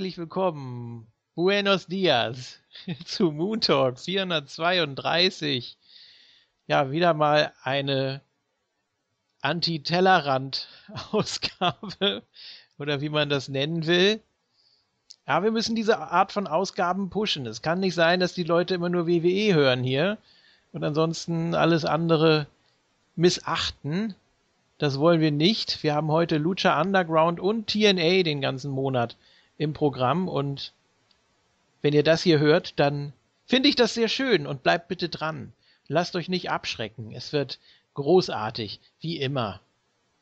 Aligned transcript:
Herzlich 0.00 0.16
willkommen. 0.16 1.08
Buenos 1.34 1.86
dias 1.86 2.58
zu 3.04 3.32
Moon 3.32 3.60
Talk 3.60 3.98
432. 3.98 5.76
Ja, 6.66 6.90
wieder 6.90 7.12
mal 7.12 7.52
eine 7.64 8.22
Anti-Tellerrand-Ausgabe 9.42 12.22
oder 12.78 13.02
wie 13.02 13.10
man 13.10 13.28
das 13.28 13.50
nennen 13.50 13.86
will. 13.86 14.22
Ja, 15.28 15.42
wir 15.42 15.50
müssen 15.50 15.76
diese 15.76 15.98
Art 15.98 16.32
von 16.32 16.46
Ausgaben 16.46 17.10
pushen. 17.10 17.44
Es 17.44 17.60
kann 17.60 17.80
nicht 17.80 17.94
sein, 17.94 18.20
dass 18.20 18.32
die 18.32 18.44
Leute 18.44 18.72
immer 18.72 18.88
nur 18.88 19.06
WWE 19.06 19.52
hören 19.52 19.84
hier 19.84 20.16
und 20.72 20.82
ansonsten 20.82 21.54
alles 21.54 21.84
andere 21.84 22.46
missachten. 23.16 24.14
Das 24.78 24.98
wollen 24.98 25.20
wir 25.20 25.30
nicht. 25.30 25.82
Wir 25.82 25.94
haben 25.94 26.10
heute 26.10 26.38
Lucha 26.38 26.80
Underground 26.80 27.38
und 27.38 27.66
TNA 27.66 28.22
den 28.22 28.40
ganzen 28.40 28.70
Monat 28.70 29.18
im 29.60 29.74
Programm 29.74 30.26
und 30.26 30.72
wenn 31.82 31.92
ihr 31.92 32.02
das 32.02 32.22
hier 32.22 32.38
hört, 32.38 32.80
dann 32.80 33.12
finde 33.44 33.68
ich 33.68 33.76
das 33.76 33.92
sehr 33.92 34.08
schön 34.08 34.46
und 34.46 34.62
bleibt 34.62 34.88
bitte 34.88 35.10
dran. 35.10 35.52
Lasst 35.86 36.16
euch 36.16 36.30
nicht 36.30 36.50
abschrecken. 36.50 37.12
Es 37.12 37.34
wird 37.34 37.58
großartig, 37.92 38.80
wie 39.00 39.18
immer. 39.18 39.60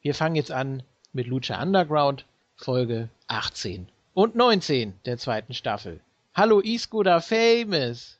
Wir 0.03 0.17
fangen 0.17 0.35
jetzt 0.35 0.51
an 0.51 0.83
mit 1.13 1.29
Lucha 1.29 1.63
Underground, 1.63 2.25
Folge 2.57 3.11
18 3.29 3.89
und 4.13 4.35
19 4.35 4.99
der 5.05 5.19
zweiten 5.19 5.55
Staffel. 5.55 6.01
Hallo 6.35 6.61
Iskuda 6.61 7.21
Famous. 7.21 8.19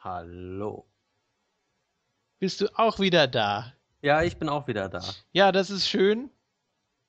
Hallo. 0.00 0.84
Bist 2.40 2.60
du 2.60 2.68
auch 2.78 2.98
wieder 2.98 3.26
da? 3.26 3.72
Ja, 4.02 4.22
ich 4.22 4.36
bin 4.36 4.50
auch 4.50 4.66
wieder 4.66 4.90
da. 4.90 5.02
Ja, 5.32 5.50
das 5.50 5.70
ist 5.70 5.88
schön. 5.88 6.28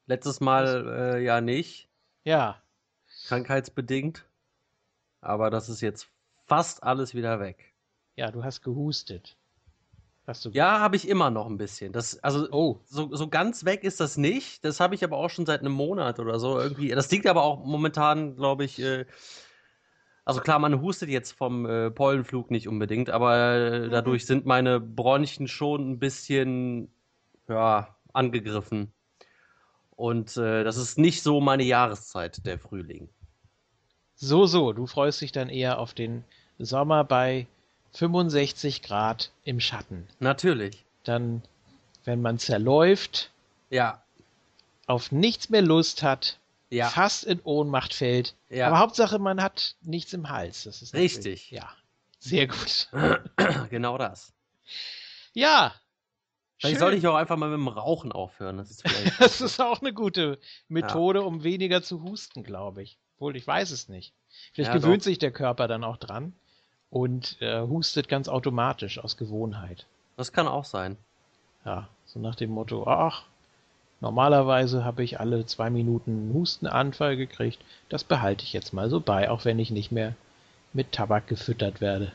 Letztes 0.05 0.39
Mal 0.39 1.15
äh, 1.15 1.23
ja 1.23 1.41
nicht. 1.41 1.89
Ja. 2.23 2.62
Krankheitsbedingt. 3.33 4.25
Aber 5.21 5.49
das 5.49 5.69
ist 5.69 5.81
jetzt 5.81 6.07
fast 6.45 6.83
alles 6.83 7.16
wieder 7.16 7.39
weg. 7.39 7.73
Ja, 8.16 8.29
du 8.29 8.44
hast 8.44 8.61
gehustet. 8.61 9.38
Hast 10.27 10.45
du 10.45 10.51
ja, 10.51 10.79
habe 10.79 10.95
ich 10.95 11.07
immer 11.07 11.31
noch 11.31 11.47
ein 11.47 11.57
bisschen. 11.57 11.91
Das, 11.91 12.19
also 12.19 12.47
oh. 12.51 12.79
so, 12.85 13.13
so 13.13 13.27
ganz 13.27 13.66
weg 13.66 13.83
ist 13.83 13.99
das 13.99 14.17
nicht. 14.17 14.63
Das 14.63 14.79
habe 14.79 14.94
ich 14.95 15.03
aber 15.03 15.17
auch 15.17 15.29
schon 15.29 15.45
seit 15.45 15.61
einem 15.61 15.73
Monat 15.73 16.19
oder 16.19 16.39
so 16.39 16.59
irgendwie. 16.59 16.89
Das 16.89 17.09
liegt 17.09 17.25
aber 17.25 17.44
auch 17.44 17.66
momentan, 17.66 18.35
glaube 18.35 18.66
ich. 18.66 18.79
Äh, 18.79 19.05
also 20.25 20.39
klar, 20.39 20.59
man 20.59 20.81
hustet 20.81 21.09
jetzt 21.09 21.31
vom 21.31 21.65
äh, 21.65 21.91
Pollenflug 21.91 22.51
nicht 22.51 22.67
unbedingt, 22.67 23.09
aber 23.09 23.55
äh, 23.55 23.89
dadurch 23.89 24.25
sind 24.25 24.45
meine 24.45 24.79
Bronchien 24.79 25.47
schon 25.47 25.91
ein 25.91 26.00
bisschen 26.00 26.94
ja, 27.50 27.97
angegriffen. 28.13 28.94
Und 29.95 30.38
äh, 30.38 30.63
das 30.63 30.77
ist 30.77 30.97
nicht 30.97 31.23
so 31.23 31.41
meine 31.41 31.63
Jahreszeit, 31.63 32.45
der 32.45 32.59
Frühling. 32.59 33.09
So, 34.25 34.45
so, 34.45 34.72
du 34.72 34.88
freust 34.88 35.19
dich 35.19 35.34
dann 35.34 35.50
eher 35.50 35.79
auf 35.79 35.94
den 35.94 36.23
Sommer 36.57 37.03
bei 37.03 37.45
65 37.91 38.81
Grad 38.81 39.31
im 39.44 39.59
Schatten. 39.59 40.07
Natürlich. 40.19 40.85
Dann, 41.03 41.41
wenn 42.06 42.22
man 42.22 42.39
zerläuft, 42.39 43.31
ja. 43.69 44.01
auf 44.88 45.12
nichts 45.12 45.50
mehr 45.50 45.62
Lust 45.62 46.03
hat, 46.03 46.39
ja. 46.69 46.88
fast 46.88 47.25
in 47.25 47.41
Ohnmacht 47.41 47.94
fällt. 47.94 48.33
Ja. 48.50 48.67
Aber 48.67 48.79
Hauptsache, 48.79 49.19
man 49.19 49.44
hat 49.44 49.75
nichts 49.81 50.13
im 50.13 50.29
Hals. 50.29 50.63
Das 50.63 50.81
ist 50.81 50.94
Richtig. 50.94 51.51
Ja, 51.51 51.69
sehr 52.19 52.47
gut. 52.47 52.88
genau 53.69 53.97
das. 53.97 54.31
Ja. 55.33 55.73
Vielleicht 56.59 56.79
sollte 56.79 56.95
ich 56.95 57.06
auch 57.07 57.16
einfach 57.16 57.35
mal 57.35 57.50
mit 57.50 57.57
dem 57.57 57.67
Rauchen 57.67 58.13
aufhören. 58.13 58.56
Das 58.56 58.72
ist, 58.72 58.85
das 59.19 59.41
ist 59.41 59.59
auch 59.59 59.81
eine 59.81 59.91
gute 59.91 60.39
Methode, 60.69 61.19
ja. 61.19 61.25
um 61.25 61.44
weniger 61.44 61.83
zu 61.83 62.03
husten, 62.03 62.44
glaube 62.44 62.83
ich. 62.83 62.97
Obwohl, 63.23 63.38
ich 63.38 63.47
weiß 63.47 63.72
es 63.72 63.88
nicht. 63.88 64.11
Vielleicht 64.51 64.73
gewöhnt 64.73 65.00
doch. 65.00 65.06
sich 65.06 65.17
der 65.17 65.31
Körper 65.31 65.69
dann 65.69 65.85
auch 65.85 65.95
dran 65.95 66.34
und 66.89 67.38
äh, 67.39 67.61
hustet 67.61 68.09
ganz 68.09 68.28
automatisch 68.28 69.00
aus 69.00 69.16
Gewohnheit. 69.16 69.85
Das 70.17 70.34
kann 70.34 70.45
auch 70.45 70.66
sein. 70.66 70.97
Ja, 71.63 71.88
so 72.06 72.19
nach 72.19 72.35
dem 72.35 72.50
Motto, 72.50 72.85
ach, 72.85 73.23
normalerweise 74.01 74.83
habe 74.83 75.06
ich 75.06 75.22
alle 75.22 75.45
zwei 75.45 75.69
Minuten 75.69 76.12
einen 76.12 76.33
Hustenanfall 76.33 77.16
gekriegt, 77.16 77.59
das 77.88 78.03
behalte 78.03 78.44
ich 78.44 78.51
jetzt 78.51 78.73
mal 78.73 78.89
so 78.89 79.00
bei, 79.00 79.31
auch 79.31 79.45
wenn 79.45 79.57
ich 79.57 79.72
nicht 79.72 79.94
mehr 79.94 80.16
mit 80.73 80.91
Tabak 80.91 81.25
gefüttert 81.28 81.79
werde. 81.79 82.12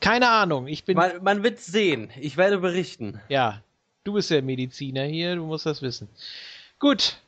Keine 0.00 0.28
Ahnung, 0.28 0.66
ich 0.66 0.82
bin. 0.82 0.96
Man, 0.96 1.22
man 1.22 1.44
wird 1.44 1.60
sehen, 1.60 2.10
ich 2.18 2.36
werde 2.36 2.58
berichten. 2.58 3.20
Ja, 3.28 3.62
du 4.02 4.14
bist 4.14 4.30
der 4.30 4.42
Mediziner 4.42 5.04
hier, 5.04 5.36
du 5.36 5.46
musst 5.46 5.66
das 5.66 5.82
wissen. 5.82 6.08
Gut, 6.80 7.20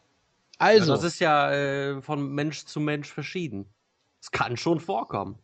also. 0.58 0.92
Ja, 0.92 0.96
das 0.96 1.04
ist 1.04 1.18
ja 1.20 1.52
äh, 1.52 2.02
von 2.02 2.30
Mensch 2.34 2.64
zu 2.64 2.80
Mensch 2.80 3.08
verschieden. 3.12 3.66
Es 4.20 4.30
kann 4.30 4.56
schon 4.56 4.80
vorkommen. 4.80 5.38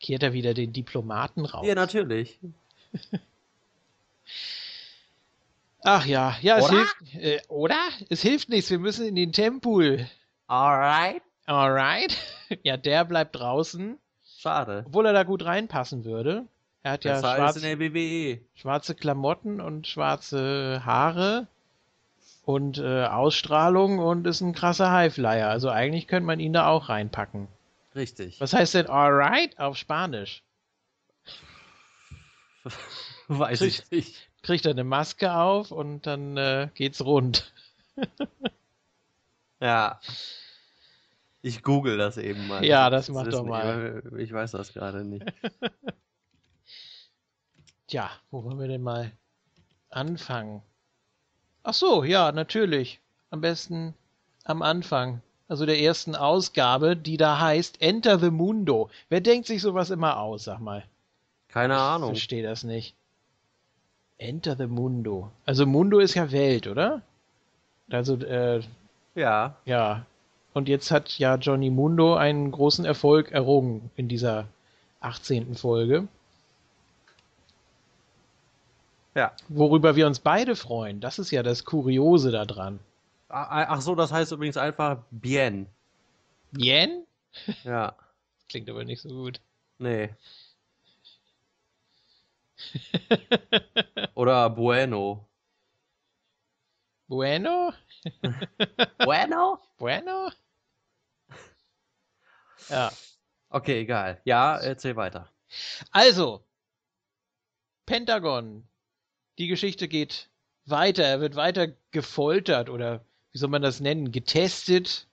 Kehrt 0.00 0.22
er 0.22 0.32
wieder 0.32 0.54
den 0.54 0.72
Diplomaten 0.72 1.44
raus? 1.44 1.66
Ja, 1.66 1.74
natürlich. 1.74 2.40
Ach 5.82 6.04
ja, 6.04 6.36
ja, 6.42 6.58
es 6.58 6.64
oder? 6.64 6.72
hilft. 6.72 7.14
Äh, 7.14 7.40
oder? 7.48 7.78
Es 8.08 8.22
hilft 8.22 8.48
nichts, 8.48 8.70
wir 8.70 8.78
müssen 8.78 9.06
in 9.06 9.14
den 9.14 9.32
Tempel. 9.32 10.08
Alright. 10.46 11.22
Alright. 11.46 12.16
Ja, 12.64 12.76
der 12.76 13.04
bleibt 13.04 13.36
draußen. 13.36 13.96
Schade. 14.24 14.82
Obwohl 14.84 15.06
er 15.06 15.12
da 15.12 15.22
gut 15.22 15.44
reinpassen 15.44 16.04
würde. 16.04 16.48
Er 16.82 16.92
hat 16.92 17.04
das 17.04 17.22
ja 17.22 17.36
schwarz, 17.36 17.62
e. 17.62 18.40
schwarze 18.54 18.96
Klamotten 18.96 19.60
und 19.60 19.86
schwarze 19.86 20.82
Haare 20.84 21.46
und 22.52 22.78
äh, 22.78 23.04
Ausstrahlung 23.04 23.98
und 23.98 24.26
ist 24.26 24.40
ein 24.40 24.52
krasser 24.52 24.90
Highflyer. 24.90 25.48
Also 25.48 25.70
eigentlich 25.70 26.06
könnte 26.06 26.26
man 26.26 26.40
ihn 26.40 26.52
da 26.52 26.68
auch 26.68 26.88
reinpacken. 26.88 27.48
Richtig. 27.94 28.40
Was 28.40 28.52
heißt 28.52 28.74
denn 28.74 28.88
alright 28.88 29.58
auf 29.58 29.76
Spanisch? 29.76 30.42
Weiß 33.28 33.60
kriegt, 33.60 33.86
ich 33.90 33.90
nicht. 33.90 34.30
Kriegt 34.42 34.66
er 34.66 34.72
eine 34.72 34.84
Maske 34.84 35.34
auf 35.34 35.70
und 35.70 36.06
dann 36.06 36.36
äh, 36.36 36.68
geht's 36.74 37.04
rund. 37.04 37.52
ja. 39.60 40.00
Ich 41.42 41.62
google 41.62 41.96
das 41.96 42.18
eben 42.18 42.48
mal. 42.48 42.64
Ja, 42.64 42.90
das, 42.90 43.06
das 43.06 43.14
macht 43.14 43.32
doch 43.32 43.44
mal. 43.44 44.02
Ich 44.18 44.32
weiß 44.32 44.50
das 44.52 44.72
gerade 44.72 45.04
nicht. 45.04 45.24
Tja, 47.86 48.10
wo 48.30 48.44
wollen 48.44 48.60
wir 48.60 48.68
denn 48.68 48.82
mal 48.82 49.10
anfangen? 49.88 50.62
Ach 51.62 51.74
so, 51.74 52.04
ja, 52.04 52.32
natürlich. 52.32 53.00
Am 53.30 53.40
besten 53.40 53.94
am 54.44 54.62
Anfang. 54.62 55.20
Also 55.48 55.66
der 55.66 55.80
ersten 55.80 56.14
Ausgabe, 56.14 56.96
die 56.96 57.16
da 57.16 57.40
heißt 57.40 57.82
Enter 57.82 58.18
the 58.18 58.30
Mundo. 58.30 58.88
Wer 59.08 59.20
denkt 59.20 59.46
sich 59.46 59.62
sowas 59.62 59.90
immer 59.90 60.18
aus, 60.18 60.44
sag 60.44 60.60
mal? 60.60 60.84
Keine 61.48 61.76
Ahnung. 61.76 62.12
Ich 62.12 62.18
verstehe 62.18 62.42
das 62.42 62.62
nicht. 62.62 62.94
Enter 64.16 64.54
the 64.56 64.66
Mundo. 64.66 65.30
Also 65.46 65.66
Mundo 65.66 65.98
ist 65.98 66.14
ja 66.14 66.30
Welt, 66.30 66.66
oder? 66.66 67.02
Also, 67.90 68.16
äh. 68.16 68.60
Ja. 69.14 69.56
Ja. 69.64 70.06
Und 70.52 70.68
jetzt 70.68 70.90
hat 70.90 71.18
ja 71.18 71.36
Johnny 71.36 71.70
Mundo 71.70 72.14
einen 72.14 72.50
großen 72.52 72.84
Erfolg 72.84 73.32
errungen 73.32 73.90
in 73.96 74.08
dieser 74.08 74.46
18. 75.00 75.54
Folge. 75.54 76.06
Ja. 79.14 79.32
Worüber 79.48 79.96
wir 79.96 80.06
uns 80.06 80.20
beide 80.20 80.54
freuen. 80.56 81.00
Das 81.00 81.18
ist 81.18 81.30
ja 81.30 81.42
das 81.42 81.64
Kuriose 81.64 82.30
daran. 82.30 82.78
Ach 83.28 83.80
so, 83.80 83.94
das 83.94 84.12
heißt 84.12 84.32
übrigens 84.32 84.56
einfach 84.56 84.98
Bien. 85.10 85.66
Bien? 86.52 87.06
Ja. 87.64 87.94
Klingt 88.48 88.68
aber 88.68 88.84
nicht 88.84 89.00
so 89.02 89.08
gut. 89.08 89.40
Nee. 89.78 90.10
Oder 94.14 94.50
Bueno. 94.50 95.26
Bueno? 97.08 97.72
bueno? 99.04 99.58
Bueno? 99.78 100.30
Ja. 102.68 102.92
Okay, 103.48 103.80
egal. 103.80 104.20
Ja, 104.24 104.58
erzähl 104.58 104.94
weiter. 104.94 105.28
Also, 105.90 106.44
Pentagon 107.86 108.69
die 109.40 109.48
Geschichte 109.48 109.88
geht 109.88 110.28
weiter. 110.66 111.02
Er 111.02 111.20
wird 111.20 111.34
weiter 111.34 111.68
gefoltert 111.90 112.68
oder 112.68 113.04
wie 113.32 113.38
soll 113.38 113.48
man 113.48 113.62
das 113.62 113.80
nennen? 113.80 114.12
Getestet, 114.12 115.08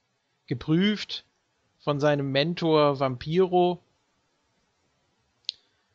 geprüft 0.48 1.26
von 1.80 2.00
seinem 2.00 2.32
Mentor 2.32 3.00
Vampiro. 3.00 3.82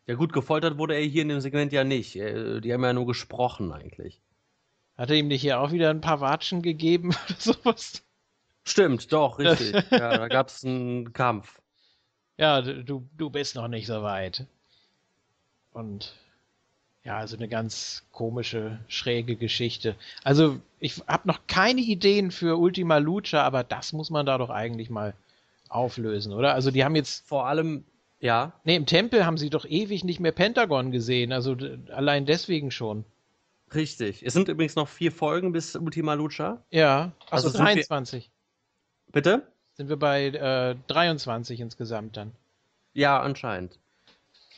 Ja 0.07 0.15
gut, 0.15 0.33
gefoltert 0.33 0.79
wurde 0.79 0.95
er 0.95 1.03
hier 1.03 1.23
in 1.23 1.29
dem 1.29 1.41
Segment 1.41 1.73
ja 1.73 1.85
nicht. 1.85 2.15
Die 2.15 2.73
haben 2.73 2.83
ja 2.83 2.93
nur 2.95 3.07
gesprochen 3.07 3.71
eigentlich. 3.71 4.21
Hat 4.97 5.11
er 5.11 5.17
ihm 5.17 5.29
nicht 5.29 5.43
hier 5.43 5.61
auch 5.61 5.71
wieder 5.71 5.91
ein 5.91 6.01
paar 6.01 6.21
Watschen 6.21 6.63
gegeben 6.63 7.15
oder 7.29 7.37
sowas? 7.39 8.03
Stimmt, 8.65 9.13
doch, 9.13 9.39
richtig. 9.39 9.75
ja, 9.91 10.17
da 10.17 10.29
gab 10.29 10.49
es 10.49 10.65
einen 10.65 11.13
Kampf. 11.13 11.61
Ja, 12.39 12.63
du, 12.63 13.07
du 13.15 13.31
bist 13.31 13.57
noch 13.57 13.69
nicht 13.69 13.87
so 13.87 14.03
weit. 14.03 14.47
Und 15.73 16.15
Ja, 17.05 17.19
also 17.19 17.37
eine 17.37 17.49
ganz 17.49 18.05
komische, 18.13 18.79
schräge 18.87 19.35
Geschichte. 19.37 19.97
Also 20.23 20.61
ich 20.79 21.03
habe 21.09 21.27
noch 21.27 21.47
keine 21.49 21.81
Ideen 21.81 22.31
für 22.31 22.59
Ultima 22.59 22.99
Lucha, 22.99 23.43
aber 23.43 23.65
das 23.65 23.93
muss 23.93 24.11
man 24.11 24.25
da 24.25 24.39
doch 24.39 24.51
eigentlich 24.51 24.89
mal 24.89 25.15
auflösen, 25.69 26.33
oder? 26.33 26.55
Also 26.55 26.71
die 26.71 26.85
haben 26.85 26.95
jetzt 26.95 27.27
vor 27.27 27.47
allem 27.47 27.85
ja. 28.23 28.53
Nee, 28.63 28.77
im 28.77 28.87
Tempel 28.87 29.27
haben 29.27 29.37
sie 29.37 29.51
doch 29.51 29.65
ewig 29.65 30.05
nicht 30.05 30.21
mehr 30.21 30.31
Pentagon 30.31 30.93
gesehen, 30.93 31.33
also 31.33 31.57
allein 31.91 32.25
deswegen 32.25 32.71
schon. 32.71 33.05
Richtig. 33.75 34.23
Es 34.25 34.33
sind 34.33 34.49
übrigens 34.49 34.77
noch 34.77 34.89
vier 34.89 35.11
Folgen 35.11 35.51
bis 35.51 35.75
Ultima 35.75 36.15
Lucha. 36.15 36.63
Ja, 36.71 37.13
also, 37.31 37.49
also 37.49 37.59
23. 37.59 38.31
Wir, 39.07 39.13
bitte? 39.13 39.47
Sind 39.73 39.89
wir 39.89 39.97
bei 39.97 40.27
äh, 40.27 40.77
23 40.87 41.59
insgesamt 41.59 42.17
dann. 42.17 42.33
Ja, 42.93 43.21
anscheinend. 43.21 43.81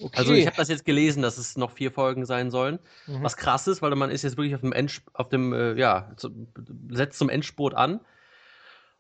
Okay. 0.00 0.19
Also 0.19 0.32
ich 0.32 0.46
habe 0.46 0.56
das 0.56 0.69
jetzt 0.69 0.85
gelesen, 0.85 1.23
dass 1.23 1.38
es 1.38 1.56
noch 1.56 1.70
vier 1.70 1.91
Folgen 1.93 2.26
sein 2.26 2.50
sollen. 2.50 2.79
Mhm. 3.06 3.23
Was 3.23 3.37
krass 3.37 3.67
ist, 3.67 3.82
weil 3.82 3.94
man 3.94 4.11
ist 4.11 4.23
jetzt 4.23 4.37
wirklich 4.37 4.55
auf 4.55 4.61
dem 4.61 4.73
End, 4.73 5.02
auf 5.12 5.29
dem, 5.29 5.52
äh, 5.52 5.75
ja, 5.75 6.12
zu, 6.17 6.31
setzt 6.91 7.19
zum 7.19 7.29
Endspurt 7.29 7.75
an. 7.75 8.00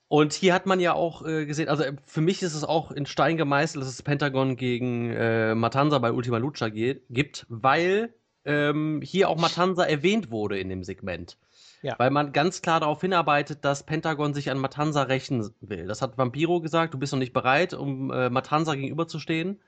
Und 0.08 0.32
hier 0.32 0.54
hat 0.54 0.66
man 0.66 0.80
ja 0.80 0.92
auch 0.92 1.26
äh, 1.26 1.46
gesehen, 1.46 1.68
also 1.68 1.82
äh, 1.82 1.94
für 2.04 2.20
mich 2.20 2.42
ist 2.42 2.54
es 2.54 2.62
auch 2.62 2.92
in 2.92 3.06
Stein 3.06 3.36
gemeißelt, 3.36 3.82
dass 3.82 3.88
es 3.90 4.02
Pentagon 4.02 4.56
gegen 4.56 5.10
äh, 5.10 5.54
Matanza 5.54 5.98
bei 5.98 6.12
Ultima 6.12 6.38
Lucha 6.38 6.68
geht, 6.68 7.02
gibt, 7.10 7.46
weil 7.48 8.14
ähm, 8.44 9.00
hier 9.02 9.28
auch 9.28 9.38
Matanza 9.38 9.84
erwähnt 9.84 10.30
wurde 10.30 10.58
in 10.58 10.68
dem 10.68 10.84
Segment. 10.84 11.38
Ja. 11.82 11.96
Weil 11.98 12.10
man 12.10 12.32
ganz 12.32 12.62
klar 12.62 12.80
darauf 12.80 13.00
hinarbeitet, 13.00 13.64
dass 13.64 13.82
Pentagon 13.82 14.32
sich 14.32 14.50
an 14.50 14.58
Matanza 14.58 15.02
rächen 15.02 15.50
will. 15.60 15.86
Das 15.86 16.00
hat 16.00 16.16
Vampiro 16.16 16.60
gesagt, 16.60 16.94
du 16.94 16.98
bist 16.98 17.12
noch 17.12 17.18
nicht 17.18 17.32
bereit, 17.32 17.74
um 17.74 18.10
äh, 18.10 18.30
Matanza 18.30 18.74
gegenüberzustehen. 18.74 19.60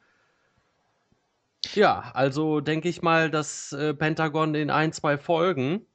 Ja, 1.74 2.10
also 2.14 2.60
denke 2.60 2.88
ich 2.88 3.02
mal, 3.02 3.30
dass 3.30 3.72
äh, 3.72 3.94
Pentagon 3.94 4.54
in 4.54 4.70
ein, 4.70 4.92
zwei 4.92 5.18
Folgen 5.18 5.86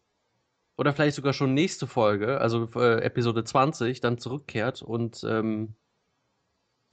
oder 0.77 0.93
vielleicht 0.93 1.15
sogar 1.15 1.33
schon 1.33 1.53
nächste 1.53 1.87
Folge, 1.87 2.41
also 2.41 2.69
äh, 2.75 3.01
Episode 3.03 3.43
20, 3.43 4.01
dann 4.01 4.17
zurückkehrt 4.17 4.81
und 4.81 5.23
ähm, 5.23 5.75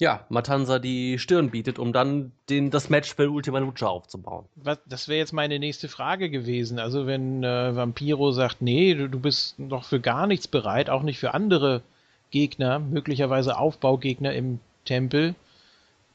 ja, 0.01 0.25
Matanza 0.29 0.79
die 0.79 1.19
Stirn 1.19 1.51
bietet, 1.51 1.79
um 1.79 1.93
dann 1.93 2.33
den, 2.49 2.71
das 2.71 2.89
Match 2.89 3.15
für 3.15 3.31
Ultima 3.31 3.59
Lucha 3.59 3.89
aufzubauen. 3.89 4.45
Was, 4.55 4.79
das 4.87 5.09
wäre 5.09 5.19
jetzt 5.19 5.33
meine 5.33 5.59
nächste 5.59 5.89
Frage 5.89 6.31
gewesen. 6.31 6.79
Also 6.79 7.07
wenn 7.07 7.43
äh, 7.43 7.75
Vampiro 7.75 8.31
sagt, 8.31 8.63
nee, 8.63 8.95
du, 8.95 9.09
du 9.09 9.19
bist 9.19 9.59
noch 9.59 9.85
für 9.85 10.01
gar 10.01 10.27
nichts 10.29 10.47
bereit, 10.47 10.89
auch 10.89 11.03
nicht 11.03 11.19
für 11.19 11.35
andere 11.35 11.83
Gegner, 12.31 12.79
möglicherweise 12.79 13.59
Aufbaugegner 13.59 14.33
im 14.35 14.61
Tempel, 14.85 15.35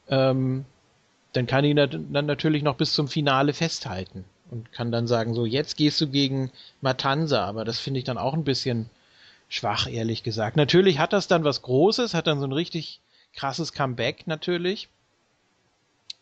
ähm, 0.08 0.64
dann 1.34 1.46
kann 1.46 1.64
ihn 1.64 1.76
dann 1.76 2.26
natürlich 2.26 2.62
noch 2.62 2.76
bis 2.76 2.94
zum 2.94 3.08
Finale 3.08 3.52
festhalten 3.52 4.24
und 4.50 4.72
kann 4.72 4.92
dann 4.92 5.06
sagen, 5.06 5.34
so 5.34 5.44
jetzt 5.44 5.76
gehst 5.76 6.00
du 6.00 6.08
gegen 6.08 6.50
Matanza, 6.80 7.44
aber 7.44 7.64
das 7.64 7.78
finde 7.78 7.98
ich 7.98 8.04
dann 8.04 8.18
auch 8.18 8.34
ein 8.34 8.44
bisschen 8.44 8.88
schwach, 9.48 9.88
ehrlich 9.88 10.22
gesagt. 10.22 10.56
Natürlich 10.56 10.98
hat 10.98 11.12
das 11.12 11.28
dann 11.28 11.44
was 11.44 11.62
Großes, 11.62 12.14
hat 12.14 12.26
dann 12.26 12.40
so 12.40 12.46
ein 12.46 12.52
richtig 12.52 13.00
krasses 13.34 13.72
Comeback 13.72 14.26
natürlich. 14.26 14.88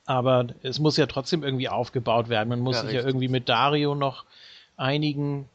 Aber 0.04 0.46
es 0.62 0.78
muss 0.80 0.96
ja 0.96 1.06
trotzdem 1.06 1.44
irgendwie 1.44 1.68
aufgebaut 1.68 2.28
werden. 2.28 2.48
Man 2.48 2.60
muss 2.60 2.76
ja, 2.76 2.80
sich 2.80 2.88
richtig. 2.88 3.02
ja 3.02 3.08
irgendwie 3.08 3.28
mit 3.28 3.48
Dario 3.48 3.94
noch 3.94 4.24
einigen, 4.76 5.48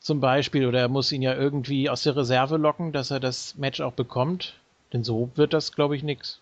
zum 0.00 0.20
Beispiel, 0.20 0.66
oder 0.66 0.80
er 0.80 0.88
muss 0.88 1.12
ihn 1.12 1.22
ja 1.22 1.34
irgendwie 1.34 1.90
aus 1.90 2.02
der 2.02 2.16
Reserve 2.16 2.56
locken, 2.56 2.92
dass 2.92 3.10
er 3.10 3.20
das 3.20 3.56
Match 3.56 3.80
auch 3.80 3.92
bekommt. 3.92 4.54
Denn 4.92 5.04
so 5.04 5.30
wird 5.34 5.52
das, 5.52 5.72
glaube 5.72 5.94
ich, 5.94 6.02
nix. 6.02 6.40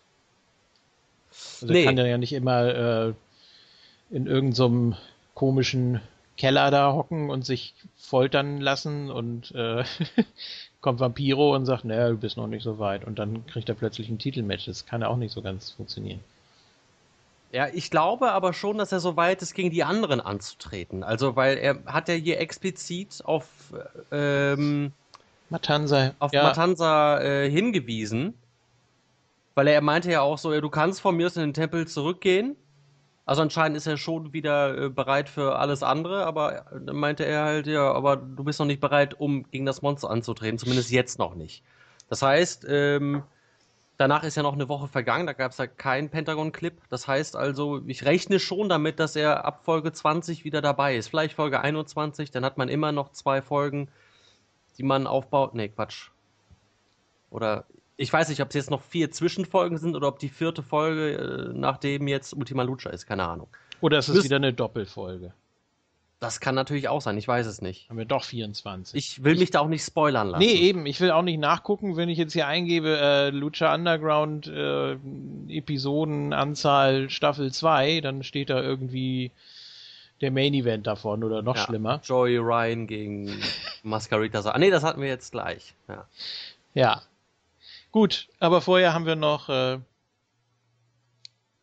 Also 1.62 1.72
nee. 1.72 1.84
kann 1.84 1.96
ja 1.96 2.18
nicht 2.18 2.32
immer 2.32 2.64
äh, 2.66 3.14
in 4.10 4.26
irgendeinem 4.26 4.92
so 4.92 4.98
komischen 5.34 6.00
Keller 6.36 6.70
da 6.70 6.92
hocken 6.92 7.30
und 7.30 7.44
sich 7.44 7.74
foltern 7.96 8.60
lassen 8.60 9.10
und 9.10 9.52
äh, 9.54 9.84
kommt 10.80 11.00
Vampiro 11.00 11.54
und 11.54 11.66
sagt, 11.66 11.84
naja, 11.84 12.08
du 12.08 12.16
bist 12.16 12.36
noch 12.36 12.46
nicht 12.46 12.62
so 12.62 12.78
weit 12.78 13.04
und 13.04 13.18
dann 13.18 13.46
kriegt 13.46 13.68
er 13.68 13.74
plötzlich 13.74 14.08
ein 14.08 14.18
Titelmatch. 14.18 14.66
Das 14.66 14.86
kann 14.86 15.02
ja 15.02 15.08
auch 15.08 15.16
nicht 15.16 15.32
so 15.32 15.42
ganz 15.42 15.72
funktionieren. 15.72 16.20
Ja, 17.50 17.66
ich 17.72 17.90
glaube 17.90 18.32
aber 18.32 18.52
schon, 18.52 18.78
dass 18.78 18.92
er 18.92 19.00
so 19.00 19.16
weit 19.16 19.42
ist, 19.42 19.54
gegen 19.54 19.70
die 19.70 19.82
anderen 19.82 20.20
anzutreten. 20.20 21.02
Also, 21.02 21.34
weil 21.34 21.56
er 21.56 21.82
hat 21.86 22.08
ja 22.08 22.14
hier 22.14 22.40
explizit 22.40 23.24
auf 23.24 23.46
ähm, 24.12 24.92
Matanza, 25.48 26.14
auf 26.18 26.32
ja. 26.32 26.42
Matanza 26.42 27.20
äh, 27.20 27.50
hingewiesen 27.50 28.34
weil 29.58 29.66
er 29.66 29.80
meinte 29.80 30.08
ja 30.08 30.20
auch 30.20 30.38
so, 30.38 30.60
du 30.60 30.70
kannst 30.70 31.00
von 31.00 31.16
mir 31.16 31.26
aus 31.26 31.36
in 31.36 31.42
den 31.42 31.52
Tempel 31.52 31.88
zurückgehen. 31.88 32.54
Also 33.26 33.42
anscheinend 33.42 33.76
ist 33.76 33.88
er 33.88 33.96
schon 33.96 34.32
wieder 34.32 34.84
äh, 34.84 34.88
bereit 34.88 35.28
für 35.28 35.58
alles 35.58 35.82
andere, 35.82 36.24
aber 36.26 36.66
dann 36.70 36.94
meinte 36.94 37.26
er 37.26 37.42
halt, 37.42 37.66
ja, 37.66 37.90
aber 37.92 38.16
du 38.18 38.44
bist 38.44 38.60
noch 38.60 38.66
nicht 38.66 38.80
bereit, 38.80 39.18
um 39.18 39.50
gegen 39.50 39.66
das 39.66 39.82
Monster 39.82 40.10
anzutreten, 40.10 40.58
zumindest 40.58 40.92
jetzt 40.92 41.18
noch 41.18 41.34
nicht. 41.34 41.64
Das 42.08 42.22
heißt, 42.22 42.66
ähm, 42.68 43.24
danach 43.96 44.22
ist 44.22 44.36
ja 44.36 44.44
noch 44.44 44.52
eine 44.52 44.68
Woche 44.68 44.86
vergangen, 44.86 45.26
da 45.26 45.32
gab 45.32 45.50
es 45.50 45.58
ja 45.58 45.66
keinen 45.66 46.08
Pentagon-Clip. 46.08 46.80
Das 46.88 47.08
heißt 47.08 47.34
also, 47.34 47.82
ich 47.84 48.04
rechne 48.04 48.38
schon 48.38 48.68
damit, 48.68 49.00
dass 49.00 49.16
er 49.16 49.44
ab 49.44 49.64
Folge 49.64 49.90
20 49.90 50.44
wieder 50.44 50.62
dabei 50.62 50.94
ist. 50.94 51.08
Vielleicht 51.08 51.34
Folge 51.34 51.60
21, 51.62 52.30
dann 52.30 52.44
hat 52.44 52.58
man 52.58 52.68
immer 52.68 52.92
noch 52.92 53.10
zwei 53.10 53.42
Folgen, 53.42 53.88
die 54.76 54.84
man 54.84 55.08
aufbaut. 55.08 55.54
Nee, 55.54 55.70
Quatsch. 55.70 56.12
Oder 57.30 57.64
ich 57.98 58.12
weiß 58.12 58.28
nicht, 58.28 58.40
ob 58.40 58.48
es 58.48 58.54
jetzt 58.54 58.70
noch 58.70 58.80
vier 58.80 59.10
Zwischenfolgen 59.10 59.76
sind 59.76 59.96
oder 59.96 60.08
ob 60.08 60.20
die 60.20 60.28
vierte 60.28 60.62
Folge, 60.62 61.50
äh, 61.50 61.52
nachdem 61.52 62.06
jetzt 62.06 62.32
Ultima 62.32 62.62
Lucha 62.62 62.90
ist, 62.90 63.06
keine 63.06 63.24
Ahnung. 63.24 63.48
Oder 63.80 63.98
ist 63.98 64.08
es 64.08 64.24
wieder 64.24 64.36
eine 64.36 64.52
Doppelfolge? 64.52 65.34
Das 66.20 66.40
kann 66.40 66.54
natürlich 66.54 66.88
auch 66.88 67.00
sein, 67.00 67.16
ich 67.18 67.28
weiß 67.28 67.46
es 67.46 67.60
nicht. 67.60 67.88
Haben 67.88 67.98
wir 67.98 68.04
doch 68.04 68.24
24. 68.24 68.96
Ich 68.96 69.24
will 69.24 69.36
mich 69.36 69.50
da 69.50 69.60
auch 69.60 69.68
nicht 69.68 69.84
spoilern 69.84 70.28
lassen. 70.28 70.44
Nee, 70.44 70.52
eben, 70.52 70.86
ich 70.86 71.00
will 71.00 71.10
auch 71.10 71.22
nicht 71.22 71.38
nachgucken, 71.38 71.96
wenn 71.96 72.08
ich 72.08 72.18
jetzt 72.18 72.32
hier 72.32 72.46
eingebe, 72.46 72.98
äh, 73.00 73.30
Lucha 73.30 73.74
Underground, 73.74 74.46
äh, 74.46 74.96
Episodenanzahl 75.48 77.10
Staffel 77.10 77.52
2, 77.52 78.00
dann 78.00 78.22
steht 78.22 78.50
da 78.50 78.60
irgendwie 78.60 79.32
der 80.20 80.30
Main 80.30 80.54
Event 80.54 80.86
davon 80.86 81.22
oder 81.22 81.42
noch 81.42 81.56
ja, 81.56 81.62
schlimmer. 81.62 82.00
Joey 82.04 82.36
Ryan 82.36 82.86
gegen 82.86 83.40
Mascarita. 83.82 84.40
Ah, 84.40 84.58
nee, 84.58 84.70
das 84.70 84.84
hatten 84.84 85.00
wir 85.00 85.08
jetzt 85.08 85.32
gleich. 85.32 85.74
Ja. 85.88 86.06
ja, 86.74 87.02
Gut, 87.90 88.28
aber 88.38 88.60
vorher 88.60 88.92
haben 88.92 89.06
wir 89.06 89.16
noch 89.16 89.48
äh, 89.48 89.78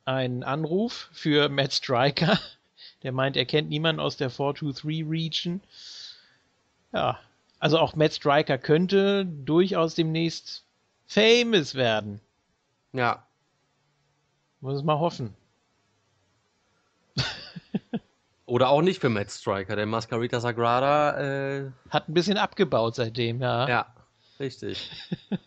einen 0.05 0.43
Anruf 0.43 1.09
für 1.11 1.49
Matt 1.49 1.73
Striker. 1.73 2.39
Der 3.03 3.11
meint, 3.11 3.37
er 3.37 3.45
kennt 3.45 3.69
niemanden 3.69 3.99
aus 3.99 4.17
der 4.17 4.31
423 4.31 5.07
Region. 5.07 5.61
Ja, 6.91 7.19
also 7.59 7.77
auch 7.77 7.95
Matt 7.95 8.13
Striker 8.13 8.57
könnte 8.57 9.25
durchaus 9.25 9.93
demnächst 9.93 10.63
famous 11.05 11.75
werden. 11.75 12.19
Ja. 12.93 13.25
Muss 14.59 14.83
mal 14.83 14.97
hoffen. 14.97 15.35
Oder 18.47 18.69
auch 18.69 18.81
nicht 18.81 19.01
für 19.01 19.09
Matt 19.09 19.29
Striker, 19.29 19.75
denn 19.75 19.89
Mascarita 19.89 20.39
Sagrada 20.39 21.19
äh... 21.19 21.71
hat 21.91 22.09
ein 22.09 22.13
bisschen 22.13 22.37
abgebaut 22.37 22.95
seitdem, 22.95 23.41
ja. 23.41 23.67
Ja. 23.67 23.85
Richtig. 24.39 24.91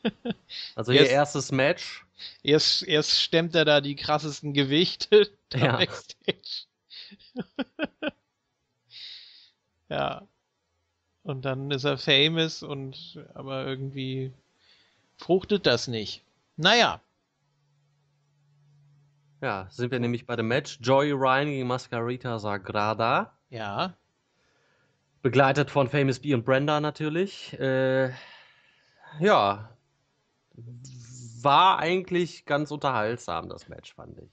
Also 0.74 0.92
ihr 0.92 1.08
erstes 1.08 1.52
Match. 1.52 2.06
Erst, 2.42 2.82
erst 2.82 3.20
stemmt 3.20 3.54
er 3.54 3.64
da 3.64 3.80
die 3.80 3.96
krassesten 3.96 4.54
Gewichte 4.54 5.30
ja. 5.52 5.76
Backstage. 5.76 6.66
ja. 9.88 10.26
Und 11.22 11.44
dann 11.44 11.70
ist 11.70 11.84
er 11.84 11.98
famous 11.98 12.62
und 12.62 13.22
aber 13.34 13.66
irgendwie 13.66 14.32
fruchtet 15.16 15.66
das 15.66 15.86
nicht. 15.86 16.24
Naja. 16.56 17.02
Ja, 19.42 19.68
sind 19.70 19.90
wir 19.90 20.00
nämlich 20.00 20.26
bei 20.26 20.34
dem 20.34 20.48
Match. 20.48 20.78
Joey 20.80 21.12
Ryan 21.12 21.50
gegen 21.50 21.66
Mascarita 21.66 22.38
Sagrada. 22.38 23.32
Ja. 23.50 23.94
Begleitet 25.22 25.70
von 25.70 25.88
Famous 25.90 26.20
B 26.20 26.34
und 26.34 26.44
Brenda 26.44 26.80
natürlich. 26.80 27.52
Äh, 27.58 28.12
ja, 29.20 29.68
war 31.42 31.78
eigentlich 31.78 32.44
ganz 32.44 32.70
unterhaltsam, 32.70 33.48
das 33.48 33.68
Match, 33.68 33.94
fand 33.94 34.18
ich. 34.18 34.28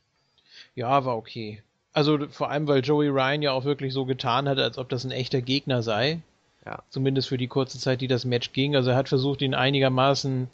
Ja, 0.75 1.05
war 1.05 1.17
okay. 1.17 1.61
Also 1.93 2.27
vor 2.29 2.49
allem, 2.49 2.67
weil 2.67 2.83
Joey 2.83 3.07
Ryan 3.07 3.41
ja 3.41 3.51
auch 3.51 3.63
wirklich 3.63 3.93
so 3.93 4.05
getan 4.05 4.49
hat, 4.49 4.57
als 4.59 4.77
ob 4.77 4.89
das 4.89 5.05
ein 5.05 5.11
echter 5.11 5.41
Gegner 5.41 5.81
sei. 5.81 6.19
Ja. 6.65 6.83
Zumindest 6.89 7.29
für 7.29 7.37
die 7.37 7.47
kurze 7.47 7.79
Zeit, 7.79 8.01
die 8.01 8.07
das 8.07 8.25
Match 8.25 8.51
ging. 8.51 8.75
Also 8.75 8.89
er 8.89 8.97
hat 8.97 9.07
versucht, 9.07 9.41
ihn 9.41 9.53
einigermaßen 9.53 10.49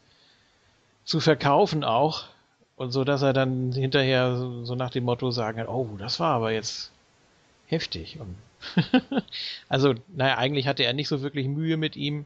zu 1.03 1.19
verkaufen 1.19 1.83
auch. 1.83 2.25
Und 2.75 2.91
so, 2.91 3.03
dass 3.03 3.21
er 3.21 3.33
dann 3.33 3.71
hinterher 3.71 4.35
so 4.63 4.75
nach 4.75 4.89
dem 4.89 5.03
Motto 5.03 5.31
sagen 5.31 5.59
hat, 5.59 5.67
oh, 5.67 5.95
das 5.97 6.19
war 6.19 6.35
aber 6.35 6.51
jetzt 6.51 6.91
heftig. 7.67 8.19
Und 8.19 8.35
also, 9.69 9.95
naja, 10.07 10.37
eigentlich 10.37 10.67
hatte 10.67 10.83
er 10.83 10.93
nicht 10.93 11.07
so 11.07 11.21
wirklich 11.21 11.47
Mühe 11.47 11.77
mit 11.77 11.95
ihm. 11.95 12.25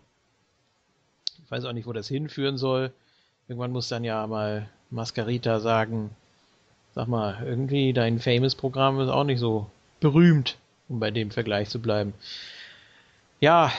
Ich 1.46 1.52
weiß 1.52 1.66
auch 1.66 1.74
nicht, 1.74 1.86
wo 1.86 1.94
das 1.94 2.08
hinführen 2.08 2.58
soll. 2.58 2.92
Irgendwann 3.48 3.72
muss 3.72 3.88
dann 3.88 4.04
ja 4.04 4.26
mal 4.26 4.68
Mascarita 4.90 5.60
sagen, 5.60 6.10
sag 6.96 7.08
mal, 7.08 7.44
irgendwie 7.46 7.94
dein 7.94 8.20
Famous-Programm 8.20 9.00
ist 9.00 9.10
auch 9.10 9.24
nicht 9.24 9.40
so 9.40 9.70
berühmt. 10.00 10.58
um 10.88 11.00
bei 11.00 11.12
dem 11.12 11.32
Vergleich 11.32 11.70
zu 11.70 11.82
bleiben. 11.82 12.14
Ja, 13.40 13.72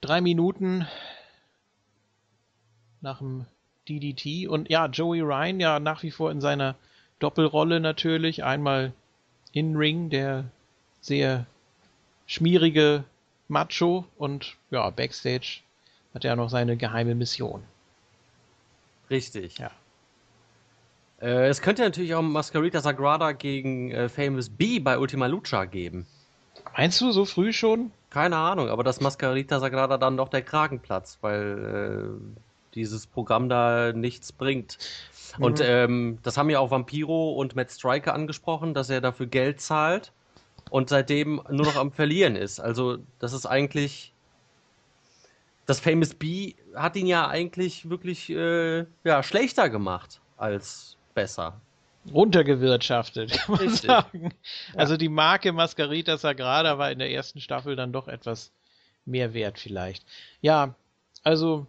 drei 0.00 0.20
Minuten 0.20 0.86
nach 3.00 3.18
dem 3.18 3.46
DDT 3.88 4.48
und 4.48 4.68
ja, 4.68 4.86
Joey 4.86 5.20
Ryan 5.20 5.60
ja 5.60 5.80
nach 5.80 6.02
wie 6.02 6.10
vor 6.10 6.30
in 6.30 6.40
seiner 6.40 6.74
Doppelrolle 7.18 7.80
natürlich. 7.80 8.44
Einmal 8.44 8.92
in 9.52 9.76
Ring, 9.76 10.10
der 10.10 10.44
sehr 11.00 11.46
schmierige 12.26 13.04
Macho 13.48 14.04
und 14.16 14.56
ja, 14.70 14.90
Backstage 14.90 15.60
hat 16.16 16.24
er 16.24 16.34
noch 16.34 16.48
seine 16.48 16.78
geheime 16.78 17.14
Mission. 17.14 17.62
Richtig. 19.10 19.58
Ja. 19.58 19.70
Äh, 21.20 21.48
es 21.48 21.60
könnte 21.60 21.82
natürlich 21.82 22.14
auch 22.14 22.22
Masquerita 22.22 22.80
Sagrada 22.80 23.32
gegen 23.32 23.90
äh, 23.90 24.08
Famous 24.08 24.48
B 24.48 24.78
bei 24.78 24.98
Ultima 24.98 25.26
Lucha 25.26 25.66
geben. 25.66 26.06
Meinst 26.74 27.02
du 27.02 27.12
so 27.12 27.26
früh 27.26 27.52
schon? 27.52 27.92
Keine 28.08 28.36
Ahnung, 28.36 28.70
aber 28.70 28.82
dass 28.82 29.02
Masquerita 29.02 29.60
Sagrada 29.60 29.98
dann 29.98 30.16
doch 30.16 30.30
der 30.30 30.40
Kragenplatz, 30.40 31.18
weil 31.20 32.08
äh, 32.08 32.36
dieses 32.74 33.06
Programm 33.06 33.50
da 33.50 33.92
nichts 33.92 34.32
bringt. 34.32 34.78
Mhm. 35.36 35.44
Und 35.44 35.60
ähm, 35.62 36.18
das 36.22 36.38
haben 36.38 36.48
ja 36.48 36.60
auch 36.60 36.70
Vampiro 36.70 37.32
und 37.32 37.56
Matt 37.56 37.70
Striker 37.70 38.14
angesprochen, 38.14 38.72
dass 38.72 38.88
er 38.88 39.02
dafür 39.02 39.26
Geld 39.26 39.60
zahlt 39.60 40.12
und 40.70 40.88
seitdem 40.88 41.42
nur 41.50 41.66
noch 41.66 41.76
am 41.76 41.92
Verlieren 41.92 42.36
ist. 42.36 42.58
Also 42.58 42.96
das 43.18 43.34
ist 43.34 43.44
eigentlich 43.44 44.14
das 45.66 45.80
Famous 45.80 46.14
B 46.14 46.54
hat 46.74 46.96
ihn 46.96 47.06
ja 47.06 47.28
eigentlich 47.28 47.90
wirklich 47.90 48.30
äh, 48.30 48.86
ja, 49.04 49.22
schlechter 49.22 49.68
gemacht 49.68 50.20
als 50.36 50.96
besser. 51.14 51.60
Runtergewirtschaftet, 52.12 53.32
kann 53.32 53.44
man 53.56 53.60
Richtig. 53.60 53.90
sagen. 53.90 54.22
Ja. 54.72 54.78
Also 54.78 54.96
die 54.96 55.08
Marke 55.08 55.52
Mascarita 55.52 56.16
Sagrada 56.18 56.78
war 56.78 56.90
in 56.92 57.00
der 57.00 57.10
ersten 57.10 57.40
Staffel 57.40 57.74
dann 57.74 57.92
doch 57.92 58.06
etwas 58.06 58.52
mehr 59.04 59.34
wert 59.34 59.58
vielleicht. 59.58 60.04
Ja, 60.40 60.74
also 61.22 61.66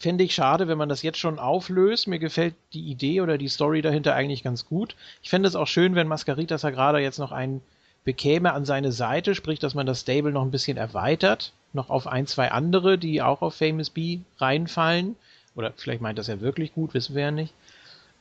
Fände 0.00 0.24
ich 0.24 0.34
schade, 0.34 0.66
wenn 0.66 0.78
man 0.78 0.88
das 0.88 1.02
jetzt 1.02 1.18
schon 1.18 1.38
auflöst. 1.38 2.08
Mir 2.08 2.18
gefällt 2.18 2.54
die 2.72 2.88
Idee 2.90 3.20
oder 3.20 3.36
die 3.36 3.48
Story 3.48 3.82
dahinter 3.82 4.14
eigentlich 4.14 4.42
ganz 4.42 4.64
gut. 4.64 4.96
Ich 5.22 5.28
fände 5.28 5.46
es 5.46 5.54
auch 5.54 5.66
schön, 5.66 5.94
wenn 5.94 6.08
Mascarita 6.08 6.56
Sagrada 6.56 6.98
jetzt 6.98 7.18
noch 7.18 7.32
einen 7.32 7.60
bekäme 8.02 8.54
an 8.54 8.64
seine 8.64 8.92
Seite, 8.92 9.34
sprich, 9.34 9.58
dass 9.58 9.74
man 9.74 9.84
das 9.84 10.00
Stable 10.00 10.32
noch 10.32 10.40
ein 10.40 10.50
bisschen 10.50 10.78
erweitert, 10.78 11.52
noch 11.72 11.90
auf 11.90 12.06
ein, 12.06 12.26
zwei 12.26 12.50
andere, 12.50 12.98
die 12.98 13.22
auch 13.22 13.42
auf 13.42 13.54
Famous 13.54 13.90
B 13.90 14.20
reinfallen. 14.38 15.16
Oder 15.54 15.72
vielleicht 15.76 16.00
meint 16.00 16.18
das 16.18 16.26
ja 16.26 16.40
wirklich 16.40 16.74
gut, 16.74 16.94
wissen 16.94 17.14
wir 17.14 17.22
ja 17.22 17.30
nicht. 17.30 17.54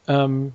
Ähm, 0.07 0.53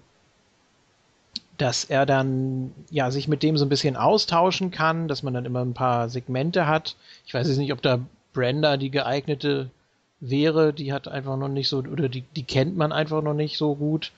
dass 1.56 1.84
er 1.84 2.04
dann 2.04 2.72
ja 2.90 3.10
sich 3.10 3.28
mit 3.28 3.42
dem 3.42 3.56
so 3.56 3.64
ein 3.64 3.68
bisschen 3.68 3.96
austauschen 3.96 4.70
kann, 4.70 5.06
dass 5.06 5.22
man 5.22 5.34
dann 5.34 5.44
immer 5.44 5.64
ein 5.64 5.74
paar 5.74 6.08
Segmente 6.08 6.66
hat. 6.66 6.96
Ich 7.26 7.34
weiß 7.34 7.46
jetzt 7.46 7.58
nicht, 7.58 7.72
ob 7.72 7.80
da 7.80 8.00
Brenda 8.32 8.76
die 8.76 8.90
geeignete 8.90 9.70
wäre, 10.20 10.72
die 10.72 10.92
hat 10.92 11.06
einfach 11.08 11.36
noch 11.36 11.48
nicht 11.48 11.68
so, 11.68 11.78
oder 11.78 12.08
die, 12.08 12.22
die 12.36 12.42
kennt 12.42 12.76
man 12.76 12.92
einfach 12.92 13.22
noch 13.22 13.34
nicht 13.34 13.56
so 13.56 13.74
gut. 13.74 14.12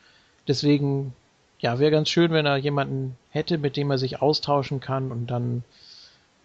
Deswegen, 0.49 1.13
ja, 1.59 1.79
wäre 1.79 1.91
ganz 1.91 2.09
schön, 2.09 2.33
wenn 2.33 2.47
er 2.47 2.57
jemanden 2.57 3.17
hätte, 3.31 3.59
mit 3.59 3.77
dem 3.77 3.91
er 3.91 3.99
sich 3.99 4.23
austauschen 4.23 4.81
kann 4.81 5.11
und 5.11 5.27
dann, 5.27 5.65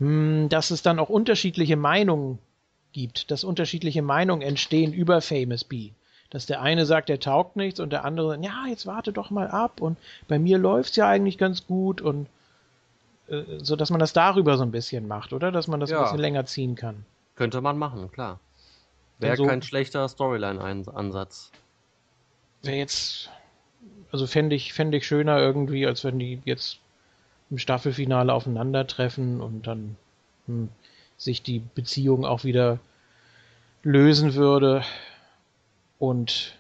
dass 0.01 0.71
es 0.71 0.81
dann 0.81 0.97
auch 0.97 1.09
unterschiedliche 1.09 1.75
Meinungen 1.75 2.39
gibt, 2.91 3.29
dass 3.29 3.43
unterschiedliche 3.43 4.01
Meinungen 4.01 4.41
entstehen 4.41 4.93
über 4.93 5.21
Famous 5.21 5.63
B. 5.63 5.91
Dass 6.31 6.45
der 6.45 6.61
eine 6.61 6.85
sagt, 6.85 7.09
er 7.09 7.19
taugt 7.19 7.55
nichts 7.55 7.79
und 7.79 7.91
der 7.91 8.03
andere 8.03 8.29
sagt, 8.29 8.43
ja, 8.43 8.65
jetzt 8.67 8.87
warte 8.87 9.13
doch 9.13 9.29
mal 9.29 9.49
ab 9.49 9.79
und 9.79 9.97
bei 10.27 10.39
mir 10.39 10.57
läuft's 10.57 10.95
ja 10.95 11.07
eigentlich 11.07 11.37
ganz 11.37 11.67
gut 11.67 12.01
und 12.01 12.27
äh, 13.27 13.43
so 13.61 13.75
dass 13.75 13.91
man 13.91 13.99
das 13.99 14.13
darüber 14.13 14.57
so 14.57 14.63
ein 14.63 14.71
bisschen 14.71 15.07
macht, 15.07 15.33
oder? 15.33 15.51
Dass 15.51 15.67
man 15.67 15.79
das 15.79 15.91
ja. 15.91 15.99
ein 15.99 16.03
bisschen 16.05 16.19
länger 16.19 16.45
ziehen 16.45 16.75
kann. 16.75 17.05
Könnte 17.35 17.61
man 17.61 17.77
machen, 17.77 18.11
klar. 18.11 18.39
Wäre 19.19 19.37
so, 19.37 19.45
kein 19.45 19.61
schlechter 19.61 20.07
Storyline-Ansatz. 20.07 21.51
Wäre 22.63 22.77
jetzt, 22.77 23.29
also 24.11 24.25
fände 24.25 24.55
ich, 24.55 24.73
fänd 24.73 24.95
ich 24.95 25.05
schöner 25.05 25.37
irgendwie, 25.39 25.85
als 25.85 26.03
wenn 26.03 26.17
die 26.17 26.41
jetzt 26.43 26.79
im 27.51 27.57
Staffelfinale 27.57 28.33
aufeinandertreffen 28.33 29.41
und 29.41 29.67
dann 29.67 29.97
hm, 30.47 30.69
sich 31.17 31.43
die 31.43 31.59
Beziehung 31.59 32.25
auch 32.25 32.43
wieder 32.43 32.79
lösen 33.83 34.33
würde 34.33 34.83
und 35.99 36.55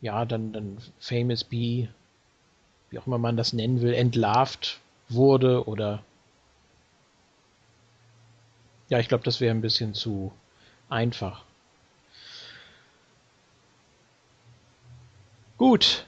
ja, 0.00 0.24
dann, 0.24 0.52
dann 0.52 0.78
Famous 0.98 1.44
B, 1.44 1.88
wie 2.88 2.98
auch 2.98 3.06
immer 3.06 3.18
man 3.18 3.36
das 3.36 3.52
nennen 3.52 3.82
will, 3.82 3.92
entlarvt 3.92 4.80
wurde 5.08 5.68
oder 5.68 6.02
ja, 8.88 8.98
ich 8.98 9.08
glaube, 9.08 9.22
das 9.22 9.40
wäre 9.40 9.54
ein 9.54 9.60
bisschen 9.60 9.94
zu 9.94 10.32
einfach. 10.88 11.44
Gut. 15.58 16.06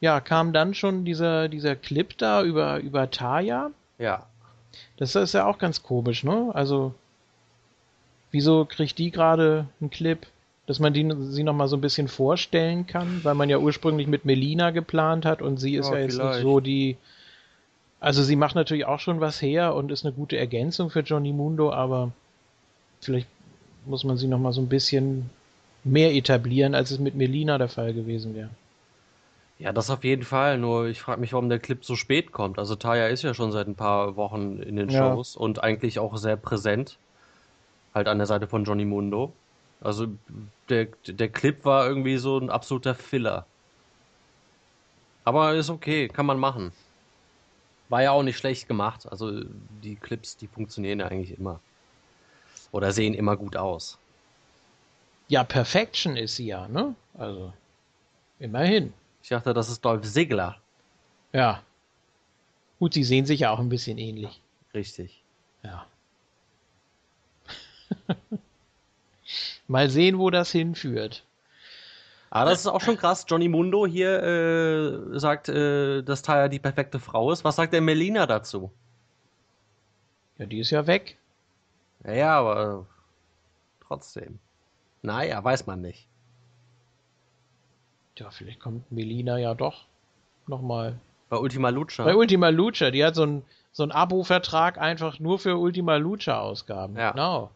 Ja, 0.00 0.20
kam 0.20 0.52
dann 0.52 0.74
schon 0.74 1.04
dieser, 1.04 1.48
dieser 1.48 1.76
Clip 1.76 2.16
da 2.16 2.42
über, 2.42 2.78
über 2.78 3.10
Taya. 3.10 3.70
Ja. 3.98 4.26
Das 4.96 5.14
ist 5.14 5.34
ja 5.34 5.46
auch 5.46 5.58
ganz 5.58 5.82
komisch, 5.82 6.24
ne? 6.24 6.50
Also, 6.54 6.94
wieso 8.30 8.64
kriegt 8.64 8.98
die 8.98 9.10
gerade 9.10 9.66
einen 9.80 9.90
Clip, 9.90 10.26
dass 10.66 10.78
man 10.78 10.92
die, 10.94 11.06
sie 11.30 11.42
noch 11.42 11.54
mal 11.54 11.68
so 11.68 11.76
ein 11.76 11.82
bisschen 11.82 12.08
vorstellen 12.08 12.86
kann, 12.86 13.20
weil 13.24 13.34
man 13.34 13.50
ja 13.50 13.58
ursprünglich 13.58 14.06
mit 14.06 14.24
Melina 14.24 14.70
geplant 14.70 15.26
hat 15.26 15.42
und 15.42 15.58
sie 15.58 15.74
ist 15.74 15.88
ja, 15.88 15.96
ja 15.96 16.02
jetzt 16.02 16.18
nicht 16.18 16.40
so 16.40 16.60
die. 16.60 16.96
Also 17.98 18.22
sie 18.22 18.36
macht 18.36 18.54
natürlich 18.54 18.86
auch 18.86 19.00
schon 19.00 19.20
was 19.20 19.42
her 19.42 19.74
und 19.74 19.92
ist 19.92 20.06
eine 20.06 20.14
gute 20.14 20.38
Ergänzung 20.38 20.88
für 20.88 21.00
Johnny 21.00 21.32
Mundo, 21.32 21.70
aber 21.72 22.12
vielleicht 23.02 23.28
muss 23.84 24.04
man 24.04 24.16
sie 24.16 24.28
noch 24.28 24.38
mal 24.38 24.52
so 24.52 24.62
ein 24.62 24.68
bisschen 24.68 25.28
mehr 25.84 26.14
etablieren, 26.14 26.74
als 26.74 26.90
es 26.90 26.98
mit 26.98 27.14
Melina 27.14 27.58
der 27.58 27.68
Fall 27.68 27.92
gewesen 27.92 28.34
wäre. 28.34 28.50
Ja, 29.60 29.72
das 29.74 29.90
auf 29.90 30.04
jeden 30.04 30.24
Fall. 30.24 30.56
Nur 30.56 30.86
ich 30.86 31.02
frage 31.02 31.20
mich, 31.20 31.34
warum 31.34 31.50
der 31.50 31.58
Clip 31.58 31.84
so 31.84 31.94
spät 31.94 32.32
kommt. 32.32 32.58
Also 32.58 32.76
Taya 32.76 33.08
ist 33.08 33.22
ja 33.22 33.34
schon 33.34 33.52
seit 33.52 33.68
ein 33.68 33.74
paar 33.74 34.16
Wochen 34.16 34.58
in 34.62 34.76
den 34.76 34.88
ja. 34.88 35.12
Shows 35.12 35.36
und 35.36 35.62
eigentlich 35.62 35.98
auch 35.98 36.16
sehr 36.16 36.36
präsent. 36.36 36.96
Halt 37.94 38.08
an 38.08 38.16
der 38.16 38.26
Seite 38.26 38.46
von 38.46 38.64
Johnny 38.64 38.86
Mundo. 38.86 39.32
Also 39.82 40.06
der, 40.70 40.86
der 41.06 41.28
Clip 41.28 41.62
war 41.66 41.86
irgendwie 41.86 42.16
so 42.16 42.38
ein 42.38 42.48
absoluter 42.48 42.94
Filler. 42.94 43.44
Aber 45.24 45.54
ist 45.54 45.68
okay, 45.68 46.08
kann 46.08 46.24
man 46.24 46.38
machen. 46.38 46.72
War 47.90 48.02
ja 48.02 48.12
auch 48.12 48.22
nicht 48.22 48.38
schlecht 48.38 48.66
gemacht. 48.66 49.06
Also 49.10 49.42
die 49.82 49.96
Clips, 49.96 50.38
die 50.38 50.46
funktionieren 50.46 51.00
ja 51.00 51.08
eigentlich 51.08 51.38
immer. 51.38 51.60
Oder 52.72 52.92
sehen 52.92 53.12
immer 53.12 53.36
gut 53.36 53.56
aus. 53.56 53.98
Ja, 55.28 55.44
Perfection 55.44 56.16
ist 56.16 56.36
sie 56.36 56.46
ja, 56.46 56.66
ne? 56.66 56.94
Also, 57.18 57.52
immerhin. 58.38 58.94
Ich 59.22 59.28
dachte, 59.28 59.54
das 59.54 59.68
ist 59.68 59.84
Dolph 59.84 60.02
Ziggler. 60.02 60.56
Ja. 61.32 61.62
Gut, 62.78 62.94
sie 62.94 63.04
sehen 63.04 63.26
sich 63.26 63.40
ja 63.40 63.50
auch 63.50 63.58
ein 63.58 63.68
bisschen 63.68 63.98
ähnlich. 63.98 64.40
Richtig. 64.74 65.22
Ja. 65.62 65.86
Mal 69.68 69.90
sehen, 69.90 70.18
wo 70.18 70.30
das 70.30 70.50
hinführt. 70.50 71.24
Aber 72.30 72.42
ah, 72.42 72.50
das 72.50 72.60
ist 72.60 72.66
auch 72.68 72.80
schon 72.80 72.96
krass. 72.96 73.26
Johnny 73.28 73.48
Mundo 73.48 73.86
hier 73.86 74.22
äh, 74.22 75.18
sagt, 75.18 75.48
äh, 75.48 76.02
dass 76.02 76.22
Taya 76.22 76.48
die 76.48 76.60
perfekte 76.60 77.00
Frau 77.00 77.32
ist. 77.32 77.42
Was 77.42 77.56
sagt 77.56 77.72
der 77.72 77.80
Melina 77.80 78.26
dazu? 78.26 78.70
Ja, 80.38 80.46
die 80.46 80.60
ist 80.60 80.70
ja 80.70 80.86
weg. 80.86 81.18
Ja, 82.04 82.12
ja 82.12 82.38
aber 82.38 82.86
trotzdem. 83.80 84.38
Naja, 85.02 85.42
weiß 85.42 85.66
man 85.66 85.80
nicht. 85.80 86.06
Ja, 88.20 88.30
vielleicht 88.30 88.60
kommt 88.60 88.92
Melina 88.92 89.38
ja 89.38 89.54
doch 89.54 89.86
nochmal. 90.46 90.98
Bei 91.30 91.38
Ultima 91.38 91.70
Lucha. 91.70 92.04
Bei 92.04 92.14
Ultima 92.14 92.50
Lucha, 92.50 92.90
die 92.90 93.02
hat 93.02 93.14
so 93.14 93.22
einen 93.22 93.42
so 93.72 93.88
Abo-Vertrag 93.88 94.78
einfach 94.78 95.18
nur 95.20 95.38
für 95.38 95.56
Ultima 95.56 95.96
Lucha-Ausgaben. 95.96 96.96
Ja. 96.96 97.12
Genau. 97.12 97.50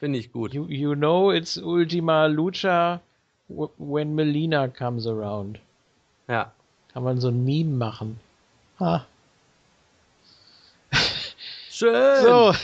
Finde 0.00 0.18
ich 0.18 0.32
gut. 0.32 0.54
You, 0.54 0.66
you 0.66 0.94
know 0.94 1.30
it's 1.30 1.56
Ultima 1.56 2.26
Lucha 2.26 3.00
when 3.48 4.14
Melina 4.16 4.66
comes 4.66 5.06
around. 5.06 5.60
Ja. 6.26 6.52
Kann 6.92 7.04
man 7.04 7.20
so 7.20 7.28
ein 7.28 7.44
Meme 7.44 7.76
machen. 7.76 8.18
Ha. 8.80 9.06
Schön. 11.70 12.24
So. 12.24 12.54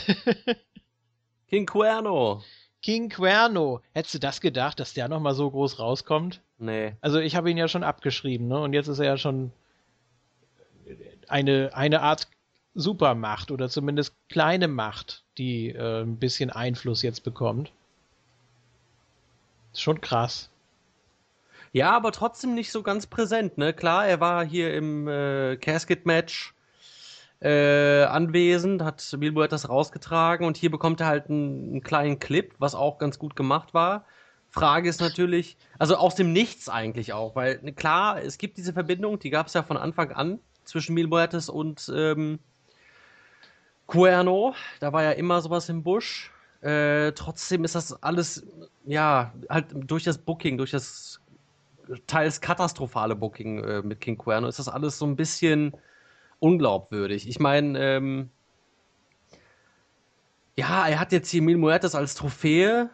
King 1.48 1.66
Cuerno. 1.66 2.42
King 2.82 3.08
Cuerno. 3.08 3.80
Hättest 3.94 4.14
du 4.14 4.18
das 4.18 4.40
gedacht, 4.40 4.80
dass 4.80 4.92
der 4.92 5.08
nochmal 5.08 5.34
so 5.34 5.50
groß 5.50 5.78
rauskommt? 5.78 6.40
Nee. 6.58 6.94
Also 7.00 7.18
ich 7.20 7.36
habe 7.36 7.50
ihn 7.50 7.56
ja 7.56 7.68
schon 7.68 7.84
abgeschrieben, 7.84 8.48
ne? 8.48 8.60
Und 8.60 8.72
jetzt 8.72 8.88
ist 8.88 8.98
er 8.98 9.06
ja 9.06 9.16
schon 9.16 9.52
eine, 11.28 11.70
eine 11.74 12.02
Art 12.02 12.28
Supermacht 12.74 13.50
oder 13.50 13.68
zumindest 13.68 14.14
kleine 14.28 14.68
Macht, 14.68 15.24
die 15.38 15.70
äh, 15.70 16.02
ein 16.02 16.16
bisschen 16.16 16.50
Einfluss 16.50 17.02
jetzt 17.02 17.22
bekommt. 17.22 17.72
Ist 19.72 19.82
schon 19.82 20.00
krass. 20.00 20.50
Ja, 21.72 21.92
aber 21.92 22.12
trotzdem 22.12 22.54
nicht 22.54 22.70
so 22.70 22.82
ganz 22.82 23.06
präsent, 23.06 23.56
ne? 23.58 23.72
Klar, 23.72 24.06
er 24.06 24.20
war 24.20 24.44
hier 24.44 24.74
im 24.74 25.08
äh, 25.08 25.56
Casket-Match 25.56 26.54
äh, 27.42 28.04
anwesend, 28.04 28.82
hat 28.82 29.16
Bilbo 29.18 29.44
das 29.46 29.68
rausgetragen 29.68 30.46
und 30.46 30.56
hier 30.56 30.70
bekommt 30.70 31.00
er 31.00 31.08
halt 31.08 31.28
einen, 31.28 31.70
einen, 31.70 31.82
kleinen 31.82 32.18
Clip, 32.20 32.54
was 32.58 32.74
auch 32.74 32.98
ganz 32.98 33.18
gut 33.18 33.34
gemacht 33.34 33.74
war. 33.74 34.04
Frage 34.48 34.88
ist 34.88 35.00
natürlich, 35.00 35.56
also 35.78 35.96
aus 35.96 36.14
dem 36.14 36.32
Nichts 36.32 36.68
eigentlich 36.68 37.12
auch, 37.12 37.34
weil 37.34 37.58
ne, 37.62 37.72
klar, 37.72 38.22
es 38.22 38.38
gibt 38.38 38.58
diese 38.58 38.72
Verbindung, 38.72 39.18
die 39.18 39.30
gab 39.30 39.48
es 39.48 39.54
ja 39.54 39.62
von 39.62 39.76
Anfang 39.76 40.12
an 40.12 40.38
zwischen 40.64 40.94
Mil 40.94 41.08
Muertes 41.08 41.48
und 41.48 41.90
ähm, 41.94 42.38
Cuerno. 43.86 44.54
Da 44.78 44.92
war 44.92 45.02
ja 45.02 45.12
immer 45.12 45.40
sowas 45.40 45.68
im 45.68 45.82
Busch. 45.82 46.30
Äh, 46.60 47.12
trotzdem 47.12 47.64
ist 47.64 47.74
das 47.74 48.02
alles, 48.02 48.46
ja, 48.84 49.32
halt 49.48 49.66
durch 49.72 50.04
das 50.04 50.18
Booking, 50.18 50.58
durch 50.58 50.70
das 50.70 51.20
teils 52.06 52.40
katastrophale 52.40 53.16
Booking 53.16 53.64
äh, 53.64 53.82
mit 53.82 54.00
King 54.00 54.16
Cuerno 54.16 54.46
ist 54.46 54.60
das 54.60 54.68
alles 54.68 54.98
so 54.98 55.06
ein 55.06 55.16
bisschen 55.16 55.72
unglaubwürdig. 56.42 57.28
Ich 57.28 57.38
meine, 57.38 57.78
ähm, 57.78 58.30
ja, 60.56 60.88
er 60.88 60.98
hat 60.98 61.12
jetzt 61.12 61.30
hier 61.30 61.40
Mil 61.40 61.56
Muertes 61.56 61.94
als 61.94 62.14
Trophäe, 62.14 62.90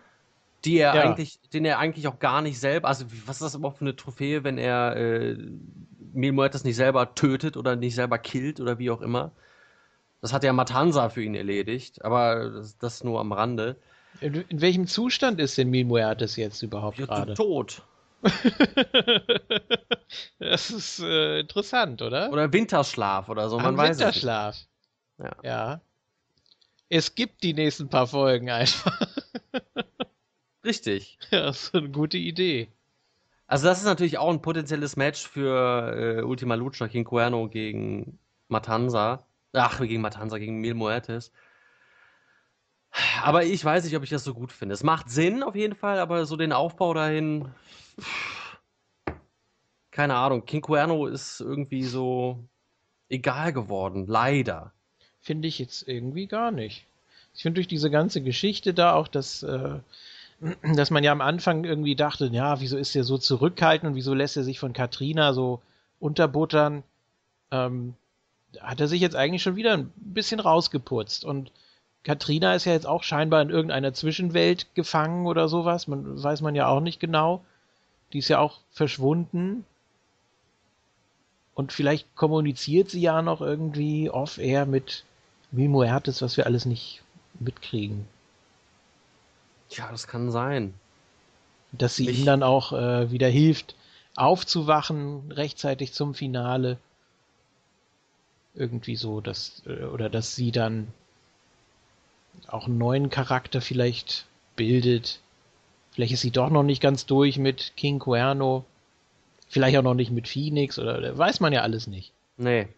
die 0.64 0.78
er 0.78 0.94
ja. 0.94 1.02
eigentlich, 1.02 1.40
den 1.52 1.64
er 1.64 1.78
eigentlich 1.78 2.06
auch 2.08 2.18
gar 2.18 2.42
nicht 2.42 2.60
selber, 2.60 2.88
also 2.88 3.06
was 3.26 3.36
ist 3.36 3.42
das 3.42 3.54
überhaupt 3.54 3.78
für 3.78 3.84
eine 3.84 3.96
Trophäe, 3.96 4.44
wenn 4.44 4.58
er 4.58 4.96
äh, 4.96 5.36
Mil 6.12 6.32
Muertes 6.32 6.64
nicht 6.64 6.76
selber 6.76 7.14
tötet 7.14 7.56
oder 7.56 7.74
nicht 7.74 7.94
selber 7.94 8.18
killt 8.18 8.60
oder 8.60 8.78
wie 8.78 8.90
auch 8.90 9.00
immer. 9.00 9.32
Das 10.20 10.32
hat 10.32 10.44
ja 10.44 10.52
Matanza 10.52 11.08
für 11.08 11.22
ihn 11.22 11.34
erledigt, 11.34 12.04
aber 12.04 12.50
das, 12.50 12.76
das 12.76 13.02
nur 13.02 13.18
am 13.18 13.32
Rande. 13.32 13.76
In, 14.20 14.34
in, 14.34 14.60
welchem 14.60 14.86
Zustand 14.86 15.40
ist 15.40 15.56
denn 15.56 15.70
Mil 15.70 15.86
Muertes 15.86 16.36
jetzt 16.36 16.62
überhaupt 16.62 16.98
ja, 16.98 17.06
gerade? 17.06 17.34
Tot. 17.34 17.82
das 20.38 20.70
ist 20.70 21.00
äh, 21.00 21.40
interessant, 21.40 22.02
oder? 22.02 22.32
Oder 22.32 22.52
Winterschlaf 22.52 23.28
oder 23.28 23.48
so, 23.48 23.56
man 23.56 23.66
Am 23.66 23.76
weiß 23.76 23.98
Winterschlaf. 23.98 24.54
es 24.54 24.68
nicht. 25.18 25.34
Ja. 25.42 25.42
ja. 25.42 25.80
Es 26.88 27.14
gibt 27.14 27.42
die 27.42 27.54
nächsten 27.54 27.88
paar 27.88 28.06
Folgen 28.06 28.50
einfach. 28.50 29.00
Richtig. 30.64 31.18
Ja, 31.30 31.46
das 31.46 31.64
ist 31.64 31.74
eine 31.74 31.90
gute 31.90 32.16
Idee. 32.16 32.68
Also 33.46 33.66
das 33.66 33.78
ist 33.78 33.84
natürlich 33.84 34.18
auch 34.18 34.30
ein 34.30 34.42
potenzielles 34.42 34.96
Match 34.96 35.26
für 35.26 36.18
äh, 36.18 36.22
Ultima 36.22 36.54
Lucha 36.54 36.88
King 36.88 37.04
Cuerno 37.04 37.48
gegen 37.48 38.18
Matanza. 38.48 39.24
Ach, 39.54 39.80
gegen 39.80 40.02
Matanza, 40.02 40.38
gegen 40.38 40.60
Mil 40.60 40.74
Muertes. 40.74 41.32
Aber 43.22 43.44
ich 43.44 43.64
weiß 43.64 43.84
nicht, 43.84 43.96
ob 43.96 44.02
ich 44.02 44.10
das 44.10 44.24
so 44.24 44.34
gut 44.34 44.52
finde. 44.52 44.74
Es 44.74 44.82
macht 44.82 45.10
Sinn 45.10 45.42
auf 45.42 45.54
jeden 45.54 45.74
Fall, 45.74 45.98
aber 45.98 46.24
so 46.26 46.36
den 46.36 46.52
Aufbau 46.52 46.94
dahin 46.94 47.48
keine 49.98 50.14
Ahnung, 50.14 50.46
King 50.46 50.62
Cuerno 50.62 51.08
ist 51.08 51.40
irgendwie 51.40 51.82
so 51.82 52.38
egal 53.08 53.52
geworden, 53.52 54.06
leider. 54.06 54.72
Finde 55.20 55.48
ich 55.48 55.58
jetzt 55.58 55.88
irgendwie 55.88 56.28
gar 56.28 56.52
nicht. 56.52 56.86
Ich 57.34 57.42
finde 57.42 57.56
durch 57.56 57.66
diese 57.66 57.90
ganze 57.90 58.22
Geschichte 58.22 58.74
da 58.74 58.94
auch, 58.94 59.08
dass, 59.08 59.42
äh, 59.42 59.80
dass 60.74 60.90
man 60.90 61.02
ja 61.02 61.10
am 61.10 61.20
Anfang 61.20 61.64
irgendwie 61.64 61.96
dachte, 61.96 62.26
ja, 62.26 62.60
wieso 62.60 62.78
ist 62.78 62.94
er 62.94 63.02
so 63.02 63.18
zurückhaltend 63.18 63.90
und 63.90 63.96
wieso 63.96 64.14
lässt 64.14 64.36
er 64.36 64.44
sich 64.44 64.60
von 64.60 64.72
Katrina 64.72 65.32
so 65.32 65.62
unterbuttern, 65.98 66.84
ähm, 67.50 67.94
hat 68.60 68.80
er 68.80 68.86
sich 68.86 69.00
jetzt 69.00 69.16
eigentlich 69.16 69.42
schon 69.42 69.56
wieder 69.56 69.74
ein 69.74 69.92
bisschen 69.96 70.38
rausgeputzt. 70.38 71.24
Und 71.24 71.50
Katrina 72.08 72.54
ist 72.54 72.64
ja 72.64 72.72
jetzt 72.72 72.86
auch 72.86 73.02
scheinbar 73.02 73.42
in 73.42 73.50
irgendeiner 73.50 73.92
Zwischenwelt 73.92 74.74
gefangen 74.74 75.26
oder 75.26 75.46
sowas, 75.46 75.88
man 75.88 76.22
weiß 76.22 76.40
man 76.40 76.54
ja 76.54 76.66
auch 76.66 76.80
nicht 76.80 77.00
genau. 77.00 77.44
Die 78.14 78.20
ist 78.20 78.28
ja 78.28 78.38
auch 78.38 78.60
verschwunden. 78.70 79.66
Und 81.52 81.70
vielleicht 81.70 82.16
kommuniziert 82.16 82.88
sie 82.88 83.02
ja 83.02 83.20
noch 83.20 83.42
irgendwie 83.42 84.08
off-air 84.08 84.64
mit 84.64 85.04
Mimoertes, 85.50 86.22
was 86.22 86.38
wir 86.38 86.46
alles 86.46 86.64
nicht 86.64 87.02
mitkriegen. 87.40 88.08
Tja, 89.68 89.90
das 89.90 90.06
kann 90.06 90.30
sein. 90.30 90.72
Dass 91.72 91.96
sie 91.96 92.08
ich... 92.08 92.20
ihm 92.20 92.24
dann 92.24 92.42
auch 92.42 92.72
äh, 92.72 93.10
wieder 93.10 93.28
hilft, 93.28 93.76
aufzuwachen, 94.16 95.30
rechtzeitig 95.30 95.92
zum 95.92 96.14
Finale. 96.14 96.78
Irgendwie 98.54 98.96
so, 98.96 99.20
dass, 99.20 99.62
äh, 99.66 99.84
oder 99.84 100.08
dass 100.08 100.34
sie 100.34 100.52
dann 100.52 100.88
auch 102.46 102.66
einen 102.66 102.78
neuen 102.78 103.10
Charakter 103.10 103.60
vielleicht 103.60 104.26
bildet, 104.56 105.20
Vielleicht 105.98 106.12
ist 106.12 106.20
sie 106.20 106.30
doch 106.30 106.48
noch 106.48 106.62
nicht 106.62 106.80
ganz 106.80 107.06
durch 107.06 107.38
mit 107.38 107.72
King 107.74 107.98
Cuerno. 107.98 108.64
Vielleicht 109.48 109.76
auch 109.76 109.82
noch 109.82 109.94
nicht 109.94 110.12
mit 110.12 110.28
Phoenix 110.28 110.78
oder 110.78 111.18
weiß 111.18 111.40
man 111.40 111.52
ja 111.52 111.62
alles 111.62 111.88
nicht. 111.88 112.12
Nee. 112.36 112.68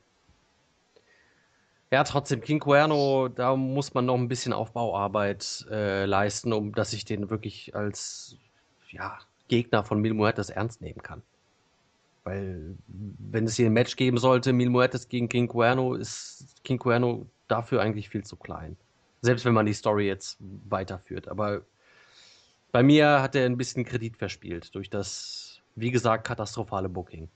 Ja, 1.90 2.02
trotzdem, 2.04 2.40
King 2.40 2.60
Cuerno, 2.60 3.28
da 3.28 3.56
muss 3.56 3.92
man 3.92 4.06
noch 4.06 4.14
ein 4.14 4.28
bisschen 4.28 4.54
Aufbauarbeit 4.54 5.66
äh, 5.70 6.06
leisten, 6.06 6.54
um 6.54 6.72
dass 6.72 6.94
ich 6.94 7.04
den 7.04 7.28
wirklich 7.28 7.76
als 7.76 8.38
ja, 8.90 9.18
Gegner 9.48 9.84
von 9.84 10.00
Mil 10.00 10.14
Muertes 10.14 10.48
ernst 10.48 10.80
nehmen 10.80 11.02
kann. 11.02 11.20
Weil, 12.24 12.74
wenn 12.86 13.44
es 13.44 13.56
hier 13.56 13.66
ein 13.66 13.74
Match 13.74 13.96
geben 13.96 14.16
sollte, 14.16 14.54
Mil 14.54 14.70
Muertes 14.70 15.10
gegen 15.10 15.28
King 15.28 15.46
Cuerno, 15.46 15.92
ist 15.92 16.64
King 16.64 16.78
Cuerno 16.78 17.26
dafür 17.48 17.82
eigentlich 17.82 18.08
viel 18.08 18.24
zu 18.24 18.36
klein. 18.36 18.78
Selbst 19.22 19.44
wenn 19.44 19.54
man 19.54 19.66
die 19.66 19.74
Story 19.74 20.06
jetzt 20.06 20.38
weiterführt. 20.40 21.28
Aber 21.28 21.62
bei 22.72 22.82
mir 22.82 23.20
hat 23.22 23.34
er 23.34 23.46
ein 23.46 23.56
bisschen 23.56 23.84
Kredit 23.84 24.16
verspielt 24.16 24.74
durch 24.74 24.90
das, 24.90 25.60
wie 25.74 25.90
gesagt, 25.90 26.26
katastrophale 26.26 26.88
Booking. 26.88 27.28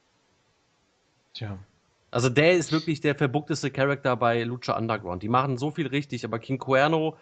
Tja. 1.35 1.59
Also 2.11 2.29
der 2.29 2.53
ist 2.53 2.71
wirklich 2.71 3.01
der 3.01 3.17
verbuckteste 3.17 3.71
Charakter 3.73 4.17
bei 4.17 4.45
Lucha 4.45 4.77
Underground. 4.77 5.23
Die 5.23 5.29
machen 5.29 5.59
so 5.59 5.73
viel 5.73 5.89
richtig, 5.89 6.25
aber 6.25 6.39
King 6.39 6.59
Cuerno 6.59 7.19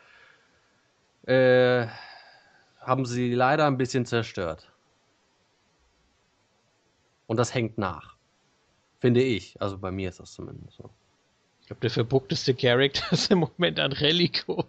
äh, 1.25 1.87
haben 2.79 3.07
sie 3.07 3.33
leider 3.33 3.67
ein 3.67 3.79
bisschen 3.79 4.05
zerstört. 4.05 4.71
Und 7.27 7.39
das 7.39 7.55
hängt 7.55 7.79
nach. 7.79 8.17
Finde 9.01 9.23
ich. 9.23 9.61
Also 9.61 9.79
bei 9.79 9.91
mir 9.91 10.11
ist 10.11 10.21
das 10.21 10.33
zumindest 10.33 10.77
so. 10.77 10.91
Ich 11.73 11.75
glaube, 11.75 11.81
der 11.81 11.91
verbuckteste 11.91 12.55
Charakter 12.55 13.13
ist 13.13 13.31
im 13.31 13.39
Moment 13.39 13.81
Angelico. 13.81 14.67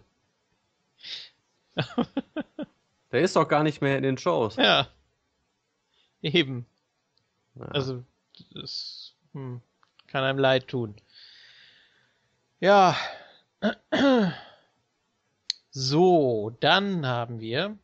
Der 3.12 3.20
ist 3.20 3.36
doch 3.36 3.46
gar 3.46 3.62
nicht 3.62 3.82
mehr 3.82 3.98
in 3.98 4.04
den 4.04 4.16
Shows. 4.16 4.56
Ja. 4.56 4.88
Eben. 6.22 6.64
Ja. 7.56 7.66
Also, 7.66 8.02
das 8.54 9.12
hm, 9.32 9.60
kann 10.06 10.24
einem 10.24 10.38
leid 10.38 10.68
tun. 10.68 10.94
Ja. 12.60 12.96
So, 15.76 16.56
dann 16.60 17.04
haben 17.04 17.40
wir. 17.40 17.76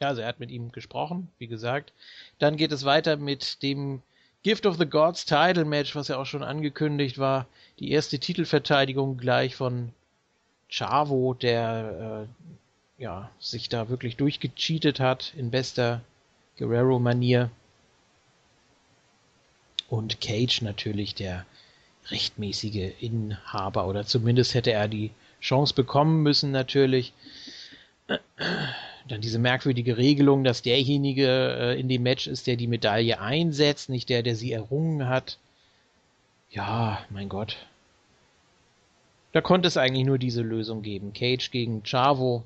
Ja, 0.00 0.08
also 0.08 0.20
er 0.20 0.26
hat 0.26 0.40
mit 0.40 0.50
ihm 0.50 0.72
gesprochen, 0.72 1.30
wie 1.38 1.46
gesagt. 1.46 1.92
Dann 2.40 2.56
geht 2.56 2.72
es 2.72 2.84
weiter 2.84 3.16
mit 3.16 3.62
dem 3.62 4.02
Gift 4.46 4.64
of 4.64 4.78
the 4.78 4.86
Gods 4.86 5.24
Title 5.24 5.64
Match, 5.64 5.96
was 5.96 6.06
ja 6.06 6.18
auch 6.18 6.24
schon 6.24 6.44
angekündigt 6.44 7.18
war. 7.18 7.48
Die 7.80 7.90
erste 7.90 8.20
Titelverteidigung 8.20 9.16
gleich 9.16 9.56
von 9.56 9.90
Chavo, 10.68 11.34
der 11.34 12.28
äh, 12.28 13.02
ja, 13.02 13.28
sich 13.40 13.68
da 13.68 13.88
wirklich 13.88 14.14
durchgecheatet 14.14 15.00
hat 15.00 15.34
in 15.36 15.50
bester 15.50 16.00
Guerrero-Manier. 16.58 17.50
Und 19.88 20.20
Cage 20.20 20.62
natürlich 20.62 21.16
der 21.16 21.44
rechtmäßige 22.12 22.92
Inhaber 23.00 23.88
oder 23.88 24.06
zumindest 24.06 24.54
hätte 24.54 24.70
er 24.70 24.86
die 24.86 25.10
Chance 25.40 25.74
bekommen 25.74 26.22
müssen 26.22 26.52
natürlich. 26.52 27.12
Dann 29.08 29.20
diese 29.20 29.38
merkwürdige 29.38 29.96
Regelung, 29.96 30.42
dass 30.42 30.62
derjenige 30.62 31.26
äh, 31.26 31.80
in 31.80 31.88
dem 31.88 32.02
Match 32.02 32.26
ist, 32.26 32.46
der 32.46 32.56
die 32.56 32.66
Medaille 32.66 33.20
einsetzt, 33.20 33.88
nicht 33.88 34.08
der, 34.08 34.22
der 34.22 34.34
sie 34.34 34.52
errungen 34.52 35.08
hat. 35.08 35.38
Ja, 36.50 37.04
mein 37.10 37.28
Gott. 37.28 37.56
Da 39.32 39.40
konnte 39.40 39.68
es 39.68 39.76
eigentlich 39.76 40.06
nur 40.06 40.18
diese 40.18 40.42
Lösung 40.42 40.82
geben. 40.82 41.12
Cage 41.12 41.50
gegen 41.50 41.82
Chavo 41.84 42.44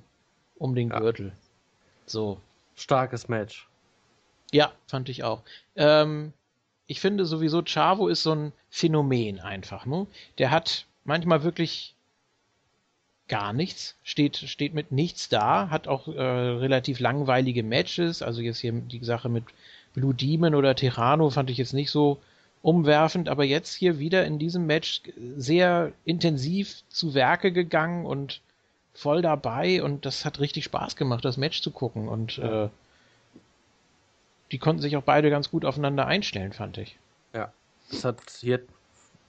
um 0.56 0.74
den 0.74 0.90
ja. 0.90 0.98
Gürtel. 0.98 1.32
So. 2.06 2.40
Starkes 2.74 3.28
Match. 3.28 3.68
Ja, 4.52 4.72
fand 4.86 5.08
ich 5.08 5.22
auch. 5.22 5.42
Ähm, 5.76 6.32
ich 6.86 7.00
finde 7.00 7.26
sowieso, 7.26 7.62
Chavo 7.62 8.08
ist 8.08 8.22
so 8.22 8.34
ein 8.34 8.52
Phänomen 8.70 9.38
einfach. 9.38 9.86
Ne? 9.86 10.06
Der 10.38 10.50
hat 10.50 10.86
manchmal 11.04 11.44
wirklich 11.44 11.94
gar 13.30 13.52
nichts, 13.52 13.94
steht, 14.02 14.36
steht 14.36 14.74
mit 14.74 14.92
nichts 14.92 15.28
da, 15.28 15.70
hat 15.70 15.88
auch 15.88 16.08
äh, 16.08 16.20
relativ 16.20 16.98
langweilige 16.98 17.62
Matches. 17.62 18.20
Also 18.22 18.42
jetzt 18.42 18.58
hier 18.58 18.72
die 18.72 19.02
Sache 19.04 19.28
mit 19.28 19.44
Blue 19.94 20.12
Demon 20.12 20.54
oder 20.54 20.74
Terrano 20.74 21.30
fand 21.30 21.48
ich 21.48 21.56
jetzt 21.56 21.72
nicht 21.72 21.90
so 21.90 22.18
umwerfend, 22.60 23.28
aber 23.28 23.44
jetzt 23.44 23.72
hier 23.72 23.98
wieder 23.98 24.26
in 24.26 24.38
diesem 24.38 24.66
Match 24.66 25.02
sehr 25.36 25.92
intensiv 26.04 26.82
zu 26.88 27.14
Werke 27.14 27.52
gegangen 27.52 28.04
und 28.04 28.40
voll 28.94 29.22
dabei 29.22 29.82
und 29.82 30.04
das 30.04 30.24
hat 30.24 30.40
richtig 30.40 30.64
Spaß 30.64 30.96
gemacht, 30.96 31.24
das 31.24 31.36
Match 31.36 31.62
zu 31.62 31.70
gucken. 31.70 32.08
Und 32.08 32.38
äh, 32.38 32.68
die 34.50 34.58
konnten 34.58 34.82
sich 34.82 34.96
auch 34.96 35.04
beide 35.04 35.30
ganz 35.30 35.50
gut 35.50 35.64
aufeinander 35.64 36.06
einstellen, 36.06 36.52
fand 36.52 36.78
ich. 36.78 36.98
Ja, 37.32 37.52
es 37.90 38.04
hat 38.04 38.20
hier 38.40 38.60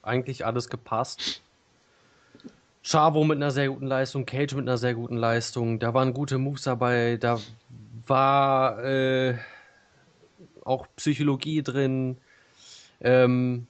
eigentlich 0.01 0.43
alles 0.43 0.69
gepasst. 0.69 1.41
Chavo 2.83 3.23
mit 3.23 3.37
einer 3.37 3.51
sehr 3.51 3.69
guten 3.69 3.87
Leistung, 3.87 4.25
Cage 4.25 4.55
mit 4.55 4.67
einer 4.67 4.77
sehr 4.77 4.95
guten 4.95 5.17
Leistung, 5.17 5.79
da 5.79 5.93
waren 5.93 6.13
gute 6.13 6.37
Moves 6.37 6.63
dabei, 6.63 7.17
da 7.17 7.39
war 8.07 8.83
äh, 8.83 9.37
auch 10.63 10.87
Psychologie 10.95 11.61
drin, 11.61 12.17
ähm, 13.01 13.67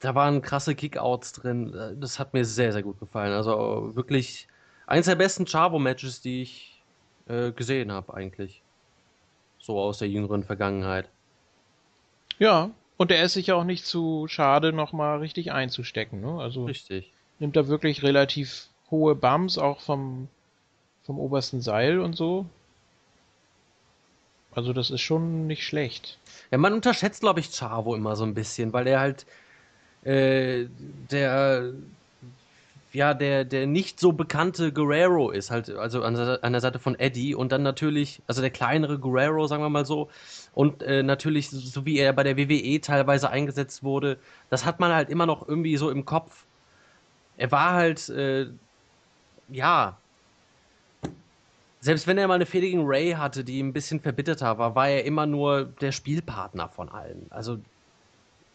da 0.00 0.14
waren 0.14 0.42
krasse 0.42 0.74
Kickouts 0.74 1.32
drin, 1.32 1.96
das 1.98 2.18
hat 2.18 2.34
mir 2.34 2.44
sehr, 2.44 2.72
sehr 2.72 2.82
gut 2.82 3.00
gefallen. 3.00 3.32
Also 3.32 3.96
wirklich 3.96 4.46
eins 4.86 5.06
der 5.06 5.16
besten 5.16 5.46
Chavo-Matches, 5.46 6.20
die 6.20 6.42
ich 6.42 6.82
äh, 7.28 7.50
gesehen 7.50 7.90
habe, 7.90 8.14
eigentlich. 8.14 8.62
So 9.58 9.80
aus 9.80 9.98
der 9.98 10.08
jüngeren 10.08 10.44
Vergangenheit. 10.44 11.08
Ja, 12.38 12.70
und 12.96 13.10
er 13.10 13.24
ist 13.24 13.32
sich 13.32 13.48
ja 13.48 13.56
auch 13.56 13.64
nicht 13.64 13.84
zu 13.84 14.28
schade, 14.28 14.72
nochmal 14.72 15.18
richtig 15.18 15.50
einzustecken. 15.50 16.20
Ne? 16.20 16.38
Also 16.38 16.66
richtig. 16.66 17.12
Nimmt 17.38 17.56
er 17.56 17.68
wirklich 17.68 18.02
relativ 18.02 18.68
hohe 18.90 19.14
Bums, 19.14 19.58
auch 19.58 19.80
vom, 19.80 20.28
vom 21.04 21.18
obersten 21.18 21.60
Seil 21.60 22.00
und 22.00 22.16
so. 22.16 22.46
Also 24.54 24.72
das 24.72 24.90
ist 24.90 25.02
schon 25.02 25.46
nicht 25.46 25.64
schlecht. 25.64 26.18
Ja, 26.50 26.58
man 26.58 26.72
unterschätzt, 26.72 27.20
glaube 27.20 27.40
ich, 27.40 27.50
Chavo 27.50 27.94
immer 27.94 28.16
so 28.16 28.24
ein 28.24 28.34
bisschen, 28.34 28.72
weil 28.72 28.86
er 28.86 29.00
halt 29.00 29.26
äh, 30.04 30.66
der 31.10 31.74
ja, 32.96 33.12
der, 33.12 33.44
der 33.44 33.66
nicht 33.66 34.00
so 34.00 34.12
bekannte 34.12 34.72
Guerrero 34.72 35.30
ist, 35.30 35.50
halt, 35.50 35.68
also 35.68 36.02
an 36.02 36.14
der, 36.14 36.42
an 36.42 36.52
der 36.52 36.62
Seite 36.62 36.78
von 36.78 36.98
Eddie 36.98 37.34
und 37.34 37.52
dann 37.52 37.62
natürlich, 37.62 38.22
also 38.26 38.40
der 38.40 38.50
kleinere 38.50 38.98
Guerrero, 38.98 39.46
sagen 39.46 39.62
wir 39.62 39.68
mal 39.68 39.84
so, 39.84 40.08
und 40.54 40.82
äh, 40.82 41.02
natürlich, 41.02 41.50
so 41.50 41.84
wie 41.84 41.98
er 41.98 42.14
bei 42.14 42.22
der 42.22 42.38
WWE 42.38 42.80
teilweise 42.80 43.28
eingesetzt 43.28 43.82
wurde, 43.82 44.16
das 44.48 44.64
hat 44.64 44.80
man 44.80 44.94
halt 44.94 45.10
immer 45.10 45.26
noch 45.26 45.46
irgendwie 45.46 45.76
so 45.76 45.90
im 45.90 46.06
Kopf. 46.06 46.44
Er 47.36 47.52
war 47.52 47.72
halt, 47.72 48.08
äh, 48.08 48.46
ja, 49.48 49.98
selbst 51.80 52.06
wenn 52.06 52.18
er 52.18 52.26
mal 52.26 52.34
eine 52.34 52.46
Fehde 52.46 52.76
Ray 52.84 53.12
hatte, 53.12 53.44
die 53.44 53.62
ein 53.62 53.72
bisschen 53.72 54.00
verbitterter 54.00 54.58
war, 54.58 54.74
war 54.74 54.88
er 54.88 55.04
immer 55.04 55.26
nur 55.26 55.66
der 55.66 55.92
Spielpartner 55.92 56.68
von 56.68 56.88
allen. 56.88 57.26
Also 57.30 57.58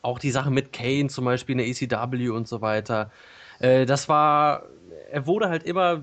auch 0.01 0.19
die 0.19 0.31
Sache 0.31 0.51
mit 0.51 0.73
Kane 0.73 1.07
zum 1.07 1.25
Beispiel 1.25 1.53
in 1.53 1.59
der 1.59 1.67
ECW 1.67 2.29
und 2.29 2.47
so 2.47 2.61
weiter. 2.61 3.11
Äh, 3.59 3.85
das 3.85 4.09
war, 4.09 4.63
er 5.11 5.27
wurde 5.27 5.49
halt 5.49 5.63
immer 5.63 6.01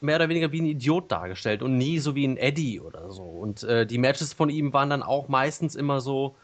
mehr 0.00 0.16
oder 0.16 0.28
weniger 0.28 0.52
wie 0.52 0.60
ein 0.60 0.66
Idiot 0.66 1.10
dargestellt 1.10 1.62
und 1.62 1.76
nie 1.76 1.98
so 1.98 2.14
wie 2.14 2.26
ein 2.26 2.36
Eddie 2.36 2.80
oder 2.80 3.10
so. 3.10 3.22
Und 3.22 3.64
äh, 3.64 3.86
die 3.86 3.98
Matches 3.98 4.32
von 4.32 4.48
ihm 4.48 4.72
waren 4.72 4.90
dann 4.90 5.02
auch 5.02 5.28
meistens 5.28 5.74
immer 5.74 6.00
so 6.00 6.34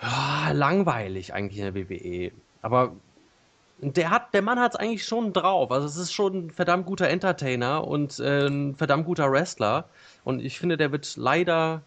ja, 0.00 0.50
langweilig 0.52 1.34
eigentlich 1.34 1.58
in 1.58 1.74
der 1.74 1.74
WWE. 1.74 2.32
Aber 2.62 2.92
der 3.82 4.10
hat, 4.10 4.32
der 4.32 4.42
Mann 4.42 4.60
hat 4.60 4.74
es 4.74 4.80
eigentlich 4.80 5.04
schon 5.04 5.32
drauf. 5.32 5.72
Also 5.72 5.86
es 5.86 5.96
ist 5.96 6.12
schon 6.12 6.46
ein 6.46 6.50
verdammt 6.50 6.86
guter 6.86 7.08
Entertainer 7.08 7.86
und 7.86 8.20
äh, 8.20 8.46
ein 8.46 8.76
verdammt 8.76 9.06
guter 9.06 9.30
Wrestler. 9.30 9.86
Und 10.24 10.40
ich 10.40 10.58
finde, 10.58 10.76
der 10.76 10.92
wird 10.92 11.16
leider 11.16 11.82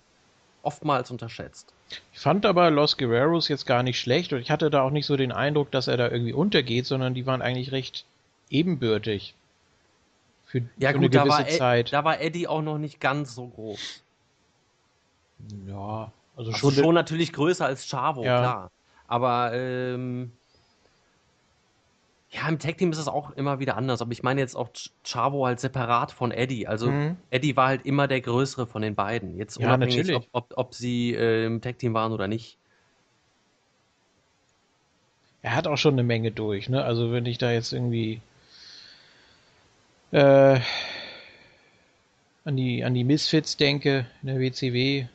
oftmals 0.62 1.10
unterschätzt. 1.10 1.72
Ich 2.12 2.20
fand 2.20 2.46
aber 2.46 2.70
Los 2.70 2.98
Guerreros 2.98 3.48
jetzt 3.48 3.66
gar 3.66 3.84
nicht 3.84 4.00
schlecht 4.00 4.34
und 4.34 4.40
ich 4.40 4.52
hatte 4.52 4.70
da 4.70 4.82
auch 4.82 4.90
nicht 4.90 5.06
so 5.06 5.16
den 5.16 5.32
Eindruck, 5.32 5.72
dass 5.72 5.88
er 5.88 5.96
da 5.96 6.10
irgendwie 6.10 6.34
untergeht, 6.34 6.86
sondern 6.86 7.14
die 7.14 7.26
waren 7.26 7.42
eigentlich 7.42 7.72
recht 7.72 8.06
ebenbürtig. 8.50 9.36
Für, 10.46 10.62
ja, 10.78 10.90
für 10.90 11.00
gut, 11.00 11.04
eine 11.04 11.10
gewisse 11.10 11.28
da 11.28 11.28
war, 11.28 11.48
Zeit. 11.48 11.94
Da 11.94 12.04
war 12.04 12.20
Eddie 12.20 12.48
auch 12.48 12.62
noch 12.62 12.78
nicht 12.78 13.00
ganz 13.00 13.36
so 13.36 13.48
groß. 13.48 14.04
Ja, 15.68 16.12
also, 16.36 16.52
also 16.52 16.54
schon, 16.54 16.74
schon 16.74 16.96
natürlich 16.96 17.32
größer 17.32 17.66
als 17.66 17.88
Chavo, 17.88 18.24
ja. 18.24 18.40
klar. 18.40 18.72
Aber 19.08 19.54
ähm, 19.54 20.32
ja, 22.36 22.50
im 22.50 22.60
Tag 22.60 22.78
Team 22.78 22.92
ist 22.92 22.98
es 22.98 23.08
auch 23.08 23.32
immer 23.32 23.60
wieder 23.60 23.78
anders, 23.78 24.02
aber 24.02 24.12
ich 24.12 24.22
meine 24.22 24.42
jetzt 24.42 24.56
auch 24.56 24.70
Chavo 25.04 25.46
halt 25.46 25.60
separat 25.60 26.12
von 26.12 26.32
Eddie. 26.32 26.68
Also 26.68 26.92
mhm. 26.92 27.18
Eddie 27.30 27.56
war 27.56 27.68
halt 27.68 27.86
immer 27.86 28.08
der 28.08 28.20
größere 28.20 28.68
von 28.68 28.82
den 28.82 28.96
beiden. 28.96 29.38
Jetzt 29.38 29.58
ja, 29.58 29.74
unabhängig, 29.74 30.14
ob, 30.14 30.28
ob, 30.32 30.54
ob, 30.58 30.74
sie 30.74 31.14
äh, 31.14 31.46
im 31.46 31.62
Tag 31.62 31.80
Team 31.80 31.94
waren 31.94 32.12
oder 32.12 32.28
nicht. 32.28 32.58
Er 35.42 35.56
hat 35.56 35.68
auch 35.68 35.78
schon 35.78 35.94
eine 35.94 36.04
Menge 36.04 36.32
durch, 36.32 36.70
ne? 36.70 36.84
Also 36.84 37.12
wenn 37.12 37.26
ich 37.26 37.38
da 37.38 37.52
jetzt 37.52 37.72
irgendwie 37.72 38.20
äh, 40.12 40.60
an 42.44 42.58
die 42.58 42.84
an 42.84 42.94
die 42.94 43.04
Misfits 43.04 43.56
denke 43.56 44.08
in 44.22 44.28
der 44.28 44.40
WCW, 44.40 45.06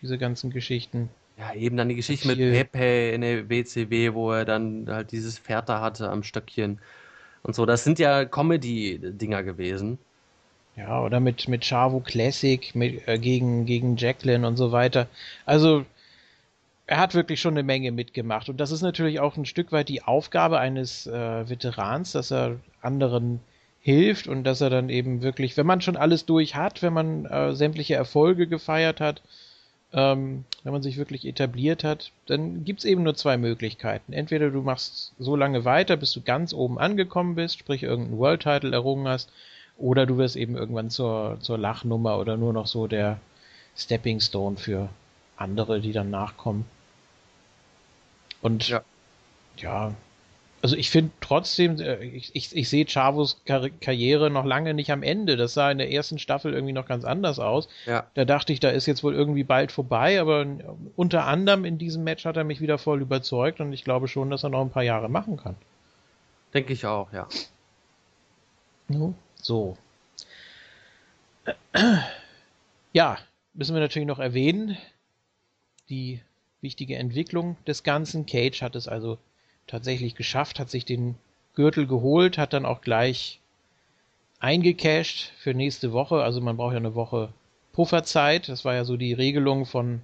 diese 0.00 0.16
ganzen 0.16 0.50
Geschichten. 0.50 1.10
Ja, 1.38 1.54
eben 1.54 1.76
dann 1.76 1.88
die 1.88 1.96
Geschichte 1.96 2.28
mit 2.28 2.38
Pepe 2.38 3.10
in 3.10 3.22
der 3.22 3.48
WCW, 3.48 4.14
wo 4.14 4.32
er 4.32 4.44
dann 4.44 4.86
halt 4.88 5.12
dieses 5.12 5.38
Pferd 5.38 5.68
da 5.68 5.80
hatte 5.80 6.10
am 6.10 6.22
Stöckchen 6.22 6.78
und 7.42 7.54
so. 7.54 7.66
Das 7.66 7.84
sind 7.84 7.98
ja 7.98 8.24
Comedy-Dinger 8.24 9.42
gewesen. 9.42 9.98
Ja, 10.76 11.02
oder 11.02 11.20
mit, 11.20 11.48
mit 11.48 11.64
Chavo 11.64 12.00
Classic 12.00 12.74
mit, 12.74 13.06
äh, 13.06 13.18
gegen, 13.18 13.66
gegen 13.66 13.96
Jacqueline 13.96 14.46
und 14.46 14.56
so 14.56 14.72
weiter. 14.72 15.06
Also, 15.44 15.84
er 16.86 16.98
hat 16.98 17.14
wirklich 17.14 17.40
schon 17.40 17.54
eine 17.54 17.62
Menge 17.62 17.92
mitgemacht. 17.92 18.48
Und 18.48 18.58
das 18.58 18.70
ist 18.70 18.82
natürlich 18.82 19.20
auch 19.20 19.36
ein 19.36 19.46
Stück 19.46 19.72
weit 19.72 19.88
die 19.88 20.02
Aufgabe 20.02 20.58
eines 20.58 21.06
äh, 21.06 21.48
Veterans, 21.48 22.12
dass 22.12 22.30
er 22.30 22.56
anderen 22.80 23.40
hilft 23.80 24.28
und 24.28 24.44
dass 24.44 24.60
er 24.60 24.70
dann 24.70 24.88
eben 24.88 25.22
wirklich, 25.22 25.56
wenn 25.56 25.66
man 25.66 25.80
schon 25.80 25.96
alles 25.96 26.24
durch 26.24 26.54
hat, 26.54 26.82
wenn 26.82 26.92
man 26.92 27.26
äh, 27.26 27.54
sämtliche 27.54 27.94
Erfolge 27.94 28.46
gefeiert 28.46 29.00
hat, 29.00 29.22
ähm, 29.92 30.44
wenn 30.62 30.72
man 30.72 30.82
sich 30.82 30.96
wirklich 30.96 31.26
etabliert 31.26 31.84
hat, 31.84 32.12
dann 32.26 32.64
gibt 32.64 32.80
es 32.80 32.84
eben 32.84 33.02
nur 33.02 33.14
zwei 33.14 33.36
Möglichkeiten. 33.36 34.12
Entweder 34.12 34.50
du 34.50 34.62
machst 34.62 35.12
so 35.18 35.36
lange 35.36 35.64
weiter, 35.64 35.96
bis 35.96 36.12
du 36.12 36.22
ganz 36.22 36.54
oben 36.54 36.78
angekommen 36.78 37.34
bist, 37.34 37.58
sprich 37.58 37.82
irgendeinen 37.82 38.18
World 38.18 38.42
Title 38.42 38.72
errungen 38.72 39.08
hast, 39.08 39.30
oder 39.76 40.06
du 40.06 40.16
wirst 40.18 40.36
eben 40.36 40.56
irgendwann 40.56 40.90
zur, 40.90 41.38
zur 41.40 41.58
Lachnummer 41.58 42.18
oder 42.18 42.36
nur 42.36 42.52
noch 42.52 42.66
so 42.66 42.86
der 42.86 43.18
Stepping 43.76 44.20
Stone 44.20 44.56
für 44.56 44.88
andere, 45.36 45.80
die 45.80 45.92
dann 45.92 46.10
nachkommen. 46.10 46.64
Und 48.40 48.68
ja, 48.68 48.82
ja 49.56 49.94
also 50.62 50.76
ich 50.76 50.90
finde 50.90 51.10
trotzdem, 51.20 51.80
äh, 51.80 52.04
ich, 52.04 52.34
ich, 52.34 52.54
ich 52.54 52.68
sehe 52.68 52.86
Chavos 52.86 53.42
Kar 53.44 53.68
Karriere 53.68 54.30
noch 54.30 54.44
lange 54.44 54.74
nicht 54.74 54.92
am 54.92 55.02
Ende. 55.02 55.36
Das 55.36 55.54
sah 55.54 55.70
in 55.70 55.78
der 55.78 55.90
ersten 55.90 56.18
Staffel 56.18 56.54
irgendwie 56.54 56.72
noch 56.72 56.86
ganz 56.86 57.04
anders 57.04 57.40
aus. 57.40 57.68
Ja. 57.84 58.06
Da 58.14 58.24
dachte 58.24 58.52
ich, 58.52 58.60
da 58.60 58.70
ist 58.70 58.86
jetzt 58.86 59.02
wohl 59.02 59.14
irgendwie 59.14 59.42
bald 59.42 59.72
vorbei, 59.72 60.20
aber 60.20 60.46
unter 60.94 61.26
anderem 61.26 61.64
in 61.64 61.78
diesem 61.78 62.04
Match 62.04 62.24
hat 62.24 62.36
er 62.36 62.44
mich 62.44 62.60
wieder 62.60 62.78
voll 62.78 63.02
überzeugt 63.02 63.60
und 63.60 63.72
ich 63.72 63.82
glaube 63.82 64.06
schon, 64.06 64.30
dass 64.30 64.44
er 64.44 64.50
noch 64.50 64.60
ein 64.60 64.70
paar 64.70 64.84
Jahre 64.84 65.08
machen 65.08 65.36
kann. 65.36 65.56
Denke 66.54 66.72
ich 66.72 66.86
auch, 66.86 67.12
ja. 67.12 67.26
So. 69.34 69.76
Ja, 72.92 73.18
müssen 73.54 73.74
wir 73.74 73.80
natürlich 73.80 74.06
noch 74.06 74.20
erwähnen, 74.20 74.76
die 75.88 76.20
wichtige 76.60 76.96
Entwicklung 76.96 77.56
des 77.66 77.82
Ganzen. 77.82 78.26
Cage 78.26 78.62
hat 78.62 78.76
es 78.76 78.86
also 78.86 79.18
tatsächlich 79.66 80.14
geschafft, 80.14 80.58
hat 80.58 80.70
sich 80.70 80.84
den 80.84 81.16
Gürtel 81.54 81.86
geholt, 81.86 82.38
hat 82.38 82.52
dann 82.52 82.66
auch 82.66 82.80
gleich 82.80 83.40
eingecashed 84.40 85.32
für 85.38 85.54
nächste 85.54 85.92
Woche. 85.92 86.22
Also 86.22 86.40
man 86.40 86.56
braucht 86.56 86.72
ja 86.72 86.78
eine 86.78 86.94
Woche 86.94 87.32
Pufferzeit. 87.72 88.48
Das 88.48 88.64
war 88.64 88.74
ja 88.74 88.84
so 88.84 88.96
die 88.96 89.12
Regelung 89.12 89.66
von 89.66 90.02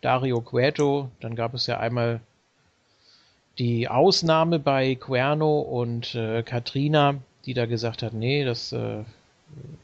Dario 0.00 0.40
Cueto. 0.40 1.10
Dann 1.20 1.36
gab 1.36 1.54
es 1.54 1.66
ja 1.66 1.78
einmal 1.78 2.20
die 3.58 3.88
Ausnahme 3.88 4.58
bei 4.58 4.96
Cuerno 4.96 5.60
und 5.60 6.14
äh, 6.14 6.42
Katrina, 6.42 7.16
die 7.46 7.54
da 7.54 7.66
gesagt 7.66 8.02
hat, 8.02 8.12
nee, 8.12 8.44
das 8.44 8.72
äh, 8.72 9.04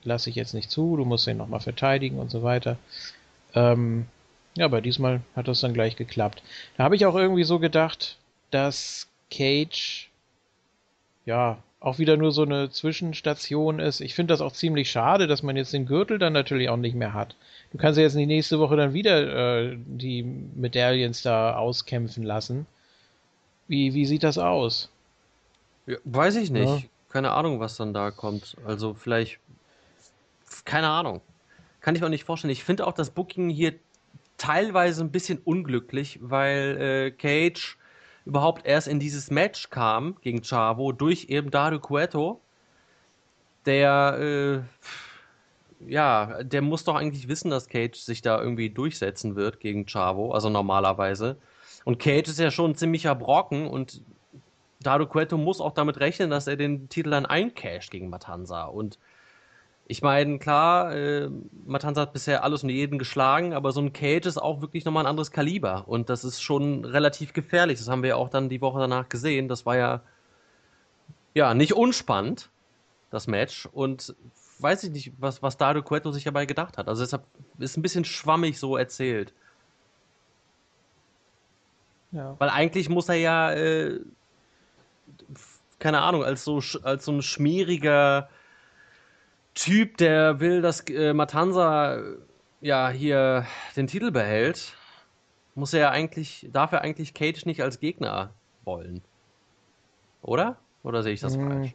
lasse 0.05 0.31
ich 0.31 0.37
jetzt 0.37 0.53
nicht 0.53 0.71
zu, 0.71 0.97
du 0.97 1.05
musst 1.05 1.27
ihn 1.27 1.37
nochmal 1.39 1.61
verteidigen 1.61 2.19
und 2.19 2.31
so 2.31 2.43
weiter. 2.43 2.77
Ähm, 3.55 4.07
ja, 4.57 4.67
aber 4.67 4.81
diesmal 4.81 5.23
hat 5.35 5.49
das 5.49 5.61
dann 5.61 5.73
gleich 5.73 5.97
geklappt. 5.97 6.43
Da 6.77 6.85
habe 6.85 6.97
ich 6.97 7.07
auch 7.07 7.15
irgendwie 7.15 7.45
so 7.45 7.59
gedacht, 7.59 8.19
dass 8.51 9.09
Cage 9.33 10.11
ja 11.25 11.63
auch 11.81 11.99
wieder 11.99 12.17
nur 12.17 12.31
so 12.31 12.43
eine 12.43 12.71
Zwischenstation 12.71 13.81
ist. 13.81 14.01
Ich 14.01 14.15
finde 14.15 14.33
das 14.33 14.41
auch 14.41 14.53
ziemlich 14.53 14.91
schade, 14.91 15.27
dass 15.27 15.43
man 15.43 15.57
jetzt 15.57 15.73
den 15.73 15.87
Gürtel 15.87 16.19
dann 16.19 16.33
natürlich 16.33 16.69
auch 16.69 16.77
nicht 16.77 16.95
mehr 16.95 17.13
hat. 17.13 17.35
Du 17.73 17.79
kannst 17.79 17.97
ja 17.97 18.05
jetzt 18.05 18.15
in 18.15 18.21
die 18.21 18.27
nächste 18.27 18.61
Woche 18.61 18.77
dann 18.77 18.95
wieder 18.95 19.63
äh, 19.63 19.77
die 19.77 20.23
Medaillons 20.23 21.23
da 21.23 21.57
auskämpfen 21.57 22.23
lassen. 22.23 22.67
Wie, 23.67 23.95
wie 23.95 24.07
sieht 24.07 24.23
das 24.23 24.39
aus? 24.39 24.91
Ja, 25.87 25.97
weiß 26.05 26.37
ich 26.37 26.51
nicht. 26.51 26.69
Ja. 26.69 26.83
Keine 27.09 27.33
Ahnung, 27.33 27.59
was 27.59 27.77
dann 27.77 27.93
da 27.93 28.11
kommt. 28.11 28.57
Also 28.65 28.95
vielleicht. 28.95 29.39
Keine 30.65 30.89
Ahnung. 30.89 31.21
Kann 31.81 31.97
ich 31.97 32.05
auch 32.05 32.09
nicht 32.09 32.25
vorstellen. 32.25 32.53
Ich 32.53 32.63
finde 32.63 32.87
auch 32.87 32.93
das 32.93 33.11
Booking 33.11 33.51
hier 33.51 33.75
teilweise 34.37 35.03
ein 35.03 35.11
bisschen 35.11 35.39
unglücklich, 35.45 36.19
weil 36.23 36.77
äh, 36.81 37.11
Cage 37.11 37.77
überhaupt 38.25 38.67
erst 38.67 38.89
in 38.89 39.01
dieses 39.01 39.31
Match 39.31 39.71
kam 39.71 40.17
gegen 40.21 40.43
Chavo 40.43 40.93
durch 40.93 41.27
eben 41.29 41.51
Dario 41.51 41.81
Cueto, 41.81 42.41
der 43.67 44.19
äh, 44.19 44.83
ja, 45.87 46.43
der 46.43 46.63
muss 46.63 46.85
doch 46.85 46.95
eigentlich 46.95 47.29
wissen, 47.29 47.51
dass 47.51 47.69
Cage 47.69 47.97
sich 47.97 48.23
da 48.23 48.41
irgendwie 48.41 48.71
durchsetzen 48.71 49.37
wird 49.37 49.61
gegen 49.61 49.87
Chavo, 49.87 50.33
also 50.33 50.49
normalerweise. 50.49 51.37
Und 51.85 51.99
Cage 51.99 52.29
ist 52.29 52.39
ja 52.39 52.51
schon 52.51 52.73
ein 52.73 52.77
ziemlicher 52.77 53.15
Brocken 53.15 53.67
und 53.67 54.01
Dado 54.81 55.07
Cueto 55.07 55.37
muss 55.37 55.61
auch 55.61 55.73
damit 55.73 56.01
rechnen, 56.01 56.31
dass 56.31 56.47
er 56.47 56.57
den 56.57 56.89
Titel 56.89 57.11
dann 57.11 57.27
eincasht 57.27 57.91
gegen 57.91 58.09
Matanza. 58.11 58.65
Und 58.65 58.99
ich 59.93 60.01
meine, 60.01 60.39
klar, 60.39 60.97
äh, 60.97 61.29
Matanza 61.67 62.01
hat 62.01 62.15
bisher 62.15 62.45
alles 62.45 62.63
und 62.63 62.71
jeden 62.71 62.99
geschlagen, 62.99 63.53
aber 63.53 63.73
so 63.73 63.83
ein 63.83 63.93
Cage 63.93 64.25
ist 64.25 64.39
auch 64.39 64.63
wirklich 64.63 64.87
nochmal 64.87 65.05
ein 65.05 65.11
anderes 65.11 65.33
Kaliber. 65.33 65.87
Und 65.87 66.09
das 66.09 66.25
ist 66.25 66.41
schon 66.41 66.87
relativ 66.87 67.35
gefährlich. 67.35 67.79
Das 67.79 67.89
haben 67.89 68.03
wir 68.03 68.09
ja 68.09 68.17
auch 68.17 68.31
dann 68.31 68.49
die 68.49 68.63
Woche 68.63 68.81
danach 68.81 69.11
gesehen. 69.11 69.49
Das 69.49 69.67
war 69.67 69.77
ja, 69.77 70.01
ja, 71.35 71.53
nicht 71.53 71.75
unspannend, 71.75 72.49
das 73.11 73.27
Match. 73.27 73.69
Und 73.71 74.17
weiß 74.61 74.85
ich 74.85 74.93
nicht, 74.93 75.13
was, 75.19 75.43
was 75.43 75.59
Dado 75.59 75.83
Cueto 75.83 76.11
sich 76.11 76.25
dabei 76.25 76.47
gedacht 76.47 76.79
hat. 76.79 76.89
Also 76.89 77.03
deshalb 77.03 77.25
ist 77.59 77.77
ein 77.77 77.83
bisschen 77.83 78.07
schwammig 78.07 78.59
so 78.59 78.79
erzählt. 78.79 79.35
Ja. 82.13 82.35
Weil 82.39 82.49
eigentlich 82.49 82.89
muss 82.89 83.11
er 83.11 83.17
ja, 83.17 83.53
äh, 83.53 84.01
keine 85.79 86.01
Ahnung, 86.01 86.25
als 86.25 86.45
so, 86.45 86.63
als 86.83 87.05
so 87.05 87.13
ein 87.13 87.21
schmieriger 87.21 88.31
Typ, 89.55 89.99
der 89.99 90.41
will, 90.41 90.63
dass 90.63 90.81
äh, 90.89 91.13
Matanza 91.13 91.97
äh, 91.97 92.17
ja 92.61 92.89
hier 92.89 93.47
den 93.77 93.87
Titel 93.87 94.11
behält, 94.11 94.75
muss 95.55 95.75
er 95.75 95.81
ja 95.81 95.91
eigentlich, 95.91 96.49
darf 96.53 96.73
er 96.73 96.81
eigentlich 96.81 97.13
Cage 97.15 97.45
nicht 97.45 97.63
als 97.63 97.79
Gegner 97.79 98.33
wollen. 98.65 99.03
Oder? 100.23 100.57
Oder 100.83 101.03
sehe 101.03 101.13
ich 101.13 101.21
das 101.21 101.37
hm. 101.37 101.49
falsch? 101.49 101.75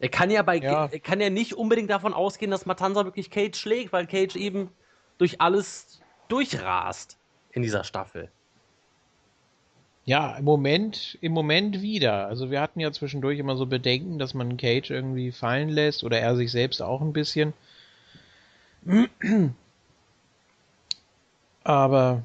Er 0.00 0.08
kann 0.08 0.30
ja 0.30 0.42
bei 0.42 0.56
ja. 0.56 0.86
er 0.90 1.00
kann 1.00 1.20
ja 1.20 1.30
nicht 1.30 1.54
unbedingt 1.54 1.88
davon 1.88 2.12
ausgehen, 2.12 2.50
dass 2.50 2.66
Matanza 2.66 3.04
wirklich 3.04 3.30
Cage 3.30 3.56
schlägt, 3.56 3.92
weil 3.92 4.06
Cage 4.06 4.36
eben 4.36 4.70
durch 5.18 5.40
alles 5.40 6.00
durchrast 6.28 7.18
in 7.52 7.62
dieser 7.62 7.84
Staffel. 7.84 8.30
Ja, 10.06 10.36
im 10.36 10.44
Moment, 10.44 11.16
im 11.22 11.32
Moment 11.32 11.80
wieder. 11.80 12.26
Also 12.26 12.50
wir 12.50 12.60
hatten 12.60 12.80
ja 12.80 12.92
zwischendurch 12.92 13.38
immer 13.38 13.56
so 13.56 13.66
Bedenken, 13.66 14.18
dass 14.18 14.34
man 14.34 14.56
Cage 14.58 14.90
irgendwie 14.90 15.32
fallen 15.32 15.70
lässt 15.70 16.04
oder 16.04 16.18
er 16.20 16.36
sich 16.36 16.50
selbst 16.50 16.82
auch 16.82 17.00
ein 17.00 17.12
bisschen. 17.14 17.54
Aber 21.64 22.22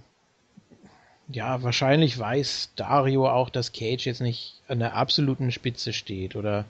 ja, 1.30 1.64
wahrscheinlich 1.64 2.18
weiß 2.20 2.72
Dario 2.76 3.30
auch, 3.30 3.50
dass 3.50 3.72
Cage 3.72 4.06
jetzt 4.06 4.22
nicht 4.22 4.56
an 4.68 4.80
der 4.80 4.96
absoluten 4.96 5.52
Spitze 5.52 5.94
steht 5.94 6.36
oder 6.36 6.66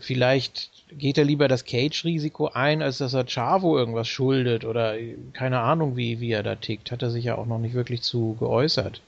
vielleicht 0.00 0.70
geht 0.90 1.18
er 1.18 1.24
lieber 1.24 1.48
das 1.48 1.64
Cage-Risiko 1.64 2.48
ein, 2.48 2.82
als 2.82 2.98
dass 2.98 3.14
er 3.14 3.26
Chavo 3.26 3.78
irgendwas 3.78 4.08
schuldet 4.08 4.64
oder 4.64 4.96
keine 5.32 5.60
Ahnung, 5.60 5.96
wie, 5.96 6.20
wie 6.20 6.32
er 6.32 6.42
da 6.42 6.56
tickt. 6.56 6.90
Hat 6.90 7.02
er 7.02 7.10
sich 7.10 7.24
ja 7.24 7.36
auch 7.38 7.46
noch 7.46 7.58
nicht 7.58 7.74
wirklich 7.74 8.02
zu 8.02 8.36
geäußert. 8.40 9.00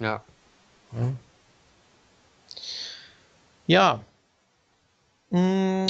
Ja. 0.00 0.24
Ja. 3.66 4.02
Hm. 5.30 5.86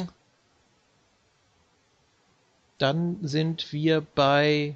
Dann 2.78 3.18
sind 3.22 3.72
wir 3.72 4.00
bei 4.14 4.74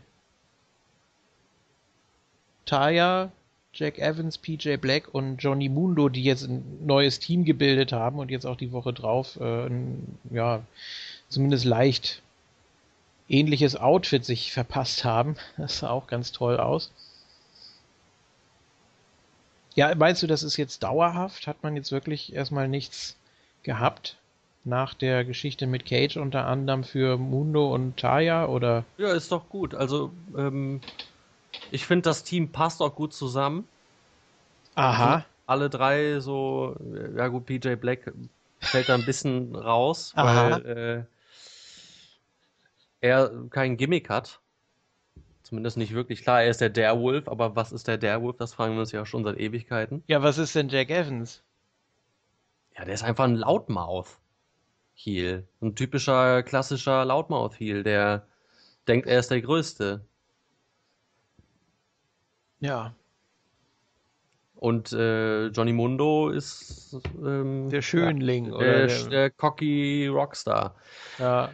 Taya, 2.65 3.33
Jack 3.73 3.99
Evans, 3.99 4.39
PJ 4.39 4.77
Black 4.77 5.13
und 5.13 5.39
Johnny 5.39 5.69
Mundo, 5.69 6.09
die 6.09 6.23
jetzt 6.23 6.45
ein 6.45 6.87
neues 6.87 7.19
Team 7.19 7.45
gebildet 7.45 7.93
haben 7.93 8.19
und 8.19 8.31
jetzt 8.31 8.47
auch 8.47 8.57
die 8.57 8.73
Woche 8.73 8.93
drauf, 8.93 9.37
äh, 9.41 9.67
ein, 9.67 10.19
ja, 10.31 10.63
zumindest 11.29 11.65
leicht 11.65 12.23
ähnliches 13.29 13.77
Outfit 13.77 14.25
sich 14.25 14.53
verpasst 14.53 15.05
haben. 15.05 15.37
Das 15.57 15.79
sah 15.79 15.91
auch 15.91 16.07
ganz 16.07 16.33
toll 16.33 16.59
aus. 16.59 16.93
Ja, 19.75 19.95
meinst 19.95 20.23
du, 20.23 20.27
das 20.27 20.43
ist 20.43 20.57
jetzt 20.57 20.83
dauerhaft? 20.83 21.47
Hat 21.47 21.63
man 21.63 21.77
jetzt 21.77 21.91
wirklich 21.91 22.33
erstmal 22.33 22.69
nichts 22.69 23.17
gehabt? 23.63 24.17
Nach 24.65 24.95
der 24.95 25.25
Geschichte 25.25 25.67
mit 25.67 25.85
Cage 25.85 26.17
unter 26.17 26.47
anderem 26.47 26.85
für 26.85 27.19
Mundo 27.19 27.75
und 27.75 27.99
Taya 27.99 28.47
oder? 28.47 28.85
Ja, 28.97 29.13
ist 29.13 29.31
doch 29.31 29.49
gut. 29.51 29.75
Also, 29.75 30.11
ähm, 30.37 30.81
ich 31.71 31.85
finde, 31.85 32.03
das 32.03 32.23
Team 32.25 32.51
passt 32.51 32.81
auch 32.81 32.95
gut 32.95 33.13
zusammen. 33.13 33.69
Aha. 34.75 35.15
Also, 35.15 35.25
alle 35.47 35.71
drei 35.71 36.21
so, 36.21 36.77
ja 37.17 37.29
gut, 37.29 37.45
PJ 37.45 37.75
Black 37.75 38.13
fällt 38.61 38.89
da 38.89 38.95
ein 38.95 39.05
bisschen 39.05 39.55
raus, 39.55 40.15
weil 40.17 41.07
äh, 43.03 43.07
er 43.07 43.31
kein 43.51 43.77
Gimmick 43.77 44.09
hat. 44.09 44.41
Zumindest 45.55 45.77
nicht 45.77 45.95
wirklich 45.95 46.23
klar. 46.23 46.43
Er 46.43 46.51
ist 46.51 46.61
der 46.61 46.69
Darewolf, 46.69 47.29
aber 47.29 47.55
was 47.55 47.71
ist 47.71 47.87
der 47.87 47.97
Darewolf? 47.97 48.37
Das 48.39 48.55
fragen 48.55 48.75
wir 48.75 48.81
uns 48.81 48.91
ja 48.91 49.07
schon 49.07 49.23
seit 49.23 49.39
Ewigkeiten. 49.39 50.03
Ja, 50.09 50.21
was 50.21 50.37
ist 50.37 50.57
denn 50.57 50.69
Jack 50.69 50.91
Evans? 50.91 51.45
Ja, 52.77 52.85
der 52.85 52.93
ist 52.93 53.05
einfach 53.05 53.23
ein 53.23 53.37
Loudmouth-Heel. 53.37 55.47
Ein 55.63 55.77
typischer, 55.77 56.43
klassischer 56.43 57.05
Loudmouth-Heel, 57.05 57.85
der 57.85 58.27
denkt, 58.89 59.07
er 59.07 59.21
ist 59.21 59.31
der 59.31 59.43
Größte. 59.43 60.05
Ja. 62.59 62.97
Und 64.57 64.93
äh, 64.93 65.47
Johnny 65.51 65.73
Mundo 65.73 66.31
ist 66.31 66.99
ähm, 67.25 67.71
der 67.71 67.83
Schönling 67.83 68.47
ja, 68.47 68.55
oder 68.55 68.89
der, 68.89 69.07
der 69.07 69.31
cocky 69.31 70.09
Rockstar. 70.09 70.75
Ja. 71.21 71.53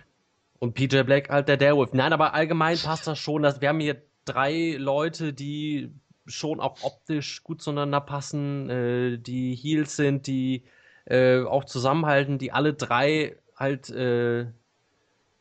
Und 0.61 0.75
PJ 0.75 1.03
Black 1.03 1.31
halt 1.31 1.49
der 1.49 1.57
Darewolf. 1.57 1.93
Nein, 1.95 2.13
aber 2.13 2.35
allgemein 2.35 2.79
passt 2.79 3.07
das 3.07 3.19
schon. 3.19 3.43
Dass 3.43 3.61
wir 3.61 3.71
haben 3.71 3.81
hier 3.81 4.03
drei 4.25 4.77
Leute, 4.79 5.33
die 5.33 5.91
schon 6.27 6.61
auch 6.61 6.77
optisch 6.83 7.43
gut 7.43 7.61
zueinander 7.61 8.01
passen, 8.01 8.71
äh, 8.71 9.19
die 9.19 9.57
Heels 9.57 9.97
sind, 9.97 10.27
die 10.27 10.65
äh, 11.07 11.41
auch 11.43 11.65
zusammenhalten, 11.65 12.39
die 12.39 12.53
alle 12.53 12.75
drei 12.75 13.37
halt 13.57 13.91
äh, 13.91 14.47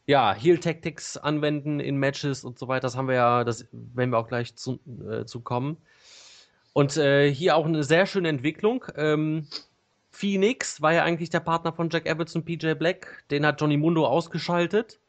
ja, 0.08 0.34
Heal-Tactics 0.34 1.18
anwenden 1.18 1.80
in 1.80 1.98
Matches 1.98 2.44
und 2.44 2.58
so 2.58 2.68
weiter. 2.68 2.88
Das 2.88 2.98
haben 2.98 3.08
wir 3.08 3.16
ja, 3.16 3.44
das 3.44 3.68
werden 3.72 4.10
wir 4.12 4.18
auch 4.18 4.28
gleich 4.28 4.56
zu, 4.56 4.80
äh, 5.08 5.26
zu 5.26 5.42
kommen. 5.42 5.78
Und 6.74 6.98
äh, 6.98 7.32
hier 7.32 7.56
auch 7.56 7.66
eine 7.66 7.84
sehr 7.84 8.06
schöne 8.06 8.30
Entwicklung. 8.30 8.86
Ähm, 8.96 9.48
Phoenix 10.10 10.82
war 10.82 10.94
ja 10.94 11.04
eigentlich 11.04 11.30
der 11.30 11.42
Partner 11.42 11.74
von 11.74 11.90
Jack 11.90 12.08
Evans 12.08 12.36
und 12.36 12.46
PJ 12.46 12.74
Black. 12.74 13.24
Den 13.30 13.46
hat 13.46 13.62
Johnny 13.62 13.78
Mundo 13.78 14.08
ausgeschaltet. 14.08 15.00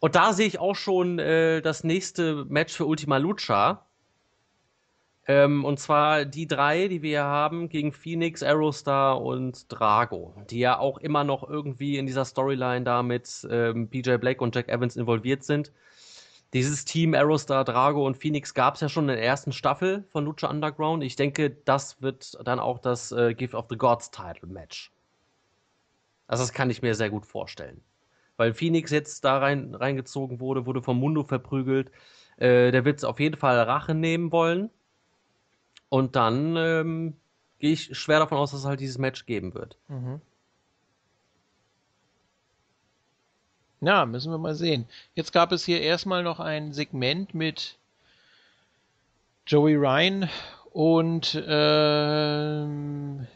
Und 0.00 0.14
da 0.14 0.32
sehe 0.32 0.46
ich 0.46 0.58
auch 0.58 0.76
schon 0.76 1.18
äh, 1.18 1.60
das 1.60 1.84
nächste 1.84 2.44
Match 2.44 2.74
für 2.74 2.86
Ultima 2.86 3.16
Lucha. 3.16 3.84
Ähm, 5.26 5.64
und 5.64 5.78
zwar 5.78 6.24
die 6.24 6.46
drei, 6.46 6.88
die 6.88 7.02
wir 7.02 7.10
hier 7.10 7.24
haben, 7.24 7.68
gegen 7.68 7.92
Phoenix, 7.92 8.42
Aerostar 8.42 9.20
und 9.20 9.66
Drago, 9.68 10.34
die 10.50 10.60
ja 10.60 10.78
auch 10.78 10.98
immer 10.98 11.22
noch 11.22 11.48
irgendwie 11.48 11.98
in 11.98 12.06
dieser 12.06 12.24
Storyline 12.24 12.84
da 12.84 13.02
mit 13.02 13.46
ähm, 13.50 13.90
PJ 13.90 14.16
Black 14.16 14.40
und 14.40 14.54
Jack 14.54 14.68
Evans 14.68 14.96
involviert 14.96 15.44
sind. 15.44 15.72
Dieses 16.54 16.86
Team 16.86 17.12
Aerostar, 17.12 17.64
Drago 17.64 18.06
und 18.06 18.16
Phoenix 18.16 18.54
gab 18.54 18.76
es 18.76 18.80
ja 18.80 18.88
schon 18.88 19.04
in 19.10 19.16
der 19.16 19.22
ersten 19.22 19.52
Staffel 19.52 20.04
von 20.08 20.24
Lucha 20.24 20.48
Underground. 20.48 21.04
Ich 21.04 21.14
denke, 21.14 21.50
das 21.50 22.00
wird 22.00 22.38
dann 22.46 22.58
auch 22.58 22.78
das 22.78 23.12
äh, 23.12 23.34
Gift 23.34 23.54
of 23.54 23.66
the 23.68 23.76
Gods 23.76 24.10
Title 24.10 24.48
Match. 24.48 24.90
Also 26.26 26.42
das 26.42 26.54
kann 26.54 26.70
ich 26.70 26.80
mir 26.80 26.94
sehr 26.94 27.10
gut 27.10 27.26
vorstellen. 27.26 27.82
Weil 28.38 28.54
Phoenix 28.54 28.90
jetzt 28.92 29.24
da 29.24 29.38
rein, 29.38 29.74
reingezogen 29.74 30.40
wurde, 30.40 30.64
wurde 30.64 30.80
vom 30.80 30.98
Mundo 30.98 31.24
verprügelt. 31.24 31.90
Äh, 32.38 32.70
der 32.70 32.84
wird 32.86 33.04
auf 33.04 33.20
jeden 33.20 33.36
Fall 33.36 33.60
Rache 33.60 33.94
nehmen 33.94 34.32
wollen. 34.32 34.70
Und 35.90 36.16
dann 36.16 36.56
ähm, 36.56 37.16
gehe 37.58 37.72
ich 37.72 37.98
schwer 37.98 38.20
davon 38.20 38.38
aus, 38.38 38.52
dass 38.52 38.60
es 38.60 38.66
halt 38.66 38.80
dieses 38.80 38.96
Match 38.96 39.26
geben 39.26 39.54
wird. 39.54 39.76
Mhm. 39.88 40.20
Ja, 43.80 44.06
müssen 44.06 44.30
wir 44.32 44.38
mal 44.38 44.54
sehen. 44.54 44.86
Jetzt 45.14 45.32
gab 45.32 45.52
es 45.52 45.64
hier 45.64 45.80
erstmal 45.80 46.22
noch 46.22 46.40
ein 46.40 46.72
Segment 46.72 47.34
mit 47.34 47.76
Joey 49.46 49.74
Ryan 49.74 50.28
und 50.72 51.42
ähm, 51.46 53.26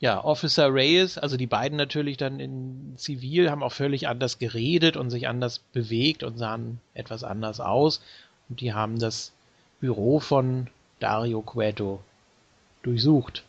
ja, 0.00 0.22
Officer 0.24 0.72
Reyes, 0.72 1.18
also 1.18 1.36
die 1.36 1.46
beiden 1.46 1.76
natürlich 1.76 2.16
dann 2.16 2.40
in 2.40 2.94
Zivil, 2.96 3.50
haben 3.50 3.62
auch 3.62 3.72
völlig 3.72 4.08
anders 4.08 4.38
geredet 4.38 4.96
und 4.96 5.10
sich 5.10 5.28
anders 5.28 5.58
bewegt 5.58 6.22
und 6.22 6.38
sahen 6.38 6.80
etwas 6.94 7.22
anders 7.22 7.60
aus. 7.60 8.02
Und 8.48 8.60
die 8.60 8.72
haben 8.74 8.98
das 8.98 9.32
Büro 9.78 10.18
von 10.18 10.68
Dario 10.98 11.42
Cueto 11.42 12.02
durchsucht 12.82 13.44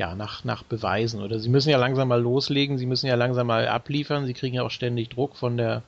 ja, 0.00 0.14
nach, 0.14 0.44
nach 0.44 0.62
Beweisen. 0.62 1.20
Oder 1.20 1.38
sie 1.38 1.50
müssen 1.50 1.68
ja 1.68 1.76
langsam 1.76 2.08
mal 2.08 2.20
loslegen, 2.20 2.78
sie 2.78 2.86
müssen 2.86 3.06
ja 3.06 3.16
langsam 3.16 3.46
mal 3.46 3.68
abliefern, 3.68 4.24
sie 4.24 4.32
kriegen 4.32 4.56
ja 4.56 4.62
auch 4.62 4.70
ständig 4.70 5.10
Druck 5.10 5.36
von 5.36 5.58
der 5.58 5.82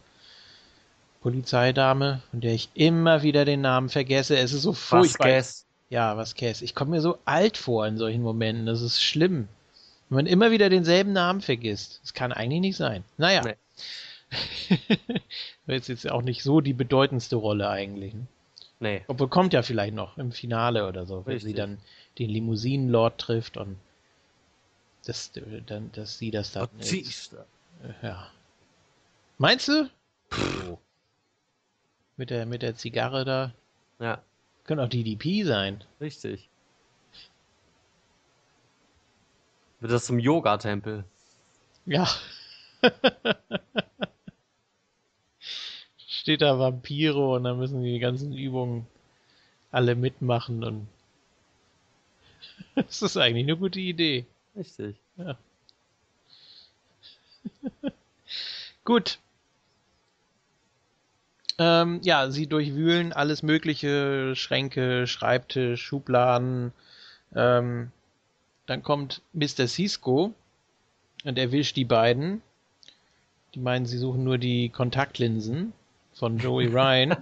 Polizeidame, 1.23 2.21
von 2.31 2.41
der 2.43 2.53
ich 2.53 2.69
immer 2.75 3.23
wieder 3.23 3.47
den 3.47 3.63
Namen 3.63 3.89
vergesse. 3.89 4.37
Es 4.37 4.53
ist 4.53 4.63
so 4.63 4.75
furchtbar. 4.75 5.29
Vasquez. 5.29 5.67
Ja, 5.93 6.17
Vasquez. 6.17 6.63
Ich 6.63 6.75
komme 6.75 6.93
mir 6.93 7.03
so 7.03 7.19
alt 7.27 7.59
vor 7.59 7.87
in 7.87 7.99
solchen 7.99 8.23
Momenten, 8.23 8.65
das 8.65 8.81
ist 8.81 9.03
schlimm. 9.03 9.47
Wenn 10.09 10.17
man 10.17 10.27
immer 10.27 10.51
wieder 10.51 10.71
denselben 10.71 11.13
Namen 11.13 11.43
vergisst. 11.43 12.01
Das 12.03 12.15
kann 12.15 12.33
eigentlich 12.33 12.63
nicht 12.63 12.77
sein. 12.79 13.05
Naja. 13.19 13.43
Nee. 13.43 14.79
das 15.67 15.77
ist 15.81 15.89
jetzt 15.89 16.11
auch 16.11 16.23
nicht 16.23 16.43
so 16.43 16.63
die 16.63 16.73
bedeutendste 16.73 17.37
Rolle 17.37 17.69
eigentlich. 17.69 18.15
Ne? 18.15 18.27
Nee. 18.81 19.05
Obwohl 19.07 19.29
kommt 19.29 19.53
ja 19.53 19.61
vielleicht 19.61 19.93
noch 19.93 20.17
im 20.17 20.33
Finale 20.33 20.89
oder 20.89 21.05
so, 21.05 21.27
wenn 21.27 21.39
sie 21.39 21.53
dann 21.53 21.77
den 22.19 22.31
Limousinenlord 22.31 23.21
trifft 23.21 23.59
und 23.59 23.77
das, 25.05 25.31
dann, 25.67 25.93
dass 25.93 26.17
sie 26.17 26.31
das 26.31 26.53
dann. 26.53 26.71
Ist, 26.79 27.35
äh, 27.35 28.07
ja. 28.07 28.31
Meinst 29.37 29.69
du? 29.69 29.91
Mit 32.17 32.31
der, 32.31 32.47
mit 32.47 32.63
der 32.63 32.77
Zigarre 32.77 33.27
da? 33.27 33.53
Ja. 33.99 34.23
Könnte 34.65 34.85
auch 34.85 34.89
DDP 34.89 35.45
sein. 35.45 35.83
Richtig. 36.01 36.49
Wird 39.81 39.93
das 39.93 40.07
zum 40.07 40.19
Yoga-Tempel? 40.19 41.05
Ja. 41.87 42.09
Steht 46.07 46.43
da 46.43 46.59
Vampiro 46.59 47.35
und 47.37 47.45
dann 47.45 47.59
müssen 47.59 47.83
die 47.83 47.99
ganzen 47.99 48.33
Übungen 48.33 48.87
alle 49.73 49.97
mitmachen 49.97 50.63
und 50.63 50.87
das 52.77 53.03
ist 53.03 53.17
eigentlich 53.17 53.45
eine 53.45 53.57
gute 53.57 53.81
Idee. 53.81 54.27
Richtig. 54.55 54.97
Ja. 55.17 55.37
Gut. 58.85 59.19
Ähm, 61.59 62.01
ja, 62.03 62.31
sie 62.31 62.47
durchwühlen 62.47 63.13
alles 63.13 63.43
mögliche, 63.43 64.35
Schränke, 64.37 65.07
Schreibtisch, 65.07 65.83
Schubladen. 65.83 66.73
Ähm, 67.35 67.91
dann 68.67 68.83
kommt 68.83 69.23
Mr. 69.33 69.67
Cisco 69.67 70.35
und 71.25 71.39
erwischt 71.39 71.77
die 71.77 71.85
beiden. 71.85 72.43
Die 73.55 73.61
meinen, 73.61 73.87
sie 73.87 73.99
suchen 73.99 74.25
nur 74.25 74.39
die 74.39 74.71
Kontaktlinsen 74.71 75.73
von 76.15 76.39
Joey 76.39 76.67
Ryan. 76.73 77.17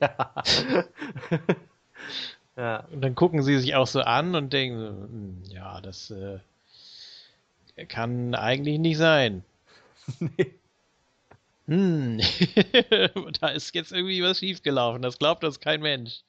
ja. 0.00 0.34
ja. 2.56 2.84
Und 2.92 3.00
dann 3.00 3.14
gucken 3.14 3.42
sie 3.42 3.58
sich 3.58 3.74
auch 3.74 3.86
so 3.86 4.00
an 4.00 4.34
und 4.34 4.52
denken, 4.52 5.42
hm, 5.42 5.42
ja, 5.52 5.80
das 5.80 6.10
äh, 6.10 6.38
kann 7.86 8.34
eigentlich 8.34 8.78
nicht 8.78 8.98
sein. 8.98 9.44
nee. 10.18 10.52
Hm, 11.68 12.18
da 13.40 13.48
ist 13.48 13.74
jetzt 13.74 13.92
irgendwie 13.92 14.22
was 14.22 14.38
schiefgelaufen. 14.38 15.02
Das 15.02 15.18
glaubt 15.18 15.44
uns 15.44 15.60
kein 15.60 15.82
Mensch. 15.82 16.22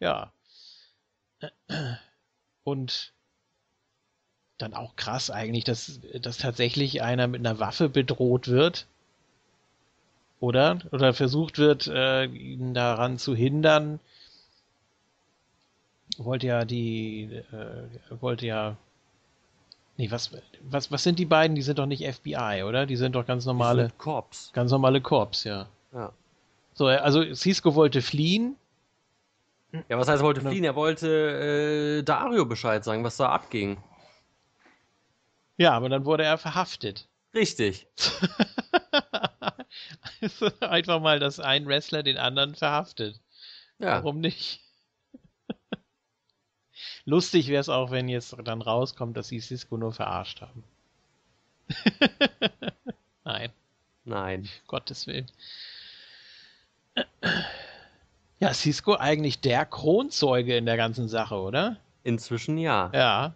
Ja. 0.00 0.32
Und 2.64 3.12
dann 4.56 4.72
auch 4.72 4.96
krass 4.96 5.30
eigentlich, 5.30 5.64
dass, 5.64 6.00
dass 6.22 6.38
tatsächlich 6.38 7.02
einer 7.02 7.28
mit 7.28 7.40
einer 7.40 7.60
Waffe 7.60 7.90
bedroht 7.90 8.48
wird. 8.48 8.86
Oder? 10.40 10.78
Oder 10.90 11.12
versucht 11.12 11.58
wird, 11.58 11.86
äh, 11.88 12.24
ihn 12.24 12.72
daran 12.72 13.18
zu 13.18 13.36
hindern. 13.36 14.00
Wollte 16.16 16.46
ja 16.46 16.64
die, 16.64 17.24
äh, 17.52 18.20
wollte 18.20 18.46
ja 18.46 18.78
Nee, 19.98 20.12
was, 20.12 20.30
was, 20.62 20.92
was 20.92 21.02
sind 21.02 21.18
die 21.18 21.24
beiden? 21.24 21.56
Die 21.56 21.62
sind 21.62 21.80
doch 21.80 21.86
nicht 21.86 22.06
FBI, 22.06 22.62
oder? 22.62 22.86
Die 22.86 22.94
sind 22.94 23.16
doch 23.16 23.26
ganz 23.26 23.44
normale. 23.46 23.90
Korps. 23.98 24.52
Ganz 24.52 24.70
normale 24.70 25.00
Korps, 25.00 25.42
ja. 25.42 25.66
Ja. 25.92 26.12
So, 26.72 26.86
also 26.86 27.34
Cisco 27.34 27.74
wollte 27.74 28.00
fliehen. 28.00 28.54
Ja, 29.88 29.98
was 29.98 30.06
heißt, 30.06 30.22
er 30.22 30.24
wollte 30.24 30.40
fliehen? 30.40 30.62
Er 30.62 30.76
wollte 30.76 31.98
äh, 31.98 32.02
Dario 32.04 32.46
Bescheid 32.46 32.84
sagen, 32.84 33.02
was 33.02 33.16
da 33.16 33.30
abging. 33.30 33.76
Ja, 35.56 35.72
aber 35.72 35.88
dann 35.88 36.04
wurde 36.04 36.22
er 36.22 36.38
verhaftet. 36.38 37.08
Richtig. 37.34 37.88
also 40.20 40.48
einfach 40.60 41.00
mal, 41.00 41.18
dass 41.18 41.40
ein 41.40 41.66
Wrestler 41.66 42.04
den 42.04 42.18
anderen 42.18 42.54
verhaftet. 42.54 43.20
Ja. 43.80 43.96
Warum 43.96 44.20
nicht? 44.20 44.60
Lustig 47.08 47.48
wäre 47.48 47.62
es 47.62 47.70
auch, 47.70 47.90
wenn 47.90 48.06
jetzt 48.06 48.36
dann 48.44 48.60
rauskommt, 48.60 49.16
dass 49.16 49.28
sie 49.28 49.40
Cisco 49.40 49.78
nur 49.78 49.94
verarscht 49.94 50.42
haben. 50.42 50.62
Nein. 53.24 53.50
Nein. 54.04 54.46
Gottes 54.66 55.06
Willen. 55.06 55.26
Ja, 58.40 58.52
Cisco 58.52 58.94
eigentlich 58.94 59.40
der 59.40 59.64
Kronzeuge 59.64 60.54
in 60.54 60.66
der 60.66 60.76
ganzen 60.76 61.08
Sache, 61.08 61.36
oder? 61.36 61.78
Inzwischen 62.02 62.58
ja. 62.58 62.90
Ja. 62.92 63.34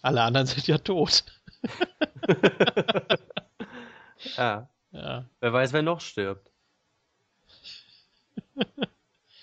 Alle 0.00 0.22
anderen 0.22 0.46
sind 0.46 0.68
ja 0.68 0.78
tot. 0.78 1.24
ja. 4.36 4.68
ja. 4.92 5.24
Wer 5.40 5.52
weiß, 5.52 5.72
wer 5.72 5.82
noch 5.82 6.00
stirbt. 6.00 6.48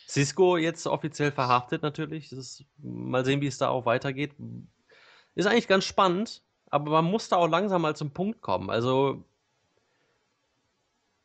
Cisco 0.10 0.58
jetzt 0.58 0.88
offiziell 0.88 1.32
verhaftet 1.32 1.84
natürlich. 1.84 2.32
Ist, 2.32 2.66
mal 2.80 3.24
sehen, 3.24 3.42
wie 3.42 3.48
es 3.48 3.60
da 3.60 3.70
auch 3.70 3.86
weitergeht. 3.86 4.32
Ist 5.36 5.46
eigentlich 5.46 5.68
ganz 5.68 5.86
spannend, 5.86 6.42
aber 6.72 6.90
man 6.90 7.06
muss 7.06 7.30
da 7.30 7.36
auch 7.36 7.48
langsam 7.48 7.84
mal 7.84 7.96
zum 7.96 8.10
Punkt 8.10 8.42
kommen. 8.42 8.72
Also, 8.72 9.24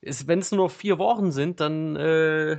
wenn 0.03 0.39
es 0.39 0.53
nur 0.53 0.69
vier 0.69 0.99
Wochen 0.99 1.33
sind, 1.33 1.61
dann 1.61 1.97
äh, 1.97 2.59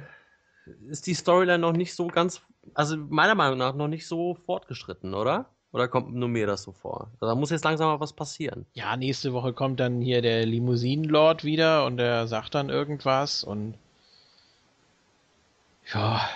ist 0.89 1.05
die 1.05 1.13
Storyline 1.13 1.59
noch 1.59 1.73
nicht 1.73 1.93
so 1.93 2.07
ganz, 2.07 2.41
also 2.73 2.97
meiner 2.97 3.35
Meinung 3.35 3.59
nach 3.59 3.75
noch 3.75 3.87
nicht 3.87 4.07
so 4.07 4.33
fortgeschritten, 4.33 5.13
oder? 5.13 5.51
Oder 5.71 5.87
kommt 5.87 6.15
nur 6.15 6.29
mir 6.29 6.47
das 6.47 6.63
so 6.63 6.71
vor? 6.71 7.11
Also, 7.19 7.27
da 7.27 7.35
muss 7.35 7.51
jetzt 7.51 7.65
langsam 7.65 7.87
mal 7.89 7.99
was 7.99 8.13
passieren. 8.13 8.65
Ja, 8.73 8.97
nächste 8.97 9.31
Woche 9.31 9.53
kommt 9.53 9.79
dann 9.79 10.01
hier 10.01 10.23
der 10.23 10.43
Limousinenlord 10.47 11.43
wieder 11.43 11.85
und 11.85 11.97
der 11.97 12.25
sagt 12.25 12.55
dann 12.55 12.69
irgendwas 12.69 13.43
und 13.43 13.75
ja. 15.93 16.29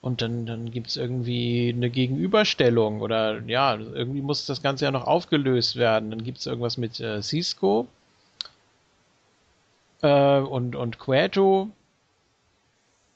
Und 0.00 0.20
dann, 0.20 0.44
dann 0.44 0.70
gibt 0.70 0.88
es 0.88 0.96
irgendwie 0.96 1.72
eine 1.74 1.88
Gegenüberstellung 1.88 3.00
oder 3.00 3.40
ja, 3.46 3.74
irgendwie 3.74 4.20
muss 4.20 4.44
das 4.44 4.60
Ganze 4.60 4.84
ja 4.84 4.90
noch 4.90 5.06
aufgelöst 5.06 5.76
werden. 5.76 6.10
Dann 6.10 6.24
gibt 6.24 6.38
es 6.38 6.46
irgendwas 6.46 6.76
mit 6.76 7.00
äh, 7.00 7.22
Cisco 7.22 7.88
äh, 10.02 10.40
und, 10.40 10.76
und 10.76 10.98
Queto 10.98 11.70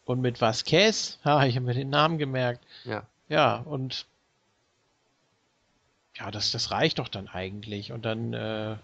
und 0.07 0.23
mit 0.23 0.41
Vasquez. 0.41 1.19
Ha, 1.25 1.45
ich 1.45 1.57
habe 1.57 1.67
mir 1.67 1.75
den 1.75 1.91
Namen 1.91 2.17
gemerkt. 2.17 2.65
Ja. 2.85 3.03
Ja, 3.29 3.57
und 3.57 4.07
ja, 6.15 6.31
das, 6.31 6.51
das 6.51 6.71
reicht 6.71 6.99
doch 6.99 7.09
dann 7.09 7.29
eigentlich. 7.29 7.93
Und 7.93 8.07
dann 8.07 8.33
äh, 8.33 8.77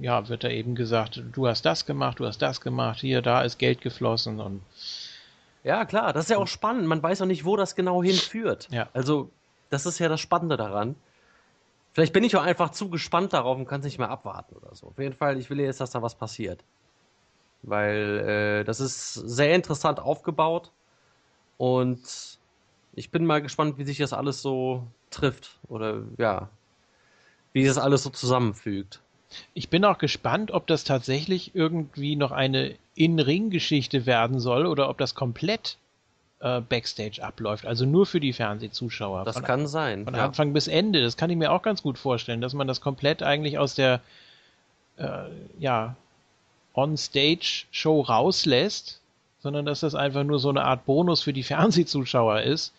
ja, 0.00 0.28
wird 0.28 0.44
da 0.44 0.48
eben 0.48 0.74
gesagt, 0.74 1.22
du 1.32 1.46
hast 1.46 1.64
das 1.64 1.86
gemacht, 1.86 2.20
du 2.20 2.26
hast 2.26 2.42
das 2.42 2.60
gemacht, 2.60 3.00
hier, 3.00 3.22
da 3.22 3.42
ist 3.42 3.58
Geld 3.58 3.80
geflossen 3.80 4.40
und 4.40 4.62
ja, 5.64 5.86
klar, 5.86 6.12
das 6.12 6.26
ist 6.26 6.30
ja 6.30 6.36
auch 6.36 6.46
spannend. 6.46 6.86
Man 6.86 7.02
weiß 7.02 7.22
auch 7.22 7.26
nicht, 7.26 7.46
wo 7.46 7.56
das 7.56 7.74
genau 7.74 8.02
hinführt. 8.02 8.68
Ja. 8.70 8.88
Also, 8.92 9.30
das 9.70 9.86
ist 9.86 9.98
ja 9.98 10.10
das 10.10 10.20
Spannende 10.20 10.58
daran. 10.58 10.94
Vielleicht 11.94 12.12
bin 12.12 12.22
ich 12.22 12.36
auch 12.36 12.42
einfach 12.42 12.70
zu 12.70 12.90
gespannt 12.90 13.32
darauf 13.32 13.56
und 13.56 13.66
kann 13.66 13.80
es 13.80 13.86
nicht 13.86 13.98
mehr 13.98 14.10
abwarten 14.10 14.56
oder 14.56 14.74
so. 14.74 14.88
Auf 14.88 14.98
jeden 14.98 15.14
Fall, 15.14 15.38
ich 15.38 15.48
will 15.48 15.60
jetzt, 15.60 15.80
dass 15.80 15.90
da 15.90 16.02
was 16.02 16.16
passiert. 16.16 16.62
Weil 17.62 18.60
äh, 18.60 18.64
das 18.64 18.78
ist 18.78 19.14
sehr 19.14 19.54
interessant 19.54 20.00
aufgebaut 20.00 20.70
und 21.56 22.38
ich 22.92 23.10
bin 23.10 23.24
mal 23.24 23.40
gespannt, 23.40 23.78
wie 23.78 23.84
sich 23.84 23.98
das 23.98 24.12
alles 24.12 24.42
so 24.42 24.86
trifft 25.10 25.58
oder 25.68 26.02
ja, 26.18 26.50
wie 27.52 27.64
das 27.64 27.78
alles 27.78 28.02
so 28.02 28.10
zusammenfügt. 28.10 29.00
Ich 29.54 29.68
bin 29.68 29.84
auch 29.84 29.98
gespannt, 29.98 30.50
ob 30.50 30.66
das 30.66 30.84
tatsächlich 30.84 31.54
irgendwie 31.54 32.16
noch 32.16 32.32
eine 32.32 32.74
In-Ring-Geschichte 32.94 34.06
werden 34.06 34.40
soll 34.40 34.66
oder 34.66 34.88
ob 34.88 34.98
das 34.98 35.14
komplett 35.14 35.76
äh, 36.40 36.60
Backstage 36.60 37.22
abläuft, 37.22 37.66
also 37.66 37.86
nur 37.86 38.06
für 38.06 38.20
die 38.20 38.32
Fernsehzuschauer. 38.32 39.24
Das 39.24 39.36
von, 39.36 39.44
kann 39.44 39.66
sein. 39.66 40.04
Von 40.04 40.14
ja. 40.14 40.26
Anfang 40.26 40.52
bis 40.52 40.68
Ende, 40.68 41.02
das 41.02 41.16
kann 41.16 41.30
ich 41.30 41.36
mir 41.36 41.50
auch 41.50 41.62
ganz 41.62 41.82
gut 41.82 41.98
vorstellen, 41.98 42.40
dass 42.40 42.54
man 42.54 42.68
das 42.68 42.80
komplett 42.80 43.22
eigentlich 43.22 43.58
aus 43.58 43.74
der 43.74 44.00
äh, 44.96 45.24
ja, 45.58 45.96
On-Stage-Show 46.74 48.00
rauslässt, 48.00 49.00
sondern 49.40 49.64
dass 49.64 49.80
das 49.80 49.94
einfach 49.94 50.24
nur 50.24 50.38
so 50.38 50.50
eine 50.50 50.64
Art 50.64 50.84
Bonus 50.84 51.22
für 51.22 51.32
die 51.32 51.42
Fernsehzuschauer 51.42 52.42
ist. 52.42 52.72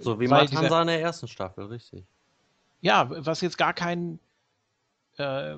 So 0.00 0.18
wie 0.20 0.26
Matanza 0.26 0.80
in 0.80 0.88
der 0.88 1.00
ersten 1.00 1.28
Staffel, 1.28 1.66
richtig. 1.66 2.02
Ja, 2.80 3.08
was 3.08 3.40
jetzt 3.40 3.58
gar 3.58 3.72
kein 3.72 4.18
äh, 5.18 5.54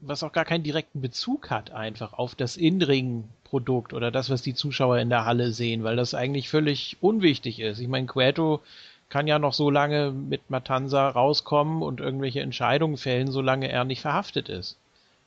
was 0.00 0.22
auch 0.22 0.32
gar 0.32 0.44
keinen 0.44 0.62
direkten 0.62 1.00
Bezug 1.00 1.50
hat 1.50 1.70
einfach 1.70 2.12
auf 2.12 2.34
das 2.34 2.56
In-Ring-Produkt 2.56 3.92
oder 3.92 4.10
das, 4.10 4.30
was 4.30 4.42
die 4.42 4.54
Zuschauer 4.54 4.98
in 4.98 5.08
der 5.10 5.24
Halle 5.24 5.52
sehen, 5.52 5.82
weil 5.84 5.96
das 5.96 6.14
eigentlich 6.14 6.48
völlig 6.48 6.96
unwichtig 7.00 7.60
ist. 7.60 7.80
Ich 7.80 7.88
meine, 7.88 8.06
Queto 8.06 8.60
kann 9.08 9.26
ja 9.26 9.38
noch 9.38 9.54
so 9.54 9.70
lange 9.70 10.12
mit 10.12 10.50
Matanza 10.50 11.08
rauskommen 11.08 11.82
und 11.82 12.00
irgendwelche 12.00 12.42
Entscheidungen 12.42 12.96
fällen, 12.96 13.30
solange 13.30 13.70
er 13.70 13.84
nicht 13.84 14.00
verhaftet 14.00 14.48
ist. 14.48 14.76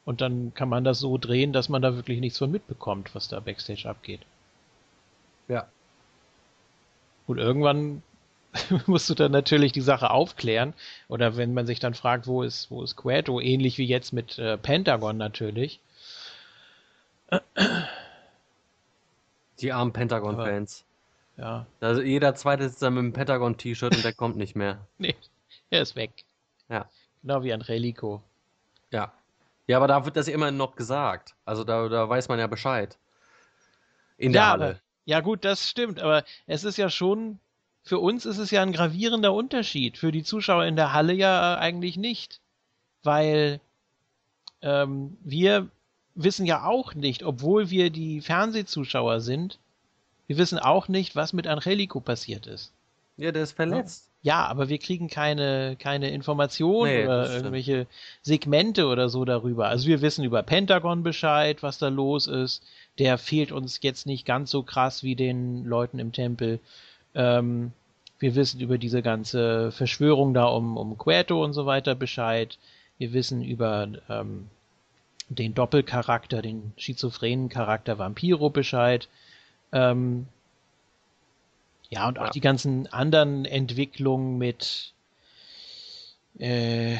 Und 0.05 0.21
dann 0.21 0.53
kann 0.53 0.69
man 0.69 0.83
das 0.83 0.99
so 0.99 1.17
drehen, 1.17 1.53
dass 1.53 1.69
man 1.69 1.81
da 1.81 1.95
wirklich 1.95 2.19
nichts 2.19 2.39
von 2.39 2.51
mitbekommt, 2.51 3.13
was 3.13 3.27
da 3.27 3.39
Backstage 3.39 3.89
abgeht. 3.89 4.21
Ja. 5.47 5.67
Und 7.27 7.37
irgendwann 7.37 8.03
musst 8.87 9.09
du 9.09 9.13
dann 9.15 9.31
natürlich 9.31 9.71
die 9.71 9.81
Sache 9.81 10.09
aufklären. 10.11 10.73
Oder 11.07 11.37
wenn 11.37 11.53
man 11.53 11.65
sich 11.67 11.79
dann 11.79 11.93
fragt, 11.93 12.27
wo 12.27 12.43
ist, 12.43 12.69
wo 12.71 12.83
ist 12.83 12.95
Quato, 12.97 13.39
ähnlich 13.39 13.77
wie 13.77 13.85
jetzt 13.85 14.11
mit 14.13 14.37
äh, 14.39 14.57
Pentagon 14.57 15.17
natürlich. 15.17 15.79
Die 19.59 19.71
armen 19.71 19.93
Pentagon-Fans. 19.93 20.83
Ja. 21.37 21.65
Also 21.79 22.01
jeder 22.01 22.35
zweite 22.35 22.67
sitzt 22.67 22.81
dann 22.81 22.93
mit 22.95 22.99
einem 23.03 23.13
Pentagon-T-Shirt 23.13 23.95
und 23.95 24.03
der 24.03 24.13
kommt 24.13 24.35
nicht 24.37 24.55
mehr. 24.55 24.79
Nee, 24.97 25.15
er 25.69 25.81
ist 25.81 25.95
weg. 25.95 26.11
Ja. 26.69 26.89
Genau 27.21 27.43
wie 27.43 27.53
Angelico. 27.53 28.21
Ja. 28.91 29.13
Ja, 29.67 29.77
aber 29.77 29.87
da 29.87 30.03
wird 30.05 30.17
das 30.17 30.27
immerhin 30.27 30.57
noch 30.57 30.75
gesagt. 30.75 31.35
Also 31.45 31.63
da, 31.63 31.87
da 31.87 32.09
weiß 32.09 32.27
man 32.27 32.39
ja 32.39 32.47
Bescheid. 32.47 32.97
In 34.17 34.33
der 34.33 34.41
ja, 34.41 34.49
Halle. 34.49 34.65
aber- 34.65 34.79
Ja, 35.05 35.19
gut, 35.21 35.45
das 35.45 35.69
stimmt, 35.69 35.99
aber 36.01 36.23
es 36.47 36.63
ist 36.63 36.77
ja 36.77 36.89
schon, 36.89 37.39
für 37.83 37.99
uns 37.99 38.25
ist 38.25 38.37
es 38.37 38.51
ja 38.51 38.61
ein 38.61 38.73
gravierender 38.73 39.33
Unterschied, 39.33 39.97
für 39.97 40.11
die 40.11 40.23
Zuschauer 40.23 40.65
in 40.65 40.75
der 40.75 40.93
Halle 40.93 41.13
ja 41.13 41.57
eigentlich 41.57 41.97
nicht. 41.97 42.39
Weil 43.03 43.59
ähm, 44.61 45.17
wir 45.23 45.69
wissen 46.13 46.45
ja 46.45 46.65
auch 46.65 46.93
nicht, 46.93 47.23
obwohl 47.23 47.69
wir 47.69 47.89
die 47.89 48.21
Fernsehzuschauer 48.21 49.21
sind, 49.21 49.57
wir 50.27 50.37
wissen 50.37 50.59
auch 50.59 50.87
nicht, 50.87 51.15
was 51.15 51.33
mit 51.33 51.47
Angelico 51.47 51.99
passiert 51.99 52.47
ist. 52.47 52.71
Ja, 53.17 53.31
der 53.31 53.43
ist 53.43 53.53
verletzt. 53.53 54.09
Ja, 54.23 54.45
aber 54.45 54.69
wir 54.69 54.77
kriegen 54.77 55.09
keine, 55.09 55.75
keine 55.79 56.11
Informationen 56.11 56.91
Nee, 56.91 57.05
oder 57.05 57.33
irgendwelche 57.33 57.87
Segmente 58.21 58.85
oder 58.85 59.09
so 59.09 59.25
darüber. 59.25 59.67
Also 59.67 59.87
wir 59.87 60.01
wissen 60.01 60.23
über 60.23 60.43
Pentagon 60.43 61.01
Bescheid, 61.01 61.63
was 61.63 61.79
da 61.79 61.87
los 61.87 62.27
ist. 62.27 62.63
Der 62.99 63.17
fehlt 63.17 63.51
uns 63.51 63.79
jetzt 63.81 64.05
nicht 64.05 64.25
ganz 64.25 64.51
so 64.51 64.61
krass 64.61 65.01
wie 65.01 65.15
den 65.15 65.65
Leuten 65.65 65.97
im 65.97 66.11
Tempel. 66.11 66.59
Ähm, 67.15 67.71
wir 68.19 68.35
wissen 68.35 68.59
über 68.61 68.77
diese 68.77 69.01
ganze 69.01 69.71
Verschwörung 69.71 70.33
da 70.33 70.45
um, 70.45 70.77
um 70.77 70.97
Queto 70.97 71.43
und 71.43 71.53
so 71.53 71.65
weiter 71.65 71.95
Bescheid. 71.95 72.57
Wir 72.97 73.13
wissen 73.13 73.43
über 73.43 73.87
ähm, 74.09 74.47
den 75.29 75.53
Doppelcharakter, 75.53 76.41
den 76.41 76.73
schizophrenen 76.77 77.49
Charakter 77.49 77.97
Vampiro 77.97 78.49
Bescheid. 78.49 79.07
Ähm, 79.71 80.27
ja, 81.89 82.07
und 82.07 82.19
auch 82.19 82.25
Ja. 82.25 82.29
die 82.31 82.41
ganzen 82.41 82.87
anderen 82.93 83.45
Entwicklungen 83.45 84.37
mit, 84.37 84.93
äh, 86.39 86.97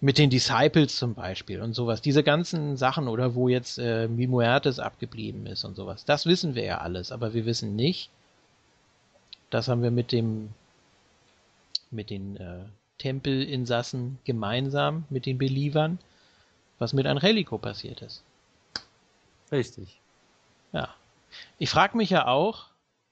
mit 0.00 0.16
den 0.16 0.30
Disciples 0.30 0.96
zum 0.96 1.14
Beispiel 1.14 1.60
und 1.60 1.74
sowas. 1.74 2.00
Diese 2.00 2.22
ganzen 2.22 2.76
Sachen 2.76 3.08
oder 3.08 3.34
wo 3.34 3.48
jetzt 3.48 3.78
äh, 3.78 4.06
Mimuertes 4.08 4.78
abgeblieben 4.78 5.46
ist 5.46 5.64
und 5.64 5.74
sowas. 5.76 6.04
Das 6.04 6.24
wissen 6.26 6.54
wir 6.54 6.64
ja 6.64 6.78
alles, 6.78 7.10
aber 7.12 7.34
wir 7.34 7.44
wissen 7.46 7.74
nicht, 7.76 8.10
das 9.50 9.68
haben 9.68 9.82
wir 9.82 9.90
mit 9.90 10.12
dem, 10.12 10.50
mit 11.90 12.10
den 12.10 12.36
äh, 12.36 12.64
Tempelinsassen 12.98 14.18
gemeinsam, 14.24 15.04
mit 15.10 15.26
den 15.26 15.38
Believern, 15.38 15.98
was 16.78 16.92
mit 16.92 17.06
Angelico 17.06 17.58
passiert 17.58 18.02
ist. 18.02 18.22
Richtig. 19.50 19.98
Ja. 20.72 20.94
Ich 21.58 21.70
frage 21.70 21.96
mich 21.96 22.10
ja 22.10 22.26
auch, 22.26 22.66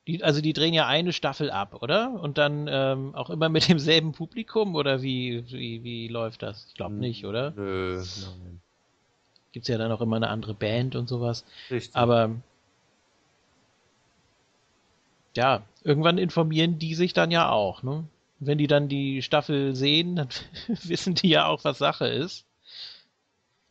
die, 0.07 0.23
also 0.25 0.41
die 0.41 0.53
drehen 0.53 0.75
ja 0.75 0.87
eine 0.87 1.13
Staffel 1.13 1.51
ab, 1.51 1.83
oder? 1.83 2.13
Und 2.13 2.39
dann 2.39 2.67
ähm, 2.71 3.15
auch 3.15 3.31
immer 3.31 3.49
mit 3.49 3.69
demselben 3.69 4.13
Publikum 4.13 4.75
oder 4.75 5.03
wie, 5.03 5.45
wie, 5.51 5.85
wie 5.85 6.09
läuft 6.09 6.43
das? 6.43 6.67
Ich 6.69 6.75
glaube 6.75 6.95
nicht, 6.95 7.27
oder? 7.27 7.51
Nö, 7.51 7.97
nein. 7.97 8.61
Gibt's 9.53 9.69
ja 9.69 9.79
dann 9.79 9.93
auch 9.93 10.01
immer 10.01 10.17
eine 10.17 10.29
andere 10.29 10.55
Band 10.55 10.97
und 10.97 11.09
sowas. 11.09 11.45
Richtig. 11.71 11.95
Aber 11.97 12.31
ja, 15.39 15.63
irgendwann 15.85 16.19
informieren 16.19 16.81
die 16.81 16.97
sich 16.97 17.13
dann 17.13 17.31
ja 17.31 17.49
auch, 17.51 17.85
ne? 17.85 18.03
Wenn 18.41 18.59
die 18.59 18.67
dann 18.67 18.89
die 18.89 19.23
Staffel 19.23 19.75
sehen, 19.77 20.17
dann 20.17 20.29
wissen 20.83 21.15
die 21.15 21.29
ja 21.29 21.47
auch, 21.47 21.63
was 21.63 21.79
Sache 21.79 22.09
ist. 22.09 22.45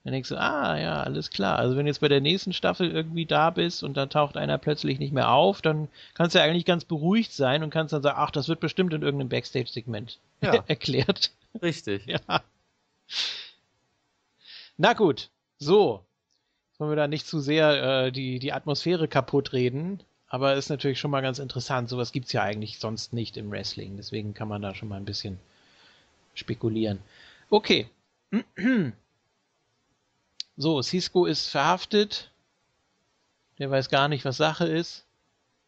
Dann 0.05 0.13
denkst 0.13 0.29
du, 0.29 0.39
ah 0.39 0.77
ja, 0.79 1.03
alles 1.03 1.29
klar. 1.29 1.59
Also 1.59 1.75
wenn 1.75 1.85
du 1.85 1.89
jetzt 1.89 1.99
bei 1.99 2.07
der 2.07 2.21
nächsten 2.21 2.53
Staffel 2.53 2.89
irgendwie 2.89 3.25
da 3.25 3.49
bist 3.49 3.83
und 3.83 3.97
dann 3.97 4.09
taucht 4.09 4.37
einer 4.37 4.57
plötzlich 4.57 4.99
nicht 4.99 5.11
mehr 5.11 5.29
auf, 5.31 5.61
dann 5.61 5.89
kannst 6.13 6.33
du 6.33 6.39
ja 6.39 6.45
eigentlich 6.45 6.63
ganz 6.63 6.85
beruhigt 6.85 7.33
sein 7.33 7.61
und 7.63 7.69
kannst 7.69 7.91
dann 7.91 8.01
sagen, 8.01 8.17
ach, 8.17 8.31
das 8.31 8.47
wird 8.47 8.61
bestimmt 8.61 8.93
in 8.93 9.01
irgendeinem 9.01 9.27
Backstage-Segment 9.29 10.19
Ja. 10.41 10.63
erklärt. 10.67 11.31
Richtig. 11.61 12.05
Ja. 12.29 12.41
Na 14.77 14.93
gut, 14.93 15.29
so. 15.59 16.05
Jetzt 16.69 16.79
wollen 16.79 16.91
wir 16.91 16.95
da 16.95 17.07
nicht 17.07 17.25
zu 17.27 17.39
sehr 17.39 18.05
äh, 18.05 18.11
die, 18.11 18.39
die 18.39 18.53
Atmosphäre 18.53 19.07
kaputt 19.07 19.51
reden, 19.53 19.99
aber 20.29 20.55
ist 20.55 20.69
natürlich 20.69 20.99
schon 20.99 21.11
mal 21.11 21.21
ganz 21.21 21.39
interessant. 21.39 21.89
Sowas 21.89 22.11
gibt's 22.11 22.33
ja 22.33 22.43
eigentlich 22.43 22.79
sonst 22.79 23.13
nicht 23.13 23.37
im 23.37 23.51
Wrestling, 23.51 23.95
deswegen 23.97 24.33
kann 24.33 24.47
man 24.47 24.61
da 24.61 24.75
schon 24.75 24.89
mal 24.89 24.97
ein 24.97 25.05
bisschen 25.05 25.39
spekulieren. 26.33 26.99
Okay. 27.49 27.89
So, 30.59 30.81
Cisco 30.81 31.25
ist 31.25 31.49
verhaftet. 31.49 32.31
Der 33.59 33.69
weiß 33.69 33.89
gar 33.89 34.07
nicht, 34.07 34.25
was 34.25 34.37
Sache 34.37 34.65
ist. 34.65 35.05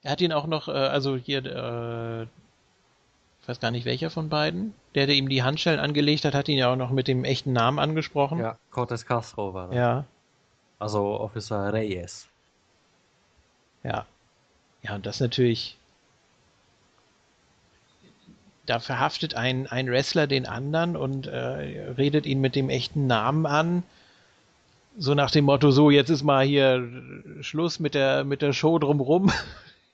Er 0.01 0.11
hat 0.11 0.19
ihn 0.21 0.33
auch 0.33 0.47
noch, 0.47 0.67
äh, 0.67 0.71
also 0.71 1.15
hier, 1.15 1.45
äh, 1.45 2.23
ich 2.23 3.47
weiß 3.47 3.59
gar 3.59 3.69
nicht 3.69 3.85
welcher 3.85 4.09
von 4.09 4.29
beiden, 4.29 4.73
der, 4.95 5.05
der 5.05 5.15
ihm 5.15 5.29
die 5.29 5.43
Handschellen 5.43 5.79
angelegt 5.79 6.25
hat, 6.25 6.33
hat 6.33 6.47
ihn 6.49 6.57
ja 6.57 6.71
auch 6.71 6.75
noch 6.75 6.89
mit 6.89 7.07
dem 7.07 7.23
echten 7.23 7.53
Namen 7.53 7.77
angesprochen. 7.77 8.39
Ja, 8.39 8.57
Cortez 8.71 9.05
Castro 9.05 9.53
war 9.53 9.67
das. 9.67 9.75
Ja, 9.75 10.05
Also 10.79 11.19
Officer 11.19 11.71
Reyes. 11.71 12.27
ja. 13.83 14.05
Ja, 14.83 14.95
und 14.95 15.05
das 15.05 15.19
natürlich. 15.19 15.77
Da 18.65 18.79
verhaftet 18.79 19.33
ein, 19.33 19.65
ein 19.67 19.89
Wrestler 19.89 20.27
den 20.27 20.45
anderen 20.45 20.95
und 20.95 21.25
äh, 21.25 21.91
redet 21.97 22.25
ihn 22.25 22.39
mit 22.39 22.55
dem 22.55 22.69
echten 22.69 23.07
Namen 23.07 23.45
an. 23.45 23.83
So 24.97 25.15
nach 25.15 25.31
dem 25.31 25.45
Motto, 25.45 25.71
so, 25.71 25.89
jetzt 25.89 26.09
ist 26.09 26.23
mal 26.23 26.45
hier 26.45 26.87
Schluss 27.41 27.79
mit 27.79 27.95
der, 27.95 28.23
mit 28.23 28.41
der 28.41 28.53
Show 28.53 28.77
drumrum. 28.77 29.31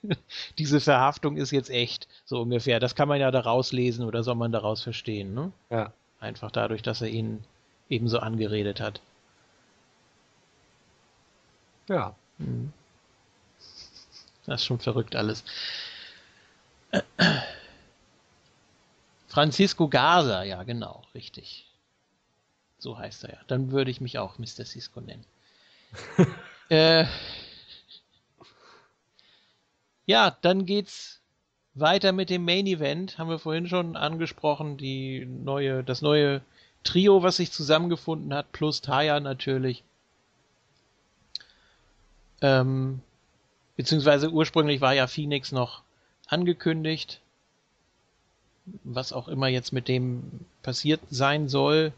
Diese 0.58 0.80
Verhaftung 0.80 1.36
ist 1.36 1.52
jetzt 1.52 1.70
echt, 1.70 2.06
so 2.24 2.42
ungefähr. 2.42 2.80
Das 2.80 2.94
kann 2.94 3.08
man 3.08 3.20
ja 3.20 3.30
daraus 3.30 3.72
lesen 3.72 4.04
oder 4.04 4.22
soll 4.22 4.34
man 4.34 4.52
daraus 4.52 4.82
verstehen, 4.82 5.32
ne? 5.34 5.52
Ja. 5.70 5.92
Einfach 6.20 6.50
dadurch, 6.50 6.82
dass 6.82 7.02
er 7.02 7.08
ihn 7.08 7.44
ebenso 7.88 8.18
angeredet 8.18 8.80
hat. 8.80 9.00
Ja. 11.88 12.14
Das 14.46 14.60
ist 14.60 14.66
schon 14.66 14.78
verrückt 14.78 15.16
alles. 15.16 15.44
Francisco 19.28 19.88
Garza, 19.88 20.44
ja, 20.44 20.62
genau, 20.62 21.02
richtig. 21.14 21.66
So 22.78 22.98
heißt 22.98 23.24
er 23.24 23.32
ja. 23.34 23.38
Dann 23.48 23.70
würde 23.70 23.90
ich 23.90 24.00
mich 24.00 24.18
auch 24.18 24.38
Mr. 24.38 24.64
Cisco 24.64 25.00
nennen. 25.00 25.24
äh, 26.68 27.04
ja, 30.06 30.36
dann 30.40 30.66
geht's 30.66 31.20
weiter 31.74 32.12
mit 32.12 32.30
dem 32.30 32.44
Main 32.44 32.66
Event. 32.66 33.18
Haben 33.18 33.30
wir 33.30 33.38
vorhin 33.38 33.68
schon 33.68 33.96
angesprochen, 33.96 34.76
die 34.76 35.26
neue, 35.26 35.82
das 35.84 36.00
neue 36.00 36.40
Trio, 36.84 37.22
was 37.22 37.36
sich 37.36 37.50
zusammengefunden 37.52 38.32
hat, 38.32 38.52
plus 38.52 38.80
Taya 38.80 39.20
natürlich. 39.20 39.82
Ähm, 42.40 43.00
beziehungsweise 43.76 44.30
ursprünglich 44.30 44.80
war 44.80 44.94
ja 44.94 45.06
Phoenix 45.06 45.52
noch 45.52 45.82
angekündigt. 46.26 47.20
Was 48.84 49.12
auch 49.12 49.28
immer 49.28 49.46
jetzt 49.48 49.72
mit 49.72 49.86
dem 49.86 50.22
passiert 50.62 51.00
sein 51.10 51.48
soll. 51.48 51.92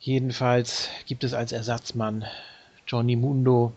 Jedenfalls 0.00 0.88
gibt 1.06 1.24
es 1.24 1.34
als 1.34 1.52
Ersatzmann 1.52 2.24
Johnny 2.86 3.16
Mundo. 3.16 3.72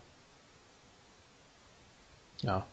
Ja. 2.42 2.66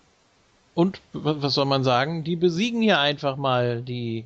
Und 0.74 1.00
wa- 1.12 1.36
was 1.38 1.54
soll 1.54 1.66
man 1.66 1.84
sagen? 1.84 2.24
Die 2.24 2.36
besiegen 2.36 2.80
hier 2.80 3.00
einfach 3.00 3.36
mal 3.36 3.82
die 3.82 4.24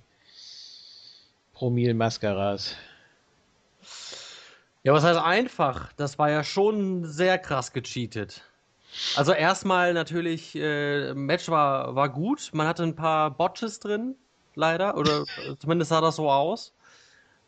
Promil 1.54 1.94
Mascaras. 1.94 2.76
Ja, 4.82 4.92
was 4.92 5.02
heißt 5.02 5.18
einfach? 5.20 5.92
Das 5.94 6.18
war 6.18 6.30
ja 6.30 6.44
schon 6.44 7.06
sehr 7.06 7.38
krass 7.38 7.72
gecheatet. 7.72 8.42
Also 9.16 9.32
erstmal 9.32 9.94
natürlich, 9.94 10.54
äh, 10.56 11.14
Match 11.14 11.48
war, 11.48 11.94
war 11.94 12.08
gut. 12.08 12.50
Man 12.52 12.66
hatte 12.66 12.82
ein 12.82 12.96
paar 12.96 13.30
Botches 13.30 13.78
drin, 13.80 14.16
leider. 14.54 14.96
Oder 14.96 15.22
äh, 15.22 15.56
zumindest 15.58 15.90
sah 15.90 16.00
das 16.00 16.16
so 16.16 16.30
aus. 16.30 16.74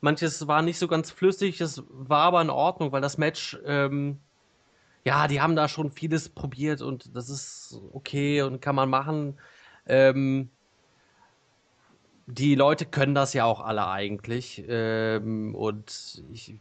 Manches 0.00 0.46
war 0.46 0.62
nicht 0.62 0.78
so 0.78 0.88
ganz 0.88 1.10
flüssig, 1.10 1.58
das 1.58 1.82
war 1.88 2.20
aber 2.20 2.42
in 2.42 2.50
Ordnung, 2.50 2.92
weil 2.92 3.00
das 3.00 3.18
Match, 3.18 3.58
ähm, 3.64 4.20
ja, 5.04 5.26
die 5.26 5.40
haben 5.40 5.56
da 5.56 5.68
schon 5.68 5.90
vieles 5.90 6.28
probiert 6.28 6.82
und 6.82 7.16
das 7.16 7.30
ist 7.30 7.80
okay 7.92 8.42
und 8.42 8.60
kann 8.60 8.74
man 8.74 8.90
machen. 8.90 9.40
Ähm, 9.86 10.50
die 12.26 12.54
Leute 12.56 12.86
können 12.86 13.14
das 13.14 13.32
ja 13.32 13.44
auch 13.44 13.60
alle 13.60 13.86
eigentlich. 13.88 14.64
Ähm, 14.68 15.54
und 15.54 16.22
ich 16.32 16.54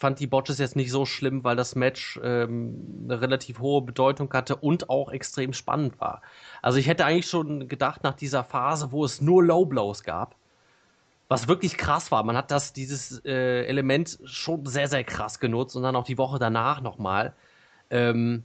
fand 0.00 0.18
die 0.18 0.26
Botches 0.26 0.58
jetzt 0.58 0.76
nicht 0.76 0.90
so 0.90 1.04
schlimm, 1.04 1.44
weil 1.44 1.56
das 1.56 1.74
Match 1.74 2.18
ähm, 2.24 3.04
eine 3.04 3.20
relativ 3.20 3.60
hohe 3.60 3.82
Bedeutung 3.82 4.32
hatte 4.32 4.56
und 4.56 4.88
auch 4.88 5.10
extrem 5.12 5.52
spannend 5.52 6.00
war. 6.00 6.22
Also 6.62 6.78
ich 6.78 6.88
hätte 6.88 7.04
eigentlich 7.04 7.28
schon 7.28 7.68
gedacht, 7.68 8.02
nach 8.02 8.14
dieser 8.14 8.42
Phase, 8.42 8.92
wo 8.92 9.04
es 9.04 9.20
nur 9.20 9.44
Low 9.44 9.66
Blows 9.66 10.02
gab, 10.02 10.36
was 11.28 11.48
wirklich 11.48 11.76
krass 11.76 12.10
war, 12.10 12.24
man 12.24 12.36
hat 12.36 12.50
das, 12.50 12.72
dieses 12.72 13.24
äh, 13.24 13.64
Element 13.66 14.18
schon 14.24 14.66
sehr, 14.66 14.88
sehr 14.88 15.04
krass 15.04 15.38
genutzt 15.38 15.76
und 15.76 15.82
dann 15.82 15.94
auch 15.94 16.04
die 16.04 16.18
Woche 16.18 16.38
danach 16.38 16.80
nochmal. 16.80 17.34
Ähm, 17.90 18.44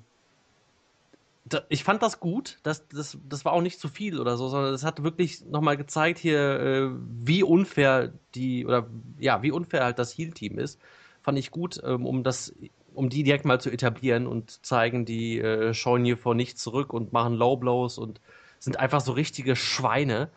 ich 1.70 1.84
fand 1.84 2.01
das 2.01 2.20
gut, 2.20 2.60
das, 2.64 2.88
das, 2.89 3.18
das 3.30 3.45
war 3.45 3.53
auch 3.53 3.62
nicht 3.62 3.80
zu 3.80 3.88
viel 3.88 4.20
oder 4.20 4.36
so, 4.36 4.49
sondern 4.49 4.74
es 4.74 4.84
hat 4.84 5.03
wirklich 5.03 5.45
nochmal 5.45 5.78
gezeigt 5.78 6.20
hier, 6.20 6.60
äh, 6.60 6.89
wie 7.24 7.43
unfair 7.43 8.12
die, 8.34 8.66
oder 8.66 8.88
ja, 9.20 9.41
wie 9.41 9.51
unfair 9.51 9.84
halt 9.86 9.99
das 9.99 10.18
Heal-Team 10.18 10.60
ist. 10.60 10.80
Fand 11.26 11.39
ich 11.39 11.49
gut, 11.49 11.82
ähm, 11.84 12.05
um 12.05 12.21
das, 12.21 12.53
um 12.93 13.09
die 13.09 13.23
direkt 13.23 13.45
mal 13.45 13.59
zu 13.59 13.71
etablieren 13.71 14.28
und 14.28 14.63
zeigen, 14.63 15.05
die 15.05 15.39
äh, 15.39 15.73
schauen 15.73 16.05
hier 16.05 16.19
vor 16.19 16.36
nichts 16.36 16.61
zurück 16.61 16.93
und 16.93 17.13
machen 17.13 17.34
Low 17.34 17.57
Blows 17.57 17.97
und 17.97 18.21
sind 18.59 18.78
einfach 18.78 19.01
so 19.01 19.13
richtige 19.13 19.55
Schweine. 19.55 20.30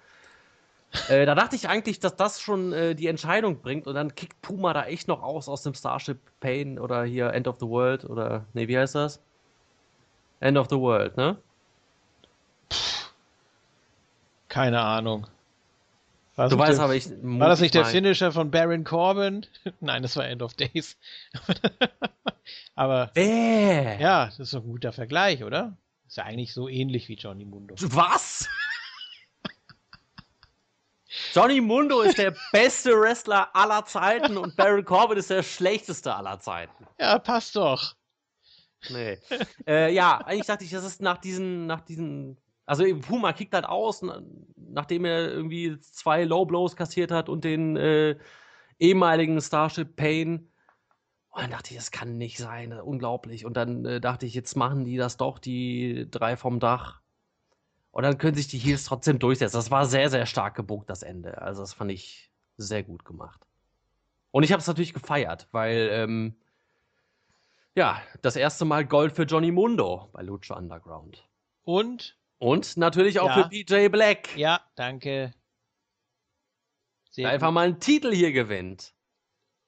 Äh, 1.10 1.26
da 1.26 1.34
dachte 1.34 1.56
ich 1.56 1.68
eigentlich, 1.68 2.00
dass 2.00 2.16
das 2.16 2.40
schon 2.40 2.72
äh, 2.72 2.94
die 2.94 3.06
Entscheidung 3.06 3.60
bringt 3.60 3.86
und 3.86 3.96
dann 3.96 4.14
kickt 4.14 4.40
Puma 4.40 4.72
da 4.72 4.84
echt 4.84 5.08
noch 5.08 5.22
aus 5.22 5.46
aus 5.50 5.62
dem 5.62 5.74
Starship 5.74 6.20
Pain 6.40 6.78
oder 6.78 7.04
hier 7.04 7.34
End 7.34 7.48
of 7.48 7.56
the 7.60 7.66
World 7.66 8.06
oder, 8.06 8.46
nee, 8.54 8.66
wie 8.66 8.78
heißt 8.78 8.94
das? 8.94 9.20
End 10.40 10.56
of 10.56 10.68
the 10.70 10.76
World, 10.76 11.18
ne? 11.18 11.36
Keine 14.48 14.80
Ahnung. 14.80 15.26
War 16.38 16.48
du 16.48 16.56
weißt 16.56 16.78
aber, 16.78 16.94
ich. 16.94 17.10
War 17.20 17.48
das 17.48 17.60
nicht 17.60 17.74
der 17.74 17.84
Finisher 17.84 18.30
von 18.30 18.52
Baron 18.52 18.84
Corbin? 18.84 19.44
Nein, 19.80 20.02
das 20.02 20.14
war 20.14 20.24
End 20.24 20.40
of 20.40 20.54
Days. 20.54 20.96
aber. 22.76 23.10
Äh. 23.16 24.00
Ja, 24.00 24.26
das 24.26 24.38
ist 24.38 24.54
ein 24.54 24.62
guter 24.62 24.92
Vergleich, 24.92 25.42
oder? 25.42 25.76
Ist 26.06 26.16
ja 26.16 26.22
eigentlich 26.22 26.54
so 26.54 26.68
ähnlich 26.68 27.08
wie 27.08 27.16
Johnny 27.16 27.44
Mundo. 27.44 27.74
Was? 27.80 28.46
Johnny 31.34 31.60
Mundo 31.60 32.02
ist 32.02 32.18
der 32.18 32.36
beste 32.52 32.92
Wrestler 32.92 33.48
aller 33.56 33.84
Zeiten 33.84 34.36
und 34.36 34.54
Baron 34.54 34.84
Corbin 34.84 35.18
ist 35.18 35.30
der 35.30 35.42
schlechteste 35.42 36.14
aller 36.14 36.38
Zeiten. 36.38 36.86
Ja, 37.00 37.18
passt 37.18 37.56
doch. 37.56 37.96
Nee. 38.90 39.18
äh, 39.66 39.92
ja, 39.92 40.18
eigentlich 40.18 40.46
dachte 40.46 40.62
ich, 40.62 40.70
das 40.70 40.84
ist 40.84 41.02
nach 41.02 41.18
diesen, 41.18 41.66
nach 41.66 41.80
diesen, 41.80 42.38
also 42.68 42.84
Puma 43.00 43.32
kickt 43.32 43.54
halt 43.54 43.64
aus, 43.64 44.04
nachdem 44.56 45.06
er 45.06 45.30
irgendwie 45.30 45.80
zwei 45.80 46.24
Low 46.24 46.44
Blows 46.44 46.76
kassiert 46.76 47.10
hat 47.10 47.28
und 47.30 47.44
den 47.44 47.76
äh, 47.76 48.16
ehemaligen 48.78 49.40
Starship 49.40 49.96
Pain. 49.96 50.50
Und 51.30 51.42
dann 51.42 51.50
dachte 51.50 51.70
ich, 51.70 51.76
das 51.76 51.90
kann 51.90 52.18
nicht 52.18 52.36
sein, 52.36 52.72
unglaublich. 52.72 53.46
Und 53.46 53.56
dann 53.56 53.86
äh, 53.86 54.00
dachte 54.00 54.26
ich, 54.26 54.34
jetzt 54.34 54.54
machen 54.54 54.84
die 54.84 54.98
das 54.98 55.16
doch, 55.16 55.38
die 55.38 56.08
drei 56.10 56.36
vom 56.36 56.60
Dach. 56.60 57.00
Und 57.90 58.02
dann 58.02 58.18
können 58.18 58.36
sich 58.36 58.48
die 58.48 58.58
Heels 58.58 58.84
trotzdem 58.84 59.18
durchsetzen. 59.18 59.56
Das 59.56 59.70
war 59.70 59.86
sehr, 59.86 60.10
sehr 60.10 60.26
stark 60.26 60.54
gebucht, 60.54 60.90
das 60.90 61.02
Ende. 61.02 61.40
Also, 61.40 61.62
das 61.62 61.72
fand 61.72 61.90
ich 61.90 62.30
sehr 62.58 62.82
gut 62.82 63.04
gemacht. 63.04 63.46
Und 64.30 64.42
ich 64.42 64.52
habe 64.52 64.60
es 64.60 64.66
natürlich 64.66 64.92
gefeiert, 64.92 65.48
weil 65.52 65.88
ähm, 65.90 66.36
ja, 67.74 68.02
das 68.20 68.36
erste 68.36 68.66
Mal 68.66 68.84
Gold 68.84 69.12
für 69.12 69.22
Johnny 69.22 69.52
Mundo 69.52 70.10
bei 70.12 70.22
Lucha 70.22 70.54
Underground. 70.54 71.26
Und? 71.64 72.17
Und 72.38 72.76
natürlich 72.76 73.20
auch 73.20 73.28
ja. 73.28 73.42
für 73.42 73.48
PJ 73.48 73.88
Black. 73.88 74.36
Ja, 74.36 74.60
danke. 74.76 75.32
Sehr 77.10 77.28
einfach 77.28 77.50
mal 77.50 77.66
einen 77.66 77.80
Titel 77.80 78.12
hier 78.12 78.32
gewinnt. 78.32 78.92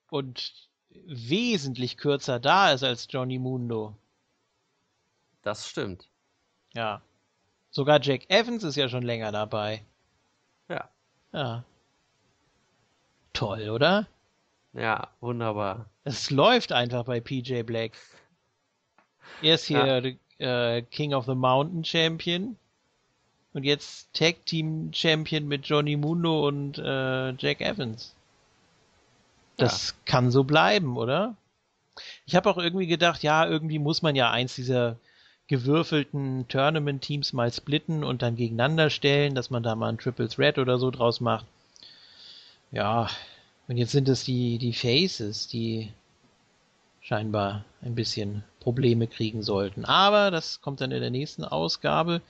Und 0.09 0.68
wesentlich 0.91 1.97
kürzer 1.97 2.39
da 2.39 2.73
ist 2.73 2.85
als 2.85 3.07
Johnny 3.11 3.39
Mundo. 3.39 3.97
Das 5.43 5.68
stimmt. 5.68 6.09
Ja. 6.75 7.03
Sogar 7.71 8.01
Jack 8.01 8.29
Evans 8.29 8.64
ist 8.64 8.77
ja 8.77 8.89
schon 8.89 9.03
länger 9.03 9.33
dabei. 9.33 9.85
Ja. 10.68 10.89
Ja. 11.33 11.64
Toll, 13.33 13.71
oder? 13.71 14.07
Ja, 14.73 15.09
wunderbar. 15.21 15.87
Es 16.05 16.31
läuft 16.31 16.73
einfach 16.73 17.05
bei 17.05 17.21
PJ 17.21 17.62
Black. 17.62 17.97
Er 19.43 19.55
ist 19.55 19.64
hier 19.64 20.03
ja. 20.03 20.12
Äh, 20.41 20.82
King 20.82 21.14
of 21.14 21.26
the 21.26 21.34
Mountain 21.34 21.84
Champion. 21.84 22.57
Und 23.53 23.64
jetzt 23.64 24.12
Tag 24.14 24.47
Team 24.47 24.93
Champion 24.93 25.49
mit 25.49 25.66
Johnny 25.66 25.97
Mundo 25.97 26.47
und 26.47 26.78
äh, 26.78 27.32
Jack 27.32 27.61
Evans. 27.61 28.14
Das 29.57 29.91
ja. 29.91 29.95
kann 30.05 30.30
so 30.30 30.45
bleiben, 30.45 30.97
oder? 30.97 31.36
Ich 32.26 32.36
habe 32.36 32.49
auch 32.49 32.57
irgendwie 32.57 32.86
gedacht, 32.86 33.22
ja, 33.22 33.47
irgendwie 33.47 33.78
muss 33.78 34.03
man 34.03 34.14
ja 34.14 34.30
eins 34.30 34.55
dieser 34.55 34.97
gewürfelten 35.49 36.47
Tournament-Teams 36.47 37.32
mal 37.32 37.53
splitten 37.53 38.05
und 38.05 38.22
dann 38.22 38.36
gegeneinander 38.36 38.88
stellen, 38.88 39.34
dass 39.34 39.51
man 39.51 39.64
da 39.64 39.74
mal 39.74 39.88
ein 39.88 39.99
Triple 39.99 40.28
Threat 40.28 40.59
oder 40.59 40.78
so 40.78 40.93
draus 40.93 41.20
macht. 41.20 41.45
Ja, 42.70 43.09
und 43.66 43.76
jetzt 43.76 43.91
sind 43.91 44.09
es 44.09 44.24
die, 44.24 44.59
die 44.59 44.72
Faces, 44.72 45.49
die 45.49 45.93
scheinbar 47.01 47.64
ein 47.82 47.97
bisschen 47.97 48.45
Probleme 48.61 49.07
kriegen 49.07 49.43
sollten. 49.43 49.85
Aber 49.85 50.31
das 50.31 50.61
kommt 50.61 50.81
dann 50.81 50.93
in 50.93 51.01
der 51.01 51.11
nächsten 51.11 51.45
Ausgabe, 51.45 52.23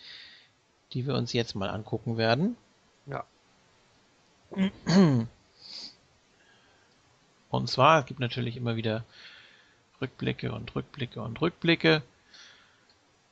die 0.92 1.06
wir 1.06 1.14
uns 1.14 1.32
jetzt 1.32 1.54
mal 1.54 1.68
angucken 1.68 2.16
werden. 2.16 2.56
Ja. 3.06 3.24
Und 7.50 7.68
zwar, 7.68 8.00
es 8.00 8.06
gibt 8.06 8.20
natürlich 8.20 8.56
immer 8.56 8.76
wieder 8.76 9.04
Rückblicke 10.00 10.52
und 10.52 10.74
Rückblicke 10.74 11.20
und 11.20 11.40
Rückblicke. 11.40 12.02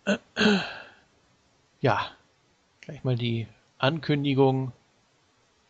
Ja, 1.81 2.11
gleich 2.81 3.05
mal 3.05 3.15
die 3.15 3.47
Ankündigung, 3.79 4.73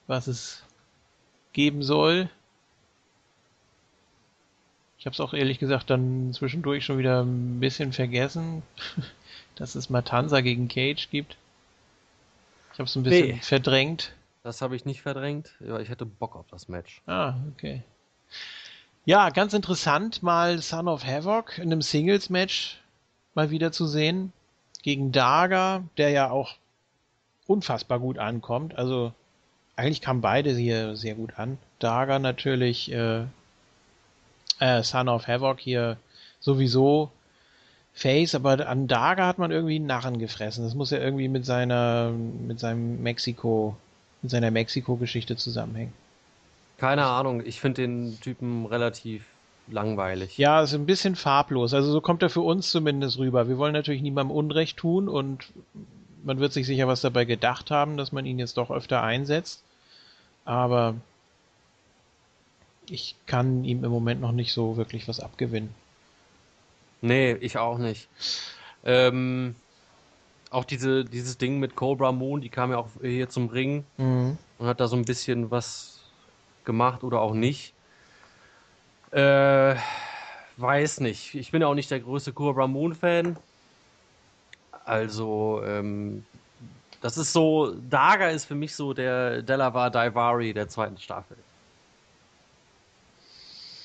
was 0.07 0.27
es 0.27 0.65
geben 1.53 1.83
soll. 1.83 2.31
Ich 4.99 5.07
habe 5.07 5.15
es 5.15 5.21
auch 5.21 5.33
ehrlich 5.33 5.59
gesagt 5.59 5.91
dann 5.91 6.33
zwischendurch 6.33 6.85
schon 6.85 6.99
wieder 6.99 7.23
ein 7.23 7.61
bisschen 7.61 7.93
vergessen, 7.93 8.63
dass 9.55 9.75
es 9.75 9.91
Matanza 9.91 10.41
gegen 10.41 10.69
Cage 10.69 11.09
gibt. 11.11 11.37
Ich 12.73 12.79
habe 12.79 12.89
es 12.89 12.97
ein 12.97 13.05
bisschen 13.05 13.29
nee, 13.29 13.41
verdrängt. 13.41 14.13
Das 14.43 14.61
habe 14.63 14.77
ich 14.77 14.85
nicht 14.85 15.03
verdrängt. 15.03 15.53
Ja, 15.61 15.79
ich 15.79 15.89
hätte 15.89 16.07
Bock 16.07 16.37
auf 16.37 16.47
das 16.51 16.69
Match. 16.69 17.03
Ah, 17.07 17.35
okay. 17.53 17.83
Ja, 19.05 19.31
ganz 19.31 19.55
interessant, 19.55 20.23
mal 20.23 20.59
Son 20.59 20.89
of 20.89 21.05
Havoc 21.05 21.59
in 21.59 21.65
einem 21.65 21.83
Singles-Match 21.83 22.81
mal 23.35 23.51
wieder 23.51 23.73
zu 23.73 23.87
sehen. 23.87 24.33
Gegen 24.83 25.13
Daga, 25.13 25.85
der 25.97 26.11
ja 26.11 26.31
auch 26.31 26.57
unfassbar 27.47 28.01
gut 28.01 28.19
ankommt. 28.19 28.77
Also 28.77 29.13
eigentlich 29.77 30.01
kamen 30.01 30.21
beide 30.21 30.55
hier 30.55 30.97
sehr 30.97 31.15
gut 31.15 31.39
an. 31.39 31.59
Daga 31.79 32.19
natürlich, 32.19 32.93
äh, 32.93 33.25
äh, 34.61 34.83
Son 34.83 35.09
of 35.09 35.27
Havoc 35.27 35.61
hier 35.61 35.97
sowieso 36.41 37.11
Face, 37.93 38.35
aber 38.35 38.69
an 38.69 38.87
Daga 38.87 39.27
hat 39.27 39.39
man 39.39 39.51
irgendwie 39.51 39.77
einen 39.77 39.87
Narren 39.87 40.19
gefressen. 40.19 40.65
Das 40.65 40.75
muss 40.75 40.91
ja 40.91 40.99
irgendwie 40.99 41.29
mit 41.29 41.45
seiner, 41.45 42.11
mit 42.11 42.61
seinem 42.61 43.03
Mexiko, 43.03 43.77
mit 44.23 44.31
seiner 44.31 44.53
Mexiko-Geschichte 44.53 45.37
zusammenhängen. 45.37 45.93
Keine 46.77 47.07
Ahnung, 47.07 47.43
ich 47.45 47.61
finde 47.61 47.83
den 47.83 48.21
Typen 48.21 48.67
relativ 48.67 49.25
langweilig. 49.67 50.39
Ja, 50.39 50.63
ist 50.63 50.75
ein 50.75 50.87
bisschen 50.87 51.17
farblos. 51.17 51.75
Also 51.75 51.91
so 51.91 52.01
kommt 52.01 52.23
er 52.23 52.31
für 52.31 52.41
uns 52.41 52.71
zumindest 52.71 53.19
rüber. 53.19 53.49
Wir 53.49 53.59
wollen 53.59 53.73
natürlich 53.73 54.03
niemandem 54.03 54.37
Unrecht 54.37 54.77
tun 54.77 55.09
und 55.09 55.53
man 56.23 56.39
wird 56.39 56.53
sich 56.53 56.67
sicher 56.67 56.87
was 56.87 57.01
dabei 57.01 57.25
gedacht 57.25 57.73
haben, 57.73 57.97
dass 57.97 58.13
man 58.13 58.27
ihn 58.27 58.39
jetzt 58.39 58.59
doch 58.59 58.71
öfter 58.71 59.03
einsetzt 59.03 59.65
aber 60.49 60.95
ich 62.91 63.17
kann 63.27 63.65
ihm 63.65 63.85
im 63.85 63.91
Moment 63.91 64.21
noch 64.21 64.33
nicht 64.33 64.53
so 64.53 64.77
wirklich 64.77 65.09
was 65.09 65.21
abgewinnen. 65.21 65.75
Nee, 67.01 67.33
ich 67.35 67.59
auch 67.59 67.79
nicht. 67.79 68.09
Ähm, 68.85 69.55
auch 70.51 70.65
diese, 70.65 71.05
dieses 71.05 71.39
Ding 71.39 71.59
mit 71.59 71.77
Cobra 71.77 72.13
Moon, 72.13 72.41
die 72.41 72.49
kam 72.49 72.71
ja 72.71 72.79
auch 72.79 72.89
hier 73.01 73.29
zum 73.29 73.49
Ring 73.49 73.85
mhm. 73.97 74.39
und 74.59 74.67
hat 74.67 74.81
da 74.81 74.89
so 74.89 74.97
ein 74.97 75.05
bisschen 75.05 75.51
was 75.51 76.01
gemacht 76.65 77.05
oder 77.05 77.21
auch 77.21 77.35
nicht. 77.35 77.75
Äh, 79.11 79.77
weiß 80.57 81.01
nicht. 81.01 81.35
Ich 81.35 81.51
bin 81.51 81.63
ja 81.63 81.69
auch 81.69 81.75
nicht 81.75 81.91
der 81.91 82.01
größte 82.01 82.33
Cobra 82.33 82.67
Moon 82.67 82.95
Fan. 82.95 83.37
Also, 84.85 85.63
ähm, 85.65 86.25
das 87.01 87.17
ist 87.19 87.33
so, 87.33 87.75
Daga 87.89 88.31
ist 88.31 88.47
für 88.47 88.55
mich 88.55 88.75
so 88.75 88.93
der 88.93 89.43
Delavar 89.43 89.91
Daivari 89.91 90.53
der 90.53 90.69
zweiten 90.69 90.99
Staffel. 90.99 91.37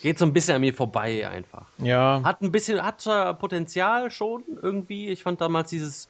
Geht 0.04 0.20
so 0.20 0.26
ein 0.26 0.34
bisschen 0.34 0.56
an 0.56 0.60
mir 0.60 0.74
vorbei 0.74 1.26
einfach. 1.26 1.66
Ja. 1.78 2.20
Hat 2.26 2.42
ein 2.42 2.52
bisschen, 2.52 2.84
hat 2.84 3.06
Potenzial 3.40 4.12
schon 4.12 4.44
irgendwie. 4.62 5.08
Ich 5.08 5.24
fand 5.24 5.40
damals 5.40 5.70
dieses 5.70 6.10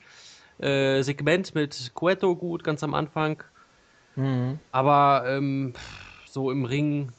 äh, 0.58 1.04
Segment 1.04 1.54
mit 1.54 1.92
Cueto 1.94 2.36
gut, 2.36 2.64
ganz 2.64 2.82
am 2.82 2.96
Anfang. 2.96 3.44
Mhm. 4.16 4.58
Aber 4.72 5.26
ähm, 5.28 5.74
so 6.26 6.50
im 6.50 6.66
Ring 6.66 7.12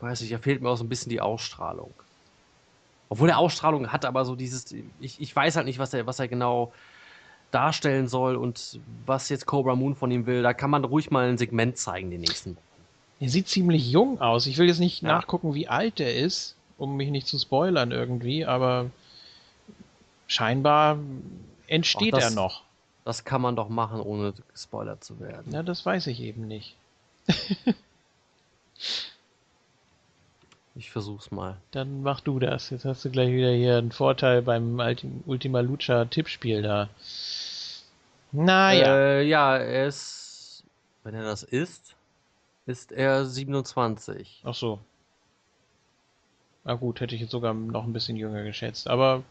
weiß 0.00 0.22
ich, 0.22 0.30
da 0.30 0.38
fehlt 0.38 0.62
mir 0.62 0.70
auch 0.70 0.76
so 0.76 0.84
ein 0.84 0.88
bisschen 0.88 1.10
die 1.10 1.20
Ausstrahlung. 1.20 1.92
Obwohl 3.10 3.28
er 3.28 3.36
Ausstrahlung 3.36 3.92
hat, 3.92 4.06
aber 4.06 4.24
so 4.24 4.34
dieses, 4.34 4.74
ich, 4.98 5.20
ich 5.20 5.36
weiß 5.36 5.56
halt 5.56 5.66
nicht, 5.66 5.78
was 5.78 5.92
er, 5.92 6.06
was 6.06 6.18
er 6.20 6.26
genau 6.26 6.72
darstellen 7.50 8.08
soll 8.08 8.36
und 8.36 8.80
was 9.04 9.28
jetzt 9.28 9.44
Cobra 9.44 9.74
Moon 9.74 9.94
von 9.94 10.10
ihm 10.10 10.24
will. 10.24 10.42
Da 10.42 10.54
kann 10.54 10.70
man 10.70 10.84
ruhig 10.84 11.10
mal 11.10 11.28
ein 11.28 11.36
Segment 11.36 11.76
zeigen, 11.76 12.10
die 12.10 12.16
nächsten. 12.16 12.56
Er 13.18 13.28
sieht 13.28 13.48
ziemlich 13.48 13.90
jung 13.90 14.20
aus. 14.20 14.46
Ich 14.46 14.58
will 14.58 14.68
jetzt 14.68 14.78
nicht 14.80 15.02
ja. 15.02 15.08
nachgucken, 15.08 15.54
wie 15.54 15.68
alt 15.68 16.00
er 16.00 16.14
ist, 16.14 16.54
um 16.78 16.96
mich 16.96 17.10
nicht 17.10 17.26
zu 17.26 17.38
spoilern 17.38 17.90
irgendwie, 17.90 18.44
aber 18.44 18.90
scheinbar 20.26 20.98
entsteht 21.66 22.12
das, 22.14 22.24
er 22.24 22.30
noch. 22.30 22.62
Das 23.04 23.24
kann 23.24 23.40
man 23.40 23.56
doch 23.56 23.70
machen, 23.70 24.00
ohne 24.00 24.34
gespoilert 24.52 25.02
zu 25.02 25.18
werden. 25.20 25.52
Ja, 25.52 25.62
das 25.62 25.86
weiß 25.86 26.08
ich 26.08 26.20
eben 26.20 26.46
nicht. 26.46 26.76
ich 30.74 30.90
versuch's 30.90 31.30
mal. 31.30 31.56
Dann 31.70 32.02
mach 32.02 32.20
du 32.20 32.38
das. 32.38 32.68
Jetzt 32.70 32.84
hast 32.84 33.04
du 33.04 33.10
gleich 33.10 33.32
wieder 33.32 33.52
hier 33.52 33.78
einen 33.78 33.92
Vorteil 33.92 34.42
beim 34.42 34.78
Ultima 35.24 35.60
Lucha 35.60 36.04
Tippspiel 36.04 36.60
da. 36.60 36.90
Naja. 38.32 38.98
Äh, 38.98 39.22
ja, 39.22 39.56
er 39.56 39.86
ist, 39.86 40.64
wenn 41.02 41.14
er 41.14 41.22
das 41.22 41.42
ist, 41.42 41.95
ist 42.66 42.92
er 42.92 43.24
27. 43.24 44.42
Ach 44.44 44.54
so. 44.54 44.80
Na 46.64 46.74
gut, 46.74 47.00
hätte 47.00 47.14
ich 47.14 47.20
jetzt 47.20 47.30
sogar 47.30 47.54
noch 47.54 47.84
ein 47.84 47.92
bisschen 47.92 48.16
jünger 48.16 48.42
geschätzt. 48.42 48.88
Aber 48.88 49.22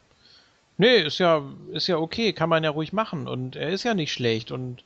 nee, 0.78 0.98
ist 1.02 1.18
ja, 1.18 1.44
ist 1.72 1.88
ja 1.88 1.98
okay, 1.98 2.32
kann 2.32 2.50
man 2.50 2.64
ja 2.64 2.70
ruhig 2.70 2.94
machen. 2.94 3.28
Und 3.28 3.58
er 3.58 3.70
ist 3.70 3.84
ja 3.84 3.94
nicht 3.94 4.14
schlecht. 4.14 4.52
Und 4.52 4.84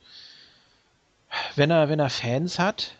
wenn 1.54 1.70
er, 1.70 1.88
wenn 1.88 2.00
er 2.00 2.10
Fans 2.10 2.58
hat, 2.58 2.96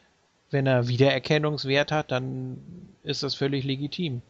wenn 0.53 0.67
er 0.67 0.87
Wiedererkennungswert 0.87 1.91
hat, 1.91 2.13
dann 2.13 2.59
ist 3.03 3.25
das 3.25 3.35
völlig 3.35 3.65
legitim. 3.65 4.23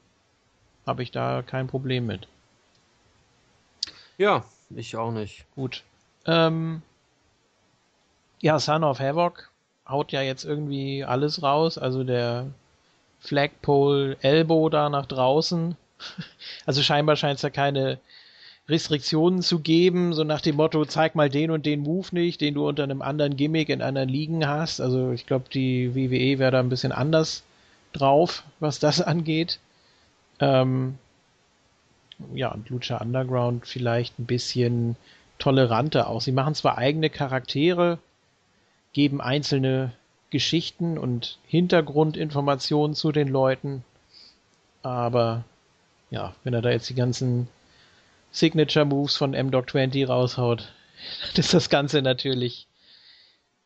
Habe 0.87 1.03
ich 1.03 1.11
da 1.11 1.43
kein 1.43 1.67
Problem 1.67 2.07
mit. 2.07 2.27
Ja, 4.17 4.45
ich 4.71 4.97
auch 4.97 5.13
nicht. 5.13 5.45
Gut. 5.55 5.83
Ähm, 6.25 6.83
ja, 8.41 8.59
Son 8.59 8.85
of 8.85 9.01
Havoc 9.01 9.50
haut 9.91 10.13
ja 10.13 10.23
jetzt 10.23 10.45
irgendwie 10.45 11.05
alles 11.05 11.43
raus. 11.43 11.79
Also 11.79 12.05
der 12.05 12.47
Flagpole 13.21 14.17
Elbow 14.23 14.69
da 14.69 14.89
nach 14.89 15.07
draußen. 15.07 15.77
Also 16.65 16.83
scheinbar 16.83 17.17
scheint 17.17 17.37
es 17.37 17.43
ja 17.43 17.51
keine 17.51 17.99
Restriktionen 18.71 19.43
zu 19.43 19.59
geben, 19.59 20.13
so 20.15 20.25
nach 20.25 20.41
dem 20.41 20.57
Motto, 20.57 20.85
zeig 20.85 21.15
mal 21.15 21.29
den 21.29 21.51
und 21.51 21.67
den 21.67 21.81
Move 21.81 22.09
nicht, 22.13 22.41
den 22.41 22.55
du 22.55 22.69
unter 22.69 22.85
einem 22.85 23.03
anderen 23.03 23.37
Gimmick 23.37 23.69
in 23.69 23.83
anderen 23.83 24.09
Ligen 24.09 24.47
hast. 24.47 24.81
Also 24.81 25.11
ich 25.11 25.27
glaube, 25.27 25.47
die 25.53 25.95
WWE 25.95 26.39
wäre 26.39 26.53
da 26.53 26.61
ein 26.61 26.69
bisschen 26.69 26.93
anders 26.93 27.43
drauf, 27.93 28.45
was 28.61 28.79
das 28.79 29.03
angeht. 29.03 29.59
Ähm, 30.39 30.99
ja, 32.35 32.53
und 32.53 32.69
Lucha 32.69 32.99
Underground 32.99 33.67
vielleicht 33.67 34.19
ein 34.19 34.27
bisschen 34.27 34.97
toleranter 35.39 36.09
auch. 36.09 36.21
Sie 36.21 36.33
machen 36.33 36.55
zwar 36.55 36.79
eigene 36.79 37.11
Charaktere, 37.11 37.99
geben 38.93 39.21
einzelne 39.21 39.93
Geschichten 40.31 40.99
und 40.99 41.39
Hintergrundinformationen 41.47 42.95
zu 42.95 43.13
den 43.13 43.29
Leuten, 43.29 43.85
aber 44.83 45.45
ja, 46.11 46.35
wenn 46.45 46.55
er 46.55 46.63
da 46.63 46.71
jetzt 46.71 46.89
die 46.89 46.95
ganzen 46.95 47.49
Signature 48.33 48.85
Moves 48.85 49.17
von 49.17 49.35
M-Doc 49.35 49.71
20 49.71 50.09
raushaut, 50.09 50.73
dann 51.33 51.35
ist 51.37 51.55
das 51.55 51.69
Ganze 51.69 52.03
natürlich 52.03 52.67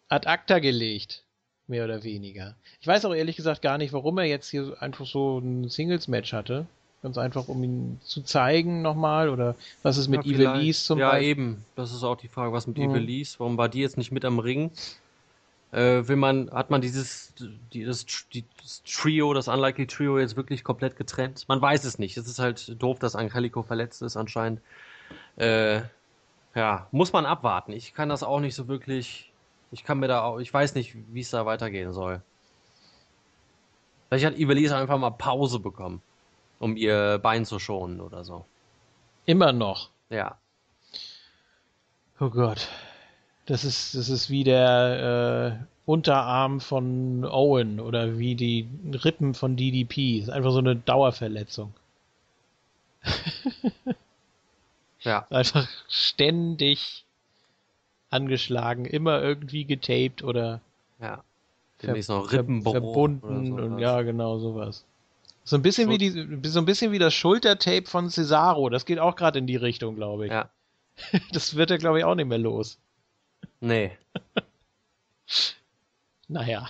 ad 0.08 0.26
acta 0.26 0.58
gelegt. 0.58 1.22
Mehr 1.66 1.84
oder 1.84 2.02
weniger. 2.02 2.56
Ich 2.80 2.86
weiß 2.86 3.06
auch 3.06 3.14
ehrlich 3.14 3.36
gesagt 3.36 3.62
gar 3.62 3.78
nicht, 3.78 3.94
warum 3.94 4.18
er 4.18 4.24
jetzt 4.24 4.50
hier 4.50 4.76
einfach 4.80 5.06
so 5.06 5.38
ein 5.38 5.70
Singles-Match 5.70 6.34
hatte. 6.34 6.66
Ganz 7.02 7.16
einfach, 7.16 7.48
um 7.48 7.62
ihn 7.62 8.00
zu 8.02 8.22
zeigen 8.22 8.82
nochmal 8.82 9.30
oder 9.30 9.54
was 9.82 9.96
ist 9.96 10.08
mit 10.08 10.26
ja, 10.26 10.32
Evilise 10.32 10.84
zum 10.84 10.98
ja, 10.98 11.10
Beispiel? 11.10 11.26
Ja, 11.26 11.30
eben. 11.30 11.64
Das 11.74 11.92
ist 11.92 12.02
auch 12.02 12.16
die 12.16 12.28
Frage, 12.28 12.52
was 12.52 12.66
mit 12.66 12.76
mhm. 12.76 12.90
Evilise? 12.90 13.36
Warum 13.38 13.56
war 13.56 13.70
die 13.70 13.80
jetzt 13.80 13.96
nicht 13.96 14.12
mit 14.12 14.26
am 14.26 14.38
Ring? 14.38 14.70
Äh, 15.74 16.06
will 16.08 16.16
man, 16.16 16.50
hat 16.50 16.70
man 16.70 16.80
dieses, 16.80 17.34
die, 17.72 17.84
das, 17.84 18.06
die, 18.32 18.44
das, 18.62 18.82
Trio, 18.84 19.34
das 19.34 19.48
Unlikely 19.48 19.86
Trio 19.86 20.18
jetzt 20.18 20.36
wirklich 20.36 20.64
komplett 20.64 20.96
getrennt? 20.96 21.44
Man 21.48 21.60
weiß 21.60 21.84
es 21.84 21.98
nicht. 21.98 22.16
Es 22.16 22.28
ist 22.28 22.38
halt 22.38 22.80
doof, 22.82 22.98
dass 22.98 23.16
Angelico 23.16 23.62
verletzt 23.62 24.02
ist 24.02 24.16
anscheinend. 24.16 24.60
Äh, 25.36 25.82
ja, 26.54 26.86
muss 26.92 27.12
man 27.12 27.26
abwarten. 27.26 27.72
Ich 27.72 27.94
kann 27.94 28.08
das 28.08 28.22
auch 28.22 28.40
nicht 28.40 28.54
so 28.54 28.68
wirklich 28.68 29.32
ich 29.74 29.82
kann 29.82 29.98
mir 29.98 30.06
da 30.06 30.22
auch, 30.22 30.38
ich 30.38 30.54
weiß 30.54 30.76
nicht, 30.76 30.94
wie 31.12 31.20
es 31.20 31.30
da 31.30 31.46
weitergehen 31.46 31.92
soll. 31.92 32.22
Vielleicht 34.08 34.24
hat 34.24 34.38
Ivelisse 34.38 34.76
einfach 34.76 34.98
mal 34.98 35.10
Pause 35.10 35.58
bekommen, 35.58 36.00
um 36.60 36.76
ihr 36.76 37.18
Bein 37.18 37.44
zu 37.44 37.58
schonen 37.58 38.00
oder 38.00 38.22
so. 38.22 38.44
Immer 39.26 39.52
noch. 39.52 39.90
Ja. 40.10 40.38
Oh 42.20 42.30
Gott. 42.30 42.68
Das 43.46 43.64
ist, 43.64 43.94
das 43.94 44.08
ist 44.08 44.30
wie 44.30 44.44
der 44.44 45.60
äh, 45.60 45.64
Unterarm 45.86 46.60
von 46.60 47.24
Owen 47.24 47.78
oder 47.78 48.18
wie 48.18 48.34
die 48.34 48.68
Rippen 49.04 49.34
von 49.34 49.56
DDP. 49.56 50.20
Das 50.20 50.28
ist 50.28 50.34
einfach 50.34 50.52
so 50.52 50.58
eine 50.58 50.76
Dauerverletzung. 50.76 51.74
ja. 55.00 55.26
Einfach 55.28 55.68
ständig 55.88 57.04
angeschlagen, 58.08 58.86
immer 58.86 59.20
irgendwie 59.20 59.64
getaped 59.64 60.22
oder 60.22 60.60
ja. 61.00 61.22
Demnächst 61.82 62.08
noch 62.08 62.32
Rippenbruch 62.32 62.72
verbunden 62.72 63.60
und 63.60 63.78
ja, 63.78 64.00
genau 64.02 64.38
sowas. 64.38 64.84
So 65.42 65.56
ein 65.56 65.62
bisschen 65.62 65.90
Schul 65.90 65.94
wie 65.94 65.98
die, 65.98 66.48
so 66.48 66.58
ein 66.58 66.64
bisschen 66.64 66.92
wie 66.92 66.98
das 66.98 67.12
Schultertape 67.12 67.84
von 67.86 68.08
Cesaro. 68.08 68.70
Das 68.70 68.86
geht 68.86 68.98
auch 68.98 69.16
gerade 69.16 69.38
in 69.38 69.46
die 69.46 69.56
Richtung, 69.56 69.96
glaube 69.96 70.26
ich. 70.26 70.32
Ja. 70.32 70.48
Das 71.32 71.56
wird 71.56 71.70
er, 71.70 71.78
glaube 71.78 71.98
ich, 71.98 72.04
auch 72.04 72.14
nicht 72.14 72.28
mehr 72.28 72.38
los. 72.38 72.78
Nee. 73.64 73.96
naja. 76.28 76.68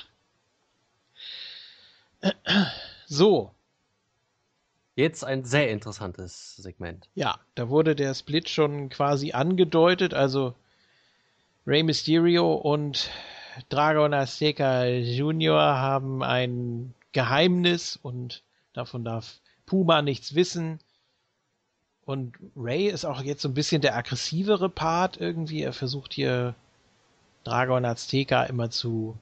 So. 3.07 3.51
Jetzt 4.97 5.24
ein 5.24 5.45
sehr 5.45 5.70
interessantes 5.70 6.57
Segment. 6.57 7.09
Ja, 7.14 7.38
da 7.55 7.68
wurde 7.68 7.95
der 7.95 8.14
Split 8.14 8.49
schon 8.49 8.88
quasi 8.88 9.32
angedeutet. 9.32 10.14
Also 10.14 10.55
Rey 11.66 11.82
Mysterio 11.82 12.55
und 12.55 13.11
Dragon 13.68 14.14
Azteca 14.14 14.86
Jr. 14.86 15.61
haben 15.61 16.22
ein 16.22 16.95
Geheimnis 17.12 17.99
und 18.03 18.42
davon 18.72 19.05
darf 19.05 19.40
Puma 19.66 20.01
nichts 20.01 20.34
wissen. 20.34 20.78
Und 22.07 22.36
Ray 22.57 22.86
ist 22.86 23.05
auch 23.05 23.22
jetzt 23.22 23.42
so 23.42 23.49
ein 23.49 23.55
bisschen 23.55 23.82
der 23.82 23.97
aggressivere 23.97 24.70
Part 24.70 25.20
irgendwie. 25.20 25.62
Er 25.62 25.72
versucht 25.74 26.14
hier 26.14 26.55
Dragon 27.45 27.84
Azteca 27.84 28.45
immer 28.45 28.70
zu 28.70 29.16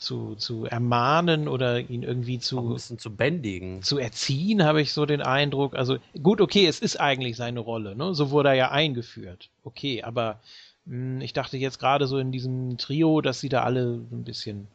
zu, 0.00 0.34
zu 0.34 0.64
ermahnen 0.64 1.46
oder 1.46 1.78
ihn 1.78 2.02
irgendwie 2.02 2.38
zu 2.38 2.58
auch 2.58 2.64
ein 2.64 2.74
bisschen 2.74 2.98
zu 2.98 3.14
bändigen. 3.14 3.82
Zu 3.82 3.98
erziehen, 3.98 4.64
habe 4.64 4.80
ich 4.80 4.92
so 4.94 5.04
den 5.04 5.20
Eindruck. 5.20 5.74
Also 5.76 5.98
gut, 6.22 6.40
okay, 6.40 6.66
es 6.66 6.80
ist 6.80 6.98
eigentlich 6.98 7.36
seine 7.36 7.60
Rolle, 7.60 7.94
ne? 7.94 8.14
So 8.14 8.30
wurde 8.30 8.48
er 8.48 8.54
ja 8.54 8.70
eingeführt. 8.70 9.50
Okay, 9.62 10.02
aber 10.02 10.40
hm, 10.86 11.20
ich 11.20 11.34
dachte 11.34 11.58
jetzt 11.58 11.78
gerade 11.78 12.06
so 12.06 12.18
in 12.18 12.32
diesem 12.32 12.78
Trio, 12.78 13.20
dass 13.20 13.40
sie 13.40 13.50
da 13.50 13.62
alle 13.62 14.00
ein 14.10 14.24
bisschen 14.24 14.68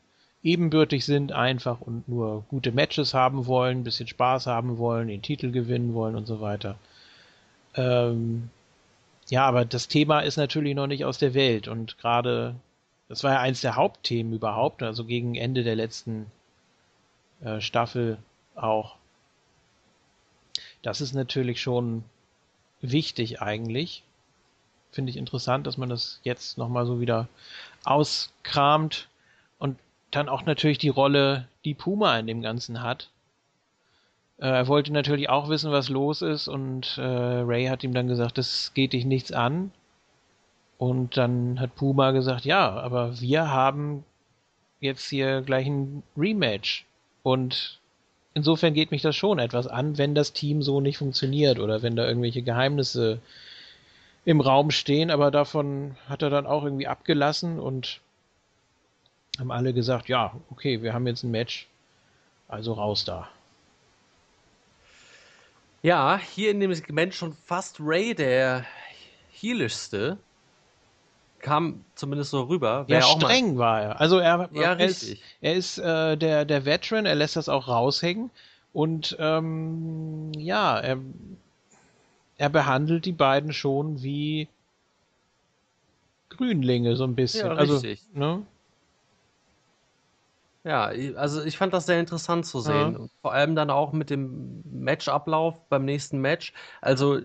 ebenbürtig 0.44 1.06
sind 1.06 1.32
einfach 1.32 1.82
und 1.82 2.08
nur 2.08 2.46
gute 2.50 2.72
Matches 2.72 3.16
haben 3.16 3.48
wollen, 3.48 3.80
ein 3.80 3.84
bisschen 3.84 4.08
Spaß 4.08 4.46
haben 4.46 4.78
wollen, 4.78 5.08
den 5.08 5.24
Titel 5.24 5.52
gewinnen 5.52 5.96
wollen 5.96 6.16
und 6.16 6.28
so 6.28 6.40
weiter. 6.40 6.78
Ähm, 7.74 8.52
ja, 9.30 9.46
aber 9.46 9.66
das 9.66 9.88
Thema 9.88 10.22
ist 10.22 10.38
natürlich 10.38 10.76
noch 10.76 10.88
nicht 10.88 11.06
aus 11.06 11.18
der 11.18 11.34
Welt 11.34 11.68
und 11.68 11.98
gerade, 11.98 12.56
das 13.10 13.24
war 13.24 13.34
ja 13.34 13.40
eins 13.40 13.62
der 13.62 13.76
Hauptthemen 13.76 14.34
überhaupt, 14.34 14.84
also 14.84 15.06
gegen 15.06 15.36
Ende 15.36 15.64
der 15.64 15.76
letzten 15.76 16.28
äh, 17.42 17.62
Staffel 17.62 18.18
auch. 18.56 18.96
Das 20.82 21.02
ist 21.02 21.14
natürlich 21.14 21.62
schon 21.62 22.04
wichtig 22.82 23.42
eigentlich 23.42 24.04
finde 24.96 25.12
ich 25.12 25.18
interessant, 25.18 25.68
dass 25.68 25.78
man 25.78 25.90
das 25.90 26.22
jetzt 26.24 26.58
nochmal 26.58 26.86
so 26.86 27.02
wieder 27.02 27.28
auskramt 27.84 29.10
und 29.60 29.78
dann 30.10 30.30
auch 30.30 30.46
natürlich 30.46 30.78
die 30.78 30.90
Rolle, 30.90 31.50
die 31.66 31.74
Puma 31.74 32.18
in 32.18 32.28
dem 32.28 32.42
Ganzen 32.42 32.82
hat. 32.82 33.10
Äh, 34.38 34.48
er 34.48 34.68
wollte 34.68 34.92
natürlich 34.94 35.30
auch 35.30 35.50
wissen, 35.50 35.72
was 35.72 35.90
los 35.90 36.22
ist 36.22 36.48
und 36.48 36.98
äh, 36.98 37.02
Ray 37.02 37.66
hat 37.66 37.84
ihm 37.84 37.94
dann 37.94 38.08
gesagt, 38.08 38.38
das 38.38 38.74
geht 38.74 38.94
dich 38.94 39.06
nichts 39.06 39.32
an. 39.32 39.72
Und 40.78 41.18
dann 41.18 41.60
hat 41.60 41.76
Puma 41.76 42.12
gesagt, 42.12 42.46
ja, 42.46 42.70
aber 42.70 43.20
wir 43.22 43.50
haben 43.50 44.04
jetzt 44.82 45.08
hier 45.10 45.42
gleich 45.42 45.68
ein 45.68 46.04
Rematch. 46.18 46.86
Und 47.24 47.80
insofern 48.34 48.74
geht 48.74 48.92
mich 48.92 49.02
das 49.02 49.16
schon 49.16 49.40
etwas 49.40 49.68
an, 49.68 49.98
wenn 49.98 50.16
das 50.16 50.34
Team 50.34 50.62
so 50.62 50.82
nicht 50.82 50.98
funktioniert 50.98 51.60
oder 51.60 51.82
wenn 51.82 51.96
da 51.96 52.06
irgendwelche 52.08 52.42
Geheimnisse 52.42 53.20
im 54.26 54.42
Raum 54.42 54.72
stehen, 54.72 55.12
aber 55.12 55.32
davon 55.32 55.96
hat 56.10 56.24
er 56.24 56.30
dann 56.30 56.48
auch 56.48 56.64
irgendwie 56.64 56.88
abgelassen 56.88 57.60
und 57.60 58.02
haben 59.40 59.52
alle 59.52 59.74
gesagt, 59.74 60.10
ja, 60.10 60.34
okay, 60.50 60.82
wir 60.82 60.94
haben 60.94 61.08
jetzt 61.08 61.24
ein 61.24 61.32
Match 61.32 61.68
Also 62.48 62.74
raus 62.74 63.06
da. 63.06 63.30
Ja, 65.86 66.18
hier 66.18 66.50
in 66.50 66.60
dem 66.60 66.74
Segment 66.74 67.14
schon 67.14 67.34
fast 67.46 67.78
Ray 67.80 68.16
der 68.16 68.66
heelischste. 69.32 70.18
Kam 71.38 71.86
zumindest 71.94 72.32
so 72.32 72.42
rüber. 72.42 72.86
ja, 72.88 73.04
streng 73.04 73.60
war 73.60 73.82
er. 73.84 74.02
Also 74.02 74.18
er, 74.18 74.50
ja, 74.52 74.74
er 74.74 74.80
ist, 74.80 75.16
er 75.42 75.54
ist 75.54 75.78
äh, 75.78 76.18
der, 76.18 76.46
der 76.46 76.66
Veteran, 76.66 77.06
er 77.06 77.14
lässt 77.14 77.36
das 77.36 77.50
auch 77.50 77.68
raushängen. 77.68 78.32
Und 78.74 79.16
ähm, 79.20 80.32
ja, 80.36 80.80
er, 80.80 80.98
er 82.38 82.50
behandelt 82.50 83.06
die 83.06 83.12
beiden 83.12 83.54
schon 83.54 84.02
wie 84.02 84.48
Grünlinge 86.30 86.96
so 86.96 87.04
ein 87.04 87.14
bisschen. 87.14 87.46
Ja, 87.46 87.54
also, 87.54 87.74
richtig. 87.76 88.02
Ne? 88.12 88.42
Ja, 90.66 90.86
also 91.16 91.44
ich 91.44 91.60
fand 91.60 91.74
das 91.74 91.86
sehr 91.86 92.00
interessant 92.00 92.48
zu 92.48 92.60
sehen. 92.60 92.98
Ja. 93.00 93.06
Vor 93.22 93.34
allem 93.34 93.56
dann 93.56 93.70
auch 93.70 93.94
mit 93.94 94.10
dem 94.10 94.64
Matchablauf 94.66 95.56
beim 95.70 95.86
nächsten 95.86 96.20
Match. 96.20 96.54
Also, 96.82 97.20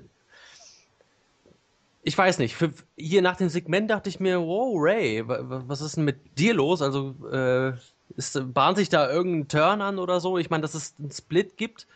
ich 2.03 2.16
weiß 2.16 2.38
nicht, 2.38 2.55
für, 2.55 2.70
hier 2.99 3.22
nach 3.22 3.36
dem 3.36 3.49
Segment 3.49 3.91
dachte 3.91 4.11
ich 4.11 4.20
mir, 4.20 4.41
wow, 4.41 4.74
Ray, 4.76 5.24
was 5.26 5.80
ist 5.80 5.97
denn 5.97 6.05
mit 6.05 6.38
dir 6.38 6.53
los? 6.53 6.82
Also, 6.82 7.14
äh, 7.32 7.72
ist, 8.14 8.38
bahnt 8.53 8.76
sich 8.76 8.91
da 8.91 9.11
irgendein 9.11 9.49
Turn 9.49 9.80
an 9.80 9.99
oder 9.99 10.20
so? 10.20 10.36
Ich 10.36 10.51
meine, 10.51 10.61
dass 10.61 10.74
es 10.74 10.95
einen 10.99 11.11
Split 11.11 11.57
gibt, 11.57 11.86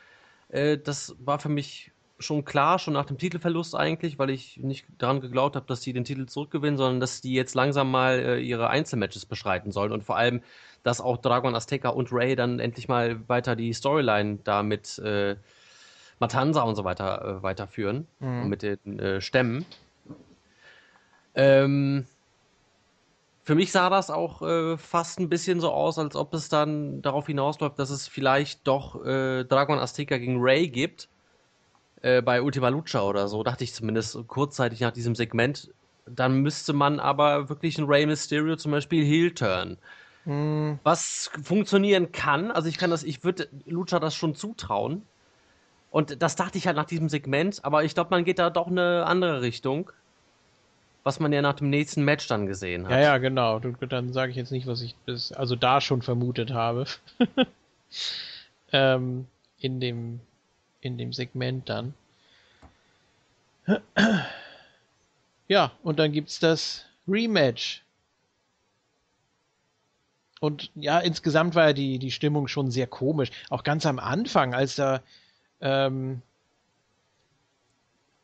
äh, 0.49 0.79
das 0.79 1.15
war 1.19 1.39
für 1.39 1.51
mich 1.51 1.93
schon 2.25 2.45
klar, 2.45 2.79
schon 2.79 2.95
nach 2.95 3.05
dem 3.05 3.19
Titelverlust 3.19 3.75
eigentlich, 3.75 4.19
weil 4.19 4.31
ich 4.31 4.59
nicht 4.59 4.87
daran 4.99 5.21
geglaubt 5.21 5.57
habe, 5.57 5.67
dass 5.67 5.81
die 5.81 5.93
den 5.93 6.05
Titel 6.05 6.27
zurückgewinnen, 6.27 6.77
sondern 6.77 7.01
dass 7.01 7.21
die 7.21 7.35
jetzt 7.35 7.55
langsam 7.55 7.91
mal 7.91 8.19
äh, 8.19 8.41
ihre 8.41 8.69
Einzelmatches 8.69 9.27
beschreiten 9.27 9.73
sollen 9.73 9.93
und 9.93 10.05
vor 10.05 10.17
allem, 10.17 10.43
dass 10.83 11.01
auch 11.01 11.19
Dragon 11.19 11.55
Azteca 11.55 11.89
und 11.89 12.13
Ray 12.13 12.37
dann 12.37 12.59
endlich 12.61 12.89
mal 12.89 13.29
weiter 13.29 13.57
die 13.57 13.73
Storyline 13.73 14.39
da 14.45 14.63
mit 14.63 14.99
äh, 14.99 15.37
Matanza 16.19 16.63
und 16.63 16.75
so 16.77 16.85
weiter 16.85 17.39
äh, 17.39 17.43
weiterführen 17.43 18.07
mhm. 18.21 18.43
und 18.43 18.49
mit 18.49 18.63
den 18.63 18.99
äh, 18.99 19.21
Stämmen. 19.21 19.65
Ähm, 21.35 22.07
für 23.43 23.55
mich 23.55 23.73
sah 23.73 23.91
das 23.91 24.11
auch 24.11 24.43
äh, 24.43 24.79
fast 24.79 25.21
ein 25.21 25.29
bisschen 25.29 25.61
so 25.61 25.71
aus, 25.71 25.99
als 25.99 26.17
ob 26.17 26.33
es 26.33 26.49
dann 26.49 27.03
darauf 27.03 27.27
hinausläuft, 27.27 27.79
dass 27.79 27.91
es 27.91 28.09
vielleicht 28.09 28.67
doch 28.67 29.05
äh, 29.05 29.45
Dragon 29.45 29.79
Azteca 29.79 30.17
gegen 30.17 30.39
Ray 30.41 30.69
gibt 30.69 31.09
äh, 32.05 32.21
bei 32.21 32.43
Ultima 32.43 32.69
Lucha 32.69 33.01
oder 33.01 33.29
so, 33.29 33.43
dachte 33.43 33.65
ich 33.65 33.73
zumindest 33.73 34.19
kurzzeitig 34.29 34.81
nach 34.81 34.93
diesem 34.93 35.15
Segment. 35.15 35.71
Dann 36.05 36.43
müsste 36.43 36.75
man 36.75 37.01
aber 37.01 37.49
wirklich 37.49 37.79
ein 37.79 37.87
Rey 37.87 38.05
Mysterio 38.05 38.57
zum 38.57 38.73
Beispiel 38.73 39.03
Heel 39.03 39.33
turn. 39.33 39.79
Hm. 40.25 40.79
Was 40.83 41.31
funktionieren 41.43 42.13
kann, 42.13 42.51
also 42.51 42.69
ich 42.69 42.77
kann 42.77 42.91
das, 42.91 43.05
ich 43.05 43.25
würde 43.25 43.49
Lucha 43.65 44.01
das 44.01 44.15
schon 44.15 44.35
zutrauen. 44.35 45.01
Und 45.91 46.21
das 46.23 46.37
dachte 46.37 46.59
ich 46.59 46.67
halt 46.67 46.77
nach 46.77 46.85
diesem 46.85 47.09
Segment, 47.09 47.65
aber 47.65 47.85
ich 47.85 47.95
glaube, 47.95 48.11
man 48.11 48.25
geht 48.25 48.39
da 48.39 48.51
doch 48.51 48.67
eine 48.67 49.07
andere 49.07 49.41
Richtung. 49.41 49.91
Was 51.05 51.21
man 51.21 51.33
ja 51.33 51.41
nach 51.41 51.55
dem 51.55 51.71
nächsten 51.71 52.03
Match 52.05 52.27
dann 52.29 52.47
gesehen 52.47 52.85
hat. 52.85 52.93
Ja, 52.93 53.01
ja, 53.01 53.19
genau. 53.19 53.61
Dann 53.61 54.13
sage 54.13 54.31
ich 54.31 54.37
jetzt 54.37 54.53
nicht, 54.53 54.67
was 54.67 54.83
ich 54.83 54.95
bis, 55.07 55.33
also 55.33 55.57
da 55.57 55.81
schon 55.81 56.03
vermutet 56.03 56.53
habe. 56.53 56.85
ähm, 58.73 59.27
in 59.59 59.81
dem 59.81 60.21
in 60.85 60.99
dem 60.99 61.13
Segment 61.13 61.69
dann. 61.69 61.95
Ja, 65.47 65.73
und 65.83 65.99
dann 65.99 66.13
gibt's 66.13 66.39
das 66.39 66.87
Rematch. 67.07 67.83
Und 70.41 70.71
ja, 70.75 71.01
insgesamt 71.01 71.55
war 71.55 71.67
ja 71.67 71.73
die, 71.75 71.99
die 71.99 72.11
Stimmung 72.11 72.49
schon 72.49 72.71
sehr 72.71 72.87
komisch. 72.87 73.31
Auch 73.51 73.63
ganz 73.63 73.85
am 73.85 73.99
Anfang, 73.99 74.55
als 74.55 74.77
da 74.77 75.03
ähm, 75.61 76.23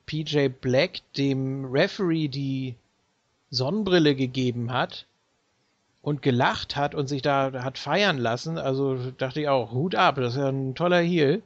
PJ 0.06 0.48
Black 0.48 1.00
dem 1.16 1.66
Referee 1.66 2.28
die 2.28 2.74
Sonnenbrille 3.50 4.14
gegeben 4.14 4.72
hat 4.72 5.06
und 6.02 6.22
gelacht 6.22 6.76
hat 6.76 6.94
und 6.94 7.06
sich 7.06 7.22
da 7.22 7.52
hat 7.62 7.78
feiern 7.78 8.18
lassen, 8.18 8.58
also 8.58 9.12
dachte 9.12 9.42
ich 9.42 9.48
auch, 9.48 9.72
Hut 9.72 9.94
ab, 9.94 10.16
das 10.16 10.34
ist 10.34 10.38
ja 10.38 10.48
ein 10.48 10.74
toller 10.74 11.00
Heel. 11.00 11.42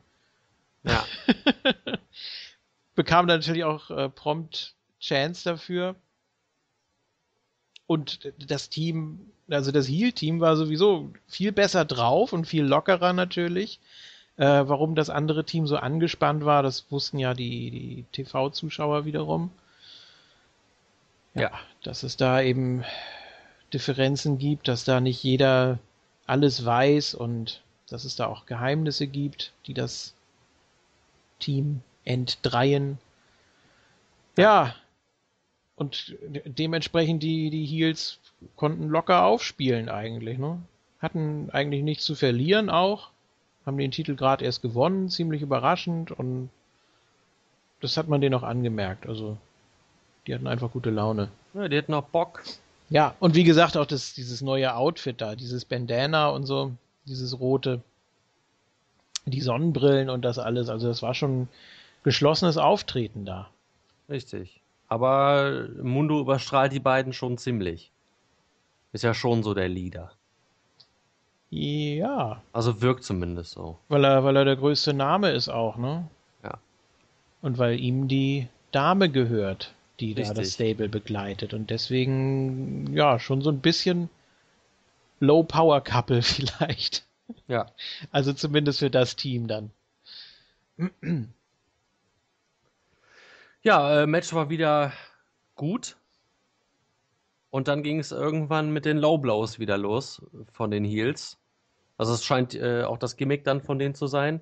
Ja. 0.84 1.04
Bekam 2.94 3.26
dann 3.26 3.40
natürlich 3.40 3.64
auch 3.64 3.90
äh, 3.90 4.08
prompt 4.08 4.74
Chance 5.00 5.44
dafür. 5.44 5.96
Und 7.86 8.32
das 8.38 8.70
Team, 8.70 9.32
also 9.48 9.72
das 9.72 9.88
Heal-Team 9.88 10.40
war 10.40 10.56
sowieso 10.56 11.12
viel 11.26 11.52
besser 11.52 11.84
drauf 11.84 12.32
und 12.32 12.46
viel 12.46 12.64
lockerer 12.64 13.12
natürlich. 13.12 13.80
Äh, 14.36 14.44
warum 14.44 14.94
das 14.94 15.10
andere 15.10 15.44
Team 15.44 15.66
so 15.66 15.76
angespannt 15.76 16.44
war, 16.44 16.62
das 16.62 16.90
wussten 16.90 17.18
ja 17.18 17.34
die, 17.34 17.70
die 17.70 18.04
TV-Zuschauer 18.12 19.04
wiederum. 19.04 19.50
Ja, 21.34 21.42
ja, 21.42 21.50
dass 21.82 22.02
es 22.02 22.16
da 22.16 22.40
eben 22.40 22.84
Differenzen 23.72 24.38
gibt, 24.38 24.68
dass 24.68 24.84
da 24.84 25.00
nicht 25.00 25.22
jeder 25.22 25.78
alles 26.26 26.64
weiß 26.64 27.14
und 27.14 27.60
dass 27.88 28.04
es 28.04 28.16
da 28.16 28.26
auch 28.26 28.46
Geheimnisse 28.46 29.06
gibt, 29.06 29.52
die 29.66 29.74
das 29.74 30.14
Team 31.38 31.80
entdreien. 32.04 32.98
Ja, 34.36 34.74
und 35.76 36.16
dementsprechend 36.22 37.22
die, 37.22 37.50
die 37.50 37.66
Heels 37.66 38.20
konnten 38.56 38.88
locker 38.88 39.24
aufspielen 39.24 39.88
eigentlich, 39.88 40.38
ne? 40.38 40.58
Hatten 41.00 41.50
eigentlich 41.50 41.82
nichts 41.82 42.04
zu 42.04 42.14
verlieren 42.14 42.70
auch. 42.70 43.10
Haben 43.66 43.78
den 43.78 43.90
Titel 43.90 44.14
gerade 44.14 44.44
erst 44.44 44.62
gewonnen, 44.62 45.08
ziemlich 45.08 45.42
überraschend 45.42 46.10
und 46.12 46.50
das 47.80 47.96
hat 47.96 48.08
man 48.08 48.20
denen 48.20 48.34
auch 48.34 48.42
angemerkt. 48.42 49.06
Also, 49.06 49.36
die 50.26 50.34
hatten 50.34 50.46
einfach 50.46 50.70
gute 50.70 50.90
Laune. 50.90 51.28
Ja, 51.54 51.68
die 51.68 51.76
hatten 51.76 51.94
auch 51.94 52.04
Bock. 52.04 52.42
Ja, 52.88 53.14
und 53.20 53.34
wie 53.34 53.44
gesagt, 53.44 53.76
auch 53.76 53.86
das, 53.86 54.14
dieses 54.14 54.40
neue 54.40 54.74
Outfit 54.74 55.20
da, 55.20 55.34
dieses 55.34 55.64
Bandana 55.64 56.28
und 56.28 56.46
so, 56.46 56.72
dieses 57.06 57.38
rote, 57.40 57.82
die 59.26 59.40
Sonnenbrillen 59.40 60.10
und 60.10 60.22
das 60.22 60.38
alles. 60.38 60.68
Also 60.68 60.88
das 60.88 61.02
war 61.02 61.14
schon 61.14 61.48
geschlossenes 62.02 62.58
Auftreten 62.58 63.24
da. 63.24 63.48
Richtig. 64.08 64.60
Aber 64.88 65.68
Mundo 65.82 66.20
überstrahlt 66.20 66.72
die 66.72 66.80
beiden 66.80 67.12
schon 67.12 67.38
ziemlich. 67.38 67.90
Ist 68.92 69.04
ja 69.04 69.14
schon 69.14 69.42
so 69.42 69.54
der 69.54 69.68
Leader. 69.68 70.12
Ja. 71.50 72.42
Also 72.52 72.82
wirkt 72.82 73.04
zumindest 73.04 73.52
so. 73.52 73.78
Weil 73.88 74.04
er, 74.04 74.24
weil 74.24 74.36
er 74.36 74.44
der 74.44 74.56
größte 74.56 74.92
Name 74.92 75.30
ist 75.30 75.48
auch, 75.48 75.76
ne? 75.76 76.08
Ja. 76.42 76.58
Und 77.42 77.58
weil 77.58 77.80
ihm 77.80 78.08
die 78.08 78.48
Dame 78.72 79.08
gehört, 79.08 79.72
die 80.00 80.12
Richtig. 80.12 80.28
da 80.28 80.34
das 80.34 80.54
Stable 80.54 80.88
begleitet. 80.88 81.54
Und 81.54 81.70
deswegen, 81.70 82.92
ja, 82.92 83.18
schon 83.18 83.40
so 83.40 83.50
ein 83.50 83.60
bisschen 83.60 84.10
Low-Power-Couple 85.20 86.22
vielleicht. 86.22 87.04
Ja. 87.46 87.66
Also 88.10 88.32
zumindest 88.32 88.80
für 88.80 88.90
das 88.90 89.16
Team 89.16 89.46
dann. 89.46 89.70
Ja, 93.62 94.02
äh, 94.02 94.06
Match 94.06 94.32
war 94.34 94.50
wieder 94.50 94.92
gut. 95.54 95.96
Und 97.50 97.68
dann 97.68 97.82
ging 97.82 98.00
es 98.00 98.10
irgendwann 98.10 98.72
mit 98.72 98.84
den 98.84 98.98
Low 98.98 99.16
Blows 99.16 99.58
wieder 99.58 99.78
los 99.78 100.20
von 100.52 100.70
den 100.70 100.84
Heels. 100.84 101.38
Also 101.96 102.12
es 102.12 102.24
scheint 102.24 102.54
äh, 102.54 102.82
auch 102.82 102.98
das 102.98 103.16
Gimmick 103.16 103.44
dann 103.44 103.60
von 103.60 103.78
denen 103.78 103.94
zu 103.94 104.06
sein. 104.08 104.40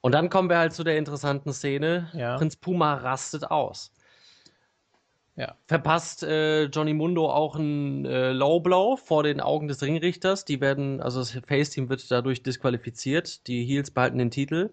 Und 0.00 0.12
dann 0.12 0.30
kommen 0.30 0.48
wir 0.48 0.58
halt 0.58 0.72
zu 0.72 0.84
der 0.84 0.96
interessanten 0.96 1.52
Szene. 1.52 2.08
Ja. 2.12 2.36
Prinz 2.36 2.54
Puma 2.56 2.94
rastet 2.94 3.50
aus. 3.50 3.92
Ja. 5.38 5.54
Verpasst 5.68 6.24
äh, 6.24 6.64
Johnny 6.64 6.94
Mundo 6.94 7.30
auch 7.30 7.54
einen 7.54 8.04
äh, 8.04 8.32
Low 8.32 8.58
Blow 8.58 8.96
vor 8.96 9.22
den 9.22 9.40
Augen 9.40 9.68
des 9.68 9.82
Ringrichters. 9.82 10.44
Die 10.44 10.60
werden, 10.60 11.00
also 11.00 11.20
das 11.20 11.30
Face-Team 11.30 11.88
wird 11.88 12.10
dadurch 12.10 12.42
disqualifiziert. 12.42 13.46
Die 13.46 13.64
Heels 13.64 13.92
behalten 13.92 14.18
den 14.18 14.32
Titel. 14.32 14.70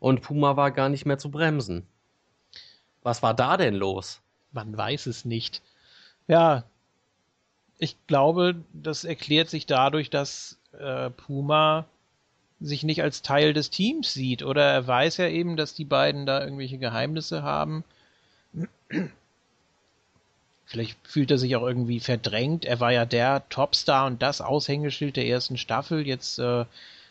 Und 0.00 0.20
Puma 0.20 0.56
war 0.56 0.72
gar 0.72 0.88
nicht 0.88 1.06
mehr 1.06 1.18
zu 1.18 1.30
bremsen. 1.30 1.86
Was 3.04 3.22
war 3.22 3.32
da 3.32 3.56
denn 3.56 3.74
los? 3.74 4.20
Man 4.50 4.76
weiß 4.76 5.06
es 5.06 5.24
nicht. 5.24 5.62
Ja, 6.26 6.64
ich 7.78 7.96
glaube, 8.08 8.56
das 8.72 9.04
erklärt 9.04 9.50
sich 9.50 9.66
dadurch, 9.66 10.10
dass 10.10 10.58
äh, 10.76 11.10
Puma 11.10 11.86
sich 12.60 12.82
nicht 12.82 13.04
als 13.04 13.22
Teil 13.22 13.52
des 13.52 13.70
Teams 13.70 14.12
sieht. 14.12 14.42
Oder 14.42 14.64
er 14.64 14.84
weiß 14.84 15.18
ja 15.18 15.28
eben, 15.28 15.56
dass 15.56 15.74
die 15.74 15.84
beiden 15.84 16.26
da 16.26 16.42
irgendwelche 16.42 16.78
Geheimnisse 16.78 17.44
haben. 17.44 17.84
Vielleicht 20.72 20.96
fühlt 21.06 21.30
er 21.30 21.36
sich 21.36 21.54
auch 21.54 21.66
irgendwie 21.66 22.00
verdrängt. 22.00 22.64
Er 22.64 22.80
war 22.80 22.90
ja 22.92 23.04
der 23.04 23.46
Topstar 23.50 24.06
und 24.06 24.22
das 24.22 24.40
Aushängeschild 24.40 25.16
der 25.16 25.26
ersten 25.26 25.58
Staffel. 25.58 26.06
Jetzt 26.06 26.38
äh, 26.38 26.64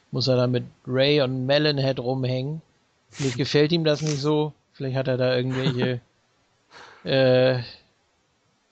muss 0.09 0.28
er 0.28 0.36
da 0.36 0.47
mit 0.47 0.64
Ray 0.88 1.22
und 1.22 1.45
Melonhead 1.45 1.99
rumhängen. 1.99 2.64
Vielleicht 3.12 3.38
gefällt 3.38 3.72
ihm 3.72 3.84
das 3.84 4.01
nicht 4.01 4.18
so. 4.18 4.53
Vielleicht 4.74 4.95
hat 4.95 5.07
er 5.07 5.18
da 5.18 5.36
irgendwelche 5.36 6.01
äh, 7.03 7.62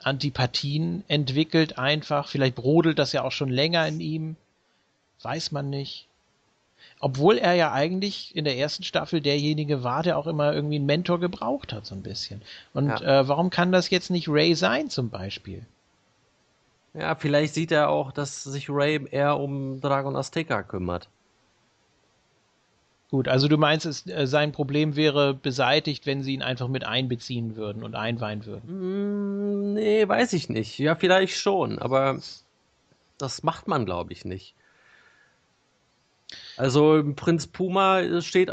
Antipathien 0.02 1.04
entwickelt 1.08 1.78
einfach. 1.78 2.28
Vielleicht 2.28 2.56
brodelt 2.56 2.98
das 2.98 3.14
ja 3.14 3.22
auch 3.22 3.32
schon 3.32 3.50
länger 3.50 3.88
in 3.88 4.00
ihm. 4.00 4.38
Weiß 5.22 5.52
man 5.52 5.70
nicht. 5.70 6.08
Obwohl 7.00 7.38
er 7.38 7.54
ja 7.54 7.72
eigentlich 7.72 8.36
in 8.36 8.44
der 8.44 8.58
ersten 8.58 8.84
Staffel 8.84 9.22
derjenige 9.22 9.84
war, 9.84 10.04
der 10.04 10.18
auch 10.18 10.28
immer 10.28 10.54
irgendwie 10.54 10.76
einen 10.76 10.86
Mentor 10.86 11.20
gebraucht 11.20 11.72
hat, 11.72 11.86
so 11.86 11.96
ein 11.96 12.04
bisschen. 12.04 12.42
Und 12.74 12.90
ja. 12.90 13.22
äh, 13.22 13.28
warum 13.28 13.50
kann 13.50 13.72
das 13.72 13.90
jetzt 13.90 14.10
nicht 14.10 14.28
Ray 14.28 14.54
sein, 14.54 14.90
zum 14.90 15.10
Beispiel? 15.10 15.66
Ja, 16.94 17.16
vielleicht 17.16 17.54
sieht 17.54 17.72
er 17.72 17.90
auch, 17.90 18.12
dass 18.12 18.44
sich 18.44 18.70
Ray 18.70 19.08
eher 19.12 19.38
um 19.38 19.80
Dragon 19.80 20.16
Azteca 20.16 20.64
kümmert. 20.64 21.08
Gut, 23.12 23.28
also 23.28 23.48
du 23.48 23.58
meinst, 23.58 23.86
es, 23.86 24.06
äh, 24.06 24.28
sein 24.28 24.52
Problem 24.52 24.96
wäre 24.96 25.34
beseitigt, 25.34 26.06
wenn 26.06 26.22
sie 26.22 26.34
ihn 26.34 26.44
einfach 26.44 26.68
mit 26.68 26.84
einbeziehen 26.84 27.56
würden 27.56 27.84
und 27.84 27.96
einweihen 27.96 28.46
würden? 28.46 29.72
Mm, 29.72 29.74
nee, 29.74 30.08
weiß 30.08 30.34
ich 30.34 30.50
nicht. 30.50 30.78
Ja, 30.78 30.96
vielleicht 30.96 31.36
schon, 31.36 31.80
aber 31.80 32.20
das 33.18 33.42
macht 33.42 33.68
man, 33.68 33.86
glaube 33.86 34.14
ich, 34.14 34.26
nicht. 34.26 34.54
Also 36.60 37.02
Prinz 37.16 37.48
Puma 37.48 38.20
steht 38.20 38.52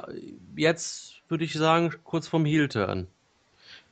jetzt, 0.55 1.15
würde 1.29 1.45
ich 1.45 1.55
sagen, 1.55 1.93
kurz 2.05 2.29
vorm 2.29 2.45
Heel-Turn. 2.45 3.09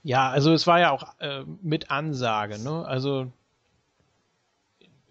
Ja, 0.05 0.31
also 0.31 0.53
es 0.53 0.69
war 0.69 0.79
ja 0.79 0.93
auch 0.93 1.19
äh, 1.19 1.43
mit 1.62 1.91
Ansage, 1.91 2.62
ne? 2.62 2.87
Also 2.87 3.27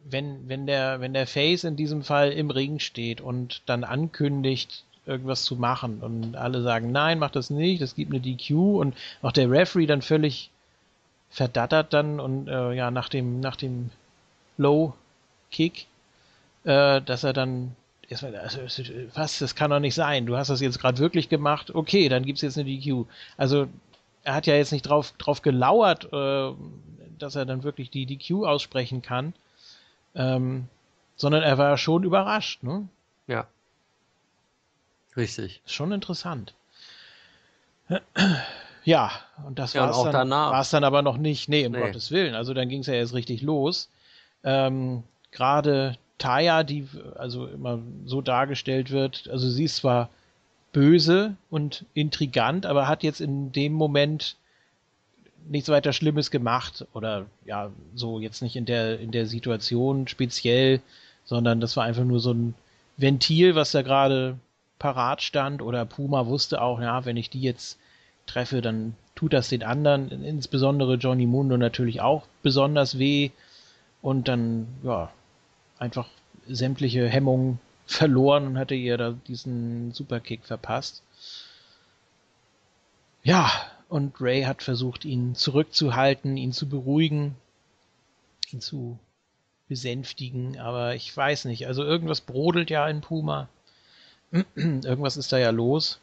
wenn, 0.05 0.47
wenn 0.47 0.67
der, 0.67 1.01
wenn 1.01 1.11
der 1.11 1.27
Face 1.27 1.65
in 1.65 1.75
diesem 1.75 2.01
Fall 2.01 2.31
im 2.31 2.49
Ring 2.49 2.79
steht 2.79 3.19
und 3.19 3.61
dann 3.65 3.83
ankündigt, 3.83 4.85
irgendwas 5.05 5.43
zu 5.43 5.57
machen 5.57 5.99
und 5.99 6.37
alle 6.37 6.61
sagen, 6.61 6.93
nein, 6.93 7.19
mach 7.19 7.31
das 7.31 7.49
nicht, 7.49 7.81
es 7.81 7.95
gibt 7.95 8.13
eine 8.13 8.21
DQ 8.21 8.51
und 8.79 8.95
auch 9.21 9.33
der 9.33 9.51
Referee 9.51 9.85
dann 9.85 10.01
völlig 10.01 10.49
verdattert 11.29 11.91
dann 11.91 12.21
und 12.21 12.47
äh, 12.47 12.71
ja, 12.71 12.89
nach 12.89 13.09
dem, 13.09 13.41
nach 13.41 13.57
dem 13.57 13.89
Low 14.55 14.93
Kick, 15.51 15.87
äh, 16.63 17.01
dass 17.01 17.25
er 17.25 17.33
dann 17.33 17.75
erstmal, 18.13 18.35
also, 18.37 18.61
was, 19.13 19.39
das 19.39 19.55
kann 19.55 19.71
doch 19.71 19.79
nicht 19.79 19.95
sein, 19.95 20.25
du 20.25 20.37
hast 20.37 20.49
das 20.49 20.61
jetzt 20.61 20.79
gerade 20.79 20.99
wirklich 20.99 21.29
gemacht, 21.29 21.73
okay, 21.73 22.09
dann 22.09 22.25
gibt's 22.25 22.41
jetzt 22.41 22.57
eine 22.57 22.69
DQ. 22.69 23.05
Also 23.37 23.67
er 24.23 24.35
hat 24.35 24.47
ja 24.47 24.55
jetzt 24.55 24.71
nicht 24.71 24.83
drauf, 24.83 25.13
drauf 25.17 25.41
gelauert, 25.41 26.11
äh, 26.13 26.51
dass 27.19 27.35
er 27.35 27.45
dann 27.45 27.63
wirklich 27.63 27.89
die 27.89 28.05
DQ 28.05 28.45
aussprechen 28.45 29.01
kann, 29.01 29.33
ähm, 30.15 30.67
sondern 31.15 31.43
er 31.43 31.57
war 31.57 31.77
schon 31.77 32.03
überrascht, 32.03 32.63
ne? 32.63 32.87
Ja. 33.27 33.47
Richtig. 35.15 35.61
Schon 35.65 35.91
interessant. 35.91 36.53
Ja, 38.83 39.11
und 39.45 39.59
das 39.59 39.73
ja, 39.73 39.81
war 39.81 40.05
es 40.05 40.11
dann, 40.11 40.29
war's 40.29 40.69
dann 40.71 40.83
aber 40.83 41.01
noch 41.01 41.17
nicht. 41.17 41.47
Nee, 41.47 41.65
um 41.65 41.71
nee. 41.71 41.79
Gottes 41.79 42.11
Willen. 42.11 42.35
Also 42.35 42.53
dann 42.53 42.67
ging 42.67 42.81
es 42.81 42.87
ja 42.87 42.95
jetzt 42.95 43.13
richtig 43.13 43.41
los. 43.41 43.89
Ähm, 44.43 45.03
Gerade 45.31 45.97
Taya, 46.23 46.63
die 46.63 46.87
also 47.15 47.47
immer 47.47 47.79
so 48.05 48.21
dargestellt 48.21 48.91
wird, 48.91 49.27
also 49.29 49.49
sie 49.49 49.65
ist 49.65 49.75
zwar 49.75 50.09
böse 50.71 51.35
und 51.49 51.83
intrigant, 51.93 52.65
aber 52.65 52.87
hat 52.87 53.03
jetzt 53.03 53.19
in 53.19 53.51
dem 53.51 53.73
Moment 53.73 54.37
nichts 55.49 55.67
weiter 55.67 55.91
Schlimmes 55.91 56.31
gemacht 56.31 56.87
oder 56.93 57.25
ja, 57.43 57.71
so 57.93 58.21
jetzt 58.21 58.41
nicht 58.41 58.55
in 58.55 58.65
der, 58.65 59.01
in 59.01 59.11
der 59.11 59.25
Situation 59.25 60.07
speziell, 60.07 60.79
sondern 61.25 61.59
das 61.59 61.75
war 61.75 61.83
einfach 61.83 62.05
nur 62.05 62.21
so 62.21 62.33
ein 62.33 62.53
Ventil, 62.95 63.55
was 63.55 63.71
da 63.71 63.81
gerade 63.81 64.37
parat 64.79 65.21
stand 65.21 65.61
oder 65.61 65.83
Puma 65.83 66.25
wusste 66.27 66.61
auch, 66.61 66.79
ja, 66.79 67.03
wenn 67.03 67.17
ich 67.17 67.29
die 67.31 67.41
jetzt 67.41 67.77
treffe, 68.27 68.61
dann 68.61 68.95
tut 69.13 69.33
das 69.33 69.49
den 69.49 69.63
anderen, 69.63 70.23
insbesondere 70.23 70.95
Johnny 70.95 71.25
Mundo 71.25 71.57
natürlich 71.57 71.99
auch 71.99 72.23
besonders 72.43 72.97
weh. 72.97 73.31
Und 74.01 74.29
dann, 74.29 74.67
ja, 74.83 75.11
einfach 75.83 76.07
sämtliche 76.47 77.07
Hemmungen 77.07 77.59
verloren 77.85 78.47
und 78.47 78.57
hatte 78.57 78.73
ihr 78.73 78.97
da 78.97 79.11
diesen 79.27 79.91
Superkick 79.91 80.45
verpasst. 80.45 81.03
Ja, 83.21 83.51
und 83.89 84.19
Ray 84.19 84.43
hat 84.43 84.63
versucht, 84.63 85.05
ihn 85.05 85.35
zurückzuhalten, 85.35 86.37
ihn 86.37 86.53
zu 86.53 86.67
beruhigen, 86.67 87.35
ihn 88.51 88.61
zu 88.61 88.97
besänftigen, 89.67 90.57
aber 90.57 90.95
ich 90.95 91.15
weiß 91.15 91.45
nicht, 91.45 91.67
also 91.67 91.83
irgendwas 91.83 92.21
brodelt 92.21 92.69
ja 92.69 92.87
in 92.87 93.01
Puma. 93.01 93.49
irgendwas 94.55 95.17
ist 95.17 95.31
da 95.31 95.37
ja 95.37 95.51
los. 95.51 95.99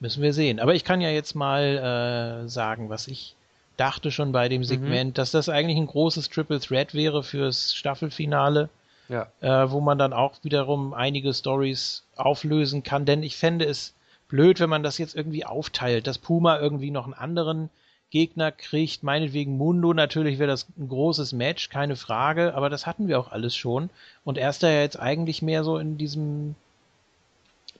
Müssen 0.00 0.22
wir 0.22 0.32
sehen. 0.32 0.60
Aber 0.60 0.74
ich 0.74 0.84
kann 0.84 1.00
ja 1.00 1.10
jetzt 1.10 1.34
mal 1.34 2.44
äh, 2.44 2.48
sagen, 2.48 2.88
was 2.88 3.08
ich 3.08 3.34
dachte 3.78 4.10
schon 4.10 4.32
bei 4.32 4.48
dem 4.48 4.60
mhm. 4.60 4.66
Segment, 4.66 5.10
mhm. 5.10 5.14
dass 5.14 5.30
das 5.30 5.48
eigentlich 5.48 5.78
ein 5.78 5.86
großes 5.86 6.28
Triple 6.28 6.60
Threat 6.60 6.94
wäre 6.94 7.22
fürs 7.22 7.74
Staffelfinale. 7.74 8.68
Ja. 9.08 9.28
Äh, 9.40 9.70
wo 9.70 9.80
man 9.80 9.96
dann 9.96 10.12
auch 10.12 10.34
wiederum 10.42 10.92
einige 10.92 11.32
Stories 11.32 12.04
auflösen 12.16 12.82
kann, 12.82 13.06
denn 13.06 13.22
ich 13.22 13.38
fände 13.38 13.64
es 13.64 13.94
blöd, 14.28 14.60
wenn 14.60 14.68
man 14.68 14.82
das 14.82 14.98
jetzt 14.98 15.16
irgendwie 15.16 15.46
aufteilt, 15.46 16.06
dass 16.06 16.18
Puma 16.18 16.58
irgendwie 16.58 16.90
noch 16.90 17.04
einen 17.04 17.14
anderen 17.14 17.70
Gegner 18.10 18.52
kriegt, 18.52 19.02
meinetwegen 19.02 19.56
Mundo, 19.56 19.92
natürlich 19.92 20.38
wäre 20.38 20.50
das 20.50 20.66
ein 20.78 20.88
großes 20.88 21.32
Match, 21.32 21.70
keine 21.70 21.96
Frage, 21.96 22.54
aber 22.54 22.68
das 22.70 22.86
hatten 22.86 23.08
wir 23.08 23.18
auch 23.18 23.32
alles 23.32 23.56
schon. 23.56 23.90
Und 24.24 24.38
er 24.38 24.50
ist 24.50 24.62
da 24.62 24.68
ja 24.68 24.80
jetzt 24.80 24.98
eigentlich 24.98 25.40
mehr 25.40 25.64
so 25.64 25.78
in 25.78 25.98
diesem 25.98 26.54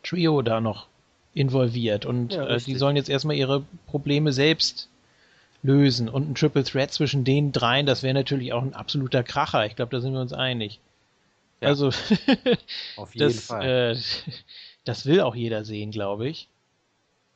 Trio 0.03 0.43
da 0.43 0.61
noch 0.61 0.87
involviert 1.35 2.07
und 2.07 2.33
ja, 2.33 2.47
äh, 2.47 2.59
die 2.59 2.75
sollen 2.75 2.97
jetzt 2.97 3.09
erstmal 3.09 3.37
ihre 3.37 3.65
Probleme 3.87 4.33
selbst 4.33 4.89
lösen. 5.63 6.09
Und 6.09 6.31
ein 6.31 6.35
Triple 6.35 6.65
Threat 6.65 6.93
zwischen 6.93 7.25
den 7.25 7.53
dreien, 7.53 7.87
das 7.87 8.03
wäre 8.03 8.15
natürlich 8.15 8.53
auch 8.53 8.63
ein 8.63 8.75
absoluter 8.75 9.23
Kracher. 9.23 9.67
Ich 9.67 9.77
glaube, 9.77 9.91
da 9.91 10.01
sind 10.01 10.13
wir 10.13 10.21
uns 10.21 10.33
einig. 10.33 10.81
Ja. 11.61 11.69
Also, 11.69 11.89
auf 12.97 13.15
jeden 13.15 13.29
das, 13.29 13.47
Fall. 13.47 13.95
Äh, 13.97 14.01
das 14.85 15.07
will 15.07 15.21
auch 15.21 15.35
jeder 15.35 15.65
sehen, 15.65 15.91
glaube 15.91 16.29
ich. 16.29 16.49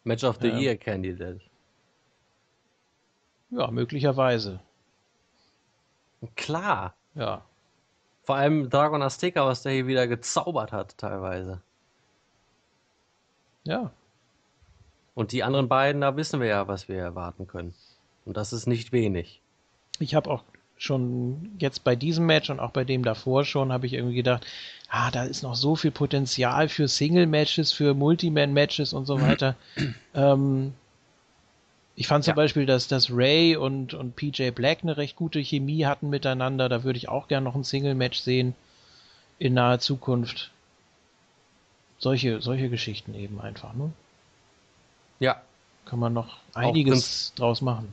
Match 0.05 0.25
of 0.25 0.39
the 0.41 0.49
ja. 0.49 0.59
Year 0.59 0.77
Candidate. 0.77 1.41
Ja, 3.51 3.70
möglicherweise. 3.70 4.61
Klar. 6.37 6.95
Ja. 7.14 7.45
Vor 8.25 8.37
allem 8.37 8.70
Dragon 8.70 9.03
Azteca, 9.03 9.45
was 9.45 9.62
der 9.62 9.73
hier 9.73 9.87
wieder 9.87 10.07
gezaubert 10.07 10.73
hat, 10.73 10.97
teilweise. 10.97 11.61
Ja. 13.64 13.91
Und 15.14 15.33
die 15.33 15.43
anderen 15.43 15.68
beiden, 15.68 16.01
da 16.01 16.16
wissen 16.16 16.41
wir 16.41 16.49
ja, 16.49 16.68
was 16.68 16.89
wir 16.89 16.99
erwarten 16.99 17.47
können. 17.47 17.75
Und 18.25 18.37
das 18.37 18.53
ist 18.53 18.66
nicht 18.66 18.93
wenig. 18.93 19.41
Ich 19.99 20.14
habe 20.14 20.31
auch 20.31 20.43
schon 20.77 21.53
jetzt 21.59 21.85
bei 21.85 21.95
diesem 21.95 22.27
Match 22.27 22.51
und 22.51 22.59
auch 22.59 22.70
bei 22.73 22.85
dem 22.85 23.05
davor 23.05 23.45
schon, 23.45 23.73
habe 23.73 23.87
ich 23.87 23.93
irgendwie 23.93 24.16
gedacht, 24.16 24.45
ah, 24.89 25.11
da 25.11 25.25
ist 25.25 25.43
noch 25.43 25.55
so 25.55 25.77
viel 25.77 25.93
Potenzial 25.93 26.68
für 26.68 26.89
Single-Matches, 26.89 27.73
für 27.73 27.95
Multiman-Matches 27.95 28.93
und 28.93 29.07
so 29.07 29.20
weiter. 29.20 29.55
ähm, 30.14 30.73
ich 31.95 32.09
fand 32.09 32.25
zum 32.25 32.33
ja. 32.33 32.37
Beispiel, 32.37 32.66
dass, 32.66 32.89
dass 32.89 33.11
Ray 33.11 33.57
und, 33.57 33.95
und 33.95 34.16
PJ 34.16 34.51
Black 34.51 34.79
eine 34.83 34.97
recht 34.97 35.14
gute 35.14 35.41
Chemie 35.41 35.85
hatten 35.85 36.11
miteinander. 36.11 36.68
Da 36.68 36.85
würde 36.85 36.97
ich 36.97 37.09
auch 37.09 37.29
gerne 37.29 37.45
noch 37.45 37.55
ein 37.55 37.64
Single-Match 37.64 38.18
sehen 38.18 38.55
in 39.39 39.55
naher 39.55 39.79
Zukunft. 39.79 40.51
Solche, 41.99 42.41
solche 42.41 42.68
Geschichten 42.68 43.14
eben 43.14 43.41
einfach, 43.41 43.75
ne? 43.75 43.93
Ja. 45.20 45.41
Kann 45.85 45.99
man 46.01 46.12
noch 46.12 46.39
einiges 46.55 47.33
draus 47.35 47.61
machen. 47.61 47.93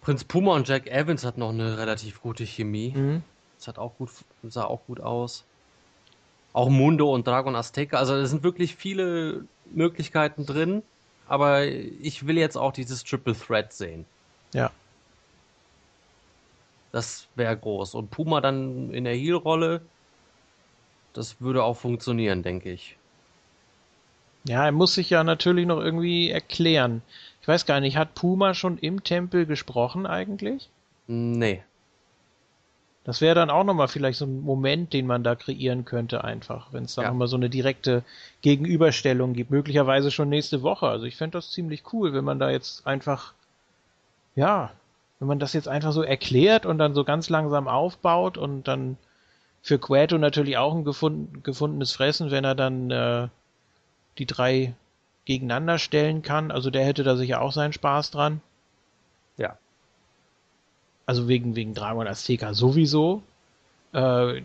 Prinz 0.00 0.24
Puma 0.24 0.54
und 0.54 0.66
Jack 0.68 0.86
Evans 0.86 1.24
hat 1.24 1.38
noch 1.38 1.50
eine 1.50 1.78
relativ 1.78 2.22
gute 2.22 2.44
Chemie. 2.44 2.92
Mhm. 2.96 3.22
Das 3.58 3.68
hat 3.68 3.78
auch 3.78 3.96
gut, 3.98 4.10
sah 4.42 4.64
auch 4.64 4.80
gut 4.86 5.00
aus. 5.00 5.44
Auch 6.52 6.68
Mundo 6.68 7.12
und 7.14 7.26
Dragon 7.26 7.54
Azteca. 7.54 7.98
Also 7.98 8.14
es 8.16 8.30
sind 8.30 8.42
wirklich 8.42 8.74
viele 8.74 9.44
Möglichkeiten 9.66 10.46
drin. 10.46 10.82
Aber 11.28 11.64
ich 11.64 12.26
will 12.26 12.38
jetzt 12.38 12.56
auch 12.56 12.72
dieses 12.72 13.04
Triple 13.04 13.36
Threat 13.36 13.72
sehen. 13.72 14.04
Ja. 14.52 14.72
Das 16.90 17.28
wäre 17.36 17.56
groß. 17.56 17.94
Und 17.94 18.10
Puma 18.10 18.40
dann 18.40 18.92
in 18.92 19.04
der 19.04 19.14
Heel-Rolle, 19.14 19.80
das 21.12 21.40
würde 21.40 21.62
auch 21.62 21.76
funktionieren, 21.76 22.42
denke 22.42 22.72
ich. 22.72 22.96
Ja, 24.44 24.64
er 24.64 24.72
muss 24.72 24.94
sich 24.94 25.10
ja 25.10 25.22
natürlich 25.22 25.66
noch 25.66 25.78
irgendwie 25.78 26.30
erklären. 26.30 27.02
Ich 27.42 27.48
weiß 27.48 27.66
gar 27.66 27.80
nicht, 27.80 27.96
hat 27.96 28.14
Puma 28.14 28.54
schon 28.54 28.78
im 28.78 29.02
Tempel 29.02 29.46
gesprochen 29.46 30.06
eigentlich? 30.06 30.68
Nee. 31.06 31.62
Das 33.04 33.20
wäre 33.22 33.34
dann 33.34 33.50
auch 33.50 33.64
nochmal 33.64 33.88
vielleicht 33.88 34.18
so 34.18 34.26
ein 34.26 34.42
Moment, 34.42 34.92
den 34.92 35.06
man 35.06 35.24
da 35.24 35.34
kreieren 35.34 35.86
könnte, 35.86 36.22
einfach, 36.22 36.72
wenn 36.72 36.84
es 36.84 36.94
da 36.94 37.02
ja. 37.02 37.08
nochmal 37.08 37.28
so 37.28 37.36
eine 37.36 37.48
direkte 37.48 38.04
Gegenüberstellung 38.42 39.32
gibt. 39.32 39.50
Möglicherweise 39.50 40.10
schon 40.10 40.28
nächste 40.28 40.62
Woche. 40.62 40.86
Also 40.86 41.06
ich 41.06 41.16
fände 41.16 41.38
das 41.38 41.50
ziemlich 41.50 41.82
cool, 41.92 42.12
wenn 42.12 42.24
man 42.24 42.38
da 42.38 42.50
jetzt 42.50 42.86
einfach, 42.86 43.32
ja, 44.36 44.70
wenn 45.18 45.28
man 45.28 45.38
das 45.38 45.54
jetzt 45.54 45.66
einfach 45.66 45.92
so 45.92 46.02
erklärt 46.02 46.66
und 46.66 46.78
dann 46.78 46.94
so 46.94 47.04
ganz 47.04 47.30
langsam 47.30 47.68
aufbaut 47.68 48.36
und 48.36 48.68
dann 48.68 48.98
für 49.62 49.78
Queto 49.78 50.18
natürlich 50.18 50.58
auch 50.58 50.74
ein 50.74 50.84
gefund, 50.84 51.42
gefundenes 51.42 51.92
Fressen, 51.92 52.30
wenn 52.30 52.44
er 52.44 52.54
dann 52.54 52.90
äh, 52.90 53.28
die 54.18 54.26
drei 54.26 54.74
gegeneinander 55.24 55.78
stellen 55.78 56.22
kann. 56.22 56.50
Also 56.50 56.70
der 56.70 56.84
hätte 56.84 57.02
da 57.02 57.16
sicher 57.16 57.40
auch 57.40 57.52
seinen 57.52 57.72
Spaß 57.72 58.10
dran. 58.10 58.40
Ja. 59.36 59.56
Also 61.06 61.28
wegen, 61.28 61.56
wegen 61.56 61.74
Dragon 61.74 62.06
Azteca 62.06 62.54
sowieso. 62.54 63.22
Äh, 63.92 64.42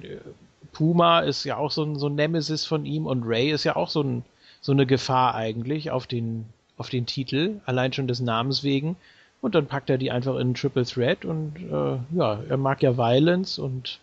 Puma 0.73 1.21
ist 1.21 1.43
ja 1.43 1.57
auch 1.57 1.71
so 1.71 1.83
ein, 1.83 1.97
so 1.97 2.07
ein 2.07 2.15
Nemesis 2.15 2.65
von 2.65 2.85
ihm 2.85 3.05
und 3.05 3.23
Ray 3.25 3.51
ist 3.51 3.63
ja 3.63 3.75
auch 3.75 3.89
so, 3.89 4.01
ein, 4.01 4.25
so 4.61 4.71
eine 4.71 4.85
Gefahr 4.85 5.35
eigentlich 5.35 5.91
auf 5.91 6.07
den, 6.07 6.45
auf 6.77 6.89
den 6.89 7.05
Titel, 7.05 7.61
allein 7.65 7.93
schon 7.93 8.07
des 8.07 8.19
Namens 8.19 8.63
wegen. 8.63 8.97
Und 9.41 9.55
dann 9.55 9.67
packt 9.67 9.89
er 9.89 9.97
die 9.97 10.11
einfach 10.11 10.37
in 10.37 10.55
Triple 10.55 10.85
Threat 10.85 11.23
und 11.23 11.57
äh, 11.57 12.17
ja, 12.17 12.39
er 12.49 12.57
mag 12.57 12.81
ja 12.81 12.97
Violence 12.97 13.59
und 13.59 13.99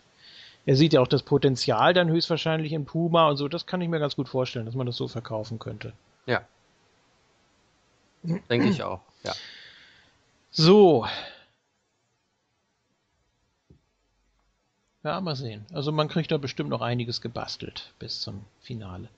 er 0.65 0.75
sieht 0.75 0.93
ja 0.93 1.01
auch 1.01 1.07
das 1.07 1.23
Potenzial 1.23 1.93
dann 1.93 2.09
höchstwahrscheinlich 2.09 2.71
in 2.71 2.85
Puma 2.85 3.29
und 3.29 3.37
so. 3.37 3.47
Das 3.47 3.65
kann 3.65 3.81
ich 3.81 3.89
mir 3.89 3.99
ganz 3.99 4.15
gut 4.15 4.29
vorstellen, 4.29 4.65
dass 4.65 4.75
man 4.75 4.87
das 4.87 4.95
so 4.95 5.07
verkaufen 5.07 5.59
könnte. 5.59 5.91
Ja. 6.25 6.41
Denke 8.23 8.69
ich 8.69 8.83
auch, 8.83 9.01
ja. 9.23 9.33
So. 10.51 11.05
Ja, 15.03 15.19
mal 15.19 15.35
sehen. 15.35 15.65
Also 15.73 15.91
man 15.91 16.07
kriegt 16.07 16.31
da 16.31 16.37
bestimmt 16.37 16.69
noch 16.69 16.81
einiges 16.81 17.21
gebastelt 17.21 17.93
bis 17.99 18.21
zum 18.21 18.45
Finale. 18.61 19.09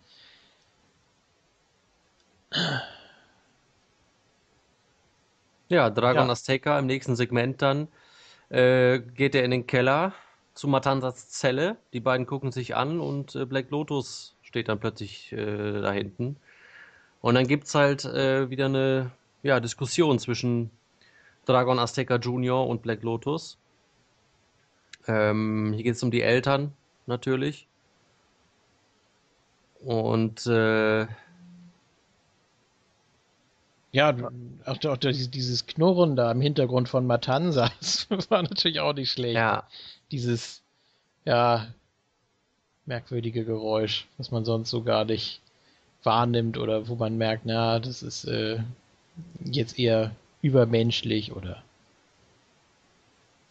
Ja, 5.67 5.89
Dragon 5.89 6.27
ja. 6.27 6.31
Azteca 6.31 6.79
im 6.79 6.85
nächsten 6.87 7.15
Segment 7.15 7.61
dann 7.61 7.87
äh, 8.49 8.99
geht 8.99 9.35
er 9.35 9.43
in 9.43 9.51
den 9.51 9.67
Keller 9.67 10.13
zu 10.53 10.67
Matanzas 10.67 11.29
Zelle. 11.29 11.77
Die 11.93 11.99
beiden 11.99 12.25
gucken 12.25 12.51
sich 12.51 12.75
an 12.75 12.99
und 12.99 13.35
äh, 13.35 13.45
Black 13.45 13.69
Lotus 13.69 14.35
steht 14.41 14.69
dann 14.69 14.79
plötzlich 14.79 15.31
äh, 15.33 15.81
da 15.81 15.91
hinten. 15.91 16.37
Und 17.25 17.33
dann 17.33 17.47
gibt 17.47 17.63
es 17.63 17.73
halt 17.73 18.05
äh, 18.05 18.51
wieder 18.51 18.65
eine 18.65 19.09
ja, 19.41 19.59
Diskussion 19.59 20.19
zwischen 20.19 20.69
Dragon 21.47 21.79
Azteca 21.79 22.17
Junior 22.17 22.67
und 22.67 22.83
Black 22.83 23.01
Lotus. 23.01 23.57
Ähm, 25.07 25.73
hier 25.73 25.85
geht 25.85 25.95
es 25.95 26.03
um 26.03 26.11
die 26.11 26.21
Eltern 26.21 26.71
natürlich. 27.07 27.67
Und 29.83 30.45
äh, 30.45 31.07
ja, 33.91 34.15
auch, 34.65 34.85
auch 34.85 34.97
dieses 34.97 35.65
Knurren 35.65 36.15
da 36.15 36.31
im 36.31 36.41
Hintergrund 36.41 36.89
von 36.89 37.07
Matanza, 37.07 37.71
das 37.79 38.29
war 38.29 38.43
natürlich 38.43 38.81
auch 38.81 38.93
nicht 38.93 39.09
schlecht. 39.09 39.33
Ja. 39.33 39.67
Dieses, 40.11 40.61
ja, 41.23 41.73
merkwürdige 42.85 43.45
Geräusch, 43.45 44.07
was 44.19 44.29
man 44.29 44.45
sonst 44.45 44.69
so 44.69 44.83
gar 44.83 45.05
nicht 45.05 45.41
wahrnimmt 46.05 46.57
oder 46.57 46.87
wo 46.87 46.95
man 46.95 47.17
merkt, 47.17 47.45
na, 47.45 47.79
das 47.79 48.03
ist 48.03 48.25
äh, 48.25 48.59
jetzt 49.43 49.79
eher 49.79 50.11
übermenschlich 50.41 51.35
oder 51.35 51.63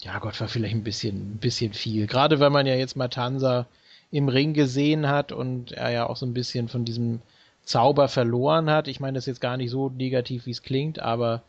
ja, 0.00 0.18
Gott 0.18 0.38
war 0.40 0.48
vielleicht 0.48 0.74
ein 0.74 0.84
bisschen, 0.84 1.34
ein 1.34 1.38
bisschen 1.38 1.72
viel. 1.72 2.06
Gerade 2.06 2.38
weil 2.38 2.50
man 2.50 2.66
ja 2.66 2.74
jetzt 2.74 2.96
Matanza 2.96 3.66
im 4.10 4.28
Ring 4.28 4.52
gesehen 4.52 5.08
hat 5.08 5.32
und 5.32 5.72
er 5.72 5.90
ja 5.90 6.08
auch 6.08 6.16
so 6.16 6.26
ein 6.26 6.34
bisschen 6.34 6.68
von 6.68 6.84
diesem 6.84 7.20
Zauber 7.64 8.08
verloren 8.08 8.70
hat. 8.70 8.86
Ich 8.86 9.00
meine, 9.00 9.14
das 9.14 9.24
ist 9.24 9.28
jetzt 9.28 9.40
gar 9.40 9.56
nicht 9.56 9.70
so 9.70 9.88
negativ, 9.88 10.46
wie 10.46 10.50
es 10.50 10.62
klingt, 10.62 10.98
aber 10.98 11.42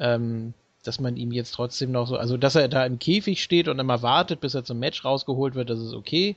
ähm, 0.00 0.52
dass 0.82 0.98
man 0.98 1.16
ihm 1.16 1.30
jetzt 1.30 1.52
trotzdem 1.52 1.92
noch 1.92 2.08
so, 2.08 2.16
also 2.16 2.36
dass 2.36 2.56
er 2.56 2.68
da 2.68 2.84
im 2.84 2.98
Käfig 2.98 3.42
steht 3.42 3.68
und 3.68 3.78
immer 3.78 4.02
wartet, 4.02 4.40
bis 4.40 4.54
er 4.54 4.64
zum 4.64 4.80
Match 4.80 5.04
rausgeholt 5.04 5.54
wird, 5.54 5.70
das 5.70 5.78
ist 5.78 5.94
okay. 5.94 6.34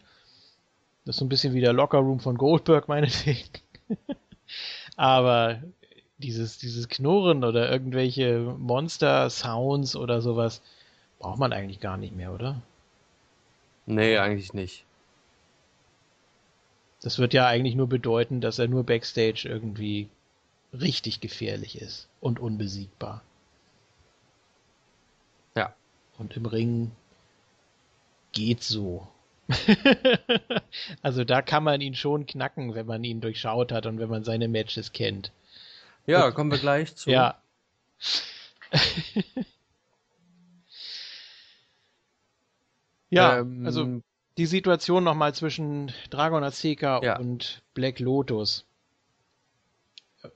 Das 1.03 1.15
ist 1.15 1.19
so 1.19 1.25
ein 1.25 1.29
bisschen 1.29 1.53
wie 1.53 1.61
der 1.61 1.73
Lockerroom 1.73 2.19
von 2.19 2.37
Goldberg, 2.37 2.87
meinetwegen. 2.87 3.49
aber 4.95 5.61
dieses, 6.17 6.57
dieses 6.57 6.87
Knurren 6.87 7.43
oder 7.43 7.71
irgendwelche 7.71 8.39
Monster-Sounds 8.57 9.95
oder 9.95 10.21
sowas 10.21 10.61
braucht 11.19 11.39
man 11.39 11.53
eigentlich 11.53 11.79
gar 11.79 11.97
nicht 11.97 12.15
mehr, 12.15 12.33
oder? 12.33 12.61
Nee, 13.85 14.17
eigentlich 14.17 14.53
nicht. 14.53 14.85
Das 17.01 17.19
wird 17.19 17.33
ja 17.33 17.45
eigentlich 17.45 17.75
nur 17.75 17.87
bedeuten, 17.87 18.41
dass 18.41 18.57
er 18.57 18.67
nur 18.67 18.83
backstage 18.83 19.47
irgendwie 19.47 20.09
richtig 20.73 21.21
gefährlich 21.21 21.79
ist 21.79 22.07
und 22.19 22.39
unbesiegbar. 22.39 23.21
Ja. 25.55 25.75
Und 26.17 26.35
im 26.35 26.45
Ring 26.45 26.91
geht 28.31 28.63
so. 28.63 29.07
also 31.01 31.23
da 31.23 31.41
kann 31.41 31.63
man 31.63 31.81
ihn 31.81 31.95
schon 31.95 32.25
knacken, 32.25 32.75
wenn 32.75 32.85
man 32.85 33.03
ihn 33.03 33.21
durchschaut 33.21 33.71
hat 33.71 33.85
und 33.85 33.99
wenn 33.99 34.09
man 34.09 34.23
seine 34.23 34.47
Matches 34.47 34.91
kennt. 34.91 35.31
Ja, 36.07 36.31
kommen 36.31 36.51
wir 36.51 36.57
gleich 36.59 36.95
zu. 36.95 37.09
Ja. 37.09 37.41
ja, 43.09 43.39
ähm, 43.39 43.65
also 43.65 44.01
die 44.37 44.45
Situation 44.45 45.03
nochmal 45.03 45.33
zwischen 45.33 45.91
Dragon 46.09 46.43
Azteca 46.43 47.01
ja. 47.03 47.17
und 47.17 47.63
Black 47.73 47.99
Lotus. 47.99 48.65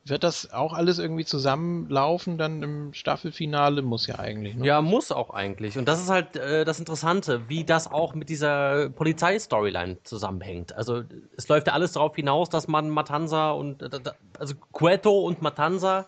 Wird 0.05 0.23
das 0.23 0.51
auch 0.51 0.73
alles 0.73 0.99
irgendwie 0.99 1.25
zusammenlaufen 1.25 2.37
dann 2.37 2.63
im 2.63 2.93
Staffelfinale? 2.93 3.81
Muss 3.81 4.07
ja 4.07 4.19
eigentlich. 4.19 4.55
Ne? 4.55 4.65
Ja, 4.65 4.81
muss 4.81 5.11
auch 5.11 5.29
eigentlich. 5.31 5.77
Und 5.77 5.87
das 5.87 6.01
ist 6.01 6.09
halt 6.09 6.35
äh, 6.35 6.65
das 6.65 6.79
Interessante, 6.79 7.47
wie 7.47 7.63
das 7.63 7.91
auch 7.91 8.13
mit 8.13 8.29
dieser 8.29 8.89
Polizei-Storyline 8.89 10.03
zusammenhängt. 10.03 10.73
Also 10.73 11.03
es 11.37 11.47
läuft 11.47 11.67
ja 11.67 11.73
alles 11.73 11.93
darauf 11.93 12.15
hinaus, 12.15 12.49
dass 12.49 12.67
man 12.67 12.89
Matanza 12.89 13.51
und 13.51 13.81
äh, 13.81 13.89
also 14.37 14.55
Cueto 14.71 15.19
und 15.19 15.41
Matanza, 15.41 16.07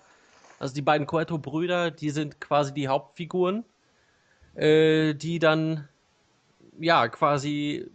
also 0.59 0.73
die 0.73 0.82
beiden 0.82 1.07
Cueto-Brüder, 1.07 1.91
die 1.91 2.09
sind 2.09 2.39
quasi 2.41 2.73
die 2.73 2.88
Hauptfiguren, 2.88 3.65
äh, 4.55 5.13
die 5.13 5.39
dann 5.39 5.88
ja, 6.79 7.07
quasi 7.07 7.89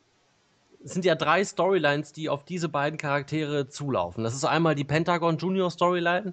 es 0.86 0.92
sind 0.92 1.04
ja 1.04 1.16
drei 1.16 1.44
Storylines, 1.44 2.12
die 2.12 2.28
auf 2.28 2.44
diese 2.44 2.68
beiden 2.68 2.96
Charaktere 2.96 3.68
zulaufen. 3.68 4.22
Das 4.22 4.34
ist 4.34 4.44
einmal 4.44 4.74
die 4.74 4.84
Pentagon 4.84 5.36
Junior 5.36 5.70
Storyline, 5.70 6.32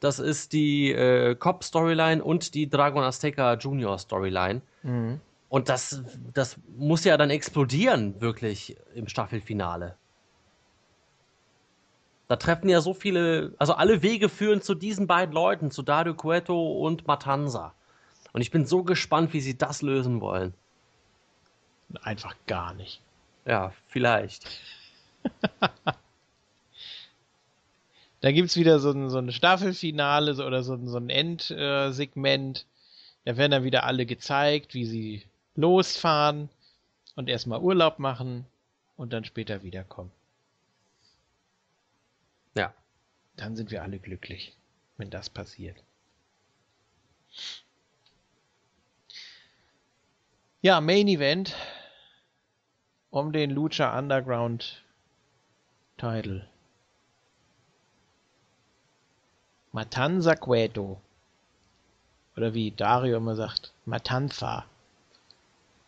das 0.00 0.18
ist 0.18 0.52
die 0.52 0.92
äh, 0.92 1.34
Cop 1.34 1.64
Storyline 1.64 2.22
und 2.22 2.54
die 2.54 2.70
Dragon 2.70 3.02
Azteca 3.02 3.54
Junior 3.54 3.98
Storyline. 3.98 4.62
Mhm. 4.82 5.20
Und 5.48 5.68
das, 5.68 6.02
das 6.32 6.56
muss 6.76 7.04
ja 7.04 7.16
dann 7.16 7.30
explodieren, 7.30 8.20
wirklich 8.20 8.76
im 8.94 9.06
Staffelfinale. 9.06 9.96
Da 12.28 12.36
treffen 12.36 12.68
ja 12.68 12.80
so 12.80 12.94
viele, 12.94 13.52
also 13.58 13.74
alle 13.74 14.02
Wege 14.02 14.28
führen 14.28 14.62
zu 14.62 14.74
diesen 14.74 15.06
beiden 15.06 15.34
Leuten, 15.34 15.70
zu 15.70 15.82
Dario 15.82 16.14
Cueto 16.14 16.72
und 16.78 17.06
Matanza. 17.06 17.74
Und 18.32 18.40
ich 18.40 18.50
bin 18.50 18.64
so 18.64 18.82
gespannt, 18.82 19.34
wie 19.34 19.40
sie 19.40 19.58
das 19.58 19.82
lösen 19.82 20.20
wollen 20.20 20.54
einfach 22.00 22.34
gar 22.46 22.74
nicht. 22.74 23.00
Ja, 23.44 23.72
vielleicht. 23.88 24.46
da 28.20 28.32
gibt 28.32 28.50
es 28.50 28.56
wieder 28.56 28.78
so 28.78 28.90
ein, 28.92 29.10
so 29.10 29.18
ein 29.18 29.32
Staffelfinale 29.32 30.32
oder 30.46 30.62
so 30.62 30.74
ein, 30.74 30.88
so 30.88 30.98
ein 30.98 31.10
Endsegment. 31.10 32.66
da 33.24 33.36
werden 33.36 33.50
dann 33.50 33.64
wieder 33.64 33.84
alle 33.84 34.06
gezeigt, 34.06 34.74
wie 34.74 34.84
sie 34.84 35.24
losfahren 35.54 36.48
und 37.16 37.28
erstmal 37.28 37.60
Urlaub 37.60 37.98
machen 37.98 38.46
und 38.96 39.12
dann 39.12 39.24
später 39.24 39.62
wiederkommen. 39.62 40.12
Ja. 42.54 42.72
Dann 43.36 43.56
sind 43.56 43.70
wir 43.70 43.82
alle 43.82 43.98
glücklich, 43.98 44.54
wenn 44.98 45.10
das 45.10 45.30
passiert. 45.30 45.76
Ja, 50.60 50.80
Main 50.80 51.08
Event 51.08 51.56
um 53.12 53.30
den 53.30 53.50
Lucha 53.50 53.96
Underground 53.96 54.82
Title. 55.98 56.48
Matanza 59.70 60.34
Cueto. 60.34 60.98
Oder 62.36 62.54
wie 62.54 62.70
Dario 62.70 63.18
immer 63.18 63.36
sagt, 63.36 63.72
Matanza. 63.84 64.64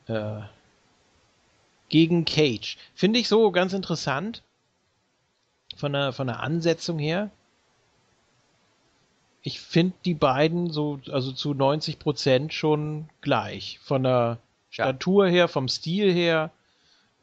Äh, 0.07 0.43
gegen 1.89 2.27
Cage. 2.27 2.77
Finde 2.95 3.19
ich 3.19 3.29
so 3.29 3.51
ganz 3.51 3.73
interessant. 3.73 4.43
Von 5.77 5.95
der, 5.95 6.13
von 6.13 6.27
der 6.27 6.41
Ansetzung 6.41 6.99
her. 6.99 7.31
Ich 9.41 9.61
finde 9.61 9.97
die 10.05 10.15
beiden 10.15 10.71
so, 10.71 11.01
also 11.11 11.33
zu 11.33 11.55
90 11.55 11.99
Prozent 11.99 12.53
schon 12.53 13.09
gleich. 13.23 13.79
Von 13.83 14.03
der 14.03 14.39
Statur 14.69 15.27
her, 15.27 15.49
vom 15.49 15.69
Stil 15.69 16.13
her 16.13 16.51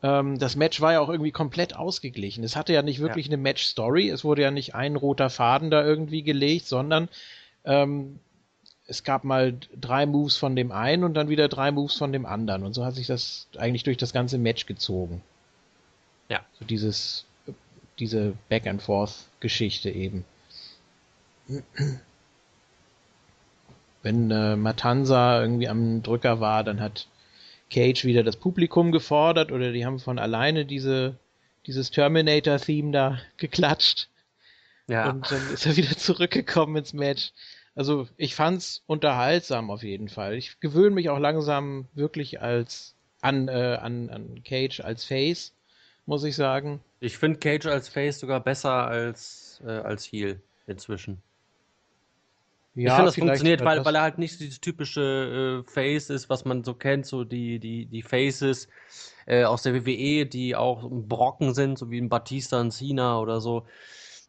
ähm, 0.03 0.39
das 0.39 0.55
Match 0.55 0.81
war 0.81 0.93
ja 0.93 0.99
auch 0.99 1.09
irgendwie 1.09 1.31
komplett 1.31 1.75
ausgeglichen. 1.75 2.43
Es 2.43 2.55
hatte 2.55 2.73
ja 2.73 2.81
nicht 2.81 2.99
wirklich 2.99 3.27
ja. 3.27 3.33
eine 3.33 3.41
Match-Story. 3.41 4.09
Es 4.09 4.23
wurde 4.23 4.41
ja 4.41 4.51
nicht 4.51 4.73
ein 4.75 4.95
roter 4.95 5.29
Faden 5.29 5.69
da 5.69 5.83
irgendwie 5.83 6.23
gelegt, 6.23 6.67
sondern 6.67 7.07
ähm, 7.65 8.19
es 8.87 9.03
gab 9.03 9.23
mal 9.23 9.57
drei 9.79 10.05
Moves 10.05 10.37
von 10.37 10.55
dem 10.55 10.71
einen 10.71 11.03
und 11.03 11.13
dann 11.13 11.29
wieder 11.29 11.47
drei 11.47 11.71
Moves 11.71 11.95
von 11.95 12.11
dem 12.11 12.25
anderen. 12.25 12.63
Und 12.63 12.73
so 12.73 12.83
hat 12.83 12.95
sich 12.95 13.07
das 13.07 13.47
eigentlich 13.57 13.83
durch 13.83 13.97
das 13.97 14.11
ganze 14.11 14.37
Match 14.37 14.65
gezogen. 14.65 15.21
Ja. 16.29 16.41
So 16.59 16.65
dieses, 16.65 17.25
diese 17.99 18.33
Back-and-Forth-Geschichte 18.49 19.89
eben. 19.89 20.25
Wenn 24.01 24.31
äh, 24.31 24.55
Matanza 24.55 25.41
irgendwie 25.41 25.67
am 25.67 26.01
Drücker 26.01 26.39
war, 26.39 26.63
dann 26.63 26.81
hat 26.81 27.07
Cage 27.71 28.05
wieder 28.05 28.23
das 28.23 28.35
Publikum 28.35 28.91
gefordert 28.91 29.51
oder 29.51 29.71
die 29.71 29.85
haben 29.85 29.99
von 29.99 30.19
alleine 30.19 30.65
diese, 30.65 31.17
dieses 31.65 31.89
Terminator-Theme 31.91 32.91
da 32.91 33.19
geklatscht. 33.37 34.09
Ja. 34.87 35.09
Und 35.09 35.31
dann 35.31 35.53
ist 35.53 35.65
er 35.65 35.77
wieder 35.77 35.95
zurückgekommen 35.97 36.75
ins 36.75 36.93
Match. 36.93 37.31
Also 37.73 38.07
ich 38.17 38.35
fand's 38.35 38.83
unterhaltsam 38.85 39.71
auf 39.71 39.83
jeden 39.83 40.09
Fall. 40.09 40.35
Ich 40.35 40.59
gewöhne 40.59 40.93
mich 40.93 41.09
auch 41.09 41.19
langsam 41.19 41.87
wirklich 41.93 42.41
als 42.41 42.95
an, 43.21 43.47
äh, 43.47 43.77
an, 43.81 44.09
an 44.09 44.43
Cage 44.43 44.81
als 44.81 45.05
Face, 45.05 45.53
muss 46.05 46.23
ich 46.25 46.35
sagen. 46.35 46.81
Ich 46.99 47.17
finde 47.17 47.39
Cage 47.39 47.67
als 47.67 47.87
Face 47.87 48.19
sogar 48.19 48.41
besser 48.41 48.87
als, 48.87 49.61
äh, 49.65 49.69
als 49.69 50.05
Heel 50.05 50.41
inzwischen. 50.67 51.21
Ja, 52.73 52.91
ich 52.91 52.93
finde, 52.93 53.05
das 53.05 53.15
funktioniert, 53.15 53.65
weil, 53.65 53.77
das 53.77 53.85
weil 53.85 53.95
er 53.95 54.01
halt 54.01 54.17
nicht 54.17 54.39
dieses 54.39 54.61
typische 54.61 55.63
äh, 55.67 55.71
Face 55.71 56.09
ist, 56.09 56.29
was 56.29 56.45
man 56.45 56.63
so 56.63 56.73
kennt, 56.73 57.05
so 57.05 57.25
die, 57.25 57.59
die, 57.59 57.85
die 57.85 58.01
Faces 58.01 58.69
äh, 59.25 59.43
aus 59.43 59.63
der 59.63 59.73
WWE, 59.85 60.25
die 60.25 60.55
auch 60.55 60.87
Brocken 60.89 61.53
sind, 61.53 61.77
so 61.77 61.91
wie 61.91 61.99
ein 61.99 62.07
Batista 62.07 62.61
und 62.61 62.71
Cena 62.71 63.19
oder 63.19 63.41
so, 63.41 63.65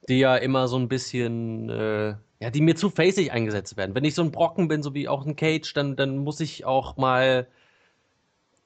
die 0.09 0.19
ja 0.19 0.37
immer 0.37 0.67
so 0.67 0.77
ein 0.77 0.89
bisschen, 0.89 1.69
äh, 1.71 2.17
ja, 2.41 2.51
die 2.51 2.61
mir 2.61 2.75
zu 2.75 2.91
facig 2.91 3.31
eingesetzt 3.31 3.77
werden. 3.77 3.95
Wenn 3.95 4.05
ich 4.05 4.17
so 4.17 4.23
ein 4.23 4.33
Brocken 4.33 4.67
bin, 4.67 4.83
so 4.83 4.93
wie 4.93 5.09
auch 5.09 5.25
ein 5.25 5.37
Cage, 5.37 5.73
dann, 5.75 5.95
dann 5.95 6.19
muss 6.19 6.41
ich 6.41 6.65
auch 6.65 6.97
mal 6.97 7.47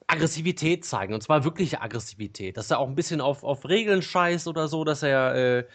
Aggressivität 0.07 0.85
zeigen. 0.85 1.13
Und 1.13 1.21
zwar 1.21 1.43
wirkliche 1.43 1.81
Aggressivität. 1.81 2.57
Dass 2.57 2.71
er 2.71 2.79
auch 2.79 2.87
ein 2.87 2.95
bisschen 2.95 3.21
auf, 3.21 3.43
auf 3.43 3.67
Regeln 3.67 4.01
scheißt 4.01 4.47
oder 4.47 4.67
so, 4.67 4.83
dass 4.83 5.03
er 5.03 5.35
äh, 5.35 5.65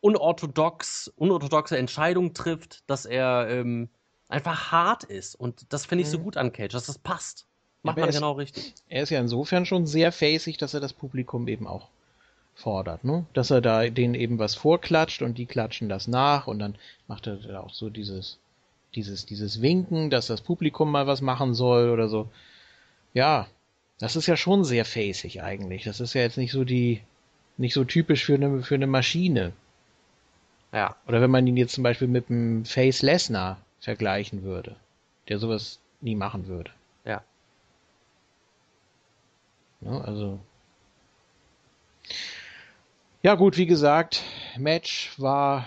unorthodox, 0.00 1.12
unorthodoxe 1.16 1.76
Entscheidungen 1.76 2.34
trifft, 2.34 2.88
dass 2.88 3.04
er 3.04 3.48
ähm, 3.50 3.88
einfach 4.28 4.70
hart 4.70 5.04
ist. 5.04 5.34
Und 5.34 5.72
das 5.72 5.86
finde 5.86 6.02
ich 6.02 6.10
so 6.10 6.18
mhm. 6.18 6.24
gut 6.24 6.36
an 6.36 6.52
Cage, 6.52 6.72
dass 6.72 6.86
das 6.86 6.98
passt. 6.98 7.46
Macht 7.82 7.98
man 7.98 8.10
genau 8.10 8.32
richtig. 8.32 8.74
Er 8.88 9.02
ist 9.02 9.10
ja 9.10 9.20
insofern 9.20 9.64
schon 9.64 9.86
sehr 9.86 10.12
facig, 10.12 10.58
dass 10.58 10.74
er 10.74 10.80
das 10.80 10.92
Publikum 10.92 11.46
eben 11.48 11.66
auch 11.66 11.88
fordert, 12.54 13.04
ne? 13.04 13.24
Dass 13.34 13.50
er 13.50 13.60
da 13.60 13.88
denen 13.88 14.14
eben 14.14 14.38
was 14.38 14.56
vorklatscht 14.56 15.22
und 15.22 15.38
die 15.38 15.46
klatschen 15.46 15.88
das 15.88 16.08
nach 16.08 16.48
und 16.48 16.58
dann 16.58 16.74
macht 17.06 17.28
er 17.28 17.36
da 17.36 17.60
auch 17.60 17.72
so 17.72 17.88
dieses, 17.88 18.38
dieses, 18.96 19.26
dieses 19.26 19.62
Winken, 19.62 20.10
dass 20.10 20.26
das 20.26 20.40
Publikum 20.40 20.90
mal 20.90 21.06
was 21.06 21.20
machen 21.20 21.54
soll 21.54 21.90
oder 21.90 22.08
so. 22.08 22.28
Ja, 23.14 23.46
das 24.00 24.16
ist 24.16 24.26
ja 24.26 24.36
schon 24.36 24.64
sehr 24.64 24.84
facig 24.84 25.42
eigentlich. 25.42 25.84
Das 25.84 26.00
ist 26.00 26.14
ja 26.14 26.22
jetzt 26.22 26.36
nicht 26.36 26.52
so 26.52 26.64
die, 26.64 27.00
nicht 27.56 27.74
so 27.74 27.84
typisch 27.84 28.24
für 28.24 28.34
eine, 28.34 28.62
für 28.62 28.74
eine 28.74 28.86
Maschine. 28.88 29.52
Ja. 30.72 30.96
Oder 31.06 31.20
wenn 31.20 31.30
man 31.30 31.46
ihn 31.46 31.56
jetzt 31.56 31.74
zum 31.74 31.84
Beispiel 31.84 32.08
mit 32.08 32.30
einem 32.30 32.64
Face 32.64 33.02
Lesnar 33.02 33.58
vergleichen 33.80 34.42
würde, 34.42 34.76
der 35.28 35.38
sowas 35.38 35.80
nie 36.00 36.14
machen 36.14 36.46
würde. 36.46 36.70
Ja. 37.04 37.22
ja 39.80 40.00
also. 40.00 40.38
Ja, 43.22 43.34
gut, 43.34 43.56
wie 43.56 43.66
gesagt, 43.66 44.22
Match 44.56 45.12
war 45.18 45.66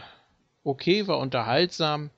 okay, 0.63 1.07
war 1.07 1.19
unterhaltsam. 1.19 2.09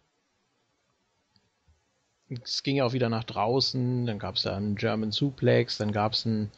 Es 2.43 2.63
ging 2.63 2.77
ja 2.77 2.85
auch 2.85 2.93
wieder 2.93 3.09
nach 3.09 3.23
draußen, 3.23 4.05
dann 4.05 4.19
gab 4.19 4.35
es 4.35 4.43
da 4.43 4.55
einen 4.55 4.75
German 4.75 5.11
Suplex, 5.11 5.77
dann 5.77 5.91
gab 5.91 6.13
es 6.13 6.25
einen 6.25 6.51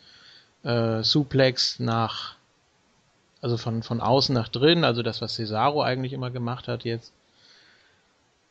äh, 0.64 1.04
Suplex 1.04 1.80
nach 1.80 2.38
also 3.42 3.58
von, 3.58 3.84
von 3.84 4.02
außen 4.02 4.34
nach 4.34 4.50
drin, 4.50 4.84
also 4.84 5.04
das, 5.04 5.22
was 5.22 5.36
Cesaro 5.36 5.82
eigentlich 5.82 6.14
immer 6.14 6.32
gemacht 6.32 6.68
hat 6.68 6.84
jetzt. 6.84 7.14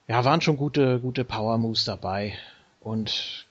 Ja, 0.07 0.25
waren 0.25 0.41
schon 0.41 0.57
gute, 0.57 1.01
gute 1.01 1.25
Power 1.25 1.59
Moves 1.59 1.85
dabei. 1.85 2.37
Und 2.81 3.47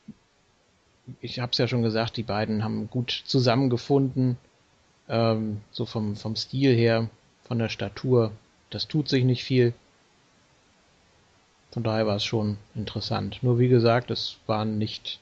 ich 1.21 1.39
habe 1.39 1.51
es 1.51 1.57
ja 1.57 1.67
schon 1.67 1.81
gesagt, 1.81 2.17
die 2.17 2.23
beiden 2.23 2.63
haben 2.63 2.89
gut 2.89 3.23
zusammengefunden. 3.25 4.37
Ähm, 5.09 5.61
so 5.71 5.85
vom, 5.85 6.15
vom 6.15 6.35
Stil 6.35 6.75
her, 6.75 7.09
von 7.43 7.59
der 7.59 7.69
Statur. 7.69 8.31
Das 8.69 8.87
tut 8.87 9.09
sich 9.09 9.23
nicht 9.23 9.43
viel. 9.43 9.73
Von 11.71 11.83
daher 11.83 12.05
war 12.05 12.17
es 12.17 12.23
schon 12.23 12.57
interessant. 12.75 13.39
Nur 13.41 13.57
wie 13.57 13.67
gesagt, 13.67 14.11
es 14.11 14.37
waren 14.45 14.77
nicht 14.77 15.19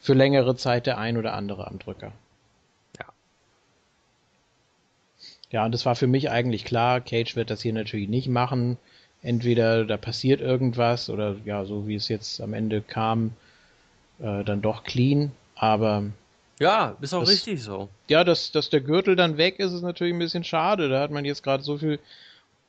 für 0.00 0.14
längere 0.14 0.56
Zeit 0.56 0.86
der 0.86 0.98
ein 0.98 1.18
oder 1.18 1.34
andere 1.34 1.66
am 1.66 1.78
Drücker. 1.78 2.12
Ja, 5.50 5.64
und 5.64 5.72
das 5.72 5.86
war 5.86 5.94
für 5.94 6.06
mich 6.06 6.30
eigentlich 6.30 6.64
klar, 6.64 7.00
Cage 7.00 7.36
wird 7.36 7.50
das 7.50 7.62
hier 7.62 7.72
natürlich 7.72 8.08
nicht 8.08 8.28
machen. 8.28 8.78
Entweder 9.22 9.84
da 9.84 9.96
passiert 9.96 10.40
irgendwas 10.40 11.08
oder 11.08 11.36
ja, 11.44 11.64
so 11.64 11.88
wie 11.88 11.94
es 11.94 12.08
jetzt 12.08 12.40
am 12.40 12.52
Ende 12.52 12.82
kam, 12.82 13.32
äh, 14.20 14.44
dann 14.44 14.62
doch 14.62 14.84
clean. 14.84 15.32
Aber 15.54 16.04
ja, 16.58 16.96
ist 17.00 17.14
auch 17.14 17.20
das, 17.20 17.30
richtig 17.30 17.62
so. 17.62 17.88
Ja, 18.08 18.24
dass, 18.24 18.52
dass 18.52 18.70
der 18.70 18.80
Gürtel 18.80 19.16
dann 19.16 19.36
weg 19.36 19.58
ist, 19.58 19.72
ist 19.72 19.82
natürlich 19.82 20.14
ein 20.14 20.18
bisschen 20.18 20.44
schade. 20.44 20.88
Da 20.88 21.00
hat 21.00 21.10
man 21.10 21.24
jetzt 21.24 21.42
gerade 21.42 21.62
so 21.62 21.78
viel 21.78 21.98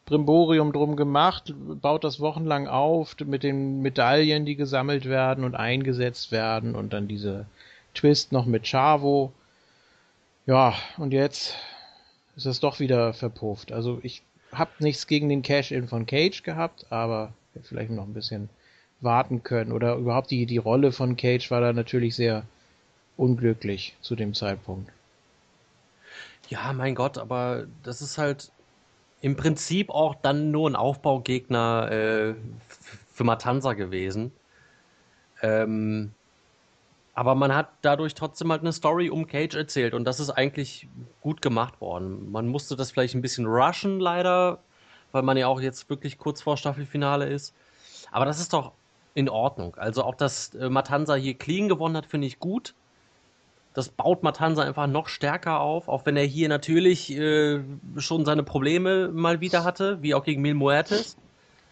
Brimborium 0.06 0.72
drum 0.72 0.96
gemacht, 0.96 1.54
baut 1.82 2.04
das 2.04 2.20
wochenlang 2.20 2.68
auf 2.68 3.16
mit 3.26 3.44
den 3.44 3.82
Medaillen, 3.82 4.46
die 4.46 4.56
gesammelt 4.56 5.06
werden 5.06 5.44
und 5.44 5.56
eingesetzt 5.56 6.32
werden 6.32 6.76
und 6.76 6.94
dann 6.94 7.10
diese 7.10 7.46
Twist 7.94 8.32
noch 8.32 8.46
mit 8.46 8.64
Chavo. 8.64 9.34
Ja, 10.46 10.74
und 10.98 11.12
jetzt 11.12 11.56
ist 12.38 12.46
das 12.46 12.60
doch 12.60 12.80
wieder 12.80 13.14
verpufft. 13.14 13.72
Also 13.72 14.00
ich 14.04 14.22
habe 14.54 14.72
nichts 14.80 15.08
gegen 15.08 15.28
den 15.28 15.42
Cash-In 15.42 15.88
von 15.88 16.06
Cage 16.06 16.44
gehabt, 16.44 16.86
aber 16.92 17.34
vielleicht 17.64 17.90
noch 17.90 18.04
ein 18.04 18.14
bisschen 18.14 18.50
warten 19.02 19.44
können. 19.44 19.72
Oder 19.72 19.96
überhaupt 19.96 20.32
die, 20.32 20.46
die 20.46 20.58
Rolle 20.58 20.92
von 20.92 21.18
Cage 21.18 21.50
war 21.52 21.62
da 21.62 21.74
natürlich 21.74 22.16
sehr 22.16 22.44
unglücklich 23.18 23.96
zu 24.02 24.16
dem 24.16 24.34
Zeitpunkt. 24.34 24.92
Ja, 26.50 26.72
mein 26.74 26.96
Gott, 26.96 27.18
aber 27.18 27.66
das 27.84 28.02
ist 28.02 28.18
halt 28.18 28.52
im 29.22 29.36
Prinzip 29.36 29.90
auch 29.90 30.16
dann 30.16 30.52
nur 30.52 30.70
ein 30.70 30.76
Aufbaugegner 30.76 31.92
äh, 31.92 32.34
für 33.12 33.24
Matanza 33.24 33.74
gewesen. 33.74 34.32
Ähm, 35.42 36.14
aber 37.18 37.34
man 37.34 37.56
hat 37.56 37.70
dadurch 37.82 38.14
trotzdem 38.14 38.52
halt 38.52 38.62
eine 38.62 38.72
Story 38.72 39.10
um 39.10 39.26
Cage 39.26 39.56
erzählt 39.56 39.96
und 39.96 40.06
das 40.06 40.20
ist 40.20 40.30
eigentlich 40.30 40.88
gut 41.20 41.42
gemacht 41.42 41.82
worden. 41.82 42.32
Man 42.32 42.48
musste 42.48 42.76
das 42.76 42.92
vielleicht 42.92 43.16
ein 43.16 43.24
bisschen 43.24 43.48
rushen, 43.48 44.00
leider, 44.00 44.60
weil 45.12 45.24
man 45.24 45.36
ja 45.36 45.48
auch 45.48 45.60
jetzt 45.60 45.90
wirklich 45.90 46.20
kurz 46.20 46.44
vor 46.44 46.58
Staffelfinale 46.58 47.26
ist. 47.26 47.56
Aber 48.12 48.26
das 48.26 48.40
ist 48.40 48.54
doch 48.54 48.74
in 49.16 49.30
Ordnung. 49.30 49.74
Also 49.78 50.04
auch, 50.04 50.14
dass 50.14 50.54
äh, 50.54 50.70
Matanza 50.70 51.16
hier 51.16 51.34
clean 51.34 51.68
gewonnen 51.68 51.98
hat, 51.98 52.06
finde 52.06 52.28
ich 52.28 52.38
gut. 52.38 52.76
Das 53.74 53.90
baut 53.90 54.22
Matanza 54.22 54.62
einfach 54.62 54.86
noch 54.86 55.08
stärker 55.08 55.60
auf, 55.60 55.88
auch 55.88 56.06
wenn 56.06 56.18
er 56.18 56.26
hier 56.26 56.50
natürlich 56.50 57.12
äh, 57.18 57.62
schon 57.98 58.26
seine 58.26 58.44
Probleme 58.44 59.08
mal 59.08 59.42
wieder 59.42 59.64
hatte, 59.64 60.04
wie 60.04 60.14
auch 60.14 60.24
gegen 60.24 60.44
Mil 60.44 60.54
Muertes. 60.54 61.18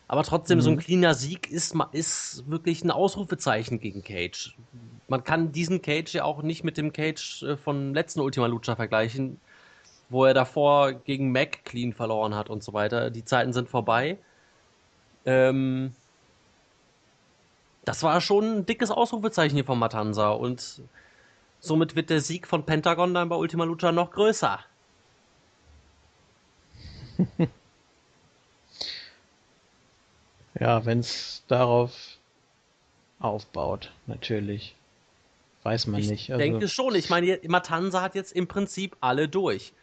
Aber 0.08 0.24
trotzdem, 0.24 0.58
mhm. 0.58 0.62
so 0.64 0.70
ein 0.72 0.76
mhm. 0.78 0.80
cleaner 0.80 1.14
Sieg 1.14 1.52
ist, 1.52 1.76
ist 1.92 2.50
wirklich 2.50 2.84
ein 2.84 2.90
Ausrufezeichen 2.90 3.80
gegen 3.80 4.02
Cage. 4.02 4.56
Man 5.08 5.24
kann 5.24 5.52
diesen 5.52 5.82
Cage 5.82 6.14
ja 6.14 6.24
auch 6.24 6.42
nicht 6.42 6.64
mit 6.64 6.78
dem 6.78 6.94
Cage 6.94 7.44
äh, 7.44 7.58
von 7.58 7.94
letzten 7.94 8.22
Ultima 8.22 8.48
Lucha 8.48 8.76
vergleichen, 8.76 9.40
wo 10.10 10.26
er 10.26 10.34
davor 10.34 10.94
gegen 10.94 11.32
Mac 11.32 11.64
clean 11.66 11.94
verloren 11.94 12.36
hat 12.36 12.50
und 12.50 12.64
so 12.64 12.74
weiter. 12.74 13.10
Die 13.12 13.26
Zeiten 13.26 13.54
sind 13.54 13.70
vorbei. 13.70 14.18
Ähm, 15.26 15.94
das 17.86 18.04
war 18.04 18.20
schon 18.22 18.60
ein 18.60 18.66
dickes 18.66 18.92
Ausrufezeichen 18.92 19.56
hier 19.56 19.66
von 19.66 19.80
Matanza 19.80 20.30
und 20.32 20.82
somit 21.60 21.96
wird 21.96 22.10
der 22.10 22.22
Sieg 22.22 22.48
von 22.48 22.66
Pentagon 22.66 23.14
dann 23.14 23.30
bei 23.30 23.36
Ultima 23.36 23.64
Lucha 23.64 23.92
noch 23.92 24.12
größer. 24.12 24.60
Ja, 30.60 30.86
wenn 30.86 31.00
es 31.00 31.44
darauf 31.48 32.18
aufbaut, 33.20 33.92
natürlich. 34.08 34.76
Weiß 35.66 35.88
man 35.88 36.00
ich 36.00 36.12
nicht. 36.12 36.22
Ich 36.26 36.32
also 36.32 36.40
denke 36.40 36.68
schon. 36.68 36.94
Ich 36.94 37.10
meine, 37.10 37.40
Matanza 37.48 38.04
hat 38.04 38.14
jetzt 38.14 38.34
im 38.34 38.48
Prinzip 38.48 38.96
alle 39.02 39.28
durch. 39.28 39.74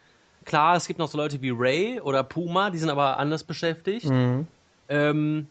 Klar, 0.45 0.77
es 0.77 0.87
gibt 0.87 0.97
noch 0.97 1.09
so 1.09 1.17
Leute 1.17 1.41
wie 1.41 1.51
Ray 1.53 1.99
oder 1.99 2.23
Puma, 2.23 2.69
die 2.69 2.77
sind 2.77 2.89
aber 2.89 3.19
anders 3.19 3.43
beschäftigt. 3.43 4.05
Mhm. 4.05 4.47
Ähm, 4.87 5.47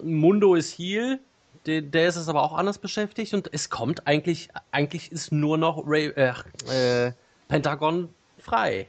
Mundo 0.00 0.54
ist 0.54 0.78
Heal, 0.78 1.18
der, 1.66 1.82
der, 1.82 2.06
ist 2.06 2.14
es 2.14 2.28
aber 2.28 2.44
auch 2.44 2.56
anders 2.56 2.78
beschäftigt 2.78 3.34
und 3.34 3.52
es 3.52 3.68
kommt 3.68 4.06
eigentlich, 4.06 4.48
eigentlich 4.70 5.10
ist 5.10 5.32
nur 5.32 5.58
noch 5.58 5.82
Ray, 5.84 6.06
äh, 6.10 6.34
äh, 6.70 7.12
Pentagon 7.48 8.08
frei. 8.38 8.86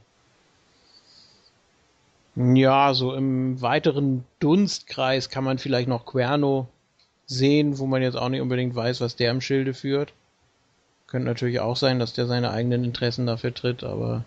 Ja, 2.36 2.94
so 2.94 3.16
im 3.16 3.60
weiteren 3.60 4.24
Dunstkreis 4.40 5.30
kann 5.30 5.44
man 5.44 5.58
vielleicht 5.58 5.88
noch 5.88 6.06
Querno 6.06 6.68
sehen, 7.26 7.80
wo 7.80 7.88
man 7.88 8.04
jetzt 8.04 8.16
auch 8.16 8.30
nicht 8.30 8.42
unbedingt 8.42 8.76
weiß, 8.76 9.02
was 9.02 9.16
der 9.16 9.32
im 9.32 9.42
Schilde 9.42 9.74
führt. 9.74 10.14
Könnte 11.10 11.28
natürlich 11.28 11.60
auch 11.60 11.76
sein, 11.76 11.98
dass 11.98 12.14
der 12.14 12.28
seine 12.28 12.52
eigenen 12.52 12.84
Interessen 12.84 13.26
dafür 13.26 13.52
tritt, 13.52 13.84
aber 13.84 14.26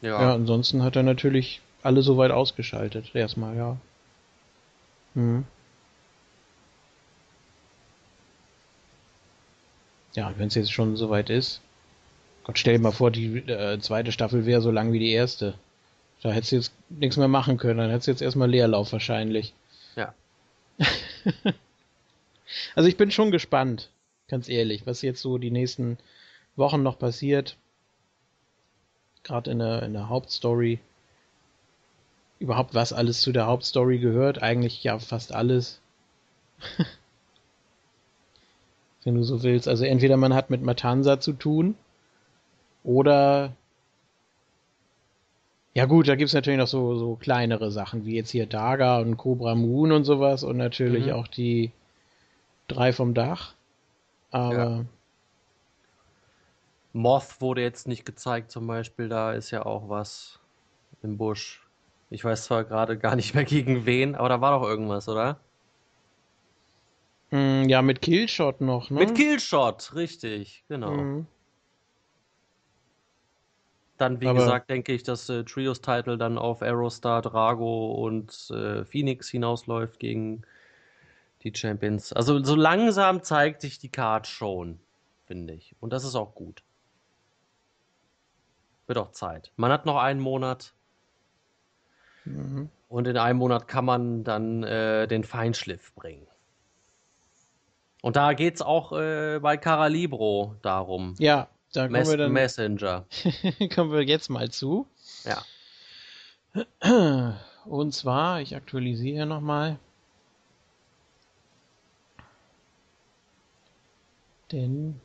ja, 0.00 0.20
ja 0.22 0.34
ansonsten 0.34 0.82
hat 0.82 0.96
er 0.96 1.02
natürlich 1.02 1.60
alle 1.82 2.00
soweit 2.00 2.30
ausgeschaltet. 2.30 3.14
Erstmal, 3.14 3.56
ja. 3.56 3.76
Hm. 5.14 5.44
Ja, 10.14 10.32
wenn 10.38 10.48
es 10.48 10.54
jetzt 10.54 10.72
schon 10.72 10.96
soweit 10.96 11.28
ist. 11.28 11.60
Gott, 12.44 12.58
stell 12.58 12.74
dir 12.74 12.82
mal 12.82 12.92
vor, 12.92 13.10
die 13.10 13.38
äh, 13.38 13.78
zweite 13.80 14.12
Staffel 14.12 14.46
wäre 14.46 14.62
so 14.62 14.70
lang 14.70 14.92
wie 14.92 14.98
die 14.98 15.12
erste. 15.12 15.58
Da 16.22 16.30
hättest 16.30 16.52
du 16.52 16.56
jetzt 16.56 16.72
nichts 16.88 17.18
mehr 17.18 17.28
machen 17.28 17.58
können. 17.58 17.78
Dann 17.78 17.90
hättest 17.90 18.06
du 18.06 18.12
jetzt 18.12 18.22
erstmal 18.22 18.48
Leerlauf 18.48 18.92
wahrscheinlich. 18.92 19.52
Ja. 19.94 20.14
also 22.74 22.88
ich 22.88 22.96
bin 22.96 23.10
schon 23.10 23.30
gespannt, 23.30 23.90
ganz 24.28 24.48
ehrlich, 24.48 24.86
was 24.86 25.02
jetzt 25.02 25.20
so 25.22 25.38
die 25.38 25.50
nächsten 25.50 25.98
Wochen 26.56 26.82
noch 26.82 26.98
passiert. 26.98 27.56
Gerade 29.22 29.50
in 29.50 29.58
der, 29.58 29.82
in 29.82 29.92
der 29.92 30.08
Hauptstory. 30.08 30.78
Überhaupt 32.38 32.74
was 32.74 32.92
alles 32.92 33.22
zu 33.22 33.32
der 33.32 33.46
Hauptstory 33.46 33.98
gehört. 33.98 34.42
Eigentlich 34.42 34.82
ja 34.84 34.98
fast 34.98 35.32
alles. 35.34 35.80
Wenn 39.04 39.14
du 39.14 39.22
so 39.22 39.42
willst. 39.42 39.68
Also 39.68 39.84
entweder 39.84 40.16
man 40.16 40.34
hat 40.34 40.50
mit 40.50 40.62
Matanza 40.62 41.20
zu 41.20 41.32
tun. 41.32 41.76
Oder 42.84 43.52
ja 45.74 45.84
gut, 45.84 46.08
da 46.08 46.14
gibt 46.14 46.28
es 46.28 46.34
natürlich 46.34 46.58
noch 46.58 46.68
so, 46.68 46.96
so 46.96 47.16
kleinere 47.16 47.70
Sachen, 47.70 48.06
wie 48.06 48.14
jetzt 48.14 48.30
hier 48.30 48.46
Daga 48.46 48.98
und 48.98 49.18
Cobra 49.18 49.54
Moon 49.54 49.92
und 49.92 50.04
sowas 50.04 50.42
und 50.42 50.56
natürlich 50.56 51.08
mhm. 51.08 51.12
auch 51.12 51.28
die 51.28 51.70
drei 52.66 52.94
vom 52.94 53.12
Dach. 53.12 53.55
Aber. 54.30 54.54
Ja. 54.54 54.84
Moth 56.92 57.42
wurde 57.42 57.60
jetzt 57.60 57.86
nicht 57.86 58.06
gezeigt, 58.06 58.50
zum 58.50 58.66
Beispiel, 58.66 59.10
da 59.10 59.32
ist 59.32 59.50
ja 59.50 59.66
auch 59.66 59.90
was 59.90 60.40
im 61.02 61.18
Busch. 61.18 61.68
Ich 62.08 62.24
weiß 62.24 62.46
zwar 62.46 62.64
gerade 62.64 62.96
gar 62.96 63.16
nicht 63.16 63.34
mehr 63.34 63.44
gegen 63.44 63.84
wen, 63.84 64.14
aber 64.14 64.30
da 64.30 64.40
war 64.40 64.58
doch 64.58 64.66
irgendwas, 64.66 65.06
oder? 65.08 65.38
Mm, 67.30 67.68
ja, 67.68 67.82
mit 67.82 68.00
Killshot 68.00 68.62
noch, 68.62 68.88
ne? 68.88 69.00
Mit 69.00 69.14
Killshot, 69.14 69.94
richtig, 69.94 70.64
genau. 70.68 70.92
Mhm. 70.92 71.26
Dann, 73.98 74.20
wie 74.20 74.26
Aber 74.26 74.40
gesagt, 74.40 74.70
denke 74.70 74.92
ich, 74.92 75.02
dass 75.02 75.28
äh, 75.28 75.44
Trios-Title 75.44 76.18
dann 76.18 76.38
auf 76.38 76.62
Aerostar, 76.62 77.22
Drago 77.22 77.92
und 77.92 78.50
äh, 78.50 78.84
Phoenix 78.84 79.28
hinausläuft 79.28 79.98
gegen 79.98 80.42
die 81.46 81.58
Champions. 81.58 82.12
Also 82.12 82.42
so 82.42 82.54
langsam 82.54 83.22
zeigt 83.22 83.60
sich 83.60 83.78
die 83.78 83.88
Card 83.88 84.26
schon, 84.26 84.80
finde 85.26 85.54
ich. 85.54 85.74
Und 85.80 85.92
das 85.92 86.04
ist 86.04 86.14
auch 86.14 86.34
gut. 86.34 86.62
Wird 88.86 88.98
auch 88.98 89.12
Zeit. 89.12 89.52
Man 89.56 89.72
hat 89.72 89.86
noch 89.86 89.96
einen 89.96 90.20
Monat. 90.20 90.74
Mhm. 92.24 92.68
Und 92.88 93.06
in 93.08 93.16
einem 93.16 93.38
Monat 93.38 93.66
kann 93.66 93.84
man 93.84 94.24
dann 94.24 94.62
äh, 94.62 95.08
den 95.08 95.24
Feinschliff 95.24 95.94
bringen. 95.94 96.26
Und 98.02 98.16
da 98.16 98.34
geht 98.34 98.56
es 98.56 98.62
auch 98.62 98.92
äh, 98.92 99.40
bei 99.40 99.56
Caralibro 99.56 100.54
darum. 100.62 101.14
Ja, 101.18 101.48
da 101.72 101.82
kommen 101.82 101.92
Mes 101.92 102.10
wir 102.10 102.16
dann, 102.16 102.32
Messenger. 102.32 103.06
kommen 103.74 103.90
wir 103.90 104.02
jetzt 104.02 104.30
mal 104.30 104.50
zu. 104.50 104.86
Ja. 105.24 105.42
Und 107.64 107.92
zwar, 107.92 108.40
ich 108.40 108.54
aktualisiere 108.54 109.26
nochmal. 109.26 109.78
Denn 114.52 115.00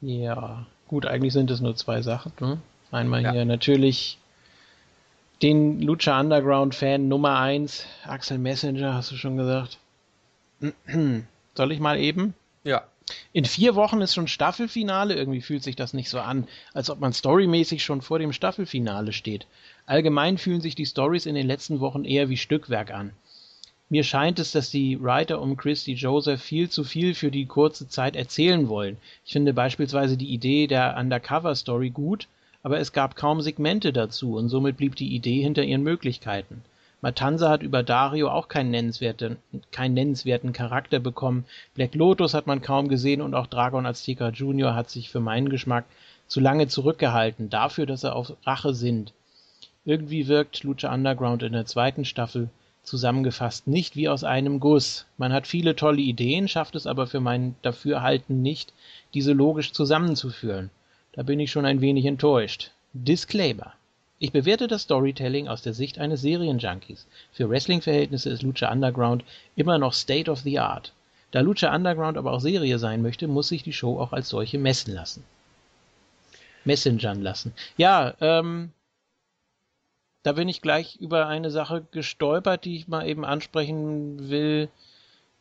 ja, 0.00 0.66
gut, 0.88 1.06
eigentlich 1.06 1.32
sind 1.32 1.50
es 1.50 1.60
nur 1.60 1.76
zwei 1.76 2.02
Sachen. 2.02 2.32
Ne? 2.40 2.60
Einmal 2.90 3.22
ja. 3.22 3.32
hier 3.32 3.44
natürlich 3.44 4.18
den 5.42 5.80
Lucha 5.80 6.18
Underground 6.20 6.74
Fan 6.74 7.08
Nummer 7.08 7.38
1, 7.38 7.86
Axel 8.04 8.38
Messenger, 8.38 8.94
hast 8.94 9.10
du 9.10 9.16
schon 9.16 9.36
gesagt. 9.36 9.78
Soll 11.54 11.72
ich 11.72 11.80
mal 11.80 11.98
eben? 11.98 12.34
Ja. 12.64 12.84
In 13.32 13.44
vier 13.44 13.74
Wochen 13.74 14.00
ist 14.00 14.14
schon 14.14 14.28
Staffelfinale. 14.28 15.14
Irgendwie 15.14 15.42
fühlt 15.42 15.62
sich 15.62 15.76
das 15.76 15.92
nicht 15.92 16.08
so 16.08 16.20
an, 16.20 16.48
als 16.72 16.88
ob 16.88 17.00
man 17.00 17.12
storymäßig 17.12 17.84
schon 17.84 18.00
vor 18.00 18.18
dem 18.18 18.32
Staffelfinale 18.32 19.12
steht. 19.12 19.46
Allgemein 19.86 20.38
fühlen 20.38 20.60
sich 20.60 20.74
die 20.74 20.86
Stories 20.86 21.26
in 21.26 21.34
den 21.34 21.46
letzten 21.46 21.80
Wochen 21.80 22.04
eher 22.04 22.28
wie 22.30 22.38
Stückwerk 22.38 22.92
an. 22.92 23.12
Mir 23.90 24.02
scheint 24.02 24.38
es, 24.38 24.50
dass 24.50 24.70
die 24.70 25.00
Writer 25.02 25.42
um 25.42 25.58
Christy 25.58 25.92
Joseph 25.92 26.40
viel 26.42 26.70
zu 26.70 26.84
viel 26.84 27.14
für 27.14 27.30
die 27.30 27.44
kurze 27.44 27.86
Zeit 27.86 28.16
erzählen 28.16 28.68
wollen. 28.68 28.96
Ich 29.26 29.32
finde 29.32 29.52
beispielsweise 29.52 30.16
die 30.16 30.32
Idee 30.32 30.66
der 30.66 30.96
Undercover-Story 30.96 31.90
gut, 31.90 32.28
aber 32.62 32.80
es 32.80 32.92
gab 32.92 33.14
kaum 33.14 33.42
Segmente 33.42 33.92
dazu 33.92 34.36
und 34.36 34.48
somit 34.48 34.78
blieb 34.78 34.96
die 34.96 35.14
Idee 35.14 35.42
hinter 35.42 35.62
ihren 35.62 35.82
Möglichkeiten. 35.82 36.62
Matanza 37.02 37.50
hat 37.50 37.62
über 37.62 37.82
Dario 37.82 38.30
auch 38.30 38.48
keinen 38.48 38.70
nennenswerten, 38.70 39.36
keinen 39.70 39.92
nennenswerten 39.92 40.54
Charakter 40.54 40.98
bekommen. 40.98 41.44
Black 41.74 41.94
Lotus 41.94 42.32
hat 42.32 42.46
man 42.46 42.62
kaum 42.62 42.88
gesehen 42.88 43.20
und 43.20 43.34
auch 43.34 43.46
Dragon 43.46 43.84
Azteca 43.84 44.30
Jr. 44.30 44.74
hat 44.74 44.88
sich 44.88 45.10
für 45.10 45.20
meinen 45.20 45.50
Geschmack 45.50 45.84
zu 46.26 46.40
lange 46.40 46.68
zurückgehalten, 46.68 47.50
dafür, 47.50 47.84
dass 47.84 48.04
er 48.04 48.16
auf 48.16 48.32
Rache 48.46 48.72
sinnt. 48.72 49.12
Irgendwie 49.84 50.28
wirkt 50.28 50.64
Lucha 50.64 50.92
Underground 50.92 51.42
in 51.42 51.52
der 51.52 51.66
zweiten 51.66 52.04
Staffel 52.04 52.48
zusammengefasst 52.84 53.66
nicht 53.66 53.96
wie 53.96 54.08
aus 54.08 54.24
einem 54.24 54.60
Guss. 54.60 55.06
Man 55.16 55.32
hat 55.32 55.46
viele 55.46 55.76
tolle 55.76 56.00
Ideen, 56.00 56.48
schafft 56.48 56.74
es 56.74 56.86
aber 56.86 57.06
für 57.06 57.20
mein 57.20 57.54
Dafürhalten 57.62 58.42
nicht, 58.42 58.72
diese 59.14 59.32
logisch 59.32 59.72
zusammenzuführen. 59.72 60.70
Da 61.12 61.22
bin 61.22 61.40
ich 61.40 61.50
schon 61.50 61.66
ein 61.66 61.80
wenig 61.80 62.04
enttäuscht. 62.06 62.70
Disclaimer. 62.92 63.72
Ich 64.18 64.32
bewerte 64.32 64.68
das 64.68 64.82
Storytelling 64.82 65.48
aus 65.48 65.62
der 65.62 65.74
Sicht 65.74 65.98
eines 65.98 66.22
Serienjunkies. 66.22 67.06
Für 67.32 67.50
Wrestling-Verhältnisse 67.50 68.30
ist 68.30 68.42
Lucha 68.42 68.70
Underground 68.70 69.24
immer 69.56 69.78
noch 69.78 69.92
State 69.92 70.30
of 70.30 70.40
the 70.40 70.58
Art. 70.58 70.92
Da 71.30 71.40
Lucha 71.40 71.74
Underground 71.74 72.16
aber 72.16 72.32
auch 72.32 72.40
Serie 72.40 72.78
sein 72.78 73.02
möchte, 73.02 73.26
muss 73.26 73.48
sich 73.48 73.64
die 73.64 73.72
Show 73.72 73.98
auch 73.98 74.12
als 74.12 74.28
solche 74.28 74.58
messen 74.58 74.94
lassen. 74.94 75.24
Messengern 76.64 77.20
lassen. 77.22 77.52
Ja, 77.76 78.14
ähm, 78.20 78.70
da 80.24 80.32
bin 80.32 80.48
ich 80.48 80.60
gleich 80.60 80.96
über 80.96 81.28
eine 81.28 81.50
Sache 81.50 81.86
gestolpert, 81.92 82.64
die 82.64 82.76
ich 82.76 82.88
mal 82.88 83.06
eben 83.06 83.24
ansprechen 83.24 84.28
will. 84.28 84.68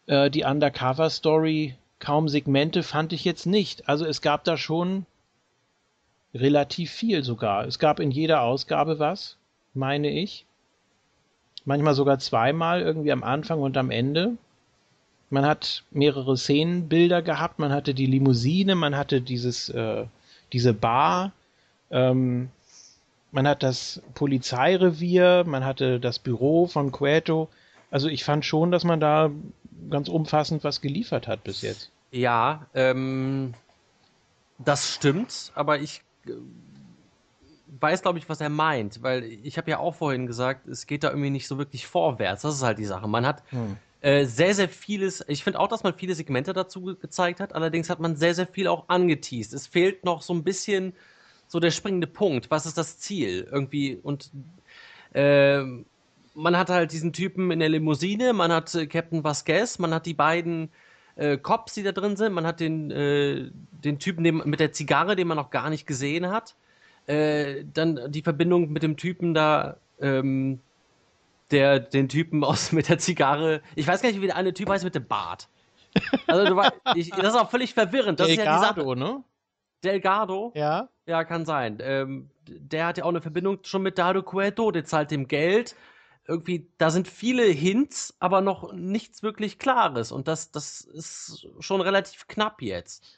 Äh, 0.05 0.29
die 0.29 0.43
Undercover-Story, 0.43 1.75
kaum 1.97 2.29
Segmente 2.29 2.83
fand 2.83 3.13
ich 3.13 3.25
jetzt 3.25 3.47
nicht. 3.47 3.89
Also 3.89 4.05
es 4.05 4.21
gab 4.21 4.43
da 4.43 4.57
schon 4.57 5.07
Relativ 6.33 6.91
viel 6.91 7.23
sogar. 7.23 7.67
Es 7.67 7.77
gab 7.77 7.99
in 7.99 8.09
jeder 8.09 8.41
Ausgabe 8.41 8.97
was, 8.97 9.37
meine 9.75 10.09
ich. 10.09 10.45
Manchmal 11.63 11.93
sogar 11.93 12.17
zweimal, 12.17 12.81
irgendwie 12.81 13.11
am 13.11 13.23
Anfang 13.23 13.61
und 13.61 13.77
am 13.77 13.91
Ende. 13.91 14.35
Man 15.29 15.45
hat 15.45 15.83
mehrere 15.91 16.35
Szenenbilder 16.35 17.21
gehabt. 17.21 17.59
Man 17.59 17.71
hatte 17.71 17.93
die 17.93 18.07
Limousine, 18.07 18.75
man 18.75 18.97
hatte 18.97 19.21
dieses, 19.21 19.69
äh, 19.69 20.05
diese 20.51 20.73
Bar, 20.73 21.33
ähm, 21.91 22.49
man 23.33 23.47
hat 23.47 23.63
das 23.63 24.01
Polizeirevier, 24.13 25.43
man 25.45 25.65
hatte 25.65 25.99
das 25.99 26.19
Büro 26.19 26.67
von 26.67 26.91
Cueto. 26.91 27.49
Also 27.89 28.07
ich 28.07 28.23
fand 28.23 28.45
schon, 28.45 28.71
dass 28.71 28.83
man 28.83 28.99
da 28.99 29.31
ganz 29.89 30.07
umfassend 30.07 30.63
was 30.63 30.81
geliefert 30.81 31.27
hat 31.27 31.43
bis 31.43 31.61
jetzt. 31.61 31.91
Ja, 32.11 32.67
ähm, 32.75 33.55
das 34.59 34.93
stimmt, 34.93 35.51
aber 35.55 35.79
ich 35.79 36.03
weiß, 37.79 38.03
glaube 38.03 38.19
ich, 38.19 38.29
was 38.29 38.39
er 38.39 38.49
meint, 38.49 39.01
weil 39.01 39.23
ich 39.23 39.57
habe 39.57 39.71
ja 39.71 39.79
auch 39.79 39.95
vorhin 39.95 40.27
gesagt, 40.27 40.67
es 40.67 40.85
geht 40.85 41.03
da 41.03 41.09
irgendwie 41.09 41.31
nicht 41.31 41.47
so 41.47 41.57
wirklich 41.57 41.87
vorwärts. 41.87 42.43
Das 42.43 42.55
ist 42.55 42.63
halt 42.63 42.77
die 42.77 42.85
Sache. 42.85 43.07
Man 43.07 43.25
hat 43.25 43.43
hm. 43.49 43.77
äh, 44.01 44.25
sehr, 44.25 44.53
sehr 44.53 44.69
vieles, 44.69 45.25
ich 45.27 45.43
finde 45.43 45.59
auch, 45.59 45.67
dass 45.67 45.81
man 45.81 45.95
viele 45.95 46.13
Segmente 46.13 46.53
dazu 46.53 46.81
ge 46.83 46.95
gezeigt 47.01 47.39
hat, 47.39 47.53
allerdings 47.53 47.89
hat 47.89 47.99
man 47.99 48.15
sehr, 48.15 48.35
sehr 48.35 48.47
viel 48.47 48.67
auch 48.67 48.89
angeteased. 48.89 49.53
Es 49.53 49.65
fehlt 49.65 50.05
noch 50.05 50.21
so 50.21 50.33
ein 50.33 50.43
bisschen 50.43 50.93
so 51.53 51.59
der 51.59 51.69
springende 51.69 52.07
Punkt. 52.07 52.49
Was 52.49 52.65
ist 52.65 52.79
das 52.79 52.97
Ziel? 52.97 53.47
Irgendwie 53.51 53.99
und 54.01 54.31
äh, 55.13 55.61
man 56.33 56.57
hat 56.57 56.71
halt 56.71 56.91
diesen 56.91 57.13
Typen 57.13 57.51
in 57.51 57.59
der 57.59 57.69
Limousine, 57.69 58.33
man 58.33 58.51
hat 58.51 58.73
äh, 58.73 58.87
Captain 58.87 59.23
Vasquez, 59.23 59.77
man 59.77 59.93
hat 59.93 60.07
die 60.07 60.15
beiden 60.15 60.71
äh, 61.15 61.37
Cops, 61.37 61.75
die 61.75 61.83
da 61.83 61.91
drin 61.91 62.15
sind. 62.15 62.33
Man 62.33 62.47
hat 62.47 62.59
den, 62.59 62.89
äh, 62.89 63.51
den 63.83 63.99
Typen 63.99 64.23
den, 64.23 64.37
mit 64.37 64.59
der 64.59 64.71
Zigarre, 64.71 65.15
den 65.15 65.27
man 65.27 65.37
noch 65.37 65.51
gar 65.51 65.69
nicht 65.69 65.85
gesehen 65.85 66.31
hat. 66.31 66.55
Äh, 67.05 67.65
dann 67.71 68.11
die 68.11 68.23
Verbindung 68.23 68.71
mit 68.71 68.81
dem 68.81 68.97
Typen 68.97 69.35
da, 69.35 69.77
ähm, 70.01 70.59
der 71.51 71.79
den 71.79 72.09
Typen 72.09 72.43
aus 72.43 72.71
mit 72.71 72.89
der 72.89 72.97
Zigarre. 72.97 73.61
Ich 73.75 73.85
weiß 73.85 74.01
gar 74.01 74.09
nicht, 74.09 74.23
wie 74.23 74.25
der 74.25 74.37
eine 74.37 74.55
Typ 74.55 74.69
heißt 74.69 74.85
mit 74.85 74.95
dem 74.95 75.05
Bart. 75.05 75.49
Also 76.25 76.45
du 76.45 76.55
weißt, 76.55 76.73
ich, 76.95 77.11
das 77.11 77.35
ist 77.35 77.39
auch 77.39 77.51
völlig 77.51 77.75
verwirrend. 77.75 78.19
Das 78.19 78.25
Delgado, 78.25 78.55
ist 78.55 78.63
ja 78.63 78.73
die 78.73 78.81
Sache. 78.81 78.97
ne? 78.97 79.23
Delgado? 79.83 80.51
Ja. 80.55 80.89
Ja, 81.05 81.23
kann 81.23 81.45
sein. 81.45 81.79
Ähm, 81.81 82.29
der 82.47 82.87
hat 82.87 82.97
ja 82.97 83.03
auch 83.03 83.09
eine 83.09 83.21
Verbindung 83.21 83.59
schon 83.63 83.83
mit 83.83 83.97
Dado 83.97 84.23
Cueto, 84.23 84.71
der 84.71 84.85
zahlt 84.85 85.11
dem 85.11 85.27
Geld 85.27 85.75
irgendwie, 86.27 86.71
da 86.77 86.89
sind 86.89 87.07
viele 87.07 87.43
Hints, 87.43 88.15
aber 88.19 88.41
noch 88.41 88.71
nichts 88.73 89.23
wirklich 89.23 89.59
Klares. 89.59 90.11
Und 90.11 90.27
das, 90.27 90.51
das 90.51 90.81
ist 90.81 91.47
schon 91.59 91.81
relativ 91.81 92.27
knapp 92.27 92.61
jetzt. 92.61 93.17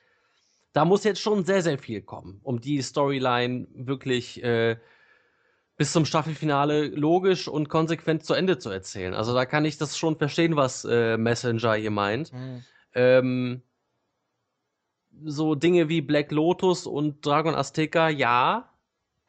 Da 0.73 0.85
muss 0.85 1.03
jetzt 1.03 1.21
schon 1.21 1.45
sehr, 1.45 1.61
sehr 1.61 1.77
viel 1.77 2.01
kommen, 2.01 2.39
um 2.43 2.59
die 2.59 2.81
Storyline 2.81 3.67
wirklich 3.73 4.43
äh, 4.43 4.77
bis 5.77 5.91
zum 5.91 6.05
Staffelfinale 6.05 6.87
logisch 6.87 7.47
und 7.47 7.69
konsequent 7.69 8.25
zu 8.25 8.33
Ende 8.33 8.57
zu 8.57 8.69
erzählen. 8.69 9.13
Also 9.13 9.33
da 9.33 9.45
kann 9.45 9.65
ich 9.65 9.77
das 9.77 9.97
schon 9.97 10.17
verstehen, 10.17 10.55
was 10.55 10.83
äh, 10.85 11.17
Messenger 11.17 11.75
hier 11.75 11.91
meint. 11.91 12.33
Mhm. 12.33 12.63
Ähm, 12.93 13.61
so 15.23 15.55
Dinge 15.55 15.89
wie 15.89 16.01
Black 16.01 16.31
Lotus 16.31 16.87
und 16.87 17.25
Dragon 17.25 17.55
Azteca, 17.55 18.09
ja, 18.09 18.69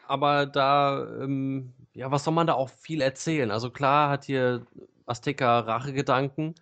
aber 0.06 0.46
da, 0.46 1.06
ähm, 1.22 1.74
ja, 1.94 2.10
was 2.10 2.24
soll 2.24 2.34
man 2.34 2.46
da 2.46 2.54
auch 2.54 2.70
viel 2.70 3.00
erzählen? 3.00 3.50
Also 3.50 3.70
klar 3.70 4.10
hat 4.10 4.24
hier 4.24 4.66
Azteca 5.06 5.60
Rachegedanken, 5.60 6.54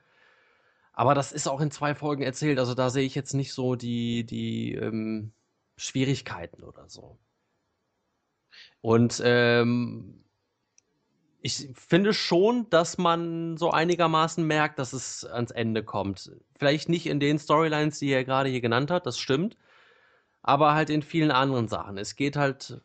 aber 0.92 1.14
das 1.14 1.32
ist 1.32 1.48
auch 1.48 1.60
in 1.60 1.70
zwei 1.70 1.94
Folgen 1.94 2.22
erzählt, 2.22 2.59
also 2.59 2.74
da 2.74 2.90
sehe 2.90 3.05
ich 3.05 3.14
jetzt 3.14 3.34
nicht 3.34 3.52
so 3.52 3.74
die, 3.76 4.24
die 4.24 4.74
ähm, 4.74 5.32
Schwierigkeiten 5.76 6.62
oder 6.62 6.88
so. 6.88 7.18
Und 8.80 9.20
ähm, 9.24 10.23
ich 11.46 11.68
finde 11.74 12.14
schon, 12.14 12.70
dass 12.70 12.96
man 12.96 13.58
so 13.58 13.70
einigermaßen 13.70 14.46
merkt, 14.46 14.78
dass 14.78 14.94
es 14.94 15.26
ans 15.26 15.50
Ende 15.50 15.82
kommt. 15.82 16.32
Vielleicht 16.58 16.88
nicht 16.88 17.06
in 17.06 17.20
den 17.20 17.38
Storylines, 17.38 17.98
die 17.98 18.08
er 18.08 18.24
gerade 18.24 18.48
hier 18.48 18.62
genannt 18.62 18.90
hat, 18.90 19.04
das 19.04 19.18
stimmt, 19.18 19.58
aber 20.40 20.72
halt 20.72 20.88
in 20.88 21.02
vielen 21.02 21.30
anderen 21.30 21.68
Sachen. 21.68 21.98
Es 21.98 22.16
geht 22.16 22.36
halt, 22.36 22.80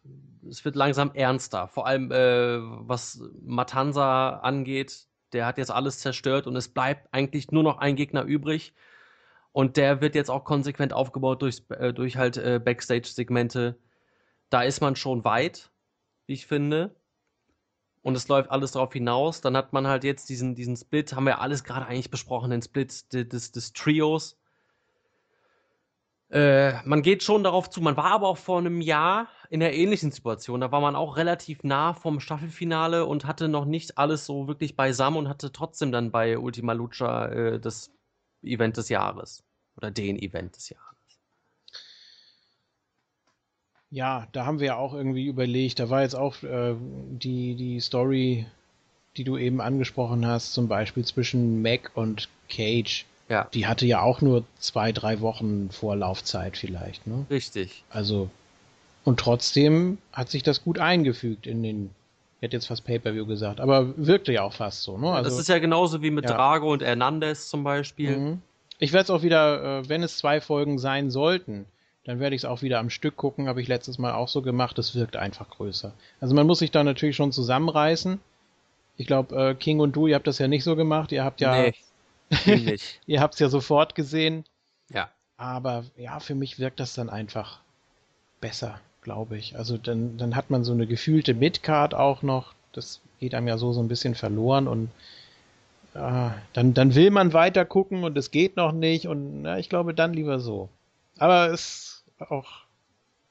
es 0.45 0.65
wird 0.65 0.75
langsam 0.75 1.11
ernster. 1.13 1.69
Vor 1.69 1.87
allem, 1.87 2.11
äh, 2.11 2.59
was 2.85 3.21
Matanza 3.41 4.39
angeht, 4.39 5.07
der 5.31 5.45
hat 5.45 5.57
jetzt 5.57 5.71
alles 5.71 5.99
zerstört 5.99 6.45
und 6.45 6.57
es 6.57 6.67
bleibt 6.67 7.07
eigentlich 7.13 7.51
nur 7.51 7.63
noch 7.63 7.77
ein 7.77 7.95
Gegner 7.95 8.23
übrig. 8.23 8.73
Und 9.53 9.77
der 9.77 10.01
wird 10.01 10.15
jetzt 10.15 10.29
auch 10.29 10.43
konsequent 10.43 10.91
aufgebaut 10.91 11.41
durch, 11.43 11.63
äh, 11.69 11.93
durch 11.93 12.17
halt 12.17 12.35
äh, 12.35 12.59
Backstage-Segmente. 12.61 13.77
Da 14.49 14.63
ist 14.63 14.81
man 14.81 14.97
schon 14.97 15.23
weit, 15.23 15.71
wie 16.25 16.33
ich 16.33 16.45
finde 16.45 16.98
und 18.09 18.15
es 18.15 18.27
läuft 18.27 18.51
alles 18.51 18.71
darauf 18.73 18.91
hinaus, 18.91 19.39
dann 19.41 19.55
hat 19.55 19.71
man 19.71 19.87
halt 19.87 20.03
jetzt 20.03 20.29
diesen, 20.29 20.55
diesen 20.55 20.75
Split, 20.75 21.13
haben 21.13 21.25
wir 21.25 21.39
alles 21.39 21.63
gerade 21.63 21.85
eigentlich 21.85 22.11
besprochen, 22.11 22.51
den 22.51 22.61
Split 22.61 23.13
des, 23.13 23.51
des 23.51 23.73
Trios. 23.73 24.37
Äh, 26.29 26.81
man 26.85 27.01
geht 27.01 27.23
schon 27.23 27.43
darauf 27.43 27.69
zu, 27.69 27.81
man 27.81 27.97
war 27.97 28.11
aber 28.11 28.27
auch 28.27 28.37
vor 28.37 28.59
einem 28.59 28.81
Jahr 28.81 29.27
in 29.49 29.63
einer 29.63 29.73
ähnlichen 29.73 30.11
Situation. 30.11 30.61
Da 30.61 30.71
war 30.71 30.81
man 30.81 30.95
auch 30.95 31.17
relativ 31.17 31.63
nah 31.63 31.93
vom 31.93 32.19
Staffelfinale 32.19 33.05
und 33.05 33.25
hatte 33.25 33.47
noch 33.47 33.65
nicht 33.65 33.97
alles 33.97 34.25
so 34.25 34.47
wirklich 34.47 34.75
beisammen 34.75 35.17
und 35.17 35.29
hatte 35.29 35.51
trotzdem 35.51 35.91
dann 35.91 36.11
bei 36.11 36.37
Ultima 36.37 36.73
Lucha 36.73 37.27
äh, 37.27 37.59
das 37.59 37.91
Event 38.43 38.77
des 38.77 38.89
Jahres. 38.89 39.43
Oder 39.75 39.91
den 39.91 40.17
Event 40.17 40.55
des 40.55 40.69
Jahres. 40.69 40.88
Ja, 43.91 44.27
da 44.33 44.45
haben 44.45 44.59
wir 44.59 44.67
ja 44.67 44.75
auch 44.75 44.93
irgendwie 44.93 45.25
überlegt, 45.25 45.79
da 45.79 45.89
war 45.89 46.03
jetzt 46.03 46.15
auch 46.15 46.41
äh, 46.43 46.75
die, 46.77 47.55
die 47.55 47.79
Story, 47.79 48.45
die 49.17 49.23
du 49.23 49.37
eben 49.37 49.61
angesprochen 49.61 50.25
hast, 50.27 50.53
zum 50.53 50.67
Beispiel 50.67 51.03
zwischen 51.05 51.61
Mac 51.61 51.91
und 51.95 52.29
Cage. 52.49 53.05
Ja. 53.29 53.47
Die 53.53 53.67
hatte 53.67 53.85
ja 53.85 54.01
auch 54.01 54.21
nur 54.21 54.43
zwei, 54.59 54.91
drei 54.91 55.21
Wochen 55.21 55.69
Vorlaufzeit 55.71 56.57
vielleicht, 56.57 57.05
ne? 57.07 57.25
Richtig. 57.29 57.83
Also, 57.89 58.29
und 59.05 59.19
trotzdem 59.19 59.97
hat 60.11 60.29
sich 60.29 60.43
das 60.43 60.63
gut 60.63 60.79
eingefügt 60.79 61.47
in 61.47 61.63
den, 61.63 61.89
ich 62.37 62.43
hätte 62.43 62.57
jetzt 62.57 62.67
fast 62.67 62.85
Pay-Per-View 62.85 63.25
gesagt, 63.25 63.59
aber 63.59 63.93
wirkte 63.97 64.31
ja 64.31 64.43
auch 64.43 64.53
fast 64.53 64.83
so, 64.83 64.97
ne? 64.97 65.11
Also, 65.11 65.29
das 65.29 65.39
ist 65.39 65.49
ja 65.49 65.59
genauso 65.59 66.01
wie 66.01 66.11
mit 66.11 66.25
ja. 66.25 66.35
Drago 66.35 66.71
und 66.71 66.83
Hernandez 66.83 67.49
zum 67.49 67.63
Beispiel. 67.63 68.17
Mhm. 68.17 68.41
Ich 68.79 68.93
werde 68.93 69.03
es 69.03 69.09
auch 69.09 69.23
wieder, 69.23 69.79
äh, 69.79 69.89
wenn 69.89 70.03
es 70.03 70.17
zwei 70.17 70.41
Folgen 70.41 70.79
sein 70.79 71.09
sollten, 71.09 71.65
dann 72.09 72.19
werde 72.19 72.35
ich 72.35 72.41
es 72.41 72.45
auch 72.45 72.63
wieder 72.63 72.79
am 72.79 72.89
Stück 72.89 73.17
gucken, 73.17 73.47
habe 73.47 73.61
ich 73.61 73.67
letztes 73.67 73.99
Mal 73.99 74.13
auch 74.13 74.29
so 74.29 74.41
gemacht, 74.41 74.79
es 74.79 74.95
wirkt 74.95 75.15
einfach 75.15 75.47
größer. 75.47 75.93
Also 76.19 76.33
man 76.33 76.47
muss 76.47 76.57
sich 76.57 76.71
da 76.71 76.83
natürlich 76.83 77.15
schon 77.15 77.31
zusammenreißen. 77.31 78.19
Ich 78.97 79.05
glaube, 79.05 79.35
äh, 79.35 79.53
King 79.53 79.79
und 79.79 79.95
du, 79.95 80.07
ihr 80.07 80.15
habt 80.15 80.25
das 80.25 80.39
ja 80.39 80.47
nicht 80.47 80.63
so 80.63 80.75
gemacht, 80.75 81.11
ihr 81.11 81.23
habt 81.23 81.39
ja. 81.39 81.69
Nee, 82.47 82.77
ihr 83.05 83.21
habt 83.21 83.35
es 83.35 83.39
ja 83.39 83.47
sofort 83.47 83.93
gesehen. 83.93 84.43
Ja. 84.91 85.11
Aber 85.37 85.85
ja, 85.97 86.19
für 86.19 86.33
mich 86.33 86.57
wirkt 86.57 86.79
das 86.79 86.95
dann 86.95 87.11
einfach 87.11 87.59
besser, 88.41 88.81
glaube 89.03 89.37
ich. 89.37 89.55
Also 89.55 89.77
dann, 89.77 90.17
dann 90.17 90.35
hat 90.35 90.49
man 90.49 90.63
so 90.63 90.73
eine 90.73 90.87
gefühlte 90.87 91.35
Midcard 91.35 91.93
auch 91.93 92.23
noch. 92.23 92.55
Das 92.73 93.01
geht 93.19 93.35
einem 93.35 93.47
ja 93.47 93.59
so, 93.59 93.71
so 93.71 93.83
ein 93.83 93.87
bisschen 93.87 94.15
verloren 94.15 94.67
und 94.67 94.89
äh, 95.93 96.31
dann, 96.53 96.73
dann 96.73 96.95
will 96.95 97.11
man 97.11 97.33
weiter 97.33 97.65
gucken 97.65 98.03
und 98.03 98.17
es 98.17 98.31
geht 98.31 98.55
noch 98.55 98.71
nicht 98.71 99.07
und 99.07 99.43
na, 99.43 99.59
ich 99.59 99.69
glaube 99.69 99.93
dann 99.93 100.13
lieber 100.13 100.39
so. 100.39 100.69
Aber 101.19 101.51
es 101.51 101.98
auch 102.19 102.63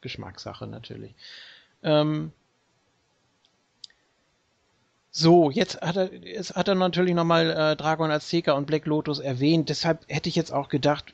Geschmackssache 0.01 0.67
natürlich. 0.67 1.15
Ähm, 1.83 2.33
so, 5.11 5.51
jetzt 5.51 5.81
hat 5.81 5.97
er, 5.97 6.15
jetzt 6.15 6.55
hat 6.55 6.69
er 6.69 6.75
natürlich 6.75 7.15
nochmal 7.15 7.51
äh, 7.51 7.77
Dragon 7.77 8.11
Azteca 8.11 8.53
und 8.53 8.67
Black 8.67 8.87
Lotus 8.87 9.19
erwähnt. 9.19 9.69
Deshalb 9.69 10.05
hätte 10.09 10.29
ich 10.29 10.37
jetzt 10.37 10.53
auch 10.53 10.69
gedacht, 10.69 11.13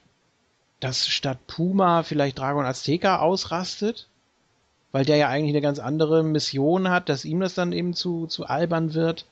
dass 0.81 1.07
statt 1.07 1.39
Puma 1.47 2.03
vielleicht 2.03 2.39
Dragon 2.39 2.67
Azteca 2.67 3.21
ausrastet, 3.21 4.09
weil 4.93 5.05
der 5.05 5.17
ja 5.17 5.29
eigentlich 5.29 5.53
eine 5.53 5.63
ganz 5.63 5.79
andere 5.79 6.23
Mission 6.23 6.91
hat, 6.91 7.09
dass 7.09 7.25
ihm 7.25 7.41
das 7.41 7.55
dann 7.55 7.73
eben 7.73 7.95
zu, 7.95 8.27
zu 8.27 8.47
albern 8.47 8.95
wird, 8.95 9.25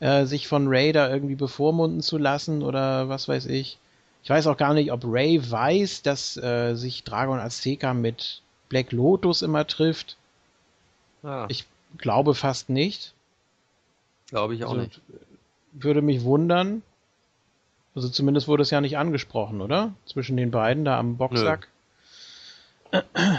äh, 0.00 0.26
sich 0.26 0.46
von 0.46 0.66
Raider 0.68 1.10
irgendwie 1.10 1.34
bevormunden 1.34 2.00
zu 2.00 2.18
lassen 2.18 2.62
oder 2.62 3.08
was 3.08 3.26
weiß 3.26 3.46
ich. 3.46 3.78
Ich 4.24 4.30
weiß 4.30 4.46
auch 4.46 4.56
gar 4.56 4.72
nicht, 4.72 4.90
ob 4.90 5.02
Ray 5.04 5.38
weiß, 5.50 6.00
dass 6.00 6.38
äh, 6.38 6.74
sich 6.76 7.04
Dragon 7.04 7.38
Azteca 7.38 7.92
mit 7.92 8.40
Black 8.70 8.90
Lotus 8.90 9.42
immer 9.42 9.66
trifft. 9.66 10.16
Ja. 11.22 11.44
Ich 11.50 11.66
glaube 11.98 12.34
fast 12.34 12.70
nicht. 12.70 13.12
Glaube 14.28 14.54
ich 14.54 14.64
auch 14.64 14.70
also, 14.70 14.80
nicht. 14.82 14.98
Würde 15.72 16.00
mich 16.00 16.24
wundern. 16.24 16.82
Also 17.94 18.08
zumindest 18.08 18.48
wurde 18.48 18.62
es 18.62 18.70
ja 18.70 18.80
nicht 18.80 18.96
angesprochen, 18.96 19.60
oder? 19.60 19.92
Zwischen 20.06 20.38
den 20.38 20.50
beiden 20.50 20.86
da 20.86 20.98
am 20.98 21.18
Boxsack. 21.18 21.68
Nö. 22.92 23.02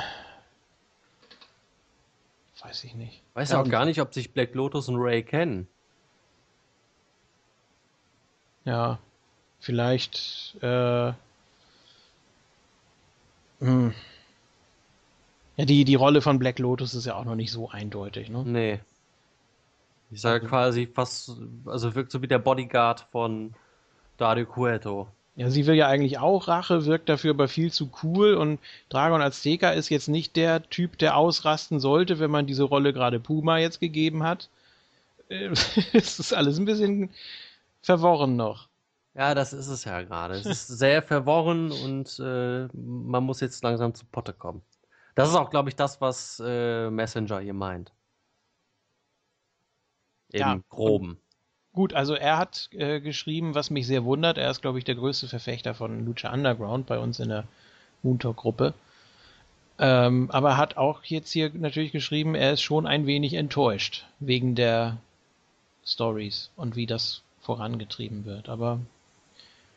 Weiß 2.62 2.84
ich 2.84 2.94
nicht. 2.94 3.24
Weiß 3.34 3.50
ja, 3.52 3.60
auch 3.60 3.68
gar 3.68 3.86
nicht, 3.86 4.02
ob 4.02 4.14
sich 4.14 4.34
Black 4.34 4.54
Lotus 4.54 4.88
und 4.88 4.98
Ray 4.98 5.24
kennen. 5.24 5.68
Ja, 8.66 9.00
vielleicht 9.60 10.56
äh, 10.62 11.14
hm. 13.60 13.94
Ja, 15.58 15.66
die, 15.66 15.86
die 15.86 15.96
Rolle 15.96 16.22
von 16.22 16.40
Black 16.40 16.60
Lotus 16.60 16.94
ist 16.94 17.06
ja 17.06 17.16
auch 17.16 17.26
noch 17.26 17.36
nicht 17.36 17.52
so 17.52 17.70
eindeutig, 17.70 18.30
ne? 18.30 18.44
Nee. 18.46 18.80
Ich 20.12 20.22
sage 20.22 20.44
also, 20.44 20.50
quasi 20.50 20.88
fast, 20.88 21.32
also 21.66 21.96
wirkt 21.96 22.12
so 22.12 22.22
wie 22.22 22.28
der 22.28 22.40
Bodyguard 22.40 23.08
von 23.12 23.54
Dario 24.18 24.46
Cueto. 24.46 25.08
Ja, 25.38 25.50
sie 25.50 25.66
will 25.66 25.76
ja 25.76 25.88
eigentlich 25.88 26.20
auch 26.20 26.48
Rache, 26.48 26.86
wirkt 26.86 27.10
dafür 27.10 27.32
aber 27.32 27.48
viel 27.48 27.72
zu 27.72 27.90
cool 28.04 28.36
und 28.36 28.60
Dragon 28.90 29.22
Azteca 29.22 29.72
ist 29.72 29.90
jetzt 29.90 30.08
nicht 30.08 30.36
der 30.36 30.64
Typ, 30.70 30.98
der 30.98 31.18
ausrasten 31.18 31.80
sollte, 31.80 32.20
wenn 32.20 32.32
man 32.32 32.48
diese 32.48 32.64
Rolle 32.64 32.94
gerade 32.94 33.20
Puma 33.20 33.58
jetzt 33.58 33.80
gegeben 33.80 34.24
hat. 34.24 34.50
es 35.30 36.20
ist 36.20 36.34
alles 36.34 36.60
ein 36.60 36.66
bisschen 36.66 37.10
verworren 37.82 38.36
noch. 38.36 38.68
Ja, 39.16 39.34
das 39.34 39.54
ist 39.54 39.68
es 39.68 39.86
ja 39.86 40.02
gerade. 40.02 40.36
Es 40.36 40.46
ist 40.46 40.68
sehr 40.68 41.02
verworren 41.02 41.72
und 41.72 42.20
äh, 42.20 42.68
man 42.74 43.24
muss 43.24 43.40
jetzt 43.40 43.64
langsam 43.64 43.94
zu 43.96 44.06
Potte 44.06 44.34
kommen. 44.34 44.62
Das 45.16 45.30
ist 45.30 45.36
auch, 45.36 45.50
glaube 45.50 45.70
ich, 45.70 45.76
das, 45.78 46.02
was 46.02 46.42
äh, 46.46 46.90
Messenger 46.90 47.40
hier 47.40 47.54
meint. 47.54 47.94
Im 50.34 50.40
ja, 50.40 50.60
Groben. 50.70 51.18
Gut, 51.72 51.94
also 51.94 52.14
er 52.14 52.38
hat 52.38 52.70
äh, 52.72 53.00
geschrieben, 53.00 53.56
was 53.56 53.70
mich 53.70 53.88
sehr 53.88 54.04
wundert. 54.04 54.38
Er 54.38 54.52
ist, 54.52 54.62
glaube 54.62 54.80
ich, 54.80 54.84
der 54.84 54.96
größte 54.96 55.30
Verfechter 55.30 55.74
von 55.74 56.06
Lucha 56.06 56.34
Underground 56.34 56.86
bei 56.86 57.00
uns 57.00 57.20
in 57.20 57.30
der 57.30 57.46
Moontalk-Gruppe. 58.04 58.74
Ähm, 59.80 60.30
aber 60.32 60.52
er 60.52 60.58
hat 60.58 60.78
auch 60.78 61.04
jetzt 61.04 61.32
hier 61.32 61.52
natürlich 61.54 61.92
geschrieben, 61.94 62.36
er 62.36 62.54
ist 62.54 62.62
schon 62.62 62.86
ein 62.86 63.08
wenig 63.08 63.34
enttäuscht 63.34 64.06
wegen 64.20 64.56
der 64.56 64.98
Stories 65.86 66.50
und 66.56 66.76
wie 66.76 66.86
das 66.86 67.24
vorangetrieben 67.42 68.26
wird. 68.26 68.50
Aber 68.50 68.80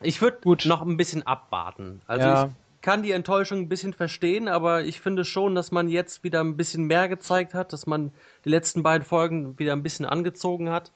ich 0.01 0.23
würde 0.23 0.69
noch 0.69 0.83
ein 0.83 0.97
bisschen 0.97 1.27
abwarten. 1.27 2.01
Also 2.07 2.27
ja. 2.27 2.45
ich 2.45 2.81
kann 2.83 3.03
die 3.03 3.13
Enttäuschung 3.13 3.61
ein 3.61 3.69
bisschen 3.69 3.93
verstehen, 3.93 4.49
aber 4.49 4.85
ich 4.85 5.01
finde 5.01 5.25
schon, 5.25 5.55
dass 5.55 5.73
man 5.73 5.89
jetzt 5.89 6.25
wieder 6.25 6.41
ein 6.41 6.57
bisschen 6.57 6.85
mehr 6.85 7.09
gezeigt 7.09 7.55
hat, 7.55 7.73
dass 7.73 7.87
man 7.87 8.13
die 8.45 8.51
letzten 8.51 8.83
beiden 8.83 9.05
Folgen 9.05 9.59
wieder 9.59 9.73
ein 9.73 9.83
bisschen 9.83 10.07
angezogen 10.07 10.71
hat. 10.71 10.93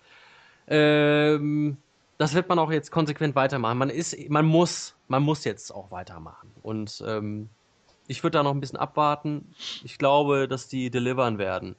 Ähm, 0.69 1.77
das 2.19 2.35
wird 2.35 2.49
man 2.49 2.59
auch 2.59 2.71
jetzt 2.71 2.93
konsequent 2.93 3.35
weitermachen. 3.35 3.79
Man 3.79 3.91
ist, 3.91 4.17
man 4.31 4.47
muss, 4.47 4.95
man 5.09 5.23
muss 5.23 5.45
jetzt 5.45 5.75
auch 5.75 5.91
weitermachen. 5.91 6.53
Und 6.63 7.03
ähm, 7.07 7.49
ich 8.07 8.23
würde 8.23 8.39
da 8.39 8.43
noch 8.43 8.53
ein 8.53 8.61
bisschen 8.61 8.79
abwarten. 8.79 9.55
Ich 9.83 9.99
glaube, 9.99 10.47
dass 10.47 10.69
die 10.69 10.91
delivern 10.91 11.39
werden. 11.39 11.75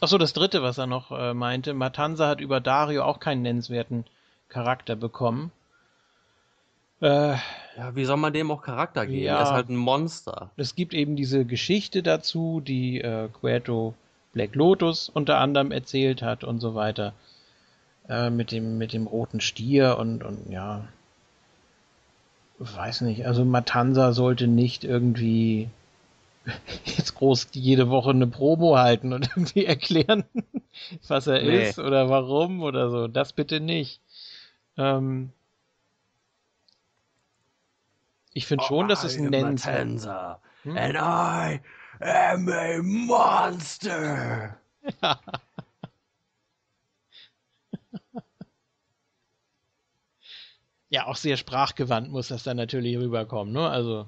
Achso, 0.00 0.18
das 0.18 0.32
dritte, 0.32 0.62
was 0.62 0.78
er 0.78 0.86
noch 0.86 1.10
äh, 1.12 1.32
meinte. 1.32 1.74
Matanza 1.74 2.28
hat 2.28 2.40
über 2.40 2.60
Dario 2.60 3.04
auch 3.04 3.20
keinen 3.20 3.42
nennenswerten 3.42 4.04
Charakter 4.48 4.96
bekommen. 4.96 5.52
Äh, 7.02 7.34
ja, 7.76 7.96
wie 7.96 8.04
soll 8.04 8.16
man 8.16 8.32
dem 8.32 8.50
auch 8.52 8.62
Charakter 8.62 9.06
geben? 9.06 9.24
Ja, 9.24 9.38
er 9.38 9.42
ist 9.42 9.50
halt 9.50 9.68
ein 9.68 9.76
Monster. 9.76 10.50
Es 10.56 10.76
gibt 10.76 10.94
eben 10.94 11.16
diese 11.16 11.44
Geschichte 11.44 12.02
dazu, 12.02 12.62
die 12.64 13.00
äh, 13.00 13.28
Cueto 13.28 13.94
Black 14.32 14.54
Lotus 14.54 15.08
unter 15.08 15.38
anderem 15.38 15.72
erzählt 15.72 16.22
hat 16.22 16.44
und 16.44 16.60
so 16.60 16.76
weiter. 16.76 17.12
Äh, 18.08 18.30
mit 18.30 18.52
dem, 18.52 18.78
mit 18.78 18.92
dem 18.92 19.08
roten 19.08 19.40
Stier 19.40 19.98
und, 19.98 20.22
und 20.22 20.48
ja. 20.50 20.86
Weiß 22.60 23.00
nicht, 23.00 23.26
also 23.26 23.44
Matanza 23.44 24.12
sollte 24.12 24.46
nicht 24.46 24.84
irgendwie 24.84 25.68
jetzt 26.84 27.16
groß 27.16 27.48
jede 27.52 27.90
Woche 27.90 28.10
eine 28.10 28.28
Promo 28.28 28.78
halten 28.78 29.12
und 29.12 29.28
irgendwie 29.36 29.66
erklären, 29.66 30.22
was 31.08 31.26
er 31.26 31.42
nee. 31.42 31.68
ist 31.68 31.80
oder 31.80 32.08
warum 32.08 32.62
oder 32.62 32.90
so. 32.90 33.08
Das 33.08 33.32
bitte 33.32 33.58
nicht. 33.58 34.00
Ähm, 34.76 35.30
ich 38.34 38.46
finde 38.46 38.64
oh, 38.64 38.68
schon, 38.68 38.88
dass 38.88 39.04
es 39.04 39.16
ein 39.16 39.26
nennenswert. 39.26 40.40
Hm? 40.62 40.76
And 40.76 40.94
I 40.94 41.60
am 42.00 42.48
a 42.48 42.82
monster. 42.82 44.56
ja, 50.88 51.06
auch 51.06 51.16
sehr 51.16 51.36
sprachgewandt 51.36 52.10
muss 52.10 52.28
das 52.28 52.42
dann 52.42 52.56
natürlich 52.56 52.96
rüberkommen, 52.96 53.52
ne? 53.52 53.68
Also 53.68 54.06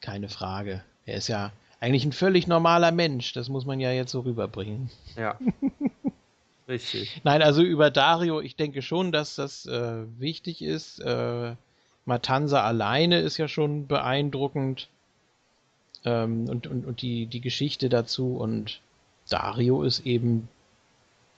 keine 0.00 0.28
Frage. 0.28 0.82
Er 1.06 1.16
ist 1.16 1.28
ja 1.28 1.52
eigentlich 1.80 2.04
ein 2.04 2.12
völlig 2.12 2.46
normaler 2.46 2.92
Mensch. 2.92 3.32
Das 3.32 3.48
muss 3.48 3.64
man 3.64 3.80
ja 3.80 3.90
jetzt 3.90 4.12
so 4.12 4.20
rüberbringen. 4.20 4.90
Ja. 5.16 5.38
Richtig. 6.68 7.20
Nein, 7.24 7.42
also 7.42 7.62
über 7.62 7.90
Dario, 7.90 8.40
ich 8.40 8.56
denke 8.56 8.80
schon, 8.80 9.12
dass 9.12 9.34
das 9.34 9.66
äh, 9.66 10.04
wichtig 10.18 10.62
ist. 10.62 10.98
Äh, 11.00 11.56
Matanza 12.06 12.62
alleine 12.62 13.20
ist 13.20 13.38
ja 13.38 13.48
schon 13.48 13.86
beeindruckend. 13.86 14.88
Ähm, 16.04 16.48
und, 16.48 16.66
und, 16.66 16.86
und 16.86 17.02
die, 17.02 17.26
die 17.26 17.40
Geschichte 17.40 17.88
dazu. 17.88 18.36
Und 18.36 18.80
Dario 19.28 19.82
ist 19.82 20.04
eben, 20.06 20.48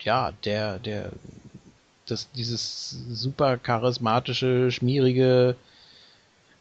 ja, 0.01 0.33
der, 0.45 0.79
der, 0.79 1.11
das, 2.07 2.31
dieses 2.33 2.91
super 3.11 3.59
charismatische, 3.59 4.71
schmierige 4.71 5.57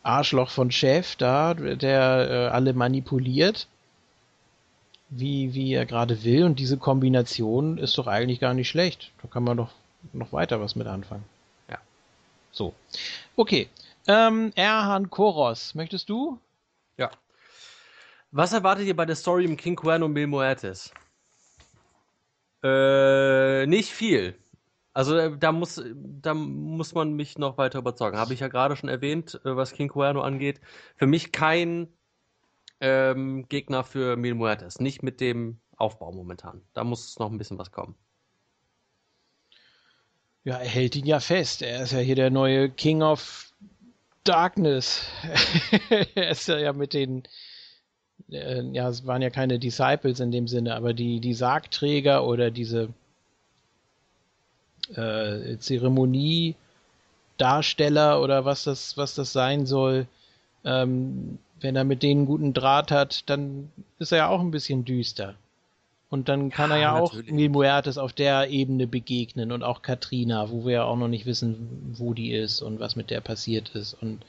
Arschloch 0.03 0.52
von 0.52 0.72
Chef 0.72 1.15
da, 1.15 1.56
der 1.56 2.27
äh, 2.30 2.48
alle 2.49 2.73
manipuliert, 2.73 3.68
wie, 5.10 5.53
wie 5.56 5.73
er 5.73 5.86
gerade 5.88 6.23
will. 6.23 6.44
Und 6.44 6.60
diese 6.60 6.77
Kombination 6.77 7.80
ist 7.80 7.98
doch 7.98 8.07
eigentlich 8.07 8.40
gar 8.40 8.53
nicht 8.53 8.69
schlecht. 8.69 9.11
Da 9.23 9.27
kann 9.27 9.44
man 9.44 9.57
doch 9.57 9.72
noch 10.14 10.32
weiter 10.32 10.61
was 10.61 10.76
mit 10.76 10.86
anfangen. 10.86 11.23
Ja. 11.69 11.80
So. 12.52 12.73
Okay. 13.36 13.68
Ähm, 14.07 14.52
Erhan 14.56 15.10
Koros, 15.10 15.73
möchtest 15.73 16.10
du? 16.10 16.40
Ja. 16.98 17.10
Was 18.32 18.53
erwartet 18.53 18.86
ihr 18.86 18.95
bei 18.95 19.06
der 19.06 19.15
Story 19.15 19.45
im 19.45 19.57
King 19.57 19.76
Cuerno 19.76 20.07
Mil 20.07 20.27
Muertes? 20.27 20.94
Äh, 22.64 23.65
nicht 23.68 23.91
viel. 23.91 24.38
Also 24.94 25.18
äh, 25.18 25.38
da 25.38 25.52
muss, 25.52 25.84
da 25.94 26.34
muss 26.34 26.94
man 26.94 27.14
mich 27.14 27.38
noch 27.38 27.57
weiter 27.57 27.80
überzeugen. 27.80 28.18
Habe 28.18 28.34
ich 28.34 28.40
ja 28.40 28.48
gerade 28.48 28.76
schon 28.76 28.90
erwähnt, 28.90 29.40
äh, 29.44 29.56
was 29.56 29.73
King 29.73 29.90
Cuerno 29.90 30.22
angeht. 30.22 30.61
Für 30.95 31.07
mich 31.07 31.32
kein 31.32 31.88
ähm, 32.80 33.48
Gegner 33.49 33.84
für 33.84 34.15
Mil 34.18 34.36
Muertes. 34.36 34.80
Nicht 34.80 35.03
mit 35.03 35.19
dem 35.19 35.60
Aufbau 35.77 36.11
momentan. 36.11 36.61
Da 36.73 36.84
muss 36.84 37.19
noch 37.19 37.32
ein 37.32 37.38
bisschen 37.38 37.57
was 37.57 37.72
kommen. 37.72 37.95
Ja, 40.44 40.57
er 40.57 40.69
hält 40.69 40.95
ihn 40.95 41.06
ja 41.06 41.19
fest. 41.19 41.61
Er 41.61 41.84
ist 41.84 41.91
ja 41.91 41.99
hier 41.99 42.15
der 42.15 42.30
neue 42.30 42.69
King 42.69 43.02
of 43.02 43.53
Darkness. 44.26 45.03
er 46.15 46.30
ist 46.30 46.47
ja 46.47 46.73
mit 46.73 46.93
den, 46.93 47.23
äh, 48.30 48.61
ja, 48.73 48.89
es 48.89 49.06
waren 49.06 49.22
ja 49.22 49.30
keine 49.30 49.60
Disciples 49.60 50.19
in 50.19 50.31
dem 50.31 50.47
Sinne, 50.47 50.76
aber 50.76 50.93
die, 50.93 51.22
die 51.22 51.34
Sargträger 51.34 52.26
oder 52.26 52.52
diese 52.52 52.89
äh, 54.95 55.57
Zeremoniedarsteller 55.57 58.22
oder 58.22 58.45
was 58.45 58.65
das, 58.65 58.97
was 58.97 59.15
das 59.15 59.31
sein 59.31 59.65
soll, 59.65 60.07
ähm, 60.64 61.39
wenn 61.61 61.76
er 61.76 61.84
mit 61.84 62.03
denen 62.03 62.26
guten 62.26 62.53
Draht 62.53 62.91
hat, 62.91 63.30
dann 63.30 63.72
ist 63.99 64.11
er 64.11 64.18
ja 64.18 64.27
auch 64.27 64.41
ein 64.41 64.52
bisschen 64.52 64.85
düster. 64.85 65.35
Und 66.10 66.30
dann 66.30 66.49
kann 66.49 66.69
ja, 66.69 66.76
er 66.76 66.82
ja 66.82 66.99
natürlich. 66.99 67.30
auch 67.30 67.34
Mil 67.34 67.49
Muertes 67.49 67.98
auf 67.98 68.14
der 68.14 68.49
Ebene 68.49 68.88
begegnen 68.88 69.52
und 69.52 69.64
auch 69.64 69.82
Katrina, 69.82 70.49
wo 70.52 70.65
wir 70.65 70.73
ja 70.73 70.84
auch 70.84 70.98
noch 70.98 71.07
nicht 71.07 71.26
wissen, 71.26 71.95
wo 71.98 72.14
die 72.14 72.34
ist 72.34 72.61
und 72.61 72.80
was 72.80 72.95
mit 72.95 73.10
der 73.10 73.22
passiert 73.22 73.69
ist. 73.69 73.95
Und 74.02 74.23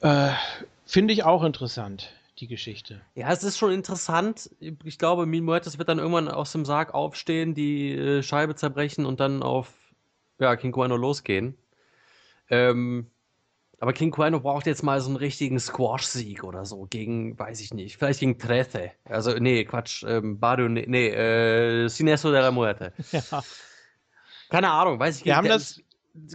äh, 0.00 0.30
finde 0.86 1.12
ich 1.12 1.24
auch 1.24 1.42
interessant 1.42 2.10
die 2.38 2.46
Geschichte. 2.46 3.00
Ja, 3.14 3.30
es 3.30 3.44
ist 3.44 3.58
schon 3.58 3.72
interessant. 3.72 4.50
Ich 4.84 4.98
glaube, 4.98 5.26
Mil 5.26 5.42
Muertes 5.42 5.78
wird 5.78 5.88
dann 5.88 5.98
irgendwann 5.98 6.28
aus 6.28 6.52
dem 6.52 6.64
Sarg 6.64 6.94
aufstehen, 6.94 7.54
die 7.54 7.92
äh, 7.92 8.22
Scheibe 8.22 8.54
zerbrechen 8.54 9.04
und 9.04 9.20
dann 9.20 9.42
auf 9.42 9.72
ja, 10.38 10.56
King 10.56 10.72
Cuerno 10.72 10.96
losgehen. 10.96 11.54
Ähm, 12.48 13.10
aber 13.80 13.94
King 13.94 14.10
Cuerno 14.10 14.40
braucht 14.40 14.66
jetzt 14.66 14.82
mal 14.82 15.00
so 15.00 15.08
einen 15.08 15.16
richtigen 15.16 15.58
Squash-Sieg 15.58 16.44
oder 16.44 16.66
so 16.66 16.86
gegen, 16.88 17.38
weiß 17.38 17.60
ich 17.62 17.72
nicht, 17.72 17.96
vielleicht 17.96 18.20
gegen 18.20 18.38
Trece. 18.38 18.90
Also, 19.04 19.32
nee, 19.38 19.64
Quatsch, 19.64 20.04
ähm, 20.06 20.38
Barrio, 20.38 20.68
nee, 20.68 20.84
nee 20.86 21.08
äh, 21.08 21.88
Sineso 21.88 22.30
de 22.30 22.40
la 22.40 22.50
Muerte. 22.50 22.92
Ja. 23.10 23.42
Keine 24.50 24.70
Ahnung, 24.70 24.98
weiß 24.98 25.16
ich 25.16 25.24
nicht. 25.24 25.26
Wir 25.26 25.36
haben 25.36 25.48
das... 25.48 25.80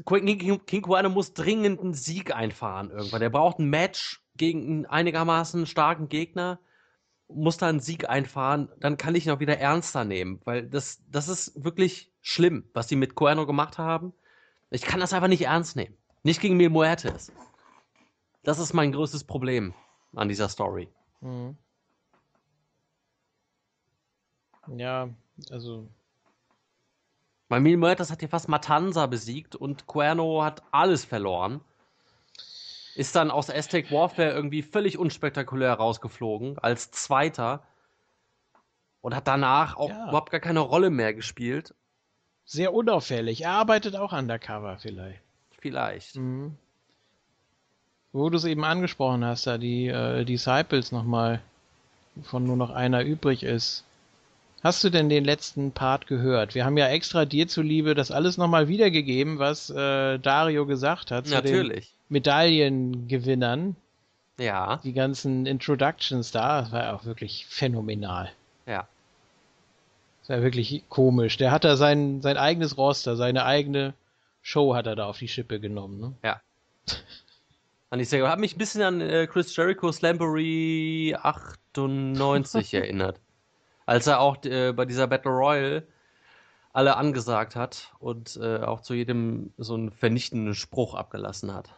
King, 0.06 0.66
King 0.66 0.82
Cuerno 0.82 1.10
muss 1.10 1.34
dringend 1.34 1.82
einen 1.82 1.94
Sieg 1.94 2.34
einfahren 2.34 2.90
irgendwann. 2.90 3.20
Der 3.20 3.30
braucht 3.30 3.60
ein 3.60 3.70
Match 3.70 4.24
gegen 4.38 4.64
einen 4.64 4.86
einigermaßen 4.86 5.68
starken 5.68 6.10
Gegner, 6.10 6.60
muss 7.28 7.58
da 7.58 7.68
einen 7.68 7.80
Sieg 7.80 8.10
einfahren, 8.10 8.70
dann 8.80 8.98
kann 8.98 9.16
ich 9.16 9.28
ihn 9.28 9.32
auch 9.32 9.40
wieder 9.40 9.58
ernster 9.60 10.06
nehmen, 10.06 10.42
weil 10.46 10.68
das, 10.68 11.04
das 11.10 11.28
ist 11.28 11.64
wirklich 11.64 12.12
schlimm, 12.22 12.70
was 12.74 12.88
die 12.88 12.96
mit 12.96 13.16
Cuerno 13.16 13.46
gemacht 13.46 13.78
haben. 13.78 14.14
Ich 14.72 14.82
kann 14.82 15.00
das 15.00 15.14
einfach 15.14 15.28
nicht 15.28 15.44
ernst 15.44 15.76
nehmen. 15.76 15.96
Nicht 16.26 16.42
gegen 16.42 16.58
Mil 16.58 16.70
Muertes. 16.70 17.32
Das 18.44 18.58
ist 18.58 18.74
mein 18.74 18.92
größtes 18.92 19.24
Problem 19.24 19.74
an 20.16 20.28
dieser 20.28 20.50
Story. 20.50 20.90
Mhm. 21.22 21.56
Ja, 24.76 25.10
also. 25.52 25.88
Weil 27.48 27.62
Mil 27.62 27.78
Muertes 27.78 28.12
hat 28.12 28.22
hier 28.22 28.30
fast 28.30 28.50
Matanza 28.50 29.06
besiegt 29.06 29.56
und 29.56 29.86
Cuerno 29.86 30.44
hat 30.44 30.64
alles 30.72 31.06
verloren 31.06 31.62
ist 32.96 33.14
dann 33.18 33.30
aus 33.30 33.50
Aztec 33.50 33.92
Warfare 33.92 34.32
irgendwie 34.32 34.62
völlig 34.62 34.98
unspektakulär 34.98 35.74
rausgeflogen, 35.74 36.58
als 36.60 36.92
Zweiter. 36.92 37.62
Und 39.02 39.14
hat 39.14 39.28
danach 39.28 39.76
auch 39.76 39.90
ja. 39.90 40.08
überhaupt 40.08 40.32
gar 40.32 40.40
keine 40.40 40.62
Rolle 40.62 40.90
mehr 40.90 41.14
gespielt. 41.14 41.76
Sehr 42.46 42.74
unauffällig. 42.74 43.42
Er 43.42 43.52
arbeitet 43.52 43.98
auch 43.98 44.14
undercover 44.14 44.78
vielleicht. 44.80 45.25
Vielleicht. 45.66 46.16
Mhm. 46.16 46.52
Wo 48.14 48.30
du 48.30 48.38
es 48.38 48.46
eben 48.46 48.64
angesprochen 48.64 49.26
hast, 49.26 49.48
da 49.48 49.58
die 49.58 49.88
äh, 49.88 50.24
Disciples 50.24 50.92
nochmal, 50.92 51.42
von 52.22 52.44
nur 52.44 52.56
noch 52.56 52.70
einer 52.70 53.02
übrig 53.04 53.42
ist. 53.42 53.84
Hast 54.62 54.84
du 54.84 54.92
denn 54.92 55.10
den 55.10 55.26
letzten 55.26 55.72
Part 55.72 56.06
gehört? 56.06 56.54
Wir 56.54 56.66
haben 56.66 56.78
ja 56.78 56.88
extra 56.90 57.26
dir 57.26 57.48
zuliebe 57.48 57.96
das 57.96 58.12
alles 58.12 58.38
nochmal 58.38 58.68
wiedergegeben, 58.68 59.40
was 59.40 59.72
äh, 59.72 60.20
Dario 60.20 60.68
gesagt 60.68 61.10
hat. 61.10 61.28
Natürlich. 61.30 61.96
Medaillengewinnern. 62.10 63.76
Ja. 64.38 64.80
Die 64.84 64.94
ganzen 64.94 65.48
Introductions 65.48 66.30
da, 66.30 66.62
das 66.62 66.72
war 66.72 66.84
ja 66.84 66.96
auch 66.96 67.06
wirklich 67.06 67.48
phänomenal. 67.48 68.32
Ja. 68.68 68.88
Das 70.22 70.30
war 70.30 70.44
wirklich 70.44 70.84
komisch. 70.90 71.38
Der 71.38 71.50
hat 71.50 71.64
da 71.64 71.76
sein, 71.76 72.22
sein 72.22 72.38
eigenes 72.38 72.78
Roster, 72.78 73.16
seine 73.16 73.46
eigene 73.46 73.96
Show 74.46 74.76
hat 74.76 74.86
er 74.88 74.96
da 74.96 75.08
auf 75.08 75.18
die 75.18 75.28
Schippe 75.28 75.60
genommen. 75.60 76.00
Ne? 76.00 76.14
Ja. 76.24 76.42
Fand 77.90 78.02
ich 78.02 78.10
sehr 78.10 78.20
gut. 78.20 78.30
Hat 78.30 78.40
mich 78.40 78.56
ein 78.56 78.60
bisschen 78.60 78.82
an 78.82 79.02
äh, 79.02 79.28
Chris 79.28 79.56
Jericho 79.56 79.92
Slamboree 79.92 81.16
98 81.16 82.74
erinnert. 82.74 83.20
Als 83.86 84.08
er 84.08 84.20
auch 84.20 84.44
äh, 84.46 84.72
bei 84.74 84.86
dieser 84.86 85.08
Battle 85.08 85.32
Royale 85.32 85.88
alle 86.74 86.98
angesagt 86.98 87.56
hat 87.56 87.94
und 88.00 88.38
äh, 88.42 88.58
auch 88.58 88.82
zu 88.82 88.94
jedem 88.94 89.54
so 89.58 89.76
einen 89.76 89.92
vernichtenden 89.92 90.54
Spruch 90.54 90.94
abgelassen 90.94 91.54
hat 91.54 91.74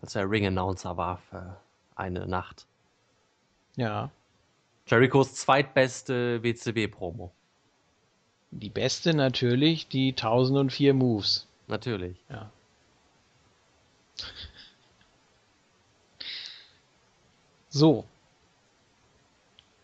als 0.00 0.14
er 0.14 0.30
Ring-Announcer 0.30 0.96
war 0.96 1.18
für 1.18 1.60
eine 1.94 2.26
Nacht. 2.26 2.66
Ja. 3.76 4.10
Jerichos 4.86 5.34
zweitbeste 5.34 6.42
WCW-Promo. 6.42 7.32
Die 8.56 8.70
beste 8.70 9.14
natürlich 9.14 9.88
die 9.88 10.10
1004 10.10 10.94
Moves. 10.94 11.48
Natürlich. 11.66 12.16
Ja. 12.28 12.50
So. 17.68 18.04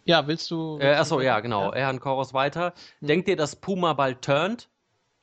Ja, 0.05 0.28
willst 0.28 0.52
du. 0.52 0.78
Willst 0.78 0.84
äh, 0.84 0.94
achso, 0.94 1.20
ja, 1.20 1.40
genau. 1.40 1.72
Ja? 1.72 1.78
Erhan 1.78 1.98
Koros 1.98 2.32
weiter. 2.32 2.72
Hm. 3.01 3.09
Denkt 3.09 3.28
ihr, 3.28 3.36
dass 3.36 3.56
Puma 3.56 3.94
bald 3.94 4.22
turnt? 4.22 4.68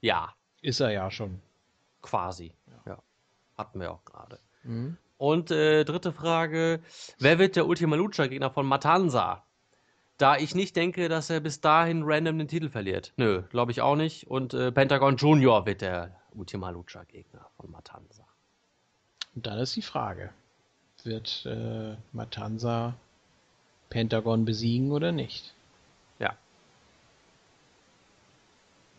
Ja. 0.01 0.33
Ist 0.61 0.81
er 0.81 0.91
ja 0.91 1.09
schon. 1.09 1.41
Quasi. 2.01 2.51
Ja. 2.67 2.91
ja. 2.91 2.97
Hatten 3.57 3.79
wir 3.79 3.91
auch 3.91 4.03
gerade. 4.03 4.39
Mhm. 4.63 4.97
Und 5.17 5.51
äh, 5.51 5.85
dritte 5.85 6.11
Frage: 6.11 6.81
Wer 7.17 7.39
wird 7.39 7.55
der 7.55 7.65
Ultima 7.65 7.95
Lucha 7.95 8.27
Gegner 8.27 8.51
von 8.51 8.65
Matanza? 8.65 9.46
Da 10.17 10.37
ich 10.37 10.55
nicht 10.55 10.75
denke, 10.75 11.09
dass 11.09 11.29
er 11.29 11.39
bis 11.39 11.61
dahin 11.61 12.01
random 12.03 12.39
den 12.39 12.47
Titel 12.47 12.69
verliert. 12.69 13.13
Nö, 13.17 13.43
glaube 13.49 13.71
ich 13.71 13.81
auch 13.81 13.95
nicht. 13.95 14.27
Und 14.27 14.53
äh, 14.53 14.71
Pentagon 14.71 15.17
Junior 15.17 15.65
wird 15.65 15.81
der 15.81 16.15
Ultima 16.33 16.71
Lucha 16.71 17.03
Gegner 17.03 17.47
von 17.55 17.69
Matanza. 17.69 18.25
Und 19.35 19.45
dann 19.45 19.59
ist 19.59 19.75
die 19.75 19.83
Frage, 19.83 20.31
wird 21.03 21.45
äh, 21.45 21.95
Matanza 22.13 22.95
Pentagon 23.89 24.43
besiegen 24.43 24.91
oder 24.91 25.11
nicht? 25.11 25.53
Ja. 26.17 26.35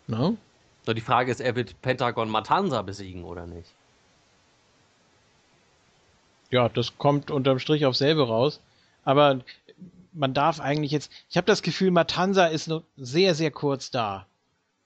No? 0.06 0.36
So, 0.86 0.94
die 0.94 1.00
Frage 1.00 1.32
ist, 1.32 1.40
er 1.40 1.56
wird 1.56 1.82
Pentagon 1.82 2.30
Matanza 2.30 2.82
besiegen 2.82 3.24
oder 3.24 3.46
nicht? 3.46 3.72
Ja, 6.50 6.68
das 6.68 6.96
kommt 6.96 7.30
unterm 7.30 7.58
Strich 7.58 7.84
auf 7.84 7.96
selbe 7.96 8.26
raus. 8.26 8.60
Aber 9.04 9.40
man 10.18 10.34
darf 10.34 10.60
eigentlich 10.60 10.92
jetzt. 10.92 11.10
Ich 11.30 11.36
habe 11.36 11.46
das 11.46 11.62
Gefühl, 11.62 11.90
Matanza 11.90 12.46
ist 12.46 12.68
nur 12.68 12.84
sehr, 12.96 13.34
sehr 13.34 13.50
kurz 13.50 13.90
da. 13.90 14.26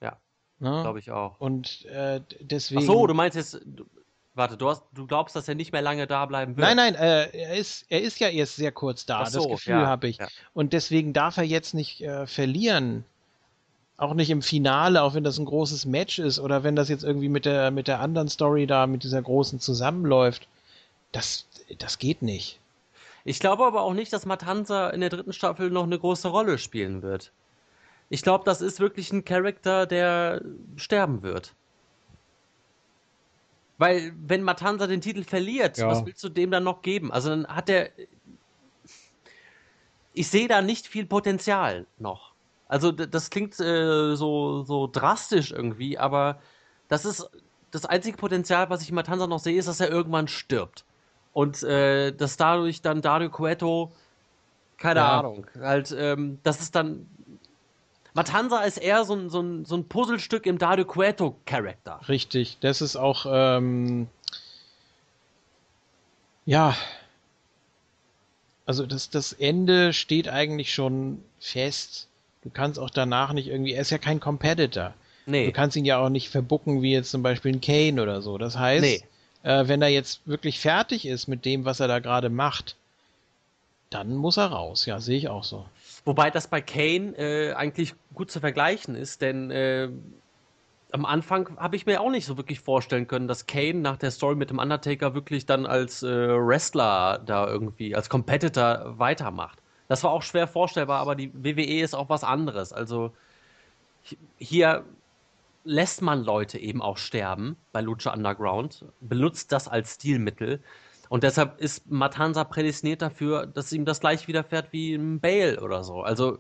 Ja. 0.01 0.17
Ne? 0.61 0.83
Glaube 0.83 0.99
ich 0.99 1.11
auch. 1.11 1.41
Und 1.41 1.85
äh, 1.87 2.21
deswegen. 2.41 2.83
Ach 2.83 2.87
so, 2.87 3.07
du 3.07 3.15
meinst 3.15 3.37
jetzt. 3.37 3.61
Du, 3.65 3.85
warte, 4.35 4.57
du, 4.57 4.69
hast, 4.69 4.85
du 4.93 5.07
glaubst, 5.07 5.35
dass 5.35 5.49
er 5.49 5.55
nicht 5.55 5.73
mehr 5.73 5.83
lange 5.83 6.07
da 6.07 6.27
bleiben 6.27 6.57
wird? 6.57 6.67
Nein, 6.67 6.77
nein, 6.77 6.95
äh, 6.95 7.31
er, 7.37 7.57
ist, 7.57 7.87
er 7.89 8.03
ist 8.03 8.21
ja 8.21 8.29
erst 8.29 8.57
sehr 8.57 8.73
kurz 8.73 9.07
da. 9.07 9.27
So, 9.27 9.41
das 9.41 9.49
Gefühl 9.49 9.81
ja, 9.81 9.87
habe 9.87 10.09
ich. 10.09 10.19
Ja. 10.19 10.29
Und 10.53 10.73
deswegen 10.73 11.13
darf 11.13 11.39
er 11.39 11.45
jetzt 11.45 11.75
nicht 11.75 12.03
äh, 12.03 12.27
verlieren. 12.27 13.05
Auch 13.97 14.15
nicht 14.15 14.31
im 14.31 14.43
Finale, 14.43 15.03
auch 15.03 15.15
wenn 15.15 15.23
das 15.23 15.39
ein 15.39 15.45
großes 15.45 15.87
Match 15.87 16.19
ist 16.19 16.41
oder 16.41 16.65
wenn 16.65 16.75
das 16.75 16.89
jetzt 16.89 17.05
irgendwie 17.05 17.29
mit 17.29 17.45
der, 17.45 17.71
mit 17.71 17.87
der 17.89 18.01
anderen 18.01 18.29
Story 18.29 18.67
da, 18.67 18.87
mit 18.87 19.05
dieser 19.05 19.23
großen 19.23 19.61
zusammenläuft. 19.61 20.49
Das, 21.13 21.47
das 21.79 21.99
geht 21.99 22.23
nicht. 22.23 22.59
Ich 23.25 23.39
glaube 23.39 23.65
aber 23.65 23.83
auch 23.83 23.95
nicht, 23.95 24.13
dass 24.13 24.27
Matanza 24.27 24.91
in 24.91 25.01
der 25.01 25.11
dritten 25.11 25.33
Staffel 25.33 25.71
noch 25.71 25.85
eine 25.85 25.99
große 25.99 26.29
Rolle 26.29 26.59
spielen 26.59 27.03
wird. 27.03 27.33
Ich 28.09 28.23
glaube, 28.23 28.45
das 28.45 28.61
ist 28.61 28.81
wirklich 28.81 29.13
ein 29.13 29.25
Charakter, 29.25 29.87
der 29.87 30.43
sterben 30.77 31.23
wird. 31.23 31.55
Weil, 33.79 34.13
wenn 34.17 34.43
Matanza 34.43 34.87
den 34.87 35.01
Titel 35.01 35.25
verliert, 35.25 35.79
ja. 35.79 35.89
was 35.89 36.05
willst 36.05 36.23
du 36.23 36.29
dem 36.29 36.51
dann 36.51 36.65
noch 36.65 36.83
geben? 36.83 37.11
Also 37.11 37.31
dann 37.31 37.47
hat 37.47 37.69
er. 37.69 37.91
Ich 40.13 40.29
sehe 40.29 40.47
da 40.47 40.61
nicht 40.61 40.87
viel 40.87 41.07
Potenzial 41.07 41.87
noch. 41.99 42.33
Also, 42.69 42.93
das 42.93 43.31
klingt 43.31 43.59
äh, 43.61 44.15
so, 44.15 44.63
so 44.63 44.89
drastisch 44.91 45.53
irgendwie, 45.53 45.99
aber 45.99 46.41
das 46.89 47.05
ist 47.05 47.29
das 47.71 47.87
einzige 47.87 48.17
Potenzial, 48.17 48.71
was 48.71 48.83
ich 48.83 48.91
in 48.91 48.95
Matanza 48.95 49.27
noch 49.27 49.41
sehe, 49.41 49.59
ist, 49.59 49.69
dass 49.69 49.81
er 49.81 49.91
irgendwann 49.91 50.29
stirbt. 50.29 50.85
Und 51.33 51.63
äh, 51.63 52.13
dass 52.13 52.37
dadurch 52.37 52.83
dann 52.83 53.01
Dario 53.01 53.31
Cueto, 53.31 53.91
keine 54.77 55.01
ja. 55.01 55.21
Ahnung, 55.21 55.47
halt, 55.59 55.95
ähm, 55.97 56.39
das 56.43 56.61
ist 56.61 56.75
dann. 56.75 57.07
Matanza 58.15 58.61
ist 58.61 58.77
eher 58.77 59.05
so 59.05 59.15
ein, 59.15 59.31
so 59.31 59.41
ein, 59.41 59.65
so 59.65 59.75
ein 59.75 59.89
Puzzlestück 59.89 60.45
im 60.45 60.59
Dario 60.59 60.85
Cueto-Charakter. 60.85 62.01
Richtig, 62.09 62.59
das 62.61 62.83
ist 62.83 62.97
auch, 62.97 63.25
ähm, 63.27 64.09
ja, 66.45 66.77
also 68.67 68.85
das, 68.85 69.09
das 69.09 69.33
Ende 69.33 69.95
steht 69.95 70.29
eigentlich 70.29 70.75
schon 70.75 71.25
fest. 71.41 72.09
Du 72.43 72.51
kannst 72.51 72.79
auch 72.79 72.91
danach 72.91 73.33
nicht 73.33 73.49
irgendwie, 73.49 73.73
er 73.73 73.81
ist 73.81 73.91
ja 73.91 73.99
kein 73.99 74.21
Competitor. 74.21 74.93
Nee. 75.25 75.47
Du 75.47 75.53
kannst 75.53 75.77
ihn 75.77 75.87
ja 75.87 75.97
auch 75.97 76.11
nicht 76.11 76.29
verbucken 76.29 76.83
wie 76.83 76.93
jetzt 76.93 77.11
zum 77.11 77.23
Beispiel 77.23 77.55
ein 77.55 77.63
Kane 77.63 78.03
oder 78.03 78.21
so. 78.21 78.37
Das 78.37 78.59
heißt, 78.59 78.83
nee 78.83 79.03
äh, 79.43 79.67
wenn 79.69 79.83
er 79.83 79.89
jetzt 79.89 80.21
wirklich 80.27 80.61
fertig 80.61 81.07
ist 81.07 81.27
mit 81.27 81.45
dem, 81.45 81.65
was 81.65 81.81
er 81.81 81.89
da 81.89 81.99
gerade 81.99 82.31
macht, 82.31 82.77
dann 83.91 84.17
muss 84.17 84.37
er 84.37 84.47
raus. 84.47 84.87
Ja, 84.87 85.01
sehe 85.01 85.19
ich 85.19 85.29
auch 85.29 85.45
so. 85.45 85.67
Wobei 86.05 86.31
das 86.31 86.47
bei 86.49 86.61
Kane 86.61 87.17
äh, 87.17 87.53
eigentlich 87.55 87.95
gut 88.15 88.31
zu 88.31 88.41
vergleichen 88.41 88.95
ist, 88.95 89.21
denn 89.23 89.51
äh, 89.51 89.89
am 90.93 91.07
Anfang 91.07 91.57
habe 91.57 91.77
ich 91.77 91.87
mir 91.87 92.01
auch 92.01 92.11
nicht 92.11 92.27
so 92.27 92.37
wirklich 92.37 92.61
vorstellen 92.61 93.07
können, 93.07 93.29
dass 93.29 93.47
Kane 93.47 93.81
nach 93.81 93.97
der 93.97 94.11
Story 94.11 94.35
mit 94.35 94.51
dem 94.51 94.59
Undertaker 94.59 95.15
wirklich 95.15 95.47
dann 95.47 95.67
als 95.67 96.03
äh, 96.03 96.07
Wrestler 96.07 97.21
da 97.25 97.47
irgendwie, 97.47 97.95
als 97.95 98.09
Competitor 98.09 98.99
weitermacht. 98.99 99.59
Das 99.89 100.05
war 100.05 100.11
auch 100.11 100.23
schwer 100.23 100.47
vorstellbar, 100.47 101.01
aber 101.01 101.15
die 101.15 101.33
WWE 101.35 101.81
ist 101.81 101.95
auch 101.95 102.09
was 102.09 102.25
anderes. 102.25 102.73
Also 102.73 103.13
hier 104.39 104.85
lässt 105.65 106.03
man 106.03 106.25
Leute 106.25 106.59
eben 106.59 106.83
auch 106.83 106.97
sterben 106.97 107.57
bei 107.73 107.81
Lucha 107.81 108.13
Underground, 108.13 108.85
benutzt 109.01 109.53
das 109.53 109.69
als 109.69 109.95
Stilmittel. 109.95 110.63
Und 111.09 111.23
deshalb 111.23 111.61
ist 111.61 111.91
Matanza 111.91 112.45
prädestiniert 112.45 113.03
dafür, 113.03 113.47
dass 113.47 113.73
ihm 113.73 113.85
das 113.85 114.01
gleich 114.01 114.29
widerfährt 114.29 114.73
wie 114.73 114.95
ein 114.95 115.21
Bale 115.21 115.61
oder 115.61 115.85
so. 115.85 116.03
Also, 116.03 116.39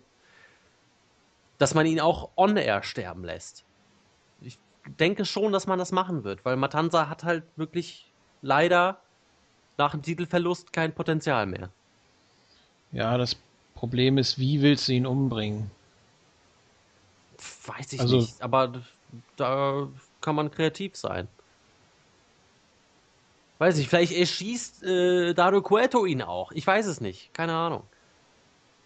dass 1.59 1.75
man 1.75 1.87
ihn 1.87 2.01
auch 2.01 2.31
on-air 2.37 2.83
sterben 2.83 3.25
lässt. 3.25 3.65
Ich 4.41 4.59
denke 4.99 5.25
schon, 5.25 5.53
dass 5.53 5.67
man 5.67 5.79
das 5.79 5.93
machen 5.93 6.25
wird, 6.25 6.45
weil 6.45 6.57
Matanza 6.57 7.09
hat 7.09 7.23
halt 7.23 7.45
wirklich 7.57 8.11
leider 8.41 9.01
nach 9.79 9.93
dem 9.93 10.03
Titelverlust 10.03 10.73
kein 10.73 10.95
Potenzial 10.95 11.47
mehr. 11.47 11.71
Ja, 12.93 13.17
das 13.17 13.37
Problem 13.75 14.19
ist, 14.19 14.39
wie 14.39 14.63
willst 14.63 14.89
du 14.89 14.93
ihn 14.93 15.07
umbringen? 15.07 15.71
Weiß 17.67 17.93
ich 17.93 18.01
also, 18.01 18.19
nicht, 18.19 18.41
aber 18.43 18.73
da 19.37 19.89
kann 20.21 20.35
man 20.35 20.51
kreativ 20.51 20.97
sein. 20.97 21.29
Weiß 23.59 23.79
ich, 23.79 23.89
vielleicht 23.89 24.13
erschießt 24.13 24.83
äh, 24.83 25.35
Dario 25.35 25.63
Cueto 25.63 26.05
ihn 26.05 26.23
auch. 26.23 26.51
Ich 26.53 26.67
weiß 26.67 26.87
es 26.87 27.01
nicht. 27.01 27.33
Keine 27.33 27.55
Ahnung. 27.55 27.85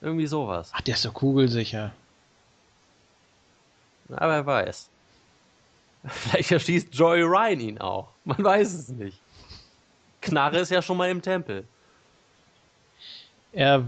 Irgendwie 0.00 0.26
sowas. 0.26 0.70
Ach, 0.74 0.82
der 0.82 0.94
ist 0.94 1.02
so 1.02 1.12
kugelsicher. 1.12 1.92
Na, 4.08 4.20
wer 4.20 4.44
weiß. 4.44 4.90
Vielleicht 6.04 6.52
erschießt 6.52 6.94
Joey 6.94 7.22
Ryan 7.22 7.60
ihn 7.60 7.78
auch. 7.78 8.12
Man 8.24 8.42
weiß 8.44 8.74
es 8.74 8.88
nicht. 8.90 9.18
Knarre 10.20 10.58
ist 10.58 10.70
ja 10.70 10.82
schon 10.82 10.96
mal 10.96 11.10
im 11.10 11.22
Tempel. 11.22 11.66
Er 13.52 13.84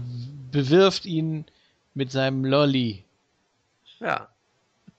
bewirft 0.51 1.05
ihn 1.05 1.45
mit 1.93 2.11
seinem 2.11 2.43
Lolly. 2.45 3.05
Ja. 3.99 4.29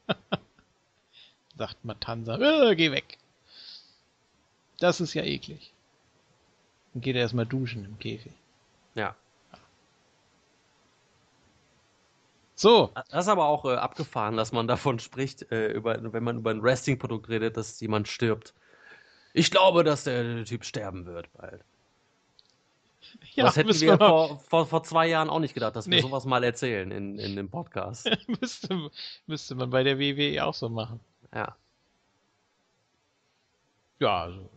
sagt 1.61 1.85
Matanza, 1.85 2.39
äh, 2.39 2.74
geh 2.74 2.91
weg. 2.91 3.19
Das 4.78 4.99
ist 4.99 5.12
ja 5.12 5.23
eklig. 5.23 5.74
Dann 6.95 7.03
geht 7.03 7.15
er 7.15 7.20
erstmal 7.20 7.45
duschen 7.45 7.85
im 7.85 7.99
Käfig. 7.99 8.32
Ja. 8.95 9.15
So. 12.55 12.91
Das 13.11 13.27
ist 13.27 13.28
aber 13.28 13.45
auch 13.45 13.66
äh, 13.66 13.74
abgefahren, 13.74 14.39
dass 14.39 14.53
man 14.53 14.69
davon 14.69 14.99
spricht, 15.01 15.53
äh, 15.53 15.69
über, 15.73 16.03
wenn 16.15 16.24
man 16.24 16.39
über 16.39 16.51
ein 16.51 16.62
Wrestling-Produkt 16.62 17.28
redet, 17.28 17.59
dass 17.59 17.78
jemand 17.81 18.09
stirbt. 18.09 18.55
Ich 19.35 19.51
glaube, 19.51 19.85
dass 19.85 20.05
der, 20.05 20.24
der 20.24 20.47
Typ 20.47 20.65
sterben 20.65 21.05
wird 21.05 21.31
bald. 21.35 21.62
Ja, 23.35 23.45
das 23.45 23.57
hätten 23.57 23.69
wir, 23.69 23.97
vor, 23.99 24.41
vor, 24.41 24.66
vor, 24.66 24.82
zwei 24.82 25.07
Jahren 25.07 25.31
auch 25.31 25.41
nicht 25.41 25.55
gedacht, 25.55 25.77
dass 25.77 25.87
nee. 25.87 25.97
wir 25.97 26.03
sowas 26.03 26.24
mal 26.24 26.43
erzählen 26.43 26.91
in, 26.91 27.19
in 27.19 27.37
dem 27.37 27.49
Podcast. 27.51 28.11
müsste, 28.41 28.91
müsste 29.27 29.55
man 29.55 29.70
bei 29.70 29.82
der 29.82 29.99
WWE 29.99 30.45
auch 30.45 30.55
so 30.55 30.69
machen. 30.69 31.01
Ja. 31.35 31.57
Ja, 33.98 34.23
also. 34.23 34.48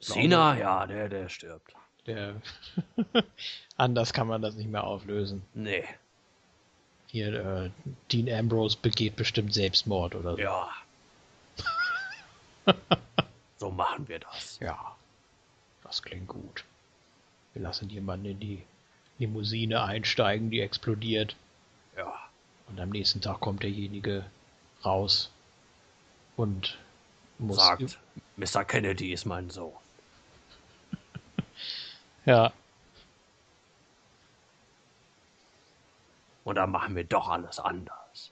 Cena, 0.00 0.58
ja, 0.58 0.86
der, 0.86 1.08
der 1.08 1.28
stirbt. 1.28 1.74
Der. 2.06 2.34
Anders 3.76 4.12
kann 4.12 4.26
man 4.26 4.42
das 4.42 4.56
nicht 4.56 4.68
mehr 4.68 4.84
auflösen. 4.84 5.42
Nee. 5.54 5.84
Hier, 7.06 7.34
äh, 7.34 7.70
Dean 8.10 8.28
Ambrose 8.28 8.78
begeht 8.80 9.16
bestimmt 9.16 9.54
Selbstmord 9.54 10.14
oder 10.14 10.32
so. 10.32 10.38
Ja. 10.38 10.70
so 13.58 13.70
machen 13.70 14.08
wir 14.08 14.18
das. 14.18 14.58
Ja. 14.60 14.96
Das 15.84 16.02
klingt 16.02 16.26
gut. 16.26 16.64
Wir 17.52 17.62
lassen 17.62 17.90
jemanden 17.90 18.26
in 18.26 18.40
die 18.40 18.62
Limousine 19.18 19.82
einsteigen, 19.84 20.50
die 20.50 20.60
explodiert. 20.60 21.36
Ja. 21.96 22.12
Und 22.68 22.80
am 22.80 22.88
nächsten 22.88 23.20
Tag 23.20 23.40
kommt 23.40 23.62
derjenige 23.62 24.24
raus 24.84 25.30
und 26.36 26.78
muss. 27.38 27.56
Sagt, 27.56 27.98
Mr. 28.36 28.64
Kennedy 28.64 29.12
ist 29.12 29.24
mein 29.24 29.50
Sohn. 29.50 29.72
ja. 32.24 32.52
Und 36.44 36.56
dann 36.56 36.70
machen 36.70 36.96
wir 36.96 37.04
doch 37.04 37.28
alles 37.28 37.60
anders. 37.60 38.30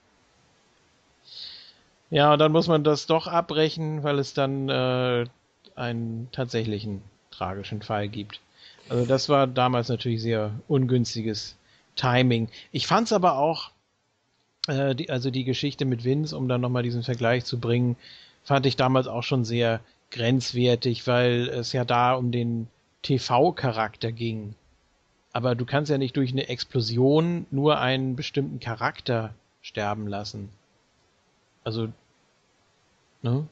Ja, 2.10 2.32
und 2.32 2.40
dann 2.40 2.50
muss 2.50 2.66
man 2.66 2.82
das 2.82 3.06
doch 3.06 3.28
abbrechen, 3.28 4.02
weil 4.02 4.18
es 4.18 4.34
dann 4.34 4.68
äh, 4.68 5.26
einen 5.76 6.28
tatsächlichen 6.32 7.02
tragischen 7.30 7.82
Fall 7.82 8.08
gibt. 8.08 8.40
Also 8.88 9.06
das 9.06 9.28
war 9.28 9.46
damals 9.46 9.88
natürlich 9.88 10.20
sehr 10.20 10.52
ungünstiges 10.66 11.56
Timing. 11.94 12.48
Ich 12.72 12.88
fand 12.88 13.06
es 13.06 13.12
aber 13.12 13.38
auch 13.38 13.70
äh, 14.70 14.94
die, 14.94 15.10
also 15.10 15.30
die 15.30 15.44
Geschichte 15.44 15.84
mit 15.84 16.04
Vince, 16.04 16.36
um 16.36 16.48
dann 16.48 16.60
nochmal 16.60 16.82
diesen 16.82 17.02
Vergleich 17.02 17.44
zu 17.44 17.58
bringen, 17.58 17.96
fand 18.42 18.66
ich 18.66 18.76
damals 18.76 19.06
auch 19.06 19.22
schon 19.22 19.44
sehr 19.44 19.80
grenzwertig, 20.10 21.06
weil 21.06 21.48
es 21.48 21.72
ja 21.72 21.84
da 21.84 22.14
um 22.14 22.32
den 22.32 22.68
TV-Charakter 23.02 24.12
ging. 24.12 24.54
Aber 25.32 25.54
du 25.54 25.64
kannst 25.64 25.90
ja 25.90 25.98
nicht 25.98 26.16
durch 26.16 26.32
eine 26.32 26.48
Explosion 26.48 27.46
nur 27.50 27.78
einen 27.78 28.16
bestimmten 28.16 28.58
Charakter 28.58 29.34
sterben 29.62 30.08
lassen. 30.08 30.50
Also, 31.62 31.88
ne? 33.22 33.46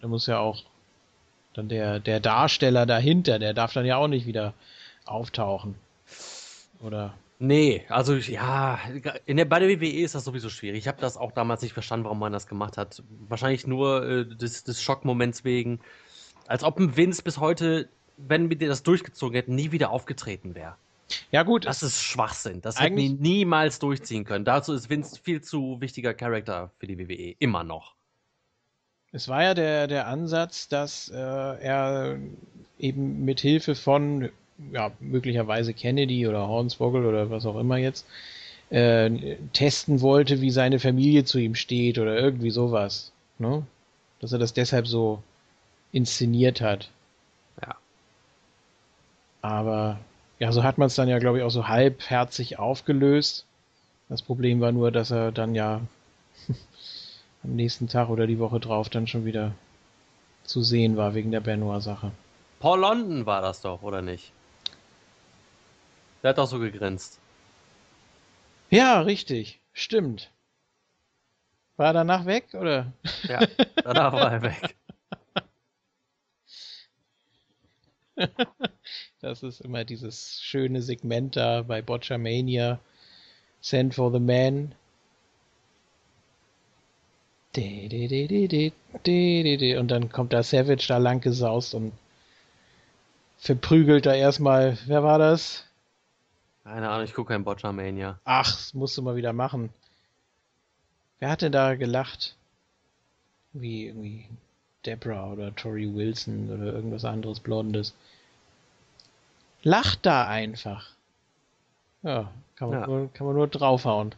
Da 0.00 0.08
muss 0.08 0.26
ja 0.26 0.38
auch 0.38 0.62
dann 1.54 1.68
der, 1.68 2.00
der 2.00 2.20
Darsteller 2.20 2.86
dahinter, 2.86 3.38
der 3.38 3.54
darf 3.54 3.72
dann 3.72 3.86
ja 3.86 3.96
auch 3.96 4.08
nicht 4.08 4.26
wieder 4.26 4.52
auftauchen. 5.04 5.74
Oder? 6.80 7.14
Nee, 7.38 7.84
also 7.88 8.14
ja, 8.14 8.78
in 9.26 9.36
der, 9.36 9.44
bei 9.44 9.58
der 9.58 9.68
WWE 9.68 10.00
ist 10.02 10.14
das 10.14 10.24
sowieso 10.24 10.48
schwierig. 10.48 10.78
Ich 10.78 10.88
habe 10.88 11.00
das 11.00 11.18
auch 11.18 11.32
damals 11.32 11.60
nicht 11.60 11.74
verstanden, 11.74 12.04
warum 12.04 12.18
man 12.18 12.32
das 12.32 12.46
gemacht 12.46 12.78
hat. 12.78 13.02
Wahrscheinlich 13.28 13.66
nur 13.66 14.08
äh, 14.08 14.26
des, 14.26 14.64
des 14.64 14.82
Schockmoments 14.82 15.44
wegen. 15.44 15.80
Als 16.46 16.64
ob 16.64 16.78
ein 16.78 16.96
Vince 16.96 17.22
bis 17.22 17.38
heute, 17.38 17.88
wenn 18.16 18.48
wir 18.48 18.56
das 18.56 18.82
durchgezogen 18.82 19.34
hätten, 19.34 19.54
nie 19.54 19.70
wieder 19.70 19.90
aufgetreten 19.90 20.54
wäre. 20.54 20.76
Ja, 21.30 21.42
gut. 21.42 21.66
Das 21.66 21.82
ist 21.82 22.02
Schwachsinn. 22.02 22.62
Das 22.62 22.80
hätten 22.80 22.96
die 22.96 23.10
niemals 23.10 23.78
durchziehen 23.78 24.24
können. 24.24 24.44
Dazu 24.44 24.72
ist 24.72 24.88
Vince 24.88 25.20
viel 25.22 25.42
zu 25.42 25.80
wichtiger 25.80 26.14
Charakter 26.14 26.70
für 26.78 26.86
die 26.86 26.98
WWE. 26.98 27.36
Immer 27.38 27.64
noch. 27.64 27.94
Es 29.12 29.28
war 29.28 29.42
ja 29.42 29.54
der, 29.54 29.86
der 29.86 30.08
Ansatz, 30.08 30.68
dass 30.68 31.08
äh, 31.08 31.16
er 31.16 32.18
eben 32.78 33.24
mit 33.24 33.40
Hilfe 33.40 33.74
von 33.74 34.30
ja, 34.72 34.92
möglicherweise 35.00 35.74
Kennedy 35.74 36.26
oder 36.26 36.48
Hornswoggle 36.48 37.06
oder 37.06 37.30
was 37.30 37.46
auch 37.46 37.58
immer 37.58 37.76
jetzt 37.76 38.06
äh, 38.70 39.36
testen 39.52 40.00
wollte, 40.00 40.40
wie 40.40 40.50
seine 40.50 40.78
Familie 40.78 41.24
zu 41.24 41.38
ihm 41.38 41.54
steht 41.54 41.98
oder 41.98 42.18
irgendwie 42.18 42.50
sowas. 42.50 43.12
Ne? 43.38 43.66
Dass 44.20 44.32
er 44.32 44.38
das 44.38 44.54
deshalb 44.54 44.86
so 44.86 45.22
inszeniert 45.92 46.60
hat. 46.60 46.90
Ja. 47.62 47.76
Aber 49.42 49.98
ja, 50.38 50.52
so 50.52 50.62
hat 50.64 50.78
man 50.78 50.86
es 50.86 50.94
dann 50.94 51.08
ja, 51.08 51.18
glaube 51.18 51.38
ich, 51.38 51.44
auch 51.44 51.50
so 51.50 51.68
halbherzig 51.68 52.58
aufgelöst. 52.58 53.46
Das 54.08 54.22
Problem 54.22 54.60
war 54.60 54.72
nur, 54.72 54.90
dass 54.90 55.10
er 55.10 55.32
dann 55.32 55.54
ja 55.54 55.80
am 57.42 57.56
nächsten 57.56 57.88
Tag 57.88 58.08
oder 58.08 58.26
die 58.26 58.38
Woche 58.38 58.60
drauf 58.60 58.88
dann 58.88 59.06
schon 59.06 59.24
wieder 59.24 59.52
zu 60.44 60.62
sehen 60.62 60.96
war 60.96 61.14
wegen 61.14 61.30
der 61.30 61.40
Benoit-Sache. 61.40 62.12
Paul 62.60 62.80
London 62.80 63.26
war 63.26 63.42
das 63.42 63.60
doch, 63.60 63.82
oder 63.82 64.02
nicht? 64.02 64.32
Der 66.26 66.30
hat 66.30 66.38
doch 66.38 66.48
so 66.48 66.58
gegrinst. 66.58 67.20
Ja, 68.68 69.00
richtig. 69.00 69.60
Stimmt. 69.72 70.32
War 71.76 71.86
er 71.86 71.92
danach 71.92 72.26
weg, 72.26 72.48
oder? 72.54 72.92
Ja, 73.28 73.46
danach 73.76 74.12
war 74.12 74.32
er 74.32 74.42
weg. 74.42 74.74
Das 79.20 79.44
ist 79.44 79.60
immer 79.60 79.84
dieses 79.84 80.40
schöne 80.42 80.82
Segment 80.82 81.36
da 81.36 81.62
bei 81.62 81.80
Botchamania. 81.80 82.80
Send 83.60 83.94
for 83.94 84.10
the 84.10 84.18
Man. 84.18 84.74
Und 87.54 87.92
dann 89.88 90.10
kommt 90.10 90.32
da 90.32 90.42
Savage 90.42 90.86
da 90.88 90.96
lang 90.96 91.20
gesaust 91.20 91.76
und 91.76 91.92
verprügelt 93.38 94.06
da 94.06 94.14
erstmal. 94.14 94.76
Wer 94.86 95.04
war 95.04 95.20
das? 95.20 95.65
Keine 96.66 96.88
Ahnung, 96.90 97.04
ich 97.04 97.14
gucke 97.14 97.32
kein 97.32 97.44
Botchamania. 97.44 98.18
Ach, 98.24 98.44
das 98.44 98.74
musst 98.74 98.98
du 98.98 99.02
mal 99.02 99.14
wieder 99.14 99.32
machen. 99.32 99.70
Wer 101.20 101.30
hat 101.30 101.42
denn 101.42 101.52
da 101.52 101.76
gelacht? 101.76 102.34
Wie 103.52 103.86
irgendwie 103.86 104.28
Debra 104.84 105.30
oder 105.30 105.54
Tori 105.54 105.94
Wilson 105.94 106.50
oder 106.50 106.72
irgendwas 106.72 107.04
anderes 107.04 107.38
Blondes. 107.38 107.94
Lacht 109.62 110.04
da 110.04 110.26
einfach. 110.26 110.90
Ja, 112.02 112.32
kann 112.56 112.70
man, 112.70 112.80
ja. 112.80 112.86
Nur, 112.88 113.12
kann 113.12 113.28
man 113.28 113.36
nur 113.36 113.46
draufhauen. 113.46 114.16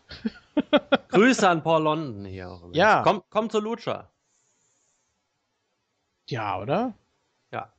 Grüße 1.09 1.47
an 1.47 1.63
Paul 1.63 1.83
London 1.83 2.25
hier 2.25 2.51
auch. 2.51 2.63
Ja. 2.73 3.03
Komm, 3.03 3.23
komm 3.29 3.51
zu 3.51 3.61
Lucha. 3.61 4.09
Ja, 6.29 6.59
oder? 6.59 6.95
Ja. 7.53 7.71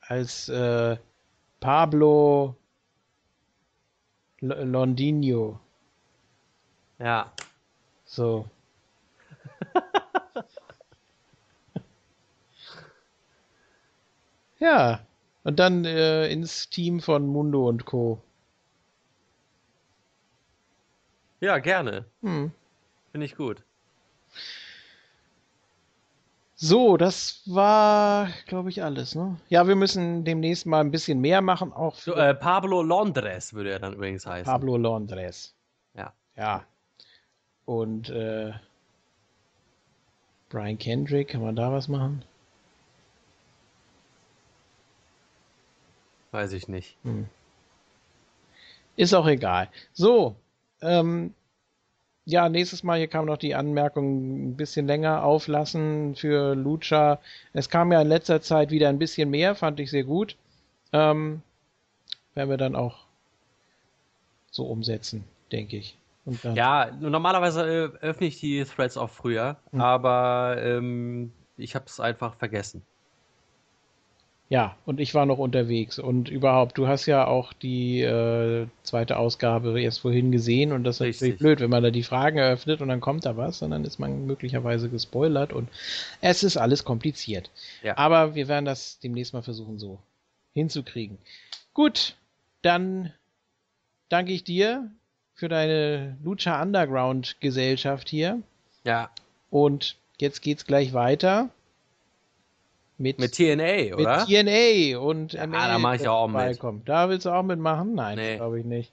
Als 0.00 0.48
äh, 0.48 0.96
Pablo 1.60 2.56
L 4.40 4.64
Londinho. 4.68 5.58
Ja. 6.98 7.32
So. 8.04 8.48
ja. 14.58 15.00
Und 15.44 15.58
dann 15.58 15.84
äh, 15.84 16.28
ins 16.28 16.68
Team 16.70 17.00
von 17.00 17.26
Mundo 17.26 17.68
und 17.68 17.84
Co. 17.84 18.22
Ja, 21.40 21.58
gerne. 21.58 22.04
Hm. 22.22 22.52
Finde 23.12 23.24
ich 23.24 23.36
gut. 23.36 23.62
So, 26.60 26.96
das 26.96 27.42
war, 27.46 28.30
glaube 28.46 28.70
ich, 28.70 28.82
alles. 28.82 29.14
Ne? 29.14 29.36
Ja, 29.48 29.68
wir 29.68 29.76
müssen 29.76 30.24
demnächst 30.24 30.66
mal 30.66 30.80
ein 30.80 30.90
bisschen 30.90 31.20
mehr 31.20 31.40
machen. 31.40 31.72
Auch 31.72 31.94
so, 31.94 32.14
äh, 32.14 32.34
Pablo 32.34 32.82
Londres 32.82 33.54
würde 33.54 33.70
er 33.70 33.78
dann 33.78 33.92
übrigens 33.92 34.26
heißen. 34.26 34.44
Pablo 34.44 34.76
Londres. 34.76 35.54
Ja. 35.94 36.12
Ja. 36.36 36.64
Und 37.64 38.10
äh, 38.10 38.54
Brian 40.48 40.78
Kendrick, 40.78 41.28
kann 41.28 41.42
man 41.42 41.54
da 41.54 41.70
was 41.70 41.86
machen? 41.86 42.24
Weiß 46.32 46.52
ich 46.52 46.66
nicht. 46.66 46.96
Hm. 47.04 47.28
Ist 48.96 49.14
auch 49.14 49.28
egal. 49.28 49.68
So, 49.92 50.34
ähm, 50.80 51.34
ja, 52.28 52.50
nächstes 52.50 52.82
Mal, 52.82 52.98
hier 52.98 53.08
kam 53.08 53.24
noch 53.24 53.38
die 53.38 53.54
Anmerkung, 53.54 54.50
ein 54.50 54.56
bisschen 54.56 54.86
länger 54.86 55.24
auflassen 55.24 56.14
für 56.14 56.54
Lucha. 56.54 57.20
Es 57.54 57.70
kam 57.70 57.90
ja 57.90 58.02
in 58.02 58.08
letzter 58.08 58.42
Zeit 58.42 58.70
wieder 58.70 58.90
ein 58.90 58.98
bisschen 58.98 59.30
mehr, 59.30 59.54
fand 59.54 59.80
ich 59.80 59.90
sehr 59.90 60.04
gut. 60.04 60.36
Ähm, 60.92 61.40
werden 62.34 62.50
wir 62.50 62.58
dann 62.58 62.76
auch 62.76 63.06
so 64.50 64.66
umsetzen, 64.66 65.24
denke 65.52 65.78
ich. 65.78 65.96
ja, 66.54 66.90
normalerweise 67.00 67.94
äh, 68.02 68.04
öffne 68.04 68.26
ich 68.26 68.38
die 68.38 68.62
Threads 68.62 68.98
auch 68.98 69.08
früher, 69.08 69.56
hm. 69.70 69.80
aber 69.80 70.58
ähm, 70.60 71.32
ich 71.56 71.74
habe 71.74 71.86
es 71.86 71.98
einfach 71.98 72.34
vergessen. 72.34 72.82
Ja, 74.50 74.76
und 74.86 74.98
ich 74.98 75.14
war 75.14 75.26
noch 75.26 75.36
unterwegs. 75.36 75.98
Und 75.98 76.30
überhaupt, 76.30 76.78
du 76.78 76.88
hast 76.88 77.04
ja 77.04 77.26
auch 77.26 77.52
die 77.52 78.00
äh, 78.00 78.66
zweite 78.82 79.18
Ausgabe 79.18 79.78
erst 79.78 80.00
vorhin 80.00 80.32
gesehen 80.32 80.72
und 80.72 80.84
das 80.84 80.96
ist 80.96 81.00
Richtig. 81.02 81.20
natürlich 81.20 81.38
blöd, 81.38 81.60
wenn 81.60 81.70
man 81.70 81.82
da 81.82 81.90
die 81.90 82.02
Fragen 82.02 82.38
eröffnet 82.38 82.80
und 82.80 82.88
dann 82.88 83.00
kommt 83.00 83.26
da 83.26 83.36
was 83.36 83.60
und 83.60 83.72
dann 83.72 83.84
ist 83.84 83.98
man 83.98 84.24
möglicherweise 84.24 84.88
gespoilert 84.88 85.52
und 85.52 85.68
es 86.22 86.42
ist 86.42 86.56
alles 86.56 86.84
kompliziert. 86.84 87.50
Ja. 87.82 87.98
Aber 87.98 88.34
wir 88.34 88.48
werden 88.48 88.64
das 88.64 88.98
demnächst 89.00 89.34
mal 89.34 89.42
versuchen, 89.42 89.78
so 89.78 89.98
hinzukriegen. 90.54 91.18
Gut, 91.74 92.16
dann 92.62 93.12
danke 94.08 94.32
ich 94.32 94.44
dir 94.44 94.90
für 95.34 95.50
deine 95.50 96.16
Lucha 96.24 96.60
Underground 96.62 97.36
Gesellschaft 97.40 98.08
hier. 98.08 98.40
Ja. 98.84 99.10
Und 99.50 99.96
jetzt 100.18 100.40
geht's 100.40 100.64
gleich 100.64 100.94
weiter 100.94 101.50
mit, 102.98 103.18
mit 103.18 103.34
TNA, 103.34 103.94
oder? 103.94 104.26
Mit 104.26 104.28
TNA 104.28 104.98
und 104.98 105.32
ja, 105.32 105.46
ML 105.46 105.52
da 105.52 105.78
mache 105.78 105.96
ich 105.96 106.08
auch 106.08 106.28
mit. 106.28 106.60
Da 106.84 107.08
willst 107.08 107.26
du 107.26 107.30
auch 107.30 107.42
mitmachen? 107.42 107.94
Nein, 107.94 108.18
nee. 108.18 108.36
glaube 108.36 108.58
ich 108.58 108.66
nicht. 108.66 108.92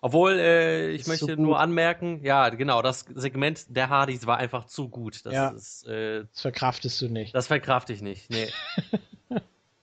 Obwohl, 0.00 0.38
äh, 0.38 0.90
ich 0.90 1.06
möchte 1.06 1.36
nur 1.36 1.58
anmerken, 1.58 2.20
ja, 2.22 2.48
genau, 2.50 2.82
das 2.82 3.04
Segment 3.14 3.64
der 3.68 3.88
Hardys 3.88 4.26
war 4.26 4.38
einfach 4.38 4.66
zu 4.66 4.88
gut. 4.88 5.26
Das, 5.26 5.34
ja. 5.34 5.48
ist, 5.48 5.86
äh, 5.88 6.24
das 6.32 6.40
verkraftest 6.40 7.02
du 7.02 7.08
nicht. 7.08 7.34
Das 7.34 7.48
verkrafte 7.48 7.92
ich 7.92 8.00
nicht, 8.00 8.30
nee. 8.30 8.48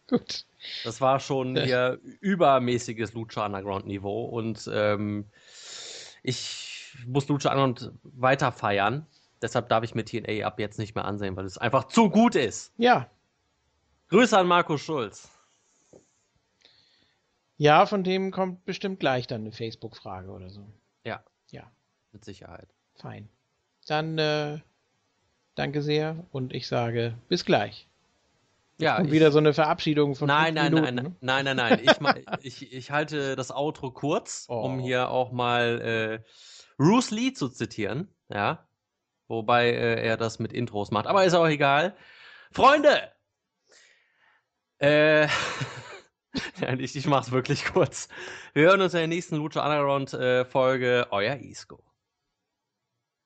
gut. 0.07 0.45
Das 0.83 1.01
war 1.01 1.19
schon 1.19 1.57
hier 1.57 1.99
übermäßiges 2.21 3.13
Lucha 3.13 3.45
Underground 3.45 3.85
Niveau 3.85 4.25
und 4.25 4.69
ähm, 4.73 5.25
ich 6.23 6.95
muss 7.05 7.27
Lucha 7.27 7.49
Underground 7.49 7.91
weiter 8.03 8.51
feiern. 8.51 9.05
Deshalb 9.41 9.69
darf 9.69 9.83
ich 9.83 9.93
mir 9.93 10.05
TNA 10.05 10.47
ab 10.47 10.59
jetzt 10.59 10.79
nicht 10.79 10.95
mehr 10.95 11.05
ansehen, 11.05 11.35
weil 11.35 11.45
es 11.45 11.57
einfach 11.57 11.89
zu 11.89 12.09
gut 12.09 12.35
ist. 12.35 12.71
Ja, 12.77 13.09
Grüße 14.09 14.37
an 14.37 14.47
Markus 14.47 14.81
Schulz. 14.81 15.29
Ja, 17.57 17.85
von 17.85 18.03
dem 18.03 18.31
kommt 18.31 18.65
bestimmt 18.65 18.99
gleich 18.99 19.27
dann 19.27 19.41
eine 19.41 19.51
Facebook-Frage 19.51 20.29
oder 20.29 20.49
so. 20.49 20.65
Ja. 21.03 21.23
Ja. 21.49 21.71
Mit 22.11 22.25
Sicherheit. 22.25 22.67
Fein. 22.95 23.29
Dann 23.87 24.17
äh, 24.17 24.59
danke 25.55 25.81
sehr 25.81 26.25
und 26.31 26.53
ich 26.53 26.67
sage 26.67 27.17
bis 27.29 27.45
gleich. 27.45 27.87
Ja. 28.77 28.97
Und 28.97 29.11
wieder 29.11 29.31
so 29.31 29.37
eine 29.37 29.53
Verabschiedung 29.53 30.15
von 30.15 30.27
nein, 30.27 30.53
nein, 30.53 30.73
Minuten, 30.73 30.95
nein, 30.95 31.05
ne? 31.05 31.15
nein, 31.21 31.45
nein, 31.45 31.55
nein, 31.55 31.79
nein. 32.01 32.21
Ich, 32.41 32.61
ich, 32.61 32.73
ich 32.73 32.91
halte 32.91 33.35
das 33.35 33.51
Outro 33.51 33.91
kurz, 33.91 34.45
oh. 34.49 34.61
um 34.61 34.79
hier 34.79 35.09
auch 35.09 35.31
mal 35.31 35.81
äh, 35.81 36.19
Bruce 36.77 37.11
Lee 37.11 37.33
zu 37.33 37.47
zitieren. 37.47 38.09
Ja. 38.29 38.67
Wobei 39.27 39.69
äh, 39.69 40.05
er 40.05 40.17
das 40.17 40.39
mit 40.39 40.51
Intros 40.51 40.91
macht. 40.91 41.07
Aber 41.07 41.23
ist 41.23 41.33
auch 41.33 41.47
egal. 41.47 41.95
Freunde, 42.51 43.01
äh, 44.85 45.27
ich, 46.79 46.95
ich 46.95 47.07
mach's 47.07 47.31
wirklich 47.31 47.65
kurz. 47.65 48.07
Wir 48.53 48.67
hören 48.67 48.81
uns 48.81 48.93
in 48.93 48.99
der 48.99 49.07
nächsten 49.07 49.37
Lucha 49.37 49.63
Underground 49.63 50.13
äh, 50.13 50.45
Folge. 50.45 51.07
Euer 51.11 51.37
Isco. 51.37 51.83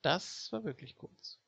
Das 0.02 0.50
war 0.52 0.64
wirklich 0.64 0.96
kurz. 0.96 1.39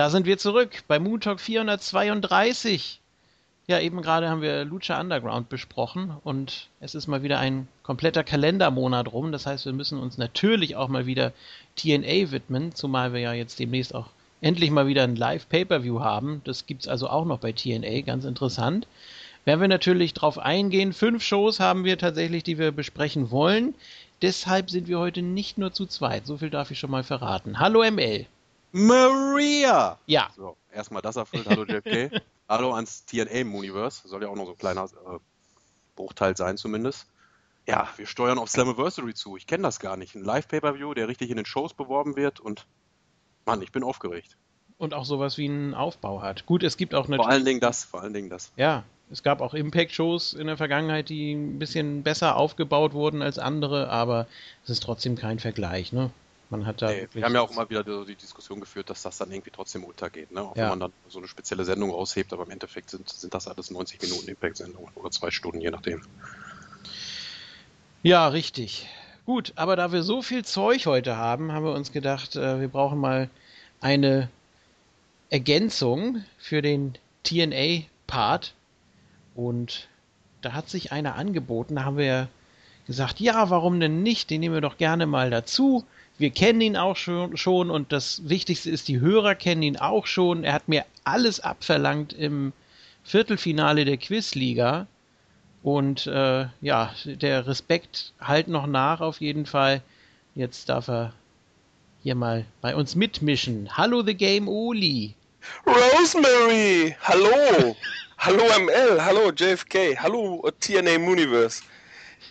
Da 0.00 0.08
sind 0.08 0.24
wir 0.24 0.38
zurück 0.38 0.84
bei 0.88 0.98
Moon 0.98 1.20
Talk 1.20 1.40
432. 1.40 3.00
Ja, 3.66 3.80
eben 3.80 4.00
gerade 4.00 4.30
haben 4.30 4.40
wir 4.40 4.64
Lucha 4.64 4.98
Underground 4.98 5.50
besprochen 5.50 6.16
und 6.24 6.70
es 6.80 6.94
ist 6.94 7.06
mal 7.06 7.22
wieder 7.22 7.38
ein 7.38 7.68
kompletter 7.82 8.24
Kalendermonat 8.24 9.12
rum. 9.12 9.30
Das 9.30 9.44
heißt, 9.44 9.66
wir 9.66 9.74
müssen 9.74 9.98
uns 9.98 10.16
natürlich 10.16 10.74
auch 10.74 10.88
mal 10.88 11.04
wieder 11.04 11.34
TNA 11.76 12.30
widmen, 12.30 12.74
zumal 12.74 13.12
wir 13.12 13.20
ja 13.20 13.34
jetzt 13.34 13.58
demnächst 13.58 13.94
auch 13.94 14.06
endlich 14.40 14.70
mal 14.70 14.86
wieder 14.86 15.04
ein 15.04 15.16
Live-Pay-Per-View 15.16 16.00
haben. 16.00 16.40
Das 16.44 16.64
gibt 16.64 16.80
es 16.80 16.88
also 16.88 17.10
auch 17.10 17.26
noch 17.26 17.40
bei 17.40 17.52
TNA, 17.52 18.00
ganz 18.00 18.24
interessant. 18.24 18.86
Werden 19.44 19.60
wir 19.60 19.68
natürlich 19.68 20.14
drauf 20.14 20.38
eingehen. 20.38 20.94
Fünf 20.94 21.22
Shows 21.22 21.60
haben 21.60 21.84
wir 21.84 21.98
tatsächlich, 21.98 22.42
die 22.42 22.56
wir 22.56 22.72
besprechen 22.72 23.30
wollen. 23.30 23.74
Deshalb 24.22 24.70
sind 24.70 24.88
wir 24.88 24.98
heute 24.98 25.20
nicht 25.20 25.58
nur 25.58 25.74
zu 25.74 25.84
zweit. 25.84 26.26
So 26.26 26.38
viel 26.38 26.48
darf 26.48 26.70
ich 26.70 26.78
schon 26.78 26.90
mal 26.90 27.04
verraten. 27.04 27.58
Hallo 27.58 27.84
ML. 27.84 28.24
Maria! 28.72 29.98
Ja. 30.06 30.30
So, 30.36 30.56
erstmal 30.72 31.02
das 31.02 31.16
erfüllt. 31.16 31.46
Hallo 31.46 31.64
JFK. 31.64 32.10
Hallo 32.48 32.74
ans 32.74 33.04
TNA 33.04 33.40
Universe. 33.42 34.06
Soll 34.06 34.22
ja 34.22 34.28
auch 34.28 34.36
noch 34.36 34.46
so 34.46 34.52
ein 34.52 34.58
kleiner 34.58 34.84
äh, 34.84 35.18
Bruchteil 35.96 36.36
sein 36.36 36.56
zumindest. 36.56 37.06
Ja, 37.66 37.88
wir 37.96 38.06
steuern 38.06 38.38
auf 38.38 38.48
Slammiversary 38.48 39.14
zu. 39.14 39.36
Ich 39.36 39.46
kenne 39.46 39.62
das 39.62 39.78
gar 39.78 39.96
nicht. 39.96 40.14
Ein 40.14 40.24
Live-Pay-Per-View, 40.24 40.94
der 40.94 41.08
richtig 41.08 41.30
in 41.30 41.36
den 41.36 41.46
Shows 41.46 41.74
beworben 41.74 42.16
wird 42.16 42.40
und 42.40 42.66
Mann, 43.44 43.62
ich 43.62 43.72
bin 43.72 43.82
aufgeregt. 43.82 44.36
Und 44.78 44.94
auch 44.94 45.04
sowas 45.04 45.36
wie 45.36 45.48
einen 45.48 45.74
Aufbau 45.74 46.22
hat. 46.22 46.46
Gut, 46.46 46.62
es 46.62 46.76
gibt 46.76 46.94
auch 46.94 47.06
natürlich. 47.06 47.24
Vor 47.24 47.30
allen 47.30 47.44
Dingen 47.44 47.60
das, 47.60 47.84
vor 47.84 48.02
allen 48.02 48.14
Dingen 48.14 48.30
das. 48.30 48.50
Ja, 48.56 48.84
es 49.10 49.22
gab 49.22 49.40
auch 49.40 49.54
Impact-Shows 49.54 50.34
in 50.34 50.46
der 50.46 50.56
Vergangenheit, 50.56 51.08
die 51.08 51.32
ein 51.32 51.58
bisschen 51.58 52.02
besser 52.02 52.36
aufgebaut 52.36 52.92
wurden 52.92 53.22
als 53.22 53.38
andere, 53.38 53.90
aber 53.90 54.26
es 54.64 54.70
ist 54.70 54.82
trotzdem 54.82 55.16
kein 55.16 55.38
Vergleich, 55.38 55.92
ne? 55.92 56.10
Man 56.50 56.66
hat 56.66 56.82
da. 56.82 56.90
Nee, 56.90 57.08
wir 57.12 57.24
haben 57.24 57.34
ja 57.34 57.40
auch 57.40 57.50
immer 57.52 57.70
wieder 57.70 57.84
die 57.84 58.16
Diskussion 58.16 58.60
geführt, 58.60 58.90
dass 58.90 59.02
das 59.02 59.18
dann 59.18 59.30
irgendwie 59.30 59.50
trotzdem 59.50 59.84
untergeht, 59.84 60.32
ne? 60.32 60.42
Auch 60.42 60.56
ja. 60.56 60.64
wenn 60.64 60.70
man 60.70 60.80
dann 60.80 60.92
so 61.08 61.18
eine 61.18 61.28
spezielle 61.28 61.64
Sendung 61.64 61.90
raushebt, 61.90 62.32
aber 62.32 62.42
im 62.42 62.50
Endeffekt 62.50 62.90
sind, 62.90 63.08
sind 63.08 63.32
das 63.32 63.46
alles 63.46 63.70
90 63.70 64.02
Minuten 64.02 64.28
Impact-Sendungen 64.28 64.92
oder 64.96 65.10
zwei 65.12 65.30
Stunden, 65.30 65.60
je 65.60 65.70
nachdem. 65.70 66.02
Ja, 68.02 68.26
richtig. 68.28 68.88
Gut, 69.26 69.52
aber 69.54 69.76
da 69.76 69.92
wir 69.92 70.02
so 70.02 70.22
viel 70.22 70.44
Zeug 70.44 70.86
heute 70.86 71.16
haben, 71.16 71.52
haben 71.52 71.64
wir 71.64 71.72
uns 71.72 71.92
gedacht, 71.92 72.34
äh, 72.34 72.60
wir 72.60 72.68
brauchen 72.68 72.98
mal 72.98 73.30
eine 73.80 74.28
Ergänzung 75.28 76.24
für 76.36 76.62
den 76.62 76.98
TNA-Part. 77.22 78.54
Und 79.36 79.88
da 80.40 80.52
hat 80.52 80.68
sich 80.68 80.90
einer 80.90 81.14
angeboten, 81.14 81.76
da 81.76 81.84
haben 81.84 81.96
wir 81.96 82.28
gesagt, 82.86 83.20
ja, 83.20 83.50
warum 83.50 83.78
denn 83.78 84.02
nicht? 84.02 84.30
Den 84.30 84.40
nehmen 84.40 84.54
wir 84.54 84.60
doch 84.60 84.78
gerne 84.78 85.06
mal 85.06 85.30
dazu. 85.30 85.84
Wir 86.20 86.28
kennen 86.28 86.60
ihn 86.60 86.76
auch 86.76 86.96
schon, 86.96 87.38
schon 87.38 87.70
und 87.70 87.92
das 87.92 88.28
Wichtigste 88.28 88.68
ist, 88.68 88.88
die 88.88 89.00
Hörer 89.00 89.34
kennen 89.34 89.62
ihn 89.62 89.78
auch 89.78 90.06
schon. 90.06 90.44
Er 90.44 90.52
hat 90.52 90.68
mir 90.68 90.84
alles 91.02 91.40
abverlangt 91.40 92.12
im 92.12 92.52
Viertelfinale 93.04 93.86
der 93.86 93.96
Quizliga. 93.96 94.86
Und 95.62 96.06
äh, 96.06 96.44
ja, 96.60 96.94
der 97.06 97.46
Respekt 97.46 98.12
halt 98.20 98.48
noch 98.48 98.66
nach 98.66 99.00
auf 99.00 99.22
jeden 99.22 99.46
Fall. 99.46 99.80
Jetzt 100.34 100.68
darf 100.68 100.88
er 100.88 101.14
hier 102.02 102.16
mal 102.16 102.44
bei 102.60 102.76
uns 102.76 102.94
mitmischen. 102.94 103.74
Hallo 103.78 104.02
The 104.02 104.14
Game 104.14 104.46
Oli. 104.46 105.14
Rosemary, 105.66 106.94
hallo. 107.00 107.74
hallo 108.18 108.44
ML, 108.58 109.02
hallo 109.02 109.32
JFK, 109.34 109.96
hallo 109.98 110.46
TNA 110.60 110.96
Universe. 110.96 111.62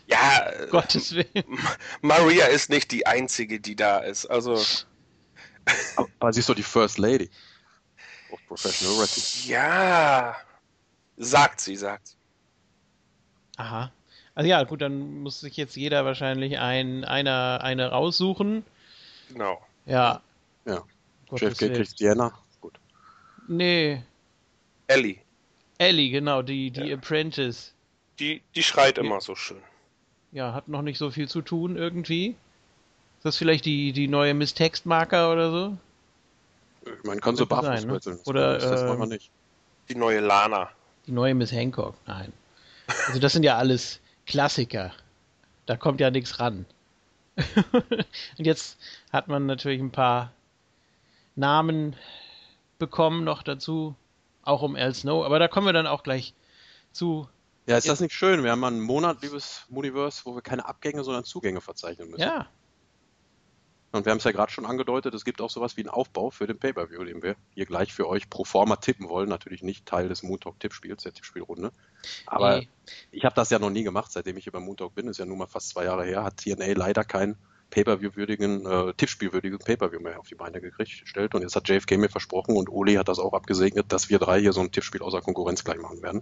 Ja, 0.10 0.52
Gottes 0.72 1.14
Willen. 1.14 1.60
Maria 2.02 2.48
ist 2.48 2.70
nicht 2.70 2.92
die 2.92 3.06
einzige, 3.06 3.60
die 3.60 3.76
da 3.76 4.00
ist. 4.00 4.26
Also. 4.26 4.62
Aber 6.20 6.34
sie 6.34 6.40
ist 6.40 6.50
doch 6.50 6.56
die 6.56 6.64
First 6.64 6.98
Lady 6.98 7.30
of 8.32 8.40
Professional 8.48 8.98
Wrestling. 8.98 9.52
Ja, 9.52 10.36
sagt 11.18 11.62
sie, 11.62 11.76
sagt 11.76 12.08
sie. 12.08 12.16
Aha. 13.58 13.92
Also 14.36 14.50
ja, 14.50 14.64
gut, 14.64 14.82
dann 14.82 15.22
muss 15.22 15.42
sich 15.42 15.58
jetzt 15.58 15.76
jeder 15.76 16.06
wahrscheinlich 16.06 16.58
ein, 16.60 17.04
einer, 17.04 17.60
eine 17.62 17.90
raussuchen. 17.90 18.64
Genau. 19.28 19.62
Ja. 19.86 20.22
Ja. 20.66 20.84
JFK 21.32 21.74
kriegt 21.74 22.00
Diana. 22.00 22.34
Gut. 22.62 22.80
Nee. 23.48 24.02
Ellie. 24.88 25.18
Ellie, 25.78 26.10
genau, 26.10 26.42
die, 26.42 26.72
die 26.72 26.86
ja. 26.86 26.96
Apprentice. 26.96 27.74
Die, 28.20 28.42
die 28.56 28.64
schreit 28.64 28.98
die, 28.98 29.02
immer 29.02 29.22
so 29.22 29.36
schön. 29.36 29.62
Ja, 30.32 30.54
hat 30.54 30.68
noch 30.68 30.82
nicht 30.82 30.98
so 30.98 31.12
viel 31.12 31.28
zu 31.28 31.42
tun 31.42 31.76
irgendwie. 31.76 32.36
Ist 33.18 33.26
das 33.26 33.38
vielleicht 33.38 33.66
die, 33.66 33.92
die 33.92 34.08
neue 34.08 34.34
Miss 34.34 34.54
Textmarker 34.54 35.32
oder 35.32 35.52
so? 35.52 35.78
Ich 36.86 37.04
meine, 37.04 37.20
kann 37.20 37.36
so 37.36 37.46
barfuß 37.46 37.82
sein, 37.82 37.88
ne? 37.88 38.20
Oder 38.26 38.58
das 38.58 38.82
äh, 38.82 39.06
nicht. 39.08 39.32
Die 39.90 39.96
neue 39.96 40.20
Lana. 40.20 40.70
Die 41.08 41.12
neue 41.12 41.34
Miss 41.34 41.52
Hancock, 41.52 41.96
nein. 42.08 42.32
Also 43.08 43.20
das 43.20 43.34
sind 43.34 43.44
ja 43.44 43.58
alles 43.58 44.00
Klassiker. 44.26 44.92
Da 45.66 45.76
kommt 45.76 46.00
ja 46.00 46.12
nichts 46.12 46.40
ran. 46.40 46.66
Und 48.38 48.46
jetzt 48.46 48.80
hat 49.12 49.28
man 49.28 49.46
natürlich 49.46 49.82
ein 49.82 49.92
paar 49.92 50.32
Namen 51.36 51.96
bekommen 52.78 53.24
noch 53.24 53.44
dazu, 53.44 53.96
auch 54.44 54.62
um 54.62 54.76
Al 54.76 54.94
Snow, 54.94 55.26
aber 55.26 55.40
da 55.40 55.48
kommen 55.48 55.68
wir 55.68 55.74
dann 55.74 55.88
auch 55.88 56.04
gleich 56.04 56.34
zu. 56.92 57.28
Ja, 57.66 57.78
ist 57.78 57.88
das 57.88 58.00
nicht 58.00 58.14
schön? 58.14 58.44
Wir 58.44 58.52
haben 58.52 58.60
mal 58.60 58.68
einen 58.68 58.82
Monat, 58.82 59.22
liebes 59.22 59.66
Muniverse, 59.70 60.22
wo 60.26 60.36
wir 60.36 60.42
keine 60.42 60.66
Abgänge, 60.66 61.04
sondern 61.04 61.24
Zugänge 61.24 61.62
verzeichnen 61.62 62.10
müssen. 62.10 62.22
Ja, 62.22 62.48
und 63.92 64.06
wir 64.06 64.12
haben 64.12 64.20
es 64.20 64.24
ja 64.24 64.32
gerade 64.32 64.52
schon 64.52 64.66
angedeutet, 64.66 65.16
es 65.16 65.26
gibt 65.26 65.42
auch 65.42 65.50
sowas 65.50 65.76
wie 65.76 65.82
einen 65.82 65.90
Aufbau 65.90 66.30
für 66.30 66.46
den 66.46 66.60
Pay-Per-View, 66.60 67.04
den 67.06 67.24
wir 67.24 67.36
hier 67.56 67.66
gleich 67.66 67.92
für 67.92 68.08
euch 68.08 68.30
pro 68.30 68.44
forma 68.44 68.76
tippen 68.76 69.10
wollen. 69.10 69.30
Natürlich 69.30 69.64
nicht 69.64 69.86
Teil 69.88 70.10
des 70.10 70.22
Moon 70.22 70.40
Talk 70.40 70.60
Tippspiels, 70.60 71.04
der 71.04 71.14
Tippspielrunde. 71.14 71.72
Aber 72.28 72.60
nee. 72.60 72.70
ich 73.12 73.26
habe 73.26 73.34
das 73.34 73.50
ja 73.50 73.58
noch 73.58 73.72
nie 73.72 73.84
gemacht, 73.84 74.12
seitdem 74.12 74.38
ich 74.38 74.44
hier 74.44 74.54
beim 74.54 74.64
Moon 74.64 74.78
Talk 74.78 74.94
bin. 74.94 75.08
Ist 75.08 75.18
ja 75.18 75.26
nun 75.26 75.40
mal 75.40 75.48
fast 75.48 75.70
zwei 75.70 75.86
Jahre 75.86 76.06
her. 76.06 76.24
Hat 76.24 76.38
TNA 76.38 76.74
leider 76.74 77.04
keinen 77.04 77.36
Pay-Per-View-würdigen, 77.72 78.66
äh, 78.68 78.94
Tippspielwürdigen 78.94 79.58
Pay-Per-View 79.58 80.00
mehr 80.00 80.20
auf 80.20 80.28
die 80.28 80.36
Beine 80.36 80.62
gestellt. 80.62 81.34
Und 81.34 81.42
jetzt 81.42 81.56
hat 81.56 81.68
JFK 81.68 81.98
mir 81.98 82.10
versprochen 82.10 82.58
und 82.58 82.70
Oli 82.70 82.94
hat 82.96 83.08
das 83.08 83.18
auch 83.18 83.34
abgesegnet, 83.34 83.92
dass 83.92 84.10
wir 84.10 84.20
drei 84.20 84.40
hier 84.40 84.54
so 84.54 84.62
ein 84.62 84.72
Tippspiel 84.72 85.02
außer 85.02 85.22
Konkurrenz 85.22 85.64
gleich 85.64 85.80
machen 85.80 86.04
werden. 86.04 86.22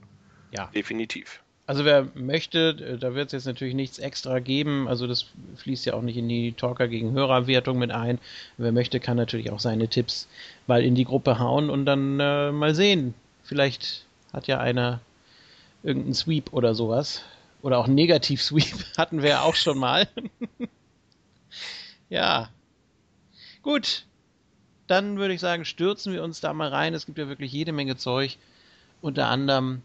Ja. 0.52 0.70
Definitiv. 0.74 1.42
Also 1.68 1.84
wer 1.84 2.08
möchte, 2.16 2.70
äh, 2.70 2.98
da 2.98 3.14
wird 3.14 3.28
es 3.28 3.34
jetzt 3.34 3.46
natürlich 3.46 3.76
nichts 3.76 4.00
extra 4.00 4.40
geben. 4.40 4.88
Also 4.88 5.06
das 5.06 5.26
fließt 5.58 5.86
ja 5.86 5.94
auch 5.94 6.02
nicht 6.02 6.16
in 6.16 6.30
die 6.30 6.54
Talker 6.54 6.88
gegen 6.88 7.12
Hörerwertung 7.12 7.78
mit 7.78 7.92
ein. 7.92 8.20
Wer 8.58 8.72
möchte, 8.72 9.02
kann 9.02 9.18
natürlich 9.18 9.52
auch 9.52 9.60
seine 9.60 9.90
Tipps 9.90 10.30
mal 10.66 10.82
in 10.82 10.96
die 10.96 11.04
Gruppe 11.04 11.40
hauen 11.40 11.70
und 11.70 11.86
dann 11.86 12.20
äh, 12.22 12.54
mal 12.54 12.74
sehen. 12.74 13.14
Vielleicht 13.44 14.06
hat 14.32 14.48
ja 14.48 14.60
einer 14.60 15.02
irgendeinen 15.84 16.14
Sweep 16.14 16.54
oder 16.54 16.74
sowas. 16.74 17.22
Oder 17.62 17.80
auch 17.80 17.86
einen 17.86 17.96
Negativ-Sweep 17.96 18.86
hatten 18.98 19.22
wir 19.22 19.30
ja 19.30 19.42
auch 19.42 19.56
schon 19.56 19.78
mal. 19.78 20.08
ja. 22.10 22.50
Gut. 23.62 24.06
Dann 24.88 25.18
würde 25.18 25.34
ich 25.34 25.42
sagen, 25.42 25.66
stürzen 25.66 26.14
wir 26.14 26.24
uns 26.24 26.40
da 26.40 26.54
mal 26.54 26.70
rein. 26.70 26.94
Es 26.94 27.06
gibt 27.06 27.18
ja 27.18 27.28
wirklich 27.28 27.52
jede 27.52 27.74
Menge 27.74 27.98
Zeug. 27.98 28.38
Unter 29.02 29.28
anderem 29.28 29.82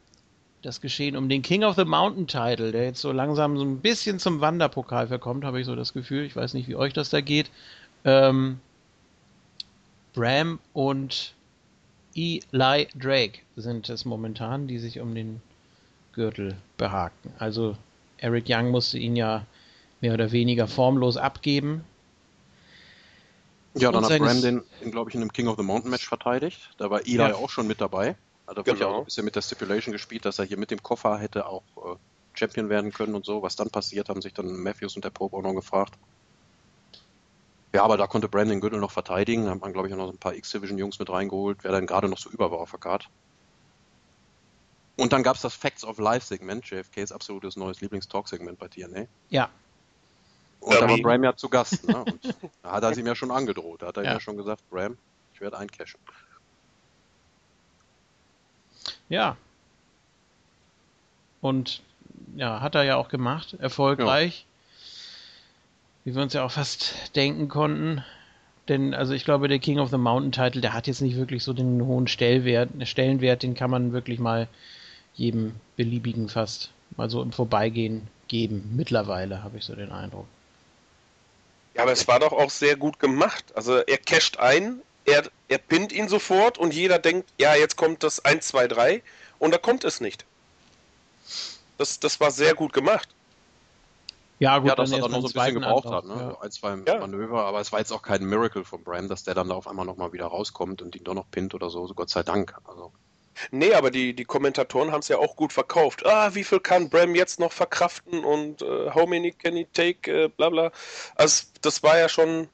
das 0.63 0.81
Geschehen 0.81 1.17
um 1.17 1.29
den 1.29 1.43
King 1.43 1.65
of 1.65 1.77
the 1.77 1.85
Mountain 1.85 2.27
Title, 2.27 2.73
der 2.73 2.85
jetzt 2.85 3.01
so 3.01 3.13
langsam 3.13 3.59
so 3.59 3.65
ein 3.65 3.79
bisschen 3.79 4.19
zum 4.19 4.41
Wanderpokal 4.41 5.09
verkommt, 5.09 5.45
habe 5.45 5.61
ich 5.61 5.67
so 5.67 5.75
das 5.75 5.93
Gefühl. 5.93 6.25
Ich 6.25 6.37
weiß 6.37 6.55
nicht, 6.55 6.69
wie 6.69 6.77
euch 6.77 6.93
das 6.93 7.11
da 7.11 7.21
geht. 7.21 7.51
Ähm, 8.05 8.61
Bram 10.15 10.61
und 10.73 11.35
Eli 12.15 12.89
Drake 12.95 13.41
sind 13.57 13.89
es 13.89 14.05
momentan, 14.05 14.69
die 14.69 14.79
sich 14.79 15.01
um 15.01 15.15
den 15.15 15.43
Gürtel 16.13 16.57
behaken. 16.77 17.33
Also 17.39 17.77
Eric 18.19 18.45
Young 18.49 18.71
musste 18.71 18.99
ihn 18.99 19.17
ja 19.17 19.47
mehr 20.01 20.15
oder 20.15 20.31
weniger 20.31 20.69
formlos 20.69 21.17
abgeben. 21.17 21.85
Ja, 23.75 23.91
dann 23.91 24.05
hat 24.05 24.19
Bram 24.19 24.43
den, 24.43 24.63
glaube 24.91 25.11
ich, 25.11 25.15
in 25.15 25.23
einem 25.23 25.33
King 25.33 25.49
of 25.49 25.57
the 25.57 25.63
Mountain 25.65 25.91
Match 25.91 26.07
verteidigt. 26.07 26.71
Da 26.77 26.91
war 26.91 27.01
Eli 27.01 27.17
ja. 27.17 27.35
auch 27.35 27.51
schon 27.51 27.67
mit 27.67 27.81
dabei. 27.81 28.15
Hat 28.57 28.67
er 28.67 28.75
genau. 28.75 28.89
auch 28.89 28.99
ein 28.99 29.05
bisschen 29.05 29.25
mit 29.25 29.37
der 29.37 29.43
Stipulation 29.43 29.93
gespielt, 29.93 30.25
dass 30.25 30.39
er 30.39 30.45
hier 30.45 30.59
mit 30.59 30.71
dem 30.71 30.83
Koffer 30.83 31.19
hätte 31.19 31.47
auch 31.47 31.63
äh, 31.77 31.97
Champion 32.35 32.69
werden 32.69 32.93
können 32.93 33.15
und 33.15 33.25
so. 33.25 33.43
Was 33.43 33.57
dann 33.57 33.71
passiert, 33.71 34.09
haben 34.09 34.23
sich 34.23 34.35
dann 34.35 34.47
Matthews 34.63 34.97
und 34.97 35.05
der 35.05 35.11
Pope 35.11 35.37
auch 35.37 35.43
noch 35.43 35.55
gefragt. 35.55 35.95
Ja, 37.73 37.85
aber 37.85 37.97
da 37.97 38.07
konnte 38.07 38.29
Brandon 38.29 38.61
Gürtel 38.61 38.81
noch 38.81 38.91
verteidigen. 38.91 39.47
Da 39.47 39.53
hat 39.53 39.61
man, 39.61 39.73
glaube 39.73 39.89
ich, 39.89 39.95
auch 39.95 39.99
noch 39.99 40.07
so 40.07 40.13
ein 40.13 40.19
paar 40.19 40.35
X-Division-Jungs 40.35 40.99
mit 40.99 41.09
reingeholt, 41.09 41.59
wer 41.63 41.73
dann 41.73 41.87
gerade 41.87 42.09
noch 42.09 42.19
so 42.19 42.29
über 42.31 42.51
war 42.51 42.59
auf 42.59 42.71
der 42.71 42.81
Card. 42.81 43.09
Und 44.97 45.13
dann 45.13 45.23
gab 45.23 45.37
es 45.37 45.43
das 45.43 45.55
Facts 45.55 45.85
of 45.85 45.99
Life-Segment, 45.99 46.69
JFKs 46.69 47.13
absolutes 47.13 47.57
neues 47.57 47.81
Lieblings-Talk-Segment 47.81 48.59
bei 48.59 48.69
TNA. 48.69 49.07
Ja. 49.31 49.49
Und 50.61 50.75
da 50.75 50.89
war 50.89 50.99
Bram 50.99 51.25
ja 51.25 51.35
zu 51.35 51.49
Gast. 51.49 51.89
Ne? 51.89 52.05
Und 52.05 52.37
da 52.63 52.73
hat 52.73 52.85
er 52.85 52.97
ihm 52.97 53.07
ja 53.07 53.15
schon 53.15 53.31
angedroht. 53.31 53.83
Da 53.83 53.89
hat 53.89 53.97
er 53.97 54.05
ja. 54.05 54.11
ihm 54.11 54.15
ja 54.15 54.21
schon 54.21 54.37
gesagt, 54.37 54.69
Bram, 54.69 54.99
ich 55.33 55.41
werde 55.41 55.59
eincashen. 55.59 55.99
Ja. 59.13 59.37
Und 61.43 61.83
ja, 62.35 62.63
hat 62.63 62.75
er 62.75 62.85
ja 62.85 62.97
auch 62.97 63.11
gemacht, 63.11 63.55
erfolgreich. 63.59 64.47
Ja. 64.47 64.85
Wie 66.05 66.15
wir 66.15 66.23
uns 66.23 66.33
ja 66.33 66.45
auch 66.45 66.51
fast 66.51 67.15
denken 67.15 67.49
konnten. 67.49 68.03
denn 68.69 68.95
also 68.95 69.13
ich 69.13 69.27
glaube, 69.27 69.49
der 69.49 69.59
King 69.59 69.79
of 69.81 69.91
the 69.91 69.99
Mountain 69.99 70.33
Title, 70.33 70.63
der 70.63 70.73
hat 70.73 70.87
jetzt 70.87 71.03
nicht 71.03 71.17
wirklich 71.17 71.45
so 71.45 71.53
den 71.53 71.85
hohen 71.85 72.09
Stellwert, 72.09 72.71
Stellenwert, 72.89 73.43
den 73.43 73.53
kann 73.53 73.71
man 73.71 73.93
wirklich 73.93 74.19
mal 74.19 74.49
jedem 75.15 75.57
beliebigen 75.77 76.31
fast 76.31 76.71
mal 76.97 77.11
so 77.11 77.21
im 77.21 77.33
Vorbeigehen 77.33 78.09
geben. 78.29 78.73
Mittlerweile 78.75 79.45
habe 79.45 79.59
ich 79.59 79.65
so 79.67 79.75
den 79.75 79.93
Eindruck. 79.93 80.27
Ja, 81.75 81.83
aber 81.83 81.93
es 81.93 82.09
war 82.09 82.19
doch 82.19 82.33
auch 82.33 82.51
sehr 82.51 82.77
gut 82.77 82.99
gemacht. 82.99 83.45
Also 83.55 83.77
er 83.77 83.99
casht 83.99 84.39
ein, 84.39 84.81
er, 85.05 85.25
er 85.49 85.59
pinnt 85.59 85.93
ihn 85.93 86.09
sofort 86.09 86.59
und 86.59 86.75
jeder 86.75 86.99
denkt, 86.99 87.29
ja, 87.39 87.55
jetzt 87.55 87.77
kommt 87.77 88.03
das 88.03 88.25
1, 88.25 88.47
2, 88.49 88.69
3 88.69 89.03
und 89.39 89.53
da 89.53 89.59
kommt 89.59 89.85
es 89.85 90.01
nicht. 90.01 90.25
Das, 91.79 91.99
das 92.01 92.21
war 92.21 92.31
sehr 92.31 92.55
gut 92.55 92.73
gemacht. 92.73 93.09
Ja, 94.39 94.59
gut, 94.59 94.71
ja, 94.71 94.75
dass 94.75 94.91
er 94.91 94.99
dann 94.99 95.13
noch 95.13 95.21
so 95.21 95.29
ein 95.29 95.33
bisschen 95.33 95.55
gebraucht 95.61 95.87
hat, 95.87 96.05
ne? 96.05 96.15
Ja. 96.35 96.41
ein, 96.41 96.51
zwei 96.51 96.77
ja. 96.87 96.99
Manöver, 96.99 97.45
aber 97.45 97.61
es 97.61 97.71
war 97.71 97.79
jetzt 97.79 97.93
auch 97.93 98.03
kein 98.03 98.25
Miracle 98.25 98.65
von 98.65 98.83
Bram, 98.83 99.09
dass 99.09 99.23
der 99.23 99.35
dann 99.35 99.49
da 99.49 99.55
auf 99.55 99.69
einmal 99.69 99.87
nochmal 99.87 100.13
wieder 100.13 100.27
rauskommt 100.27 100.83
und 100.83 100.97
ihn 100.97 101.05
doch 101.05 101.15
noch 101.15 101.31
pinnt 101.31 101.55
oder 101.55 101.71
so, 101.71 101.87
so 101.87 101.95
Gott 101.95 102.11
sei 102.11 102.25
Dank. 102.25 102.57
Also. 102.65 102.93
Nee, 103.51 103.75
aber 103.75 103.93
die, 103.93 104.15
die 104.15 104.25
Kommentatoren 104.25 104.91
haben 104.91 105.01
es 105.01 105.09
ja 105.09 105.19
auch 105.19 105.37
gut 105.37 105.53
verkauft. 105.53 106.05
Ah, 106.07 106.35
wie 106.35 106.45
viel 106.45 106.59
kann 106.59 106.89
Bram 106.89 107.15
jetzt 107.15 107.41
noch 107.41 107.53
verkraften 107.53 108.25
und 108.25 108.63
äh, 108.63 108.91
how 108.91 109.09
many 109.09 109.31
can 109.33 109.55
he 109.55 109.67
take, 109.73 110.25
äh, 110.25 110.29
bla 110.29 110.51
bla. 110.51 110.73
Also 111.15 111.45
das 111.61 111.83
war 111.85 111.99
ja 111.99 112.09
schon, 112.09 112.49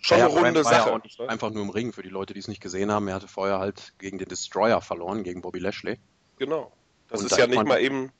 schon 0.00 0.18
ja, 0.18 0.26
eine 0.26 0.34
runde 0.34 0.64
Sache. 0.64 0.74
War 0.74 0.86
ja 0.86 0.94
auch 0.94 1.02
nicht 1.02 1.20
einfach 1.20 1.50
nur 1.50 1.62
im 1.62 1.70
Ring 1.70 1.92
für 1.92 2.02
die 2.02 2.08
Leute, 2.08 2.34
die 2.34 2.40
es 2.40 2.48
nicht 2.48 2.60
gesehen 2.60 2.90
haben. 2.90 3.06
Er 3.08 3.14
hatte 3.14 3.28
vorher 3.28 3.58
halt 3.58 3.92
gegen 3.98 4.18
den 4.18 4.28
Destroyer 4.28 4.80
verloren, 4.80 5.22
gegen 5.22 5.42
Bobby 5.42 5.58
Lashley. 5.58 5.98
Genau. 6.38 6.72
Das 7.08 7.20
und 7.20 7.26
ist 7.26 7.38
ja 7.38 7.46
nicht 7.46 7.64
mal 7.64 7.80
eben. 7.80 8.10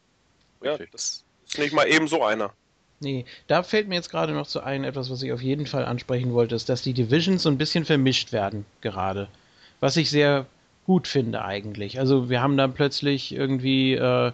Ja, 0.63 0.77
das 0.93 1.25
ist 1.47 1.59
nicht 1.59 1.73
mal 1.73 1.89
eben 1.89 2.07
so 2.07 2.23
einer. 2.23 2.53
Nee, 3.03 3.25
da 3.47 3.63
fällt 3.63 3.89
mir 3.89 3.95
jetzt 3.95 4.11
gerade 4.11 4.35
noch 4.35 4.47
zu 4.47 4.61
ein, 4.61 4.85
etwas, 4.85 5.11
was 5.11 5.23
ich 5.23 5.33
auf 5.33 5.41
jeden 5.41 5.67
Fall 5.67 5.87
ansprechen 5.87 6.35
wollte, 6.35 6.55
ist, 6.55 6.69
dass 6.69 6.83
die 6.83 6.93
Divisions 6.93 7.43
so 7.43 7.49
ein 7.49 7.57
bisschen 7.57 7.87
vermischt 7.87 8.33
werden 8.33 8.67
gerade. 8.83 9.29
Was 9.81 9.97
ich 9.97 10.11
sehr 10.11 10.45
gut 10.85 11.09
finde 11.09 11.43
eigentlich. 11.43 11.99
Also 11.99 12.29
wir 12.29 12.43
haben 12.43 12.59
dann 12.59 12.75
plötzlich 12.75 13.33
irgendwie, 13.33 13.95
äh, 13.95 14.33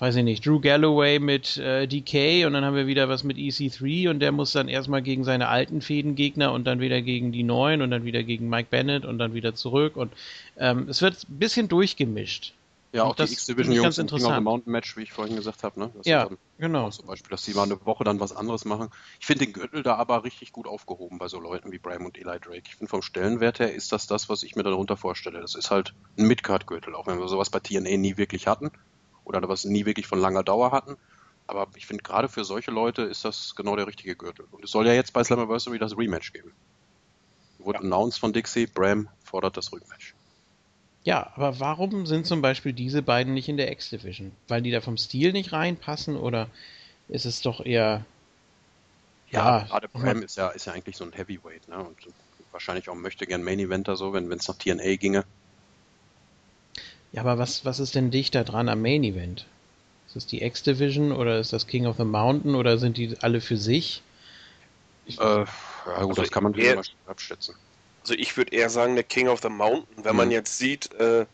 weiß 0.00 0.16
ich 0.16 0.24
nicht, 0.24 0.46
Drew 0.46 0.60
Galloway 0.60 1.18
mit 1.18 1.58
äh, 1.58 1.86
DK 1.86 2.46
und 2.46 2.54
dann 2.54 2.64
haben 2.64 2.74
wir 2.74 2.86
wieder 2.86 3.08
was 3.08 3.22
mit 3.22 3.36
EC3 3.36 4.08
und 4.08 4.20
der 4.20 4.32
muss 4.32 4.52
dann 4.52 4.68
erstmal 4.68 5.02
gegen 5.02 5.24
seine 5.24 5.48
alten 5.48 5.82
Fädengegner 5.82 6.52
und 6.52 6.64
dann 6.64 6.80
wieder 6.80 7.02
gegen 7.02 7.32
die 7.32 7.42
neuen 7.42 7.82
und 7.82 7.90
dann 7.90 8.04
wieder 8.04 8.22
gegen 8.22 8.48
Mike 8.48 8.68
Bennett 8.70 9.04
und 9.04 9.18
dann 9.18 9.34
wieder 9.34 9.54
zurück 9.54 9.96
und 9.96 10.12
ähm, 10.56 10.88
es 10.88 11.02
wird 11.02 11.28
ein 11.28 11.38
bisschen 11.38 11.68
durchgemischt. 11.68 12.54
Ja, 12.92 13.04
auch 13.04 13.14
die 13.14 13.22
X-Division-Jungs 13.22 13.98
im 13.98 14.06
King 14.08 14.24
of 14.24 14.34
the 14.34 14.40
Mountain 14.40 14.72
Match, 14.72 14.96
wie 14.96 15.02
ich 15.02 15.12
vorhin 15.12 15.36
gesagt 15.36 15.62
habe. 15.62 15.78
Ne? 15.78 15.90
Das 15.94 16.06
ja, 16.06 16.28
genau. 16.58 16.90
Zum 16.90 17.06
Beispiel, 17.06 17.30
dass 17.30 17.44
die 17.44 17.54
mal 17.54 17.62
eine 17.62 17.86
Woche 17.86 18.02
dann 18.02 18.18
was 18.18 18.34
anderes 18.34 18.64
machen. 18.64 18.88
Ich 19.20 19.26
finde 19.26 19.44
den 19.44 19.52
Gürtel 19.52 19.84
da 19.84 19.94
aber 19.94 20.24
richtig 20.24 20.50
gut 20.50 20.66
aufgehoben 20.66 21.18
bei 21.18 21.28
so 21.28 21.38
Leuten 21.38 21.70
wie 21.70 21.78
Bram 21.78 22.04
und 22.04 22.18
Eli 22.18 22.40
Drake. 22.40 22.64
Ich 22.66 22.74
finde 22.74 22.90
vom 22.90 23.02
Stellenwert 23.02 23.60
her 23.60 23.72
ist 23.72 23.92
das 23.92 24.08
das, 24.08 24.28
was 24.28 24.42
ich 24.42 24.56
mir 24.56 24.64
darunter 24.64 24.96
vorstelle. 24.96 25.40
Das 25.40 25.54
ist 25.54 25.70
halt 25.70 25.94
ein 26.18 26.26
Midcard-Gürtel, 26.26 26.96
auch 26.96 27.06
wenn 27.06 27.20
wir 27.20 27.28
sowas 27.28 27.50
bei 27.50 27.60
TNA 27.60 27.96
nie 27.96 28.16
wirklich 28.16 28.48
hatten 28.48 28.72
oder 29.38 29.48
was 29.48 29.64
nie 29.64 29.86
wirklich 29.86 30.06
von 30.06 30.18
langer 30.18 30.42
Dauer 30.42 30.72
hatten. 30.72 30.96
Aber 31.46 31.68
ich 31.76 31.86
finde 31.86 32.02
gerade 32.02 32.28
für 32.28 32.44
solche 32.44 32.70
Leute 32.70 33.02
ist 33.02 33.24
das 33.24 33.54
genau 33.56 33.76
der 33.76 33.86
richtige 33.86 34.14
Gürtel. 34.14 34.46
Und 34.50 34.64
es 34.64 34.70
soll 34.70 34.86
ja 34.86 34.92
jetzt 34.92 35.12
bei 35.12 35.24
Slammiversary 35.24 35.78
das 35.78 35.96
Rematch 35.96 36.32
geben. 36.32 36.52
Wurde 37.58 37.78
ja. 37.78 37.84
announced 37.84 38.20
von 38.20 38.32
Dixie, 38.32 38.66
Bram 38.66 39.08
fordert 39.24 39.56
das 39.56 39.72
Rückmatch. 39.72 40.14
Ja, 41.02 41.32
aber 41.34 41.60
warum 41.60 42.06
sind 42.06 42.26
zum 42.26 42.42
Beispiel 42.42 42.72
diese 42.72 43.02
beiden 43.02 43.34
nicht 43.34 43.48
in 43.48 43.56
der 43.56 43.72
X-Division? 43.72 44.32
Weil 44.48 44.62
die 44.62 44.70
da 44.70 44.80
vom 44.80 44.96
Stil 44.96 45.32
nicht 45.32 45.52
reinpassen 45.52 46.16
oder 46.16 46.48
ist 47.08 47.24
es 47.24 47.40
doch 47.40 47.64
eher. 47.64 48.04
Ja, 49.30 49.60
ja 49.60 49.64
gerade 49.64 49.88
Bram 49.88 50.22
ist 50.22 50.36
ja, 50.36 50.48
ist 50.48 50.66
ja 50.66 50.72
eigentlich 50.72 50.96
so 50.96 51.04
ein 51.04 51.12
Heavyweight, 51.12 51.68
ne? 51.68 51.78
Und 51.78 51.96
wahrscheinlich 52.52 52.88
auch 52.88 52.94
möchte 52.94 53.26
gern 53.26 53.42
Main 53.42 53.58
Eventer 53.58 53.96
so, 53.96 54.12
wenn 54.12 54.30
es 54.30 54.48
nach 54.48 54.56
TNA 54.56 54.96
ginge. 54.96 55.24
Ja, 57.12 57.22
aber 57.22 57.38
was, 57.38 57.64
was 57.64 57.80
ist 57.80 57.94
denn 57.94 58.10
dichter 58.10 58.44
dran 58.44 58.68
am 58.68 58.82
Main 58.82 59.02
Event? 59.02 59.46
Ist 60.06 60.16
das 60.16 60.26
die 60.26 60.42
X-Division 60.42 61.12
oder 61.12 61.38
ist 61.38 61.52
das 61.52 61.66
King 61.66 61.86
of 61.86 61.96
the 61.96 62.04
Mountain 62.04 62.54
oder 62.54 62.78
sind 62.78 62.96
die 62.96 63.16
alle 63.20 63.40
für 63.40 63.56
sich? 63.56 64.02
Äh, 65.06 65.16
ja, 65.18 65.44
gut, 65.44 65.48
also 65.86 66.22
das 66.22 66.30
kann 66.30 66.44
man 66.44 66.54
eher, 66.54 66.82
abschätzen. 67.06 67.54
Also 68.02 68.14
ich 68.14 68.36
würde 68.36 68.54
eher 68.54 68.70
sagen, 68.70 68.94
der 68.94 69.04
King 69.04 69.28
of 69.28 69.40
the 69.40 69.48
Mountain. 69.48 70.04
Wenn 70.04 70.12
mhm. 70.12 70.16
man 70.16 70.30
jetzt 70.30 70.58
sieht, 70.58 70.92
äh, 70.94 71.20
äh, 71.20 71.26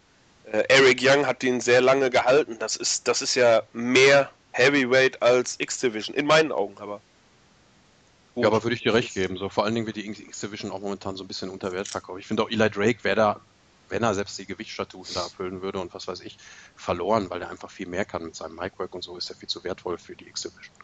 Eric 0.69 1.01
Young 1.03 1.27
hat 1.27 1.43
den 1.43 1.61
sehr 1.61 1.81
lange 1.81 2.11
gehalten. 2.11 2.57
Das 2.59 2.77
ist, 2.77 3.09
das 3.09 3.23
ist 3.23 3.35
ja 3.35 3.63
mehr 3.73 4.31
Heavyweight 4.53 5.23
als 5.23 5.57
X-Division, 5.59 6.15
in 6.15 6.27
meinen 6.27 6.53
Augen 6.53 6.77
aber. 6.79 7.01
Ja, 8.35 8.49
aber 8.49 8.63
würde 8.63 8.75
ich 8.75 8.83
dir 8.83 8.93
recht 8.93 9.15
geben. 9.15 9.39
So, 9.39 9.49
vor 9.49 9.65
allen 9.65 9.75
Dingen 9.75 9.87
wird 9.87 9.97
die 9.97 10.07
X-Division 10.07 10.71
auch 10.71 10.81
momentan 10.81 11.17
so 11.17 11.25
ein 11.25 11.29
bisschen 11.29 11.49
unter 11.49 11.73
Wert 11.73 11.89
verkauft. 11.89 12.21
Ich 12.21 12.27
finde 12.27 12.43
auch 12.43 12.51
Eli 12.51 12.69
Drake 12.69 13.03
wäre 13.03 13.17
da, 13.17 13.41
wenn 13.89 14.03
er 14.03 14.15
selbst 14.15 14.39
die 14.39 14.47
Gewichtsstatuten 14.47 15.15
da 15.15 15.23
erfüllen 15.25 15.63
würde 15.63 15.79
und 15.79 15.95
was 15.95 16.09
weiß 16.09 16.21
ich, 16.21 16.39
verloren, 16.77 17.31
weil 17.31 17.43
er 17.43 17.51
einfach 17.51 17.71
viel 17.71 17.87
mehr 17.87 18.05
kann 18.05 18.25
mit 18.25 18.37
seinem 18.37 18.57
Micwork 18.57 18.95
und 18.95 19.03
so 19.03 19.17
ist 19.17 19.31
er 19.31 19.37
viel 19.37 19.49
zu 19.49 19.63
wertvoll 19.65 19.99
für 19.99 20.17
die 20.17 20.27
X-Division. 20.29 20.75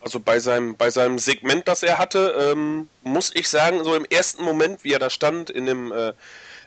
Also 0.00 0.20
bei 0.20 0.38
seinem, 0.38 0.76
bei 0.76 0.90
seinem 0.90 1.18
Segment, 1.18 1.66
das 1.66 1.82
er 1.82 1.98
hatte, 1.98 2.52
ähm, 2.52 2.88
muss 3.02 3.32
ich 3.34 3.48
sagen, 3.48 3.82
so 3.82 3.94
im 3.94 4.04
ersten 4.04 4.44
Moment, 4.44 4.84
wie 4.84 4.92
er 4.92 5.00
da 5.00 5.10
stand, 5.10 5.50
in 5.50 5.66
dem, 5.66 5.90
äh, 5.90 6.12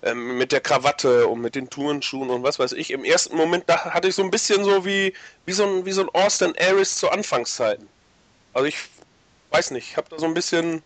äh, 0.02 0.14
mit 0.14 0.52
der 0.52 0.60
Krawatte 0.60 1.28
und 1.28 1.42
mit 1.42 1.56
den 1.56 1.70
Turnschuhen 1.70 2.30
und 2.30 2.44
was 2.44 2.60
weiß 2.60 2.74
ich, 2.74 2.92
im 2.92 3.06
ersten 3.06 3.38
Moment, 3.38 3.66
da 3.68 3.94
hatte 3.94 4.10
ich 4.10 4.16
so 4.16 4.24
ein 4.24 4.32
bisschen 4.32 4.64
so 4.64 4.86
wie, 4.86 5.14
wie 5.46 5.54
so 5.54 5.64
ein, 5.66 5.86
wie 5.86 5.92
so 5.92 6.02
ein 6.02 6.10
Austin 6.10 6.54
Aries 6.58 6.98
zu 6.98 7.10
Anfangszeiten. 7.10 7.88
Also 8.54 8.68
ich 8.68 8.78
weiß 9.52 9.72
nicht, 9.72 9.92
ich 9.92 9.98
habe 9.98 10.10
da 10.10 10.20
so 10.20 10.26
ein 10.26 10.34
bisschen, 10.34 10.84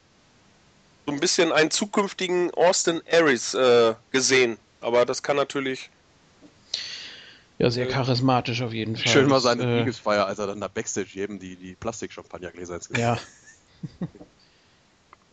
so 1.05 1.11
ein 1.11 1.19
bisschen 1.19 1.51
einen 1.51 1.71
zukünftigen 1.71 2.51
Austin 2.51 3.01
Aries 3.11 3.53
äh, 3.53 3.93
gesehen. 4.11 4.57
Aber 4.81 5.05
das 5.05 5.23
kann 5.23 5.35
natürlich 5.35 5.89
ja, 7.57 7.69
sehr 7.69 7.87
charismatisch 7.87 8.61
auf 8.61 8.73
jeden 8.73 8.97
Fall. 8.97 9.07
Schön 9.07 9.29
war 9.29 9.39
seine 9.39 9.63
äh, 9.63 9.79
Siegesfeier, 9.79 10.25
als 10.25 10.39
er 10.39 10.47
dann 10.47 10.59
da 10.59 10.67
Backstage 10.67 11.17
eben 11.17 11.39
die, 11.39 11.55
die 11.55 11.75
Plastik-Champagnergläser 11.75 12.75
ins 12.75 12.89
Gesicht 12.89 13.01
Ja. 13.01 13.17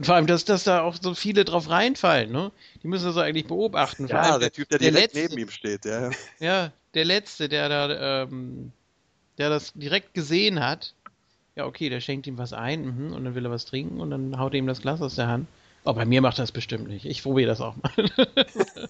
Vor 0.01 0.17
allem, 0.17 0.27
dass, 0.27 0.45
dass 0.45 0.65
da 0.65 0.83
auch 0.83 0.97
so 1.01 1.15
viele 1.15 1.45
drauf 1.45 1.71
reinfallen, 1.71 2.33
ne? 2.33 2.51
Die 2.83 2.89
müssen 2.89 3.05
das 3.07 3.17
eigentlich 3.17 3.47
beobachten. 3.47 4.09
Vor 4.09 4.17
ja, 4.17 4.39
der 4.39 4.51
Typ, 4.51 4.69
der, 4.69 4.79
der 4.79 4.91
direkt 4.91 5.15
Letzte, 5.15 5.29
neben 5.37 5.43
ihm 5.43 5.51
steht, 5.51 5.85
ja. 5.85 6.11
Ja, 6.41 6.73
der 6.95 7.05
Letzte, 7.05 7.49
der 7.49 7.69
da, 7.69 8.23
ähm, 8.23 8.73
der 9.39 9.49
das 9.49 9.73
direkt 9.75 10.15
gesehen 10.15 10.61
hat. 10.61 10.95
Ja, 11.55 11.67
okay, 11.67 11.89
der 11.89 12.01
schenkt 12.01 12.27
ihm 12.27 12.39
was 12.39 12.53
ein 12.53 12.85
mh, 12.85 13.15
und 13.15 13.25
dann 13.25 13.35
will 13.35 13.45
er 13.45 13.51
was 13.51 13.65
trinken 13.65 14.01
und 14.01 14.11
dann 14.11 14.39
haut 14.39 14.55
er 14.55 14.59
ihm 14.59 14.67
das 14.67 14.81
Glas 14.81 15.01
aus 15.03 15.15
der 15.15 15.29
Hand. 15.29 15.47
Oh, 15.85 15.93
bei 15.93 16.05
mir 16.05 16.21
macht 16.21 16.39
das 16.39 16.53
bestimmt 16.53 16.89
nicht. 16.89 17.05
Ich 17.05 17.23
probiere 17.23 17.49
das 17.49 17.61
auch 17.61 17.75
mal. 17.77 17.93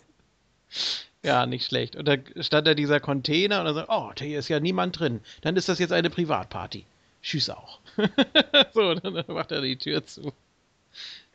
Ja, 1.25 1.47
nicht 1.47 1.67
schlecht. 1.67 1.95
Und 1.95 2.09
da 2.09 2.17
stand 2.41 2.67
da 2.67 2.75
dieser 2.75 2.99
Container 2.99 3.61
und 3.61 3.67
er 3.67 3.75
sagt, 3.75 3.89
oh, 3.91 4.11
hier 4.19 4.41
ist 4.41 4.49
ja 4.49 4.59
niemand 4.59 4.99
drin. 4.99 5.21
Dann 5.43 5.57
ist 5.57 5.69
das 5.69 5.79
jetzt 5.79 5.93
eine 5.93 6.11
Privatparty. 6.11 6.85
Tschüss 7.23 7.49
auch. 7.49 7.79
so, 8.75 8.95
dann 8.95 9.25
macht 9.29 9.53
er 9.53 9.61
die 9.61 9.77
Tür 9.77 10.05
zu. 10.05 10.33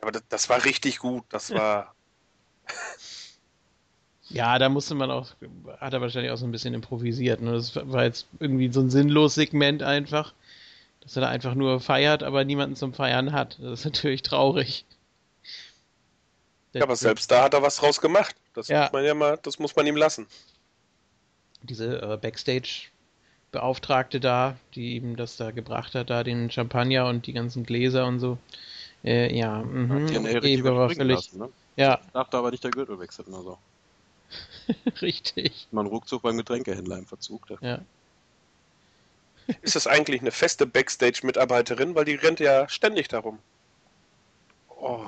Aber 0.00 0.12
das, 0.12 0.22
das 0.28 0.48
war 0.50 0.64
richtig 0.64 0.98
gut. 0.98 1.24
Das 1.30 1.50
war. 1.54 1.94
ja, 4.28 4.58
da 4.58 4.68
musste 4.68 4.94
man 4.94 5.10
auch, 5.10 5.30
hat 5.80 5.94
er 5.94 6.02
wahrscheinlich 6.02 6.32
auch 6.32 6.36
so 6.36 6.46
ein 6.46 6.52
bisschen 6.52 6.74
improvisiert. 6.74 7.40
Ne? 7.40 7.52
Das 7.52 7.74
war 7.74 8.04
jetzt 8.04 8.26
irgendwie 8.40 8.70
so 8.70 8.80
ein 8.80 8.90
sinnlos 8.90 9.36
Segment 9.36 9.82
einfach, 9.82 10.34
dass 11.00 11.16
er 11.16 11.22
da 11.22 11.28
einfach 11.30 11.54
nur 11.54 11.80
feiert, 11.80 12.22
aber 12.22 12.44
niemanden 12.44 12.76
zum 12.76 12.92
Feiern 12.92 13.32
hat. 13.32 13.58
Das 13.58 13.80
ist 13.80 13.84
natürlich 13.86 14.20
traurig. 14.20 14.84
Ja, 16.72 16.82
aber 16.82 16.96
selbst 16.96 17.30
da 17.30 17.44
hat 17.44 17.54
er 17.54 17.62
was 17.62 17.76
draus 17.76 18.00
gemacht. 18.00 18.36
Das 18.54 18.68
ja. 18.68 18.82
muss 18.82 18.92
man 18.92 19.04
ja 19.04 19.14
mal, 19.14 19.38
das 19.42 19.58
muss 19.58 19.74
man 19.74 19.86
ihm 19.86 19.96
lassen. 19.96 20.26
Diese 21.62 22.00
äh, 22.02 22.16
Backstage-Beauftragte 22.16 24.20
da, 24.20 24.56
die 24.74 24.96
ihm 24.96 25.16
das 25.16 25.36
da 25.36 25.50
gebracht 25.50 25.94
hat, 25.94 26.10
da 26.10 26.22
den 26.22 26.50
Champagner 26.50 27.06
und 27.06 27.26
die 27.26 27.32
ganzen 27.32 27.64
Gläser 27.64 28.06
und 28.06 28.20
so. 28.20 28.38
Äh, 29.04 29.34
ja, 29.36 29.62
mhm. 29.62 30.06
Die 30.08 30.18
okay, 30.18 30.64
war 30.64 30.90
völlig. 30.90 31.16
Lassen, 31.16 31.38
ne? 31.38 31.48
Ja. 31.76 32.00
Dachte 32.12 32.36
aber 32.36 32.50
nicht, 32.50 32.64
der 32.64 32.70
Gürtel 32.70 32.98
wechselt 32.98 33.28
oder 33.28 33.42
so. 33.42 33.58
Richtig. 35.00 35.68
Man 35.70 35.86
ruckzuck 35.86 36.22
beim 36.22 36.36
Getränkehändler 36.36 36.98
im 36.98 37.06
Verzug. 37.06 37.46
Da. 37.46 37.56
Ja. 37.60 37.80
Ist 39.62 39.76
das 39.76 39.86
eigentlich 39.86 40.20
eine 40.20 40.30
feste 40.30 40.66
Backstage-Mitarbeiterin? 40.66 41.94
Weil 41.94 42.04
die 42.04 42.16
rennt 42.16 42.40
ja 42.40 42.68
ständig 42.68 43.08
darum. 43.08 43.38
Oh, 44.80 45.00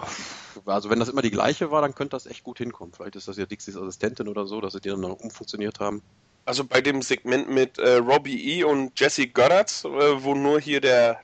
also 0.67 0.91
wenn 0.91 0.99
das 0.99 1.09
immer 1.09 1.23
die 1.23 1.31
gleiche 1.31 1.71
war, 1.71 1.81
dann 1.81 1.95
könnte 1.95 2.17
das 2.17 2.27
echt 2.27 2.43
gut 2.43 2.59
hinkommen. 2.59 2.93
Vielleicht 2.93 3.15
ist 3.15 3.29
das 3.29 3.37
ja 3.37 3.47
Dixies 3.47 3.77
Assistentin 3.77 4.27
oder 4.27 4.47
so, 4.47 4.61
dass 4.61 4.73
sie 4.73 4.81
die 4.81 4.89
dann 4.89 5.01
noch 5.01 5.21
umfunktioniert 5.21 5.79
haben. 5.79 6.03
Also 6.45 6.65
bei 6.65 6.81
dem 6.81 7.03
Segment 7.03 7.49
mit 7.49 7.79
äh, 7.79 7.97
Robbie 7.97 8.59
E. 8.59 8.65
und 8.65 8.99
Jesse 8.99 9.29
Goddard, 9.29 9.71
äh, 9.85 10.25
wo 10.25 10.35
nur 10.35 10.61
hier 10.61 10.81
der 10.81 11.21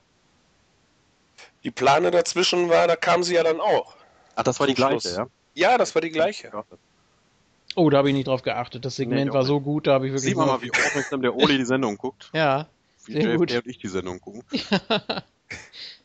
die 1.63 1.71
Plane 1.71 2.11
dazwischen 2.11 2.69
war, 2.69 2.87
da 2.87 2.95
kam 2.95 3.23
sie 3.23 3.35
ja 3.35 3.43
dann 3.43 3.59
auch. 3.59 3.97
Ach, 4.35 4.43
das 4.43 4.59
war 4.59 4.67
die 4.67 4.75
Schluss. 4.75 5.03
gleiche, 5.03 5.17
ja? 5.17 5.27
Ja, 5.53 5.77
das 5.77 5.93
war 5.95 6.01
die 6.01 6.11
gleiche. 6.11 6.51
Oh, 7.75 7.89
da 7.89 7.97
habe 7.97 8.09
ich 8.09 8.15
nicht 8.15 8.27
drauf 8.27 8.43
geachtet. 8.43 8.85
Das 8.85 8.95
Segment 8.95 9.25
nee, 9.25 9.33
war 9.33 9.43
so 9.43 9.59
gut, 9.59 9.87
da 9.87 9.93
habe 9.93 10.07
ich 10.07 10.13
wirklich. 10.13 10.31
Sieh 10.31 10.35
mal, 10.35 10.61
wie 10.61 10.71
aufmerksam 10.71 11.21
der 11.21 11.35
Oli 11.35 11.57
die 11.57 11.65
Sendung 11.65 11.97
guckt. 11.97 12.29
Ja. 12.33 12.67
Wie 13.05 13.13
JFK 13.13 13.37
gut. 13.37 13.51
und 13.51 13.67
ich 13.67 13.77
die 13.79 13.87
Sendung 13.87 14.19
gucken. 14.21 14.43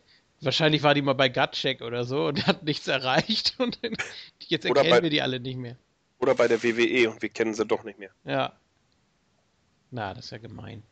Wahrscheinlich 0.42 0.82
war 0.82 0.94
die 0.94 1.02
mal 1.02 1.14
bei 1.14 1.28
Gutcheck 1.28 1.82
oder 1.82 2.04
so 2.04 2.26
und 2.26 2.46
hat 2.46 2.64
nichts 2.64 2.88
erreicht 2.88 3.54
und 3.58 3.78
jetzt 4.40 4.64
erkennen 4.64 4.90
bei, 4.90 5.02
wir 5.02 5.10
die 5.10 5.22
alle 5.22 5.40
nicht 5.40 5.56
mehr. 5.56 5.76
Oder 6.18 6.34
bei 6.34 6.48
der 6.48 6.62
WWE 6.62 7.10
und 7.10 7.22
wir 7.22 7.28
kennen 7.28 7.54
sie 7.54 7.64
doch 7.64 7.84
nicht 7.84 7.98
mehr. 7.98 8.10
Ja. 8.24 8.52
Na, 9.90 10.14
das 10.14 10.26
ist 10.26 10.30
ja 10.32 10.38
gemein. 10.38 10.82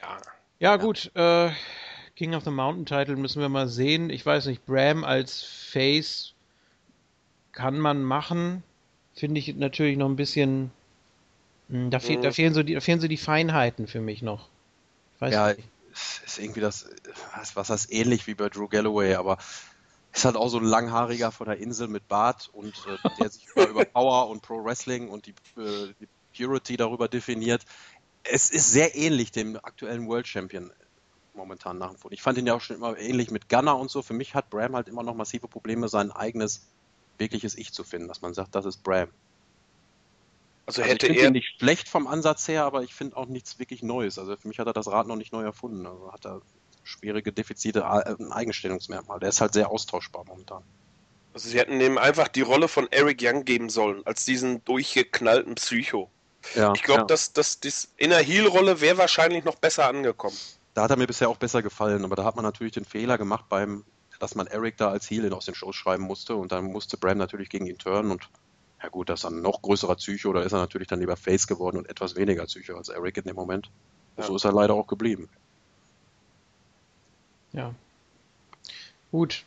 Ja. 0.00 0.18
Ja, 0.58 0.76
gut. 0.76 1.10
Äh, 1.14 1.50
King 2.16 2.34
of 2.34 2.44
the 2.44 2.50
Mountain 2.50 2.84
Title 2.84 3.16
müssen 3.16 3.40
wir 3.40 3.48
mal 3.48 3.68
sehen. 3.68 4.10
Ich 4.10 4.26
weiß 4.26 4.46
nicht, 4.46 4.66
Bram 4.66 5.04
als 5.04 5.42
Face 5.42 6.34
kann 7.52 7.78
man 7.78 8.02
machen. 8.02 8.62
Finde 9.14 9.38
ich 9.38 9.54
natürlich 9.54 9.96
noch 9.96 10.08
ein 10.08 10.16
bisschen. 10.16 10.70
Hm, 11.68 11.90
da, 11.90 12.00
fehl, 12.00 12.18
mhm. 12.18 12.22
da, 12.22 12.32
fehlen 12.32 12.54
so 12.54 12.62
die, 12.62 12.74
da 12.74 12.80
fehlen 12.80 13.00
so 13.00 13.08
die 13.08 13.16
Feinheiten 13.16 13.86
für 13.86 14.00
mich 14.00 14.22
noch. 14.22 14.48
ja, 15.20 15.54
nicht. 15.54 15.68
Ist 16.24 16.38
irgendwie 16.38 16.60
das, 16.60 16.86
was, 17.54 17.70
heißt 17.70 17.92
ähnlich 17.92 18.26
wie 18.26 18.34
bei 18.34 18.48
Drew 18.48 18.68
Galloway, 18.68 19.14
aber 19.14 19.38
ist 20.12 20.24
halt 20.24 20.36
auch 20.36 20.48
so 20.48 20.58
ein 20.58 20.64
langhaariger 20.64 21.30
von 21.30 21.46
der 21.46 21.58
Insel 21.58 21.88
mit 21.88 22.08
Bart 22.08 22.48
und 22.52 22.74
äh, 22.86 23.08
der 23.20 23.30
sich 23.30 23.46
über, 23.48 23.68
über, 23.68 23.84
Power 23.84 24.28
und 24.28 24.42
Pro 24.42 24.64
Wrestling 24.64 25.08
und 25.08 25.26
die, 25.26 25.34
äh, 25.60 25.94
die 26.00 26.08
Purity 26.36 26.76
darüber 26.76 27.08
definiert. 27.08 27.64
Es 28.24 28.50
ist 28.50 28.70
sehr 28.70 28.96
ähnlich 28.96 29.30
dem 29.30 29.56
aktuellen 29.56 30.06
World 30.08 30.26
Champion 30.26 30.72
momentan 31.34 31.78
nachempfunden. 31.78 32.14
Ich 32.14 32.22
fand 32.22 32.38
ihn 32.38 32.46
ja 32.46 32.54
auch 32.54 32.60
schon 32.60 32.76
immer 32.76 32.98
ähnlich 32.98 33.30
mit 33.30 33.48
Gunner 33.48 33.78
und 33.78 33.90
so. 33.90 34.02
Für 34.02 34.14
mich 34.14 34.34
hat 34.34 34.50
Bram 34.50 34.74
halt 34.74 34.88
immer 34.88 35.02
noch 35.02 35.14
massive 35.14 35.48
Probleme, 35.48 35.88
sein 35.88 36.10
eigenes 36.10 36.66
wirkliches 37.18 37.56
Ich 37.56 37.72
zu 37.72 37.84
finden, 37.84 38.08
dass 38.08 38.20
man 38.20 38.34
sagt, 38.34 38.54
das 38.54 38.64
ist 38.64 38.82
Bram. 38.82 39.08
Also, 40.66 40.82
also 40.82 40.92
hätte 40.92 41.08
ich 41.08 41.18
er 41.18 41.28
ihn 41.28 41.32
nicht 41.32 41.58
schlecht 41.58 41.88
vom 41.88 42.06
Ansatz 42.06 42.46
her, 42.48 42.64
aber 42.64 42.82
ich 42.82 42.94
finde 42.94 43.16
auch 43.16 43.26
nichts 43.26 43.58
wirklich 43.58 43.82
Neues. 43.82 44.18
Also 44.18 44.36
für 44.36 44.48
mich 44.48 44.58
hat 44.58 44.66
er 44.66 44.72
das 44.72 44.88
Rad 44.88 45.06
noch 45.06 45.16
nicht 45.16 45.32
neu 45.32 45.42
erfunden. 45.42 45.86
Also 45.86 46.12
hat 46.12 46.24
er 46.24 46.42
schwierige 46.84 47.32
Defizite, 47.32 47.80
äh, 47.80 48.14
ein 48.18 48.32
Eigenstellungsmerkmal. 48.32 49.20
Der 49.20 49.30
ist 49.30 49.40
halt 49.40 49.52
sehr 49.52 49.70
austauschbar 49.70 50.24
momentan. 50.26 50.62
Also 51.34 51.48
sie 51.48 51.58
hätten 51.58 51.80
ihm 51.80 51.98
einfach 51.98 52.28
die 52.28 52.42
Rolle 52.42 52.68
von 52.68 52.88
Eric 52.90 53.20
Young 53.22 53.44
geben 53.44 53.68
sollen, 53.68 54.04
als 54.06 54.24
diesen 54.24 54.64
durchgeknallten 54.64 55.54
Psycho. 55.56 56.10
Ja, 56.54 56.72
ich 56.74 56.82
glaube, 56.82 57.02
ja. 57.02 57.06
dass, 57.06 57.32
dass 57.32 57.60
das 57.60 57.88
in 57.96 58.10
der 58.10 58.20
Heel-Rolle 58.20 58.80
wäre 58.80 58.98
wahrscheinlich 58.98 59.44
noch 59.44 59.56
besser 59.56 59.86
angekommen. 59.86 60.36
Da 60.74 60.82
hat 60.82 60.90
er 60.90 60.96
mir 60.96 61.06
bisher 61.06 61.28
auch 61.28 61.36
besser 61.36 61.62
gefallen, 61.62 62.04
aber 62.04 62.16
da 62.16 62.24
hat 62.24 62.36
man 62.36 62.44
natürlich 62.44 62.72
den 62.72 62.84
Fehler 62.84 63.18
gemacht 63.18 63.46
beim 63.48 63.84
dass 64.20 64.34
man 64.34 64.46
Eric 64.46 64.76
da 64.76 64.90
als 64.90 65.10
Heel 65.10 65.32
aus 65.32 65.46
den 65.46 65.54
Shows 65.54 65.74
schreiben 65.74 66.04
musste 66.04 66.36
und 66.36 66.52
dann 66.52 66.66
musste 66.66 66.96
Bram 66.96 67.18
natürlich 67.18 67.48
gegen 67.48 67.66
ihn 67.66 67.78
turnen 67.78 68.12
und 68.12 68.28
ja 68.82 68.88
gut, 68.88 69.08
das 69.08 69.20
ist 69.20 69.26
ein 69.26 69.42
noch 69.42 69.62
größerer 69.62 69.96
Psycho, 69.96 70.32
da 70.32 70.42
ist 70.42 70.52
er 70.52 70.58
natürlich 70.58 70.88
dann 70.88 71.00
lieber 71.00 71.16
Face 71.16 71.46
geworden 71.46 71.76
und 71.76 71.88
etwas 71.88 72.16
weniger 72.16 72.44
Psycho 72.44 72.76
als 72.76 72.88
Eric 72.88 73.18
in 73.18 73.24
dem 73.24 73.36
Moment. 73.36 73.70
Ja. 74.16 74.24
So 74.24 74.36
ist 74.36 74.44
er 74.44 74.52
leider 74.52 74.74
auch 74.74 74.86
geblieben. 74.86 75.28
Ja. 77.52 77.74
Gut. 79.10 79.44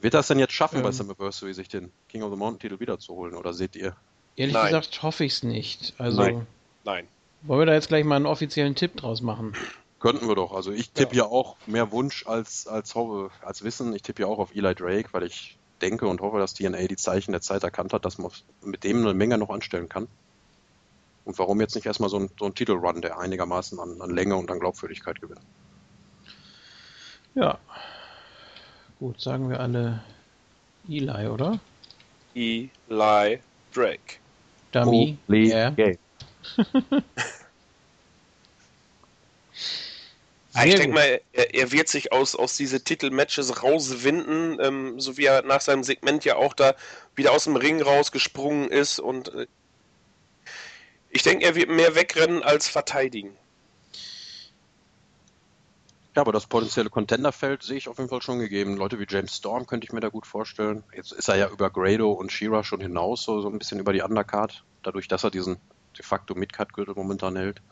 Wird 0.00 0.14
das 0.14 0.28
denn 0.28 0.38
jetzt 0.38 0.52
schaffen, 0.52 0.78
ähm, 0.78 0.82
bei 0.82 0.92
Summerversary 0.92 1.52
sich 1.54 1.68
den 1.68 1.90
King 2.08 2.22
of 2.22 2.30
the 2.30 2.36
Mountain 2.36 2.60
Titel 2.60 2.80
wiederzuholen 2.80 3.34
oder 3.34 3.52
seht 3.52 3.76
ihr? 3.76 3.96
Ehrlich 4.36 4.54
Nein. 4.54 4.66
gesagt 4.66 5.02
hoffe 5.02 5.24
ich 5.24 5.34
es 5.34 5.42
nicht. 5.42 5.94
Also, 5.98 6.22
Nein. 6.22 6.46
Nein. 6.84 7.08
Wollen 7.42 7.60
wir 7.60 7.66
da 7.66 7.74
jetzt 7.74 7.88
gleich 7.88 8.04
mal 8.04 8.16
einen 8.16 8.26
offiziellen 8.26 8.74
Tipp 8.74 8.96
draus 8.96 9.20
machen? 9.20 9.54
Könnten 9.98 10.28
wir 10.28 10.34
doch. 10.34 10.52
Also 10.52 10.72
ich 10.72 10.90
tippe 10.90 11.14
ja. 11.14 11.24
ja. 11.24 11.30
auch 11.30 11.56
mehr 11.66 11.92
Wunsch 11.92 12.26
als, 12.26 12.66
als, 12.66 12.94
als 13.42 13.62
Wissen. 13.62 13.94
Ich 13.94 14.02
tippe 14.02 14.22
ja 14.22 14.28
auch 14.28 14.38
auf 14.38 14.54
Eli 14.54 14.74
Drake, 14.74 15.08
weil 15.12 15.24
ich 15.24 15.58
denke 15.82 16.06
und 16.06 16.20
hoffe, 16.20 16.38
dass 16.38 16.54
TNA 16.54 16.86
die 16.86 16.96
Zeichen 16.96 17.32
der 17.32 17.40
Zeit 17.40 17.62
erkannt 17.62 17.92
hat, 17.92 18.04
dass 18.04 18.18
man 18.18 18.30
mit 18.62 18.84
dem 18.84 18.98
eine 18.98 19.14
Menge 19.14 19.38
noch 19.38 19.50
anstellen 19.50 19.88
kann. 19.88 20.08
Und 21.24 21.38
warum 21.38 21.60
jetzt 21.60 21.74
nicht 21.74 21.86
erstmal 21.86 22.10
so 22.10 22.18
ein, 22.18 22.30
so 22.38 22.46
ein 22.46 22.54
Titelrun, 22.54 23.02
der 23.02 23.18
einigermaßen 23.18 23.78
an, 23.78 24.00
an 24.00 24.10
Länge 24.10 24.36
und 24.36 24.50
an 24.50 24.58
Glaubwürdigkeit 24.58 25.20
gewinnt? 25.20 25.40
Ja. 27.34 27.58
Gut, 28.98 29.20
sagen 29.20 29.48
wir 29.48 29.60
alle 29.60 30.02
Eli, 30.88 31.28
oder? 31.28 31.60
Eli 32.34 33.40
Drake. 33.72 34.18
Dummy. 34.72 35.18
Holy 35.28 35.48
yeah. 35.48 35.74
Ja, 40.54 40.64
ich 40.64 40.74
denke 40.74 40.94
mal, 40.94 41.20
er, 41.32 41.54
er, 41.54 41.72
wird 41.72 41.88
sich 41.88 42.12
aus, 42.12 42.34
aus 42.34 42.56
diese 42.56 42.82
Titelmatches 42.82 43.62
rauswinden, 43.62 44.58
ähm, 44.60 44.98
so 44.98 45.16
wie 45.16 45.26
er 45.26 45.42
nach 45.42 45.60
seinem 45.60 45.84
Segment 45.84 46.24
ja 46.24 46.36
auch 46.36 46.54
da 46.54 46.74
wieder 47.14 47.32
aus 47.32 47.44
dem 47.44 47.54
Ring 47.54 47.80
rausgesprungen 47.80 48.68
ist. 48.68 48.98
Und 48.98 49.32
äh, 49.32 49.46
ich 51.10 51.22
denke, 51.22 51.44
er 51.44 51.54
wird 51.54 51.70
mehr 51.70 51.94
wegrennen 51.94 52.42
als 52.42 52.68
verteidigen. 52.68 53.36
Ja, 56.16 56.22
aber 56.22 56.32
das 56.32 56.48
potenzielle 56.48 56.90
Contender-Feld 56.90 57.62
sehe 57.62 57.76
ich 57.76 57.88
auf 57.88 57.98
jeden 57.98 58.10
Fall 58.10 58.20
schon 58.20 58.40
gegeben. 58.40 58.76
Leute 58.76 58.98
wie 58.98 59.06
James 59.08 59.36
Storm 59.36 59.66
könnte 59.66 59.84
ich 59.84 59.92
mir 59.92 60.00
da 60.00 60.08
gut 60.08 60.26
vorstellen. 60.26 60.82
Jetzt 60.94 61.12
ist 61.12 61.28
er 61.28 61.36
ja 61.36 61.48
über 61.48 61.70
Grado 61.70 62.10
und 62.10 62.32
Shira 62.32 62.64
schon 62.64 62.80
hinaus, 62.80 63.22
so, 63.22 63.40
so 63.40 63.48
ein 63.48 63.58
bisschen 63.58 63.78
über 63.78 63.92
die 63.92 64.02
Undercard, 64.02 64.64
dadurch, 64.82 65.06
dass 65.06 65.22
er 65.22 65.30
diesen 65.30 65.58
de 65.96 66.04
facto 66.04 66.34
Midcard-Gürtel 66.34 66.94
momentan 66.94 67.36
hält. 67.36 67.62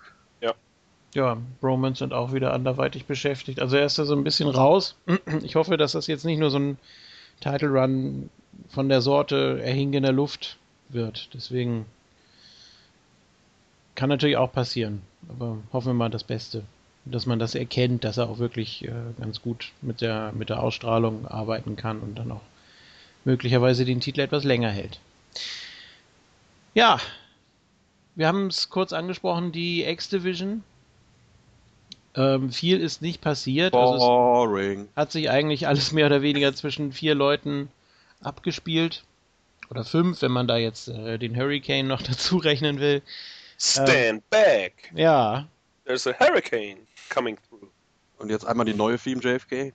Ja, 1.14 1.38
Bromans 1.60 1.98
sind 1.98 2.12
auch 2.12 2.32
wieder 2.32 2.52
anderweitig 2.52 3.06
beschäftigt. 3.06 3.60
Also 3.60 3.76
er 3.76 3.86
ist 3.86 3.98
da 3.98 4.04
so 4.04 4.14
ein 4.14 4.24
bisschen 4.24 4.48
raus. 4.48 4.94
Ich 5.42 5.56
hoffe, 5.56 5.76
dass 5.76 5.92
das 5.92 6.06
jetzt 6.06 6.24
nicht 6.24 6.38
nur 6.38 6.50
so 6.50 6.58
ein 6.58 6.78
Title 7.40 7.68
Run 7.68 8.30
von 8.68 8.88
der 8.88 9.00
Sorte 9.00 9.60
erhing 9.62 9.92
in 9.94 10.02
der 10.02 10.12
Luft 10.12 10.58
wird. 10.88 11.30
Deswegen 11.32 11.86
kann 13.94 14.08
natürlich 14.08 14.36
auch 14.36 14.52
passieren. 14.52 15.02
Aber 15.28 15.58
hoffen 15.72 15.88
wir 15.88 15.94
mal 15.94 16.10
das 16.10 16.24
Beste. 16.24 16.62
Dass 17.04 17.24
man 17.24 17.38
das 17.38 17.54
erkennt, 17.54 18.04
dass 18.04 18.18
er 18.18 18.28
auch 18.28 18.38
wirklich 18.38 18.84
äh, 18.84 18.92
ganz 19.18 19.40
gut 19.40 19.72
mit 19.80 20.02
der, 20.02 20.32
mit 20.32 20.50
der 20.50 20.62
Ausstrahlung 20.62 21.26
arbeiten 21.26 21.76
kann 21.76 22.00
und 22.00 22.18
dann 22.18 22.32
auch 22.32 22.42
möglicherweise 23.24 23.86
den 23.86 24.00
Titel 24.00 24.20
etwas 24.20 24.44
länger 24.44 24.70
hält. 24.70 25.00
Ja, 26.74 27.00
wir 28.14 28.28
haben 28.28 28.48
es 28.48 28.68
kurz 28.68 28.92
angesprochen, 28.92 29.52
die 29.52 29.84
X-Division 29.84 30.62
ähm, 32.14 32.50
viel 32.50 32.80
ist 32.80 33.02
nicht 33.02 33.20
passiert. 33.20 33.72
Boring. 33.72 34.80
Also 34.80 34.96
hat 34.96 35.12
sich 35.12 35.30
eigentlich 35.30 35.66
alles 35.66 35.92
mehr 35.92 36.06
oder 36.06 36.22
weniger 36.22 36.54
zwischen 36.54 36.92
vier 36.92 37.14
Leuten 37.14 37.68
abgespielt. 38.20 39.04
Oder 39.70 39.84
fünf, 39.84 40.22
wenn 40.22 40.32
man 40.32 40.48
da 40.48 40.56
jetzt 40.56 40.88
äh, 40.88 41.18
den 41.18 41.36
Hurricane 41.36 41.86
noch 41.86 42.02
dazu 42.02 42.38
rechnen 42.38 42.80
will. 42.80 43.02
Stand 43.58 43.90
ähm, 43.90 44.22
back! 44.30 44.90
Ja. 44.94 45.48
There's 45.84 46.06
a 46.06 46.12
hurricane 46.18 46.78
coming 47.08 47.36
through. 47.48 47.68
Und 48.18 48.30
jetzt 48.30 48.46
einmal 48.46 48.66
die 48.66 48.74
neue 48.74 48.98
Theme 48.98 49.20
JFK. 49.20 49.72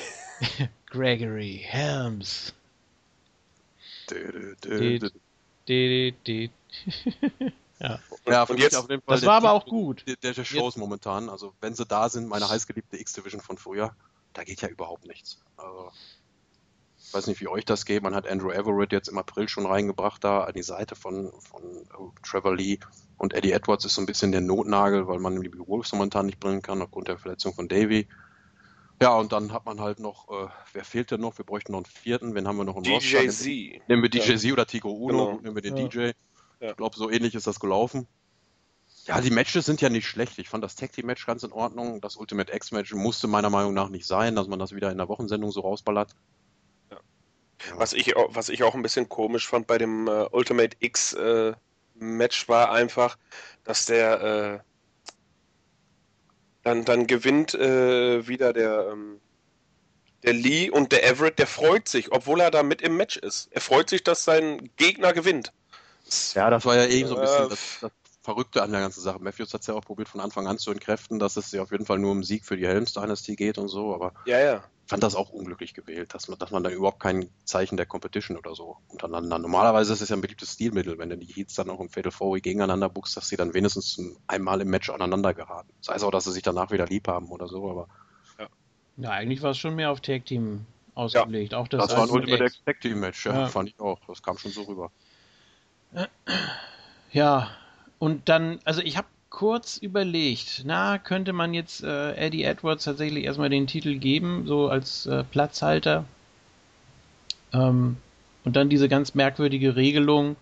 Gregory 0.86 1.60
Helms. 1.64 2.54
Dö, 4.10 4.54
dö, 4.64 5.10
dö, 6.24 6.48
ja, 7.80 8.00
ja 8.26 8.42
und 8.44 8.58
jetzt, 8.58 8.76
auf 8.76 8.90
jeden 8.90 9.02
Fall 9.02 9.16
das 9.16 9.26
war 9.26 9.36
aber 9.36 9.52
auch 9.52 9.66
gut. 9.66 10.04
Der, 10.06 10.16
der 10.32 10.44
Shows 10.44 10.74
jetzt. 10.74 10.76
momentan, 10.78 11.28
also 11.28 11.54
wenn 11.60 11.74
sie 11.74 11.86
da 11.86 12.08
sind, 12.08 12.28
meine 12.28 12.48
heißgeliebte 12.48 12.98
X-Division 12.98 13.40
von 13.40 13.58
früher, 13.58 13.94
da 14.32 14.44
geht 14.44 14.60
ja 14.62 14.68
überhaupt 14.68 15.06
nichts. 15.06 15.40
Also, 15.56 15.90
ich 16.98 17.14
weiß 17.14 17.26
nicht, 17.26 17.40
wie 17.40 17.48
euch 17.48 17.64
das 17.64 17.84
geht. 17.84 18.02
Man 18.02 18.14
hat 18.14 18.28
Andrew 18.28 18.50
Everett 18.50 18.92
jetzt 18.92 19.08
im 19.08 19.18
April 19.18 19.48
schon 19.48 19.66
reingebracht 19.66 20.22
da 20.22 20.44
an 20.44 20.52
die 20.52 20.62
Seite 20.62 20.94
von, 20.94 21.32
von 21.40 21.62
uh, 21.98 22.12
Trevor 22.22 22.54
Lee 22.54 22.78
und 23.16 23.32
Eddie 23.32 23.52
Edwards 23.52 23.84
ist 23.84 23.94
so 23.94 24.02
ein 24.02 24.06
bisschen 24.06 24.32
der 24.32 24.40
Notnagel, 24.40 25.06
weil 25.08 25.18
man 25.18 25.40
die 25.40 25.50
Wolves 25.66 25.92
momentan 25.92 26.26
nicht 26.26 26.40
bringen 26.40 26.62
kann 26.62 26.82
aufgrund 26.82 27.08
der 27.08 27.18
Verletzung 27.18 27.54
von 27.54 27.68
Davy. 27.68 28.06
Ja, 29.00 29.16
und 29.16 29.32
dann 29.32 29.52
hat 29.52 29.64
man 29.64 29.80
halt 29.80 30.00
noch, 30.00 30.28
äh, 30.28 30.48
wer 30.72 30.84
fehlt 30.84 31.12
denn 31.12 31.20
noch? 31.20 31.38
Wir 31.38 31.44
bräuchten 31.44 31.72
noch 31.72 31.78
einen 31.78 31.86
vierten. 31.86 32.34
Wen 32.34 32.48
haben 32.48 32.56
wir 32.56 32.64
noch 32.64 32.76
im 32.76 32.82
DJ 32.82 33.28
Z. 33.28 33.46
Nehmen 33.88 34.02
wir 34.02 34.10
DJ 34.10 34.36
Z 34.36 34.52
oder 34.52 34.66
Tigo 34.66 34.90
Uno, 34.90 35.26
genau. 35.26 35.40
nehmen 35.40 35.54
wir 35.54 35.62
den 35.62 35.76
ja. 35.76 35.88
DJ. 35.88 36.10
Ja. 36.60 36.70
Ich 36.70 36.76
glaube, 36.76 36.96
so 36.96 37.10
ähnlich 37.10 37.34
ist 37.34 37.46
das 37.46 37.60
gelaufen. 37.60 38.06
Ja, 39.04 39.20
die 39.20 39.30
Matches 39.30 39.64
sind 39.64 39.80
ja 39.80 39.88
nicht 39.88 40.06
schlecht. 40.06 40.38
Ich 40.38 40.48
fand 40.48 40.62
das 40.62 40.76
Tag 40.76 40.92
Team 40.92 41.06
Match 41.06 41.24
ganz 41.26 41.42
in 41.42 41.52
Ordnung. 41.52 42.00
Das 42.00 42.16
Ultimate 42.16 42.52
X 42.54 42.72
Match 42.72 42.92
musste 42.92 43.26
meiner 43.26 43.48
Meinung 43.48 43.72
nach 43.72 43.88
nicht 43.88 44.06
sein, 44.06 44.34
dass 44.36 44.48
man 44.48 44.58
das 44.58 44.74
wieder 44.74 44.90
in 44.90 44.98
der 44.98 45.08
Wochensendung 45.08 45.50
so 45.50 45.60
rausballert. 45.60 46.14
Ja. 46.90 46.98
Was, 47.76 47.94
ich, 47.94 48.14
was 48.14 48.48
ich 48.50 48.62
auch 48.64 48.74
ein 48.74 48.82
bisschen 48.82 49.08
komisch 49.08 49.48
fand 49.48 49.66
bei 49.66 49.78
dem 49.78 50.08
äh, 50.08 50.26
Ultimate 50.30 50.76
X 50.80 51.14
äh, 51.14 51.54
Match 51.94 52.48
war 52.48 52.70
einfach, 52.70 53.18
dass 53.64 53.86
der 53.86 54.20
äh, 54.22 54.68
dann, 56.62 56.84
dann 56.84 57.06
gewinnt 57.06 57.54
äh, 57.54 58.26
wieder 58.28 58.52
der, 58.52 58.90
ähm, 58.92 59.20
der 60.22 60.34
Lee 60.34 60.70
und 60.70 60.92
der 60.92 61.08
Everett, 61.08 61.38
der 61.38 61.46
freut 61.46 61.88
sich, 61.88 62.12
obwohl 62.12 62.40
er 62.40 62.50
da 62.50 62.62
mit 62.62 62.82
im 62.82 62.96
Match 62.96 63.16
ist. 63.16 63.48
Er 63.52 63.60
freut 63.60 63.88
sich, 63.88 64.04
dass 64.04 64.24
sein 64.24 64.70
Gegner 64.76 65.12
gewinnt. 65.12 65.52
Ja, 66.34 66.50
das 66.50 66.64
war 66.64 66.76
ja 66.76 66.86
eben 66.86 67.08
so 67.08 67.16
ein 67.16 67.20
bisschen 67.20 67.48
das, 67.48 67.78
das 67.80 67.92
Verrückte 68.22 68.62
an 68.62 68.72
der 68.72 68.80
ganzen 68.80 69.00
Sache. 69.00 69.18
Matthews 69.20 69.54
hat 69.54 69.62
es 69.62 69.66
ja 69.66 69.74
auch 69.74 69.84
probiert 69.84 70.08
von 70.08 70.20
Anfang 70.20 70.46
an 70.46 70.58
zu 70.58 70.70
entkräften, 70.70 71.18
dass 71.18 71.36
es 71.36 71.50
ja 71.52 71.62
auf 71.62 71.70
jeden 71.70 71.86
Fall 71.86 71.98
nur 71.98 72.12
um 72.12 72.22
Sieg 72.22 72.44
für 72.44 72.56
die 72.56 72.66
Helms-Dynastie 72.66 73.36
geht 73.36 73.56
und 73.56 73.68
so, 73.68 73.94
aber 73.94 74.12
ja, 74.26 74.38
ja. 74.38 74.56
ich 74.84 74.90
fand 74.90 75.02
das 75.02 75.14
auch 75.14 75.30
unglücklich 75.30 75.72
gewählt, 75.72 76.12
dass 76.12 76.28
man, 76.28 76.38
dass 76.38 76.50
man 76.50 76.62
da 76.62 76.70
überhaupt 76.70 77.00
kein 77.00 77.30
Zeichen 77.44 77.76
der 77.76 77.86
Competition 77.86 78.36
oder 78.36 78.54
so 78.54 78.76
untereinander. 78.88 79.38
Normalerweise 79.38 79.94
ist 79.94 80.02
es 80.02 80.10
ja 80.10 80.16
ein 80.16 80.20
beliebtes 80.20 80.52
Stilmittel, 80.52 80.98
wenn 80.98 81.08
du 81.08 81.16
die 81.16 81.32
Heats 81.32 81.54
dann 81.54 81.70
auch 81.70 81.80
im 81.80 81.88
Fatal 81.88 82.12
Four 82.12 82.38
gegeneinander 82.38 82.90
buchst, 82.90 83.16
dass 83.16 83.28
sie 83.28 83.36
dann 83.36 83.54
wenigstens 83.54 83.98
einmal 84.26 84.60
im 84.60 84.68
Match 84.68 84.90
aneinander 84.90 85.32
geraten. 85.32 85.72
Sei 85.80 85.94
es 85.94 86.02
auch, 86.02 86.10
dass 86.10 86.24
sie 86.24 86.32
sich 86.32 86.42
danach 86.42 86.70
wieder 86.70 86.86
lieb 86.86 87.08
haben 87.08 87.30
oder 87.30 87.48
so, 87.48 87.70
aber 87.70 87.88
Ja, 88.98 89.10
eigentlich 89.10 89.40
war 89.40 89.52
es 89.52 89.58
schon 89.58 89.74
mehr 89.74 89.90
auf 89.90 90.00
Tag 90.00 90.26
Team 90.26 90.66
ausgelegt. 90.94 91.52
Ja, 91.52 91.58
auch 91.58 91.68
das, 91.68 91.86
das 91.86 91.96
war 91.96 92.04
ein 92.04 92.10
Ultimate 92.10 92.50
Tag 92.66 92.80
Team 92.80 93.00
Match, 93.00 93.24
ja, 93.24 93.32
ja, 93.32 93.46
fand 93.46 93.70
ich 93.70 93.80
auch. 93.80 94.00
Das 94.06 94.22
kam 94.22 94.36
schon 94.36 94.50
so 94.50 94.62
rüber. 94.64 94.90
Ja, 97.12 97.50
und 97.98 98.28
dann, 98.28 98.58
also 98.64 98.80
ich 98.82 98.96
habe 98.96 99.08
kurz 99.30 99.76
überlegt, 99.76 100.62
na, 100.64 100.98
könnte 100.98 101.32
man 101.32 101.54
jetzt 101.54 101.82
äh, 101.82 102.14
Eddie 102.14 102.44
Edwards 102.44 102.84
tatsächlich 102.84 103.24
erstmal 103.24 103.50
den 103.50 103.66
Titel 103.66 103.98
geben, 103.98 104.46
so 104.46 104.68
als 104.68 105.06
äh, 105.06 105.24
Platzhalter. 105.24 106.04
Ähm, 107.52 107.96
und 108.44 108.56
dann 108.56 108.68
diese 108.68 108.88
ganz 108.88 109.14
merkwürdige 109.14 109.76
Regelung, 109.76 110.36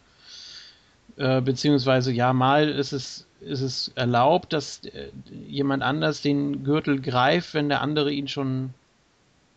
äh, 1.17 1.41
beziehungsweise 1.41 2.13
ja, 2.13 2.33
mal 2.33 2.69
ist 2.69 2.93
es, 2.93 3.27
ist 3.41 3.61
es 3.61 3.89
erlaubt, 3.95 4.53
dass 4.53 4.85
äh, 4.85 5.11
jemand 5.47 5.83
anders 5.83 6.23
den 6.23 6.65
Gürtel 6.65 7.01
greift, 7.01 7.55
wenn 7.55 7.69
der 7.69 7.81
andere 7.81 8.13
ihn 8.13 8.29
schon 8.29 8.75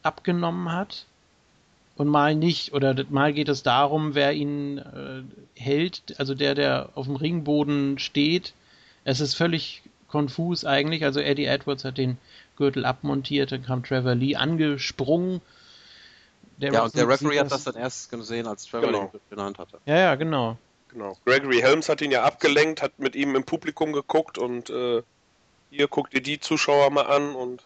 abgenommen 0.03 0.71
hat. 0.71 1.05
Und 1.99 2.07
mal 2.07 2.33
nicht. 2.33 2.73
Oder 2.73 2.95
mal 3.09 3.33
geht 3.33 3.49
es 3.49 3.61
darum, 3.61 4.15
wer 4.15 4.31
ihn 4.33 4.77
äh, 4.77 5.21
hält, 5.59 6.15
also 6.17 6.33
der, 6.33 6.55
der 6.55 6.89
auf 6.95 7.07
dem 7.07 7.17
Ringboden 7.17 7.99
steht. 7.99 8.53
Es 9.03 9.19
ist 9.19 9.35
völlig 9.35 9.83
konfus 10.07 10.63
eigentlich. 10.63 11.03
Also 11.03 11.19
Eddie 11.19 11.45
Edwards 11.45 11.83
hat 11.83 11.97
den 11.97 12.17
Gürtel 12.55 12.85
abmontiert, 12.85 13.51
dann 13.51 13.63
kam 13.63 13.83
Trevor 13.83 14.15
Lee 14.15 14.35
angesprungen 14.35 15.41
der 16.59 16.73
ja, 16.73 16.83
und 16.83 16.95
der 16.95 17.07
Referee 17.07 17.39
hat 17.39 17.51
das 17.51 17.63
dann 17.63 17.75
erst 17.75 18.11
gesehen, 18.11 18.45
als 18.45 18.65
Trevor 18.65 18.87
genau. 18.87 19.11
den 19.13 19.19
genannt 19.29 19.59
hatte. 19.59 19.79
Ja, 19.85 19.97
ja, 19.97 20.15
genau. 20.15 20.57
Genau. 20.89 21.17
Gregory 21.25 21.59
Helms 21.59 21.87
hat 21.87 22.01
ihn 22.01 22.11
ja 22.11 22.23
abgelenkt, 22.23 22.81
hat 22.81 22.99
mit 22.99 23.15
ihm 23.15 23.35
im 23.35 23.43
Publikum 23.43 23.93
geguckt 23.93 24.37
und 24.37 24.69
äh, 24.69 25.01
hier 25.69 25.87
guckt 25.87 26.13
ihr 26.13 26.21
die 26.21 26.39
Zuschauer 26.39 26.89
mal 26.91 27.05
an 27.05 27.35
und. 27.35 27.63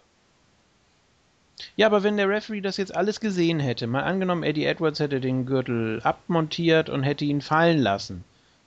Ja, 1.76 1.88
aber 1.88 2.04
wenn 2.04 2.18
der 2.18 2.30
Referee 2.30 2.62
das 2.62 2.78
jetzt 2.78 2.96
alles 2.96 3.20
gesehen 3.20 3.60
hätte, 3.60 3.88
mal 3.88 4.04
angenommen, 4.04 4.44
Eddie 4.44 4.66
Edwards 4.66 5.00
hätte 5.00 5.22
den 5.22 5.46
Gürtel 5.46 6.02
abmontiert 6.04 6.90
und 6.90 7.04
hätte 7.04 7.26
ihn 7.26 7.42
fallen 7.42 7.80
lassen. 7.80 8.24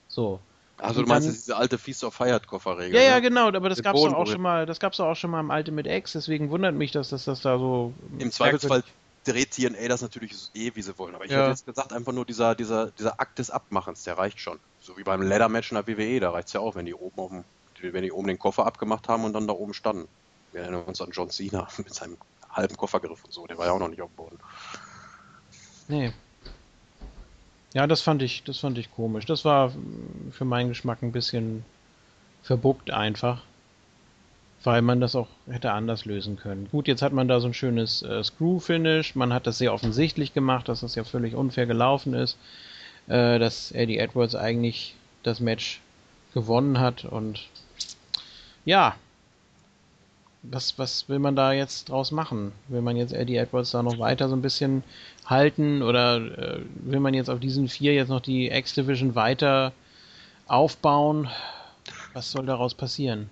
So. 0.07 0.39
Also 0.77 1.01
du 1.01 1.07
meinst 1.07 1.27
dann, 1.27 1.33
diese 1.33 1.57
alte 1.57 1.77
Feast 1.77 2.03
of 2.03 2.13
Fired 2.13 2.47
Kofferregel? 2.47 2.95
Ja, 2.95 3.01
ja, 3.01 3.15
ne? 3.15 3.21
genau, 3.23 3.47
aber 3.47 3.69
das 3.69 3.81
gab 3.81 3.95
es 3.95 4.03
auch 4.03 4.27
schon 4.27 4.41
mal, 4.41 4.65
das 4.65 4.79
gab's 4.79 4.99
auch 4.99 5.15
schon 5.15 5.31
mal 5.31 5.39
im 5.39 5.49
Ultimate 5.49 5.89
X, 5.89 6.13
deswegen 6.13 6.49
wundert 6.49 6.75
mich, 6.75 6.91
dass 6.91 7.09
das, 7.09 7.25
das 7.25 7.41
da 7.41 7.57
so. 7.57 7.93
Im 8.19 8.31
Zweifelsfall 8.31 8.83
dreht 9.27 9.51
TNA 9.51 9.87
das 9.87 10.01
natürlich 10.01 10.33
eh, 10.53 10.71
wie 10.73 10.81
sie 10.81 10.97
wollen. 10.97 11.15
Aber 11.15 11.25
ich 11.25 11.31
ja. 11.31 11.39
hätte 11.39 11.49
jetzt 11.49 11.65
gesagt, 11.65 11.93
einfach 11.93 12.13
nur 12.13 12.25
dieser, 12.25 12.55
dieser, 12.55 12.91
dieser 12.91 13.19
Akt 13.19 13.39
des 13.39 13.49
Abmachens, 13.49 14.03
der 14.03 14.17
reicht 14.17 14.39
schon. 14.39 14.59
So 14.79 14.97
wie 14.97 15.03
beim 15.03 15.21
Leather-Match 15.21 15.71
in 15.71 15.75
der 15.75 15.87
WWE, 15.87 16.19
da 16.19 16.31
reicht 16.31 16.47
es 16.47 16.53
ja 16.53 16.61
auch, 16.61 16.75
wenn 16.75 16.85
die 16.85 16.93
oben 16.93 17.19
auf 17.19 17.31
dem, 17.31 17.43
wenn 17.81 18.03
die 18.03 18.11
oben 18.11 18.27
den 18.27 18.39
Koffer 18.39 18.65
abgemacht 18.65 19.07
haben 19.09 19.23
und 19.23 19.33
dann 19.33 19.47
da 19.47 19.53
oben 19.53 19.73
standen. 19.73 20.07
Wir 20.51 20.61
erinnern 20.61 20.83
uns 20.83 21.01
an 21.01 21.09
John 21.11 21.29
Cena 21.29 21.67
mit 21.77 21.93
seinem 21.93 22.17
halben 22.57 22.75
Koffergriff 22.75 23.23
und 23.23 23.33
so, 23.33 23.47
der 23.47 23.57
war 23.57 23.67
ja 23.67 23.71
auch 23.71 23.79
noch 23.79 23.89
nicht 23.89 24.01
auf 24.01 24.09
dem 24.11 24.15
Boden. 24.15 24.39
Nee. 25.87 26.11
Ja, 27.73 27.87
das 27.87 28.01
fand 28.01 28.21
ich, 28.21 28.43
das 28.43 28.59
fand 28.59 28.77
ich 28.77 28.91
komisch. 28.91 29.25
Das 29.25 29.45
war 29.45 29.71
für 30.31 30.45
meinen 30.45 30.69
Geschmack 30.69 31.01
ein 31.01 31.11
bisschen 31.11 31.63
verbuckt 32.43 32.91
einfach 32.91 33.41
weil 34.63 34.81
man 34.81 34.99
das 34.99 35.15
auch 35.15 35.27
hätte 35.49 35.71
anders 35.71 36.05
lösen 36.05 36.35
können. 36.35 36.67
Gut, 36.71 36.87
jetzt 36.87 37.01
hat 37.01 37.13
man 37.13 37.27
da 37.27 37.39
so 37.39 37.47
ein 37.47 37.53
schönes 37.53 38.01
äh, 38.01 38.23
Screw-Finish. 38.23 39.15
Man 39.15 39.33
hat 39.33 39.47
das 39.47 39.59
sehr 39.59 39.73
offensichtlich 39.73 40.33
gemacht, 40.33 40.67
dass 40.67 40.81
das 40.81 40.95
ja 40.95 41.03
völlig 41.03 41.35
unfair 41.35 41.65
gelaufen 41.65 42.13
ist, 42.13 42.37
äh, 43.07 43.39
dass 43.39 43.71
Eddie 43.71 43.97
Edwards 43.97 44.35
eigentlich 44.35 44.95
das 45.23 45.39
Match 45.39 45.79
gewonnen 46.33 46.79
hat 46.79 47.05
und 47.05 47.47
ja, 48.65 48.95
was, 50.51 50.77
was 50.77 51.07
will 51.07 51.19
man 51.19 51.35
da 51.35 51.51
jetzt 51.51 51.89
draus 51.89 52.11
machen? 52.11 52.51
Will 52.67 52.81
man 52.81 52.97
jetzt 52.97 53.13
Eddie 53.13 53.37
Edwards 53.37 53.71
da 53.71 53.83
noch 53.83 53.99
weiter 53.99 54.29
so 54.29 54.35
ein 54.35 54.41
bisschen 54.41 54.83
halten 55.25 55.81
oder 55.81 56.17
äh, 56.17 56.59
will 56.75 56.99
man 56.99 57.13
jetzt 57.13 57.29
auf 57.29 57.39
diesen 57.39 57.67
vier 57.67 57.93
jetzt 57.93 58.09
noch 58.09 58.21
die 58.21 58.49
X-Division 58.49 59.15
weiter 59.15 59.73
aufbauen? 60.47 61.29
Was 62.13 62.31
soll 62.31 62.45
daraus 62.45 62.73
passieren? 62.73 63.29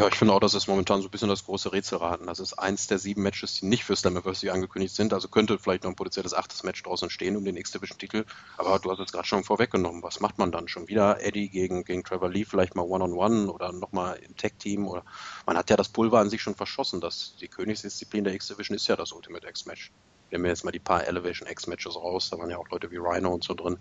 Ja, 0.00 0.08
ich 0.08 0.14
finde 0.14 0.32
auch, 0.32 0.40
das 0.40 0.54
ist 0.54 0.66
momentan 0.66 1.02
so 1.02 1.08
ein 1.08 1.10
bisschen 1.10 1.28
das 1.28 1.44
große 1.44 1.74
Rätselraten. 1.74 2.26
Das 2.26 2.40
ist 2.40 2.54
eins 2.54 2.86
der 2.86 2.98
sieben 2.98 3.22
Matches, 3.22 3.56
die 3.56 3.66
nicht 3.66 3.84
für 3.84 3.94
Slammiversary 3.94 4.48
angekündigt 4.48 4.94
sind. 4.94 5.12
Also 5.12 5.28
könnte 5.28 5.58
vielleicht 5.58 5.84
noch 5.84 5.90
ein 5.90 5.94
potenzielles 5.94 6.32
achtes 6.32 6.62
Match 6.62 6.82
draußen 6.82 7.04
entstehen 7.04 7.36
um 7.36 7.44
den 7.44 7.58
X-Division-Titel. 7.58 8.24
Aber 8.56 8.78
du 8.78 8.90
hast 8.90 9.00
es 9.00 9.12
gerade 9.12 9.28
schon 9.28 9.44
vorweggenommen. 9.44 10.02
Was 10.02 10.20
macht 10.20 10.38
man 10.38 10.52
dann? 10.52 10.68
Schon 10.68 10.88
wieder 10.88 11.22
Eddie 11.22 11.50
gegen, 11.50 11.84
gegen 11.84 12.02
Trevor 12.02 12.30
Lee, 12.30 12.46
vielleicht 12.46 12.76
mal 12.76 12.84
One-on-One 12.84 13.34
-on 13.34 13.44
-one 13.44 13.50
oder 13.50 13.72
nochmal 13.72 14.16
im 14.26 14.34
Tag-Team? 14.38 14.88
Oder 14.88 15.04
man 15.44 15.58
hat 15.58 15.68
ja 15.68 15.76
das 15.76 15.90
Pulver 15.90 16.18
an 16.18 16.30
sich 16.30 16.40
schon 16.40 16.54
verschossen. 16.54 17.02
Das, 17.02 17.34
die 17.38 17.48
Königsdisziplin 17.48 18.24
der 18.24 18.32
X-Division 18.32 18.76
ist 18.76 18.88
ja 18.88 18.96
das 18.96 19.12
Ultimate 19.12 19.46
X-Match. 19.46 19.92
Wir 20.30 20.38
haben 20.38 20.46
jetzt 20.46 20.64
mal 20.64 20.70
die 20.70 20.78
paar 20.78 21.06
Elevation 21.06 21.46
X-Matches 21.46 21.96
raus. 21.96 22.30
Da 22.30 22.38
waren 22.38 22.48
ja 22.48 22.56
auch 22.56 22.70
Leute 22.70 22.90
wie 22.90 22.96
Rhino 22.96 23.34
und 23.34 23.44
so 23.44 23.52
drin. 23.52 23.78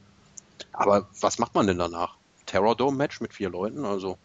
Aber 0.73 1.07
was 1.21 1.39
macht 1.39 1.55
man 1.55 1.65
denn 1.65 1.77
danach? 1.77 2.17
Terror 2.45 2.75
Dome 2.75 2.97
Match 2.97 3.21
mit 3.21 3.33
vier 3.33 3.49
Leuten? 3.49 3.85
Also 3.85 4.17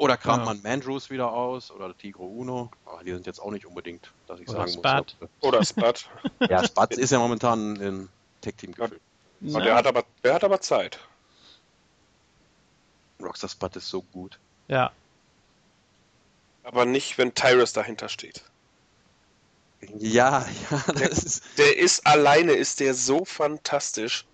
oder 0.00 0.16
kramt 0.16 0.46
ja. 0.46 0.54
man 0.54 0.62
Mandrews 0.62 1.10
wieder 1.10 1.30
aus 1.30 1.70
oder 1.70 1.94
Tigro 1.94 2.24
Uno. 2.24 2.70
Aber 2.86 3.04
die 3.04 3.12
sind 3.12 3.26
jetzt 3.26 3.38
auch 3.38 3.50
nicht 3.50 3.66
unbedingt, 3.66 4.10
dass 4.26 4.40
ich 4.40 4.48
oder 4.48 4.66
sagen 4.66 4.72
Spud. 4.72 5.16
muss. 5.20 5.30
Oder 5.42 5.62
Spud. 5.66 6.08
ja, 6.48 6.64
Spud 6.64 6.94
ist 6.94 7.10
ja 7.10 7.18
momentan 7.18 7.76
ein 7.76 8.08
Tech-Team 8.40 8.72
gefühlt. 8.72 9.00
Ja. 9.42 9.60
Der, 9.60 9.74
hat 9.74 9.86
aber, 9.86 10.04
der 10.24 10.34
hat 10.34 10.44
aber 10.44 10.58
Zeit. 10.62 10.98
Rockstar 13.20 13.50
Spud 13.50 13.76
ist 13.76 13.88
so 13.88 14.00
gut. 14.00 14.38
Ja. 14.68 14.90
Aber 16.62 16.86
nicht, 16.86 17.18
wenn 17.18 17.34
Tyrus 17.34 17.74
dahinter 17.74 18.08
steht. 18.08 18.42
Ja, 19.98 20.46
ja. 20.70 20.92
Der 20.94 21.10
ist, 21.10 21.42
der 21.58 21.76
ist 21.76 22.06
alleine, 22.06 22.52
ist 22.52 22.80
der 22.80 22.94
so 22.94 23.26
fantastisch. 23.26 24.24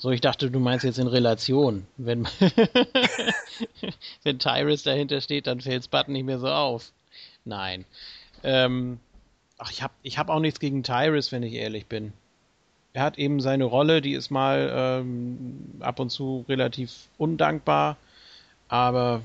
So, 0.00 0.10
ich 0.10 0.22
dachte, 0.22 0.50
du 0.50 0.60
meinst 0.60 0.82
jetzt 0.82 0.98
in 0.98 1.06
Relation. 1.06 1.86
Wenn, 1.98 2.26
wenn 4.22 4.38
Tyrus 4.38 4.82
dahinter 4.82 5.20
steht, 5.20 5.46
dann 5.46 5.60
fällt 5.60 5.84
Spud 5.84 6.08
nicht 6.08 6.24
mehr 6.24 6.38
so 6.38 6.48
auf. 6.48 6.90
Nein. 7.44 7.84
Ähm, 8.42 8.98
ach, 9.58 9.70
ich 9.70 9.82
habe 9.82 9.92
ich 10.02 10.16
hab 10.16 10.30
auch 10.30 10.40
nichts 10.40 10.58
gegen 10.58 10.82
Tyrus, 10.82 11.32
wenn 11.32 11.42
ich 11.42 11.52
ehrlich 11.52 11.86
bin. 11.86 12.14
Er 12.94 13.02
hat 13.02 13.18
eben 13.18 13.40
seine 13.40 13.64
Rolle, 13.64 14.00
die 14.00 14.14
ist 14.14 14.30
mal 14.30 14.70
ähm, 14.74 15.74
ab 15.80 16.00
und 16.00 16.08
zu 16.08 16.46
relativ 16.48 17.08
undankbar, 17.18 17.98
aber 18.68 19.22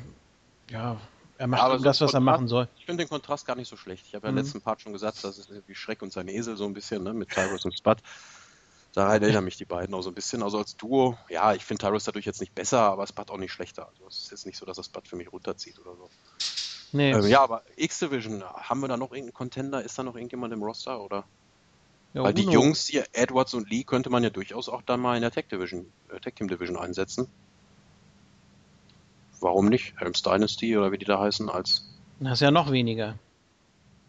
ja, 0.70 1.00
er 1.38 1.48
macht 1.48 1.62
ja, 1.62 1.70
das, 1.70 1.84
was 1.84 2.12
Kontrast, 2.12 2.14
er 2.14 2.20
machen 2.20 2.48
soll. 2.50 2.68
Ich 2.78 2.86
finde 2.86 3.04
den 3.04 3.10
Kontrast 3.10 3.48
gar 3.48 3.56
nicht 3.56 3.70
so 3.70 3.78
schlecht. 3.78 4.06
Ich 4.08 4.14
habe 4.14 4.28
ja 4.28 4.32
mhm. 4.32 4.38
im 4.38 4.44
letzten 4.44 4.62
Part 4.62 4.82
schon 4.82 4.92
gesagt, 4.92 5.24
das 5.24 5.38
ist 5.38 5.50
wie 5.68 5.76
Schreck 5.76 6.02
und 6.02 6.12
sein 6.12 6.28
Esel 6.28 6.58
so 6.58 6.66
ein 6.66 6.74
bisschen, 6.74 7.04
ne, 7.04 7.14
mit 7.14 7.30
Tyrus 7.30 7.64
und 7.64 7.76
Spud. 7.76 7.98
Daran 8.96 9.22
erinnern 9.22 9.44
mich 9.44 9.58
die 9.58 9.66
beiden 9.66 9.94
auch 9.94 10.02
so 10.02 10.10
ein 10.10 10.16
bisschen. 10.16 10.42
Also 10.42 10.58
als 10.58 10.78
Duo, 10.78 11.18
ja, 11.28 11.54
ich 11.54 11.66
finde 11.66 11.86
Tyrus 11.86 12.06
dadurch 12.06 12.26
jetzt 12.26 12.40
nicht 12.40 12.56
besser, 12.56 12.80
aber 12.80 13.06
Spud 13.06 13.30
auch 13.30 13.38
nicht 13.38 13.52
schlechter. 13.52 13.90
Also 13.90 14.08
es 14.08 14.20
ist 14.20 14.32
jetzt 14.32 14.46
nicht 14.46 14.58
so, 14.58 14.66
dass 14.66 14.78
das 14.78 14.86
Spud 14.86 15.06
für 15.06 15.18
mich 15.18 15.34
runterzieht 15.34 15.78
oder 15.80 15.98
so. 15.98 16.10
Nee. 16.94 17.12
Ähm, 17.12 17.28
ja, 17.28 17.42
aber 17.42 17.64
X-Division, 17.76 18.42
haben 18.46 18.80
wir 18.80 18.88
da 18.88 18.96
noch 18.96 19.12
irgendeinen 19.12 19.34
Contender? 19.34 19.84
Ist 19.84 20.00
da 20.00 20.04
noch 20.04 20.16
irgendjemand 20.16 20.54
im 20.54 20.64
Roster 20.64 21.02
oder? 21.02 21.26
Ja, 22.14 22.24
Weil 22.24 22.34
die 22.34 22.44
Jungs 22.44 22.88
hier, 22.88 23.06
Edwards 23.12 23.54
und 23.54 23.70
Lee, 23.70 23.84
könnte 23.84 24.10
man 24.10 24.24
ja 24.24 24.30
durchaus 24.30 24.70
auch 24.70 24.82
dann 24.82 25.02
mal 25.02 25.18
in 25.18 25.22
der 25.22 25.32
Tech 25.32 25.48
Division, 25.52 25.92
äh, 26.14 26.22
Tech 26.22 26.36
Team 26.36 26.48
Division 26.48 26.78
einsetzen. 26.78 27.28
Warum 29.42 29.68
nicht? 29.68 30.00
Helms 30.00 30.22
Dynasty 30.22 30.78
oder 30.78 30.94
wie 30.94 30.98
die 30.98 31.06
da 31.06 31.20
heißen, 31.20 31.50
als. 31.50 31.84
Das 32.22 32.36
ist 32.36 32.40
ja 32.40 32.52
noch 32.52 32.72
weniger 32.72 33.20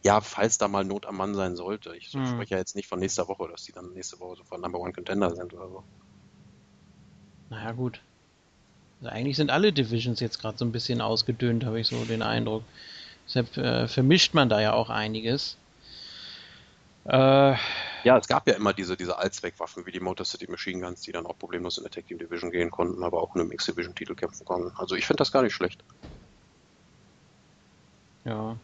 ja, 0.06 0.20
falls 0.20 0.56
da 0.56 0.68
mal 0.68 0.84
Not 0.84 1.04
am 1.04 1.16
Mann 1.16 1.34
sein 1.34 1.56
sollte. 1.56 1.94
Ich 1.96 2.12
hm. 2.12 2.24
spreche 2.24 2.54
ja 2.54 2.58
jetzt 2.58 2.76
nicht 2.76 2.88
von 2.88 3.00
nächster 3.00 3.26
Woche, 3.26 3.48
dass 3.48 3.64
die 3.64 3.72
dann 3.72 3.92
nächste 3.92 4.20
Woche 4.20 4.36
sofort 4.36 4.60
Number 4.60 4.78
One 4.78 4.92
Contender 4.92 5.34
sind 5.34 5.52
oder 5.52 5.68
so. 5.68 5.82
Naja, 7.50 7.72
gut. 7.72 8.00
Also 9.00 9.10
eigentlich 9.10 9.36
sind 9.36 9.50
alle 9.50 9.72
Divisions 9.72 10.20
jetzt 10.20 10.38
gerade 10.38 10.56
so 10.56 10.64
ein 10.64 10.70
bisschen 10.70 11.00
ausgedünnt, 11.00 11.64
habe 11.64 11.80
ich 11.80 11.88
so 11.88 12.04
den 12.04 12.22
Eindruck. 12.22 12.62
Deshalb 13.26 13.56
äh, 13.56 13.88
vermischt 13.88 14.32
man 14.32 14.48
da 14.48 14.60
ja 14.60 14.74
auch 14.74 14.90
einiges. 14.90 15.56
Äh, 17.04 17.56
ja, 18.04 18.16
es 18.16 18.28
gab 18.28 18.46
ja 18.46 18.54
immer 18.54 18.72
diese, 18.72 18.96
diese 18.96 19.18
Allzweckwaffen 19.18 19.86
wie 19.86 19.92
die 19.92 20.00
Motor 20.00 20.24
City 20.24 20.48
Machine 20.48 20.80
Guns, 20.80 21.00
die 21.00 21.10
dann 21.10 21.26
auch 21.26 21.36
problemlos 21.36 21.78
in 21.78 21.84
der 21.84 21.90
Tag 21.90 22.06
Team 22.06 22.18
Division 22.18 22.52
gehen 22.52 22.70
konnten, 22.70 23.02
aber 23.02 23.20
auch 23.20 23.34
in 23.34 23.40
einem 23.40 23.50
X-Division-Titel 23.50 24.14
kämpfen 24.14 24.44
konnten. 24.44 24.72
Also 24.76 24.94
ich 24.94 25.04
finde 25.04 25.18
das 25.18 25.32
gar 25.32 25.42
nicht 25.42 25.54
schlecht. 25.54 25.82
Ja, 28.24 28.56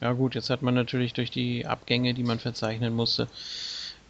ja 0.00 0.12
gut, 0.12 0.34
jetzt 0.34 0.50
hat 0.50 0.62
man 0.62 0.74
natürlich 0.74 1.12
durch 1.12 1.30
die 1.30 1.66
Abgänge, 1.66 2.14
die 2.14 2.22
man 2.22 2.38
verzeichnen 2.38 2.94
musste, 2.94 3.28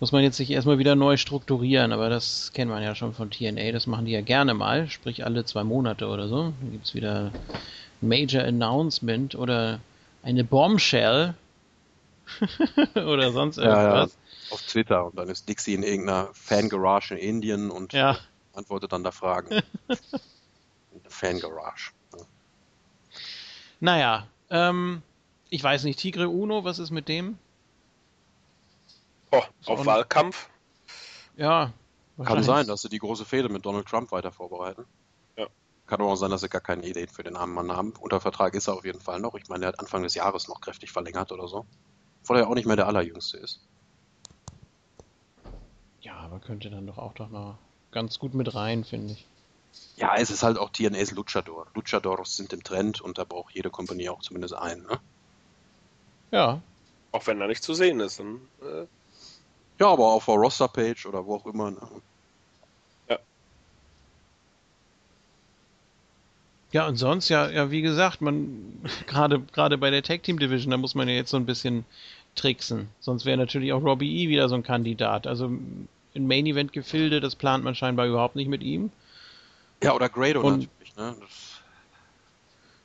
muss 0.00 0.12
man 0.12 0.22
jetzt 0.22 0.36
sich 0.36 0.50
erstmal 0.50 0.78
wieder 0.78 0.94
neu 0.94 1.16
strukturieren, 1.16 1.92
aber 1.92 2.08
das 2.08 2.52
kennt 2.52 2.70
man 2.70 2.82
ja 2.82 2.94
schon 2.94 3.14
von 3.14 3.30
TNA, 3.30 3.72
das 3.72 3.86
machen 3.86 4.04
die 4.04 4.12
ja 4.12 4.20
gerne 4.20 4.54
mal, 4.54 4.88
sprich 4.88 5.24
alle 5.24 5.44
zwei 5.44 5.64
Monate 5.64 6.06
oder 6.06 6.28
so. 6.28 6.52
Dann 6.60 6.72
gibt 6.72 6.86
es 6.86 6.94
wieder 6.94 7.32
ein 8.00 8.08
Major 8.08 8.44
Announcement 8.44 9.34
oder 9.34 9.80
eine 10.22 10.44
Bombshell 10.44 11.34
oder 12.94 13.32
sonst 13.32 13.58
irgendwas. 13.58 13.82
Ja, 13.82 14.04
ja. 14.04 14.08
Auf 14.50 14.62
Twitter 14.62 15.06
und 15.06 15.18
dann 15.18 15.28
ist 15.28 15.48
Dixie 15.48 15.74
in 15.74 15.82
irgendeiner 15.82 16.28
Fangarage 16.32 17.14
in 17.14 17.18
Indien 17.18 17.70
und 17.70 17.92
ja. 17.92 18.16
antwortet 18.54 18.92
dann 18.92 19.04
da 19.04 19.10
Fragen. 19.10 19.62
Fangarage. 21.08 21.92
Naja, 23.80 24.26
ähm, 24.50 25.02
ich 25.50 25.62
weiß 25.62 25.84
nicht, 25.84 25.98
Tigre 25.98 26.28
Uno, 26.28 26.64
was 26.64 26.78
ist 26.78 26.90
mit 26.90 27.08
dem? 27.08 27.38
Oh, 29.30 29.42
auf 29.66 29.86
Wahlkampf? 29.86 30.48
Ja. 31.36 31.72
Kann 32.24 32.42
sein, 32.42 32.66
dass 32.66 32.82
sie 32.82 32.88
die 32.88 32.98
große 32.98 33.24
Fehde 33.24 33.48
mit 33.48 33.64
Donald 33.64 33.86
Trump 33.86 34.10
weiter 34.10 34.32
vorbereiten. 34.32 34.84
Ja. 35.36 35.46
Kann 35.86 36.00
aber 36.00 36.10
auch 36.10 36.16
sein, 36.16 36.30
dass 36.30 36.40
sie 36.40 36.48
gar 36.48 36.60
keine 36.60 36.84
Ideen 36.84 37.08
für 37.08 37.22
den 37.22 37.36
armen 37.36 37.54
Mann 37.54 37.70
haben. 37.70 37.92
Unter 38.00 38.20
Vertrag 38.20 38.54
ist 38.54 38.66
er 38.66 38.74
auf 38.74 38.84
jeden 38.84 39.00
Fall 39.00 39.20
noch. 39.20 39.34
Ich 39.34 39.48
meine, 39.48 39.66
er 39.66 39.68
hat 39.68 39.80
Anfang 39.80 40.02
des 40.02 40.14
Jahres 40.14 40.48
noch 40.48 40.60
kräftig 40.60 40.90
verlängert 40.90 41.30
oder 41.30 41.46
so. 41.46 41.64
Obwohl 42.22 42.38
er 42.38 42.48
auch 42.48 42.54
nicht 42.54 42.66
mehr 42.66 42.76
der 42.76 42.88
Allerjüngste 42.88 43.36
ist. 43.38 43.60
Ja, 46.00 46.16
aber 46.16 46.40
könnte 46.40 46.70
dann 46.70 46.86
doch 46.86 46.98
auch 46.98 47.14
doch 47.14 47.28
noch 47.28 47.56
ganz 47.92 48.18
gut 48.18 48.34
mit 48.34 48.54
rein, 48.54 48.84
finde 48.84 49.12
ich. 49.12 49.26
Ja, 49.96 50.16
es 50.16 50.30
ist 50.30 50.42
halt 50.42 50.58
auch 50.58 50.70
TNAs 50.70 51.12
Luchador. 51.12 51.66
Luchadors 51.74 52.36
sind 52.36 52.52
im 52.52 52.64
Trend 52.64 53.00
und 53.00 53.18
da 53.18 53.24
braucht 53.24 53.54
jede 53.54 53.70
Kompanie 53.70 54.08
auch 54.08 54.22
zumindest 54.22 54.54
einen, 54.54 54.82
ne? 54.82 54.98
Ja. 56.30 56.60
Auch 57.12 57.26
wenn 57.26 57.40
er 57.40 57.48
nicht 57.48 57.62
zu 57.62 57.74
sehen 57.74 58.00
ist. 58.00 58.18
Dann, 58.18 58.40
äh... 58.62 58.86
Ja, 59.78 59.88
aber 59.88 60.06
auf 60.06 60.24
der 60.26 60.34
Roster-Page 60.34 61.06
oder 61.06 61.24
wo 61.24 61.36
auch 61.36 61.46
immer. 61.46 61.70
Ne? 61.70 61.78
Ja. 63.08 63.18
Ja, 66.72 66.86
und 66.86 66.96
sonst, 66.96 67.28
ja, 67.28 67.48
ja, 67.48 67.70
wie 67.70 67.82
gesagt, 67.82 68.20
man, 68.20 68.80
gerade, 69.06 69.40
gerade 69.40 69.78
bei 69.78 69.90
der 69.90 70.02
Tag 70.02 70.22
Team 70.22 70.38
Division, 70.38 70.70
da 70.70 70.76
muss 70.76 70.94
man 70.94 71.08
ja 71.08 71.14
jetzt 71.14 71.30
so 71.30 71.36
ein 71.36 71.46
bisschen 71.46 71.84
tricksen. 72.34 72.88
Sonst 73.00 73.24
wäre 73.24 73.38
natürlich 73.38 73.72
auch 73.72 73.82
Robbie 73.82 74.24
E 74.24 74.28
wieder 74.28 74.48
so 74.48 74.54
ein 74.54 74.62
Kandidat. 74.62 75.26
Also 75.26 75.50
in 76.14 76.26
Main 76.26 76.46
Event 76.46 76.72
Gefilde, 76.72 77.20
das 77.20 77.36
plant 77.36 77.64
man 77.64 77.74
scheinbar 77.74 78.06
überhaupt 78.06 78.36
nicht 78.36 78.48
mit 78.48 78.62
ihm. 78.62 78.90
Ja, 79.82 79.94
oder 79.94 80.08
Grado 80.08 80.40
und, 80.40 80.60
natürlich, 80.60 80.96
ne? 80.96 81.14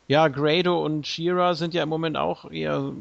Ja, 0.08 0.28
Grado 0.28 0.84
und 0.84 1.08
Shira 1.08 1.54
sind 1.54 1.74
ja 1.74 1.84
im 1.84 1.90
Moment 1.90 2.18
auch 2.18 2.52
eher 2.52 2.92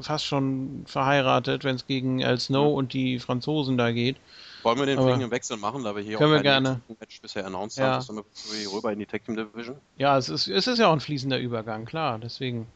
fast 0.00 0.26
schon 0.26 0.84
verheiratet, 0.86 1.64
wenn 1.64 1.74
es 1.74 1.86
gegen 1.86 2.20
El 2.20 2.38
Snow 2.38 2.70
mhm. 2.70 2.76
und 2.76 2.92
die 2.92 3.18
Franzosen 3.18 3.76
da 3.76 3.90
geht. 3.90 4.16
Wollen 4.62 4.78
wir 4.78 4.86
den 4.86 4.98
fliegenden 4.98 5.30
Wechsel 5.32 5.56
machen, 5.56 5.82
da 5.82 5.96
wir 5.96 6.02
hier 6.02 6.18
können 6.18 6.38
auch 6.38 6.42
gerne. 6.42 6.80
Match 7.00 7.20
bisher 7.20 7.44
announced 7.44 7.78
ja. 7.78 7.94
haben, 7.94 8.16
dass 8.16 8.52
wir 8.52 8.72
rüber 8.72 8.92
in 8.92 9.00
die 9.00 9.06
Tag 9.06 9.24
Team 9.24 9.34
Division? 9.34 9.76
Ja, 9.96 10.16
es 10.16 10.28
ist, 10.28 10.46
es 10.46 10.68
ist 10.68 10.78
ja 10.78 10.86
auch 10.86 10.92
ein 10.92 11.00
fließender 11.00 11.38
Übergang, 11.40 11.84
klar, 11.84 12.20
deswegen. 12.20 12.68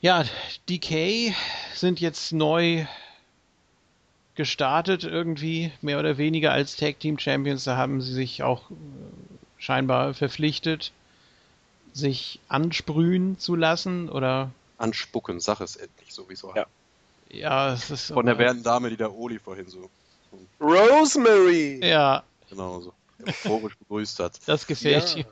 Ja, 0.00 0.24
DK 0.68 1.34
sind 1.74 2.00
jetzt 2.00 2.32
neu 2.32 2.84
gestartet 4.34 5.04
irgendwie, 5.04 5.72
mehr 5.82 5.98
oder 5.98 6.16
weniger 6.16 6.52
als 6.52 6.76
Tag 6.76 7.00
Team 7.00 7.18
Champions. 7.18 7.64
Da 7.64 7.76
haben 7.76 8.00
sie 8.00 8.12
sich 8.12 8.42
auch 8.42 8.70
äh, 8.70 8.74
scheinbar 9.58 10.14
verpflichtet, 10.14 10.92
sich 11.98 12.40
ansprühen 12.48 13.38
zu 13.38 13.54
lassen 13.54 14.08
oder. 14.08 14.50
Anspucken, 14.78 15.40
sag 15.40 15.60
es 15.60 15.76
endlich 15.76 16.14
sowieso. 16.14 16.54
Ja. 16.54 16.66
Ja, 17.30 17.72
es 17.72 17.90
ist. 17.90 18.12
Von 18.12 18.26
der 18.26 18.38
werten 18.38 18.62
Dame, 18.62 18.88
die 18.90 18.96
der 18.96 19.12
Oli 19.12 19.38
vorhin 19.38 19.68
so. 19.68 19.90
Rosemary! 20.60 21.80
Ja. 21.84 22.22
Genau 22.48 22.80
so. 22.80 22.92
Euphorisch 23.26 23.76
begrüßt 23.76 24.20
hat. 24.20 24.38
Das 24.46 24.66
gefällt 24.66 25.16
ja. 25.16 25.24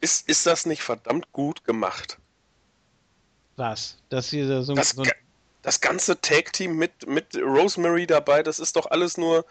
Ist, 0.00 0.28
ist 0.28 0.46
das 0.46 0.64
nicht 0.64 0.82
verdammt 0.82 1.32
gut 1.32 1.64
gemacht? 1.64 2.18
Was? 3.56 3.96
Dass 4.08 4.30
sie 4.30 4.46
so, 4.46 4.74
das, 4.74 4.90
so 4.90 5.02
das 5.62 5.80
ganze 5.80 6.20
Tag-Team 6.20 6.76
mit, 6.76 7.08
mit 7.08 7.36
Rosemary 7.36 8.06
dabei, 8.06 8.44
das 8.44 8.60
ist 8.60 8.76
doch 8.76 8.86
alles 8.86 9.16
nur. 9.16 9.44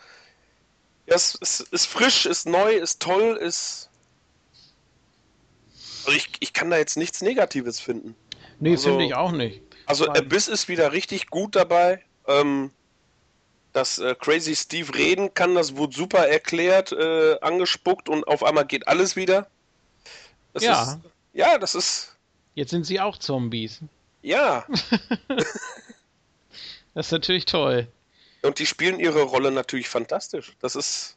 Ja, 1.05 1.15
es, 1.15 1.37
es 1.41 1.59
ist 1.59 1.85
frisch, 1.87 2.25
ist 2.25 2.47
neu, 2.47 2.73
ist 2.73 3.01
toll, 3.01 3.37
ist. 3.37 3.86
Also 6.07 6.17
ich, 6.17 6.29
ich 6.39 6.53
kann 6.53 6.69
da 6.69 6.77
jetzt 6.77 6.95
nichts 6.95 7.21
Negatives 7.21 7.81
finden. 7.81 8.15
Nee, 8.61 8.71
also, 8.71 8.89
finde 8.89 9.05
ich 9.05 9.13
auch 9.13 9.33
nicht. 9.33 9.61
Also 9.85 10.07
Abyss 10.07 10.47
ist 10.47 10.69
wieder 10.69 10.93
richtig 10.93 11.27
gut 11.27 11.55
dabei. 11.55 12.01
Ähm, 12.27 12.71
dass 13.73 13.99
äh, 13.99 14.15
Crazy 14.15 14.55
Steve 14.55 14.95
reden 14.95 15.33
kann, 15.33 15.53
das 15.53 15.75
wurde 15.75 15.95
super 15.95 16.27
erklärt, 16.27 16.93
äh, 16.93 17.37
angespuckt 17.41 18.07
und 18.09 18.25
auf 18.25 18.43
einmal 18.43 18.65
geht 18.65 18.87
alles 18.87 19.17
wieder. 19.17 19.47
Das 20.53 20.63
ja. 20.63 20.83
Ist, 20.83 20.99
ja, 21.33 21.57
das 21.57 21.75
ist. 21.75 22.15
Jetzt 22.55 22.71
sind 22.71 22.85
sie 22.85 23.01
auch 23.01 23.17
Zombies. 23.17 23.81
Ja. 24.21 24.65
das 25.27 27.07
ist 27.07 27.11
natürlich 27.11 27.45
toll. 27.45 27.87
Und 28.43 28.59
die 28.59 28.65
spielen 28.65 28.99
ihre 28.99 29.23
Rolle 29.23 29.51
natürlich 29.51 29.89
fantastisch. 29.89 30.53
Das 30.61 30.75
ist. 30.75 31.16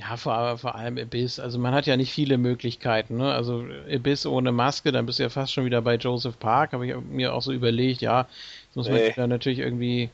Ja, 0.00 0.16
vor, 0.16 0.56
vor 0.56 0.76
allem 0.76 0.96
Abyss. 0.96 1.38
Also 1.38 1.58
man 1.58 1.74
hat 1.74 1.84
ja 1.84 1.96
nicht 1.96 2.10
viele 2.12 2.38
Möglichkeiten. 2.38 3.18
Ne? 3.18 3.34
Also 3.34 3.66
Abyss 3.92 4.24
ohne 4.24 4.50
Maske, 4.50 4.92
dann 4.92 5.04
bist 5.04 5.18
du 5.18 5.24
ja 5.24 5.28
fast 5.28 5.52
schon 5.52 5.66
wieder 5.66 5.82
bei 5.82 5.96
Joseph 5.96 6.38
Park. 6.38 6.72
Habe 6.72 6.86
ich 6.86 6.94
mir 6.96 7.34
auch 7.34 7.42
so 7.42 7.52
überlegt, 7.52 8.00
ja, 8.00 8.22
jetzt 8.22 8.76
muss 8.76 8.88
man 8.88 8.96
nee. 8.96 9.12
da 9.14 9.26
natürlich 9.26 9.58
irgendwie 9.58 10.08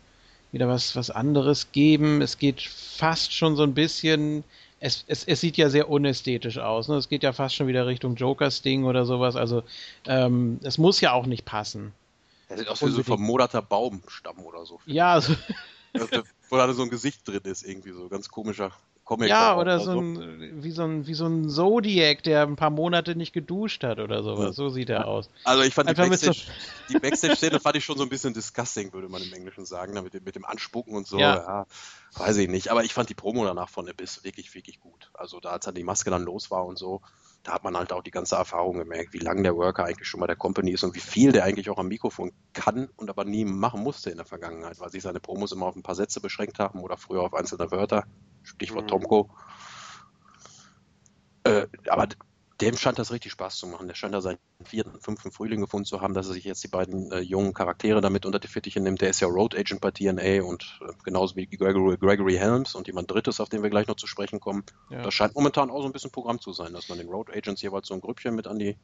wieder 0.51 0.67
was, 0.67 0.97
was 0.97 1.11
anderes 1.11 1.71
geben. 1.71 2.21
Es 2.21 2.39
geht 2.39 2.63
fast 2.63 3.33
schon 3.33 3.55
so 3.55 3.63
ein 3.63 3.75
bisschen. 3.75 4.43
Es, 4.81 5.05
es, 5.07 5.23
es 5.25 5.41
sieht 5.41 5.57
ja 5.57 5.71
sehr 5.71 5.89
unästhetisch 5.89 6.59
aus. 6.59 6.89
Ne? 6.89 6.97
Es 6.97 7.09
geht 7.09 7.23
ja 7.23 7.33
fast 7.33 7.55
schon 7.55 7.69
wieder 7.69 7.87
Richtung 7.87 8.17
Joker-Sting 8.17 8.85
oder 8.85 9.07
sowas. 9.07 9.37
Also 9.37 9.63
ähm, 10.07 10.59
es 10.65 10.79
muss 10.79 11.01
ja 11.01 11.13
auch 11.13 11.27
nicht 11.27 11.45
passen. 11.45 11.93
Er 12.49 12.59
sieht 12.59 12.69
aus 12.69 12.83
wie 12.83 12.91
so 12.91 12.97
vom 12.97 13.19
vermoderter 13.19 13.63
Baumstamm 13.63 14.41
oder 14.41 14.67
so. 14.67 14.81
Ja, 14.85 15.15
also. 15.15 15.35
Wo 16.49 16.57
da 16.57 16.73
so 16.73 16.83
ein 16.83 16.91
Gesicht 16.91 17.27
drin 17.27 17.41
ist, 17.45 17.63
irgendwie 17.63 17.93
so 17.93 18.09
ganz 18.09 18.29
komischer. 18.29 18.73
Comic 19.07 19.29
ja, 19.29 19.57
oder 19.57 19.79
so 19.79 20.01
ein, 20.01 20.63
wie 20.65 20.73
so 20.73 20.83
ein, 20.83 21.07
wie 21.07 21.15
so 21.15 21.27
ein 21.27 21.49
Zodiac, 21.49 22.25
der 22.25 22.43
ein 22.43 22.57
paar 22.57 22.71
Monate 22.71 23.15
nicht 23.15 23.33
geduscht 23.33 23.85
hat 23.85 24.01
oder 24.01 24.25
sowas. 24.25 24.47
Ja. 24.47 24.53
So 24.53 24.69
sieht 24.69 24.91
er 24.91 25.07
aus. 25.07 25.31
Also 25.45 25.63
ich 25.63 25.73
fand 25.73 25.89
Einfach 25.89 26.03
die 26.03 26.11
Backstage, 26.11 26.43
so 26.89 26.99
Backstage-Szene 26.99 27.61
fand 27.61 27.77
ich 27.77 27.85
schon 27.85 27.97
so 27.97 28.03
ein 28.03 28.09
bisschen 28.09 28.35
disgusting, 28.35 28.93
würde 28.93 29.09
man 29.09 29.23
im 29.23 29.33
Englischen 29.33 29.65
sagen, 29.65 29.95
mit, 30.03 30.13
dem, 30.13 30.25
mit 30.25 30.35
dem 30.35 30.45
Anspucken 30.45 30.97
und 30.97 31.07
so. 31.07 31.21
Ja. 31.21 31.37
ja. 31.37 31.67
weiß 32.17 32.37
ich 32.39 32.49
nicht. 32.49 32.73
Aber 32.73 32.83
ich 32.83 32.95
fand 32.95 33.09
die 33.09 33.15
Promo 33.15 33.45
danach 33.45 33.69
von 33.69 33.89
Abyss 33.89 34.25
wirklich, 34.25 34.53
wirklich 34.57 34.81
gut. 34.81 35.13
Also 35.15 35.39
da, 35.39 35.51
als 35.51 35.67
dann 35.67 35.77
die 35.77 35.85
Maske 35.85 36.11
dann 36.11 36.25
los 36.25 36.51
war 36.51 36.67
und 36.67 36.77
so, 36.77 37.01
da 37.47 37.53
hat 37.53 37.63
man 37.63 37.77
halt 37.77 37.93
auch 37.93 38.03
die 38.03 38.11
ganze 38.11 38.35
Erfahrung 38.35 38.79
gemerkt, 38.79 39.13
wie 39.13 39.19
lange 39.19 39.43
der 39.43 39.57
Worker 39.57 39.85
eigentlich 39.85 40.09
schon 40.09 40.19
bei 40.19 40.27
der 40.27 40.35
Company 40.35 40.73
ist 40.73 40.83
und 40.83 40.97
wie 40.97 41.01
viel 41.01 41.31
der 41.31 41.45
eigentlich 41.45 41.71
auch 41.71 41.79
am 41.79 41.87
Mikrofon 41.87 42.33
kann 42.53 42.89
und 42.97 43.09
aber 43.09 43.25
nie 43.25 43.45
machen 43.45 43.85
musste 43.85 44.11
in 44.11 44.17
der 44.17 44.27
Vergangenheit, 44.27 44.81
weil 44.81 44.91
sich 44.91 45.03
seine 45.03 45.21
Promos 45.21 45.53
immer 45.53 45.67
auf 45.67 45.77
ein 45.77 45.85
paar 45.85 45.95
Sätze 45.95 46.21
beschränkt 46.21 46.59
haben 46.59 46.81
oder 46.81 46.97
früher 46.97 47.23
auf 47.23 47.35
einzelne 47.35 47.71
Wörter. 47.71 48.05
Stichwort 48.43 48.85
mhm. 48.85 48.89
Tomko. 48.89 49.31
Äh, 51.45 51.69
aber 51.89 52.09
dem 52.61 52.77
scheint 52.77 52.99
das 52.99 53.13
richtig 53.13 53.33
Spaß 53.33 53.57
zu 53.57 53.67
machen. 53.67 53.87
Der 53.87 53.95
scheint 53.95 54.15
da 54.15 54.21
seinen 54.21 54.39
vierten, 54.65 54.99
fünften 55.01 55.31
Frühling 55.31 55.61
gefunden 55.61 55.85
zu 55.85 56.01
haben, 56.01 56.15
dass 56.15 56.29
er 56.29 56.33
sich 56.33 56.45
jetzt 56.45 56.65
die 56.65 56.69
beiden 56.69 57.13
äh, 57.13 57.21
jungen 57.21 57.53
Charaktere 57.53 58.01
damit 58.01 58.25
unter 58.25 58.39
die 58.39 58.49
Fittiche 58.49 58.81
nimmt. 58.81 59.03
Der 59.03 59.11
ist 59.11 59.21
ja 59.21 59.29
Road 59.29 59.55
Agent 59.55 59.81
bei 59.81 59.91
TNA 59.91 60.43
und 60.43 60.79
äh, 60.81 60.93
genauso 61.05 61.37
wie 61.37 61.47
Gregory, 61.47 61.99
Gregory, 61.99 62.37
Helms 62.37 62.75
und 62.75 62.87
jemand 62.87 63.11
Drittes, 63.11 63.41
auf 63.41 63.51
den 63.51 63.63
wir 63.63 63.69
gleich 63.69 63.89
noch 63.89 63.97
zu 63.97 64.07
sprechen 64.07 64.41
kommen. 64.41 64.65
Ja. 64.91 65.03
Das 65.03 65.13
scheint 65.13 65.35
momentan 65.35 65.71
auch 65.71 65.83
so 65.83 65.87
ein 65.87 65.93
bisschen 65.93 66.11
Programm 66.11 66.41
zu 66.41 66.53
sein, 66.53 66.73
dass 66.73 66.89
man 66.89 66.99
den 66.99 67.09
Road 67.09 67.31
Agents 67.31 67.61
jeweils 67.61 67.89
so 67.89 67.95
ein 67.95 68.01
Grüppchen 68.01 68.35
mit 68.35 68.47
an 68.47 68.59
die, 68.59 68.77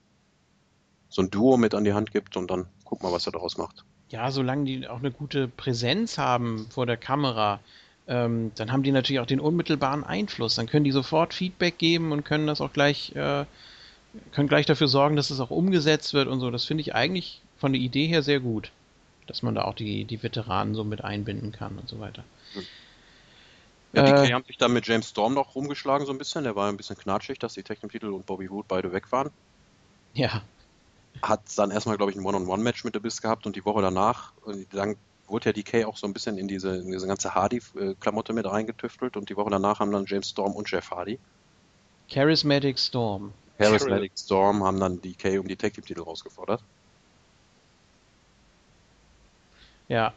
so 1.09 1.23
ein 1.23 1.31
Duo 1.31 1.57
mit 1.57 1.75
an 1.75 1.85
die 1.85 1.95
Hand 1.95 2.11
gibt 2.11 2.37
und 2.37 2.51
dann 2.51 2.67
guck 2.85 3.03
mal, 3.03 3.13
was 3.13 3.27
er 3.27 3.33
daraus 3.33 3.57
macht. 3.57 3.87
Ja, 4.11 4.31
solange 4.31 4.65
die 4.65 4.87
auch 4.87 4.99
eine 4.99 5.11
gute 5.11 5.49
Präsenz 5.49 6.19
haben 6.19 6.67
vor 6.71 6.85
der 6.85 6.99
Kamera, 6.99 7.61
ähm, 8.09 8.53
dann 8.57 8.73
haben 8.73 8.83
die 8.83 8.93
natürlich 8.93 9.21
auch 9.21 9.27
den 9.27 9.41
unmittelbaren 9.41 10.05
Einfluss. 10.05 10.57
Dann 10.57 10.67
können 10.67 10.85
die 10.85 10.93
sofort 10.93 11.35
Feedback 11.35 11.79
geben 11.79 12.13
und 12.13 12.25
können 12.25 12.47
das 12.47 12.61
auch 12.61 12.73
gleich, 12.73 13.15
äh, 13.15 13.45
können 14.33 14.49
gleich 14.49 14.67
dafür 14.67 14.89
sorgen, 14.89 15.17
dass 15.17 15.31
es 15.31 15.41
auch 15.41 15.51
umgesetzt 15.51 16.13
wird 16.15 16.29
und 16.29 16.41
so. 16.41 16.51
Das 16.51 16.65
finde 16.65 16.83
ich 16.83 16.95
eigentlich 16.95 17.41
von 17.59 17.73
der 17.73 17.81
Idee 17.81 18.07
her 18.07 18.23
sehr 18.23 18.41
gut, 18.41 18.73
dass 19.27 19.43
man 19.43 19.55
da 19.55 19.65
auch 19.65 19.75
die, 19.75 20.05
die 20.05 20.23
Veteranen 20.23 20.75
so 20.75 20.85
mit 20.85 21.05
einbinden 21.05 21.53
kann 21.53 21.79
und 21.79 21.89
so 21.89 22.01
weiter. 22.01 22.25
Ja, 23.93 24.03
die 24.03 24.31
äh, 24.31 24.33
haben 24.33 24.45
sich 24.45 24.57
dann 24.57 24.73
mit 24.73 24.87
James 24.87 25.11
Storm 25.11 25.35
noch 25.35 25.55
rumgeschlagen 25.55 26.07
so 26.07 26.13
ein 26.13 26.19
bisschen. 26.19 26.45
Der 26.45 26.57
war 26.57 26.69
ein 26.69 26.77
bisschen 26.77 26.97
knatschig, 26.97 27.39
dass 27.39 27.55
die 27.55 27.63
Technik-Titel 27.63 28.07
und 28.07 28.27
Bobby 28.27 28.51
Wood 28.51 28.67
beide 28.67 28.93
weg 28.93 29.13
waren. 29.13 29.31
Ja. 30.15 30.43
Hat 31.21 31.41
dann 31.57 31.71
erstmal, 31.71 31.99
glaube 31.99 32.11
ich, 32.11 32.19
ein 32.19 32.25
One-on-One-Match 32.25 32.85
mit 32.85 32.95
der 32.95 33.01
Biss 33.01 33.21
gehabt 33.21 33.47
und 33.47 33.55
die 33.55 33.65
Woche 33.65 33.83
danach, 33.83 34.33
dann 34.73 34.97
wurde 35.33 35.47
ja 35.47 35.53
DK 35.53 35.85
auch 35.87 35.97
so 35.97 36.07
ein 36.07 36.13
bisschen 36.13 36.39
in 36.39 36.47
diese, 36.47 36.77
in 36.77 36.93
diese 36.93 37.07
ganze 37.07 37.35
Hardy-Klamotte 37.35 38.33
mit 38.33 38.47
reingetüftelt 38.47 39.17
und 39.17 39.29
die 39.29 39.37
Woche 39.37 39.51
danach 39.51 39.81
haben 39.81 39.91
dann 39.91 40.05
James 40.07 40.29
Storm 40.29 40.53
und 40.53 40.71
Jeff 40.71 40.91
Hardy. 40.91 41.19
Charismatic 42.09 42.79
Storm. 42.79 43.33
Charismatic 43.59 44.13
Storm 44.17 44.63
haben 44.63 44.79
dann 44.79 45.01
DK 45.01 45.39
um 45.39 45.49
die 45.49 45.57
Tag 45.57 45.75
Team 45.75 45.85
Titel 45.85 46.03
rausgefordert. 46.03 46.63
Ja. 49.89 50.13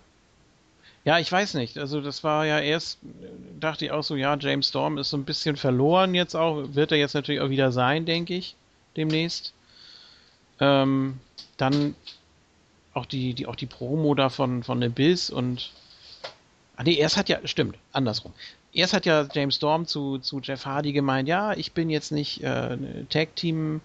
Ja, 1.03 1.19
ich 1.19 1.31
weiß 1.31 1.53
nicht. 1.53 1.77
Also 1.77 2.01
das 2.01 2.23
war 2.23 2.45
ja 2.45 2.59
erst, 2.59 2.99
dachte 3.59 3.85
ich 3.85 3.91
auch 3.91 4.03
so, 4.03 4.15
ja, 4.15 4.35
James 4.39 4.69
Storm 4.69 4.97
ist 4.97 5.11
so 5.11 5.17
ein 5.17 5.23
bisschen 5.23 5.55
verloren 5.55 6.15
jetzt 6.15 6.35
auch. 6.35 6.63
Wird 6.73 6.91
er 6.91 6.97
jetzt 6.97 7.13
natürlich 7.13 7.41
auch 7.41 7.49
wieder 7.49 7.71
sein, 7.71 8.05
denke 8.05 8.33
ich, 8.33 8.55
demnächst. 8.97 9.53
Ähm, 10.59 11.19
dann 11.57 11.95
auch 12.95 13.05
die, 13.05 13.33
die, 13.33 13.45
auch 13.45 13.55
die 13.55 13.65
Promo 13.65 14.15
da 14.15 14.29
von, 14.29 14.63
von 14.63 14.83
Abyss 14.83 15.29
und. 15.29 15.71
Ah 16.77 16.83
nee, 16.83 16.95
erst 16.95 17.15
hat 17.15 17.29
ja, 17.29 17.39
stimmt, 17.45 17.77
andersrum. 17.93 18.33
Erst 18.73 18.93
hat 18.93 19.05
ja 19.05 19.25
James 19.31 19.55
Storm 19.55 19.85
zu, 19.85 20.17
zu 20.17 20.41
Jeff 20.41 20.65
Hardy 20.65 20.91
gemeint, 20.91 21.29
ja, 21.29 21.53
ich 21.53 21.71
bin 21.71 21.89
jetzt 21.89 22.11
nicht 22.11 22.43
äh, 22.43 22.77
Tag 23.09 23.35
Team 23.37 23.79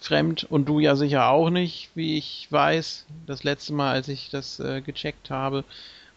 fremd 0.00 0.44
und 0.44 0.68
du 0.68 0.80
ja 0.80 0.96
sicher 0.96 1.28
auch 1.28 1.50
nicht, 1.50 1.90
wie 1.94 2.18
ich 2.18 2.48
weiß, 2.50 3.06
das 3.26 3.44
letzte 3.44 3.72
Mal, 3.72 3.92
als 3.92 4.08
ich 4.08 4.30
das 4.30 4.58
äh, 4.58 4.80
gecheckt 4.80 5.30
habe. 5.30 5.64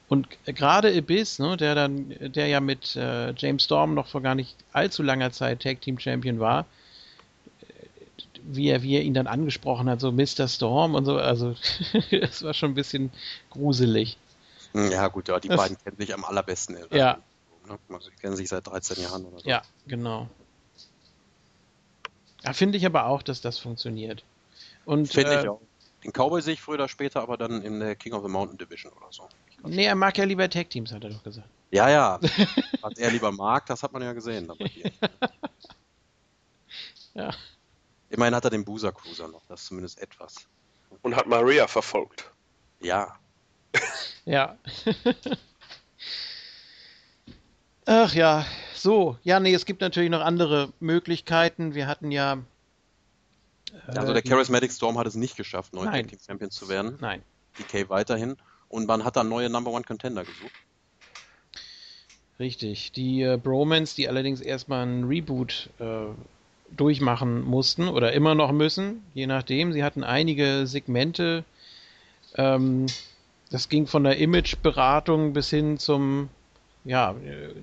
Und 0.10 0.28
gerade 0.46 0.96
Abyss, 0.96 1.38
ne, 1.38 1.58
der 1.58 1.76
dann, 1.76 2.16
der 2.20 2.48
ja 2.48 2.60
mit 2.60 2.96
äh, 2.96 3.34
James 3.38 3.66
Storm 3.66 3.94
noch 3.94 4.08
vor 4.08 4.22
gar 4.22 4.36
nicht 4.36 4.56
allzu 4.74 5.04
langer 5.04 5.32
Zeit 5.32 5.62
Tag 5.62 5.82
Team 5.82 6.00
Champion 6.00 6.40
war, 6.40 6.66
wie 8.48 8.70
er, 8.70 8.82
wie 8.82 8.96
er 8.96 9.02
ihn 9.02 9.14
dann 9.14 9.28
angesprochen 9.28 9.90
hat, 9.90 10.00
so 10.00 10.12
Mr. 10.12 10.48
Storm 10.48 10.96
und 10.96 11.06
so, 11.06 11.18
also 11.18 11.56
das 12.12 12.44
war 12.44 12.54
schon 12.54 12.72
ein 12.72 12.76
bisschen 12.76 13.12
gruselig. 13.50 14.18
Ja, 14.74 15.08
gut, 15.08 15.28
ja, 15.28 15.40
die 15.40 15.48
das, 15.48 15.58
beiden 15.58 15.78
kennen 15.78 15.98
sich 15.98 16.14
am 16.14 16.26
allerbesten. 16.26 16.78
Ja. 16.92 17.20
Ne? 17.68 17.78
Die 17.90 18.22
kennen 18.22 18.36
sich 18.36 18.50
seit 18.50 18.68
13 18.68 19.02
Jahren 19.02 19.26
oder 19.26 19.40
so. 19.40 19.50
Ja, 19.50 19.62
genau. 19.88 20.28
Ja, 22.44 22.54
finde 22.54 22.78
ich 22.78 22.86
aber 22.86 23.08
auch, 23.08 23.24
dass 23.24 23.42
das 23.42 23.58
funktioniert. 23.58 24.24
Finde 24.86 25.36
äh, 25.36 25.42
ich 25.42 25.50
auch. 25.50 25.62
Den 26.04 26.14
Cowboy 26.14 26.42
sehe 26.42 26.54
ich 26.54 26.62
früher 26.62 26.76
oder 26.76 26.88
später, 26.88 27.22
aber 27.22 27.38
dann 27.38 27.62
in 27.62 27.80
der 27.80 27.96
King 27.96 28.14
of 28.14 28.24
the 28.24 28.30
Mountain 28.30 28.58
Division 28.58 28.94
oder 28.94 29.08
so. 29.10 29.28
Nee, 29.64 29.86
er 29.86 29.96
mag 29.96 30.18
ja 30.18 30.24
lieber 30.24 30.50
Tag 30.50 30.70
Teams, 30.70 30.92
hat 30.94 31.04
er 31.04 31.10
doch 31.10 31.24
gesagt. 31.24 31.48
Ja, 31.72 31.90
ja. 31.90 32.20
Was 32.82 32.98
er 32.98 33.12
lieber 33.12 33.32
mag, 33.32 33.66
das 33.66 33.84
hat 33.84 33.92
man 33.92 34.02
ja 34.02 34.14
gesehen. 34.14 34.50
ja. 37.14 37.34
Immerhin 38.10 38.36
hat 38.36 38.46
er 38.46 38.50
den 38.50 38.64
Boozer 38.64 38.92
Cruiser 38.92 39.28
noch, 39.28 39.42
das 39.48 39.62
ist 39.62 39.68
zumindest 39.68 40.00
etwas. 40.02 40.48
Und 41.02 41.16
hat 41.16 41.28
Maria 41.28 41.68
verfolgt. 41.68 42.32
Ja. 42.80 43.18
ja. 44.26 44.58
Ach 47.86 48.14
ja, 48.14 48.46
so. 48.74 49.18
Ja, 49.24 49.40
nee, 49.40 49.54
es 49.54 49.66
gibt 49.66 49.82
natürlich 49.82 50.10
noch 50.10 50.22
andere 50.22 50.72
Möglichkeiten. 50.80 51.74
Wir 51.74 51.88
hatten 51.88 52.12
ja. 52.12 52.40
Äh, 53.88 53.98
also 53.98 54.14
der 54.14 54.22
Charismatic 54.22 54.72
Storm 54.72 54.98
hat 54.98 55.08
es 55.08 55.16
nicht 55.16 55.36
geschafft, 55.36 55.74
neu 55.74 55.86
Team 55.86 56.20
Champion 56.26 56.52
zu 56.52 56.70
werden. 56.70 56.98
Nein. 57.00 57.22
DK 57.60 57.90
weiterhin. 57.90 58.38
Und 58.70 58.88
man 58.88 59.04
hat 59.04 59.16
dann 59.16 59.30
neue 59.30 59.50
Number 59.50 59.72
One 59.72 59.84
Contender 59.84 60.24
gesucht. 60.24 60.52
Richtig. 62.40 62.92
Die 62.92 63.22
äh, 63.22 63.38
Bromans, 63.42 63.96
die 63.96 64.08
allerdings 64.08 64.42
erstmal 64.42 64.84
einen 64.84 65.06
Reboot 65.06 65.70
äh, 65.80 66.08
durchmachen 66.76 67.42
mussten 67.42 67.88
oder 67.88 68.14
immer 68.14 68.36
noch 68.36 68.52
müssen, 68.52 69.04
je 69.14 69.28
nachdem. 69.28 69.74
Sie 69.74 69.84
hatten 69.84 70.04
einige 70.04 70.68
Segmente. 70.68 71.44
Ähm, 72.36 72.88
das 73.50 73.70
ging 73.70 73.88
von 73.88 74.04
der 74.04 74.18
Imageberatung 74.18 75.34
bis 75.34 75.50
hin 75.50 75.78
zum 75.78 76.30
ja, 76.84 77.12
äh, 77.12 77.54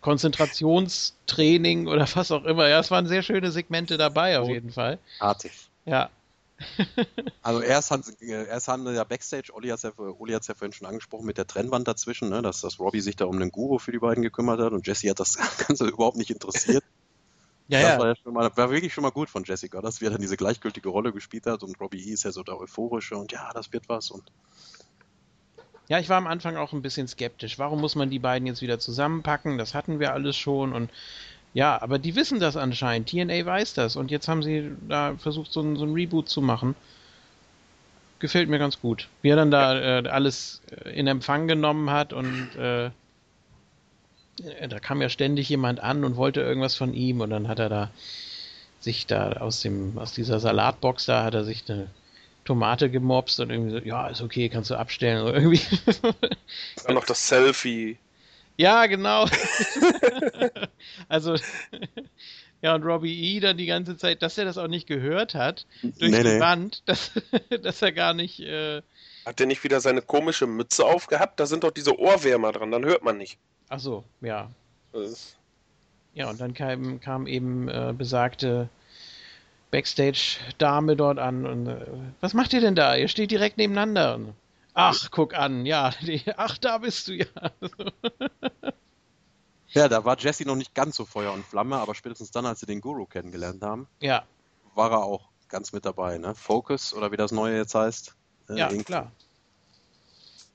Konzentrationstraining 0.00 1.86
oder 1.86 2.06
was 2.14 2.30
auch 2.30 2.44
immer. 2.44 2.68
Ja, 2.68 2.80
es 2.80 2.90
waren 2.90 3.06
sehr 3.06 3.22
schöne 3.22 3.50
Segmente 3.50 3.96
dabei 3.96 4.38
auf 4.38 4.48
jeden 4.48 4.70
Fall. 4.70 4.98
Artig. 5.18 5.52
Ja. 5.84 6.10
also 7.42 7.60
erst, 7.60 7.90
haben, 7.90 8.04
erst 8.20 8.68
haben 8.68 8.86
ja 8.94 9.04
Backstage, 9.04 9.52
Olli 9.52 9.68
hat 9.68 9.78
es 9.78 9.82
ja, 9.82 9.90
ja 9.90 10.54
vorhin 10.54 10.72
schon 10.72 10.86
angesprochen, 10.86 11.26
mit 11.26 11.36
der 11.36 11.46
Trennwand 11.46 11.88
dazwischen, 11.88 12.28
ne, 12.28 12.42
dass, 12.42 12.60
dass 12.60 12.78
Robbie 12.78 13.00
sich 13.00 13.16
da 13.16 13.24
um 13.24 13.40
den 13.40 13.50
Guru 13.50 13.78
für 13.78 13.92
die 13.92 13.98
beiden 13.98 14.22
gekümmert 14.22 14.60
hat 14.60 14.72
und 14.72 14.86
Jesse 14.86 15.10
hat 15.10 15.20
das 15.20 15.36
Ganze 15.66 15.86
überhaupt 15.86 16.16
nicht 16.16 16.30
interessiert. 16.30 16.84
Ja, 17.68 17.80
das 17.80 17.88
ja. 17.88 17.98
War, 17.98 18.06
ja 18.08 18.16
schon 18.16 18.34
mal, 18.34 18.56
war 18.56 18.70
wirklich 18.70 18.92
schon 18.92 19.02
mal 19.02 19.10
gut 19.10 19.30
von 19.30 19.44
Jessica, 19.44 19.80
dass 19.80 20.00
er 20.02 20.10
dann 20.10 20.20
diese 20.20 20.36
gleichgültige 20.36 20.88
Rolle 20.88 21.12
gespielt 21.12 21.46
hat 21.46 21.62
und 21.62 21.80
Robbie 21.80 22.10
E 22.10 22.12
ist 22.12 22.24
ja 22.24 22.32
so 22.32 22.42
der 22.42 22.58
euphorische 22.58 23.16
und 23.16 23.32
ja, 23.32 23.50
das 23.54 23.72
wird 23.72 23.88
was 23.88 24.10
und. 24.10 24.24
Ja, 25.88 25.98
ich 25.98 26.08
war 26.08 26.16
am 26.16 26.26
Anfang 26.26 26.56
auch 26.56 26.72
ein 26.72 26.80
bisschen 26.80 27.08
skeptisch. 27.08 27.58
Warum 27.58 27.80
muss 27.80 27.94
man 27.94 28.08
die 28.08 28.18
beiden 28.18 28.46
jetzt 28.46 28.62
wieder 28.62 28.78
zusammenpacken? 28.78 29.58
Das 29.58 29.74
hatten 29.74 30.00
wir 30.00 30.14
alles 30.14 30.36
schon 30.36 30.72
und 30.72 30.90
ja, 31.54 31.80
aber 31.80 31.98
die 31.98 32.16
wissen 32.16 32.40
das 32.40 32.56
anscheinend. 32.56 33.08
TNA 33.10 33.46
weiß 33.46 33.74
das 33.74 33.96
und 33.96 34.10
jetzt 34.10 34.28
haben 34.28 34.42
sie 34.42 34.72
da 34.88 35.14
versucht, 35.16 35.52
so 35.52 35.60
ein, 35.60 35.76
so 35.76 35.84
ein 35.84 35.92
Reboot 35.92 36.28
zu 36.28 36.42
machen. 36.42 36.74
Gefällt 38.18 38.48
mir 38.48 38.58
ganz 38.58 38.80
gut. 38.80 39.08
Wie 39.22 39.28
er 39.28 39.36
dann 39.36 39.50
da 39.50 40.00
äh, 40.00 40.08
alles 40.08 40.62
äh, 40.70 40.90
in 40.90 41.06
Empfang 41.06 41.46
genommen 41.46 41.90
hat 41.90 42.12
und 42.12 42.56
äh, 42.56 42.90
da 44.68 44.78
kam 44.80 45.00
ja 45.00 45.08
ständig 45.08 45.48
jemand 45.48 45.80
an 45.80 46.04
und 46.04 46.16
wollte 46.16 46.40
irgendwas 46.40 46.74
von 46.74 46.94
ihm 46.94 47.20
und 47.20 47.30
dann 47.30 47.48
hat 47.48 47.58
er 47.58 47.68
da 47.68 47.90
sich 48.80 49.06
da 49.06 49.34
aus 49.34 49.60
dem 49.60 49.98
aus 49.98 50.12
dieser 50.12 50.40
Salatbox 50.40 51.06
da 51.06 51.24
hat 51.24 51.34
er 51.34 51.44
sich 51.44 51.64
eine 51.68 51.88
Tomate 52.44 52.90
gemobst 52.90 53.40
und 53.40 53.50
irgendwie 53.50 53.70
so, 53.70 53.78
ja, 53.78 54.08
ist 54.08 54.20
okay, 54.20 54.48
kannst 54.48 54.70
du 54.70 54.76
abstellen 54.76 55.22
oder 55.22 55.34
irgendwie. 55.34 55.62
Dann 56.84 56.94
noch 56.94 57.06
das 57.06 57.26
Selfie. 57.26 57.96
Ja, 58.56 58.86
genau. 58.86 59.26
also 61.08 61.36
ja, 62.62 62.74
und 62.74 62.82
Robbie 62.84 63.36
E. 63.36 63.40
dann 63.40 63.56
die 63.56 63.66
ganze 63.66 63.96
Zeit, 63.96 64.22
dass 64.22 64.38
er 64.38 64.44
das 64.44 64.58
auch 64.58 64.68
nicht 64.68 64.86
gehört 64.86 65.34
hat, 65.34 65.66
durch 65.82 66.12
nee, 66.12 66.22
die 66.22 66.28
nee. 66.28 66.40
Wand, 66.40 66.82
dass, 66.86 67.10
dass 67.62 67.82
er 67.82 67.92
gar 67.92 68.14
nicht. 68.14 68.40
Äh... 68.40 68.82
Hat 69.24 69.40
er 69.40 69.46
nicht 69.46 69.64
wieder 69.64 69.80
seine 69.80 70.02
komische 70.02 70.46
Mütze 70.46 70.84
aufgehabt? 70.84 71.40
Da 71.40 71.46
sind 71.46 71.64
doch 71.64 71.70
diese 71.70 71.98
Ohrwärmer 71.98 72.52
dran, 72.52 72.70
dann 72.70 72.84
hört 72.84 73.02
man 73.02 73.16
nicht. 73.16 73.38
Ach 73.68 73.80
so, 73.80 74.04
ja. 74.20 74.50
Ja, 76.12 76.30
und 76.30 76.40
dann 76.40 76.54
kam, 76.54 77.00
kam 77.00 77.26
eben 77.26 77.68
äh, 77.68 77.94
besagte 77.96 78.68
Backstage-Dame 79.70 80.94
dort 80.94 81.18
an 81.18 81.46
und 81.46 81.66
äh, 81.66 81.86
was 82.20 82.34
macht 82.34 82.52
ihr 82.52 82.60
denn 82.60 82.76
da? 82.76 82.94
Ihr 82.94 83.08
steht 83.08 83.32
direkt 83.32 83.58
nebeneinander. 83.58 84.14
Und, 84.14 84.34
ach, 84.74 85.10
guck 85.10 85.34
an, 85.34 85.66
ja, 85.66 85.90
die, 86.02 86.22
ach, 86.36 86.58
da 86.58 86.78
bist 86.78 87.08
du 87.08 87.14
ja. 87.14 87.26
ja, 89.68 89.88
da 89.88 90.04
war 90.04 90.16
Jesse 90.18 90.44
noch 90.44 90.54
nicht 90.54 90.74
ganz 90.74 90.96
so 90.96 91.04
Feuer 91.04 91.32
und 91.32 91.44
Flamme, 91.44 91.76
aber 91.76 91.94
spätestens 91.96 92.30
dann, 92.30 92.46
als 92.46 92.60
sie 92.60 92.66
den 92.66 92.80
Guru 92.80 93.06
kennengelernt 93.06 93.62
haben, 93.62 93.88
ja. 94.00 94.22
war 94.74 94.92
er 94.92 95.02
auch 95.02 95.30
ganz 95.48 95.72
mit 95.72 95.84
dabei, 95.84 96.18
ne? 96.18 96.34
Focus 96.34 96.94
oder 96.94 97.10
wie 97.10 97.16
das 97.16 97.32
neue 97.32 97.56
jetzt 97.56 97.74
heißt. 97.74 98.14
Äh, 98.48 98.58
ja, 98.58 98.68
klar. 98.82 99.12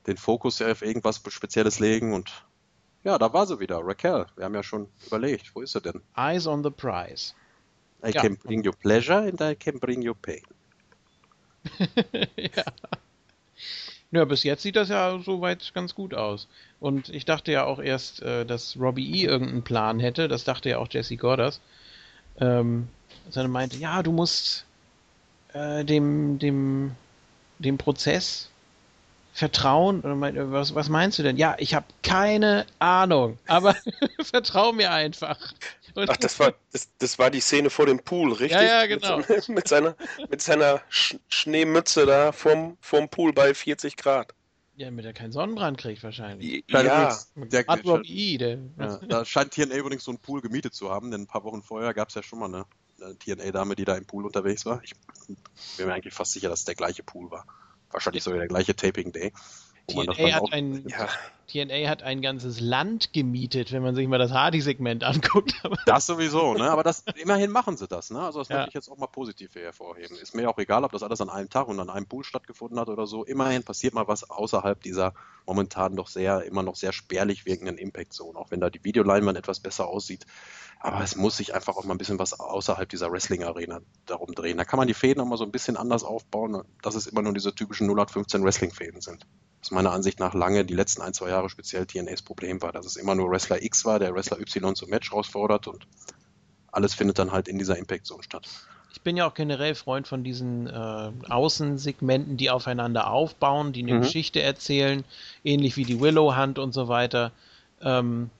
Den 0.06 0.16
Fokus 0.16 0.60
auf 0.62 0.82
irgendwas 0.82 1.20
Spezielles 1.28 1.78
legen 1.78 2.14
und 2.14 2.44
ja, 3.02 3.18
da 3.18 3.32
war 3.32 3.46
sie 3.46 3.58
wieder, 3.60 3.80
Raquel. 3.82 4.26
Wir 4.36 4.44
haben 4.44 4.54
ja 4.54 4.62
schon 4.62 4.88
überlegt, 5.06 5.54
wo 5.54 5.62
ist 5.62 5.72
sie 5.72 5.80
denn? 5.80 6.02
Eyes 6.16 6.46
on 6.46 6.62
the 6.62 6.70
prize. 6.70 7.32
I 8.04 8.10
ja. 8.10 8.22
can 8.22 8.36
bring 8.36 8.62
you 8.62 8.72
pleasure 8.72 9.18
and 9.18 9.40
I 9.40 9.54
can 9.54 9.78
bring 9.78 10.02
you 10.02 10.14
pain. 10.14 10.42
ja. 12.36 12.64
Ja, 14.12 14.24
bis 14.24 14.42
jetzt 14.42 14.62
sieht 14.62 14.74
das 14.74 14.88
ja 14.88 15.20
soweit 15.20 15.72
ganz 15.72 15.94
gut 15.94 16.14
aus. 16.14 16.48
Und 16.80 17.10
ich 17.10 17.24
dachte 17.24 17.52
ja 17.52 17.64
auch 17.64 17.78
erst, 17.78 18.22
äh, 18.22 18.44
dass 18.44 18.76
Robbie 18.78 19.22
E. 19.22 19.26
irgendeinen 19.26 19.62
Plan 19.62 20.00
hätte. 20.00 20.26
Das 20.26 20.44
dachte 20.44 20.70
ja 20.70 20.78
auch 20.78 20.88
Jesse 20.90 21.16
Gorders. 21.16 21.60
Ähm, 22.40 22.88
sondern 23.28 23.52
meinte, 23.52 23.76
ja, 23.76 24.02
du 24.02 24.10
musst 24.10 24.66
äh, 25.52 25.84
dem, 25.84 26.38
dem, 26.40 26.96
dem 27.60 27.78
Prozess 27.78 28.50
Vertrauen? 29.32 30.02
Was, 30.02 30.74
was 30.74 30.88
meinst 30.88 31.18
du 31.18 31.22
denn? 31.22 31.36
Ja, 31.36 31.56
ich 31.58 31.74
habe 31.74 31.86
keine 32.02 32.66
Ahnung, 32.78 33.38
aber 33.46 33.76
vertrau 34.22 34.72
mir 34.72 34.90
einfach. 34.90 35.38
Und 35.94 36.10
Ach, 36.10 36.16
das 36.16 36.38
war, 36.38 36.54
das, 36.72 36.88
das, 36.98 37.18
war 37.18 37.30
die 37.30 37.40
Szene 37.40 37.70
vor 37.70 37.86
dem 37.86 37.98
Pool, 38.00 38.32
richtig? 38.32 38.52
Ja, 38.52 38.82
ja, 38.82 38.86
genau. 38.86 39.18
Mit, 39.18 39.48
mit 39.48 39.68
seiner, 39.68 39.96
mit 40.28 40.40
seiner 40.40 40.80
Sch 40.88 41.16
Schneemütze 41.28 42.06
da 42.06 42.32
vorm, 42.32 42.76
vorm 42.80 43.08
Pool 43.08 43.32
bei 43.32 43.54
40 43.54 43.96
Grad. 43.96 44.34
Ja, 44.76 44.86
damit 44.86 45.04
er 45.04 45.12
keinen 45.12 45.32
Sonnenbrand 45.32 45.78
kriegt 45.78 46.02
wahrscheinlich. 46.02 46.64
Ja, 46.68 46.82
der, 46.82 47.16
der, 47.36 47.68
e, 48.04 48.38
der 48.38 48.58
ja, 48.78 48.98
da 49.08 49.24
scheint 49.24 49.52
TNA 49.52 49.74
übrigens 49.74 50.04
so 50.04 50.10
einen 50.10 50.20
Pool 50.20 50.40
gemietet 50.40 50.74
zu 50.74 50.90
haben, 50.90 51.10
denn 51.10 51.22
ein 51.22 51.26
paar 51.26 51.44
Wochen 51.44 51.62
vorher 51.62 51.92
gab 51.92 52.08
es 52.08 52.14
ja 52.14 52.22
schon 52.22 52.38
mal 52.38 52.46
eine 52.46 52.66
TNA-Dame, 53.18 53.76
die 53.76 53.84
da 53.84 53.96
im 53.96 54.06
Pool 54.06 54.26
unterwegs 54.26 54.66
war. 54.66 54.82
Ich 54.82 54.94
bin 55.76 55.86
mir 55.86 55.94
eigentlich 55.94 56.14
fast 56.14 56.32
sicher, 56.32 56.48
dass 56.48 56.60
es 56.60 56.64
der 56.64 56.74
gleiche 56.74 57.02
Pool 57.02 57.30
war. 57.30 57.46
Wahrscheinlich 57.90 58.22
sogar 58.22 58.38
der 58.38 58.48
gleiche 58.48 58.76
Taping 58.76 59.12
Day. 59.12 59.32
TNA 59.92 60.32
hat, 60.34 60.52
ein, 60.52 60.88
ja. 60.88 61.08
TNA 61.46 61.88
hat 61.88 62.02
ein 62.02 62.22
ganzes 62.22 62.60
Land 62.60 63.12
gemietet, 63.12 63.72
wenn 63.72 63.82
man 63.82 63.94
sich 63.94 64.06
mal 64.08 64.18
das 64.18 64.32
Hardy-Segment 64.32 65.04
anguckt. 65.04 65.54
das 65.86 66.06
sowieso, 66.06 66.54
ne? 66.54 66.70
Aber 66.70 66.82
das, 66.82 67.04
immerhin 67.16 67.50
machen 67.50 67.76
sie 67.76 67.86
das, 67.86 68.10
ne? 68.10 68.20
Also 68.20 68.40
das 68.40 68.48
ja. 68.48 68.56
möchte 68.56 68.68
ich 68.70 68.74
jetzt 68.74 68.88
auch 68.90 68.98
mal 68.98 69.06
positiv 69.06 69.54
hervorheben. 69.54 70.16
Ist 70.16 70.34
mir 70.34 70.48
auch 70.48 70.58
egal, 70.58 70.84
ob 70.84 70.92
das 70.92 71.02
alles 71.02 71.20
an 71.20 71.30
einem 71.30 71.48
Tag 71.48 71.68
und 71.68 71.78
an 71.80 71.90
einem 71.90 72.06
Pool 72.06 72.24
stattgefunden 72.24 72.78
hat 72.78 72.88
oder 72.88 73.06
so. 73.06 73.24
Immerhin 73.24 73.62
passiert 73.62 73.94
mal 73.94 74.08
was 74.08 74.28
außerhalb 74.28 74.82
dieser 74.82 75.14
momentan 75.46 75.96
doch 75.96 76.08
sehr, 76.08 76.44
immer 76.44 76.62
noch 76.62 76.76
sehr 76.76 76.92
spärlich 76.92 77.46
wirkenden 77.46 77.78
Impact-Zone, 77.78 78.38
auch 78.38 78.50
wenn 78.50 78.60
da 78.60 78.70
die 78.70 78.84
Videoleinwand 78.84 79.36
etwas 79.36 79.60
besser 79.60 79.88
aussieht. 79.88 80.26
Aber 80.82 81.02
es 81.02 81.14
muss 81.14 81.36
sich 81.36 81.54
einfach 81.54 81.76
auch 81.76 81.84
mal 81.84 81.94
ein 81.94 81.98
bisschen 81.98 82.18
was 82.18 82.40
außerhalb 82.40 82.88
dieser 82.88 83.12
Wrestling-Arena 83.12 83.80
darum 84.06 84.34
drehen. 84.34 84.56
Da 84.56 84.64
kann 84.64 84.78
man 84.78 84.88
die 84.88 84.94
Fäden 84.94 85.20
auch 85.20 85.26
mal 85.26 85.36
so 85.36 85.44
ein 85.44 85.52
bisschen 85.52 85.76
anders 85.76 86.04
aufbauen, 86.04 86.62
dass 86.82 86.94
es 86.94 87.06
immer 87.06 87.20
nur 87.20 87.34
diese 87.34 87.54
typischen 87.54 87.86
0815 87.86 88.42
Wrestling-Fäden 88.42 89.02
sind. 89.02 89.26
Was 89.60 89.70
meiner 89.70 89.92
Ansicht 89.92 90.20
nach 90.20 90.34
lange, 90.34 90.64
die 90.64 90.74
letzten 90.74 91.02
ein, 91.02 91.12
zwei 91.12 91.28
Jahre 91.28 91.50
speziell 91.50 91.86
TNAs 91.86 92.22
Problem 92.22 92.62
war, 92.62 92.72
dass 92.72 92.86
es 92.86 92.96
immer 92.96 93.14
nur 93.14 93.30
Wrestler 93.30 93.62
X 93.62 93.84
war, 93.84 93.98
der 93.98 94.14
Wrestler 94.14 94.40
Y 94.40 94.74
zum 94.74 94.88
Match 94.88 95.10
herausfordert 95.10 95.66
und 95.66 95.86
alles 96.72 96.94
findet 96.94 97.18
dann 97.18 97.32
halt 97.32 97.48
in 97.48 97.58
dieser 97.58 97.76
Impact-Zone 97.76 98.22
statt. 98.22 98.48
Ich 98.92 99.02
bin 99.02 99.16
ja 99.16 99.28
auch 99.28 99.34
generell 99.34 99.74
Freund 99.74 100.08
von 100.08 100.24
diesen 100.24 100.66
äh, 100.66 101.12
Außensegmenten, 101.28 102.36
die 102.36 102.50
aufeinander 102.50 103.10
aufbauen, 103.10 103.72
die 103.72 103.82
eine 103.82 103.94
mhm. 103.94 104.02
Geschichte 104.02 104.42
erzählen, 104.42 105.04
ähnlich 105.44 105.76
wie 105.76 105.84
die 105.84 106.00
Willow 106.00 106.36
Hunt 106.36 106.58
und 106.58 106.72
so 106.72 106.88
weiter. 106.88 107.32
Ähm, 107.82 108.30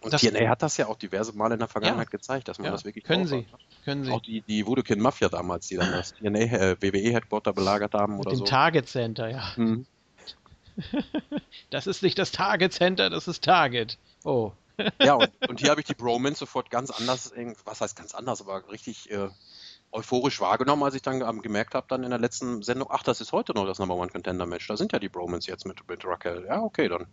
Und 0.00 0.12
das 0.12 0.20
TNA 0.20 0.48
hat 0.48 0.62
das 0.62 0.76
ja 0.76 0.86
auch 0.86 0.96
diverse 0.96 1.32
Male 1.32 1.54
in 1.54 1.58
der 1.60 1.68
Vergangenheit 1.68 2.06
ja. 2.06 2.10
gezeigt, 2.10 2.48
dass 2.48 2.58
man 2.58 2.66
ja. 2.66 2.72
das 2.72 2.84
wirklich 2.84 3.04
können 3.04 3.26
sie. 3.26 3.46
Hat. 3.52 3.60
Können 3.84 4.04
sie. 4.04 4.12
Auch 4.12 4.22
die, 4.22 4.42
die 4.42 4.66
Wudekin 4.66 5.00
Mafia 5.00 5.28
damals, 5.28 5.66
die 5.66 5.76
dann 5.76 5.90
das 5.90 6.14
TNA 6.14 6.38
äh, 6.38 6.76
WWE 6.80 7.12
Headquarter 7.12 7.52
belagert 7.52 7.94
haben 7.94 8.16
Mit 8.16 8.26
oder 8.26 8.36
dem 8.36 8.38
so. 8.38 8.44
Target 8.44 8.88
Center, 8.88 9.28
ja. 9.28 9.52
Mhm. 9.56 9.86
Das 11.70 11.86
ist 11.86 12.02
nicht 12.02 12.18
das 12.18 12.32
Target 12.32 12.72
Center, 12.72 13.10
das 13.10 13.28
ist 13.28 13.44
Target. 13.44 13.98
Oh. 14.24 14.52
ja, 15.00 15.14
und, 15.14 15.30
und 15.48 15.60
hier 15.60 15.70
habe 15.70 15.80
ich 15.80 15.86
die 15.86 15.94
Bromance 15.94 16.38
sofort 16.38 16.70
ganz 16.70 16.90
anders, 16.90 17.32
was 17.64 17.80
heißt 17.80 17.96
ganz 17.96 18.14
anders, 18.14 18.40
aber 18.40 18.68
richtig 18.70 19.10
äh, 19.10 19.28
euphorisch 19.92 20.40
wahrgenommen, 20.40 20.82
als 20.82 20.94
ich 20.94 21.02
dann 21.02 21.22
ähm, 21.22 21.40
gemerkt 21.40 21.74
habe, 21.74 21.86
dann 21.88 22.02
in 22.02 22.10
der 22.10 22.18
letzten 22.18 22.62
Sendung, 22.62 22.88
ach, 22.90 23.04
das 23.04 23.20
ist 23.20 23.32
heute 23.32 23.54
noch 23.54 23.66
das 23.66 23.78
Number 23.78 23.94
One 23.94 24.10
Contender 24.10 24.46
Match. 24.46 24.66
Da 24.66 24.76
sind 24.76 24.92
ja 24.92 24.98
die 24.98 25.08
Bromans 25.08 25.46
jetzt 25.46 25.66
mit, 25.66 25.88
mit 25.88 26.04
Raquel. 26.04 26.44
Ja, 26.46 26.60
okay, 26.60 26.88
dann 26.88 27.06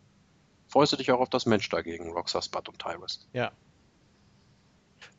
freust 0.68 0.94
du 0.94 0.98
dich 0.98 1.12
auch 1.12 1.20
auf 1.20 1.30
das 1.30 1.46
Match 1.46 1.70
dagegen, 1.70 2.12
Roxas, 2.12 2.46
Spud 2.46 2.68
und 2.70 2.80
Tyrus. 2.80 3.28
Ja. 3.34 3.52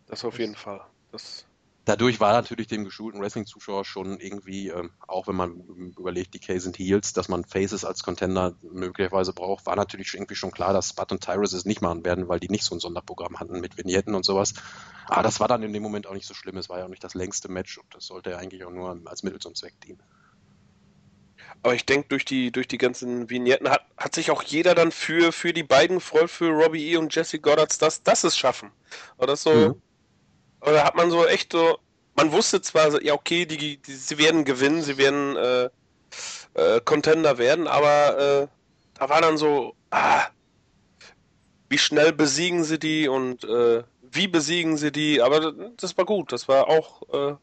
Das 0.06 0.24
auf 0.24 0.38
jeden 0.38 0.56
Fall. 0.56 0.80
Das 1.12 1.46
dadurch 1.84 2.20
war 2.20 2.32
natürlich 2.32 2.68
dem 2.68 2.84
geschulten 2.84 3.20
Wrestling-Zuschauer 3.20 3.84
schon 3.84 4.18
irgendwie, 4.20 4.68
ähm, 4.68 4.90
auch 5.06 5.26
wenn 5.26 5.36
man 5.36 5.60
überlegt, 5.98 6.34
die 6.34 6.38
K 6.38 6.58
sind 6.58 6.78
Heels, 6.78 7.12
dass 7.12 7.28
man 7.28 7.44
Faces 7.44 7.84
als 7.84 8.02
Contender 8.02 8.54
möglicherweise 8.62 9.32
braucht, 9.32 9.66
war 9.66 9.76
natürlich 9.76 10.14
irgendwie 10.14 10.34
schon 10.34 10.52
klar, 10.52 10.72
dass 10.72 10.90
Spud 10.90 11.12
und 11.12 11.24
Tyrus 11.24 11.52
es 11.52 11.64
nicht 11.64 11.82
machen 11.82 12.04
werden, 12.04 12.28
weil 12.28 12.40
die 12.40 12.48
nicht 12.48 12.64
so 12.64 12.74
ein 12.74 12.80
Sonderprogramm 12.80 13.40
hatten 13.40 13.60
mit 13.60 13.76
Vignetten 13.76 14.14
und 14.14 14.24
sowas. 14.24 14.54
Aber 15.06 15.22
das 15.22 15.40
war 15.40 15.48
dann 15.48 15.62
in 15.62 15.72
dem 15.72 15.82
Moment 15.82 16.06
auch 16.06 16.14
nicht 16.14 16.26
so 16.26 16.34
schlimm. 16.34 16.56
Es 16.56 16.68
war 16.68 16.78
ja 16.78 16.84
auch 16.84 16.90
nicht 16.90 17.04
das 17.04 17.14
längste 17.14 17.50
Match 17.50 17.78
und 17.78 17.86
das 17.94 18.06
sollte 18.06 18.30
ja 18.30 18.38
eigentlich 18.38 18.64
auch 18.64 18.70
nur 18.70 19.00
als 19.06 19.22
Mittel 19.22 19.40
zum 19.40 19.54
Zweck 19.54 19.80
dienen. 19.80 20.02
Aber 21.62 21.74
ich 21.74 21.86
denke, 21.86 22.08
durch 22.08 22.24
die, 22.24 22.50
durch 22.50 22.66
die 22.66 22.78
ganzen 22.78 23.30
Vignetten 23.30 23.68
hat, 23.68 23.82
hat 23.96 24.14
sich 24.14 24.30
auch 24.30 24.42
jeder 24.42 24.74
dann 24.74 24.90
für, 24.90 25.32
für 25.32 25.52
die 25.52 25.62
beiden 25.62 26.00
freut, 26.00 26.30
für 26.30 26.48
Robbie 26.48 26.92
E. 26.92 26.96
und 26.96 27.14
Jesse 27.14 27.38
Goddards, 27.38 27.78
dass 27.78 28.02
das 28.02 28.24
es 28.24 28.36
schaffen. 28.36 28.70
Oder 29.16 29.36
so. 29.36 29.52
Mhm. 29.52 29.82
Oder 30.62 30.84
hat 30.84 30.94
man 30.94 31.10
so 31.10 31.26
echt 31.26 31.52
so, 31.52 31.78
man 32.14 32.32
wusste 32.32 32.62
zwar, 32.62 33.02
ja 33.02 33.14
okay, 33.14 33.46
die, 33.46 33.76
die 33.78 33.92
sie 33.92 34.18
werden 34.18 34.44
gewinnen, 34.44 34.82
sie 34.82 34.96
werden 34.96 35.36
äh, 35.36 35.70
äh, 36.54 36.80
Contender 36.84 37.38
werden, 37.38 37.66
aber 37.66 38.18
äh, 38.18 38.48
da 38.94 39.08
war 39.08 39.20
dann 39.20 39.38
so, 39.38 39.74
ah, 39.90 40.26
wie 41.68 41.78
schnell 41.78 42.12
besiegen 42.12 42.64
sie 42.64 42.78
die 42.78 43.08
und 43.08 43.44
äh, 43.44 43.82
wie 44.02 44.28
besiegen 44.28 44.76
sie 44.76 44.92
die, 44.92 45.22
aber 45.22 45.52
das 45.76 45.96
war 45.96 46.04
gut, 46.04 46.32
das 46.32 46.46
war 46.48 46.68
auch 46.68 47.02
äh, 47.12 47.36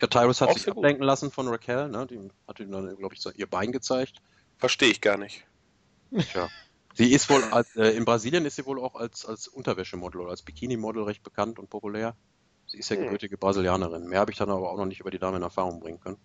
ja, 0.00 0.08
Tyrus 0.08 0.40
hat 0.40 0.52
sich 0.54 0.68
ablenken 0.68 1.00
gut. 1.00 1.06
lassen 1.06 1.30
von 1.30 1.48
Raquel, 1.48 1.88
ne? 1.88 2.06
Die 2.06 2.30
hat 2.46 2.60
ihm 2.60 2.70
dann, 2.72 2.96
glaube 2.96 3.14
ich, 3.14 3.20
so 3.20 3.30
ihr 3.30 3.46
Bein 3.46 3.72
gezeigt. 3.72 4.20
Verstehe 4.58 4.90
ich 4.90 5.00
gar 5.00 5.16
nicht. 5.16 5.46
Tja. 6.30 6.48
Sie 6.94 7.12
ist 7.12 7.28
wohl 7.28 7.42
als, 7.44 7.74
äh, 7.76 7.88
in 7.90 8.04
Brasilien 8.04 8.44
ist 8.44 8.56
sie 8.56 8.66
wohl 8.66 8.78
auch 8.78 8.94
als, 8.94 9.24
als 9.24 9.48
Unterwäschemodel 9.48 10.20
oder 10.20 10.30
als 10.30 10.42
Bikini-Model 10.42 11.04
recht 11.04 11.22
bekannt 11.22 11.58
und 11.58 11.70
populär. 11.70 12.16
Sie 12.74 12.80
ist 12.80 12.88
ja 12.88 12.96
hm. 12.96 13.04
gebürtige 13.04 13.38
Brasilianerin. 13.38 14.08
Mehr 14.08 14.18
habe 14.18 14.32
ich 14.32 14.38
dann 14.38 14.50
aber 14.50 14.70
auch 14.70 14.76
noch 14.76 14.86
nicht 14.86 14.98
über 14.98 15.12
die 15.12 15.18
Dame 15.18 15.36
in 15.36 15.44
Erfahrung 15.44 15.78
bringen 15.78 16.00
können. 16.00 16.16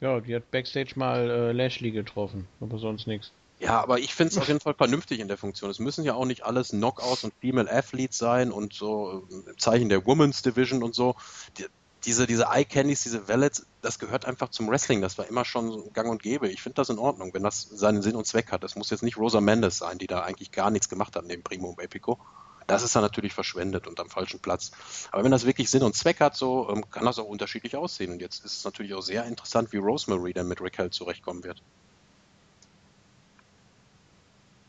Ja, 0.00 0.20
die 0.20 0.34
hat 0.34 0.50
Backstage 0.50 0.94
mal 0.96 1.30
äh, 1.30 1.52
Lashley 1.52 1.92
getroffen, 1.92 2.48
aber 2.60 2.78
sonst 2.78 3.06
nichts. 3.06 3.32
Ja, 3.60 3.80
aber 3.80 4.00
ich 4.00 4.14
finde 4.14 4.32
es 4.32 4.38
auf 4.38 4.48
jeden 4.48 4.58
Fall 4.58 4.74
vernünftig 4.74 5.20
in 5.20 5.28
der 5.28 5.38
Funktion. 5.38 5.70
Es 5.70 5.78
müssen 5.78 6.04
ja 6.04 6.14
auch 6.14 6.24
nicht 6.24 6.44
alles 6.44 6.70
Knockouts 6.70 7.22
und 7.22 7.32
Female 7.40 7.70
Athletes 7.70 8.18
sein 8.18 8.50
und 8.50 8.74
so 8.74 9.24
äh, 9.30 9.50
im 9.50 9.58
Zeichen 9.58 9.88
der 9.88 10.04
Women's 10.04 10.42
Division 10.42 10.82
und 10.82 10.96
so. 10.96 11.14
Die, 11.58 11.66
diese, 12.04 12.26
diese 12.26 12.46
Eye 12.52 12.64
Candies, 12.64 13.04
diese 13.04 13.28
Wallets, 13.28 13.64
das 13.80 14.00
gehört 14.00 14.26
einfach 14.26 14.50
zum 14.50 14.68
Wrestling. 14.68 15.00
Das 15.00 15.16
war 15.18 15.28
immer 15.28 15.44
schon 15.44 15.92
gang 15.92 16.10
und 16.10 16.20
gäbe. 16.20 16.48
Ich 16.48 16.62
finde 16.62 16.74
das 16.74 16.88
in 16.88 16.98
Ordnung, 16.98 17.32
wenn 17.32 17.44
das 17.44 17.62
seinen 17.62 18.02
Sinn 18.02 18.16
und 18.16 18.26
Zweck 18.26 18.50
hat. 18.50 18.64
Das 18.64 18.74
muss 18.74 18.90
jetzt 18.90 19.04
nicht 19.04 19.16
Rosa 19.16 19.40
Mendes 19.40 19.78
sein, 19.78 19.98
die 19.98 20.08
da 20.08 20.22
eigentlich 20.22 20.50
gar 20.50 20.70
nichts 20.70 20.88
gemacht 20.88 21.14
hat 21.14 21.24
neben 21.24 21.44
Primo 21.44 21.68
und 21.68 21.80
Epico. 21.80 22.18
Das 22.66 22.82
ist 22.82 22.96
dann 22.96 23.02
natürlich 23.02 23.32
verschwendet 23.34 23.86
und 23.86 24.00
am 24.00 24.08
falschen 24.08 24.40
Platz. 24.40 24.72
Aber 25.12 25.24
wenn 25.24 25.30
das 25.30 25.44
wirklich 25.44 25.70
Sinn 25.70 25.82
und 25.82 25.94
Zweck 25.94 26.20
hat, 26.20 26.36
so 26.36 26.68
ähm, 26.70 26.88
kann 26.90 27.04
das 27.04 27.18
auch 27.18 27.26
unterschiedlich 27.26 27.76
aussehen. 27.76 28.12
Und 28.12 28.20
jetzt 28.20 28.44
ist 28.44 28.58
es 28.58 28.64
natürlich 28.64 28.94
auch 28.94 29.02
sehr 29.02 29.24
interessant, 29.26 29.72
wie 29.72 29.76
Rosemary 29.76 30.32
dann 30.32 30.48
mit 30.48 30.60
Raquel 30.60 30.90
zurechtkommen 30.90 31.44
wird. 31.44 31.60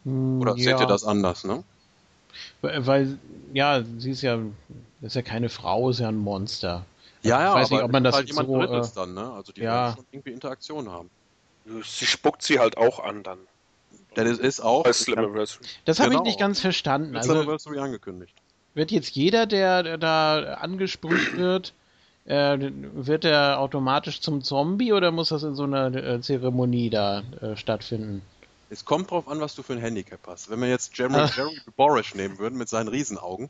Hm, 0.03 0.41
Oder 0.41 0.55
ja. 0.55 0.63
seht 0.63 0.79
ihr 0.79 0.87
das 0.87 1.03
anders, 1.03 1.43
ne? 1.43 1.63
Weil, 2.61 3.17
ja, 3.53 3.83
sie 3.97 4.11
ist 4.11 4.21
ja, 4.21 4.39
ist 5.01 5.15
ja 5.15 5.21
keine 5.21 5.49
Frau, 5.49 5.89
ist 5.89 5.99
ja 5.99 6.09
ein 6.09 6.17
Monster. 6.17 6.85
Ja, 7.21 7.41
ja, 7.41 7.49
ich 7.49 7.55
weiß 7.55 7.71
nicht, 7.71 7.81
ob 7.81 7.91
man 7.91 8.03
das 8.03 8.15
halt 8.15 8.27
jemand 8.27 8.47
so, 8.47 8.57
Drittes 8.57 8.91
äh, 8.91 8.95
dann, 8.95 9.13
ne? 9.13 9.31
Also 9.31 9.51
die 9.51 9.61
ja. 9.61 9.93
schon 9.95 10.05
irgendwie 10.11 10.31
Interaktion 10.31 10.91
haben. 10.91 11.09
Sie 11.65 12.05
spuckt 12.05 12.43
sie 12.43 12.59
halt 12.59 12.77
auch 12.77 12.99
an 12.99 13.23
dann. 13.23 13.39
Das 14.15 14.39
ist 14.39 14.61
auch. 14.61 14.83
Das 14.83 15.07
habe 15.07 16.09
genau. 16.09 16.21
ich 16.21 16.27
nicht 16.27 16.39
ganz 16.39 16.59
verstanden. 16.59 17.15
Also, 17.15 17.33
angekündigt. 17.33 18.33
Wird 18.73 18.91
jetzt 18.91 19.15
jeder, 19.15 19.45
der 19.45 19.97
da 19.97 20.55
angesprüht 20.55 21.37
wird, 21.37 21.73
äh, 22.25 22.57
wird 22.59 23.23
er 23.23 23.59
automatisch 23.59 24.19
zum 24.19 24.41
Zombie 24.41 24.93
oder 24.93 25.11
muss 25.11 25.29
das 25.29 25.43
in 25.43 25.55
so 25.55 25.63
einer 25.63 25.93
äh, 25.93 26.21
Zeremonie 26.21 26.89
da 26.89 27.23
äh, 27.41 27.55
stattfinden? 27.55 28.21
Es 28.69 28.83
kommt 28.83 29.11
drauf 29.11 29.27
an, 29.27 29.39
was 29.39 29.55
du 29.55 29.63
für 29.63 29.73
ein 29.73 29.79
Handicap 29.79 30.19
hast. 30.25 30.49
Wenn 30.49 30.59
wir 30.59 30.67
jetzt 30.67 30.97
Jeremy, 30.97 31.17
ah. 31.17 31.29
Jeremy 31.33 31.59
Borish 31.75 32.15
nehmen 32.15 32.39
würden 32.39 32.57
mit 32.57 32.67
seinen 32.67 32.87
Riesenaugen, 32.87 33.49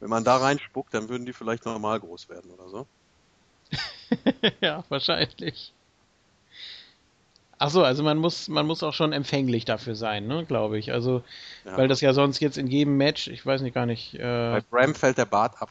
wenn 0.00 0.08
man 0.08 0.24
da 0.24 0.36
reinspuckt, 0.36 0.94
dann 0.94 1.08
würden 1.08 1.26
die 1.26 1.32
vielleicht 1.32 1.66
normal 1.66 1.98
groß 2.00 2.28
werden 2.28 2.50
oder 2.52 2.68
so. 2.68 2.86
ja, 4.60 4.84
wahrscheinlich. 4.88 5.72
Ach 7.64 7.70
so, 7.70 7.84
also 7.84 8.02
man 8.02 8.18
muss, 8.18 8.48
man 8.48 8.66
muss 8.66 8.82
auch 8.82 8.92
schon 8.92 9.12
empfänglich 9.12 9.64
dafür 9.64 9.94
sein, 9.94 10.26
ne, 10.26 10.44
glaube 10.44 10.80
ich. 10.80 10.90
Also, 10.90 11.22
ja. 11.64 11.76
weil 11.76 11.86
das 11.86 12.00
ja 12.00 12.12
sonst 12.12 12.40
jetzt 12.40 12.58
in 12.58 12.66
jedem 12.66 12.96
Match, 12.96 13.28
ich 13.28 13.46
weiß 13.46 13.62
nicht 13.62 13.72
gar 13.72 13.86
nicht. 13.86 14.14
Äh, 14.14 14.18
Bei 14.18 14.60
Bram 14.68 14.96
fällt 14.96 15.16
der 15.16 15.26
Bart 15.26 15.62
ab. 15.62 15.70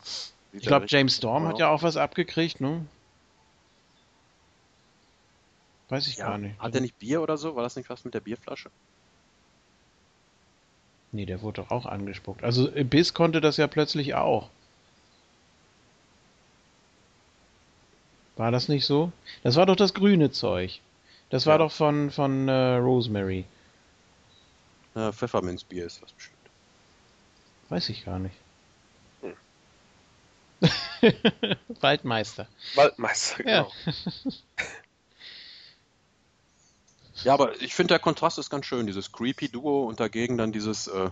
Ich 0.53 0.65
glaube, 0.65 0.85
James 0.87 1.17
Storm 1.17 1.49
hat 1.49 1.59
ja 1.59 1.67
auch 1.67 1.83
was 1.83 1.97
abgekriegt, 1.97 2.61
ne? 2.61 2.85
Weiß 5.89 6.07
ich 6.07 6.15
ja, 6.15 6.29
gar 6.29 6.37
nicht. 6.37 6.57
Hat 6.59 6.73
er 6.75 6.79
nicht 6.79 6.97
Bier 6.97 7.21
oder 7.21 7.35
so? 7.35 7.57
War 7.57 7.63
das 7.63 7.75
nicht 7.75 7.89
was 7.89 8.05
mit 8.05 8.13
der 8.13 8.21
Bierflasche? 8.21 8.69
Nee, 11.11 11.25
der 11.25 11.41
wurde 11.41 11.61
doch 11.61 11.71
auch 11.71 11.85
angespuckt. 11.85 12.41
Also 12.41 12.71
Biss 12.71 13.13
konnte 13.13 13.41
das 13.41 13.57
ja 13.57 13.67
plötzlich 13.67 14.15
auch. 14.15 14.49
War 18.37 18.51
das 18.51 18.69
nicht 18.69 18.85
so? 18.85 19.11
Das 19.43 19.57
war 19.57 19.65
doch 19.65 19.75
das 19.75 19.93
grüne 19.93 20.31
Zeug. 20.31 20.79
Das 21.31 21.45
war 21.45 21.53
ja. 21.53 21.57
doch 21.59 21.71
von, 21.71 22.11
von 22.11 22.47
äh, 22.47 22.75
Rosemary. 22.75 23.45
Ja, 24.93 25.11
Pfefferminzbier 25.11 25.85
ist 25.85 26.01
das 26.01 26.11
bestimmt. 26.11 26.37
Weiß 27.69 27.87
ich 27.89 28.03
gar 28.03 28.19
nicht. 28.19 28.35
Hm. 29.21 29.33
Waldmeister. 31.79 32.47
Waldmeister, 32.75 33.43
genau. 33.43 33.71
Ja. 33.85 33.91
Ja, 37.23 37.33
aber 37.33 37.61
ich 37.61 37.75
finde, 37.75 37.89
der 37.89 37.99
Kontrast 37.99 38.39
ist 38.39 38.49
ganz 38.49 38.65
schön. 38.65 38.87
Dieses 38.87 39.11
creepy 39.11 39.49
Duo 39.49 39.87
und 39.87 39.99
dagegen 39.99 40.39
dann 40.39 40.51
dieses, 40.51 40.87
äh, 40.87 41.11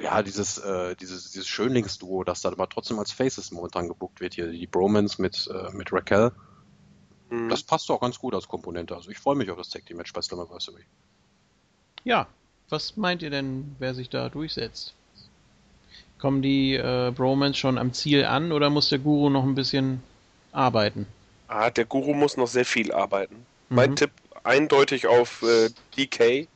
ja, 0.00 0.22
dieses, 0.22 0.58
äh, 0.58 0.96
dieses, 0.96 1.30
dieses 1.30 1.46
Schönlingsduo, 1.46 2.24
das 2.24 2.40
dann 2.40 2.52
aber 2.52 2.68
trotzdem 2.68 2.98
als 2.98 3.12
Faces 3.12 3.52
momentan 3.52 3.86
gebuckt 3.86 4.20
wird 4.20 4.34
hier. 4.34 4.50
Die 4.50 4.66
Bromance 4.66 5.22
mit, 5.22 5.46
äh, 5.46 5.70
mit 5.70 5.92
Raquel. 5.92 6.32
Mhm. 7.30 7.48
Das 7.48 7.62
passt 7.62 7.90
auch 7.90 8.00
ganz 8.00 8.18
gut 8.18 8.34
als 8.34 8.48
Komponente. 8.48 8.94
Also 8.94 9.10
ich 9.10 9.18
freue 9.18 9.36
mich 9.36 9.50
auf 9.50 9.58
das 9.58 9.70
Tag 9.70 9.86
Team 9.86 9.96
Match 9.96 10.12
bei 10.12 10.22
Slammiversary. 10.22 10.84
Ja, 12.04 12.26
was 12.68 12.96
meint 12.96 13.22
ihr 13.22 13.30
denn, 13.30 13.76
wer 13.78 13.94
sich 13.94 14.10
da 14.10 14.28
durchsetzt? 14.28 14.94
Kommen 16.18 16.42
die 16.42 16.74
äh, 16.74 17.12
Bromance 17.14 17.58
schon 17.58 17.78
am 17.78 17.92
Ziel 17.92 18.24
an 18.24 18.52
oder 18.52 18.70
muss 18.70 18.88
der 18.88 18.98
Guru 18.98 19.30
noch 19.30 19.44
ein 19.44 19.54
bisschen 19.54 20.02
arbeiten? 20.52 21.06
Ah, 21.48 21.70
der 21.70 21.84
Guru 21.84 22.14
muss 22.14 22.36
noch 22.36 22.46
sehr 22.46 22.64
viel 22.64 22.92
arbeiten. 22.92 23.46
Mhm. 23.68 23.76
Mein 23.76 23.96
Tipp 23.96 24.12
eindeutig 24.42 25.06
auf 25.06 25.42
äh, 25.42 25.70
DK. 25.96 26.48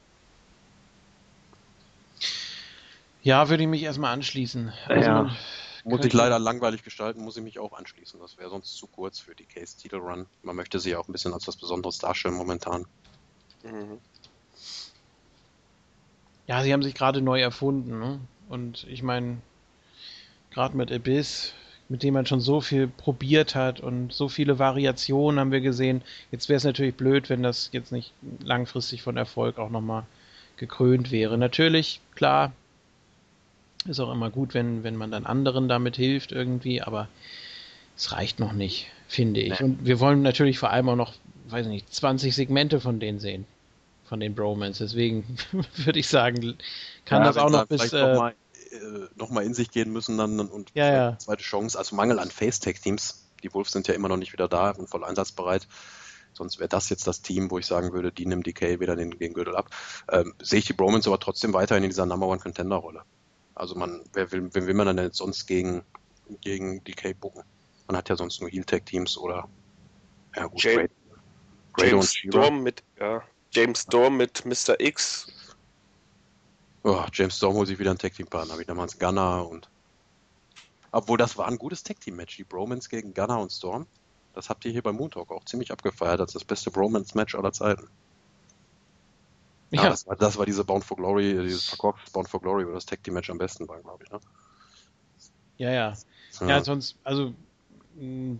Ja, 3.23 3.49
würde 3.49 3.65
ich 3.65 3.69
mich 3.69 3.83
erstmal 3.83 4.13
anschließen. 4.15 4.73
Also 4.87 5.11
ja. 5.11 5.37
Muss 5.89 6.05
ich 6.05 6.13
leider 6.13 6.39
langweilig 6.39 6.83
gestalten, 6.83 7.23
muss 7.23 7.37
ich 7.37 7.43
mich 7.43 7.59
auch 7.59 7.73
anschließen. 7.73 8.21
Das 8.21 8.39
wäre 8.39 8.51
sonst 8.51 8.77
zu 8.77 8.87
kurz 8.87 9.19
für 9.19 9.35
DKs 9.35 9.77
Titelrun. 9.77 10.27
Man 10.43 10.57
möchte 10.57 10.79
sie 10.81 10.97
auch 10.97 11.09
ein 11.09 11.13
bisschen 11.13 11.33
als 11.33 11.47
was 11.49 11.57
Besonderes 11.57 11.99
darstellen 11.99 12.35
momentan. 12.35 12.87
Mhm. 13.63 13.99
Ja, 16.47 16.63
sie 16.63 16.73
haben 16.73 16.83
sich 16.83 16.95
gerade 16.95 17.21
neu 17.21 17.41
erfunden. 17.41 17.99
Ne? 17.99 18.21
Und 18.49 18.87
ich 18.89 19.03
meine, 19.03 19.39
gerade 20.51 20.77
mit 20.77 20.91
Abyss 20.91 21.55
mit 21.89 22.03
dem 22.03 22.15
man 22.15 22.27
schon 22.27 22.41
so 22.41 22.61
viel 22.61 22.87
probiert 22.87 23.55
hat 23.55 23.81
und 23.81 24.13
so 24.13 24.29
viele 24.29 24.59
Variationen 24.59 25.41
haben 25.41 25.53
wir 25.53 25.61
gesehen. 25.61 26.03
Jetzt 26.31 26.49
wäre 26.49 26.59
es 26.59 26.65
natürlich 26.65 26.95
blöd, 26.95 27.31
wenn 27.31 27.43
das 27.43 27.71
jetzt 27.73 27.93
nicht 27.93 28.13
langfristig 28.45 29.03
von 29.03 29.17
Erfolg 29.17 29.59
auch 29.59 29.71
nochmal 29.71 30.05
gekrönt 30.57 31.11
wäre. 31.11 31.39
Natürlich, 31.39 32.01
klar, 32.15 32.53
ist 33.87 34.01
auch 34.01 34.13
immer 34.13 34.31
gut, 34.31 34.55
wenn, 34.55 34.83
wenn 34.83 34.97
man 34.97 35.11
dann 35.11 35.27
anderen 35.27 35.69
damit 35.69 35.97
hilft 35.97 36.33
irgendwie, 36.33 36.83
aber 36.83 37.09
es 37.97 38.13
reicht 38.13 38.39
noch 38.39 38.53
nicht, 38.53 38.87
finde 39.09 39.41
ich. 39.41 39.61
Nee. 39.61 39.67
Und 39.67 39.87
wir 39.87 40.01
wollen 40.01 40.23
natürlich 40.23 40.59
vor 40.59 40.71
allem 40.71 40.89
auch 40.89 40.97
noch, 40.97 41.15
weiß 41.49 41.67
nicht, 41.67 41.93
20 41.93 42.35
Segmente 42.35 42.81
von 42.81 43.01
denen 43.01 43.19
sehen. 43.19 43.47
von 44.09 44.21
den 44.21 44.35
Bromans. 44.35 44.79
Deswegen 44.79 45.25
würde 45.77 45.99
ich 45.99 46.09
sagen, 46.09 46.57
kann 47.05 47.23
ja, 47.23 47.29
das 47.29 47.37
auch 47.37 47.51
noch 47.51 47.67
bis. 47.67 47.93
Äh, 47.93 48.01
nochmal 48.01 48.35
äh, 48.73 49.07
noch 49.17 49.31
in 49.41 49.55
sich 49.55 49.71
gehen 49.71 49.93
müssen 49.93 50.19
dann 50.19 50.41
und 50.41 50.71
ja, 50.75 50.93
ja. 50.93 51.19
zweite 51.19 51.43
Chance. 51.43 51.79
Also 51.79 51.95
Mangel 51.95 52.19
an 52.19 52.31
Face-Tech-Teams. 52.31 53.27
Die 53.43 53.55
Wolves 53.55 53.73
sind 53.73 53.87
ja 53.87 53.95
immer 53.95 54.09
noch 54.09 54.17
nicht 54.17 54.33
wieder 54.33 54.49
da 54.49 54.71
und 54.71 54.89
voll 54.89 55.05
einsatzbereit. 55.05 55.69
Sonst 56.33 56.59
wäre 56.59 56.69
das 56.69 56.89
jetzt 56.89 57.07
das 57.07 57.23
Team, 57.23 57.51
wo 57.51 57.59
ich 57.59 57.67
sagen 57.67 57.93
würde, 57.93 58.13
die 58.13 58.27
nimmt 58.27 58.47
DK 58.47 58.81
wieder 58.81 58.97
den, 58.97 59.11
den 59.11 59.33
Gürtel 59.33 59.57
ab. 59.57 59.71
Ähm, 60.11 60.35
sehe 60.41 60.59
ich 60.59 60.67
die 60.67 60.73
Bromans 60.73 61.07
aber 61.07 61.19
trotzdem 61.19 61.53
weiterhin 61.53 61.85
in 61.85 61.91
dieser 61.91 62.07
Number 62.07 62.29
One 62.29 62.41
Contender 62.41 62.77
Rolle. 62.77 63.03
Also 63.59 63.75
man, 63.75 64.05
wer 64.13 64.31
will, 64.31 64.49
wen 64.55 64.67
will 64.67 64.75
man 64.75 64.87
dann 64.87 64.99
jetzt 64.99 65.19
sonst 65.19 65.47
gegen, 65.47 65.83
gegen 66.43 66.83
DK 66.85 67.19
bucken? 67.21 67.43
Man 67.89 67.97
hat 67.97 68.09
ja 68.09 68.15
sonst 68.15 68.41
nur 68.41 68.49
Heel 68.49 68.65
Tech 68.65 68.85
Teams 68.85 69.19
oder 69.19 69.49
ja 70.37 70.47
gut, 70.47 70.63
James, 70.63 70.91
Grado 71.73 71.91
James 71.91 72.15
Storm 72.15 72.63
mit 72.63 72.85
ja, 73.01 73.21
James 73.51 73.81
Storm 73.81 74.17
mit 74.17 74.45
Mr. 74.45 74.79
X. 74.79 75.27
Oh, 76.85 77.05
James 77.13 77.37
Storm 77.37 77.55
holt 77.55 77.67
sich 77.67 77.81
wieder 77.81 77.91
einen 77.91 77.99
Tag 77.99 78.15
Team 78.15 78.29
Partner, 78.29 78.59
wieder 78.61 78.75
mal 78.75 78.85
ins 78.85 78.97
Gunner 78.97 79.49
und 79.49 79.69
obwohl 80.93 81.19
das 81.19 81.37
war 81.37 81.49
ein 81.49 81.59
gutes 81.59 81.83
Tag 81.83 82.01
Team 82.01 82.15
Match, 82.15 82.37
die 82.37 82.45
Bromans 82.45 82.89
gegen 82.89 83.13
Gunner 83.13 83.41
und 83.41 83.51
Storm. 83.51 83.87
Das 84.35 84.49
habt 84.49 84.65
ihr 84.67 84.71
hier 84.71 84.83
bei 84.83 84.93
Moon 84.93 85.11
Talk 85.11 85.33
auch 85.33 85.45
ziemlich 85.45 85.73
abgefeiert 85.73 86.21
als 86.21 86.33
das 86.33 86.45
beste 86.45 86.71
Bromance 86.71 87.17
Match 87.17 87.35
aller 87.35 87.53
Zeiten. 87.53 87.89
Ja, 89.71 89.83
ja. 89.83 89.91
Das, 89.91 90.07
war, 90.07 90.17
das, 90.17 90.39
war, 90.39 90.47
diese 90.47 90.65
Bound 90.65 90.85
for 90.85 90.97
Glory, 90.97 91.35
dieses 91.43 91.65
verkorkste 91.65 92.11
Bound 92.13 92.29
for 92.29 92.41
Glory, 92.41 92.67
wo 92.67 92.73
das 92.73 92.87
Tag 92.87 93.03
Team 93.03 93.15
Match 93.15 93.29
am 93.31 93.39
besten 93.39 93.69
war, 93.69 93.81
glaube 93.81 94.05
ich, 94.05 94.11
ne? 94.11 94.19
Ja, 95.59 95.71
ja. 95.71 95.93
Ja, 96.41 96.49
ja 96.49 96.65
sonst, 96.65 96.97
also 97.05 97.35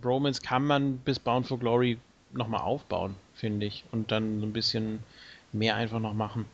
Bromance 0.01 0.41
kann 0.41 0.65
man 0.65 0.97
bis 0.99 1.19
Bound 1.19 1.47
for 1.47 1.59
Glory 1.59 1.99
nochmal 2.31 2.61
aufbauen, 2.61 3.15
finde 3.33 3.65
ich. 3.65 3.83
Und 3.91 4.11
dann 4.11 4.39
so 4.39 4.45
ein 4.45 4.53
bisschen 4.53 5.03
mehr 5.51 5.75
einfach 5.75 5.99
noch 5.99 6.13
machen. 6.13 6.45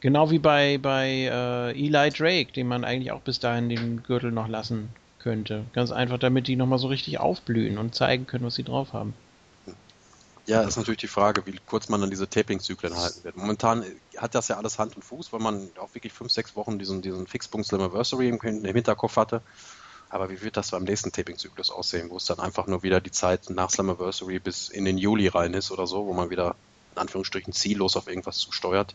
Genau 0.00 0.30
wie 0.30 0.38
bei, 0.38 0.78
bei 0.78 1.30
äh, 1.30 1.70
Eli 1.70 2.10
Drake, 2.10 2.52
den 2.52 2.66
man 2.66 2.84
eigentlich 2.84 3.12
auch 3.12 3.20
bis 3.20 3.38
dahin 3.38 3.68
den 3.68 4.02
Gürtel 4.02 4.32
noch 4.32 4.48
lassen 4.48 4.88
könnte. 5.20 5.64
Ganz 5.72 5.92
einfach, 5.92 6.18
damit 6.18 6.48
die 6.48 6.56
nochmal 6.56 6.78
so 6.78 6.88
richtig 6.88 7.20
aufblühen 7.20 7.78
und 7.78 7.94
zeigen 7.94 8.26
können, 8.26 8.44
was 8.44 8.56
sie 8.56 8.64
drauf 8.64 8.92
haben. 8.92 9.14
Ja, 10.46 10.62
ist 10.62 10.76
natürlich 10.76 11.00
die 11.00 11.08
Frage, 11.08 11.46
wie 11.46 11.58
kurz 11.66 11.88
man 11.88 12.00
dann 12.00 12.10
diese 12.10 12.28
Taping-Zyklen 12.28 12.96
halten 12.96 13.22
wird. 13.22 13.36
Momentan 13.36 13.84
hat 14.16 14.34
das 14.34 14.48
ja 14.48 14.56
alles 14.56 14.78
Hand 14.78 14.96
und 14.96 15.04
Fuß, 15.04 15.32
weil 15.32 15.40
man 15.40 15.70
auch 15.78 15.94
wirklich 15.94 16.12
fünf, 16.12 16.32
sechs 16.32 16.56
Wochen 16.56 16.78
diesen, 16.80 17.00
diesen 17.00 17.28
Fixpunkt 17.28 17.66
Slammiversary 17.66 18.28
im, 18.28 18.40
im 18.40 18.64
Hinterkopf 18.64 19.16
hatte. 19.16 19.40
Aber 20.08 20.30
wie 20.30 20.42
wird 20.42 20.56
das 20.56 20.72
beim 20.72 20.82
nächsten 20.82 21.12
Taping-Zyklus 21.12 21.70
aussehen, 21.70 22.10
wo 22.10 22.16
es 22.16 22.26
dann 22.26 22.40
einfach 22.40 22.66
nur 22.66 22.82
wieder 22.82 23.00
die 23.00 23.12
Zeit 23.12 23.50
nach 23.50 23.70
Slammiversary 23.70 24.40
bis 24.40 24.68
in 24.68 24.84
den 24.84 24.98
Juli 24.98 25.28
rein 25.28 25.54
ist 25.54 25.70
oder 25.70 25.86
so, 25.86 26.06
wo 26.06 26.12
man 26.12 26.28
wieder 26.28 26.56
in 26.92 26.98
Anführungsstrichen 26.98 27.52
ziellos 27.52 27.96
auf 27.96 28.08
irgendwas 28.08 28.38
zusteuert? 28.38 28.94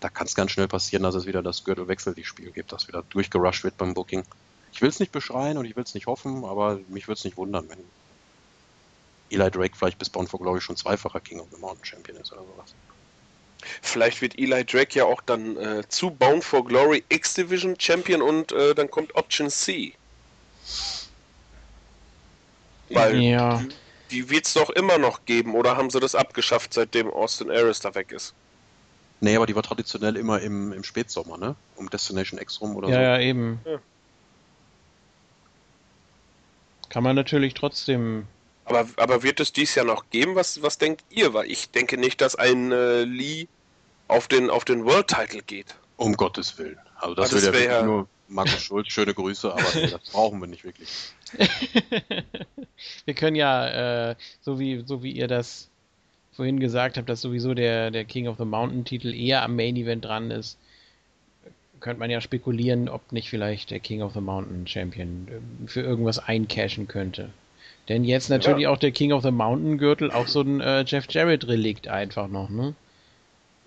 Da 0.00 0.08
kann 0.08 0.26
es 0.26 0.34
ganz 0.34 0.52
schnell 0.52 0.68
passieren, 0.68 1.02
dass 1.02 1.14
es 1.14 1.26
wieder 1.26 1.42
das 1.42 1.64
Gürtelwechsel 1.64 2.14
die 2.14 2.24
Spiel 2.24 2.52
gibt, 2.52 2.72
dass 2.72 2.86
wieder 2.86 3.02
durchgerusht 3.10 3.64
wird 3.64 3.76
beim 3.76 3.92
Booking. 3.92 4.24
Ich 4.72 4.82
will 4.82 4.88
es 4.88 5.00
nicht 5.00 5.12
beschreien 5.12 5.58
und 5.58 5.64
ich 5.64 5.74
will 5.74 5.84
es 5.84 5.94
nicht 5.94 6.06
hoffen, 6.06 6.44
aber 6.44 6.78
mich 6.88 7.08
würde 7.08 7.18
es 7.18 7.24
nicht 7.24 7.36
wundern, 7.36 7.68
wenn 7.68 7.78
Eli 9.30 9.50
Drake 9.50 9.76
vielleicht 9.76 9.98
bis 9.98 10.08
Bound 10.08 10.28
for 10.28 10.40
Glory 10.40 10.60
schon 10.60 10.76
zweifacher 10.76 11.20
King 11.20 11.40
of 11.40 11.48
the 11.52 11.58
Mountain 11.58 11.84
Champion 11.84 12.16
ist 12.18 12.32
oder 12.32 12.42
sowas. 12.42 12.74
Vielleicht 13.82 14.20
wird 14.22 14.38
Eli 14.38 14.64
Drake 14.64 14.96
ja 14.96 15.04
auch 15.04 15.20
dann 15.22 15.56
äh, 15.56 15.82
zu 15.88 16.10
Bound 16.10 16.44
for 16.44 16.64
Glory 16.64 17.04
X-Division 17.08 17.74
Champion 17.78 18.22
und 18.22 18.52
äh, 18.52 18.74
dann 18.74 18.90
kommt 18.90 19.14
Option 19.16 19.50
C. 19.50 19.94
Weil 22.90 23.16
ja. 23.16 23.58
die, 23.58 23.68
die 24.10 24.30
wird 24.30 24.46
es 24.46 24.54
doch 24.54 24.70
immer 24.70 24.98
noch 24.98 25.24
geben, 25.24 25.54
oder 25.54 25.76
haben 25.76 25.90
sie 25.90 25.98
das 25.98 26.14
abgeschafft, 26.14 26.72
seitdem 26.74 27.10
Austin 27.10 27.50
Aries 27.50 27.80
da 27.80 27.94
weg 27.94 28.12
ist? 28.12 28.34
Nee, 29.20 29.34
aber 29.34 29.46
die 29.46 29.56
war 29.56 29.62
traditionell 29.62 30.16
immer 30.16 30.40
im, 30.40 30.72
im 30.72 30.84
Spätsommer, 30.84 31.38
ne? 31.38 31.56
Um 31.74 31.88
Destination 31.88 32.38
X 32.38 32.60
rum 32.60 32.76
oder 32.76 32.88
ja, 32.88 32.94
so. 32.94 33.00
Ja, 33.00 33.18
eben. 33.18 33.60
Ja. 33.64 33.78
Kann 36.90 37.02
man 37.02 37.16
natürlich 37.16 37.54
trotzdem. 37.54 38.26
Aber, 38.66 38.88
aber 38.96 39.22
wird 39.22 39.40
es 39.40 39.52
dies 39.52 39.74
Jahr 39.76 39.86
noch 39.86 40.10
geben? 40.10 40.34
Was, 40.34 40.60
was 40.60 40.76
denkt 40.76 41.04
ihr? 41.10 41.32
Weil 41.32 41.50
ich 41.50 41.70
denke 41.70 41.96
nicht, 41.98 42.20
dass 42.20 42.34
ein 42.34 42.72
äh, 42.72 43.04
Lee 43.04 43.46
auf 44.08 44.26
den, 44.28 44.50
auf 44.50 44.64
den 44.64 44.84
World 44.84 45.06
Title 45.06 45.42
geht. 45.42 45.74
Um 45.96 46.14
Gottes 46.14 46.58
Willen. 46.58 46.78
Also 46.96 47.14
das, 47.14 47.32
also 47.32 47.46
das 47.46 47.54
wäre 47.54 47.72
ja 47.72 47.82
nur 47.82 48.08
Markus 48.28 48.62
Schulz, 48.62 48.88
schöne 48.88 49.14
Grüße, 49.14 49.52
aber 49.52 49.62
das 49.90 50.10
brauchen 50.10 50.40
wir 50.40 50.48
nicht 50.48 50.64
wirklich. 50.64 50.88
wir 53.04 53.14
können 53.14 53.36
ja, 53.36 54.10
äh, 54.10 54.16
so, 54.40 54.58
wie, 54.58 54.82
so 54.84 55.02
wie 55.02 55.12
ihr 55.12 55.28
das 55.28 55.68
vorhin 56.32 56.58
gesagt 56.58 56.98
habt, 56.98 57.08
dass 57.08 57.20
sowieso 57.20 57.54
der, 57.54 57.92
der 57.92 58.04
King 58.04 58.26
of 58.26 58.36
the 58.36 58.44
Mountain 58.44 58.84
Titel 58.84 59.14
eher 59.14 59.42
am 59.42 59.54
Main 59.54 59.76
Event 59.76 60.04
dran 60.04 60.32
ist, 60.32 60.58
könnte 61.78 62.00
man 62.00 62.10
ja 62.10 62.20
spekulieren, 62.20 62.88
ob 62.88 63.12
nicht 63.12 63.30
vielleicht 63.30 63.70
der 63.70 63.80
King 63.80 64.02
of 64.02 64.12
the 64.12 64.20
Mountain 64.20 64.66
Champion 64.66 65.28
äh, 65.28 65.68
für 65.68 65.82
irgendwas 65.82 66.18
eincashen 66.18 66.88
könnte. 66.88 67.30
Denn 67.88 68.04
jetzt 68.04 68.30
natürlich 68.30 68.64
ja. 68.64 68.70
auch 68.70 68.78
der 68.78 68.90
King 68.90 69.12
of 69.12 69.22
the 69.22 69.30
Mountain 69.30 69.78
Gürtel 69.78 70.10
auch 70.10 70.26
so 70.26 70.40
ein 70.40 70.60
äh, 70.60 70.84
Jeff 70.86 71.06
Jarrett 71.08 71.46
Relikt 71.46 71.88
einfach 71.88 72.28
noch, 72.28 72.48
ne? 72.48 72.74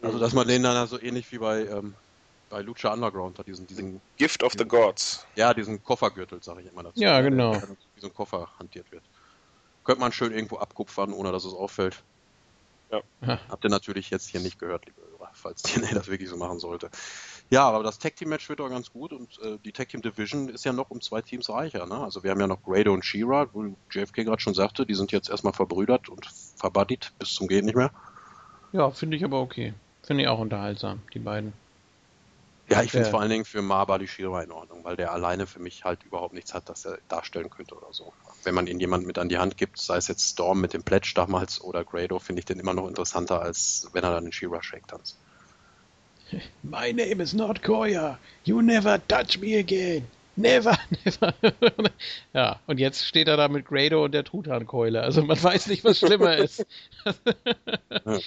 Also 0.02 0.20
dass 0.20 0.34
man 0.34 0.48
den 0.48 0.64
dann 0.64 0.88
so 0.88 1.00
ähnlich 1.02 1.32
wie 1.32 1.40
bei 1.40 1.66
ähm, 1.66 1.94
bei 2.50 2.62
Lucha 2.62 2.92
Underground 2.92 3.38
hat 3.40 3.48
diesen, 3.48 3.68
diesen 3.68 4.02
Gift 4.18 4.44
of 4.44 4.54
the 4.58 4.66
Gods. 4.66 5.26
Ja, 5.36 5.54
diesen 5.54 5.84
Koffergürtel, 5.84 6.42
sage 6.42 6.62
ich 6.62 6.72
immer 6.72 6.84
dazu. 6.84 7.00
Ja, 7.00 7.22
genau. 7.22 7.52
Der, 7.52 7.70
wie 7.96 8.02
so 8.02 8.08
ein 8.08 8.14
Koffer 8.14 8.50
hantiert 8.60 8.92
wird. 8.92 9.04
Könnte 9.84 10.02
man 10.02 10.12
schön 10.12 10.34
irgendwo 10.34 10.58
abkupfern, 10.58 11.14
ohne 11.14 11.32
dass 11.32 11.46
es 11.46 11.54
auffällt. 11.54 12.02
Ja. 12.92 13.40
Habt 13.50 13.64
ihr 13.64 13.70
natürlich 13.70 14.10
jetzt 14.10 14.30
hier 14.30 14.40
nicht 14.40 14.58
gehört, 14.58 14.86
liebe 14.86 15.02
Hörer, 15.02 15.30
falls 15.34 15.62
TNA 15.62 15.90
das 15.94 16.08
wirklich 16.08 16.30
so 16.30 16.38
machen 16.38 16.60
sollte. 16.60 16.90
Ja, 17.52 17.68
aber 17.68 17.84
das 17.84 17.98
Tag 17.98 18.16
Team 18.16 18.30
Match 18.30 18.48
wird 18.48 18.60
doch 18.60 18.70
ganz 18.70 18.92
gut 18.92 19.12
und 19.12 19.40
äh, 19.40 19.58
die 19.66 19.72
Tag 19.72 19.90
Team 19.90 20.02
Division 20.02 20.50
ist 20.50 20.66
ja 20.66 20.74
noch 20.74 20.92
um 20.92 21.02
zwei 21.02 21.22
Teams 21.22 21.50
reicher. 21.50 21.88
Ne? 21.88 21.96
Also 21.96 22.24
wir 22.24 22.30
haben 22.30 22.40
ja 22.40 22.48
noch 22.48 22.62
Grado 22.62 22.94
und 22.94 23.04
Shira, 23.04 23.48
wo 23.54 23.76
JFK 23.90 24.24
gerade 24.24 24.42
schon 24.42 24.54
sagte, 24.54 24.86
die 24.86 24.94
sind 24.94 25.12
jetzt 25.12 25.30
erstmal 25.30 25.54
verbrüdert 25.54 26.10
und 26.10 26.28
verbuddied 26.56 27.12
bis 27.18 27.34
zum 27.34 27.48
Gehen 27.48 27.66
nicht 27.66 27.76
mehr. 27.76 27.92
Ja, 28.72 28.92
finde 28.92 29.18
ich 29.18 29.24
aber 29.24 29.42
okay. 29.42 29.74
Finde 30.04 30.24
ich 30.24 30.30
auch 30.30 30.40
unterhaltsam, 30.40 31.02
die 31.14 31.20
beiden. 31.20 31.54
Ja, 32.70 32.84
ich 32.84 32.92
finde 32.92 33.06
es 33.06 33.10
vor 33.10 33.20
allen 33.20 33.32
Dingen 33.32 33.46
für 33.46 33.64
Mabadi 33.64 34.08
Shira 34.08 34.44
in 34.44 34.52
Ordnung, 34.52 34.84
weil 34.84 34.96
der 34.96 35.12
alleine 35.12 35.48
für 35.48 35.60
mich 35.60 35.84
halt 35.86 36.04
überhaupt 36.04 36.36
nichts 36.36 36.54
hat, 36.54 36.70
das 36.70 36.86
er 36.86 37.00
darstellen 37.08 37.50
könnte 37.50 37.76
oder 37.76 37.92
so. 37.92 38.14
Wenn 38.44 38.54
man 38.54 38.68
ihn 38.68 38.80
jemand 38.80 39.08
mit 39.08 39.18
an 39.18 39.28
die 39.28 39.40
Hand 39.40 39.58
gibt, 39.58 39.80
sei 39.80 39.98
es 39.98 40.08
jetzt 40.08 40.30
Storm 40.30 40.62
mit 40.62 40.74
dem 40.74 40.84
Pledge 40.84 41.14
damals 41.16 41.62
oder 41.62 41.84
Grado, 41.84 42.20
finde 42.20 42.42
ich 42.42 42.46
den 42.46 42.60
immer 42.60 42.76
noch 42.76 42.88
interessanter, 42.88 43.42
als 43.42 43.90
wenn 43.94 44.04
er 44.04 44.12
dann 44.12 44.28
in 44.28 44.32
Shira 44.32 44.62
Shake 44.62 44.88
tanzt. 44.88 45.18
My 46.64 46.92
name 46.92 47.22
is 47.22 47.34
not 47.34 47.62
Koya. 47.62 48.18
You 48.44 48.62
never 48.62 49.00
touch 49.08 49.38
me 49.40 49.56
again. 49.58 50.08
Never, 50.36 50.78
never. 51.06 51.34
ja, 52.34 52.60
und 52.68 52.80
jetzt 52.80 53.06
steht 53.06 53.28
er 53.28 53.36
da 53.36 53.50
mit 53.50 53.66
Grado 53.66 54.06
und 54.06 54.14
der 54.14 54.24
Truthahn-Keule. 54.24 55.02
Also 55.02 55.22
man 55.22 55.42
weiß 55.42 55.68
nicht, 55.68 55.84
was 55.84 56.00
schlimmer 56.00 56.38
ist. 56.38 56.66
ja. 57.06 58.20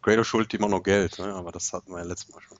Grado 0.00 0.24
schuldet 0.24 0.54
ihm 0.54 0.64
auch 0.64 0.68
noch 0.70 0.82
Geld, 0.82 1.18
ne? 1.18 1.34
aber 1.34 1.52
das 1.52 1.72
hatten 1.72 1.90
wir 1.92 1.98
ja 1.98 2.04
letztes 2.04 2.34
Mal 2.34 2.40
schon. 2.40 2.58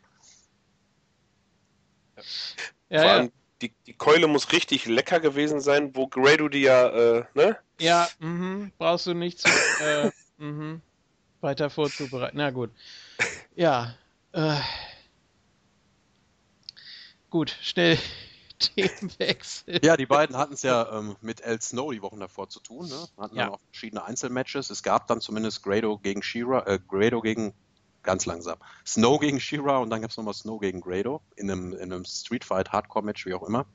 Ja, 2.91 3.01
Vor 3.03 3.11
allem, 3.11 3.25
ja. 3.27 3.31
die, 3.63 3.73
die 3.87 3.95
Keule 3.95 4.27
muss 4.27 4.53
richtig 4.53 4.87
lecker 4.87 5.19
gewesen 5.21 5.61
sein, 5.61 5.97
wo 5.97 6.07
Grado 6.07 6.49
die 6.49 6.61
ja, 6.61 6.89
äh, 6.89 7.25
ne? 7.35 7.57
Ja, 7.81 8.09
mh, 8.21 8.71
brauchst 8.77 9.07
du 9.07 9.15
nicht 9.15 9.41
zu, 9.41 9.49
äh, 9.83 10.11
mh, 10.39 10.81
weiter 11.41 11.71
vorzubereiten. 11.71 12.37
Na 12.37 12.51
gut. 12.51 12.71
Ja. 13.57 13.95
Äh, 14.33 14.61
gut, 17.29 17.57
schnell 17.61 17.99
Themenwechsel. 18.59 19.81
Ja, 19.85 19.97
die 19.97 20.07
beiden 20.07 20.37
hatten 20.37 20.55
es 20.55 20.63
ja 20.63 20.99
ähm, 20.99 21.17
mit 21.21 21.43
El 21.43 21.61
Snow 21.61 21.93
die 21.93 22.01
Wochen 22.01 22.21
davor 22.21 22.49
zu 22.49 22.61
tun. 22.61 22.89
Ne? 22.89 23.09
Hatten 23.19 23.37
ja. 23.37 23.45
dann 23.45 23.55
auch 23.55 23.61
verschiedene 23.71 24.05
Einzelmatches. 24.05 24.71
Es 24.71 24.83
gab 24.83 25.07
dann 25.09 25.21
zumindest 25.21 25.63
Grado 25.63 25.99
gegen 25.99 26.23
Shira, 26.23 26.67
äh, 26.67 26.79
Grado 26.87 27.21
gegen 27.21 27.53
ganz 28.03 28.25
langsam. 28.25 28.59
Snow 28.87 29.21
gegen 29.21 29.39
Shira 29.39 29.79
und 29.79 29.91
dann 29.91 30.01
gab 30.01 30.11
es 30.11 30.17
nochmal 30.17 30.35
Snow 30.35 30.61
gegen 30.61 30.81
Grado 30.81 31.21
in 31.37 31.51
einem, 31.51 31.73
in 31.75 31.93
einem 31.93 32.05
Street 32.05 32.45
Fight, 32.45 32.73
Hardcore-Match, 32.73 33.27
wie 33.27 33.35
auch 33.35 33.43
immer. 33.43 33.67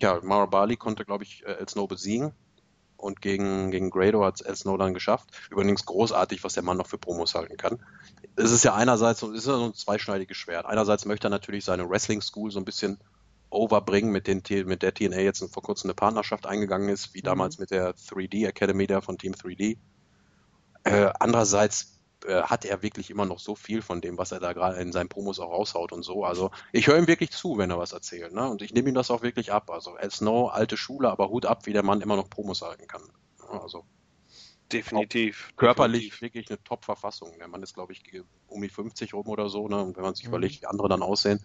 Ja, 0.00 0.20
Mara 0.22 0.46
Bali 0.46 0.76
konnte, 0.76 1.04
glaube 1.04 1.24
ich, 1.24 1.44
äh, 1.44 1.52
El 1.52 1.68
Snow 1.68 1.88
besiegen 1.88 2.32
und 2.96 3.20
gegen, 3.20 3.70
gegen 3.70 3.90
Grado 3.90 4.24
hat 4.24 4.36
es 4.36 4.40
El 4.40 4.56
Snow 4.56 4.78
dann 4.78 4.94
geschafft. 4.94 5.30
Übrigens 5.50 5.84
großartig, 5.86 6.42
was 6.44 6.54
der 6.54 6.62
Mann 6.62 6.76
noch 6.76 6.86
für 6.86 6.98
Promos 6.98 7.34
halten 7.34 7.56
kann. 7.56 7.78
Es 8.36 8.50
ist 8.50 8.64
ja 8.64 8.74
einerseits 8.74 9.22
es 9.22 9.30
ist 9.30 9.46
ja 9.46 9.56
so 9.56 9.64
ein 9.64 9.74
zweischneidiges 9.74 10.36
Schwert. 10.36 10.66
Einerseits 10.66 11.04
möchte 11.04 11.28
er 11.28 11.30
natürlich 11.30 11.64
seine 11.64 11.88
Wrestling 11.88 12.20
School 12.20 12.50
so 12.50 12.58
ein 12.58 12.64
bisschen 12.64 12.98
overbringen, 13.50 14.10
mit, 14.10 14.26
den, 14.26 14.42
mit 14.66 14.82
der 14.82 14.92
TNA 14.92 15.20
jetzt 15.20 15.44
vor 15.52 15.62
kurzem 15.62 15.88
eine 15.88 15.94
Partnerschaft 15.94 16.46
eingegangen 16.46 16.88
ist, 16.88 17.14
wie 17.14 17.20
mhm. 17.20 17.24
damals 17.24 17.58
mit 17.58 17.70
der 17.70 17.94
3D 17.94 18.46
Academy 18.46 18.86
da 18.86 19.00
von 19.00 19.18
Team 19.18 19.32
3D. 19.32 19.78
Äh, 20.84 21.10
andererseits 21.18 21.95
äh, 22.26 22.42
hat 22.42 22.64
er 22.64 22.82
wirklich 22.82 23.10
immer 23.10 23.24
noch 23.24 23.38
so 23.38 23.54
viel 23.54 23.82
von 23.82 24.00
dem, 24.00 24.18
was 24.18 24.32
er 24.32 24.40
da 24.40 24.52
gerade 24.52 24.80
in 24.80 24.92
seinen 24.92 25.08
Promos 25.08 25.38
auch 25.40 25.50
raushaut 25.50 25.92
und 25.92 26.02
so. 26.02 26.24
Also 26.24 26.50
ich 26.72 26.86
höre 26.86 26.98
ihm 26.98 27.06
wirklich 27.06 27.30
zu, 27.30 27.58
wenn 27.58 27.70
er 27.70 27.78
was 27.78 27.92
erzählt. 27.92 28.32
Ne? 28.32 28.48
Und 28.48 28.62
ich 28.62 28.72
nehme 28.72 28.88
ihm 28.88 28.94
das 28.94 29.10
auch 29.10 29.22
wirklich 29.22 29.52
ab. 29.52 29.70
Also 29.70 29.94
Al 29.94 30.10
Snow, 30.10 30.50
alte 30.50 30.76
Schule, 30.76 31.10
aber 31.10 31.28
Hut 31.28 31.46
ab, 31.46 31.66
wie 31.66 31.72
der 31.72 31.82
Mann 31.82 32.00
immer 32.00 32.16
noch 32.16 32.30
Promos 32.30 32.62
halten 32.62 32.86
kann. 32.86 33.02
Also 33.48 33.84
Definitiv. 34.72 35.52
Körperlich 35.56 36.10
definitiv. 36.10 36.22
wirklich 36.22 36.50
eine 36.50 36.62
Top-Verfassung. 36.64 37.38
Der 37.38 37.48
Mann 37.48 37.62
ist, 37.62 37.74
glaube 37.74 37.92
ich, 37.92 38.02
um 38.48 38.62
die 38.62 38.68
50 38.68 39.14
rum 39.14 39.28
oder 39.28 39.48
so, 39.48 39.68
ne? 39.68 39.80
Und 39.80 39.96
wenn 39.96 40.02
man 40.02 40.14
sich 40.14 40.24
mhm. 40.24 40.30
überlegt, 40.30 40.62
wie 40.62 40.66
andere 40.66 40.88
dann 40.88 41.02
aussehen. 41.02 41.40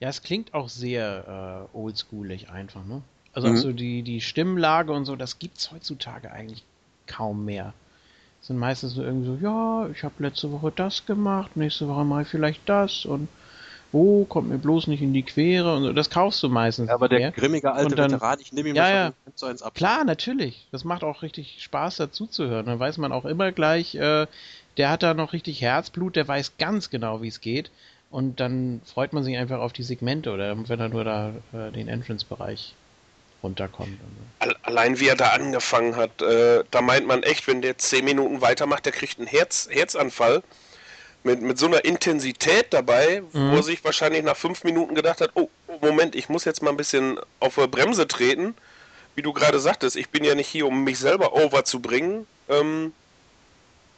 Ja, 0.00 0.08
es 0.08 0.22
klingt 0.22 0.54
auch 0.54 0.68
sehr 0.68 1.68
äh, 1.72 1.76
oldschoolig 1.76 2.50
einfach, 2.50 2.84
ne? 2.84 3.02
Also 3.32 3.48
mhm. 3.48 3.56
so 3.56 3.72
die, 3.72 4.02
die 4.02 4.20
Stimmlage 4.20 4.92
und 4.92 5.04
so, 5.04 5.14
das 5.14 5.38
gibt 5.38 5.58
es 5.58 5.70
heutzutage 5.70 6.32
eigentlich 6.32 6.64
kaum 7.06 7.44
mehr. 7.44 7.74
Sind 8.40 8.58
meistens 8.58 8.96
nur 8.96 9.04
irgendwie 9.04 9.26
so, 9.26 9.38
ja, 9.40 9.88
ich 9.88 10.04
habe 10.04 10.14
letzte 10.18 10.50
Woche 10.52 10.72
das 10.74 11.04
gemacht, 11.06 11.56
nächste 11.56 11.88
Woche 11.88 12.04
mache 12.04 12.22
ich 12.22 12.28
vielleicht 12.28 12.68
das 12.68 13.04
und 13.04 13.28
oh, 13.92 14.24
kommt 14.24 14.48
mir 14.48 14.58
bloß 14.58 14.86
nicht 14.86 15.02
in 15.02 15.12
die 15.12 15.22
Quere 15.22 15.74
und 15.74 15.82
so. 15.84 15.92
Das 15.92 16.10
kaufst 16.10 16.42
du 16.42 16.48
meistens. 16.48 16.88
Ja, 16.88 16.94
aber 16.94 17.08
der 17.08 17.18
mehr. 17.18 17.32
grimmige 17.32 17.72
alte 17.72 17.94
dann, 17.94 18.12
Veteran, 18.12 18.38
ich 18.40 18.52
nehme 18.52 18.70
ihm 18.70 18.76
ja, 18.76 18.90
ja. 18.90 19.12
zu 19.34 19.46
eins 19.46 19.62
ab. 19.62 19.74
Klar, 19.74 20.04
natürlich. 20.04 20.66
Das 20.72 20.84
macht 20.84 21.04
auch 21.04 21.22
richtig 21.22 21.62
Spaß 21.62 21.96
dazu 21.96 22.26
zu 22.26 22.46
hören. 22.46 22.66
Dann 22.66 22.78
weiß 22.78 22.98
man 22.98 23.12
auch 23.12 23.24
immer 23.24 23.52
gleich, 23.52 23.94
äh, 23.94 24.26
der 24.76 24.90
hat 24.90 25.02
da 25.02 25.14
noch 25.14 25.32
richtig 25.32 25.60
Herzblut, 25.60 26.16
der 26.16 26.28
weiß 26.28 26.56
ganz 26.58 26.90
genau, 26.90 27.22
wie 27.22 27.28
es 27.28 27.40
geht. 27.40 27.70
Und 28.10 28.40
dann 28.40 28.80
freut 28.84 29.12
man 29.12 29.22
sich 29.22 29.36
einfach 29.36 29.58
auf 29.58 29.72
die 29.72 29.82
Segmente 29.82 30.32
oder 30.32 30.56
wenn 30.68 30.80
er 30.80 30.88
nur 30.88 31.04
da 31.04 31.32
äh, 31.52 31.70
den 31.72 31.88
Entrance-Bereich 31.88 32.74
runterkommt. 33.42 33.98
Allein 34.62 35.00
wie 35.00 35.08
er 35.08 35.16
da 35.16 35.30
angefangen 35.30 35.96
hat, 35.96 36.22
äh, 36.22 36.64
da 36.70 36.80
meint 36.80 37.06
man 37.06 37.22
echt, 37.22 37.46
wenn 37.48 37.60
der 37.60 37.78
zehn 37.78 38.04
Minuten 38.04 38.40
weitermacht, 38.40 38.84
der 38.84 38.92
kriegt 38.92 39.18
einen 39.18 39.26
Herz, 39.26 39.68
Herzanfall 39.70 40.42
mit, 41.24 41.42
mit 41.42 41.58
so 41.58 41.66
einer 41.66 41.84
Intensität 41.84 42.72
dabei, 42.72 43.22
mhm. 43.32 43.52
wo 43.52 43.56
er 43.56 43.62
sich 43.62 43.84
wahrscheinlich 43.84 44.22
nach 44.22 44.36
fünf 44.36 44.64
Minuten 44.64 44.94
gedacht 44.94 45.20
hat, 45.20 45.30
oh, 45.34 45.50
oh, 45.66 45.78
Moment, 45.80 46.14
ich 46.14 46.28
muss 46.28 46.44
jetzt 46.44 46.62
mal 46.62 46.70
ein 46.70 46.76
bisschen 46.76 47.18
auf 47.40 47.56
die 47.56 47.66
Bremse 47.66 48.06
treten. 48.06 48.54
Wie 49.14 49.22
du 49.22 49.32
gerade 49.32 49.58
sagtest, 49.58 49.96
ich 49.96 50.10
bin 50.10 50.22
ja 50.22 50.36
nicht 50.36 50.48
hier, 50.48 50.66
um 50.66 50.84
mich 50.84 50.98
selber 50.98 51.32
over 51.32 51.64
zu 51.64 51.80
bringen. 51.80 52.26
Ähm, 52.48 52.92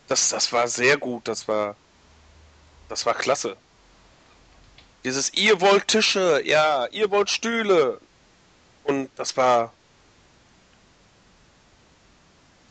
das, 0.08 0.30
das 0.30 0.52
war 0.52 0.66
sehr 0.66 0.96
gut, 0.96 1.28
das 1.28 1.46
war, 1.46 1.76
das 2.88 3.04
war 3.04 3.14
klasse. 3.14 3.56
Dieses, 5.04 5.32
ihr 5.34 5.60
wollt 5.60 5.88
Tische, 5.88 6.42
ja, 6.44 6.86
ihr 6.86 7.10
wollt 7.10 7.30
Stühle. 7.30 8.00
Und 8.84 9.08
das 9.16 9.36
war. 9.36 9.72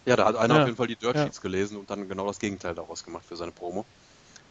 Ja, 0.05 0.15
da 0.15 0.25
hat 0.25 0.35
einer 0.35 0.55
ja. 0.55 0.61
auf 0.61 0.67
jeden 0.67 0.77
Fall 0.77 0.87
die 0.87 0.95
Dirt 0.95 1.17
Sheets 1.17 1.37
ja. 1.37 1.41
gelesen 1.41 1.77
und 1.77 1.89
dann 1.89 2.07
genau 2.09 2.25
das 2.25 2.39
Gegenteil 2.39 2.73
daraus 2.73 3.03
gemacht 3.03 3.25
für 3.27 3.35
seine 3.35 3.51
Promo. 3.51 3.85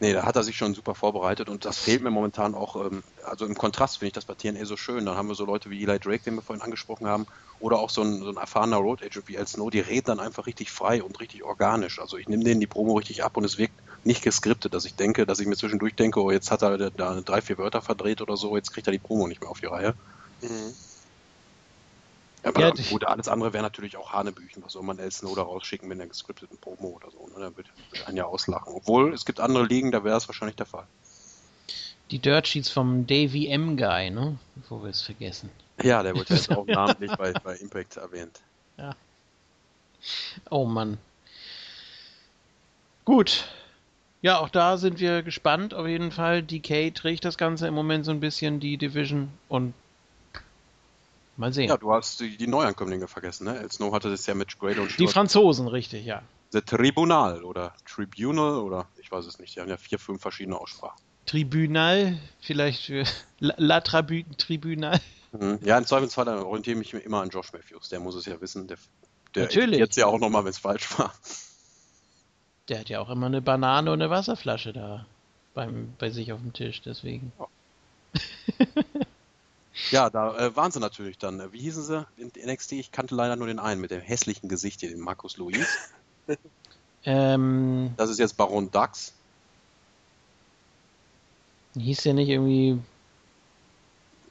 Nee, 0.01 0.13
da 0.13 0.23
hat 0.23 0.37
er 0.37 0.43
sich 0.43 0.55
schon 0.55 0.73
super 0.73 0.95
vorbereitet 0.95 1.49
und 1.49 1.65
das 1.65 1.77
fehlt 1.77 2.01
mir 2.01 2.09
momentan 2.09 2.55
auch, 2.55 2.77
ähm, 2.77 3.03
also 3.25 3.45
im 3.45 3.55
Kontrast 3.55 3.97
finde 3.97 4.07
ich 4.07 4.13
das 4.13 4.23
bei 4.23 4.33
TNA 4.33 4.63
so 4.63 4.77
schön. 4.77 5.05
Dann 5.05 5.17
haben 5.17 5.27
wir 5.27 5.35
so 5.35 5.43
Leute 5.43 5.69
wie 5.69 5.83
Eli 5.83 5.99
Drake, 5.99 6.23
den 6.23 6.35
wir 6.35 6.41
vorhin 6.41 6.63
angesprochen 6.63 7.05
haben, 7.05 7.27
oder 7.59 7.79
auch 7.79 7.89
so 7.89 8.01
ein, 8.01 8.19
so 8.19 8.29
ein 8.29 8.37
erfahrener 8.37 8.77
Road 8.77 9.03
Agent 9.03 9.27
wie 9.27 9.35
El 9.35 9.45
Snow, 9.45 9.69
die 9.69 9.81
reden 9.81 10.05
dann 10.05 10.19
einfach 10.21 10.47
richtig 10.47 10.71
frei 10.71 11.03
und 11.03 11.19
richtig 11.19 11.43
organisch. 11.43 11.99
Also 11.99 12.15
ich 12.15 12.29
nehme 12.29 12.45
denen 12.45 12.61
die 12.61 12.67
Promo 12.67 12.93
richtig 12.93 13.25
ab 13.25 13.35
und 13.35 13.43
es 13.43 13.57
wirkt 13.57 13.73
nicht 14.05 14.23
geskriptet, 14.23 14.73
dass 14.73 14.85
ich 14.85 14.95
denke, 14.95 15.25
dass 15.25 15.41
ich 15.41 15.47
mir 15.47 15.57
zwischendurch 15.57 15.95
denke, 15.95 16.21
oh, 16.21 16.31
jetzt 16.31 16.49
hat 16.49 16.61
er 16.61 16.77
da 16.91 17.19
drei, 17.19 17.41
vier 17.41 17.57
Wörter 17.57 17.81
verdreht 17.81 18.21
oder 18.21 18.37
so, 18.37 18.55
jetzt 18.55 18.71
kriegt 18.71 18.87
er 18.87 18.93
die 18.93 18.99
Promo 18.99 19.27
nicht 19.27 19.41
mehr 19.41 19.49
auf 19.49 19.59
die 19.59 19.65
Reihe. 19.65 19.95
Mhm. 20.41 20.73
Aber 22.43 22.61
ja, 22.61 22.71
gut, 22.89 23.03
alles 23.03 23.27
andere 23.27 23.53
wäre 23.53 23.63
natürlich 23.63 23.97
auch 23.97 24.13
Hanebüchen. 24.13 24.63
Was 24.63 24.73
soll 24.73 24.83
man 24.83 24.97
El 24.97 25.11
Snow 25.11 25.35
da 25.35 25.41
rausschicken 25.41 25.89
mit 25.89 25.99
einer 25.99 26.07
gescripteten 26.07 26.57
Promo 26.57 26.89
oder 26.89 27.11
so? 27.11 27.27
Ne? 27.27 27.33
Da 27.35 27.57
wird, 27.57 27.67
wird 27.91 28.07
einen 28.07 28.17
ja 28.17 28.25
auslachen. 28.25 28.73
Obwohl, 28.73 29.13
es 29.13 29.25
gibt 29.25 29.39
andere 29.39 29.65
Ligen, 29.65 29.91
da 29.91 30.03
wäre 30.03 30.17
es 30.17 30.27
wahrscheinlich 30.27 30.55
der 30.55 30.65
Fall. 30.65 30.85
Die 32.11 32.19
Dirt 32.19 32.47
Sheets 32.47 32.69
vom 32.69 33.05
Davy 33.05 33.47
M. 33.47 33.77
Guy, 33.77 34.09
ne? 34.09 34.37
Bevor 34.55 34.83
wir 34.83 34.89
es 34.89 35.01
vergessen. 35.01 35.49
Ja, 35.83 36.01
der 36.01 36.15
wurde 36.15 36.33
jetzt 36.33 36.49
auch 36.49 36.65
namentlich 36.67 37.11
bei, 37.11 37.33
bei 37.33 37.55
Impact 37.57 37.97
erwähnt. 37.97 38.41
Ja. 38.77 38.95
Oh 40.49 40.65
Mann. 40.65 40.97
Gut. 43.05 43.45
Ja, 44.21 44.39
auch 44.39 44.49
da 44.49 44.77
sind 44.77 44.99
wir 44.99 45.23
gespannt. 45.23 45.73
Auf 45.73 45.87
jeden 45.87 46.11
Fall. 46.11 46.41
DK 46.41 46.93
trägt 46.93 47.25
das 47.25 47.37
Ganze 47.37 47.67
im 47.67 47.73
Moment 47.73 48.05
so 48.05 48.11
ein 48.11 48.19
bisschen, 48.19 48.59
die 48.59 48.77
Division. 48.77 49.29
Und 49.47 49.73
Mal 51.39 51.53
sehen. 51.53 51.69
Ja, 51.69 51.77
du 51.77 51.93
hast 51.93 52.19
die, 52.19 52.35
die 52.35 52.47
Neuankömmlinge 52.47 53.07
vergessen, 53.07 53.45
ne? 53.45 53.57
El 53.57 53.71
Snow 53.71 53.93
hatte 53.93 54.09
das 54.09 54.25
ja 54.25 54.35
mit 54.35 54.59
Grado 54.59 54.81
und 54.81 54.99
Die 54.99 55.07
Franzosen, 55.07 55.69
richtig, 55.69 56.05
ja. 56.05 56.21
The 56.49 56.59
Tribunal 56.59 57.45
oder 57.45 57.73
Tribunal 57.85 58.59
oder 58.59 58.87
ich 58.97 59.09
weiß 59.09 59.25
es 59.25 59.39
nicht. 59.39 59.55
Die 59.55 59.61
haben 59.61 59.69
ja 59.69 59.77
vier, 59.77 59.99
fünf 59.99 60.21
verschiedene 60.21 60.59
Aussprachen. 60.59 61.01
Tribunal, 61.25 62.19
vielleicht 62.41 62.83
für 62.83 63.05
La, 63.39 63.53
La 63.55 63.79
Trabu 63.79 64.23
Tribunal. 64.37 64.99
Mhm. 65.31 65.59
Ja, 65.63 65.77
im 65.77 65.85
Zweifelsfall 65.85 66.27
orientiere 66.27 66.81
ich 66.81 66.93
mich 66.93 67.05
immer 67.05 67.21
an 67.21 67.29
Josh 67.29 67.53
Matthews. 67.53 67.87
Der 67.87 68.01
muss 68.01 68.15
es 68.15 68.25
ja 68.25 68.41
wissen. 68.41 68.67
Der, 68.67 68.77
der 69.35 69.43
Natürlich. 69.43 69.79
Jetzt 69.79 69.95
ja 69.95 70.07
auch 70.07 70.19
nochmal, 70.19 70.43
wenn 70.43 70.49
es 70.49 70.59
falsch 70.59 70.99
war. 70.99 71.13
Der 72.67 72.79
hat 72.79 72.89
ja 72.89 72.99
auch 72.99 73.09
immer 73.09 73.27
eine 73.27 73.41
Banane 73.41 73.93
und 73.93 74.01
eine 74.01 74.09
Wasserflasche 74.09 74.73
da 74.73 75.05
beim, 75.53 75.93
bei 75.97 76.09
sich 76.09 76.33
auf 76.33 76.41
dem 76.41 76.51
Tisch, 76.51 76.81
deswegen. 76.81 77.31
Oh. 77.37 77.47
Ja, 79.91 80.09
da 80.09 80.37
äh, 80.37 80.55
waren 80.55 80.71
sie 80.71 80.79
natürlich 80.79 81.17
dann. 81.17 81.39
Äh, 81.39 81.51
wie 81.51 81.59
hießen 81.59 81.83
sie 81.83 82.05
in 82.17 82.31
NXT? 82.45 82.73
Ich 82.73 82.91
kannte 82.91 83.15
leider 83.15 83.35
nur 83.35 83.47
den 83.47 83.59
einen 83.59 83.81
mit 83.81 83.91
dem 83.91 84.01
hässlichen 84.01 84.49
Gesicht 84.49 84.81
hier, 84.81 84.89
den 84.89 84.99
Markus 84.99 85.37
Luis. 85.37 85.67
ähm, 87.05 87.93
das 87.97 88.09
ist 88.09 88.19
jetzt 88.19 88.37
Baron 88.37 88.69
Dax. 88.71 89.13
Hieß 91.77 92.03
der 92.03 92.13
nicht 92.13 92.29
irgendwie. 92.29 92.79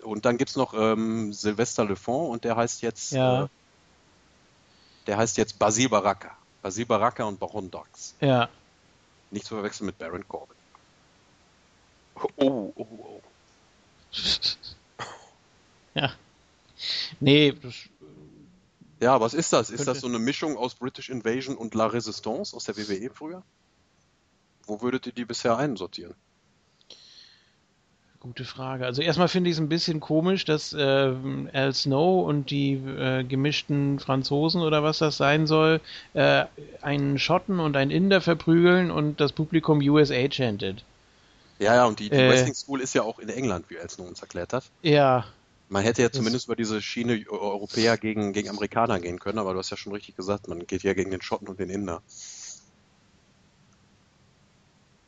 Und 0.02 0.24
dann 0.24 0.38
gibt 0.38 0.50
es 0.50 0.56
noch 0.56 0.74
ähm, 0.74 1.32
Sylvester 1.32 1.84
Lefond 1.84 2.30
und 2.30 2.44
der 2.44 2.56
heißt 2.56 2.82
jetzt. 2.82 3.12
Ja. 3.12 3.44
Äh, 3.44 3.48
der 5.06 5.16
heißt 5.16 5.38
jetzt 5.38 5.58
Basil 5.58 5.88
Baraka. 5.88 6.36
Basil 6.62 6.84
Baraka 6.84 7.24
und 7.24 7.40
Baron 7.40 7.70
Dax. 7.70 8.14
Ja. 8.20 8.48
Nicht 9.30 9.46
zu 9.46 9.54
verwechseln 9.54 9.86
mit 9.86 9.98
Baron 9.98 10.26
Corbin. 10.28 10.56
Oh, 12.14 12.28
oh, 12.36 12.72
oh. 12.76 13.20
Ja. 16.00 16.12
Nee, 17.20 17.54
das, 17.60 17.74
ja, 19.00 19.20
was 19.20 19.34
ist 19.34 19.52
das? 19.52 19.70
Ist 19.70 19.86
das 19.86 20.00
so 20.00 20.08
eine 20.08 20.18
Mischung 20.18 20.56
aus 20.56 20.74
British 20.74 21.08
Invasion 21.08 21.56
und 21.56 21.74
La 21.74 21.86
Resistance 21.86 22.54
aus 22.54 22.64
der 22.64 22.76
WWE 22.76 23.10
früher? 23.10 23.42
Wo 24.66 24.82
würdet 24.82 25.06
ihr 25.06 25.12
die 25.12 25.24
bisher 25.24 25.56
einsortieren? 25.56 26.14
Gute 28.20 28.44
Frage. 28.44 28.84
Also 28.84 29.00
erstmal 29.00 29.28
finde 29.28 29.48
ich 29.48 29.56
es 29.56 29.60
ein 29.60 29.68
bisschen 29.68 30.00
komisch, 30.00 30.44
dass 30.44 30.72
äh, 30.72 31.14
Al 31.52 31.72
Snow 31.72 32.26
und 32.26 32.50
die 32.50 32.72
äh, 32.72 33.22
gemischten 33.22 34.00
Franzosen 34.00 34.60
oder 34.60 34.82
was 34.82 34.98
das 34.98 35.16
sein 35.16 35.46
soll, 35.46 35.80
äh, 36.14 36.44
einen 36.82 37.20
Schotten 37.20 37.60
und 37.60 37.76
einen 37.76 37.92
Inder 37.92 38.20
verprügeln 38.20 38.90
und 38.90 39.20
das 39.20 39.32
Publikum 39.32 39.78
USA 39.78 40.28
chantet. 40.28 40.84
Ja, 41.60 41.76
ja, 41.76 41.86
und 41.86 42.00
die, 42.00 42.10
die 42.10 42.16
äh, 42.16 42.28
Wrestling 42.28 42.54
School 42.54 42.80
ist 42.80 42.94
ja 42.94 43.02
auch 43.02 43.20
in 43.20 43.28
England, 43.28 43.70
wie 43.70 43.78
Al 43.78 43.88
Snow 43.88 44.08
uns 44.08 44.20
erklärt 44.20 44.52
hat. 44.52 44.64
Ja, 44.82 45.24
man 45.68 45.82
hätte 45.82 46.02
ja 46.02 46.10
zumindest 46.10 46.46
über 46.46 46.56
diese 46.56 46.80
Schiene 46.80 47.24
Europäer 47.28 47.98
gegen, 47.98 48.32
gegen 48.32 48.48
Amerikaner 48.48 49.00
gehen 49.00 49.18
können, 49.18 49.38
aber 49.38 49.52
du 49.52 49.58
hast 49.58 49.70
ja 49.70 49.76
schon 49.76 49.92
richtig 49.92 50.16
gesagt, 50.16 50.48
man 50.48 50.66
geht 50.66 50.82
ja 50.82 50.94
gegen 50.94 51.10
den 51.10 51.22
Schotten 51.22 51.48
und 51.48 51.60
den 51.60 51.70
Inder. 51.70 52.02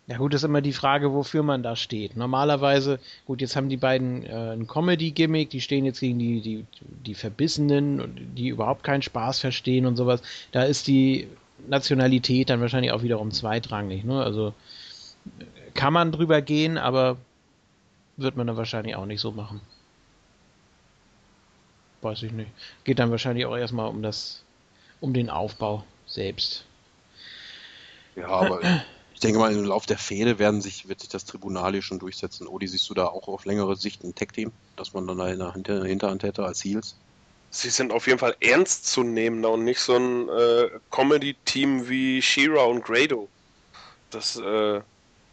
Ja 0.07 0.19
gut, 0.19 0.35
ist 0.35 0.43
immer 0.43 0.61
die 0.61 0.73
Frage, 0.73 1.13
wofür 1.13 1.45
man 1.45 1.63
da 1.63 1.77
steht. 1.77 2.17
Normalerweise, 2.17 2.99
gut, 3.27 3.41
jetzt 3.41 3.55
haben 3.55 3.69
die 3.69 3.77
beiden 3.77 4.25
äh, 4.25 4.55
ein 4.55 4.67
Comedy-Gimmick, 4.67 5.51
die 5.51 5.61
stehen 5.61 5.85
jetzt 5.85 6.01
gegen 6.01 6.19
die, 6.19 6.41
die, 6.41 6.67
die 7.07 7.15
Verbissenen, 7.15 8.35
die 8.35 8.49
überhaupt 8.49 8.83
keinen 8.83 9.03
Spaß 9.03 9.39
verstehen 9.39 9.87
und 9.87 9.95
sowas. 9.95 10.21
Da 10.51 10.65
ist 10.65 10.89
die 10.89 11.29
Nationalität 11.69 12.51
dann 12.51 12.61
wahrscheinlich 12.61 12.91
auch 12.91 13.05
wiederum 13.05 13.31
zweitrangig. 13.31 14.03
Ne? 14.03 14.21
Also 14.21 14.53
kann 15.75 15.93
man 15.93 16.11
drüber 16.11 16.43
gehen, 16.43 16.77
aber 16.77 17.17
wird 18.17 18.37
man 18.37 18.49
dann 18.49 18.57
wahrscheinlich 18.57 18.97
auch 18.97 19.07
nicht 19.07 19.21
so 19.21 19.31
machen 19.31 19.61
weiß 22.03 22.23
ich 22.23 22.33
nicht. 22.33 22.51
Geht 22.85 22.99
dann 22.99 23.11
wahrscheinlich 23.11 23.47
auch 23.47 23.57
erstmal 23.57 23.89
um 23.89 24.03
das, 24.03 24.43
um 25.01 25.13
den 25.13 25.31
Aufbau 25.31 25.85
selbst. 26.07 26.65
Ja, 28.17 28.29
aber 28.29 28.61
ich 29.15 29.21
denke 29.21 29.39
mal, 29.39 29.53
im 29.53 29.65
Laufe 29.65 29.87
der 29.87 29.99
Fehde 29.99 30.39
werden 30.39 30.61
sich, 30.61 30.89
wird 30.89 31.01
sich 31.01 31.09
das 31.09 31.25
Tribunal 31.25 31.73
hier 31.73 31.83
schon 31.83 31.99
durchsetzen. 31.99 32.47
Odi, 32.47 32.67
siehst 32.67 32.89
du 32.91 32.95
da 32.95 33.07
auch 33.07 33.29
auf 33.29 33.45
längere 33.45 33.77
Sicht 33.77 34.05
ein 34.05 34.15
Tech-Team, 34.15 34.53
dass 34.77 34.93
man 34.93 35.07
dann 35.07 35.19
da 35.19 35.29
in 35.29 35.39
der 35.39 35.53
Hinter 35.53 35.85
Hinterhand 35.85 36.23
hätte 36.23 36.45
als 36.45 36.65
Heels? 36.65 36.97
Sie 37.51 37.71
sind 37.71 37.93
auf 37.93 38.07
jeden 38.07 38.21
Fall 38.21 38.37
ernst 38.41 38.87
zu 38.87 39.03
nehmen 39.03 39.45
und 39.45 39.65
nicht 39.65 39.81
so 39.81 39.97
ein 39.97 40.29
äh, 40.29 40.71
Comedy-Team 40.93 41.89
wie 41.89 42.23
Shira 42.23 42.63
und 42.63 42.85
Grado. 42.85 43.29
Das, 44.11 44.37
äh, 44.37 44.81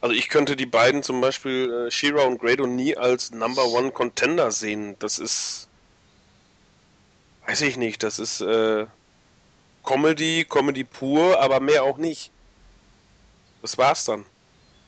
also 0.02 0.16
ich 0.16 0.28
könnte 0.30 0.56
die 0.56 0.66
beiden 0.66 1.04
zum 1.04 1.22
Beispiel, 1.22 1.88
äh, 1.88 1.92
Shira 1.92 2.24
und 2.24 2.40
Grado, 2.40 2.66
nie 2.66 2.98
als 2.98 3.32
Number 3.32 3.66
One 3.68 3.92
Contender 3.92 4.52
sehen. 4.52 4.96
Das 4.98 5.20
ist 5.20 5.67
Weiß 7.48 7.62
ich 7.62 7.78
nicht, 7.78 8.04
das 8.04 8.20
ist 8.20 8.42
äh, 8.42 8.86
Comedy, 9.84 10.46
Comedy 10.48 10.84
pur, 10.84 11.40
aber 11.40 11.62
mehr 11.62 11.84
auch 11.84 11.98
nicht. 11.98 12.30
Das 13.62 13.78
war's 13.78 14.04
dann. 14.04 14.26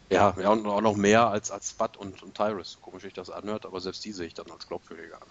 Ja, 0.10 0.36
ja 0.40 0.50
und 0.50 0.66
auch 0.68 0.82
noch 0.82 0.98
mehr 0.98 1.30
als, 1.30 1.52
als 1.52 1.70
Spud 1.70 1.96
und, 1.96 2.22
und 2.22 2.36
Tyrus. 2.36 2.74
So 2.74 2.80
komisch 2.80 3.06
ich 3.06 3.14
das 3.14 3.30
anhört, 3.30 3.66
aber 3.66 3.80
selbst 3.80 4.04
die 4.04 4.12
sehe 4.12 4.28
ich 4.28 4.34
dann 4.34 4.52
als 4.52 4.68
glaubwürdiger 4.68 5.16
an. 5.16 5.28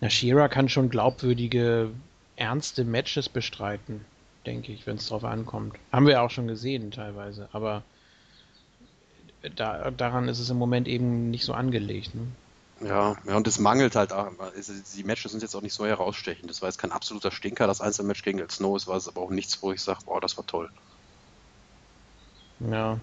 Na, 0.00 0.08
Shira 0.08 0.48
kann 0.48 0.68
schon 0.68 0.90
glaubwürdige, 0.90 1.90
ernste 2.36 2.84
Matches 2.84 3.28
bestreiten. 3.28 4.04
denke 4.46 4.72
ich, 4.72 4.86
wenn 4.86 4.96
es 4.96 5.08
drauf 5.08 5.24
ankommt. 5.24 5.74
Haben 5.90 6.06
wir 6.06 6.22
auch 6.22 6.30
schon 6.30 6.46
gesehen 6.46 6.92
teilweise, 6.92 7.48
aber 7.52 7.82
da, 9.56 9.90
daran 9.90 10.28
ist 10.28 10.38
es 10.38 10.50
im 10.50 10.58
Moment 10.58 10.86
eben 10.86 11.30
nicht 11.30 11.44
so 11.44 11.52
angelegt. 11.52 12.14
Ne? 12.14 12.28
Ja, 12.80 13.16
ja, 13.24 13.36
und 13.36 13.46
es 13.46 13.58
mangelt 13.58 13.94
halt 13.94 14.12
auch. 14.12 14.30
Die 14.96 15.04
Matches 15.04 15.30
sind 15.30 15.42
jetzt 15.42 15.54
auch 15.54 15.62
nicht 15.62 15.74
so 15.74 15.86
herausstechend. 15.86 16.50
Das 16.50 16.60
war 16.60 16.68
jetzt 16.68 16.78
kein 16.78 16.92
absoluter 16.92 17.30
Stinker, 17.30 17.66
das 17.66 17.80
Einzelmatch 17.80 18.22
gegen 18.22 18.40
El 18.40 18.50
Snow. 18.50 18.76
Es 18.76 18.86
war 18.86 18.96
aber 18.96 19.20
auch 19.20 19.30
nichts, 19.30 19.62
wo 19.62 19.72
ich 19.72 19.80
sage, 19.80 20.00
boah, 20.04 20.20
das 20.20 20.36
war 20.36 20.46
toll. 20.46 20.70
Ja. 22.60 22.98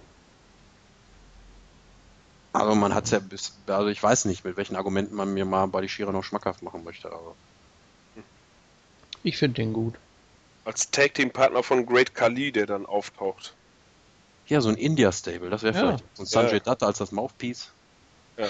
Also 2.52 2.74
man 2.74 2.94
hat 2.94 3.04
es 3.04 3.10
ja 3.10 3.18
bis, 3.18 3.56
also 3.66 3.88
ich 3.88 4.02
weiß 4.02 4.26
nicht, 4.26 4.44
mit 4.44 4.56
welchen 4.56 4.76
Argumenten 4.76 5.14
man 5.14 5.32
mir 5.32 5.46
mal 5.46 5.66
bei 5.66 5.80
die 5.80 5.88
Shira 5.88 6.12
noch 6.12 6.24
schmackhaft 6.24 6.62
machen 6.62 6.84
möchte, 6.84 7.10
aber. 7.10 7.34
Ich 9.22 9.38
finde 9.38 9.54
den 9.54 9.72
gut. 9.72 9.94
Als 10.64 10.90
Tag 10.90 11.14
Team 11.14 11.30
Partner 11.30 11.62
von 11.62 11.86
Great 11.86 12.14
Khali, 12.14 12.52
der 12.52 12.66
dann 12.66 12.84
auftaucht. 12.84 13.54
Ja, 14.46 14.60
so 14.60 14.68
ein 14.68 14.76
India-Stable, 14.76 15.48
das 15.48 15.62
wäre 15.62 15.74
ja. 15.74 15.80
vielleicht 15.80 16.04
so 16.14 16.22
ein 16.24 16.26
Sanjay 16.26 16.54
ja. 16.54 16.60
Datta 16.60 16.86
als 16.86 16.98
das 16.98 17.10
Mouthpiece. 17.10 17.70
Ja. 18.36 18.48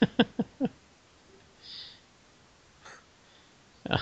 ja. 3.88 4.00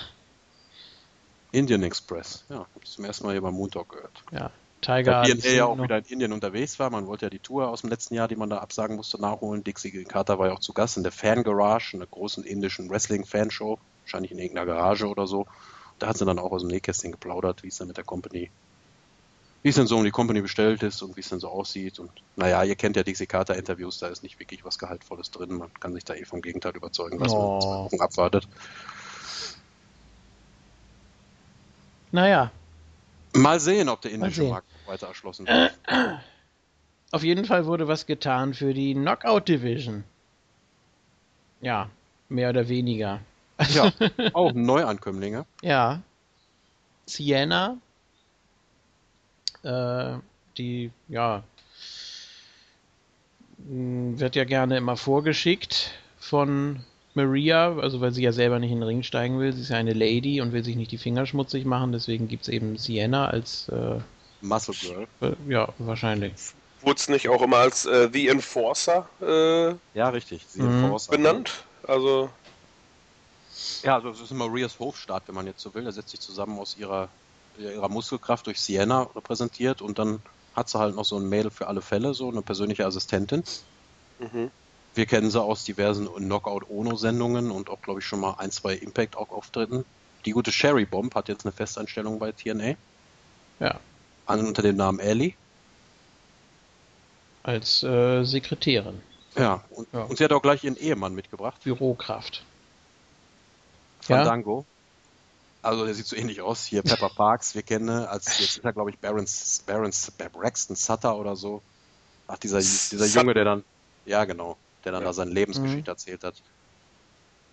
Indian 1.52 1.84
Express, 1.84 2.44
ja, 2.48 2.58
hab 2.58 2.82
ich 2.82 2.90
zum 2.90 3.05
ersten 3.05 3.26
Mal 3.26 3.32
hier 3.32 3.42
beim 3.42 3.55
Moondog 3.55 3.90
gehört. 3.90 4.23
Ja, 4.32 4.50
Tiger. 4.81 5.12
Da 5.12 5.23
BNA 5.23 5.50
ja 5.50 5.66
auch 5.66 5.81
wieder 5.81 5.98
in 5.98 6.05
Indien 6.05 6.32
unterwegs 6.32 6.78
war, 6.78 6.90
man 6.90 7.06
wollte 7.06 7.26
ja 7.26 7.31
die 7.31 7.39
Tour 7.39 7.68
aus 7.68 7.82
dem 7.82 7.90
letzten 7.90 8.14
Jahr, 8.14 8.28
die 8.28 8.36
man 8.36 8.50
da 8.50 8.58
absagen 8.58 8.97
musste, 8.97 9.20
nachholen. 9.20 9.62
Dixie 9.62 10.05
Carter 10.05 10.39
war 10.39 10.48
ja 10.48 10.55
auch 10.55 10.60
zu 10.60 10.73
Gast 10.73 10.97
in 10.97 11.05
der 11.05 11.12
Fan 11.12 11.44
Garage, 11.44 11.97
einer 11.97 12.06
großen 12.06 12.44
indischen 12.44 12.90
Wrestling-Fanshow, 12.90 13.78
wahrscheinlich 14.02 14.32
in 14.32 14.39
irgendeiner 14.39 14.66
Garage 14.66 15.06
oder 15.06 15.26
so. 15.26 15.47
Da 15.98 16.08
hat 16.08 16.18
sie 16.18 16.24
dann 16.24 16.39
auch 16.39 16.52
aus 16.52 16.62
dem 16.62 16.70
Nähkästchen 16.70 17.12
geplaudert, 17.12 17.62
wie 17.62 17.68
es 17.68 17.76
dann 17.76 17.89
mit 17.89 17.97
der 17.97 18.05
Company, 18.05 18.50
wie 19.65 19.70
es 19.70 19.76
denn 19.76 19.86
so 19.86 19.97
um 19.97 20.05
die 20.05 20.10
Company 20.10 20.43
bestellt 20.43 20.83
ist 20.83 21.01
und 21.01 21.17
wie 21.17 21.20
es 21.20 21.31
denn 21.31 21.41
so 21.41 21.49
aussieht. 21.49 21.99
Und 21.99 22.10
naja, 22.36 22.62
ihr 22.65 22.76
kennt 22.76 22.97
ja 22.97 23.02
Dixie 23.02 23.26
Carter 23.26 23.57
Interviews, 23.57 23.99
da 23.99 24.09
ist 24.09 24.23
nicht 24.23 24.39
wirklich 24.39 24.62
was 24.62 24.78
Gehaltvolles 24.78 25.31
drin. 25.31 25.57
Man 25.57 25.73
kann 25.81 25.94
sich 25.94 26.05
da 26.05 26.15
eh 26.15 26.26
vom 26.26 26.43
Gegenteil 26.43 26.76
überzeugen, 26.76 27.18
was 27.18 27.33
oh. 27.33 27.89
man 27.91 28.01
abwartet. 28.02 28.47
Naja. 32.12 32.51
Mal 33.33 33.59
sehen, 33.59 33.89
ob 33.89 34.02
der 34.02 34.10
indische 34.10 34.44
Markt 34.44 34.68
weiter 34.84 35.07
erschlossen 35.07 35.47
wird. 35.47 35.73
Auf 37.10 37.25
jeden 37.25 37.47
Fall 37.47 37.65
wurde 37.65 37.89
was 37.89 38.05
getan 38.05 38.52
für 38.52 38.75
die 38.75 38.93
Knockout 38.93 39.49
Division. 39.49 40.05
Ja, 41.62 41.89
mehr 42.28 42.51
oder 42.51 42.68
weniger. 42.68 43.20
Ja, 43.70 43.91
auch 44.34 44.52
Neuankömmlinge. 44.52 45.47
Ja. 45.62 46.02
Sienna, 47.07 47.78
äh, 49.65 50.18
die, 50.59 50.91
ja, 51.09 51.43
wird 53.59 54.36
ja 54.36 54.44
gerne 54.44 54.76
immer 54.76 54.97
vorgeschickt 54.97 55.93
von 56.18 56.84
Maria, 57.15 57.76
also 57.76 58.01
weil 58.01 58.12
sie 58.12 58.23
ja 58.23 58.33
selber 58.33 58.59
nicht 58.59 58.70
in 58.70 58.81
den 58.81 58.86
Ring 58.86 59.02
steigen 59.02 59.39
will. 59.39 59.52
Sie 59.52 59.62
ist 59.62 59.70
ja 59.70 59.76
eine 59.76 59.93
Lady 59.93 60.41
und 60.41 60.52
will 60.52 60.65
sich 60.65 60.76
nicht 60.76 60.91
die 60.91 60.99
Finger 60.99 61.26
schmutzig 61.26 61.65
machen, 61.65 61.93
deswegen 61.93 62.28
gibt 62.28 62.43
es 62.43 62.49
eben 62.49 62.76
Sienna 62.76 63.28
als 63.28 63.68
äh, 63.68 63.99
Muscle 64.41 64.75
Girl. 64.75 65.07
Äh, 65.20 65.52
ja, 65.52 65.68
wahrscheinlich. 65.78 66.33
Wurde 66.83 66.99
es 66.99 67.09
nicht 67.09 67.28
auch 67.28 67.41
immer 67.41 67.59
als 67.59 67.86
äh, 67.86 68.10
The 68.12 68.28
Enforcer 68.28 69.09
äh, 69.23 69.75
ja, 69.97 70.09
richtig. 70.10 70.44
The 70.49 70.62
mhm. 70.62 70.84
Enforcer. 70.84 71.12
benannt? 71.12 71.65
Also 71.86 72.28
ja, 73.83 73.94
also 73.94 74.10
es 74.10 74.20
ist 74.20 74.33
Marias 74.33 74.78
Hofstaat, 74.78 75.25
wenn 75.26 75.34
man 75.34 75.47
jetzt 75.47 75.60
so 75.60 75.73
will. 75.75 75.86
Er 75.86 75.93
setzt 75.93 76.10
sich 76.10 76.20
zusammen 76.20 76.59
aus 76.59 76.76
ihrer, 76.78 77.09
ihrer 77.58 77.89
Muskelkraft 77.89 78.47
durch 78.47 78.60
Sienna 78.60 79.02
repräsentiert 79.15 79.83
und 79.83 79.99
dann 79.99 80.20
hat 80.55 80.68
sie 80.68 80.78
halt 80.78 80.94
noch 80.94 81.05
so 81.05 81.16
ein 81.16 81.28
Mädel 81.28 81.50
für 81.50 81.66
alle 81.66 81.83
Fälle, 81.83 82.15
so 82.15 82.28
eine 82.31 82.42
persönliche 82.42 82.86
Assistentin. 82.86 83.42
Mhm. 84.18 84.50
Wir 84.94 85.07
kennen 85.07 85.31
sie 85.31 85.42
aus 85.42 85.65
diversen 85.65 86.07
Knockout-Ono-Sendungen 86.07 87.50
und 87.50 87.68
auch, 87.68 87.83
glaube 87.83 88.00
ich, 88.00 88.07
schon 88.07 88.20
mal 88.20 88.36
ein, 88.39 88.52
zwei 88.52 88.74
Impact-Auftritten. 88.74 89.84
Die 90.24 90.31
gute 90.31 90.52
Sherry 90.52 90.84
Bomb 90.84 91.15
hat 91.15 91.28
jetzt 91.28 91.44
eine 91.44 91.52
Festanstellung 91.52 92.18
bei 92.20 92.33
TNA. 92.33 92.74
Ja. 93.58 93.81
An, 94.26 94.47
unter 94.47 94.62
dem 94.62 94.76
Namen 94.76 95.00
Ellie. 95.00 95.34
Als 97.42 97.83
äh, 97.83 98.23
Sekretärin. 98.24 99.02
Ja 99.36 99.65
und, 99.70 99.89
ja. 99.92 100.05
und 100.05 100.16
sie 100.16 100.24
hat 100.24 100.33
auch 100.33 100.42
gleich 100.42 100.62
ihren 100.65 100.76
Ehemann 100.76 101.15
mitgebracht. 101.15 101.62
Bürokraft. 101.65 102.44
Fandango. 104.00 104.65
Also 105.65 105.86
der 105.86 105.94
sieht 105.94 106.07
so 106.07 106.15
ähnlich 106.15 106.43
aus. 106.43 106.67
Hier 106.67 106.83
Pepper 106.83 107.09
Parks, 107.09 107.55
wir 107.55 107.62
kennen 107.62 107.89
als 107.89 108.39
jetzt 108.39 108.59
ist 108.59 108.65
er 108.65 108.75
glaube 108.75 108.91
ich 108.91 108.99
Baron, 108.99 109.26
Baron 109.67 109.93
Braxton 110.33 110.76
Sutter 110.76 111.17
oder 111.17 111.36
so. 111.36 111.62
Ach 112.26 112.36
dieser 112.36 112.59
dieser 112.59 113.07
Junge, 113.07 113.33
der 113.33 113.44
dann 113.44 113.65
ja 114.05 114.26
genau, 114.26 114.59
der 114.84 114.93
dann 114.93 115.01
ja. 115.01 115.09
da 115.09 115.12
seine 115.15 115.31
Lebensgeschichte 115.31 115.91
mhm. 115.91 115.94
erzählt 115.94 116.23
hat. 116.23 116.34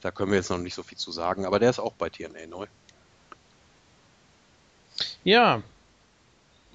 Da 0.02 0.12
können 0.12 0.32
wir 0.32 0.38
jetzt 0.38 0.50
noch 0.50 0.58
nicht 0.58 0.74
so 0.74 0.84
viel 0.84 0.98
zu 0.98 1.12
sagen, 1.12 1.46
aber 1.46 1.60
der 1.60 1.70
ist 1.70 1.80
auch 1.80 1.94
bei 1.94 2.10
TNA 2.10 2.48
neu. 2.50 2.66
Ja. 5.24 5.62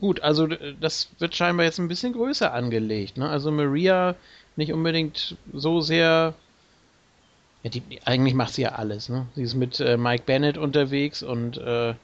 Gut, 0.00 0.20
also 0.20 0.47
das 0.47 1.10
wird 1.18 1.34
scheinbar 1.34 1.66
jetzt 1.66 1.78
ein 1.78 1.89
bisschen 1.89 2.15
größer 2.15 2.52
angelegt. 2.52 3.18
Ne? 3.18 3.28
Also 3.28 3.50
Maria 3.50 4.15
nicht 4.56 4.73
unbedingt 4.73 5.36
so 5.52 5.81
sehr 5.81 6.34
ja, 7.66 7.70
die, 7.70 7.82
eigentlich 8.04 8.34
macht 8.34 8.54
sie 8.54 8.62
ja 8.62 8.70
alles. 8.70 9.08
Ne? 9.08 9.26
Sie 9.34 9.42
ist 9.42 9.54
mit 9.54 9.80
äh, 9.80 9.96
Mike 9.96 10.22
Bennett 10.24 10.56
unterwegs 10.56 11.22
und 11.24 11.58
äh, 11.58 11.94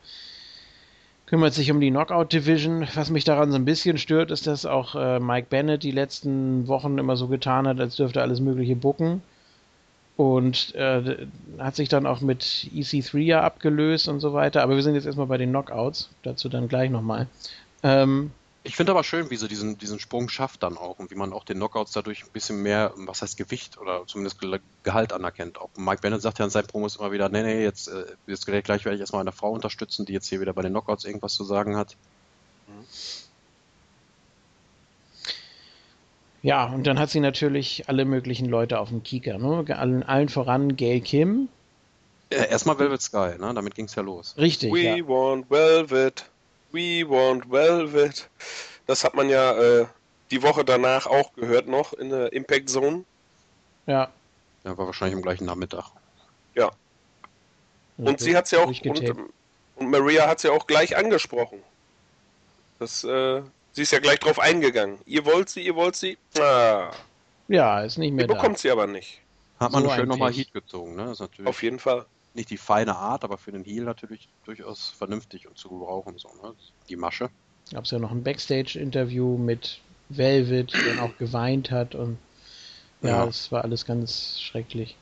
kümmert 1.27 1.55
sich 1.55 1.71
um 1.71 1.81
die 1.81 1.91
Knockout 1.91 2.33
Division. 2.33 2.87
Was 2.95 3.11
mich 3.11 3.23
daran 3.23 3.53
so 3.53 3.57
ein 3.57 3.65
bisschen 3.65 3.97
stört, 3.97 4.33
ist, 4.33 4.49
dass 4.49 4.67
auch 4.67 4.97
äh, 4.97 5.21
Mike 5.21 5.47
Bennett 5.51 5.85
die 5.85 5.93
letzten 5.93 6.67
Wochen 6.67 6.99
immer 6.99 7.17
so 7.17 7.29
getan 7.29 7.69
hat, 7.69 7.79
als 7.79 7.95
dürfte 7.95 8.23
alles 8.23 8.41
Mögliche 8.41 8.75
bucken. 8.75 9.23
Und 10.17 10.75
äh, 10.75 11.27
hat 11.59 11.77
sich 11.77 11.89
dann 11.89 12.07
auch 12.07 12.21
mit 12.21 12.43
EC3 12.43 13.19
ja 13.21 13.43
abgelöst 13.43 14.09
und 14.09 14.19
so 14.19 14.33
weiter. 14.33 14.63
Aber 14.63 14.75
wir 14.75 14.83
sind 14.83 14.97
jetzt 14.97 15.07
erstmal 15.07 15.29
bei 15.29 15.39
den 15.39 15.51
Knockouts. 15.51 16.11
Dazu 16.25 16.49
dann 16.49 16.67
gleich 16.67 16.91
nochmal. 16.91 17.29
Ähm, 17.85 18.33
ich 18.65 18.77
finde 18.77 18.93
aber 18.93 19.03
schön, 19.03 19.31
wie 19.31 19.37
sie 19.37 19.49
diesen, 19.49 19.77
diesen 19.79 19.99
Sprung 19.99 20.29
schafft 20.29 20.63
dann 20.63 20.77
auch 20.77 20.99
und 20.99 21.11
wie 21.11 21.17
man 21.17 21.33
auch 21.33 21.45
den 21.45 21.57
Knockouts 21.57 21.93
dadurch 21.93 22.23
ein 22.23 22.31
bisschen 22.33 22.63
mehr, 22.63 22.93
was 22.97 23.23
heißt 23.23 23.37
Gewicht 23.37 23.79
oder 23.79 24.07
zumindest 24.07 24.39
Gehalt 24.85 25.13
anerkennt. 25.13 25.61
Auch 25.61 25.71
Mike 25.77 26.01
Bennett 26.01 26.23
sagt 26.23 26.39
ja 26.39 26.45
in 26.45 26.51
seinen 26.51 26.69
Promos 26.69 26.97
immer 26.97 27.11
wieder, 27.11 27.29
nee, 27.29 27.43
nee, 27.43 27.63
jetzt, 27.63 27.89
äh, 27.89 28.05
jetzt 28.27 28.47
gleich 28.47 28.85
werde 28.85 28.95
ich 28.95 29.01
erstmal 29.01 29.23
eine 29.23 29.33
Frau 29.33 29.51
unterstützen, 29.51 30.07
die 30.07 30.13
jetzt 30.13 30.29
hier 30.29 30.41
wieder 30.41 30.53
bei 30.53 30.63
den 30.63 30.73
Knockouts 30.73 31.05
irgendwas 31.05 31.35
zu 31.35 31.45
sagen 31.45 31.77
hat. 31.77 31.97
Mhm. 32.69 32.85
Ja, 36.43 36.67
und 36.67 36.87
dann 36.87 36.99
hat 36.99 37.11
sie 37.11 37.21
natürlich 37.21 37.89
alle 37.89 38.05
möglichen 38.05 38.47
Leute 38.47 38.81
auf 38.81 38.89
dem 38.89 39.05
Kieker, 39.05 39.39
ne? 39.39 39.65
Allen, 39.77 40.03
allen 40.03 40.29
voran 40.29 40.77
Gail 40.77 41.01
Kim. 41.01 41.49
Äh, 42.31 42.49
erstmal 42.49 42.79
Velvet 42.79 43.01
Sky, 43.01 43.39
ne? 43.39 43.53
Damit 43.55 43.77
ging 43.77 43.85
es 43.85 43.95
ja 43.95 44.03
los. 44.03 44.35
Richtig. 44.37 44.73
We 44.73 44.83
ja. 44.83 45.09
want 45.09 45.49
Velvet. 45.51 46.25
We 46.73 47.09
Want 47.09 47.51
Velvet. 47.51 48.29
Das 48.87 49.05
hat 49.05 49.15
man 49.15 49.29
ja 49.29 49.53
äh, 49.53 49.87
die 50.31 50.43
Woche 50.43 50.65
danach 50.65 51.07
auch 51.07 51.33
gehört 51.35 51.69
noch 51.69 51.93
in 51.93 52.11
der 52.11 52.33
Impact 52.33 52.71
Zone. 52.71 53.05
Ja. 53.87 54.11
Ja, 54.65 54.79
war 54.79 54.87
wahrscheinlich 54.87 55.17
am 55.17 55.23
gleichen 55.23 55.45
Nachmittag. 55.45 55.91
Ja. 56.55 56.71
Und 57.99 58.21
sie 58.21 58.37
hat 58.37 58.47
es 58.47 58.53
ja 58.53 58.61
auch, 58.61 58.69
und, 58.69 59.31
und, 59.77 59.91
Maria 59.91 60.27
hat 60.27 60.39
es 60.39 60.45
ja 60.45 60.53
auch 60.53 60.67
gleich 60.67 60.97
angesprochen. 60.97 61.63
Das, 62.79 63.05
äh, 63.05 63.43
sie 63.73 63.83
ist 63.83 63.93
ja 63.93 64.01
gleich 64.01 64.19
drauf 64.19 64.39
eingegangen. 64.39 64.99
Ihr 65.07 65.25
wollt 65.25 65.49
sie, 65.49 65.63
ihr 65.63 65.75
wollt 65.75 65.97
sie. 65.97 66.19
Ah. 66.39 66.91
Ja, 67.49 67.83
ist 67.83 67.99
nicht 67.99 68.13
mehr. 68.13 68.25
Ihr 68.25 68.35
bekommt 68.35 68.59
sie 68.59 68.71
aber 68.71 68.87
nicht. 68.87 69.21
Hat 69.61 69.73
man 69.73 69.85
so 69.85 69.91
schön 69.91 70.09
nochmal 70.09 70.33
Heat 70.33 70.53
gezogen, 70.53 70.97
ne? 70.97 71.15
Auf 71.45 71.63
jeden 71.63 71.79
Fall 71.79 72.07
nicht 72.35 72.51
die 72.51 72.57
feine 72.57 72.97
Art, 72.97 73.25
aber 73.25 73.39
für 73.39 73.53
den 73.53 73.65
Heal 73.65 73.85
natürlich 73.85 74.29
durchaus 74.45 74.91
vernünftig 74.91 75.49
und 75.49 75.59
zu 75.59 75.69
gebrauchen. 75.69 76.19
So, 76.19 76.29
ne? 76.43 76.55
Die 76.89 76.97
Masche. 76.97 77.31
Gab 77.73 77.85
es 77.85 77.91
ja 77.91 77.99
noch 77.99 78.11
ein 78.11 78.23
Backstage-Interview 78.23 79.37
mit 79.39 79.81
Velvet, 80.09 80.73
der 80.73 80.95
dann 80.95 81.01
auch 81.01 81.17
geweint 81.19 81.71
hat 81.71 81.95
und 81.95 82.19
ja, 83.03 83.09
ja, 83.09 83.27
das 83.27 83.51
war 83.51 83.65
alles 83.65 83.85
ganz 83.85 84.41
schrecklich. 84.41 84.97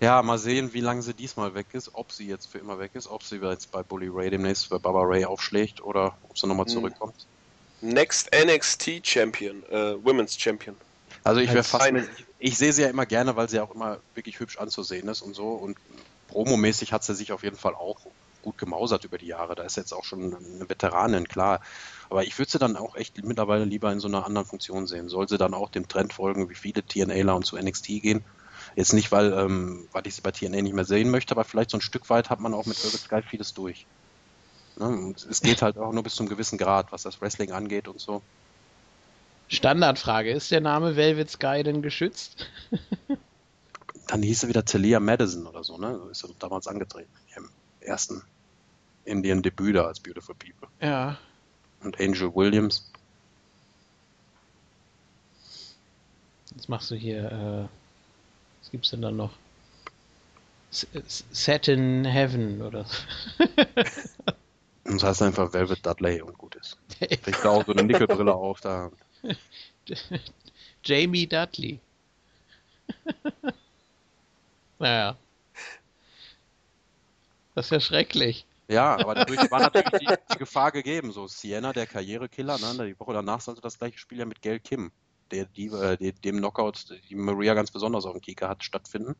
Ja, 0.00 0.22
mal 0.22 0.38
sehen, 0.38 0.72
wie 0.74 0.80
lange 0.80 1.02
sie 1.02 1.12
diesmal 1.12 1.54
weg 1.54 1.66
ist, 1.72 1.90
ob 1.94 2.12
sie 2.12 2.28
jetzt 2.28 2.46
für 2.46 2.58
immer 2.58 2.78
weg 2.78 2.92
ist, 2.94 3.08
ob 3.08 3.24
sie 3.24 3.36
jetzt 3.36 3.72
bei 3.72 3.82
Bully 3.82 4.08
Ray 4.08 4.30
demnächst 4.30 4.70
bei 4.70 4.78
Baba 4.78 5.02
Ray 5.02 5.24
aufschlägt 5.24 5.82
oder 5.82 6.16
ob 6.28 6.38
sie 6.38 6.46
nochmal 6.46 6.66
hm. 6.66 6.72
zurückkommt. 6.72 7.26
Next 7.80 8.30
NXT 8.32 9.04
Champion, 9.04 9.62
äh, 9.70 10.04
Women's 10.04 10.38
Champion. 10.38 10.76
Also 11.24 11.40
ich 11.40 11.52
wäre 11.52 11.64
fast, 11.64 11.90
ich, 11.90 12.04
ich 12.38 12.58
sehe 12.58 12.72
sie 12.72 12.82
ja 12.82 12.88
immer 12.88 13.06
gerne, 13.06 13.34
weil 13.34 13.48
sie 13.48 13.60
auch 13.60 13.74
immer 13.74 13.98
wirklich 14.14 14.38
hübsch 14.38 14.58
anzusehen 14.58 15.08
ist 15.08 15.22
und 15.22 15.34
so 15.34 15.50
und 15.50 15.76
promomäßig 16.28 16.92
hat 16.92 17.04
sie 17.04 17.14
sich 17.14 17.32
auf 17.32 17.42
jeden 17.42 17.56
Fall 17.56 17.74
auch 17.74 17.98
gut 18.42 18.58
gemausert 18.58 19.04
über 19.04 19.18
die 19.18 19.26
Jahre. 19.26 19.54
Da 19.54 19.64
ist 19.64 19.76
jetzt 19.76 19.92
auch 19.92 20.04
schon 20.04 20.34
eine 20.34 20.68
Veteranin, 20.68 21.28
klar. 21.28 21.60
Aber 22.08 22.24
ich 22.24 22.38
würde 22.38 22.50
sie 22.50 22.58
dann 22.58 22.76
auch 22.76 22.94
echt 22.96 23.22
mittlerweile 23.24 23.64
lieber 23.64 23.92
in 23.92 24.00
so 24.00 24.08
einer 24.08 24.24
anderen 24.24 24.46
Funktion 24.46 24.86
sehen. 24.86 25.08
Soll 25.08 25.28
sie 25.28 25.38
dann 25.38 25.54
auch 25.54 25.70
dem 25.70 25.88
Trend 25.88 26.12
folgen, 26.12 26.48
wie 26.48 26.54
viele 26.54 26.82
TNAler 26.82 27.34
und 27.34 27.44
zu 27.44 27.56
NXT 27.56 27.86
gehen? 28.02 28.24
Jetzt 28.76 28.92
nicht, 28.92 29.10
weil, 29.10 29.32
ähm, 29.32 29.88
weil 29.92 30.06
ich 30.06 30.14
sie 30.14 30.22
bei 30.22 30.30
TNA 30.30 30.62
nicht 30.62 30.74
mehr 30.74 30.84
sehen 30.84 31.10
möchte, 31.10 31.32
aber 31.32 31.44
vielleicht 31.44 31.70
so 31.70 31.78
ein 31.78 31.82
Stück 31.82 32.08
weit 32.10 32.30
hat 32.30 32.40
man 32.40 32.54
auch 32.54 32.66
mit 32.66 32.82
Velvet 32.82 33.00
Sky 33.00 33.22
vieles 33.22 33.54
durch. 33.54 33.86
Ne? 34.78 35.14
Es 35.28 35.40
geht 35.40 35.62
halt 35.62 35.78
auch 35.78 35.92
nur 35.92 36.02
bis 36.02 36.14
zum 36.14 36.28
gewissen 36.28 36.58
Grad, 36.58 36.92
was 36.92 37.02
das 37.02 37.20
Wrestling 37.20 37.52
angeht 37.52 37.88
und 37.88 38.00
so. 38.00 38.22
Standardfrage, 39.48 40.30
ist 40.30 40.50
der 40.50 40.60
Name 40.60 40.94
Velvet 40.94 41.30
Sky 41.30 41.62
denn 41.62 41.82
geschützt? 41.82 42.46
Dann 44.08 44.22
hieß 44.22 44.44
er 44.44 44.48
wieder 44.48 44.64
Talia 44.64 45.00
Madison 45.00 45.46
oder 45.46 45.62
so, 45.62 45.76
ne? 45.76 45.98
So 45.98 46.08
ist 46.08 46.24
er 46.24 46.30
damals 46.38 46.66
angetreten. 46.66 47.10
Im 47.36 47.50
ersten 47.80 48.22
Indian 49.04 49.42
Debüt 49.42 49.76
da 49.76 49.84
als 49.84 50.00
Beautiful 50.00 50.34
People. 50.34 50.68
Ja. 50.80 51.18
Und 51.82 52.00
Angel 52.00 52.34
Williams. 52.34 52.90
Jetzt 56.56 56.68
machst 56.70 56.90
du 56.90 56.94
hier, 56.94 57.30
äh, 57.30 57.68
was 58.62 58.70
gibt's 58.70 58.90
denn 58.90 59.02
dann 59.02 59.16
noch? 59.16 59.32
Set 60.70 61.68
in 61.68 62.04
Heaven 62.06 62.62
oder 62.62 62.84
so. 62.84 63.44
das 64.84 65.02
heißt 65.02 65.22
einfach 65.22 65.52
Velvet 65.52 65.84
Dudley 65.84 66.22
und 66.22 66.36
gut 66.38 66.54
ist. 66.56 66.78
Kriegt 66.98 67.44
da 67.44 67.50
auch 67.50 67.64
so 67.66 67.72
eine 67.72 67.82
Nickelbrille 67.82 68.34
auf 68.34 68.60
da. 68.62 68.90
Jamie 70.82 71.26
Dudley. 71.26 71.78
Naja. 74.78 75.16
Das 77.54 77.66
ist 77.66 77.70
ja 77.70 77.80
schrecklich. 77.80 78.46
Ja, 78.68 78.96
aber 78.96 79.14
dadurch 79.14 79.50
war 79.50 79.60
natürlich 79.60 79.90
die, 79.98 80.14
die, 80.32 80.38
Gefahr 80.38 80.70
gegeben. 80.72 81.10
So 81.10 81.26
Sienna, 81.26 81.72
der 81.72 81.86
Karrierekiller, 81.86 82.58
ne? 82.58 82.86
die 82.86 83.00
Woche 83.00 83.14
danach 83.14 83.40
sollte 83.40 83.62
das 83.62 83.78
gleiche 83.78 83.98
Spiel 83.98 84.18
ja 84.18 84.26
mit 84.26 84.42
Gail 84.42 84.60
Kim, 84.60 84.92
der, 85.30 85.46
die, 85.46 85.66
äh, 85.66 86.12
dem 86.12 86.36
Knockout, 86.36 86.94
die 87.08 87.14
Maria 87.14 87.54
ganz 87.54 87.70
besonders 87.70 88.04
auf 88.04 88.12
dem 88.12 88.20
Kieker 88.20 88.48
hat, 88.48 88.62
stattfinden. 88.62 89.16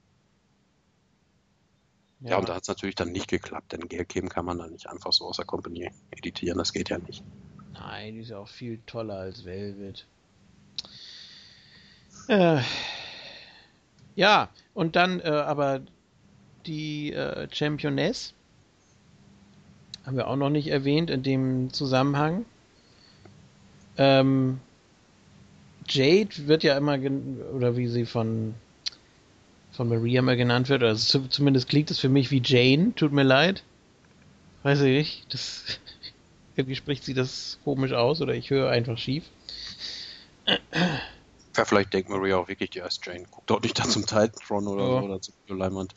Ja, 2.21 2.31
ja 2.31 2.37
und 2.39 2.49
da 2.49 2.55
hat 2.57 2.63
es 2.63 2.69
natürlich 2.69 2.95
dann 2.95 3.11
nicht 3.11 3.29
geklappt, 3.29 3.73
denn 3.73 3.89
Gail 3.89 4.05
Kim 4.05 4.29
kann 4.29 4.45
man 4.45 4.59
dann 4.59 4.73
nicht 4.73 4.89
einfach 4.89 5.13
so 5.13 5.27
aus 5.27 5.37
der 5.37 5.47
Company 5.47 5.91
editieren, 6.11 6.59
das 6.59 6.73
geht 6.73 6.91
ja 6.91 6.99
nicht. 6.99 7.25
Nein, 7.73 8.15
die 8.15 8.21
ist 8.21 8.31
ja 8.31 8.39
auch 8.39 8.49
viel 8.49 8.81
toller 8.87 9.17
als 9.17 9.45
Velvet. 9.45 10.07
Äh, 12.29 12.61
ja, 14.19 14.49
und 14.75 14.97
dann 14.97 15.21
äh, 15.21 15.29
aber 15.29 15.81
die 16.67 17.13
äh, 17.13 17.47
Championess 17.53 18.35
haben 20.05 20.17
wir 20.17 20.27
auch 20.27 20.35
noch 20.35 20.51
nicht 20.51 20.67
erwähnt 20.67 21.09
in 21.09 21.23
dem 21.23 21.73
Zusammenhang. 21.73 22.45
Ähm, 23.97 24.59
Jade 25.89 26.49
wird 26.49 26.65
ja 26.65 26.77
immer, 26.77 26.99
oder 27.55 27.77
wie 27.77 27.87
sie 27.87 28.07
von, 28.07 28.55
von 29.71 29.89
Maria 29.89 30.19
immer 30.19 30.35
genannt 30.35 30.69
wird, 30.69 30.83
also 30.83 31.21
zumindest 31.29 31.69
klingt 31.69 31.93
es 31.93 32.01
für 32.01 32.09
mich 32.09 32.33
wie 32.33 32.43
Jane, 32.45 32.97
tut 32.97 33.13
mir 33.13 33.23
leid. 33.23 33.63
Weiß 34.65 34.81
ich 34.81 34.99
nicht, 34.99 35.33
das, 35.33 35.65
irgendwie 36.57 36.75
spricht 36.75 37.05
sie 37.05 37.15
das 37.15 37.61
komisch 37.63 37.93
aus 37.93 38.21
oder 38.21 38.35
ich 38.35 38.51
höre 38.51 38.69
einfach 38.69 38.99
schief. 38.99 39.23
Ja, 41.59 41.65
vielleicht 41.65 41.93
denkt 41.93 42.09
Maria 42.09 42.37
auch 42.37 42.47
wirklich, 42.47 42.71
die 42.71 42.83
heißt 42.83 43.05
Jane. 43.05 43.25
Guckt 43.31 43.51
doch 43.51 43.61
nicht 43.61 43.79
da 43.79 43.83
zum 43.83 44.07
Titantron 44.07 44.69
oder 44.69 44.87
so 44.87 44.99
oder 45.01 45.21
zum 45.21 45.35
Leinwand. 45.49 45.93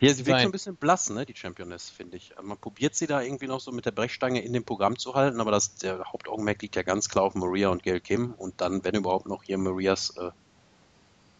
Hier, 0.00 0.14
sie 0.14 0.26
wirkt 0.26 0.40
so 0.40 0.48
ein 0.48 0.52
bisschen 0.52 0.76
blass, 0.76 1.10
ne, 1.10 1.24
die 1.24 1.36
Championess, 1.36 1.90
finde 1.90 2.16
ich. 2.16 2.34
Man 2.42 2.58
probiert 2.58 2.96
sie 2.96 3.06
da 3.06 3.20
irgendwie 3.20 3.46
noch 3.46 3.60
so 3.60 3.70
mit 3.70 3.86
der 3.86 3.92
Brechstange 3.92 4.42
in 4.42 4.52
dem 4.52 4.64
Programm 4.64 4.98
zu 4.98 5.14
halten, 5.14 5.40
aber 5.40 5.52
das, 5.52 5.76
der 5.76 6.04
Hauptaugenmerk 6.04 6.60
liegt 6.62 6.74
ja 6.74 6.82
ganz 6.82 7.08
klar 7.08 7.24
auf 7.24 7.34
Maria 7.36 7.68
und 7.68 7.84
Gail 7.84 8.00
Kim 8.00 8.34
und 8.36 8.60
dann, 8.60 8.82
wenn 8.82 8.96
überhaupt 8.96 9.26
noch 9.26 9.44
hier 9.44 9.58
Marias, 9.58 10.10
äh, 10.16 10.30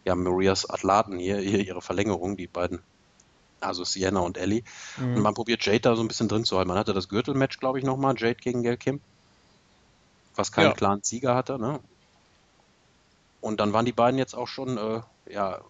ja, 0.05 0.15
Marias 0.15 0.69
Athlaten 0.69 1.17
hier, 1.17 1.39
hier 1.39 1.59
ihre 1.59 1.81
Verlängerung, 1.81 2.37
die 2.37 2.47
beiden, 2.47 2.79
also 3.59 3.83
Sienna 3.83 4.21
und 4.21 4.37
Ellie. 4.37 4.63
Mhm. 4.97 5.15
Und 5.15 5.21
man 5.23 5.33
probiert 5.33 5.65
Jade 5.65 5.81
da 5.81 5.95
so 5.97 6.01
ein 6.03 6.07
bisschen 6.07 6.29
drin 6.29 6.45
zu 6.45 6.57
halten. 6.57 6.69
Man 6.69 6.77
hatte 6.77 6.93
das 6.93 7.09
Gürtelmatch, 7.09 7.59
glaube 7.59 7.79
ich, 7.79 7.83
nochmal, 7.83 8.15
Jade 8.17 8.35
gegen 8.35 8.63
Gail 8.63 8.77
Kim, 8.77 9.01
was 10.35 10.53
keinen 10.53 10.67
ja. 10.67 10.73
klaren 10.73 11.01
Sieger 11.03 11.35
hatte, 11.35 11.59
ne? 11.59 11.81
Und 13.41 13.59
dann 13.59 13.73
waren 13.73 13.85
die 13.85 13.91
beiden 13.91 14.17
jetzt 14.17 14.35
auch 14.35 14.47
schon, 14.47 14.77
äh, 14.77 15.01
ja, 15.31 15.61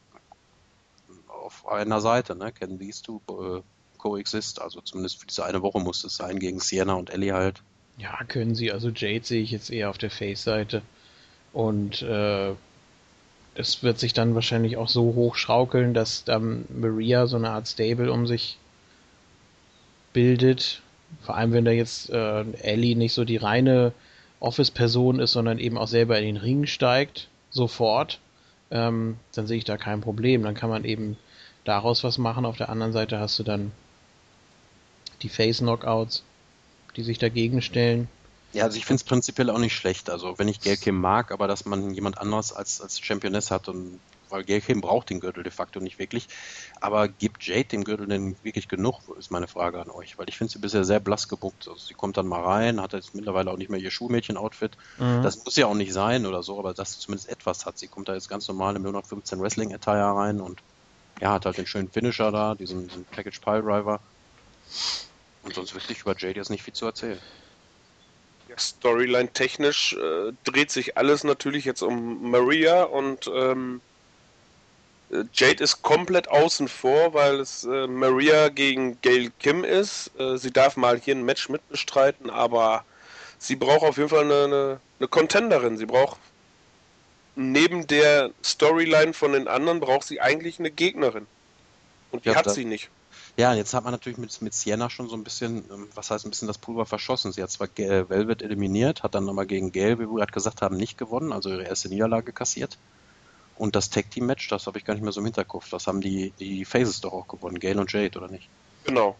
auf 1.27 1.67
einer 1.67 2.01
Seite, 2.01 2.35
ne? 2.35 2.51
Can 2.51 2.80
these 2.80 3.01
two 3.01 3.22
äh, 3.30 3.61
coexist? 3.98 4.61
Also 4.61 4.81
zumindest 4.81 5.19
für 5.19 5.27
diese 5.27 5.45
eine 5.45 5.61
Woche 5.61 5.80
muss 5.80 6.03
es 6.03 6.15
sein 6.15 6.39
gegen 6.39 6.59
Sienna 6.59 6.93
und 6.93 7.09
Ellie 7.09 7.33
halt. 7.33 7.61
Ja, 7.98 8.23
können 8.27 8.56
sie. 8.56 8.72
Also 8.72 8.89
Jade 8.89 9.25
sehe 9.25 9.41
ich 9.41 9.51
jetzt 9.51 9.69
eher 9.69 9.89
auf 9.89 9.98
der 9.98 10.09
Face-Seite. 10.09 10.81
Und 11.53 12.01
äh, 12.01 12.53
es 13.56 13.83
wird 13.83 13.99
sich 13.99 14.14
dann 14.14 14.35
wahrscheinlich 14.35 14.77
auch 14.77 14.88
so 14.88 15.15
hochschaukeln, 15.15 15.93
dass 15.93 16.23
dann 16.23 16.65
Maria 16.69 17.27
so 17.27 17.35
eine 17.35 17.49
Art 17.49 17.67
Stable 17.67 18.11
um 18.11 18.25
sich 18.25 18.57
bildet. 20.14 20.81
Vor 21.22 21.35
allem, 21.35 21.51
wenn 21.51 21.65
da 21.65 21.72
jetzt 21.72 22.09
äh, 22.09 22.41
Ellie 22.61 22.95
nicht 22.95 23.14
so 23.14 23.25
die 23.25 23.38
reine 23.38 23.91
Office-Person 24.39 25.19
ist, 25.19 25.33
sondern 25.33 25.59
eben 25.59 25.77
auch 25.77 25.88
selber 25.88 26.19
in 26.19 26.25
den 26.25 26.38
Ring 26.38 26.65
steigt, 26.67 27.27
sofort, 27.49 28.19
ähm, 28.71 29.17
dann 29.33 29.47
sehe 29.47 29.57
ich 29.57 29.65
da 29.65 29.77
kein 29.77 30.01
Problem. 30.01 30.43
Dann 30.43 30.55
kann 30.55 30.69
man 30.69 30.85
eben 30.85 31.17
daraus 31.63 32.03
was 32.03 32.17
machen. 32.17 32.45
Auf 32.45 32.57
der 32.57 32.69
anderen 32.69 32.93
Seite 32.93 33.19
hast 33.19 33.37
du 33.39 33.43
dann 33.43 33.71
die 35.21 35.29
Face-Knockouts, 35.29 36.23
die 36.95 37.03
sich 37.03 37.17
dagegen 37.17 37.61
stellen. 37.61 38.07
Ja, 38.53 38.63
also 38.63 38.77
ich 38.77 38.85
finde 38.85 39.01
es 39.01 39.03
prinzipiell 39.03 39.49
auch 39.49 39.59
nicht 39.59 39.75
schlecht. 39.75 40.09
Also 40.09 40.39
wenn 40.39 40.47
ich 40.47 40.61
Gelkim 40.61 40.99
mag, 40.99 41.31
aber 41.31 41.47
dass 41.47 41.65
man 41.65 41.93
jemand 41.93 42.17
anderes 42.17 42.51
als, 42.53 42.81
als 42.81 42.99
Championess 42.99 43.51
hat 43.51 43.67
und 43.67 43.99
weil 44.30 44.43
Gelkim 44.43 44.82
braucht 44.82 45.09
den 45.09 45.19
Gürtel 45.19 45.43
de 45.43 45.51
facto 45.51 45.80
nicht 45.80 45.99
wirklich. 45.99 46.27
Aber 46.80 47.08
gibt 47.08 47.43
Jade 47.43 47.66
dem 47.66 47.83
Gürtel 47.83 48.08
denn 48.08 48.35
wirklich 48.43 48.67
genug, 48.67 49.01
ist 49.17 49.32
meine 49.32 49.48
Frage 49.48 49.82
an 49.82 49.90
euch. 49.90 50.17
Weil 50.17 50.30
ich 50.30 50.38
finde 50.38 50.53
sie 50.53 50.59
bisher 50.59 50.83
sehr 50.83 50.99
blass 50.99 51.27
gebuckt. 51.27 51.67
Also 51.67 51.80
sie 51.80 51.93
kommt 51.93 52.17
dann 52.17 52.27
mal 52.27 52.43
rein, 52.43 52.82
hat 52.82 52.93
jetzt 52.93 53.16
mittlerweile 53.16 53.51
auch 53.51 53.58
nicht 53.58 53.69
mehr 53.69 53.80
ihr 53.80 53.91
Schulmädchen-Outfit. 53.91 54.77
Mhm. 54.98 55.24
Das 55.24 55.43
muss 55.43 55.56
ja 55.56 55.67
auch 55.67 55.75
nicht 55.75 55.93
sein 55.93 56.25
oder 56.25 56.43
so, 56.43 56.59
aber 56.59 56.74
dass 56.74 56.93
sie 56.93 56.99
zumindest 56.99 57.30
etwas 57.30 57.66
hat. 57.66 57.77
Sie 57.77 57.88
kommt 57.88 58.09
da 58.09 58.14
jetzt 58.14 58.30
ganz 58.30 58.48
normal 58.48 58.75
im 58.75 58.83
115 58.83 59.41
Wrestling-Attire 59.41 60.16
rein 60.16 60.41
und 60.41 60.61
ja, 61.19 61.33
hat 61.33 61.45
halt 61.45 61.58
den 61.58 61.67
schönen 61.67 61.90
Finisher 61.90 62.32
da, 62.32 62.56
diesen, 62.56 62.88
diesen 62.88 63.06
Package 63.06 63.40
Pile 63.40 63.61
Driver. 63.61 63.99
Und 65.43 65.53
sonst 65.56 65.74
wirklich 65.74 66.01
über 66.01 66.16
Jade 66.17 66.35
jetzt 66.35 66.49
nicht 66.49 66.64
viel 66.64 66.74
zu 66.74 66.85
erzählen. 66.85 67.19
Ja, 68.48 68.58
Storyline 68.58 69.30
technisch 69.30 69.93
äh, 69.93 70.33
dreht 70.43 70.72
sich 70.72 70.98
alles 70.98 71.24
natürlich 71.24 71.66
jetzt 71.66 71.82
um 71.82 72.32
Maria 72.32 72.83
und 72.83 73.30
ähm, 73.33 73.82
Jade 75.33 75.63
ist 75.63 75.81
komplett 75.81 76.29
außen 76.29 76.67
vor, 76.67 77.13
weil 77.13 77.39
es 77.39 77.63
äh, 77.63 77.88
Maria 77.88 78.49
gegen 78.49 79.01
Gail 79.01 79.31
Kim 79.39 79.63
ist. 79.63 80.11
Äh, 80.19 80.38
sie 80.38 80.51
darf 80.51 80.77
mal 80.77 80.99
hier 80.99 81.15
ein 81.15 81.25
Match 81.25 81.49
mitbestreiten, 81.49 82.29
aber 82.29 82.83
sie 83.39 83.55
braucht 83.55 83.81
auf 83.81 83.97
jeden 83.97 84.09
Fall 84.09 84.25
eine, 84.25 84.43
eine, 84.43 84.79
eine 84.99 85.07
Contenderin. 85.07 85.77
Sie 85.77 85.88
braucht 85.88 86.17
neben 87.35 87.88
der 87.88 88.31
Storyline 88.43 89.13
von 89.13 89.31
den 89.33 89.47
anderen 89.47 89.79
braucht 89.79 90.05
sie 90.05 90.21
eigentlich 90.21 90.59
eine 90.59 90.69
Gegnerin. 90.69 91.25
Und 92.11 92.25
die 92.25 92.29
ja, 92.29 92.35
hat 92.35 92.51
sie 92.51 92.65
nicht. 92.65 92.89
Ja, 93.38 93.53
jetzt 93.53 93.73
hat 93.73 93.85
man 93.85 93.93
natürlich 93.93 94.17
mit, 94.17 94.41
mit 94.41 94.53
Sienna 94.53 94.89
schon 94.89 95.09
so 95.09 95.15
ein 95.15 95.23
bisschen, 95.23 95.63
ähm, 95.71 95.88
was 95.95 96.11
heißt 96.11 96.25
ein 96.25 96.29
bisschen 96.29 96.47
das 96.47 96.57
Pulver 96.57 96.85
verschossen. 96.85 97.31
Sie 97.31 97.41
hat 97.41 97.49
zwar 97.49 97.67
Velvet 97.75 98.43
eliminiert, 98.43 99.01
hat 99.01 99.15
dann 99.15 99.25
nochmal 99.25 99.47
gegen 99.47 99.71
Gail, 99.71 99.97
wie 99.97 100.07
wir 100.07 100.17
gerade 100.17 100.31
gesagt 100.31 100.61
haben, 100.61 100.77
nicht 100.77 100.97
gewonnen, 100.97 101.31
also 101.31 101.49
ihre 101.49 101.63
erste 101.63 101.89
Niederlage 101.89 102.31
kassiert. 102.31 102.77
Und 103.59 103.75
das 103.75 103.91
Tag 103.91 104.09
Team 104.09 104.25
Match, 104.25 104.47
das 104.47 104.65
habe 104.65 104.79
ich 104.79 104.85
gar 104.85 104.95
nicht 104.95 105.03
mehr 105.03 105.11
so 105.11 105.19
im 105.19 105.25
Hinterkopf. 105.25 105.69
Das 105.69 105.85
haben 105.85 106.01
die, 106.01 106.31
die 106.39 106.65
Phases 106.65 107.01
doch 107.01 107.13
auch 107.13 107.27
gewonnen, 107.27 107.59
Gail 107.59 107.77
und 107.77 107.91
Jade, 107.91 108.17
oder 108.17 108.29
nicht? 108.29 108.49
Genau. 108.85 109.15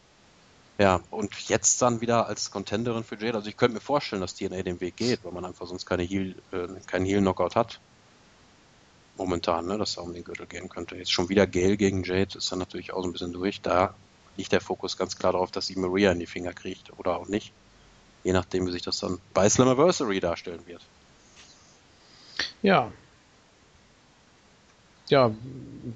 Ja, 0.80 1.02
und 1.12 1.50
jetzt 1.50 1.82
dann 1.82 2.02
wieder 2.02 2.26
als 2.26 2.50
Contenderin 2.50 3.04
für 3.04 3.16
Jade. 3.16 3.36
Also 3.36 3.50
ich 3.50 3.58
könnte 3.58 3.76
mir 3.76 3.82
vorstellen, 3.82 4.22
dass 4.22 4.34
TNA 4.34 4.64
den 4.64 4.82
Weg 4.82 4.96
geht, 4.96 5.24
weil 5.24 5.34
man 5.34 5.46
einfach 5.46 5.68
sonst 5.68 5.86
keine 5.86 6.04
Heel, 6.04 6.36
äh, 6.52 6.68
keinen 6.88 7.06
Heel-Knockout 7.06 7.56
hat 7.56 7.80
momentan, 9.20 9.68
ne, 9.68 9.78
dass 9.78 9.96
da 9.96 10.02
um 10.02 10.14
den 10.14 10.24
Gürtel 10.24 10.48
gehen 10.48 10.70
könnte. 10.70 10.96
Jetzt 10.96 11.12
schon 11.12 11.30
wieder 11.30 11.46
Gale 11.46 11.78
gegen 11.78 12.04
Jade 12.04 12.38
ist 12.38 12.52
dann 12.52 12.60
natürlich 12.60 12.94
auch 12.94 13.04
so 13.04 13.10
ein 13.10 13.12
bisschen 13.12 13.34
durch. 13.34 13.62
Da 13.62 13.94
liegt 14.38 14.52
der 14.52 14.62
Fokus 14.62 14.98
ganz 14.98 15.18
klar 15.18 15.34
darauf, 15.34 15.52
dass 15.52 15.68
sie 15.68 15.76
Maria 15.76 16.12
in 16.12 16.20
die 16.20 16.26
Finger 16.26 16.54
kriegt 16.54 16.98
oder 16.98 17.18
auch 17.18 17.28
nicht. 17.28 17.52
Je 18.24 18.32
nachdem, 18.32 18.66
wie 18.66 18.72
sich 18.72 18.82
das 18.82 19.00
dann 19.00 19.20
bei 19.34 19.48
Slammiversary 19.48 20.20
darstellen 20.20 20.66
wird. 20.66 20.82
Ja. 22.62 22.92
Ja, 25.10 25.32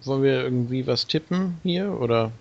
wollen 0.03 0.23
wir 0.23 0.43
irgendwie 0.43 0.85
was 0.87 1.07
tippen 1.07 1.59
hier 1.63 1.91
oder? 1.99 2.31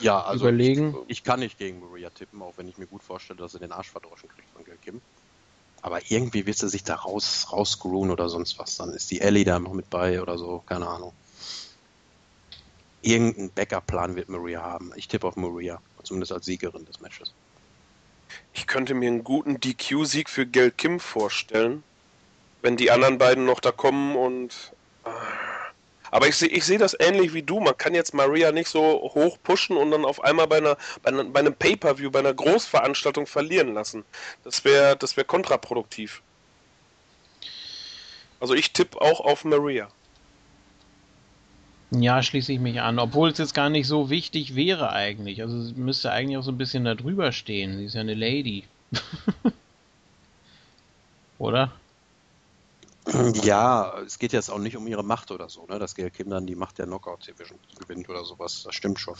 Ja, 0.00 0.22
also 0.22 0.44
überlegen. 0.44 0.94
Ich, 1.06 1.18
ich, 1.18 1.24
kann 1.24 1.40
nicht 1.40 1.58
gegen 1.58 1.80
Maria 1.80 2.10
tippen, 2.10 2.40
auch 2.42 2.54
wenn 2.56 2.68
ich 2.68 2.78
mir 2.78 2.86
gut 2.86 3.02
vorstelle, 3.02 3.38
dass 3.38 3.54
er 3.54 3.60
den 3.60 3.72
Arsch 3.72 3.90
verdroschen 3.90 4.28
kriegt 4.28 4.48
von 4.50 4.64
Gail 4.64 4.78
Kim. 4.78 5.00
Aber 5.82 6.00
irgendwie 6.10 6.46
wird 6.46 6.58
sie 6.58 6.68
sich 6.68 6.84
da 6.84 6.96
raus, 6.96 7.48
rausgruen 7.50 8.10
oder 8.10 8.28
sonst 8.28 8.58
was. 8.58 8.76
Dann 8.76 8.90
ist 8.90 9.10
die 9.10 9.20
Ellie 9.20 9.44
da 9.44 9.58
noch 9.58 9.72
mit 9.72 9.88
bei 9.90 10.20
oder 10.20 10.38
so, 10.38 10.62
keine 10.66 10.86
Ahnung. 10.86 11.12
Irgendein 13.02 13.50
Backup-Plan 13.50 14.16
wird 14.16 14.28
Maria 14.28 14.62
haben. 14.62 14.92
Ich 14.96 15.08
tippe 15.08 15.26
auf 15.26 15.36
Maria, 15.36 15.80
zumindest 16.02 16.32
als 16.32 16.46
Siegerin 16.46 16.84
des 16.84 17.00
Matches. 17.00 17.32
Ich 18.52 18.66
könnte 18.66 18.94
mir 18.94 19.08
einen 19.08 19.24
guten 19.24 19.60
DQ-Sieg 19.60 20.28
für 20.28 20.46
Gail 20.46 20.70
Kim 20.70 20.98
vorstellen, 20.98 21.82
wenn 22.62 22.76
die 22.76 22.90
anderen 22.90 23.18
beiden 23.18 23.44
noch 23.44 23.60
da 23.60 23.72
kommen 23.72 24.16
und. 24.16 24.72
Äh, 25.04 25.10
Aber 26.10 26.28
ich 26.28 26.36
sehe 26.36 26.48
ich 26.48 26.64
seh 26.64 26.78
das 26.78 26.96
ähnlich 26.98 27.34
wie 27.34 27.42
du. 27.42 27.60
Man 27.60 27.76
kann 27.76 27.94
jetzt 27.94 28.14
Maria 28.14 28.52
nicht 28.52 28.68
so 28.68 28.80
hoch 29.14 29.38
pushen 29.42 29.76
und 29.76 29.90
dann 29.90 30.04
auf 30.04 30.22
einmal 30.22 30.46
bei, 30.46 30.58
einer, 30.58 30.76
bei, 31.02 31.10
einer, 31.10 31.24
bei 31.24 31.40
einem 31.40 31.54
Pay-Per-View, 31.54 32.10
bei 32.10 32.20
einer 32.20 32.34
Großveranstaltung 32.34 33.26
verlieren 33.26 33.74
lassen. 33.74 34.04
Das 34.44 34.64
wäre 34.64 34.96
das 34.96 35.16
wär 35.16 35.24
kontraproduktiv. 35.24 36.22
Also 38.40 38.54
ich 38.54 38.72
tippe 38.72 39.00
auch 39.00 39.20
auf 39.20 39.44
Maria. 39.44 39.88
Ja, 41.90 42.22
schließe 42.22 42.52
ich 42.52 42.60
mich 42.60 42.80
an. 42.80 42.98
Obwohl 42.98 43.30
es 43.30 43.38
jetzt 43.38 43.54
gar 43.54 43.70
nicht 43.70 43.86
so 43.86 44.10
wichtig 44.10 44.54
wäre 44.56 44.90
eigentlich. 44.90 45.40
Also 45.42 45.58
es 45.58 45.76
müsste 45.76 46.10
eigentlich 46.10 46.36
auch 46.36 46.42
so 46.42 46.50
ein 46.50 46.58
bisschen 46.58 46.84
da 46.84 46.94
drüber 46.94 47.32
stehen. 47.32 47.78
Sie 47.78 47.84
ist 47.84 47.94
ja 47.94 48.00
eine 48.00 48.14
Lady. 48.14 48.64
Oder? 51.38 51.72
Ja, 53.44 54.00
es 54.00 54.18
geht 54.18 54.32
jetzt 54.32 54.50
auch 54.50 54.58
nicht 54.58 54.76
um 54.76 54.86
ihre 54.86 55.04
Macht 55.04 55.30
oder 55.30 55.48
so, 55.48 55.66
ne? 55.66 55.78
dass 55.78 55.94
Gail 55.94 56.10
Kim 56.10 56.28
dann 56.28 56.46
die 56.46 56.56
Macht 56.56 56.78
der 56.78 56.86
Knockout 56.86 57.26
Division 57.26 57.58
gewinnt 57.78 58.08
oder 58.08 58.24
sowas. 58.24 58.62
Das 58.64 58.74
stimmt 58.74 58.98
schon. 58.98 59.14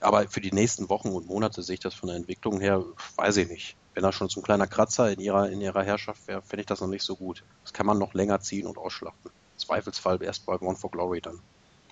Aber 0.00 0.28
für 0.28 0.40
die 0.40 0.52
nächsten 0.52 0.88
Wochen 0.88 1.08
und 1.08 1.26
Monate 1.26 1.62
sehe 1.62 1.74
ich 1.74 1.80
das 1.80 1.94
von 1.94 2.08
der 2.08 2.16
Entwicklung 2.16 2.60
her, 2.60 2.84
weiß 3.16 3.36
ich 3.38 3.48
nicht. 3.48 3.76
Wenn 3.94 4.02
das 4.02 4.14
schon 4.14 4.28
so 4.28 4.40
ein 4.40 4.42
kleiner 4.42 4.66
Kratzer 4.66 5.12
in 5.12 5.20
ihrer, 5.20 5.48
in 5.48 5.60
ihrer 5.60 5.84
Herrschaft 5.84 6.26
wäre, 6.26 6.42
fände 6.42 6.62
ich 6.62 6.66
das 6.66 6.80
noch 6.80 6.88
nicht 6.88 7.04
so 7.04 7.14
gut. 7.14 7.44
Das 7.62 7.72
kann 7.72 7.86
man 7.86 7.98
noch 7.98 8.14
länger 8.14 8.40
ziehen 8.40 8.66
und 8.66 8.76
ausschlachten. 8.76 9.30
Zweifelsfall 9.56 10.20
erst 10.22 10.44
bei 10.46 10.60
One 10.60 10.76
for 10.76 10.90
Glory 10.90 11.20
dann. 11.20 11.40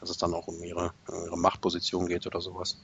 Dass 0.01 0.11
es 0.11 0.19
dann 0.19 0.35
auch 0.35 0.49
um 0.49 0.63
ihre, 0.63 0.93
ihre 1.09 1.39
Machtposition 1.39 2.07
geht 2.07 2.27
oder 2.27 2.41
sowas 2.41 2.77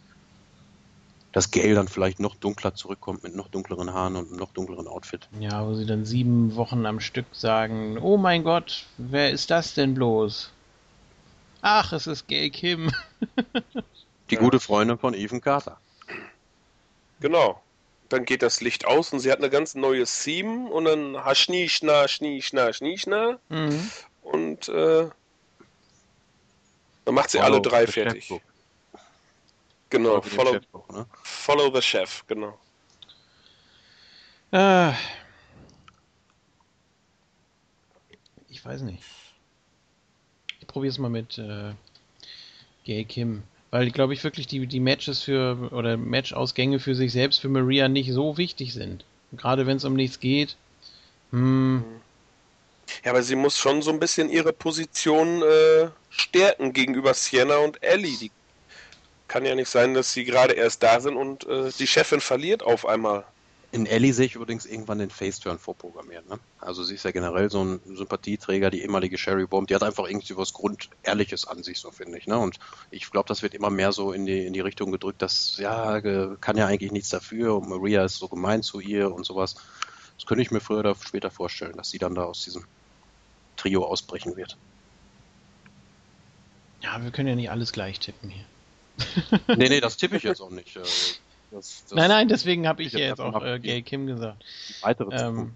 dass 1.38 1.52
Gail 1.52 1.76
dann 1.76 1.86
vielleicht 1.86 2.18
noch 2.18 2.34
dunkler 2.34 2.74
zurückkommt 2.74 3.22
mit 3.22 3.36
noch 3.36 3.46
dunkleren 3.46 3.94
Haaren 3.94 4.16
und 4.16 4.26
einem 4.26 4.40
noch 4.40 4.50
dunkleren 4.50 4.88
Outfit. 4.88 5.28
Ja, 5.38 5.64
wo 5.64 5.72
sie 5.74 5.86
dann 5.86 6.04
sieben 6.04 6.56
Wochen 6.56 6.84
am 6.84 6.98
Stück 6.98 7.26
sagen, 7.30 7.96
oh 7.98 8.16
mein 8.16 8.42
Gott, 8.42 8.86
wer 8.96 9.30
ist 9.30 9.48
das 9.48 9.72
denn 9.74 9.94
bloß? 9.94 10.50
Ach, 11.62 11.92
es 11.92 12.08
ist 12.08 12.26
Gail 12.26 12.50
Kim. 12.50 12.90
Die 14.30 14.34
ja. 14.34 14.40
gute 14.40 14.58
Freundin 14.58 14.98
von 14.98 15.14
Ethan 15.14 15.40
Carter. 15.40 15.78
Genau. 17.20 17.62
Dann 18.08 18.24
geht 18.24 18.42
das 18.42 18.60
Licht 18.60 18.84
aus 18.84 19.12
und 19.12 19.20
sie 19.20 19.30
hat 19.30 19.38
eine 19.38 19.48
ganz 19.48 19.76
neue 19.76 20.06
Theme 20.06 20.68
und 20.68 20.86
dann 20.86 21.24
Haschni, 21.24 21.68
Schna, 21.68 22.08
Schni, 22.08 22.42
Schna, 22.42 22.72
Schni, 22.72 22.98
Schna. 22.98 23.38
Mhm. 23.48 23.90
Und 24.22 24.68
äh, 24.70 25.08
dann 27.04 27.14
macht 27.14 27.30
sie 27.30 27.38
Follow 27.38 27.52
alle 27.52 27.62
drei 27.62 27.86
fertig. 27.86 28.28
Genau, 29.90 30.20
follow, 30.20 30.52
Chef 30.52 30.64
auch, 30.72 30.88
ne? 30.90 31.06
follow 31.22 31.74
the 31.74 31.82
Chef, 31.82 32.24
genau. 32.26 32.58
Äh, 34.52 34.92
ich 38.48 38.64
weiß 38.64 38.82
nicht. 38.82 39.02
Ich 40.60 40.66
probiere 40.66 40.90
es 40.90 40.98
mal 40.98 41.10
mit 41.10 41.38
äh, 41.38 41.72
Gay 42.84 43.04
Kim. 43.04 43.42
Weil, 43.70 43.90
glaube 43.90 44.14
ich, 44.14 44.24
wirklich 44.24 44.46
die, 44.46 44.66
die 44.66 44.80
Matches 44.80 45.22
für 45.22 45.70
oder 45.72 45.96
Matchausgänge 45.96 46.80
für 46.80 46.94
sich 46.94 47.12
selbst 47.12 47.40
für 47.40 47.50
Maria 47.50 47.88
nicht 47.88 48.12
so 48.12 48.38
wichtig 48.38 48.72
sind. 48.72 49.04
Gerade 49.32 49.66
wenn 49.66 49.76
es 49.76 49.84
um 49.84 49.94
nichts 49.94 50.20
geht. 50.20 50.56
Hm. 51.32 51.84
Ja, 53.04 53.10
aber 53.10 53.22
sie 53.22 53.36
muss 53.36 53.58
schon 53.58 53.82
so 53.82 53.90
ein 53.90 54.00
bisschen 54.00 54.30
ihre 54.30 54.54
Position 54.54 55.42
äh, 55.42 55.88
stärken 56.08 56.72
gegenüber 56.72 57.12
Sienna 57.12 57.58
und 57.58 57.82
Ellie. 57.82 58.16
Die 58.16 58.30
kann 59.28 59.44
ja 59.44 59.54
nicht 59.54 59.68
sein, 59.68 59.94
dass 59.94 60.12
sie 60.12 60.24
gerade 60.24 60.54
erst 60.54 60.82
da 60.82 61.00
sind 61.00 61.16
und 61.16 61.46
äh, 61.46 61.70
die 61.78 61.86
Chefin 61.86 62.20
verliert 62.20 62.62
auf 62.62 62.86
einmal. 62.86 63.24
In 63.70 63.84
Ellie 63.84 64.14
sehe 64.14 64.24
ich 64.24 64.34
übrigens 64.34 64.64
irgendwann 64.64 64.98
den 64.98 65.10
Face-Turn 65.10 65.58
vorprogrammiert. 65.58 66.26
Ne? 66.26 66.38
Also 66.58 66.82
sie 66.82 66.94
ist 66.94 67.04
ja 67.04 67.10
generell 67.10 67.50
so 67.50 67.62
ein 67.62 67.80
Sympathieträger, 67.84 68.70
die 68.70 68.80
ehemalige 68.80 69.18
Sherry 69.18 69.46
Bomb, 69.46 69.68
die 69.68 69.74
hat 69.74 69.82
einfach 69.82 70.08
irgendwie 70.08 70.38
was 70.38 70.54
Grundehrliches 70.54 71.46
an 71.46 71.62
sich, 71.62 71.78
so 71.78 71.90
finde 71.90 72.16
ich. 72.16 72.26
Ne? 72.26 72.38
Und 72.38 72.58
ich 72.90 73.10
glaube, 73.10 73.28
das 73.28 73.42
wird 73.42 73.52
immer 73.52 73.68
mehr 73.68 73.92
so 73.92 74.12
in 74.12 74.24
die, 74.24 74.46
in 74.46 74.54
die 74.54 74.60
Richtung 74.60 74.90
gedrückt, 74.90 75.20
dass, 75.20 75.58
ja, 75.58 76.00
kann 76.40 76.56
ja 76.56 76.66
eigentlich 76.66 76.92
nichts 76.92 77.10
dafür 77.10 77.56
und 77.56 77.68
Maria 77.68 78.04
ist 78.06 78.16
so 78.16 78.28
gemein 78.28 78.62
zu 78.62 78.80
ihr 78.80 79.12
und 79.12 79.26
sowas. 79.26 79.56
Das 80.16 80.24
könnte 80.24 80.40
ich 80.40 80.50
mir 80.50 80.60
früher 80.60 80.78
oder 80.78 80.94
später 80.94 81.30
vorstellen, 81.30 81.76
dass 81.76 81.90
sie 81.90 81.98
dann 81.98 82.14
da 82.14 82.24
aus 82.24 82.44
diesem 82.44 82.64
Trio 83.58 83.84
ausbrechen 83.84 84.34
wird. 84.36 84.56
Ja, 86.80 87.02
wir 87.02 87.10
können 87.10 87.28
ja 87.28 87.34
nicht 87.34 87.50
alles 87.50 87.72
gleich 87.72 88.00
tippen 88.00 88.30
hier 88.30 88.46
nee, 89.56 89.68
nee, 89.68 89.80
das 89.80 89.96
tippe 89.96 90.16
ich 90.16 90.22
jetzt 90.22 90.40
auch 90.40 90.50
nicht. 90.50 90.76
Äh, 90.76 90.80
das, 90.80 91.24
das 91.50 91.92
nein, 91.92 92.08
nein, 92.08 92.28
deswegen 92.28 92.66
habe 92.68 92.82
ich, 92.82 92.94
ich 92.94 93.00
jetzt 93.00 93.20
auch 93.20 93.42
äh, 93.42 93.58
Gay 93.58 93.82
Kim 93.82 94.06
gesagt. 94.06 94.44
Weitere 94.82 95.14
ähm, 95.14 95.54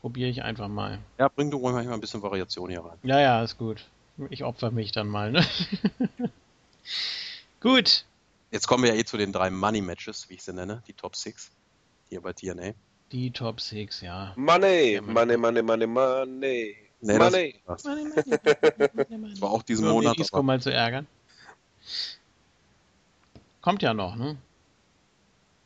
Probiere 0.00 0.30
ich 0.30 0.42
einfach 0.42 0.66
mal. 0.66 0.98
Ja, 1.16 1.28
bring 1.28 1.50
du 1.50 1.58
ruhig 1.58 1.74
mal 1.74 1.92
ein 1.92 2.00
bisschen 2.00 2.22
Variation 2.22 2.70
hier 2.70 2.84
rein. 2.84 2.98
Ja, 3.04 3.20
ja, 3.20 3.42
ist 3.42 3.56
gut. 3.56 3.84
Ich 4.30 4.42
opfer 4.42 4.72
mich 4.72 4.90
dann 4.90 5.06
mal, 5.06 5.30
ne? 5.30 5.46
gut. 7.60 8.04
Jetzt 8.50 8.66
kommen 8.66 8.82
wir 8.82 8.94
ja 8.94 9.00
eh 9.00 9.04
zu 9.04 9.16
den 9.16 9.32
drei 9.32 9.48
Money 9.50 9.80
Matches, 9.80 10.28
wie 10.28 10.34
ich 10.34 10.42
sie 10.42 10.52
nenne, 10.52 10.82
die 10.88 10.92
Top 10.92 11.14
6 11.14 11.52
hier 12.08 12.20
bei 12.20 12.32
TNA. 12.32 12.72
Die 13.12 13.30
Top 13.30 13.60
6, 13.60 14.00
ja. 14.00 14.32
Money, 14.34 15.00
Money, 15.00 15.36
Money, 15.36 15.62
Money, 15.62 15.86
Money. 15.86 16.76
Nee, 17.00 17.18
Money. 17.18 17.60
Das, 17.66 17.84
money, 17.84 18.04
money, 18.04 18.38
money, 18.94 19.18
money. 19.18 19.40
war 19.40 19.50
auch 19.50 19.62
diesen 19.62 19.88
Monat. 19.88 20.16
Um 20.16 20.22
Isco 20.22 20.42
mal 20.42 20.60
zu 20.60 20.72
ärgern. 20.72 21.06
Kommt 23.62 23.82
ja 23.82 23.94
noch, 23.94 24.16
ne? 24.16 24.36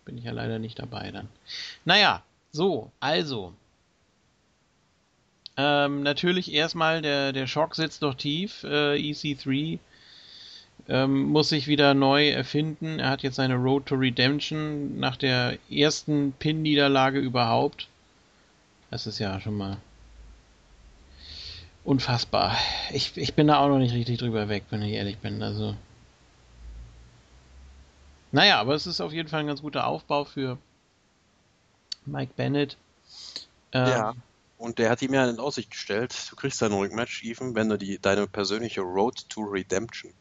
Bin 0.05 0.19
ich 0.19 0.25
ja 0.25 0.33
leider 0.33 0.59
nicht 0.59 0.79
dabei 0.79 1.11
dann. 1.11 1.29
Naja, 1.85 2.23
so, 2.53 2.93
also. 3.01 3.55
Ähm, 5.57 6.03
natürlich 6.03 6.53
erstmal, 6.53 7.03
der, 7.03 7.33
der 7.33 7.47
Schock 7.47 7.75
sitzt 7.75 8.03
noch 8.03 8.15
tief. 8.15 8.63
Äh, 8.65 8.97
EC3 8.97 9.79
ähm, 10.89 11.23
muss 11.25 11.49
sich 11.49 11.67
wieder 11.67 11.95
neu 11.95 12.29
erfinden. 12.29 12.99
Er 12.99 13.11
hat 13.11 13.23
jetzt 13.23 13.37
seine 13.37 13.55
Road 13.55 13.87
to 13.87 13.95
Redemption 13.95 15.01
nach 15.01 15.17
der 15.17 15.59
ersten 15.71 16.33
Pin-Niederlage 16.39 17.19
überhaupt. 17.19 17.89
Das 18.91 19.07
ist 19.07 19.19
ja 19.19 19.41
schon 19.41 19.57
mal 19.57 19.79
unfassbar. 21.85 22.57
Ich, 22.93 23.17
ich 23.17 23.35
bin 23.35 23.47
da 23.47 23.59
auch 23.59 23.69
noch 23.69 23.79
nicht 23.79 23.95
richtig 23.95 24.19
drüber 24.19 24.49
weg, 24.49 24.65
wenn 24.71 24.83
ich 24.83 24.93
ehrlich 24.93 25.19
bin. 25.19 25.43
Also 25.43 25.75
naja, 28.33 28.61
aber 28.61 28.75
es 28.75 28.87
ist 28.87 29.01
auf 29.01 29.13
jeden 29.13 29.29
Fall 29.29 29.41
ein 29.41 29.47
ganz 29.47 29.63
guter 29.63 29.87
Aufbau 29.87 30.25
für 30.25 30.59
Mike 32.05 32.33
Bennett. 32.37 32.77
Ähm, 33.73 33.87
ja. 33.87 34.15
Und 34.59 34.79
der 34.79 34.91
hat 34.91 35.03
ihm 35.03 35.13
ja 35.13 35.29
in 35.29 35.39
Aussicht 35.39 35.71
gestellt, 35.71 36.15
du 36.31 36.37
kriegst 36.37 36.63
dein 36.63 36.73
Rückmatch, 36.73 37.23
Even, 37.25 37.55
wenn 37.55 37.69
du 37.69 37.77
die, 37.77 37.99
deine 37.99 38.27
persönliche 38.27 38.81
Road 38.81 39.29
to 39.29 39.43
Redemption 39.43 40.13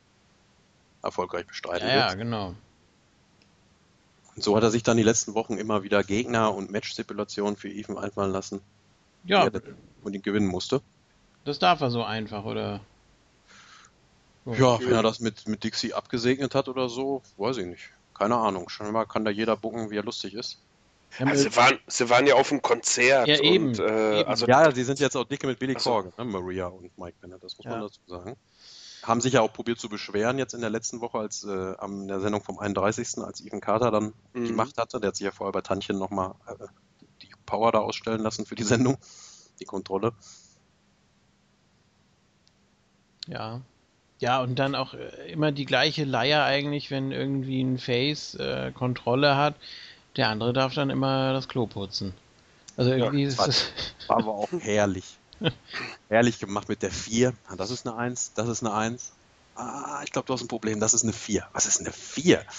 erfolgreich 1.02 1.48
bestreiten 1.48 1.88
ja, 1.88 1.96
willst. 1.96 2.10
Ja, 2.10 2.14
genau. 2.16 2.56
Und 4.36 4.44
so 4.44 4.56
hat 4.58 4.64
er 4.64 4.72
sich 4.72 4.84
dann 4.84 4.98
die 4.98 5.04
letzten 5.04 5.34
Wochen 5.34 5.58
immer 5.58 5.84
wieder 5.84 6.04
Gegner 6.04 6.54
und 6.54 6.70
Match-Stipulationen 6.70 7.56
für 7.56 7.70
Even 7.70 7.98
einfallen 7.98 8.34
lassen. 8.34 8.60
Ja. 9.24 9.50
Und 10.04 10.14
ihn 10.14 10.22
gewinnen 10.22 10.48
musste. 10.48 10.82
Das 11.46 11.58
darf 11.58 11.80
er 11.80 11.90
so 11.90 12.04
einfach, 12.04 12.44
oder? 12.44 12.82
Ja, 14.46 14.80
wenn 14.80 14.92
er 14.92 15.02
das 15.02 15.20
mit, 15.20 15.48
mit 15.48 15.64
Dixie 15.64 15.94
abgesegnet 15.94 16.54
hat 16.54 16.68
oder 16.68 16.88
so, 16.88 17.24
weiß 17.38 17.58
ich 17.58 17.66
nicht. 17.66 17.90
Keine 18.14 18.38
Ahnung. 18.38 18.70
Scheinbar 18.70 19.08
kann 19.08 19.26
da 19.26 19.32
jeder 19.32 19.58
bucken, 19.58 19.90
wie 19.90 19.98
er 19.98 20.04
lustig 20.04 20.36
ist. 20.36 20.60
Ja, 21.20 21.26
also 21.26 21.44
sie, 21.44 21.56
waren, 21.56 21.80
sie 21.88 22.10
waren 22.10 22.28
ja 22.28 22.36
auf 22.36 22.50
dem 22.50 22.62
Konzert. 22.62 23.28
Ja, 23.28 23.40
eben. 23.40 23.70
Und, 23.70 23.80
äh, 23.80 24.20
eben. 24.22 24.30
Also, 24.30 24.46
ja, 24.46 24.72
sie 24.72 24.84
sind 24.84 25.00
jetzt 25.00 25.16
auch 25.16 25.26
dicke 25.26 25.48
mit 25.48 25.60
Billy 25.60 25.74
also, 25.76 25.90
Corgan, 25.90 26.14
ne? 26.18 26.26
Maria 26.26 26.68
und 26.68 26.98
Mike 26.98 27.18
Bennett, 27.22 27.44
das 27.44 27.58
muss 27.58 27.66
ja. 27.66 27.72
man 27.72 27.82
dazu 27.82 28.00
sagen. 28.08 28.36
Haben 29.04 29.22
sich 29.22 29.34
ja 29.34 29.42
auch 29.42 29.54
probiert 29.54 29.80
zu 29.80 29.90
beschweren 29.90 30.38
jetzt 30.38 30.54
in 30.54 30.62
der 30.62 30.70
letzten 30.70 31.02
Woche, 31.02 31.20
als 31.20 31.44
äh, 31.44 31.76
an 31.78 32.08
der 32.08 32.20
Sendung 32.20 32.44
vom 32.44 32.60
31., 32.60 33.20
als 33.20 33.42
Ethan 33.42 33.62
Carter 33.62 33.92
dann 33.92 34.14
mhm. 34.34 34.46
die 34.46 34.54
Macht 34.54 34.78
hatte. 34.78 35.00
Der 35.00 35.10
hat 35.10 35.16
sich 35.16 35.26
ja 35.26 35.32
vorher 35.32 35.52
bei 35.52 35.62
Tantchen 35.62 35.98
nochmal 35.98 36.36
äh, 36.48 36.66
die 37.22 37.30
Power 37.46 37.72
da 37.72 37.80
ausstellen 37.80 38.22
lassen 38.22 38.46
für 38.46 38.56
die 38.56 38.64
Sendung, 38.64 38.98
die 39.60 39.66
Kontrolle. 39.66 40.14
Ja, 43.28 43.62
ja, 44.20 44.42
und 44.42 44.58
dann 44.58 44.76
auch 44.76 44.94
äh, 44.94 45.32
immer 45.32 45.52
die 45.52 45.66
gleiche 45.66 46.06
Leier 46.06 46.44
eigentlich, 46.44 46.92
wenn 46.92 47.12
irgendwie 47.12 47.62
ein 47.62 47.78
Face 47.78 48.36
äh, 48.36 48.72
Kontrolle 48.72 49.36
hat. 49.36 49.56
Der 50.16 50.30
andere 50.30 50.54
darf 50.54 50.74
dann 50.74 50.90
immer 50.90 51.34
das 51.34 51.48
Klo 51.48 51.68
putzen. 51.68 52.14
Also 52.78 52.92
irgendwie 52.92 53.24
ja, 53.24 53.28
ist 53.28 53.38
war, 53.38 53.48
das. 53.48 53.72
War 54.08 54.18
aber 54.18 54.34
auch 54.34 54.50
herrlich. 54.60 55.18
herrlich 56.10 56.40
gemacht 56.40 56.70
mit 56.70 56.82
der 56.82 56.92
4. 56.92 57.34
Ah, 57.48 57.56
das 57.56 57.72
ist 57.72 57.86
eine 57.86 57.98
1, 57.98 58.34
das 58.36 58.48
ist 58.48 58.64
eine 58.64 58.74
1. 58.74 59.12
Ah, 59.56 60.02
ich 60.04 60.12
glaube, 60.12 60.28
du 60.28 60.34
hast 60.34 60.42
ein 60.42 60.48
Problem, 60.48 60.80
das 60.80 60.94
ist 60.94 61.04
eine 61.04 61.14
4. 61.14 61.48
Was 61.54 61.66
ist 61.66 61.80
eine 61.80 61.92
4? 61.92 62.44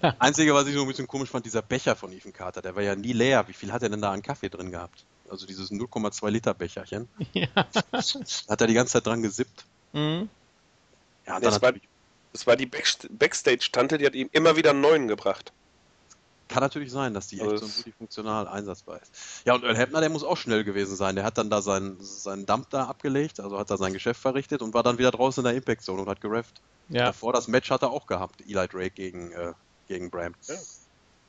Ja. 0.00 0.14
Einzige, 0.18 0.54
was 0.54 0.66
ich 0.66 0.72
so 0.72 0.80
ein 0.80 0.88
bisschen 0.88 1.06
komisch 1.06 1.28
fand, 1.28 1.44
dieser 1.44 1.60
Becher 1.60 1.94
von 1.94 2.10
Ethan 2.10 2.32
Carter, 2.32 2.62
der 2.62 2.74
war 2.74 2.82
ja 2.82 2.96
nie 2.96 3.12
leer. 3.12 3.46
Wie 3.48 3.52
viel 3.52 3.70
hat 3.70 3.82
er 3.82 3.90
denn 3.90 4.00
da 4.00 4.12
an 4.12 4.22
Kaffee 4.22 4.48
drin 4.48 4.70
gehabt? 4.70 5.04
Also 5.28 5.44
dieses 5.44 5.70
0,2 5.70 6.30
Liter 6.30 6.54
Becherchen. 6.54 7.06
Ja. 7.34 7.48
Hat 7.54 8.60
er 8.62 8.66
die 8.66 8.72
ganze 8.72 8.94
Zeit 8.94 9.06
dran 9.06 9.20
gesippt. 9.20 9.66
Mhm. 9.94 10.28
Ja, 11.26 11.40
das 11.40 11.62
war, 11.62 11.72
das 12.32 12.46
war 12.46 12.56
die 12.56 12.66
Backstage-Tante, 12.66 13.96
die 13.96 14.06
hat 14.06 14.14
ihm 14.14 14.28
immer 14.32 14.56
wieder 14.56 14.70
einen 14.70 14.82
neuen 14.82 15.08
gebracht. 15.08 15.52
Kann 16.48 16.62
natürlich 16.62 16.92
sein, 16.92 17.14
dass 17.14 17.28
die 17.28 17.40
echt 17.40 17.58
so 17.58 17.66
multifunktional 17.66 18.46
einsatzbar 18.46 19.00
ist. 19.00 19.10
Ja, 19.46 19.54
und 19.54 19.64
Earl 19.64 19.78
Hebner, 19.78 20.00
der 20.00 20.10
muss 20.10 20.22
auch 20.22 20.36
schnell 20.36 20.62
gewesen 20.62 20.94
sein. 20.94 21.16
Der 21.16 21.24
hat 21.24 21.38
dann 21.38 21.48
da 21.48 21.62
seinen, 21.62 21.96
seinen 22.00 22.44
Dump 22.44 22.68
da 22.68 22.84
abgelegt, 22.84 23.40
also 23.40 23.58
hat 23.58 23.70
da 23.70 23.78
sein 23.78 23.94
Geschäft 23.94 24.20
verrichtet 24.20 24.60
und 24.60 24.74
war 24.74 24.82
dann 24.82 24.98
wieder 24.98 25.10
draußen 25.10 25.40
in 25.40 25.46
der 25.46 25.54
Impact 25.56 25.82
Zone 25.82 26.02
und 26.02 26.08
hat 26.08 26.20
gerefft. 26.20 26.60
Ja. 26.90 27.06
Davor 27.06 27.32
das 27.32 27.48
Match 27.48 27.70
hat 27.70 27.82
er 27.82 27.90
auch 27.90 28.06
gehabt, 28.06 28.42
Eli 28.42 28.68
Drake 28.68 28.90
gegen, 28.90 29.32
äh, 29.32 29.54
gegen 29.88 30.10
Bram. 30.10 30.34
Ja. 30.46 30.56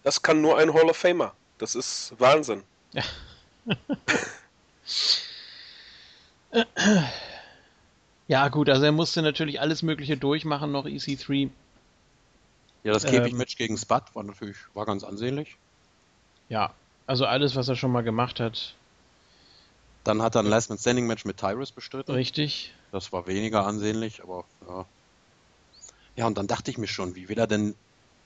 Das 0.04 0.22
kann 0.22 0.42
nur 0.42 0.58
ein 0.58 0.74
Hall 0.74 0.90
of 0.90 0.98
Famer. 0.98 1.34
Das 1.60 1.76
ist 1.76 2.14
Wahnsinn. 2.18 2.64
Ja. 2.92 3.04
ja, 8.28 8.48
gut, 8.50 8.70
also 8.70 8.86
er 8.86 8.92
musste 8.92 9.22
natürlich 9.22 9.62
alles 9.62 9.84
Mögliche 9.84 10.18
durchmachen, 10.18 10.72
noch 10.72 10.86
EC3. 10.86 11.50
Ja, 12.84 12.94
das 12.94 13.04
Käfig-Match 13.04 13.54
ähm, 13.54 13.58
gegen 13.58 13.78
Spud 13.78 14.04
war 14.14 14.24
natürlich 14.24 14.58
war 14.74 14.86
ganz 14.86 15.04
ansehnlich. 15.04 15.58
Ja, 16.50 16.74
also 17.08 17.26
alles, 17.26 17.56
was 17.56 17.68
er 17.68 17.76
schon 17.76 17.92
mal 17.92 18.04
gemacht 18.04 18.40
hat. 18.40 18.76
Dann 20.04 20.22
hat 20.22 20.36
er 20.36 20.44
ein 20.44 20.48
Last 20.48 20.70
Man 20.70 20.78
Standing 20.78 21.08
Match 21.08 21.26
mit 21.26 21.38
Tyrus 21.38 21.72
bestritten. 21.72 22.12
Richtig. 22.14 22.74
Das 22.92 23.12
war 23.12 23.26
weniger 23.28 23.66
ansehnlich, 23.66 24.22
aber 24.22 24.46
ja. 24.68 24.86
Ja, 26.16 26.28
und 26.28 26.38
dann 26.38 26.48
dachte 26.48 26.72
ich 26.72 26.78
mir 26.78 26.88
schon, 26.88 27.16
wie 27.16 27.28
will 27.28 27.38
er 27.38 27.48
denn, 27.48 27.76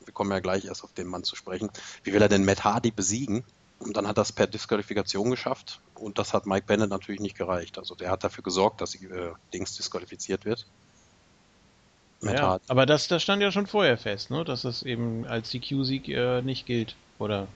wir 0.05 0.13
kommen 0.13 0.31
ja 0.31 0.39
gleich 0.39 0.65
erst 0.65 0.83
auf 0.83 0.93
den 0.93 1.07
Mann 1.07 1.23
zu 1.23 1.35
sprechen, 1.35 1.71
wie 2.03 2.13
will 2.13 2.21
er 2.21 2.29
denn 2.29 2.45
Matt 2.45 2.63
Hardy 2.63 2.91
besiegen? 2.91 3.43
Und 3.79 3.95
dann 3.95 4.07
hat 4.07 4.17
es 4.17 4.31
per 4.31 4.45
Disqualifikation 4.45 5.31
geschafft 5.31 5.79
und 5.95 6.19
das 6.19 6.33
hat 6.33 6.45
Mike 6.45 6.65
Bennett 6.67 6.89
natürlich 6.89 7.21
nicht 7.21 7.37
gereicht. 7.37 7.77
Also 7.77 7.95
der 7.95 8.11
hat 8.11 8.23
dafür 8.23 8.43
gesorgt, 8.43 8.81
dass 8.81 8.91
die, 8.91 9.05
äh, 9.05 9.33
Dings 9.53 9.75
disqualifiziert 9.77 10.43
wird. 10.45 10.65
Ja, 12.21 12.59
aber 12.67 12.85
das, 12.85 13.07
das 13.07 13.23
stand 13.23 13.41
ja 13.41 13.51
schon 13.51 13.65
vorher 13.65 13.97
fest, 13.97 14.29
ne? 14.29 14.43
dass 14.43 14.63
das 14.63 14.83
eben 14.83 15.25
als 15.25 15.51
DQ-Sieg 15.51 16.09
äh, 16.09 16.41
nicht 16.41 16.65
gilt. 16.65 16.95
Oder 17.17 17.47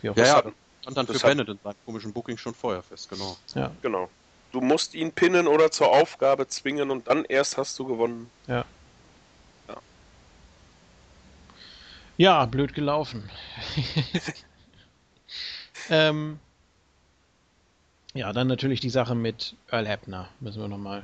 wie 0.00 0.08
auch 0.08 0.16
ja, 0.16 0.24
ja, 0.24 0.42
und 0.86 0.96
dann 0.96 1.06
für 1.06 1.18
Bennett 1.18 1.48
in 1.48 1.58
seinem 1.62 1.76
komischen 1.84 2.12
Booking 2.14 2.38
schon 2.38 2.54
vorher 2.54 2.82
fest, 2.82 3.10
genau. 3.10 3.36
Ja. 3.54 3.70
Genau. 3.82 4.08
Du 4.52 4.62
musst 4.62 4.94
ihn 4.94 5.12
pinnen 5.12 5.46
oder 5.46 5.70
zur 5.70 5.90
Aufgabe 5.90 6.48
zwingen 6.48 6.90
und 6.90 7.08
dann 7.08 7.26
erst 7.26 7.58
hast 7.58 7.78
du 7.78 7.84
gewonnen. 7.84 8.30
Ja. 8.46 8.64
Ja, 9.68 9.76
ja 12.16 12.46
blöd 12.46 12.72
gelaufen. 12.72 13.28
ähm, 15.90 16.38
ja, 18.14 18.32
dann 18.32 18.46
natürlich 18.46 18.80
die 18.80 18.90
Sache 18.90 19.14
mit 19.14 19.54
Earl 19.70 19.86
Hebner, 19.86 20.28
müssen 20.40 20.60
wir 20.60 20.68
nochmal 20.68 21.02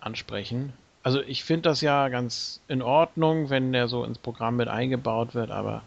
ansprechen 0.00 0.72
also 1.02 1.20
ich 1.20 1.44
finde 1.44 1.62
das 1.68 1.80
ja 1.80 2.08
ganz 2.08 2.60
in 2.68 2.82
Ordnung, 2.82 3.50
wenn 3.50 3.72
der 3.72 3.88
so 3.88 4.04
ins 4.04 4.18
Programm 4.18 4.56
mit 4.56 4.68
eingebaut 4.68 5.34
wird, 5.34 5.50
aber 5.50 5.82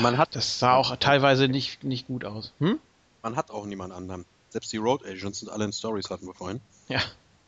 man 0.00 0.18
hat 0.18 0.36
das 0.36 0.58
sah 0.58 0.74
auch 0.74 0.94
teilweise 0.96 1.48
nicht, 1.48 1.84
nicht 1.84 2.08
gut 2.08 2.24
aus. 2.24 2.52
Hm? 2.58 2.78
Man 3.22 3.36
hat 3.36 3.50
auch 3.50 3.64
niemand 3.64 3.92
anderen. 3.92 4.24
Selbst 4.50 4.72
die 4.72 4.78
Road 4.78 5.04
Agents 5.06 5.40
sind 5.40 5.48
alle 5.48 5.64
in 5.64 5.72
Stories, 5.72 6.10
hatten 6.10 6.26
wir 6.26 6.34
vorhin. 6.34 6.60
Ja. 6.88 7.00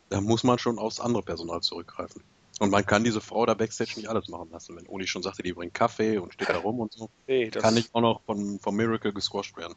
Da 0.09 0.21
muss 0.21 0.43
man 0.43 0.57
schon 0.57 0.79
aufs 0.79 0.99
andere 0.99 1.21
Personal 1.21 1.61
zurückgreifen. 1.61 2.23
Und 2.63 2.69
man 2.69 2.85
kann 2.85 3.03
diese 3.03 3.19
Frau 3.19 3.45
da 3.45 3.55
Backstage 3.55 3.95
nicht 3.97 4.07
alles 4.07 4.29
machen 4.29 4.49
lassen. 4.49 4.77
Wenn 4.77 4.87
Uli 4.87 5.05
schon 5.05 5.21
sagte, 5.21 5.43
die 5.43 5.51
bringt 5.51 5.73
Kaffee 5.73 6.17
und 6.17 6.33
steht 6.33 6.47
da 6.47 6.59
rum 6.59 6.79
und 6.79 6.93
so, 6.93 7.09
hey, 7.27 7.51
kann 7.51 7.73
nicht 7.73 7.93
auch 7.93 7.99
noch 7.99 8.21
von, 8.21 8.57
vom 8.57 8.77
Miracle 8.77 9.11
gesquashed 9.11 9.57
werden. 9.57 9.75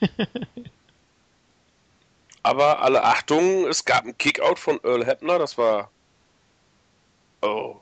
Aber 2.44 2.80
alle 2.80 3.02
Achtung, 3.02 3.66
es 3.66 3.84
gab 3.84 4.04
einen 4.04 4.16
Kickout 4.16 4.60
von 4.60 4.78
Earl 4.84 5.04
Hebner, 5.04 5.40
das 5.40 5.58
war. 5.58 5.90
Oh. 7.42 7.80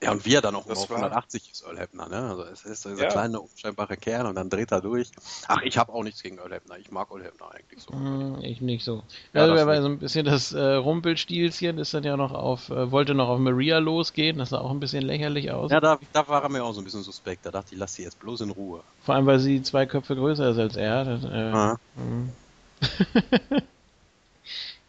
Ja, 0.00 0.12
und 0.12 0.24
wir 0.24 0.40
dann 0.40 0.54
auch 0.54 0.66
immer 0.66 0.78
auf 0.78 0.90
180 0.90 1.50
ist 1.50 1.64
Earl 1.64 1.78
Hebner, 1.78 2.08
ne? 2.08 2.30
Also 2.30 2.44
es 2.44 2.64
ist 2.64 2.84
dieser 2.84 3.02
ja. 3.02 3.08
kleine, 3.08 3.40
unscheinbare 3.40 3.96
Kerl 3.96 4.26
und 4.26 4.36
dann 4.36 4.48
dreht 4.48 4.70
er 4.70 4.80
durch. 4.80 5.10
Ach, 5.48 5.60
ich 5.62 5.76
habe 5.76 5.92
auch 5.92 6.04
nichts 6.04 6.22
gegen 6.22 6.38
Earl 6.38 6.52
Hebner. 6.52 6.78
Ich 6.78 6.92
mag 6.92 7.10
Earl 7.10 7.24
Hebner 7.24 7.50
eigentlich 7.52 7.82
so. 7.82 7.92
Hm, 7.92 8.38
ich 8.42 8.60
nicht 8.60 8.84
so. 8.84 9.02
Ja, 9.32 9.42
also, 9.42 9.66
weil 9.66 9.82
so 9.82 9.88
ein 9.88 9.98
bisschen 9.98 10.24
das 10.24 10.52
äh, 10.52 10.74
Rumpelstilzchen 10.74 11.78
ist 11.78 11.94
dann 11.94 12.04
ja 12.04 12.16
noch 12.16 12.32
auf, 12.32 12.70
äh, 12.70 12.92
wollte 12.92 13.14
noch 13.14 13.28
auf 13.28 13.40
Maria 13.40 13.78
losgehen, 13.78 14.38
das 14.38 14.50
sah 14.50 14.58
auch 14.58 14.70
ein 14.70 14.78
bisschen 14.78 15.02
lächerlich 15.04 15.50
aus. 15.50 15.72
Ja, 15.72 15.80
da, 15.80 15.98
da 16.12 16.28
war 16.28 16.44
er 16.44 16.48
mir 16.48 16.62
auch 16.62 16.72
so 16.72 16.80
ein 16.80 16.84
bisschen 16.84 17.02
suspekt. 17.02 17.44
Da 17.44 17.50
dachte 17.50 17.74
ich, 17.74 17.78
lass 17.78 17.94
sie 17.94 18.04
jetzt 18.04 18.20
bloß 18.20 18.42
in 18.42 18.50
Ruhe. 18.50 18.82
Vor 19.02 19.16
allem, 19.16 19.26
weil 19.26 19.40
sie 19.40 19.62
zwei 19.62 19.86
Köpfe 19.86 20.14
größer 20.14 20.50
ist 20.50 20.58
als 20.58 20.76
er. 20.76 21.04
Das, 21.04 21.24
äh, 21.24 21.76
hm. 21.96 22.32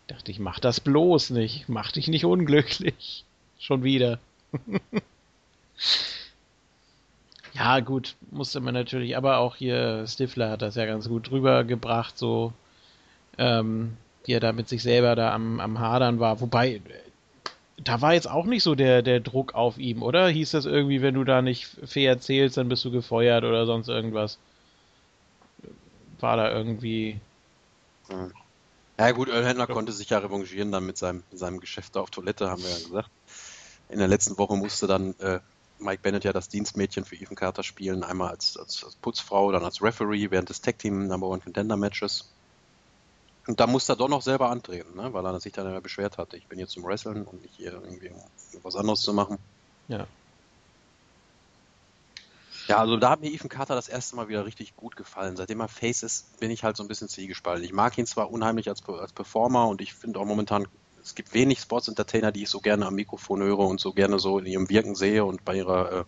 Dachte 0.08 0.32
ich, 0.32 0.40
mach 0.40 0.60
das 0.60 0.80
bloß 0.80 1.32
nicht. 1.32 1.68
Mach 1.68 1.92
dich 1.92 2.08
nicht 2.08 2.26
unglücklich. 2.26 3.26
Schon 3.60 3.84
wieder. 3.84 4.20
ja, 7.54 7.80
gut, 7.80 8.16
musste 8.32 8.60
man 8.60 8.74
natürlich, 8.74 9.18
aber 9.18 9.38
auch 9.38 9.56
hier 9.56 10.06
Stifler 10.08 10.50
hat 10.52 10.62
das 10.62 10.76
ja 10.76 10.86
ganz 10.86 11.08
gut 11.08 11.30
drüber 11.30 11.64
gebracht, 11.64 12.18
so 12.18 12.54
ähm, 13.38 13.98
wie 14.26 14.34
er 14.34 14.40
da 14.40 14.52
mit 14.52 14.70
sich 14.70 14.84
selber 14.84 15.16
da 15.16 15.34
am, 15.34 15.60
am 15.60 15.80
Hadern 15.80 16.20
war. 16.20 16.42
Wobei, 16.42 16.82
da 17.78 18.02
war 18.02 18.14
jetzt 18.14 18.30
auch 18.30 18.46
nicht 18.46 18.64
so 18.64 18.76
der, 18.76 19.02
der 19.02 19.20
Druck 19.20 19.56
auf 19.56 19.78
ihm, 19.78 20.04
oder? 20.04 20.28
Hieß 20.28 20.52
das 20.52 20.66
irgendwie, 20.66 21.02
wenn 21.02 21.16
du 21.16 21.24
da 21.24 21.42
nicht 21.42 21.68
fair 21.86 22.12
erzählst, 22.12 22.58
dann 22.58 22.70
bist 22.70 22.84
du 22.86 22.92
gefeuert 22.92 23.44
oder 23.44 23.66
sonst 23.66 23.88
irgendwas? 23.88 24.38
War 26.20 26.36
da 26.38 26.52
irgendwie 26.52 27.20
ja 29.00 29.12
gut, 29.12 29.30
Ölhändler 29.30 29.68
konnte 29.68 29.94
sich 29.94 30.10
ja 30.10 30.18
revanchieren 30.18 30.74
dann 30.74 30.86
mit 30.86 30.98
seinem, 30.98 31.24
seinem 31.32 31.62
Geschäft 31.62 31.96
auf 31.96 32.10
Toilette, 32.10 32.50
haben 32.50 32.62
wir 32.62 32.70
ja 32.70 32.78
gesagt. 32.78 33.10
In 33.90 34.00
der 34.00 34.08
letzten 34.08 34.38
Woche 34.38 34.56
musste 34.56 34.88
dann 34.88 35.14
äh, 35.20 35.40
Mike 35.80 36.02
Bennett 36.02 36.24
ja 36.24 36.34
das 36.34 36.50
Dienstmädchen 36.50 37.06
für 37.06 37.16
Ethan 37.16 37.36
Carter 37.36 37.64
spielen, 37.64 38.04
einmal 38.04 38.30
als, 38.30 38.58
als, 38.58 38.84
als 38.84 38.96
Putzfrau, 38.96 39.52
dann 39.52 39.64
als 39.64 39.82
Referee 39.82 40.30
während 40.30 40.50
des 40.50 40.62
Tag 40.62 40.78
Team 40.78 41.08
Number 41.08 41.28
One 41.28 41.42
Contender 41.42 41.78
Matches. 41.78 42.30
Und 43.48 43.60
da 43.60 43.66
musste 43.66 43.94
er 43.94 43.96
doch 43.96 44.10
noch 44.10 44.22
selber 44.22 44.50
antreten, 44.50 44.96
ne? 44.96 45.12
weil 45.14 45.26
er 45.26 45.40
sich 45.40 45.54
dann 45.54 45.72
ja 45.72 45.80
beschwert 45.80 46.18
hatte, 46.18 46.38
ich 46.38 46.48
bin 46.48 46.60
hier 46.60 46.68
zum 46.68 46.84
Wrestlen 46.84 47.24
und 47.24 47.42
nicht 47.42 47.56
hier 47.56 47.74
irgendwie 47.74 48.10
um 48.10 48.20
was 48.62 48.76
anderes 48.76 49.02
zu 49.02 49.14
machen. 49.14 49.40
Ja. 49.88 50.06
Ja, 52.68 52.78
also 52.78 52.98
da 52.98 53.10
hat 53.10 53.22
mir 53.22 53.34
Ethan 53.34 53.50
Carter 53.50 53.74
das 53.74 53.88
erste 53.88 54.16
Mal 54.16 54.28
wieder 54.28 54.46
richtig 54.46 54.76
gut 54.76 54.96
gefallen. 54.96 55.36
Seitdem 55.36 55.60
er 55.60 55.68
Face 55.68 56.04
ist, 56.04 56.40
bin 56.40 56.52
ich 56.52 56.64
halt 56.64 56.78
so 56.78 56.84
ein 56.84 56.88
bisschen 56.88 57.10
zielgespalten. 57.10 57.66
Ich 57.66 57.74
mag 57.74 57.98
ihn 57.98 58.06
zwar 58.06 58.30
unheimlich 58.30 58.70
als, 58.70 58.88
als 58.88 59.12
Performer 59.12 59.68
und 59.68 59.82
ich 59.82 59.96
finde 59.96 60.20
auch 60.20 60.26
momentan, 60.26 60.68
es 61.10 61.16
gibt 61.16 61.34
wenig 61.34 61.60
Sports-Entertainer, 61.60 62.32
die 62.32 62.44
ich 62.44 62.50
so 62.50 62.60
gerne 62.60 62.86
am 62.86 62.94
Mikrofon 62.94 63.42
höre 63.42 63.60
und 63.60 63.80
so 63.80 63.94
gerne 63.94 64.20
so 64.20 64.38
in 64.38 64.46
ihrem 64.46 64.70
Wirken 64.70 64.94
sehe 64.94 65.26
und 65.26 65.44
bei 65.44 65.56
ihrer 65.56 65.92
äh, 65.92 66.04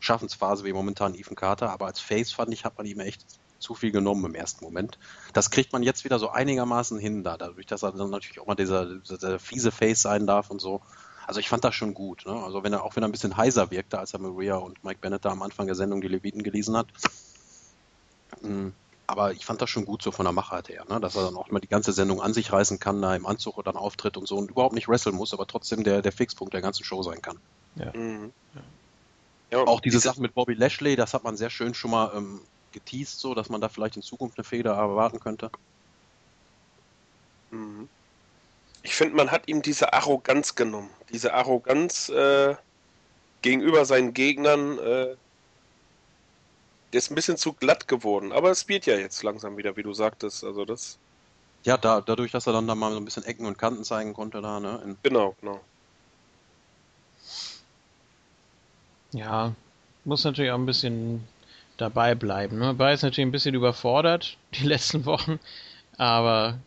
Schaffensphase 0.00 0.64
wie 0.64 0.72
momentan 0.72 1.14
Ethan 1.14 1.36
Carter. 1.36 1.70
Aber 1.70 1.86
als 1.86 2.00
Face 2.00 2.32
fand 2.32 2.52
ich, 2.52 2.64
hat 2.64 2.76
man 2.76 2.84
ihm 2.84 2.98
echt 2.98 3.24
zu 3.60 3.74
viel 3.74 3.92
genommen 3.92 4.24
im 4.24 4.34
ersten 4.34 4.64
Moment. 4.64 4.98
Das 5.34 5.50
kriegt 5.50 5.72
man 5.72 5.84
jetzt 5.84 6.04
wieder 6.04 6.18
so 6.18 6.30
einigermaßen 6.30 6.98
hin 6.98 7.22
da, 7.22 7.36
dadurch, 7.36 7.66
dass 7.66 7.84
er 7.84 7.92
dann 7.92 8.10
natürlich 8.10 8.40
auch 8.40 8.46
mal 8.46 8.56
dieser, 8.56 8.86
dieser 8.96 9.38
fiese 9.38 9.70
Face 9.70 10.02
sein 10.02 10.26
darf 10.26 10.50
und 10.50 10.60
so. 10.60 10.80
Also 11.28 11.38
ich 11.38 11.48
fand 11.48 11.62
das 11.62 11.76
schon 11.76 11.94
gut. 11.94 12.26
Ne? 12.26 12.32
Also 12.32 12.64
wenn 12.64 12.72
er 12.72 12.82
auch 12.82 12.96
wenn 12.96 13.04
er 13.04 13.08
ein 13.08 13.12
bisschen 13.12 13.36
heiser 13.36 13.70
wirkte, 13.70 14.00
als 14.00 14.14
er 14.14 14.18
Maria 14.18 14.56
und 14.56 14.82
Mike 14.82 14.98
Bennett 15.00 15.24
da 15.24 15.30
am 15.30 15.42
Anfang 15.42 15.66
der 15.66 15.76
Sendung 15.76 16.00
die 16.00 16.08
Leviten 16.08 16.42
gelesen 16.42 16.76
hat. 16.76 16.88
Hm, 18.40 18.72
aber 19.10 19.32
ich 19.32 19.44
fand 19.44 19.60
das 19.60 19.70
schon 19.70 19.84
gut 19.84 20.02
so 20.02 20.12
von 20.12 20.24
der 20.24 20.32
Machart 20.32 20.68
her, 20.68 20.84
ne? 20.88 21.00
dass 21.00 21.16
er 21.16 21.24
dann 21.24 21.36
auch 21.36 21.50
mal 21.50 21.60
die 21.60 21.68
ganze 21.68 21.92
Sendung 21.92 22.22
an 22.22 22.32
sich 22.32 22.52
reißen 22.52 22.78
kann, 22.78 23.02
da 23.02 23.14
im 23.14 23.26
Anzug 23.26 23.58
oder 23.58 23.72
dann 23.72 23.80
auftritt 23.80 24.16
und 24.16 24.26
so 24.26 24.36
und 24.36 24.50
überhaupt 24.50 24.74
nicht 24.74 24.88
wresteln 24.88 25.16
muss, 25.16 25.32
aber 25.32 25.46
trotzdem 25.46 25.84
der, 25.84 26.02
der 26.02 26.12
Fixpunkt 26.12 26.54
der 26.54 26.62
ganzen 26.62 26.84
Show 26.84 27.02
sein 27.02 27.20
kann. 27.20 27.38
Ja. 27.76 27.92
Mhm. 27.96 28.32
ja. 29.50 29.58
auch 29.58 29.80
diese 29.80 30.00
Sache 30.00 30.20
mit 30.20 30.34
Bobby 30.34 30.54
Lashley, 30.54 30.96
das 30.96 31.14
hat 31.14 31.24
man 31.24 31.36
sehr 31.36 31.50
schön 31.50 31.74
schon 31.74 31.90
mal 31.90 32.12
ähm, 32.16 32.40
geteased, 32.72 33.20
so 33.20 33.34
dass 33.34 33.48
man 33.48 33.60
da 33.60 33.68
vielleicht 33.68 33.96
in 33.96 34.02
Zukunft 34.02 34.38
eine 34.38 34.44
Feder 34.44 34.72
erwarten 34.72 35.20
könnte. 35.20 35.50
Mhm 37.50 37.88
ich 38.82 38.94
finde, 38.94 39.16
man 39.16 39.30
hat 39.30 39.48
ihm 39.48 39.62
diese 39.62 39.92
Arroganz 39.92 40.54
genommen. 40.54 40.90
Diese 41.12 41.34
Arroganz 41.34 42.08
äh, 42.08 42.54
gegenüber 43.42 43.84
seinen 43.84 44.14
Gegnern, 44.14 44.78
äh, 44.78 45.16
der 46.92 46.98
ist 46.98 47.10
ein 47.10 47.14
bisschen 47.14 47.36
zu 47.36 47.52
glatt 47.52 47.88
geworden. 47.88 48.32
Aber 48.32 48.50
es 48.50 48.68
wird 48.68 48.86
ja 48.86 48.96
jetzt 48.96 49.22
langsam 49.22 49.56
wieder, 49.56 49.76
wie 49.76 49.82
du 49.82 49.92
sagtest. 49.92 50.44
Also 50.44 50.64
das. 50.64 50.98
Ja, 51.64 51.76
da, 51.76 52.00
dadurch, 52.00 52.32
dass 52.32 52.46
er 52.46 52.52
dann 52.52 52.66
da 52.66 52.74
mal 52.74 52.92
so 52.92 52.98
ein 52.98 53.04
bisschen 53.04 53.24
Ecken 53.24 53.46
und 53.46 53.58
Kanten 53.58 53.84
zeigen 53.84 54.14
konnte, 54.14 54.40
da, 54.40 54.60
ne? 54.60 54.80
In 54.84 54.96
genau, 55.02 55.36
genau. 55.40 55.60
Ja, 59.12 59.54
muss 60.04 60.24
natürlich 60.24 60.52
auch 60.52 60.58
ein 60.58 60.66
bisschen 60.66 61.26
dabei 61.76 62.14
bleiben. 62.14 62.58
Ne? 62.58 62.74
Bei 62.74 62.92
ist 62.94 63.02
natürlich 63.02 63.26
ein 63.26 63.32
bisschen 63.32 63.54
überfordert 63.54 64.38
die 64.54 64.66
letzten 64.66 65.04
Wochen, 65.04 65.38
aber 65.98 66.58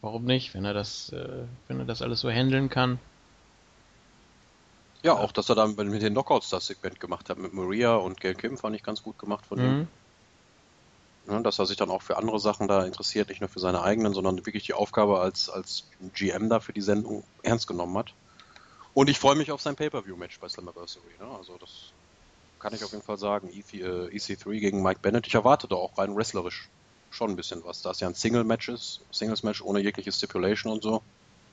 Warum 0.00 0.24
nicht, 0.24 0.54
wenn 0.54 0.64
er 0.64 0.74
das, 0.74 1.12
äh, 1.12 1.44
wenn 1.66 1.80
er 1.80 1.84
das 1.84 2.02
alles 2.02 2.20
so 2.20 2.30
handeln 2.30 2.68
kann? 2.68 2.98
Ja, 5.02 5.14
auch 5.14 5.32
dass 5.32 5.48
er 5.48 5.54
dann 5.54 5.76
mit 5.76 6.02
den 6.02 6.12
Knockouts 6.12 6.50
das 6.50 6.66
Segment 6.66 6.98
gemacht 6.98 7.30
hat 7.30 7.38
mit 7.38 7.52
Maria 7.52 7.94
und 7.94 8.20
Gail 8.20 8.34
Kim 8.34 8.58
fand 8.58 8.74
ich 8.74 8.82
ganz 8.82 9.02
gut 9.02 9.18
gemacht 9.18 9.46
von 9.46 9.58
mhm. 9.58 9.64
ihm. 9.64 9.88
Ja, 11.28 11.40
dass 11.40 11.58
er 11.58 11.66
sich 11.66 11.76
dann 11.76 11.90
auch 11.90 12.02
für 12.02 12.16
andere 12.16 12.40
Sachen 12.40 12.68
da 12.68 12.84
interessiert, 12.84 13.28
nicht 13.28 13.40
nur 13.40 13.50
für 13.50 13.60
seine 13.60 13.82
eigenen, 13.82 14.14
sondern 14.14 14.44
wirklich 14.46 14.64
die 14.64 14.74
Aufgabe 14.74 15.20
als, 15.20 15.50
als 15.50 15.84
GM 16.14 16.48
da 16.48 16.58
für 16.60 16.72
die 16.72 16.80
Sendung 16.80 17.22
ernst 17.42 17.66
genommen 17.66 17.96
hat. 17.98 18.14
Und 18.94 19.10
ich 19.10 19.18
freue 19.18 19.36
mich 19.36 19.52
auf 19.52 19.60
sein 19.60 19.76
Pay-Per-View-Match 19.76 20.40
bei 20.40 20.48
Slammiversary. 20.48 21.04
Ne? 21.20 21.26
Also 21.36 21.56
das 21.58 21.70
kann 22.58 22.74
ich 22.74 22.82
auf 22.82 22.92
jeden 22.92 23.04
Fall 23.04 23.18
sagen. 23.18 23.48
EC3 23.50 24.52
äh, 24.52 24.58
gegen 24.58 24.82
Mike 24.82 25.00
Bennett. 25.02 25.26
Ich 25.26 25.34
erwarte 25.34 25.68
da 25.68 25.76
auch 25.76 25.96
rein 25.98 26.16
wrestlerisch 26.16 26.68
schon 27.10 27.30
ein 27.30 27.36
bisschen 27.36 27.62
was. 27.64 27.82
Da 27.82 27.90
es 27.90 28.00
ja 28.00 28.08
ein 28.08 28.14
Single-Match 28.14 28.68
ist, 28.68 29.00
Singles-Match 29.12 29.62
ohne 29.62 29.80
jegliche 29.80 30.12
Stipulation 30.12 30.72
und 30.72 30.82
so. 30.82 31.02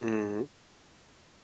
Mhm. 0.02 0.48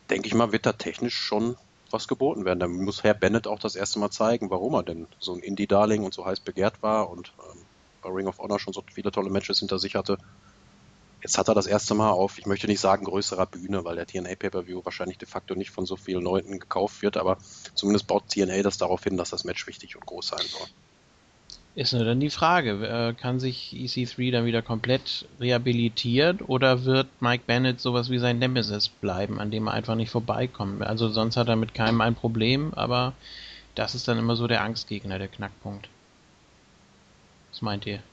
Denke 0.10 0.28
ich 0.28 0.34
mal, 0.34 0.52
wird 0.52 0.66
da 0.66 0.74
technisch 0.74 1.16
schon 1.16 1.58
was 1.94 2.08
geboten 2.08 2.46
werden. 2.46 2.60
Da 2.60 2.68
muss 2.68 3.04
Herr 3.04 3.14
Bennett 3.14 3.48
auch 3.48 3.60
das 3.60 3.76
erste 3.76 4.00
Mal 4.00 4.12
zeigen, 4.12 4.50
warum 4.50 4.74
er 4.74 4.84
denn 4.84 5.08
so 5.20 5.34
ein 5.34 5.40
Indie-Darling 5.40 6.04
und 6.04 6.14
so 6.14 6.26
heiß 6.26 6.40
begehrt 6.42 6.82
war 6.82 7.10
und 7.10 7.34
ähm, 7.40 7.62
bei 8.02 8.10
Ring 8.10 8.28
of 8.28 8.40
Honor 8.40 8.60
schon 8.60 8.74
so 8.74 8.84
viele 8.92 9.12
tolle 9.12 9.30
Matches 9.30 9.60
hinter 9.60 9.80
sich 9.80 9.96
hatte. 9.96 10.18
Jetzt 11.22 11.38
hat 11.38 11.48
er 11.48 11.54
das 11.54 11.68
erste 11.68 11.94
Mal 11.94 12.10
auf, 12.10 12.40
ich 12.40 12.48
möchte 12.48 12.66
nicht 12.66 12.80
sagen 12.80 13.06
größerer 13.06 13.46
Bühne, 13.46 13.86
weil 13.86 13.96
der 13.96 14.08
TNA 14.08 14.36
Pay-Per-View 14.36 14.84
wahrscheinlich 14.84 15.20
de 15.20 15.28
facto 15.28 15.54
nicht 15.54 15.70
von 15.70 15.86
so 15.86 15.96
vielen 15.96 16.24
Leuten 16.24 16.60
gekauft 16.60 17.04
wird, 17.04 17.16
aber 17.16 17.38
zumindest 17.76 18.08
baut 18.08 18.28
TNA 18.30 18.64
das 18.64 18.80
darauf 18.80 19.04
hin, 19.04 19.18
dass 19.18 19.30
das 19.30 19.44
Match 19.44 19.68
wichtig 19.68 19.96
und 19.96 20.06
groß 20.06 20.30
sein 20.30 20.48
soll. 20.48 20.68
Ist 21.74 21.94
nur 21.94 22.04
dann 22.04 22.20
die 22.20 22.30
Frage, 22.30 22.86
äh, 22.86 23.14
kann 23.14 23.40
sich 23.40 23.72
EC3 23.74 24.32
dann 24.32 24.46
wieder 24.46 24.62
komplett 24.62 25.26
rehabilitieren 25.40 26.42
oder 26.42 26.84
wird 26.84 27.08
Mike 27.22 27.46
Bennett 27.48 27.80
sowas 27.80 28.10
wie 28.10 28.20
sein 28.20 28.40
Nemesis 28.40 28.90
bleiben, 28.90 29.40
an 29.40 29.52
dem 29.52 29.68
er 29.68 29.74
einfach 29.74 29.96
nicht 29.96 30.12
vorbeikommt? 30.12 30.82
Also 30.82 31.08
sonst 31.08 31.38
hat 31.38 31.48
er 31.48 31.56
mit 31.56 31.74
keinem 31.74 32.02
ein 32.02 32.16
Problem, 32.16 32.74
aber 32.74 33.14
das 33.74 33.96
ist 33.96 34.06
dann 34.10 34.20
immer 34.20 34.36
so 34.36 34.48
der 34.48 34.64
Angstgegner, 34.64 35.18
der 35.18 35.30
Knackpunkt. 35.30 35.88
Was 37.52 37.62
meint 37.62 37.86
ihr? 37.86 38.04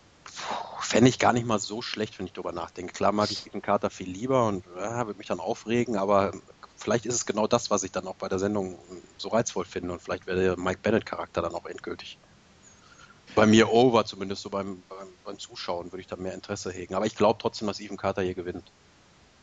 Fände 0.81 1.09
ich 1.09 1.19
gar 1.19 1.33
nicht 1.33 1.47
mal 1.47 1.59
so 1.59 1.83
schlecht, 1.83 2.17
wenn 2.21 2.27
ich 2.27 2.33
darüber 2.33 2.53
nachdenke. 2.53 2.93
Klar 2.93 3.11
mag 3.11 3.33
ich 3.33 3.45
Ethan 3.45 3.61
Carter 3.61 3.91
viel 3.91 4.09
lieber 4.09 4.47
und 4.47 4.65
ja, 4.77 5.05
würde 5.05 5.19
mich 5.19 5.27
dann 5.27 5.41
aufregen, 5.41 5.97
aber 5.97 6.31
vielleicht 6.77 7.07
ist 7.07 7.15
es 7.15 7.27
genau 7.27 7.49
das, 7.49 7.73
was 7.73 7.83
ich 7.83 7.91
dann 7.91 8.07
auch 8.07 8.15
bei 8.15 8.29
der 8.29 8.39
Sendung 8.39 8.79
so 9.17 9.31
reizvoll 9.31 9.65
finde 9.65 9.93
und 9.93 10.01
vielleicht 10.01 10.29
wäre 10.29 10.41
der 10.41 10.57
Mike 10.57 10.79
Bennett-Charakter 10.81 11.43
dann 11.43 11.55
auch 11.55 11.67
endgültig 11.67 12.19
bei 13.35 13.47
mir 13.47 13.71
over, 13.73 14.05
zumindest 14.05 14.43
so 14.43 14.51
beim, 14.51 14.83
beim, 14.89 15.09
beim 15.25 15.39
Zuschauen, 15.39 15.93
würde 15.93 16.01
ich 16.01 16.07
da 16.07 16.17
mehr 16.17 16.35
Interesse 16.35 16.73
hegen. 16.73 16.95
Aber 16.95 17.07
ich 17.07 17.17
glaube 17.17 17.39
trotzdem, 17.41 17.69
dass 17.69 17.81
Ethan 17.81 17.97
Carter 17.97 18.23
hier 18.23 18.35
gewinnt. 18.35 18.65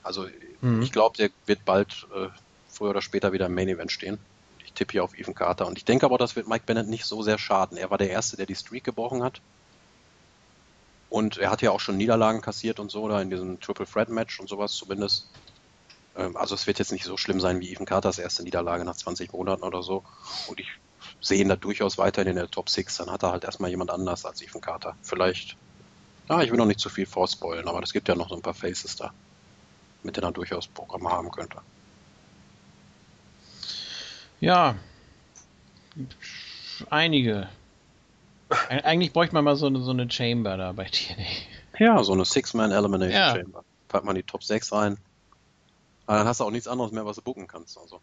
Also 0.04 0.28
mhm. 0.62 0.82
ich 0.82 0.92
glaube, 0.92 1.18
der 1.18 1.30
wird 1.46 1.66
bald 1.66 2.08
äh, 2.16 2.28
früher 2.70 2.92
oder 2.92 3.02
später 3.02 3.34
wieder 3.34 3.48
im 3.48 3.56
Main 3.56 3.70
Event 3.70 3.92
stehen. 3.92 4.20
Ich 4.64 4.74
tippe 4.74 4.94
hier 4.94 5.04
auf 5.04 5.18
Ethan 5.18 5.34
Carter. 5.34 5.66
Und 5.66 5.78
ich 5.78 5.86
denke 5.86 6.06
aber, 6.06 6.18
das 6.18 6.36
wird 6.36 6.48
Mike 6.48 6.66
Bennett 6.66 6.88
nicht 6.88 7.06
so 7.06 7.24
sehr 7.24 7.38
schaden. 7.38 7.78
Er 7.78 7.90
war 7.90 7.98
der 7.98 8.10
Erste, 8.10 8.38
der 8.38 8.46
die 8.46 8.56
Streak 8.56 8.84
gebrochen 8.84 9.24
hat. 9.24 9.42
Und 11.10 11.38
er 11.38 11.50
hat 11.50 11.62
ja 11.62 11.72
auch 11.72 11.80
schon 11.80 11.98
Niederlagen 11.98 12.42
kassiert 12.42 12.80
und 12.80 12.92
so, 12.92 13.08
da 13.08 13.22
in 13.22 13.30
diesem 13.30 13.60
Triple 13.62 13.86
Threat 13.86 14.10
Match 14.10 14.40
und 14.40 14.50
sowas 14.50 14.74
zumindest. 14.74 15.30
Ähm, 16.18 16.36
also 16.36 16.56
es 16.56 16.68
wird 16.68 16.80
jetzt 16.80 16.92
nicht 16.92 17.06
so 17.06 17.18
schlimm 17.18 17.40
sein 17.40 17.62
wie 17.62 17.72
Ethan 17.72 17.86
Carters 17.86 18.20
erste 18.20 18.44
Niederlage 18.44 18.84
nach 18.84 18.96
20 18.96 19.32
Monaten 19.32 19.64
oder 19.64 19.82
so. 19.82 20.04
Und 20.48 20.60
ich 20.60 20.68
sehen 21.26 21.50
da 21.50 21.56
durchaus 21.56 21.98
weiterhin 21.98 22.30
in 22.30 22.36
der 22.36 22.52
Top 22.52 22.70
6, 22.70 22.98
dann 22.98 23.12
hat 23.12 23.24
er 23.24 23.32
halt 23.32 23.44
erstmal 23.44 23.72
jemand 23.72 23.90
anders 23.90 24.26
als 24.26 24.44
Ethan 24.44 24.62
Carter. 24.62 24.96
Vielleicht, 25.02 25.58
ja, 26.30 26.42
ich 26.42 26.52
will 26.52 26.58
noch 26.58 26.68
nicht 26.68 26.80
zu 26.80 26.90
viel 26.90 27.08
vorspoilen, 27.08 27.68
aber 27.68 27.82
es 27.82 27.94
gibt 27.94 28.08
ja 28.08 28.16
noch 28.16 28.30
so 28.30 28.36
ein 28.36 28.44
paar 28.44 28.54
Faces 28.54 28.96
da, 28.96 29.12
mit 30.04 30.18
denen 30.18 30.28
er 30.28 30.32
durchaus 30.32 30.68
Programme 30.68 31.10
haben 31.10 31.32
könnte. 31.32 31.58
Ja, 34.40 34.76
einige. 36.92 37.50
Eigentlich 38.70 39.12
bräuchte 39.12 39.34
man 39.34 39.44
mal 39.44 39.56
so 39.56 39.66
eine, 39.66 39.82
so 39.82 39.92
eine 39.92 40.12
Chamber 40.12 40.58
da 40.58 40.74
bei 40.74 40.86
TNA. 40.86 41.26
Ja, 41.80 42.04
so 42.04 42.14
eine 42.14 42.26
Six-Man 42.26 42.72
Elimination 42.72 43.20
ja. 43.20 43.36
Chamber. 43.36 43.64
Packt 43.88 44.06
man 44.06 44.16
die 44.16 44.24
Top 44.24 44.44
6 44.44 44.72
rein. 44.74 44.98
Aber 46.06 46.20
dann 46.20 46.28
hast 46.28 46.40
du 46.40 46.44
auch 46.44 46.52
nichts 46.52 46.68
anderes 46.68 46.92
mehr, 46.92 47.06
was 47.06 47.16
du 47.16 47.24
bucken 47.24 47.48
kannst. 47.48 47.80
Also. 47.80 48.00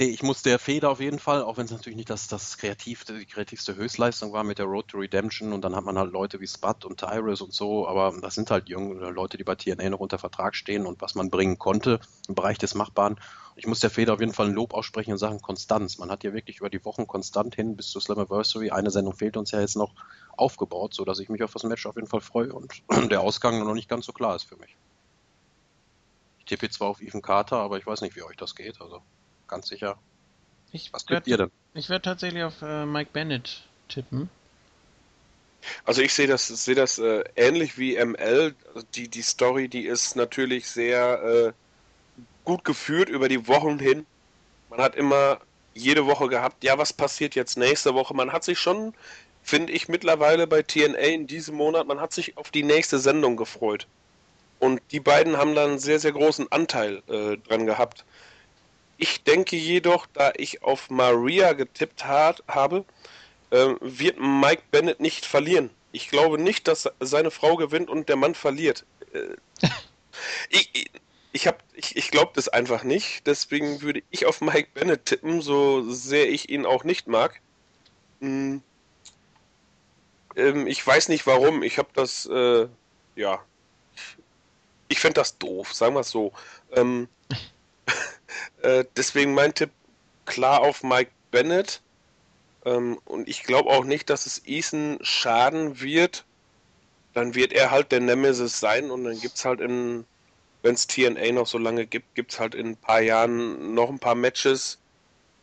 Nee, 0.00 0.10
ich 0.10 0.22
muss 0.22 0.42
der 0.42 0.60
Feder 0.60 0.90
auf 0.90 1.00
jeden 1.00 1.18
Fall, 1.18 1.42
auch 1.42 1.56
wenn 1.56 1.64
es 1.64 1.72
natürlich 1.72 1.96
nicht 1.96 2.08
das, 2.08 2.28
das 2.28 2.56
kreativste, 2.56 3.18
die 3.18 3.26
kreativste 3.26 3.74
Höchstleistung 3.74 4.32
war 4.32 4.44
mit 4.44 4.60
der 4.60 4.66
Road 4.66 4.86
to 4.86 4.98
Redemption 4.98 5.52
und 5.52 5.62
dann 5.62 5.74
hat 5.74 5.84
man 5.84 5.98
halt 5.98 6.12
Leute 6.12 6.38
wie 6.38 6.46
Spud 6.46 6.84
und 6.84 7.00
Tyrus 7.00 7.40
und 7.40 7.52
so, 7.52 7.88
aber 7.88 8.16
das 8.20 8.36
sind 8.36 8.48
halt 8.52 8.68
junge 8.68 9.10
Leute, 9.10 9.38
die 9.38 9.42
bei 9.42 9.56
TNA 9.56 9.90
noch 9.90 9.98
unter 9.98 10.18
Vertrag 10.18 10.54
stehen 10.54 10.86
und 10.86 11.00
was 11.00 11.16
man 11.16 11.30
bringen 11.30 11.58
konnte 11.58 11.98
im 12.28 12.36
Bereich 12.36 12.58
des 12.58 12.76
Machbaren. 12.76 13.18
Ich 13.56 13.66
muss 13.66 13.80
der 13.80 13.90
Feder 13.90 14.14
auf 14.14 14.20
jeden 14.20 14.32
Fall 14.32 14.46
ein 14.46 14.54
Lob 14.54 14.72
aussprechen 14.72 15.10
in 15.10 15.18
Sachen 15.18 15.42
Konstanz. 15.42 15.98
Man 15.98 16.12
hat 16.12 16.22
ja 16.22 16.32
wirklich 16.32 16.58
über 16.58 16.70
die 16.70 16.84
Wochen 16.84 17.08
konstant 17.08 17.56
hin 17.56 17.74
bis 17.74 17.88
zur 17.88 18.00
Slammiversary, 18.00 18.70
eine 18.70 18.92
Sendung 18.92 19.16
fehlt 19.16 19.36
uns 19.36 19.50
ja 19.50 19.58
jetzt 19.58 19.74
noch, 19.74 19.94
aufgebaut, 20.36 20.94
sodass 20.94 21.18
ich 21.18 21.28
mich 21.28 21.42
auf 21.42 21.52
das 21.52 21.64
Match 21.64 21.86
auf 21.86 21.96
jeden 21.96 22.06
Fall 22.06 22.20
freue 22.20 22.52
und 22.52 22.72
der 23.10 23.20
Ausgang 23.20 23.58
noch 23.64 23.74
nicht 23.74 23.88
ganz 23.88 24.06
so 24.06 24.12
klar 24.12 24.36
ist 24.36 24.44
für 24.44 24.58
mich. 24.58 24.76
Ich 26.38 26.44
tippe 26.44 26.70
zwar 26.70 26.86
auf 26.86 27.02
Ethan 27.02 27.20
Carter, 27.20 27.56
aber 27.56 27.78
ich 27.78 27.86
weiß 27.86 28.00
nicht, 28.02 28.14
wie 28.14 28.22
euch 28.22 28.36
das 28.36 28.54
geht, 28.54 28.80
also 28.80 29.02
ganz 29.48 29.68
sicher. 29.68 29.98
Ich 30.72 30.92
Was 30.92 31.04
tippt 31.04 31.26
ihr 31.26 31.38
denn? 31.38 31.50
Ich 31.74 31.88
werde 31.88 32.02
tatsächlich 32.02 32.42
auf 32.42 32.62
äh, 32.62 32.84
Mike 32.86 33.10
Bennett 33.12 33.62
tippen. 33.88 34.28
Also 35.84 36.02
ich 36.02 36.14
sehe 36.14 36.26
das, 36.26 36.46
sehe 36.46 36.74
das 36.74 36.98
äh, 36.98 37.24
ähnlich 37.36 37.78
wie 37.78 38.02
ML. 38.02 38.54
Die, 38.94 39.08
die 39.08 39.22
Story, 39.22 39.68
die 39.68 39.86
ist 39.86 40.16
natürlich 40.16 40.68
sehr 40.68 41.22
äh, 41.22 41.52
gut 42.44 42.64
geführt 42.64 43.08
über 43.08 43.28
die 43.28 43.48
Wochen 43.48 43.78
hin. 43.78 44.06
Man 44.70 44.80
hat 44.80 44.94
immer 44.94 45.40
jede 45.74 46.06
Woche 46.06 46.28
gehabt, 46.28 46.64
ja, 46.64 46.78
was 46.78 46.92
passiert 46.92 47.34
jetzt 47.34 47.56
nächste 47.56 47.94
Woche? 47.94 48.14
Man 48.14 48.32
hat 48.32 48.44
sich 48.44 48.58
schon, 48.58 48.94
finde 49.42 49.72
ich, 49.72 49.88
mittlerweile 49.88 50.46
bei 50.46 50.62
TNA 50.62 50.98
in 50.98 51.26
diesem 51.26 51.56
Monat, 51.56 51.86
man 51.86 52.00
hat 52.00 52.12
sich 52.12 52.36
auf 52.36 52.50
die 52.50 52.62
nächste 52.64 52.98
Sendung 52.98 53.36
gefreut. 53.36 53.86
Und 54.58 54.80
die 54.90 55.00
beiden 55.00 55.36
haben 55.36 55.54
dann 55.54 55.70
einen 55.70 55.78
sehr, 55.78 56.00
sehr 56.00 56.12
großen 56.12 56.50
Anteil 56.50 57.02
äh, 57.06 57.36
dran 57.36 57.64
gehabt. 57.66 58.04
Ich 58.98 59.22
denke 59.22 59.56
jedoch, 59.56 60.06
da 60.12 60.32
ich 60.36 60.62
auf 60.62 60.90
Maria 60.90 61.52
getippt 61.54 62.04
hat, 62.04 62.42
habe, 62.48 62.84
äh, 63.50 63.74
wird 63.80 64.18
Mike 64.20 64.62
Bennett 64.70 65.00
nicht 65.00 65.24
verlieren. 65.24 65.70
Ich 65.92 66.10
glaube 66.10 66.38
nicht, 66.38 66.68
dass 66.68 66.90
seine 67.00 67.30
Frau 67.30 67.56
gewinnt 67.56 67.88
und 67.88 68.08
der 68.08 68.16
Mann 68.16 68.34
verliert. 68.34 68.84
Äh, 69.14 69.36
ich 70.50 70.90
ich, 71.32 71.48
ich, 71.74 71.96
ich 71.96 72.10
glaube 72.10 72.32
das 72.34 72.48
einfach 72.48 72.82
nicht. 72.82 73.26
Deswegen 73.26 73.80
würde 73.82 74.02
ich 74.10 74.26
auf 74.26 74.40
Mike 74.40 74.70
Bennett 74.74 75.06
tippen, 75.06 75.40
so 75.40 75.88
sehr 75.90 76.28
ich 76.28 76.48
ihn 76.48 76.66
auch 76.66 76.84
nicht 76.84 77.06
mag. 77.06 77.40
Hm. 78.20 78.62
Ähm, 80.36 80.66
ich 80.66 80.84
weiß 80.84 81.08
nicht 81.08 81.26
warum. 81.26 81.62
Ich 81.62 81.78
habe 81.78 81.88
das, 81.94 82.26
äh, 82.26 82.66
ja. 83.16 83.42
Ich 84.88 85.00
fände 85.00 85.20
das 85.20 85.38
doof, 85.38 85.74
sagen 85.74 85.94
wir 85.94 86.00
es 86.00 86.10
so. 86.10 86.32
Ähm, 86.72 87.08
Äh, 88.62 88.84
deswegen 88.96 89.34
mein 89.34 89.54
Tipp 89.54 89.70
klar 90.26 90.62
auf 90.62 90.82
Mike 90.82 91.12
Bennett. 91.30 91.80
Ähm, 92.64 92.98
und 93.04 93.28
ich 93.28 93.44
glaube 93.44 93.70
auch 93.70 93.84
nicht, 93.84 94.10
dass 94.10 94.26
es 94.26 94.42
Ethan 94.46 94.98
schaden 95.00 95.80
wird. 95.80 96.24
Dann 97.14 97.34
wird 97.34 97.52
er 97.52 97.70
halt 97.70 97.92
der 97.92 98.00
Nemesis 98.00 98.58
sein 98.60 98.90
und 98.90 99.04
dann 99.04 99.18
gibt 99.20 99.36
es 99.36 99.44
halt 99.44 99.60
in, 99.60 100.04
wenn 100.62 100.74
es 100.74 100.86
TNA 100.88 101.32
noch 101.32 101.46
so 101.46 101.58
lange 101.58 101.86
gibt, 101.86 102.14
gibt 102.14 102.32
es 102.32 102.40
halt 102.40 102.54
in 102.54 102.70
ein 102.70 102.76
paar 102.76 103.00
Jahren 103.00 103.74
noch 103.74 103.88
ein 103.88 103.98
paar 103.98 104.14
Matches 104.14 104.78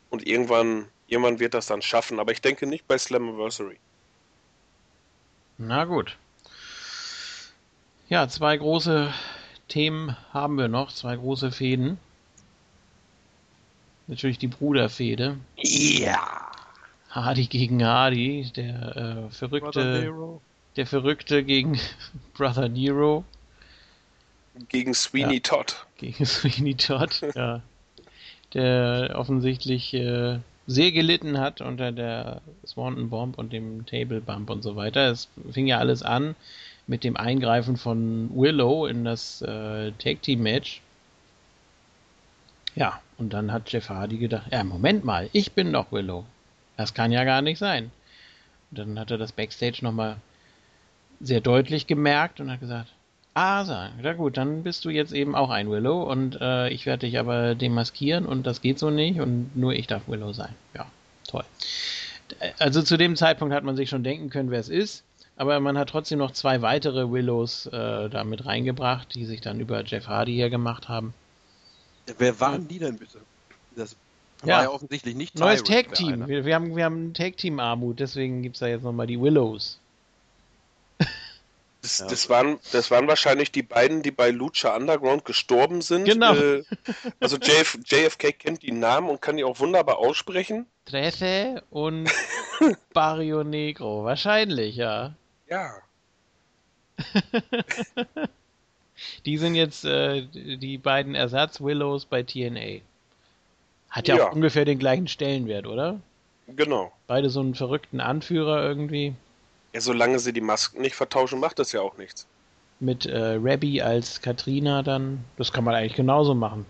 und 0.10 0.28
irgendwann, 0.28 0.88
jemand 1.08 1.40
wird 1.40 1.54
das 1.54 1.68
dann 1.68 1.82
schaffen. 1.82 2.20
Aber 2.20 2.32
ich 2.32 2.42
denke 2.42 2.68
nicht 2.68 2.88
bei 2.88 2.98
Slammiversary. 2.98 3.78
Na 5.58 5.86
gut. 5.86 6.18
Ja, 8.08 8.28
zwei 8.28 8.58
große 8.58 9.14
Themen 9.68 10.16
haben 10.32 10.58
wir 10.58 10.68
noch, 10.68 10.94
zwei 10.94 11.16
große 11.16 11.52
Fäden. 11.52 11.98
Natürlich 14.08 14.38
die 14.38 14.48
Bruderfehde. 14.48 15.38
Ja. 15.58 16.52
Hardy 17.10 17.46
gegen 17.48 17.84
Hardy, 17.84 18.52
der 18.56 19.28
äh, 19.30 19.32
verrückte, 19.32 20.40
der 20.76 20.86
verrückte 20.86 21.44
gegen 21.44 21.80
Brother 22.34 22.68
Nero. 22.70 23.24
Gegen 24.70 24.94
Sweeney 24.94 25.36
ja, 25.36 25.40
Todd. 25.42 25.86
Gegen 25.98 26.26
Sweeney 26.26 26.76
Todd, 26.76 27.22
ja. 27.36 27.62
Der 28.54 29.14
offensichtlich 29.16 29.94
äh, 29.94 30.40
sehr 30.68 30.92
gelitten 30.92 31.40
hat 31.40 31.62
unter 31.62 31.92
der 31.92 32.42
Swanton 32.66 33.10
Bomb 33.10 33.38
und 33.38 33.52
dem 33.52 33.86
Table 33.86 34.22
Bump 34.22 34.50
und 34.50 34.62
so 34.62 34.76
weiter. 34.76 35.12
Es 35.12 35.30
fing 35.52 35.68
ja 35.68 35.80
alles 35.80 36.04
an 36.04 36.36
mit 36.88 37.04
dem 37.04 37.18
Eingreifen 37.18 37.78
von 37.78 38.30
Willow 38.34 38.86
in 38.86 39.04
das 39.04 39.42
äh, 39.42 39.92
Tag 39.94 40.22
Team 40.22 40.44
Match. 40.44 40.82
Ja, 42.76 43.02
und 43.18 43.34
dann 43.34 43.52
hat 43.52 43.72
Jeff 43.72 43.90
Hardy 43.90 44.18
gedacht, 44.18 44.48
ja, 44.52 44.64
Moment 44.64 45.06
mal, 45.06 45.30
ich 45.32 45.54
bin 45.54 45.72
doch 45.74 45.92
Willow. 45.92 46.26
Das 46.78 46.94
kann 46.94 47.12
ja 47.12 47.24
gar 47.24 47.42
nicht 47.42 47.58
sein. 47.58 47.92
Und 48.72 48.80
dann 48.80 49.00
hat 49.00 49.12
er 49.12 49.18
das 49.18 49.32
Backstage 49.32 49.80
nochmal 49.82 50.18
sehr 51.22 51.42
deutlich 51.42 51.88
gemerkt 51.88 52.40
und 52.40 52.52
hat 52.52 52.60
gesagt, 52.60 52.90
ah, 53.34 53.64
sagen, 53.66 53.94
na 54.02 54.14
gut, 54.14 54.38
dann 54.38 54.64
bist 54.64 54.86
du 54.86 54.90
jetzt 54.90 55.14
eben 55.14 55.36
auch 55.36 55.50
ein 55.50 55.70
Willow 55.70 56.04
und 56.04 56.40
äh, 56.42 56.70
ich 56.70 56.86
werde 56.86 57.06
dich 57.06 57.20
aber 57.20 57.56
demaskieren 57.56 58.26
und 58.26 58.48
das 58.48 58.62
geht 58.62 58.80
so 58.80 58.90
nicht 58.90 59.20
und 59.20 59.56
nur 59.56 59.74
ich 59.74 59.88
darf 59.88 60.08
Willow 60.08 60.34
sein. 60.34 60.56
Ja, 60.74 60.88
toll. 61.28 61.44
Also 62.60 62.82
zu 62.82 62.98
dem 62.98 63.16
Zeitpunkt 63.16 63.54
hat 63.54 63.64
man 63.64 63.76
sich 63.76 63.90
schon 63.90 64.04
denken 64.04 64.30
können, 64.30 64.52
wer 64.52 64.60
es 64.60 64.70
ist, 64.70 65.04
aber 65.38 65.60
man 65.60 65.78
hat 65.78 65.90
trotzdem 65.90 66.20
noch 66.20 66.32
zwei 66.32 66.62
weitere 66.62 67.12
Willows 67.12 67.68
äh, 67.68 68.10
da 68.10 68.24
mit 68.24 68.46
reingebracht, 68.46 69.14
die 69.14 69.26
sich 69.26 69.42
dann 69.42 69.60
über 69.60 69.84
Jeff 69.84 70.08
Hardy 70.08 70.34
hier 70.34 70.50
gemacht 70.50 70.90
haben. 70.90 71.14
Wer 72.18 72.40
waren 72.40 72.68
die 72.68 72.80
denn 72.80 72.98
bitte? 72.98 73.20
Das 73.76 73.96
ja. 74.44 74.56
war 74.56 74.64
ja 74.64 74.70
offensichtlich 74.70 75.16
nicht 75.16 75.38
Neues 75.38 75.64
Tag-Team. 75.64 76.28
Wir, 76.28 76.46
wir, 76.46 76.56
haben, 76.56 76.76
wir 76.76 76.86
haben 76.86 77.14
Tag-Team-Armut, 77.14 78.00
deswegen 78.00 78.42
gibt 78.42 78.56
es 78.56 78.60
da 78.60 78.68
jetzt 78.68 78.84
nochmal 78.84 79.08
die 79.08 79.20
Willows. 79.20 79.80
Das, 81.86 82.00
ja. 82.00 82.08
das, 82.08 82.30
waren, 82.30 82.60
das 82.72 82.90
waren 82.90 83.08
wahrscheinlich 83.08 83.52
die 83.52 83.62
beiden, 83.62 84.02
die 84.02 84.10
bei 84.10 84.32
Lucha 84.32 84.76
Underground 84.76 85.24
gestorben 85.24 85.82
sind. 85.82 86.06
Genau. 86.06 86.34
Äh, 86.34 86.64
also 87.20 87.38
JF, 87.38 87.78
JFK 87.86 88.32
kennt 88.32 88.64
die 88.64 88.72
Namen 88.72 89.08
und 89.08 89.22
kann 89.22 89.38
die 89.38 89.44
auch 89.44 89.60
wunderbar 89.60 90.00
aussprechen. 90.00 90.66
Trece 90.86 91.62
und 91.70 92.10
Barrio 92.94 93.44
Negro. 93.44 94.04
Wahrscheinlich, 94.04 94.78
ja. 94.78 95.14
Ja. 95.48 95.76
die 99.26 99.38
sind 99.38 99.56
jetzt 99.56 99.86
äh, 99.86 100.24
die 100.34 100.78
beiden 100.78 101.16
Ersatz-Willows 101.16 102.06
bei 102.06 102.24
TNA. 102.24 102.82
Hat 103.90 104.08
ja, 104.08 104.18
ja, 104.18 104.28
auch 104.28 104.34
ungefähr 104.34 104.66
den 104.66 104.80
gleichen 104.80 105.08
Stellenwert, 105.08 105.68
oder? 105.68 106.00
Genau. 106.48 106.92
Beide 107.08 107.30
so 107.30 107.40
einen 107.40 107.56
verrückten 107.56 108.00
Anführer 108.00 108.64
irgendwie. 108.64 109.16
Ja, 109.74 109.82
solange 109.82 110.20
sie 110.20 110.34
die 110.34 110.42
Masken 110.42 110.82
nicht 110.82 110.96
vertauschen, 110.96 111.40
macht 111.40 111.60
das 111.60 111.72
ja 111.72 111.82
auch 111.82 111.98
nichts. 111.98 112.28
Mit 112.80 113.06
äh, 113.06 113.38
Rabbi 113.42 113.82
als 113.82 114.22
Katrina 114.22 114.84
dann, 114.84 115.24
das 115.38 115.52
kann 115.52 115.64
man 115.64 115.76
eigentlich 115.76 115.96
genauso 115.96 116.36
machen. 116.36 116.66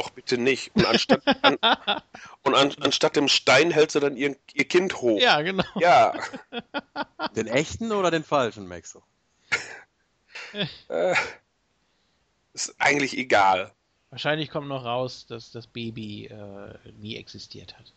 Och, 0.00 0.10
bitte 0.10 0.36
nicht. 0.36 0.72
Und 0.74 0.86
anstatt, 0.86 1.22
an, 1.42 1.56
und 2.42 2.54
an, 2.54 2.72
anstatt 2.80 3.16
dem 3.16 3.28
Stein 3.28 3.70
hält 3.70 3.92
sie 3.92 4.00
dann 4.00 4.16
ihr, 4.16 4.36
ihr 4.52 4.64
Kind 4.64 5.00
hoch. 5.00 5.20
Ja, 5.20 5.40
genau. 5.42 5.64
Ja. 5.76 6.14
Den 7.36 7.46
echten 7.46 7.92
oder 7.92 8.10
den 8.10 8.24
falschen, 8.24 8.66
Maxo? 8.66 9.02
äh, 10.88 11.14
ist 12.54 12.74
eigentlich 12.78 13.18
egal. 13.18 13.72
Wahrscheinlich 14.10 14.48
kommt 14.48 14.68
noch 14.68 14.84
raus, 14.84 15.26
dass 15.28 15.50
das 15.50 15.66
Baby 15.66 16.26
äh, 16.26 16.78
nie 17.00 17.16
existiert 17.16 17.76
hat. 17.76 17.92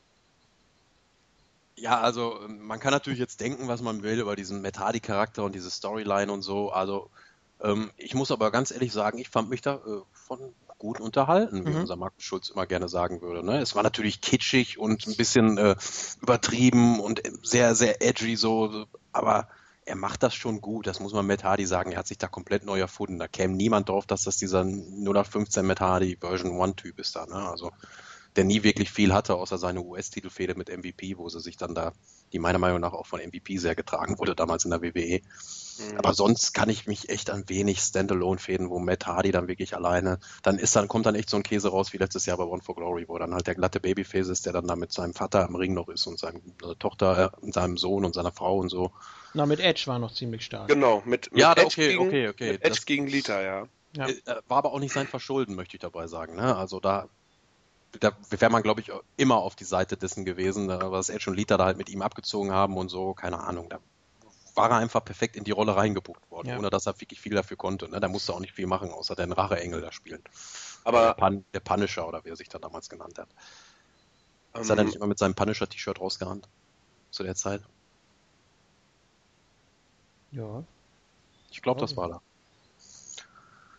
Ja, 1.76 2.02
also 2.02 2.40
man 2.48 2.80
kann 2.80 2.92
natürlich 2.92 3.20
jetzt 3.20 3.40
denken, 3.40 3.68
was 3.68 3.82
man 3.82 4.02
will 4.02 4.20
über 4.20 4.36
diesen 4.36 4.62
Metadi-Charakter 4.62 5.44
und 5.44 5.54
diese 5.54 5.70
Storyline 5.70 6.32
und 6.32 6.42
so. 6.42 6.72
Also 6.72 7.12
ähm, 7.62 7.92
ich 7.98 8.16
muss 8.16 8.32
aber 8.32 8.50
ganz 8.50 8.72
ehrlich 8.72 8.92
sagen, 8.92 9.20
ich 9.20 9.30
fand 9.30 9.50
mich 9.50 9.62
da 9.62 9.76
äh, 9.76 10.02
von 10.12 10.40
gut 10.80 11.00
unterhalten, 11.00 11.66
wie 11.66 11.70
mhm. 11.70 11.82
unser 11.82 11.96
Markus 11.96 12.24
Schulz 12.24 12.50
immer 12.50 12.66
gerne 12.66 12.88
sagen 12.88 13.22
würde. 13.22 13.46
Ne? 13.46 13.60
Es 13.60 13.76
war 13.76 13.84
natürlich 13.84 14.22
kitschig 14.22 14.78
und 14.78 15.08
ein 15.08 15.16
bisschen 15.16 15.58
äh, 15.58 15.76
übertrieben 16.22 17.00
und 17.00 17.22
sehr, 17.44 17.76
sehr 17.76 18.02
edgy 18.02 18.36
so, 18.36 18.86
aber 19.12 19.48
er 19.88 19.96
macht 19.96 20.22
das 20.22 20.36
schon 20.36 20.60
gut. 20.60 20.86
Das 20.86 21.00
muss 21.00 21.14
man 21.14 21.26
Matt 21.26 21.46
Hardy 21.46 21.66
sagen. 21.66 21.94
Er 21.94 22.00
hat 22.00 22.08
sich 22.08 22.18
da 22.18 22.28
komplett 22.28 22.66
neu 22.66 22.80
erfunden. 22.80 23.20
Da 23.20 23.28
käme 23.28 23.56
niemand 23.56 23.88
drauf, 23.88 24.06
dass 24.06 24.24
das 24.24 24.36
dieser 24.36 24.62
0815 24.62 25.66
Matt 25.66 25.80
Hardy 25.80 26.18
Version 26.20 26.62
1 26.62 26.76
Typ 26.76 27.00
ist 27.00 27.16
da. 27.16 27.26
Ne? 27.26 27.36
Also 27.36 27.72
der 28.36 28.44
nie 28.44 28.64
wirklich 28.64 28.92
viel 28.92 29.14
hatte, 29.14 29.36
außer 29.36 29.58
seine 29.58 29.82
US-Titelfehde 29.82 30.56
mit 30.56 30.70
MVP, 30.70 31.18
wo 31.18 31.30
sie 31.30 31.40
sich 31.40 31.56
dann 31.58 31.74
da, 31.74 31.94
die 32.34 32.40
meiner 32.40 32.60
Meinung 32.60 32.82
nach 32.82 32.94
auch 32.94 33.08
von 33.08 33.22
MVP 33.22 33.58
sehr 33.58 33.76
getragen 33.76 34.20
wurde, 34.20 34.36
damals 34.36 34.66
in 34.66 34.72
der 34.72 34.82
WWE. 34.82 35.22
Mhm. 35.80 35.98
Aber 35.98 36.14
sonst 36.14 36.54
kann 36.54 36.70
ich 36.70 36.88
mich 36.88 37.10
echt 37.10 37.30
an 37.30 37.48
wenig 37.48 37.80
Standalone-Fäden, 37.80 38.70
wo 38.70 38.80
Matt 38.80 39.06
Hardy 39.06 39.32
dann 39.32 39.48
wirklich 39.48 39.76
alleine, 39.76 40.20
dann 40.44 40.58
ist 40.58 40.76
dann, 40.76 40.88
kommt 40.88 41.06
dann 41.06 41.16
echt 41.16 41.30
so 41.30 41.38
ein 41.38 41.44
Käse 41.44 41.70
raus 41.70 41.94
wie 41.94 41.98
letztes 41.98 42.26
Jahr 42.26 42.38
bei 42.38 42.44
One 42.44 42.62
for 42.62 42.76
Glory, 42.76 43.06
wo 43.08 43.18
dann 43.18 43.34
halt 43.34 43.48
der 43.48 43.56
glatte 43.56 43.80
Babyface 43.80 44.30
ist, 44.30 44.46
der 44.46 44.54
dann 44.54 44.68
da 44.68 44.76
mit 44.76 44.92
seinem 44.92 45.14
Vater 45.14 45.46
im 45.48 45.56
Ring 45.56 45.74
noch 45.74 45.90
ist 45.90 46.08
und 46.08 46.20
seiner 46.20 46.40
Tochter, 46.80 47.34
äh, 47.42 47.52
seinem 47.52 47.78
Sohn 47.78 48.06
und 48.06 48.14
seiner 48.14 48.32
Frau 48.32 48.58
und 48.58 48.70
so. 48.70 48.92
Na, 49.34 49.46
mit 49.46 49.60
Edge 49.60 49.84
war 49.88 50.00
noch 50.00 50.14
ziemlich 50.14 50.46
stark. 50.46 50.68
Genau, 50.68 51.02
mit, 51.06 51.32
mit 51.32 51.42
ja, 51.42 51.54
Edge 51.54 51.66
okay, 51.66 51.88
gegen, 51.90 52.08
okay, 52.08 52.28
okay. 52.30 52.50
Edge 52.50 52.70
das, 52.70 52.86
gegen 52.86 53.08
Lita, 53.08 53.42
ja. 53.42 53.68
ja. 53.96 54.08
Äh, 54.08 54.16
war 54.48 54.58
aber 54.58 54.74
auch 54.74 54.80
nicht 54.80 54.94
sein 54.94 55.08
Verschulden, 55.08 55.56
möchte 55.56 55.78
ich 55.78 55.82
dabei 55.82 56.08
sagen. 56.08 56.36
Ne? 56.36 56.56
Also 56.56 56.80
da 56.80 57.08
da 58.00 58.12
wäre 58.30 58.52
man, 58.52 58.64
glaube 58.64 58.82
ich, 58.82 58.92
immer 59.16 59.38
auf 59.38 59.56
die 59.56 59.64
Seite 59.64 59.98
dessen 59.98 60.26
gewesen, 60.26 60.70
äh, 60.70 60.92
was 60.92 61.10
Edge 61.10 61.30
und 61.30 61.36
Lita 61.36 61.58
da 61.58 61.66
halt 61.66 61.78
mit 61.78 61.90
ihm 61.90 62.02
abgezogen 62.02 62.52
haben 62.52 62.78
und 62.78 62.90
so, 62.90 63.14
keine 63.14 63.40
Ahnung. 63.40 63.70
Da 63.70 63.80
war 64.58 64.72
er 64.72 64.78
einfach 64.78 65.06
perfekt 65.06 65.36
in 65.36 65.44
die 65.44 65.52
Rolle 65.52 65.76
reingebucht 65.76 66.30
worden, 66.32 66.50
ja. 66.50 66.58
ohne 66.58 66.70
dass 66.70 66.88
er 66.88 67.00
wirklich 67.00 67.22
viel 67.22 67.34
dafür 67.34 67.56
konnte. 67.58 67.88
Ne? 67.88 68.00
Da 68.00 68.08
musste 68.08 68.34
auch 68.34 68.40
nicht 68.40 68.54
viel 68.54 68.66
machen, 68.66 68.92
außer 68.92 69.16
den 69.16 69.32
Rache-Engel 69.32 69.82
da 69.82 69.92
spielen. 69.92 70.24
Aber 70.84 71.02
der, 71.02 71.14
Pun 71.14 71.46
der, 71.54 71.60
Punisher 71.60 72.08
oder 72.08 72.26
wie 72.26 72.30
er 72.30 72.36
sich 72.36 72.50
da 72.50 72.58
damals 72.58 72.90
genannt 72.90 73.20
hat. 73.20 73.30
Ähm, 74.56 74.62
ist 74.62 74.70
er 74.70 74.84
nicht 74.84 74.96
immer 74.96 75.08
mit 75.08 75.20
seinem 75.20 75.36
Punisher-T-Shirt 75.36 76.00
rausgerannt? 76.00 76.50
Zu 77.12 77.24
der 77.24 77.36
Zeit? 77.36 77.62
Ja. 80.32 80.64
Ich 81.52 81.62
glaube, 81.62 81.80
das 81.80 81.96
war 81.96 82.10
da. 82.10 82.22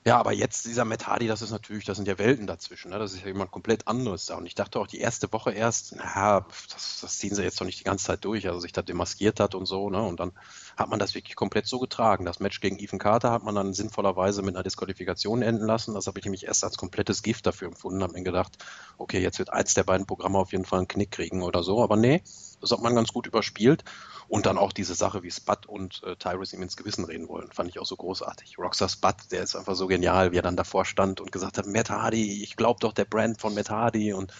Ja, 0.09 0.17
aber 0.17 0.33
jetzt 0.33 0.65
dieser 0.65 0.87
Matt 0.87 1.07
Hardy, 1.07 1.27
das 1.27 1.43
ist 1.43 1.51
natürlich, 1.51 1.85
das 1.85 1.99
sind 1.99 2.09
ja 2.09 2.17
Welten 2.17 2.47
dazwischen. 2.47 2.93
Ne? 2.93 2.99
Das 2.99 3.13
ist 3.13 3.21
ja 3.21 3.27
jemand 3.27 3.51
komplett 3.51 3.87
anderes 3.87 4.25
da. 4.25 4.37
Und 4.37 4.47
ich 4.47 4.55
dachte 4.55 4.81
auch 4.81 4.87
die 4.87 5.01
erste 5.01 5.31
Woche 5.35 5.53
erst, 5.53 5.97
na, 5.99 6.47
das, 6.73 7.01
das 7.03 7.19
ziehen 7.19 7.35
sie 7.35 7.43
jetzt 7.43 7.61
doch 7.61 7.67
nicht 7.67 7.81
die 7.81 7.85
ganze 7.85 8.07
Zeit 8.07 8.25
durch, 8.25 8.49
also 8.49 8.59
sich 8.59 8.73
da 8.73 8.81
demaskiert 8.81 9.39
hat 9.39 9.55
und 9.55 9.67
so. 9.67 9.91
Ne? 9.91 10.03
Und 10.03 10.19
dann 10.19 10.33
hat 10.79 10.89
man 10.89 10.99
das 10.99 11.15
wirklich 11.15 11.37
komplett 11.37 11.67
so 11.67 11.79
getragen. 11.79 12.25
Das 12.25 12.41
Match 12.41 12.61
gegen 12.61 12.79
Ethan 12.79 12.99
Carter 12.99 13.31
hat 13.33 13.43
man 13.43 13.55
dann 13.55 13.75
sinnvollerweise 13.75 14.41
mit 14.41 14.57
einer 14.57 14.63
Disqualifikation 14.63 15.43
enden 15.43 15.67
lassen. 15.67 15.93
Das 15.93 16.07
habe 16.07 16.19
ich 16.19 16.25
nämlich 16.25 16.47
erst 16.47 16.65
als 16.65 16.79
komplettes 16.79 17.23
Gift 17.23 17.45
dafür 17.45 17.69
empfunden. 17.69 18.03
Habe 18.03 18.15
mir 18.15 18.23
gedacht, 18.23 18.57
okay, 18.97 19.21
jetzt 19.21 19.39
wird 19.39 19.53
eins 19.53 19.75
der 19.75 19.85
beiden 19.85 20.07
Programme 20.07 20.39
auf 20.39 20.53
jeden 20.53 20.65
Fall 20.65 20.79
einen 20.79 20.89
Knick 20.89 21.11
kriegen 21.11 21.43
oder 21.43 21.63
so. 21.63 21.83
Aber 21.83 21.97
nee, 21.97 22.23
das 22.61 22.71
hat 22.71 22.83
man 22.83 22.95
ganz 22.95 23.13
gut 23.13 23.27
überspielt. 23.27 23.85
Und 24.29 24.45
dann 24.45 24.59
auch 24.59 24.73
diese 24.73 24.95
Sache, 24.95 25.23
wie 25.23 25.31
Spud 25.31 25.67
und 25.67 26.03
äh, 26.05 26.17
Tyrus 26.17 26.53
ihm 26.53 26.63
ins 26.63 26.77
Gewissen 26.77 27.05
reden 27.05 27.29
wollen, 27.29 27.51
fand 27.51 27.71
ich 27.71 27.79
auch 27.79 27.87
so 27.87 27.97
großartig. 27.97 28.59
Rockstar 28.59 28.89
Spud, 28.89 29.15
der 29.31 29.43
ist 29.43 29.57
einfach 29.57 29.75
so 29.75 29.87
genial, 29.87 30.33
wie 30.33 30.37
er 30.37 30.43
dann 30.43 30.57
davor 30.57 30.85
stand 30.85 31.21
und 31.21 31.33
gesagt 31.33 31.57
hat, 31.57 31.67
Matt 31.67 31.89
Hardy, 31.89 32.43
ich 32.43 32.57
glaube 32.57 32.81
doch 32.81 32.93
der 32.93 33.07
Brand 33.07 33.41
von 33.41 33.55
Matt 33.55 33.71
Hardy 33.71 34.13
und 34.13 34.33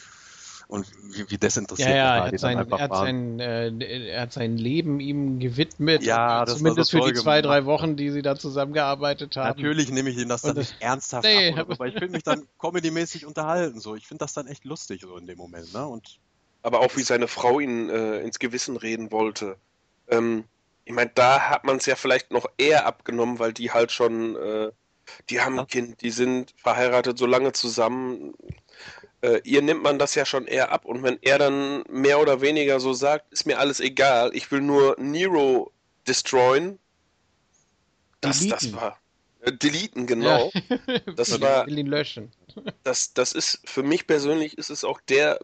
und 0.69 0.87
wie, 1.03 1.31
wie 1.31 1.39
desinteressiert 1.39 1.89
ja, 1.89 1.97
ja, 1.97 2.17
er 2.17 2.25
hat, 2.27 2.39
sein, 2.39 2.59
er, 2.59 2.79
hat 2.79 2.95
sein, 2.95 3.41
äh, 3.41 4.11
er 4.11 4.21
hat 4.21 4.35
sein 4.35 4.59
Leben 4.59 5.01
ihm 5.01 5.39
gewidmet. 5.39 6.03
Ja, 6.03 6.45
das 6.45 6.59
zumindest 6.59 6.91
so 6.91 7.03
für 7.03 7.11
die 7.11 7.19
zwei, 7.19 7.41
drei 7.41 7.65
Wochen, 7.65 7.97
die 7.97 8.11
sie 8.11 8.21
da 8.21 8.37
zusammengearbeitet 8.37 9.35
haben. 9.39 9.57
Natürlich 9.57 9.91
nehme 9.91 10.11
ich 10.11 10.19
ihm 10.19 10.29
das 10.29 10.43
dann 10.43 10.57
das, 10.57 10.69
nicht 10.69 10.83
ernsthaft 10.83 11.25
nee, 11.25 11.55
ab, 11.55 11.69
aber 11.71 11.87
ich 11.87 11.95
finde 11.95 12.11
mich 12.11 12.23
dann 12.23 12.47
comedymäßig 12.59 13.25
unterhalten. 13.25 13.81
So. 13.81 13.97
Ich 13.97 14.07
finde 14.07 14.25
das 14.25 14.35
dann 14.35 14.47
echt 14.47 14.67
lustig 14.67 15.01
so 15.01 15.17
in 15.17 15.27
dem 15.27 15.39
Moment. 15.39 15.73
Ne? 15.73 15.87
Und 15.87 16.19
aber 16.63 16.81
auch 16.81 16.97
wie 16.97 17.03
seine 17.03 17.29
Frau 17.29 17.61
ihn 17.61 17.89
äh, 17.89 18.21
ins 18.21 18.39
Gewissen 18.39 18.77
reden 18.77 19.13
wollte. 19.13 19.57
Ähm, 20.09 20.45
ich 20.85 20.93
meine, 20.93 21.11
da 21.15 21.51
hat 21.51 21.65
man 21.65 21.77
es 21.77 21.87
ja 21.87 21.97
vielleicht 21.97 22.31
noch 22.31 22.47
eher 22.57 22.87
abgenommen, 22.87 23.39
weil 23.39 23.53
die 23.53 23.71
halt 23.71 23.93
schon, 23.93 24.37
äh, 24.37 24.71
die 25.29 25.41
haben 25.41 25.59
ein 25.59 25.67
Kind, 25.67 26.01
die 26.03 26.11
sind 26.11 26.55
verheiratet 26.57 27.19
so 27.19 27.27
lange 27.27 27.53
zusammen. 27.53 28.35
Äh, 29.21 29.41
ihr 29.45 29.63
nimmt 29.63 29.83
man 29.83 29.99
das 29.99 30.15
ja 30.15 30.25
schon 30.25 30.47
eher 30.47 30.73
ab. 30.73 30.85
Und 30.85 31.03
wenn 31.03 31.19
er 31.23 31.39
dann 31.39 31.83
mehr 31.91 32.21
oder 32.21 32.41
weniger 32.41 32.81
so 32.81 32.93
sagt, 32.93 33.33
ist 33.33 33.47
mir 33.47 33.59
alles 33.59 33.81
egal, 33.81 34.31
ich 34.35 34.51
will 34.51 34.61
nur 34.61 34.97
Nero 34.99 35.73
destroyen, 36.07 36.79
das, 38.21 38.47
das 38.49 38.73
war. 38.73 38.99
Äh, 39.41 39.53
deleten, 39.53 40.07
genau. 40.07 40.51
Ja. 40.55 40.99
Das 41.15 41.41
war. 41.41 41.63
Ich 41.63 41.71
will 41.71 41.79
ihn 41.79 41.87
löschen. 41.87 42.33
Das, 42.83 43.13
das 43.15 43.33
ist, 43.33 43.61
für 43.65 43.83
mich 43.83 44.07
persönlich 44.07 44.59
ist 44.59 44.71
es 44.71 44.85
auch 44.85 45.01
der 45.03 45.39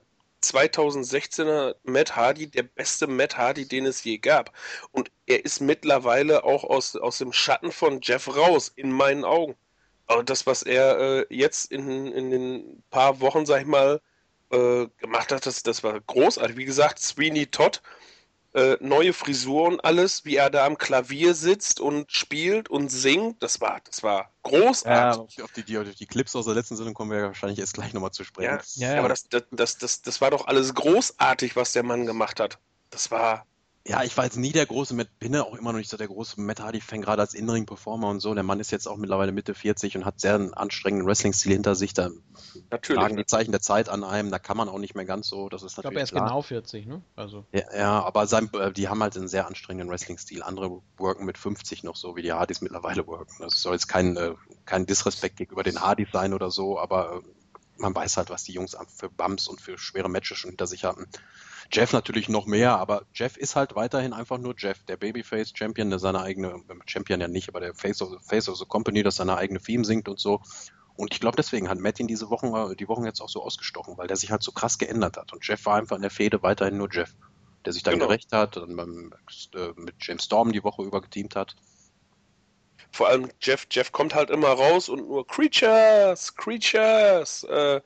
2016er 0.53 1.77
Matt 1.85 2.17
Hardy 2.17 2.47
der 2.47 2.65
beste 2.65 3.07
Matt 3.07 3.37
Hardy, 3.37 3.67
den 3.67 3.87
es 3.87 4.05
je 4.05 4.19
gab. 4.19 4.53
Und 4.91 5.11
er 5.27 5.45
ist 5.45 5.61
mittlerweile 5.61 6.45
auch 6.45 6.65
aus, 6.65 6.97
aus 6.97 7.19
dem 7.19 7.33
Schatten 7.33 7.73
von 7.73 8.01
Jeff 8.03 8.35
raus, 8.37 8.73
in 8.75 8.93
meinen 8.93 9.25
Augen. 9.25 9.57
Aber 10.07 10.23
das, 10.23 10.47
was 10.47 10.63
er 10.63 10.99
äh, 10.99 11.27
jetzt 11.31 11.73
in, 11.73 12.13
in 12.13 12.31
den 12.31 12.83
paar 12.91 13.21
Wochen, 13.21 13.47
sag 13.47 13.63
ich 13.63 13.67
mal, 13.67 14.01
äh, 14.51 14.87
gemacht 14.99 15.33
hat, 15.33 15.47
das, 15.47 15.63
das 15.63 15.83
war 15.83 15.99
großartig. 16.01 16.57
Wie 16.57 16.65
gesagt, 16.65 16.99
Sweeney 16.99 17.47
Todd 17.47 17.81
äh, 18.55 18.77
neue 18.81 19.13
Frisur 19.13 19.67
und 19.67 19.85
alles, 19.85 20.25
wie 20.25 20.37
er 20.37 20.49
da 20.49 20.65
am 20.65 20.79
Klavier 20.79 21.35
sitzt 21.35 21.81
und 21.81 22.11
spielt 22.13 22.69
und 22.69 22.89
singt. 22.89 23.43
Das 23.43 23.61
war, 23.61 23.81
das 23.85 24.03
war 24.03 24.33
großartig. 24.43 25.37
Ja, 25.37 25.45
auf 25.45 25.53
die, 25.53 25.65
die, 25.65 25.77
auf 25.77 25.95
die 25.95 26.07
Clips 26.07 26.37
aus 26.37 26.45
der 26.45 26.55
letzten 26.55 26.77
Sendung 26.77 26.95
kommen 26.95 27.11
wir 27.11 27.19
ja 27.19 27.27
wahrscheinlich 27.27 27.59
erst 27.59 27.75
gleich 27.75 27.93
nochmal 27.93 28.13
zu 28.13 28.25
sprechen. 28.25 28.61
Ja, 28.77 28.89
ja, 28.89 28.95
ja. 28.95 28.99
aber 29.01 29.09
das, 29.09 29.29
das, 29.29 29.43
das, 29.51 29.79
das, 29.79 30.03
das 30.03 30.21
war 30.21 30.31
doch 30.31 30.47
alles 30.47 30.75
großartig, 30.75 31.57
was 31.57 31.73
der 31.73 31.83
Mann 31.83 32.07
gemacht 32.07 32.41
hat. 32.41 32.59
Das 32.91 33.11
war, 33.11 33.47
ja, 33.87 34.03
ich 34.03 34.17
war 34.17 34.25
jetzt 34.25 34.39
nie 34.39 34.53
der 34.53 34.65
große, 34.65 34.95
Matt, 34.95 35.09
bin 35.19 35.37
auch 35.37 35.55
immer 35.55 35.73
noch 35.73 35.79
nicht 35.79 35.91
so 35.91 35.99
der 35.99 36.07
große 36.07 36.41
Matt 36.41 36.59
Hardy-Fan, 36.59 37.03
gerade 37.03 37.21
als 37.21 37.35
In-Ring-Performer 37.35 38.09
und 38.09 38.21
so. 38.21 38.33
Der 38.33 38.43
Mann 38.43 38.59
ist 38.59 38.71
jetzt 38.71 38.87
auch 38.87 38.97
mittlerweile 38.97 39.31
Mitte 39.31 39.53
40 39.55 39.99
und 39.99 40.07
hat 40.07 40.21
sehr 40.21 40.37
einen 40.37 40.55
anstrengenden 40.55 41.07
Wrestling-Stil 41.07 41.53
hinter 41.53 41.75
sich. 41.75 41.93
Da 41.93 42.09
natürlich, 42.71 42.99
tragen 42.99 43.19
die 43.19 43.27
Zeichen 43.27 43.53
der 43.53 43.61
Zeit 43.61 43.91
an 43.91 44.03
einem, 44.03 44.31
da 44.31 44.39
kann 44.39 44.57
man 44.57 44.71
auch 44.71 44.79
nicht 44.79 44.95
mehr 44.95 45.05
ganz 45.05 45.29
so. 45.29 45.51
Das 45.51 45.63
ist 45.63 45.77
ich 45.77 45.83
glaube, 45.83 45.97
er 45.97 46.05
ist 46.05 46.13
klar. 46.13 46.29
genau 46.29 46.41
40, 46.41 46.87
ne? 46.87 47.03
Also. 47.15 47.45
Ja, 47.53 47.63
ja 47.77 48.03
aber 48.03 48.27
sein, 48.27 48.49
äh, 48.55 48.73
die 48.73 48.89
haben 48.89 49.03
halt 49.03 49.19
einen 49.19 49.29
sehr 49.29 49.47
anstrengenden 49.47 49.91
Wrestling-Stil. 49.91 50.43
Andere 50.43 50.81
worken 50.97 51.27
mit 51.27 51.37
50 51.37 51.85
noch 51.85 51.97
so, 51.97 52.17
wie 52.17 52.23
die 52.23 52.33
Hardys 52.33 52.63
mittlerweile 52.63 53.07
worken. 53.07 53.35
Das 53.41 53.61
soll 53.61 53.75
jetzt 53.75 53.89
kein, 53.89 54.17
äh, 54.17 54.35
kein 54.65 54.87
Disrespekt 54.87 55.37
gegenüber 55.37 55.63
den 55.63 55.83
Hardys 55.83 56.09
sein 56.11 56.33
oder 56.33 56.51
so, 56.51 56.79
aber 56.79 57.17
äh, 57.17 57.29
man 57.77 57.95
weiß 57.95 58.17
halt, 58.17 58.31
was 58.31 58.45
die 58.45 58.53
Jungs 58.53 58.77
für 58.97 59.11
Bumps 59.11 59.49
und 59.49 59.61
für 59.61 59.79
schwere 59.79 60.09
Matches 60.09 60.39
schon 60.39 60.51
hinter 60.51 60.67
sich 60.67 60.85
hatten. 60.85 61.07
Jeff 61.73 61.93
natürlich 61.93 62.29
noch 62.29 62.47
mehr, 62.47 62.77
aber 62.79 63.03
Jeff 63.15 63.37
ist 63.37 63.57
halt 63.57 63.75
weiterhin 63.75 64.13
einfach 64.13 64.39
nur 64.39 64.55
Jeff, 64.57 64.83
der 64.85 64.97
Babyface 64.97 65.53
Champion, 65.55 65.91
der 65.91 65.99
seine 65.99 66.21
eigene, 66.21 66.63
Champion 66.87 67.21
ja 67.21 67.29
nicht, 67.29 67.49
aber 67.49 67.61
der 67.61 67.75
Face 67.75 68.03
of, 68.03 68.23
Face 68.23 68.49
of 68.49 68.59
the 68.59 68.67
Company, 68.67 69.03
das 69.03 69.17
seine 69.17 69.37
eigene 69.37 69.61
Theme 69.61 69.85
singt 69.85 70.09
und 70.09 70.21
so. 70.21 70.41
Und 70.97 71.13
ich 71.13 71.21
glaube, 71.21 71.37
deswegen 71.37 71.69
hat 71.69 71.79
Matt 71.79 71.99
ihn 71.99 72.07
diese 72.07 72.31
Wochen, 72.31 72.55
äh, 72.55 72.77
die 72.77 72.89
Wochen 72.89 73.05
jetzt 73.05 73.21
auch 73.21 73.29
so 73.29 73.43
ausgestochen, 73.43 73.99
weil 73.99 74.07
der 74.07 74.17
sich 74.17 74.31
halt 74.31 74.43
so 74.43 74.53
krass 74.53 74.79
geändert 74.79 75.17
hat. 75.17 75.33
Und 75.33 75.47
Jeff 75.47 75.65
war 75.67 75.77
einfach 75.77 75.97
in 75.97 76.03
der 76.03 76.11
Fehde 76.11 76.43
weiterhin 76.43 76.77
nur 76.77 76.89
Jeff, 76.93 77.13
der 77.65 77.73
sich 77.73 77.83
dann 77.83 77.95
genau. 77.95 78.07
gerecht 78.07 78.31
hat, 78.33 78.57
dann 78.57 78.77
beim, 78.77 79.13
äh, 79.55 79.73
mit 79.77 79.97
James 80.01 80.25
Storm 80.25 80.53
die 80.53 80.63
Woche 80.63 80.83
über 80.83 81.01
geteamt 81.01 81.35
hat. 81.35 81.57
Vor 82.95 83.09
allem 83.09 83.29
Jeff, 83.41 83.67
Jeff 83.73 83.91
kommt 83.91 84.15
halt 84.15 84.31
immer 84.31 84.51
raus 84.51 84.89
und 84.89 85.09
nur 85.09 85.27
Creatures, 85.27 86.37
Creatures. 86.37 87.43
Äh, 87.43 87.81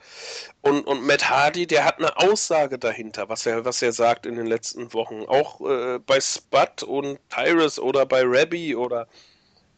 und, 0.60 0.86
und 0.86 1.02
Matt 1.02 1.30
Hardy, 1.30 1.66
der 1.66 1.86
hat 1.86 1.98
eine 1.98 2.14
Aussage 2.18 2.78
dahinter, 2.78 3.26
was 3.30 3.46
er, 3.46 3.64
was 3.64 3.80
er 3.80 3.92
sagt 3.92 4.26
in 4.26 4.36
den 4.36 4.46
letzten 4.46 4.92
Wochen. 4.92 5.24
Auch 5.24 5.62
äh, 5.62 5.98
bei 5.98 6.20
Spud 6.20 6.82
und 6.82 7.18
Tyrus 7.30 7.78
oder 7.78 8.04
bei 8.04 8.20
Rabbi 8.22 8.76
oder 8.76 9.08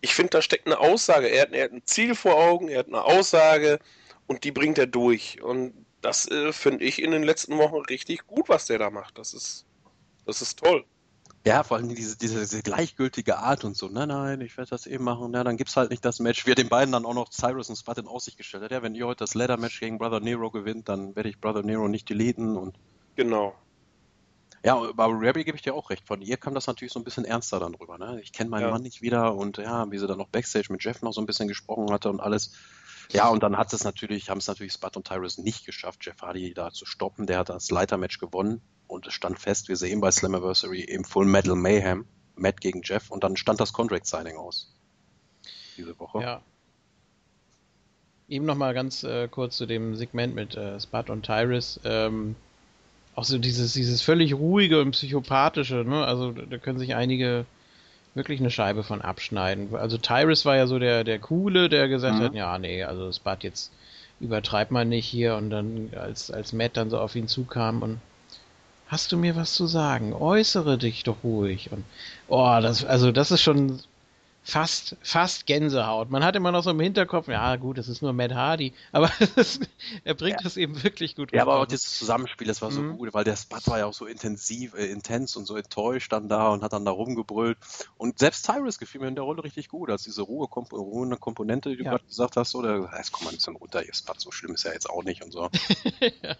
ich 0.00 0.15
finde, 0.15 0.31
da 0.31 0.42
steckt 0.42 0.67
eine 0.67 0.81
Aussage. 0.81 1.28
Er 1.28 1.42
hat, 1.42 1.52
er 1.52 1.67
hat, 1.67 1.73
ein 1.75 1.83
Ziel 1.84 2.17
vor 2.17 2.34
Augen, 2.34 2.67
er 2.67 2.81
hat 2.81 2.89
eine 2.89 3.05
Aussage 3.05 3.78
und 4.26 4.42
die 4.42 4.50
bringt 4.50 4.78
er 4.78 4.89
durch. 4.89 5.41
Und 5.41 5.86
das 6.00 6.28
äh, 6.28 6.52
finde 6.52 6.84
ich 6.84 7.00
in 7.00 7.12
den 7.12 7.23
letzten 7.23 7.57
Wochen 7.57 7.76
richtig 7.76 8.26
gut, 8.26 8.49
was 8.49 8.67
der 8.67 8.81
da 8.81 8.91
macht. 8.91 9.17
Das 9.17 9.33
ist, 9.33 9.65
das 10.26 10.42
ist 10.42 10.59
toll. 10.59 10.84
Ja, 11.46 11.62
vor 11.62 11.78
allem 11.78 11.88
diese, 11.88 12.18
diese, 12.18 12.40
diese 12.40 12.62
gleichgültige 12.62 13.38
Art 13.38 13.64
und 13.64 13.74
so. 13.74 13.88
Nein, 13.88 14.08
nein, 14.08 14.40
ich 14.42 14.58
werde 14.58 14.70
das 14.70 14.86
eh 14.86 14.98
machen. 14.98 15.32
Ja, 15.32 15.42
dann 15.42 15.56
gibt's 15.56 15.74
halt 15.74 15.90
nicht 15.90 16.04
das 16.04 16.20
Match. 16.20 16.44
Wir 16.44 16.54
den 16.54 16.68
beiden 16.68 16.92
dann 16.92 17.06
auch 17.06 17.14
noch 17.14 17.30
Cyrus 17.30 17.70
und 17.70 17.76
Spud 17.76 17.96
in 17.96 18.06
Aussicht 18.06 18.36
gestellt 18.36 18.64
hat. 18.64 18.70
Ja, 18.72 18.82
wenn 18.82 18.94
ihr 18.94 19.06
heute 19.06 19.20
das 19.20 19.34
Leather-Match 19.34 19.80
gegen 19.80 19.96
Brother 19.96 20.20
Nero 20.20 20.50
gewinnt, 20.50 20.90
dann 20.90 21.16
werde 21.16 21.30
ich 21.30 21.40
Brother 21.40 21.62
Nero 21.62 21.88
nicht 21.88 22.10
deleten 22.10 22.58
und. 22.58 22.76
Genau. 23.16 23.54
Ja, 24.62 24.76
aber 24.76 25.08
Rabbi 25.08 25.44
gebe 25.44 25.56
ich 25.56 25.62
dir 25.62 25.74
auch 25.74 25.88
recht. 25.88 26.06
Von 26.06 26.20
ihr 26.20 26.36
kam 26.36 26.54
das 26.54 26.66
natürlich 26.66 26.92
so 26.92 27.00
ein 27.00 27.04
bisschen 27.04 27.24
ernster 27.24 27.58
dann 27.58 27.72
drüber. 27.72 27.96
Ne? 27.96 28.20
Ich 28.22 28.32
kenne 28.32 28.50
meinen 28.50 28.64
ja. 28.64 28.70
Mann 28.70 28.82
nicht 28.82 29.00
wieder 29.00 29.34
und 29.34 29.56
ja, 29.56 29.90
wie 29.90 29.96
sie 29.96 30.06
dann 30.06 30.18
noch 30.18 30.28
Backstage 30.28 30.70
mit 30.70 30.84
Jeff 30.84 31.00
noch 31.00 31.12
so 31.12 31.22
ein 31.22 31.26
bisschen 31.26 31.48
gesprochen 31.48 31.90
hatte 31.90 32.10
und 32.10 32.20
alles. 32.20 32.52
Ja, 33.12 33.30
und 33.30 33.42
dann 33.42 33.56
hat 33.56 33.72
es 33.72 33.82
natürlich, 33.82 34.28
haben 34.28 34.38
es 34.38 34.46
natürlich 34.46 34.74
Spud 34.74 34.98
und 34.98 35.06
Tyrus 35.06 35.38
nicht 35.38 35.64
geschafft, 35.64 36.04
Jeff 36.04 36.20
Hardy 36.20 36.52
da 36.52 36.70
zu 36.70 36.84
stoppen. 36.84 37.26
Der 37.26 37.38
hat 37.38 37.48
das 37.48 37.70
Leitermatch 37.70 38.18
gewonnen 38.18 38.60
und 38.90 39.06
es 39.06 39.14
stand 39.14 39.38
fest, 39.38 39.68
wir 39.68 39.76
sehen 39.76 40.00
bei 40.00 40.10
Slammiversary 40.10 40.80
im 40.80 41.04
Full 41.04 41.26
Metal 41.26 41.54
Mayhem, 41.54 42.04
Matt 42.36 42.60
gegen 42.60 42.82
Jeff 42.82 43.10
und 43.10 43.24
dann 43.24 43.36
stand 43.36 43.60
das 43.60 43.72
Contract 43.72 44.06
Signing 44.06 44.36
aus. 44.36 44.72
Diese 45.76 45.98
Woche. 45.98 46.20
Ja. 46.20 46.42
Eben 48.28 48.44
nochmal 48.44 48.74
ganz 48.74 49.02
äh, 49.02 49.28
kurz 49.28 49.56
zu 49.56 49.66
dem 49.66 49.96
Segment 49.96 50.34
mit 50.34 50.56
äh, 50.56 50.78
Spud 50.80 51.10
und 51.10 51.24
Tyrus. 51.24 51.80
Ähm, 51.84 52.36
auch 53.14 53.24
so 53.24 53.38
dieses, 53.38 53.72
dieses 53.72 54.02
völlig 54.02 54.34
ruhige 54.34 54.80
und 54.80 54.92
psychopathische, 54.92 55.84
ne? 55.84 56.04
Also 56.04 56.32
da 56.32 56.58
können 56.58 56.78
sich 56.78 56.94
einige 56.94 57.44
wirklich 58.14 58.40
eine 58.40 58.50
Scheibe 58.50 58.82
von 58.82 59.02
abschneiden. 59.02 59.74
Also 59.74 59.98
Tyrus 59.98 60.44
war 60.44 60.56
ja 60.56 60.66
so 60.66 60.78
der, 60.78 61.04
der 61.04 61.18
Coole, 61.18 61.68
der 61.68 61.88
gesagt 61.88 62.18
mhm. 62.18 62.22
hat, 62.22 62.34
ja, 62.34 62.58
nee, 62.58 62.82
also 62.84 63.10
Spud 63.12 63.42
jetzt 63.42 63.72
übertreibt 64.20 64.70
man 64.70 64.88
nicht 64.88 65.06
hier 65.06 65.36
und 65.36 65.50
dann 65.50 65.90
als, 65.96 66.30
als 66.30 66.52
Matt 66.52 66.76
dann 66.76 66.90
so 66.90 66.98
auf 66.98 67.16
ihn 67.16 67.28
zukam 67.28 67.82
und 67.82 68.00
hast 68.90 69.12
du 69.12 69.16
mir 69.16 69.36
was 69.36 69.54
zu 69.54 69.66
sagen? 69.66 70.12
Äußere 70.12 70.76
dich 70.76 71.04
doch 71.04 71.22
ruhig. 71.22 71.70
Und 71.70 71.84
oh, 72.28 72.58
das, 72.60 72.84
also 72.84 73.12
das 73.12 73.30
ist 73.30 73.40
schon 73.40 73.80
fast, 74.42 74.96
fast 75.00 75.46
Gänsehaut. 75.46 76.10
Man 76.10 76.24
hat 76.24 76.34
immer 76.34 76.50
noch 76.50 76.64
so 76.64 76.70
im 76.70 76.80
Hinterkopf, 76.80 77.28
ja 77.28 77.54
gut, 77.54 77.78
das 77.78 77.88
ist 77.88 78.02
nur 78.02 78.12
Matt 78.12 78.34
Hardy, 78.34 78.72
aber 78.92 79.08
er 80.04 80.14
bringt 80.14 80.38
ja. 80.38 80.42
das 80.42 80.56
eben 80.56 80.82
wirklich 80.82 81.14
gut. 81.14 81.32
Ja, 81.32 81.42
aber 81.42 81.60
auch 81.60 81.66
dieses 81.66 81.98
Zusammenspiel, 81.98 82.48
das 82.48 82.62
war 82.62 82.72
so 82.72 82.82
mhm. 82.82 82.98
gut, 82.98 83.14
weil 83.14 83.22
der 83.22 83.36
Spot 83.36 83.58
war 83.66 83.78
ja 83.78 83.86
auch 83.86 83.94
so 83.94 84.06
intensiv, 84.06 84.74
äh, 84.74 84.86
intens 84.86 85.36
und 85.36 85.46
so 85.46 85.56
enttäuscht 85.56 86.12
dann 86.12 86.28
da 86.28 86.48
und 86.48 86.64
hat 86.64 86.72
dann 86.72 86.84
da 86.84 86.90
rumgebrüllt. 86.90 87.58
Und 87.96 88.18
selbst 88.18 88.44
Cyrus 88.44 88.78
gefiel 88.78 89.00
mir 89.00 89.08
in 89.08 89.14
der 89.14 89.24
Rolle 89.24 89.44
richtig 89.44 89.68
gut, 89.68 89.88
als 89.88 90.02
diese 90.02 90.22
Ruhe, 90.22 90.48
Komp 90.48 90.72
ruhende 90.72 91.16
Komponente, 91.16 91.70
die 91.70 91.76
du 91.76 91.84
ja. 91.84 91.92
gerade 91.92 92.04
gesagt 92.06 92.36
hast, 92.36 92.56
oder 92.56 92.90
jetzt 92.96 93.12
komm 93.12 93.24
mal 93.24 93.30
ein 93.30 93.36
bisschen 93.36 93.54
runter, 93.54 93.84
ihr 93.84 93.94
Spot, 93.94 94.14
so 94.16 94.32
schlimm 94.32 94.54
ist 94.54 94.64
ja 94.64 94.72
jetzt 94.72 94.90
auch 94.90 95.04
nicht 95.04 95.22
und 95.22 95.30
so. 95.30 95.48
ja. 96.22 96.34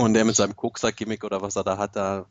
Und 0.00 0.14
der 0.14 0.24
mit 0.24 0.34
seinem 0.34 0.56
Kokser-Gimmick 0.56 1.24
oder 1.24 1.42
was 1.42 1.56
er 1.56 1.64
da 1.64 1.76
hat, 1.76 1.94
da, 1.94 2.26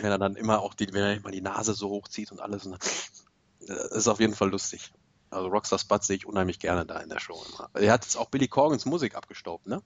wenn 0.00 0.10
er 0.10 0.18
dann 0.18 0.34
immer 0.34 0.60
auch 0.60 0.74
die, 0.74 0.92
wenn 0.92 1.02
er 1.02 1.14
immer 1.14 1.30
die 1.30 1.40
Nase 1.40 1.74
so 1.74 1.90
hochzieht 1.90 2.32
und 2.32 2.40
alles, 2.40 2.66
und 2.66 2.72
dann, 2.72 3.76
äh, 3.76 3.96
ist 3.96 4.08
auf 4.08 4.18
jeden 4.18 4.34
Fall 4.34 4.50
lustig. 4.50 4.92
Also 5.30 5.48
Rockstar 5.48 5.78
Spud 5.78 6.02
sehe 6.02 6.16
ich 6.16 6.26
unheimlich 6.26 6.58
gerne 6.58 6.84
da 6.84 6.98
in 6.98 7.08
der 7.08 7.20
Show 7.20 7.40
immer. 7.48 7.70
Er 7.74 7.92
hat 7.92 8.04
jetzt 8.04 8.16
auch 8.16 8.30
Billy 8.30 8.48
Corgans 8.48 8.84
Musik 8.84 9.14
abgestaubt, 9.14 9.66
ne? 9.66 9.80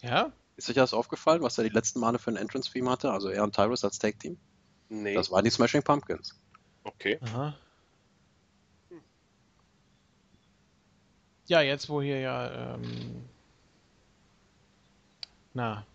Ja? 0.00 0.32
Ist 0.56 0.68
euch 0.68 0.74
das 0.74 0.94
aufgefallen, 0.94 1.42
was 1.42 1.58
er 1.58 1.64
die 1.64 1.70
letzten 1.70 2.00
Male 2.00 2.18
für 2.18 2.30
ein 2.30 2.36
Entrance-Theme 2.36 2.90
hatte? 2.90 3.12
Also 3.12 3.28
er 3.28 3.44
und 3.44 3.54
Tyrus 3.54 3.84
als 3.84 4.00
Tag-Team? 4.00 4.36
Nee. 4.88 5.14
Das 5.14 5.30
waren 5.30 5.44
die 5.44 5.50
Smashing 5.50 5.82
Pumpkins. 5.82 6.38
Okay. 6.82 7.20
Aha. 7.22 7.54
Ja, 11.46 11.60
jetzt 11.60 11.88
wo 11.88 12.02
hier 12.02 12.18
ja 12.20 12.74
ähm, 12.74 13.28
na. 15.54 15.86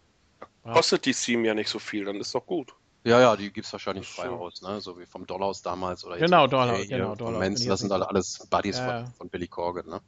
Kostet 0.64 1.06
die 1.06 1.14
Theme 1.14 1.48
ja 1.48 1.54
nicht 1.54 1.70
so 1.70 1.80
viel, 1.80 2.06
dann 2.06 2.18
ist 2.18 2.36
doch 2.36 2.46
gut. 2.46 2.74
Ja, 3.04 3.22
ja, 3.22 3.36
die 3.38 3.52
gibt 3.52 3.66
es 3.66 3.72
wahrscheinlich 3.72 4.08
frei 4.08 4.28
aus, 4.28 4.62
ne? 4.62 4.82
So 4.82 5.00
wie 5.00 5.06
vom 5.06 5.26
Dollars 5.26 5.62
damals 5.62 6.04
oder 6.04 6.18
Genau, 6.18 6.46
Dollar, 6.46 6.74
okay, 6.74 6.88
genau, 6.88 7.16
Dollar. 7.16 7.40
Manson, 7.40 7.70
das 7.70 7.80
sind 7.80 7.92
alle 7.92 8.10
alles 8.10 8.46
Buddies 8.50 8.80
ja, 8.80 9.04
von, 9.04 9.14
von, 9.14 9.30
Billy 9.30 9.48
Corgan, 9.48 9.86
ne? 9.88 10.02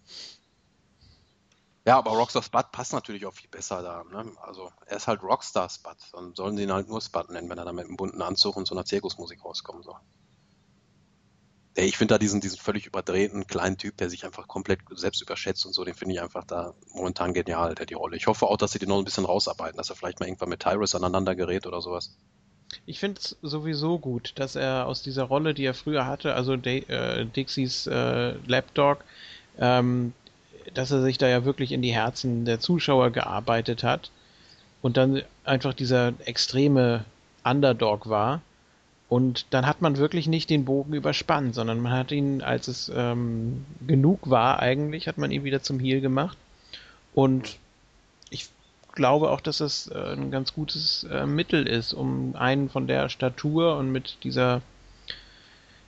Ja, 1.85 1.97
aber 1.97 2.11
Rockstar 2.11 2.43
Spud 2.43 2.71
passt 2.71 2.91
natürlich 2.91 3.25
auch 3.25 3.33
viel 3.33 3.49
besser 3.49 3.81
da. 3.81 4.03
Ne? 4.03 4.29
Also 4.41 4.69
er 4.85 4.97
ist 4.97 5.07
halt 5.07 5.23
Rockstar 5.23 5.69
Spud. 5.69 5.95
Dann 6.11 6.35
sollen 6.35 6.57
sie 6.57 6.63
ihn 6.63 6.73
halt 6.73 6.89
nur 6.89 7.01
Spud 7.01 7.29
nennen, 7.29 7.49
wenn 7.49 7.57
er 7.57 7.65
da 7.65 7.71
mit 7.71 7.85
einem 7.85 7.95
bunten 7.95 8.21
Anzug 8.21 8.57
und 8.57 8.67
so 8.67 8.75
einer 8.75 8.83
Zirkusmusik 8.83 9.43
rauskommen 9.45 9.81
soll. 9.81 9.95
Ich 11.75 11.97
finde 11.97 12.15
da 12.15 12.17
diesen, 12.17 12.41
diesen 12.41 12.57
völlig 12.57 12.87
überdrehten 12.87 13.47
kleinen 13.47 13.77
Typ, 13.77 13.95
der 13.97 14.09
sich 14.09 14.25
einfach 14.25 14.47
komplett 14.47 14.79
selbst 14.91 15.21
überschätzt 15.21 15.65
und 15.65 15.73
so, 15.73 15.85
den 15.85 15.93
finde 15.93 16.15
ich 16.15 16.21
einfach 16.21 16.43
da 16.43 16.73
momentan 16.93 17.33
genial, 17.33 17.75
der 17.75 17.85
die 17.85 17.93
Rolle. 17.93 18.17
Ich 18.17 18.27
hoffe 18.27 18.47
auch, 18.47 18.57
dass 18.57 18.71
sie 18.71 18.79
den 18.79 18.89
noch 18.89 18.97
ein 18.97 19.05
bisschen 19.05 19.25
rausarbeiten, 19.25 19.77
dass 19.77 19.89
er 19.89 19.95
vielleicht 19.95 20.19
mal 20.19 20.25
irgendwann 20.25 20.49
mit 20.49 20.61
Tyrus 20.61 20.95
aneinander 20.95 21.35
gerät 21.35 21.67
oder 21.67 21.81
sowas. 21.81 22.17
Ich 22.85 22.99
finde 22.99 23.19
es 23.19 23.37
sowieso 23.41 23.97
gut, 23.99 24.33
dass 24.35 24.55
er 24.55 24.87
aus 24.87 25.01
dieser 25.01 25.23
Rolle, 25.23 25.53
die 25.53 25.65
er 25.65 25.73
früher 25.73 26.05
hatte, 26.05 26.35
also 26.35 26.55
De 26.55 26.85
äh, 26.87 27.25
Dixies 27.25 27.87
äh, 27.87 28.33
Lapdog, 28.45 29.03
ähm, 29.57 30.13
dass 30.73 30.91
er 30.91 31.01
sich 31.01 31.17
da 31.17 31.27
ja 31.27 31.45
wirklich 31.45 31.71
in 31.71 31.81
die 31.81 31.93
Herzen 31.93 32.45
der 32.45 32.59
Zuschauer 32.59 33.11
gearbeitet 33.11 33.83
hat 33.83 34.11
und 34.81 34.97
dann 34.97 35.23
einfach 35.43 35.73
dieser 35.73 36.13
extreme 36.25 37.05
Underdog 37.43 38.09
war 38.09 38.41
und 39.09 39.47
dann 39.49 39.65
hat 39.65 39.81
man 39.81 39.97
wirklich 39.97 40.27
nicht 40.27 40.51
den 40.51 40.65
Bogen 40.65 40.93
überspannt, 40.93 41.55
sondern 41.55 41.81
man 41.81 41.91
hat 41.91 42.11
ihn, 42.11 42.43
als 42.43 42.67
es 42.67 42.91
ähm, 42.95 43.65
genug 43.85 44.29
war 44.29 44.59
eigentlich, 44.59 45.07
hat 45.07 45.17
man 45.17 45.31
ihn 45.31 45.43
wieder 45.43 45.63
zum 45.63 45.79
Heal 45.79 45.99
gemacht. 45.99 46.37
Und 47.15 47.57
ich 48.29 48.49
glaube 48.93 49.31
auch, 49.31 49.41
dass 49.41 49.61
es 49.61 49.87
äh, 49.87 50.13
ein 50.13 50.29
ganz 50.29 50.53
gutes 50.53 51.05
äh, 51.05 51.25
Mittel 51.25 51.67
ist, 51.67 51.91
um 51.91 52.35
einen 52.35 52.69
von 52.69 52.85
der 52.85 53.09
Statur 53.09 53.77
und 53.77 53.91
mit 53.91 54.23
dieser, 54.23 54.61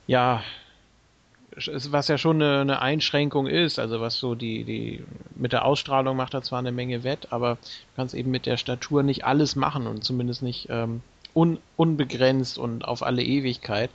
ja, 0.07 0.41
was 1.55 2.07
ja 2.07 2.17
schon 2.17 2.41
eine, 2.41 2.61
eine, 2.61 2.81
Einschränkung 2.81 3.45
ist, 3.45 3.77
also 3.77 4.01
was 4.01 4.17
so 4.17 4.33
die, 4.33 4.63
die, 4.63 5.03
mit 5.35 5.53
der 5.53 5.65
Ausstrahlung 5.65 6.17
macht 6.17 6.33
er 6.33 6.41
zwar 6.41 6.57
eine 6.57 6.71
Menge 6.71 7.03
Wett, 7.03 7.27
aber 7.31 7.55
du 7.55 7.95
kannst 7.97 8.15
eben 8.15 8.31
mit 8.31 8.47
der 8.47 8.57
Statur 8.57 9.03
nicht 9.03 9.25
alles 9.25 9.55
machen 9.55 9.85
und 9.85 10.03
zumindest 10.03 10.41
nicht 10.41 10.67
ähm, 10.71 11.03
un, 11.33 11.59
unbegrenzt 11.77 12.57
und 12.57 12.85
auf 12.85 13.03
alle 13.03 13.23
Ewigkeit, 13.23 13.89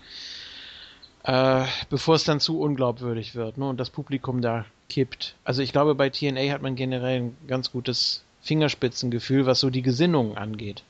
äh, 1.25 1.65
bevor 1.91 2.15
es 2.15 2.25
dann 2.25 2.41
zu 2.41 2.61
unglaubwürdig 2.61 3.35
wird 3.35 3.59
ne, 3.59 3.69
und 3.69 3.79
das 3.79 3.91
Publikum 3.91 4.41
da 4.41 4.65
kippt. 4.89 5.35
Also 5.45 5.63
ich 5.63 5.73
glaube, 5.73 5.95
bei 5.95 6.11
TNA 6.11 6.53
hat 6.53 6.63
man 6.63 6.77
generell 6.77 7.21
ein 7.21 7.37
ganz 7.49 7.73
gutes 7.73 8.23
Fingerspitzengefühl, 8.43 9.47
was 9.47 9.61
so 9.61 9.71
die 9.71 9.83
Gesinnung 9.83 10.37
angeht. 10.37 10.85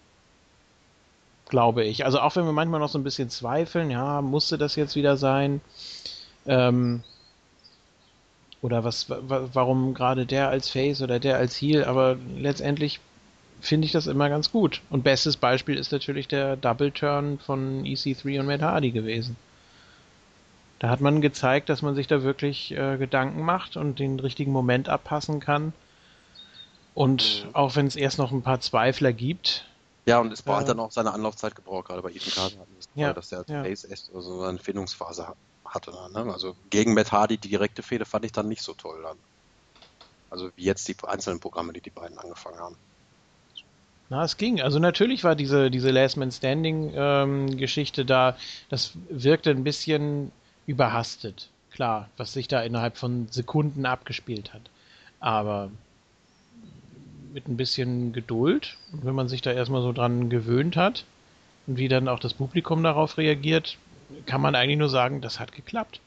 Glaube 1.49 1.84
ich. 1.84 2.05
Also 2.05 2.20
auch 2.20 2.36
wenn 2.36 2.44
wir 2.44 2.52
manchmal 2.52 2.81
noch 2.81 2.89
so 2.89 2.99
ein 2.99 3.05
bisschen 3.05 3.31
zweifeln, 3.31 3.91
ja, 3.91 4.20
musste 4.20 4.58
das 4.58 4.76
jetzt 4.76 4.97
wieder 4.97 5.16
sein? 5.16 5.60
Ähm, 6.47 7.02
oder 8.62 8.84
was, 8.84 9.07
warum 9.08 9.94
gerade 9.94 10.26
der 10.26 10.49
als 10.49 10.68
Face 10.68 11.00
oder 11.00 11.20
der 11.20 11.36
als 11.36 11.60
Heel, 11.60 11.84
aber 11.84 12.16
letztendlich 12.36 13.00
finde 13.60 13.86
ich 13.86 13.93
das 13.93 14.07
immer 14.07 14.28
ganz 14.28 14.52
gut. 14.52 14.83
Und 14.91 15.05
bestes 15.05 15.36
Beispiel 15.36 15.76
ist 15.76 15.93
natürlich 15.93 16.28
der 16.28 16.57
Double 16.57 16.93
Turn 16.93 17.39
von 17.39 17.85
EC3 17.85 18.41
und 18.41 18.47
Matt 18.47 18.62
Hardy 18.62 18.91
gewesen. 18.91 19.36
Da 20.78 20.91
hat 20.91 21.01
man 21.01 21.20
gezeigt, 21.20 21.68
dass 21.68 21.83
man 21.83 21.94
sich 21.94 22.07
da 22.07 22.23
wirklich 22.23 22.73
äh, 22.73 22.99
Gedanken 22.99 23.43
macht 23.43 23.76
und 23.76 23.99
den 23.99 24.20
richtigen 24.20 24.52
Moment 24.52 24.89
abpassen 24.89 25.41
kann. 25.41 25.73
Und 26.94 27.47
mhm. 27.47 27.55
auch 27.55 27.76
wenn 27.76 27.86
es 27.86 27.97
erst 27.97 28.18
noch 28.18 28.31
ein 28.31 28.43
paar 28.43 28.60
Zweifler 28.60 29.12
gibt. 29.12 29.67
Ja, 30.07 30.20
und 30.20 30.33
es 30.33 30.47
äh, 30.47 30.51
hat 30.51 30.68
dann 30.68 30.81
auch 30.81 30.93
seine 30.93 31.12
Anlaufzeit 31.12 31.55
gebraucht, 31.55 31.89
gerade 31.89 32.02
bei 32.02 32.10
Ethan 32.10 32.33
Carter, 32.33 32.67
ja, 32.94 33.12
dass 33.12 33.31
der 33.31 33.44
ja. 33.49 33.65
Face 33.65 33.85
echt 33.85 34.10
so 34.12 34.43
eine 34.43 34.59
Findungsphase 34.59 35.35
hatte. 35.65 35.93
Ne? 36.12 36.33
Also 36.33 36.55
gegen 36.70 36.94
Matt 36.94 37.10
Hardy 37.10 37.39
die 37.39 37.49
direkte 37.49 37.83
Fehde 37.83 38.05
fand 38.05 38.25
ich 38.25 38.33
dann 38.33 38.49
nicht 38.49 38.62
so 38.62 38.75
toll 38.75 39.02
dann. 39.02 39.17
Also 40.31 40.51
wie 40.57 40.65
jetzt 40.65 40.86
die 40.89 40.97
einzelnen 41.07 41.41
Programme, 41.41 41.73
die 41.73 41.81
die 41.81 41.91
beiden 41.91 42.18
angefangen 42.18 42.59
haben. 42.59 42.76
Na, 44.09 44.23
es 44.23 44.36
ging. 44.36 44.60
Also 44.60 44.78
natürlich 44.78 45.25
war 45.25 45.35
diese, 45.35 45.70
diese 45.70 45.91
Last 45.91 46.17
Man 46.17 46.31
Standing 46.31 46.93
ähm, 46.94 47.57
Geschichte 47.57 48.05
da, 48.05 48.36
das 48.68 48.93
wirkte 49.09 49.51
ein 49.51 49.65
bisschen 49.65 50.31
überhastet. 50.67 51.49
klar, 51.73 52.09
was 52.17 52.33
sich 52.33 52.49
da 52.49 52.62
innerhalb 52.62 52.97
von 52.97 53.28
Sekunden 53.31 53.85
abgespielt 53.85 54.55
hat. 54.55 54.62
Aber 55.20 55.70
mit 57.33 57.49
ein 57.49 57.57
bisschen 57.57 58.12
Geduld, 58.12 58.76
wenn 58.93 59.15
man 59.15 59.28
sich 59.28 59.43
da 59.43 59.52
erstmal 59.52 59.83
so 59.83 59.93
dran 59.93 60.31
gewöhnt 60.31 60.76
hat 60.76 61.05
und 61.67 61.76
wie 61.76 61.89
dann 61.89 62.09
auch 62.09 62.18
das 62.18 62.33
Publikum 62.33 62.83
darauf 62.83 63.18
reagiert, 63.18 63.76
kann 64.25 64.41
man 64.41 64.55
eigentlich 64.55 64.78
nur 64.78 64.89
sagen, 64.89 65.20
das 65.20 65.41
hat 65.41 65.52
geklappt. 65.52 66.01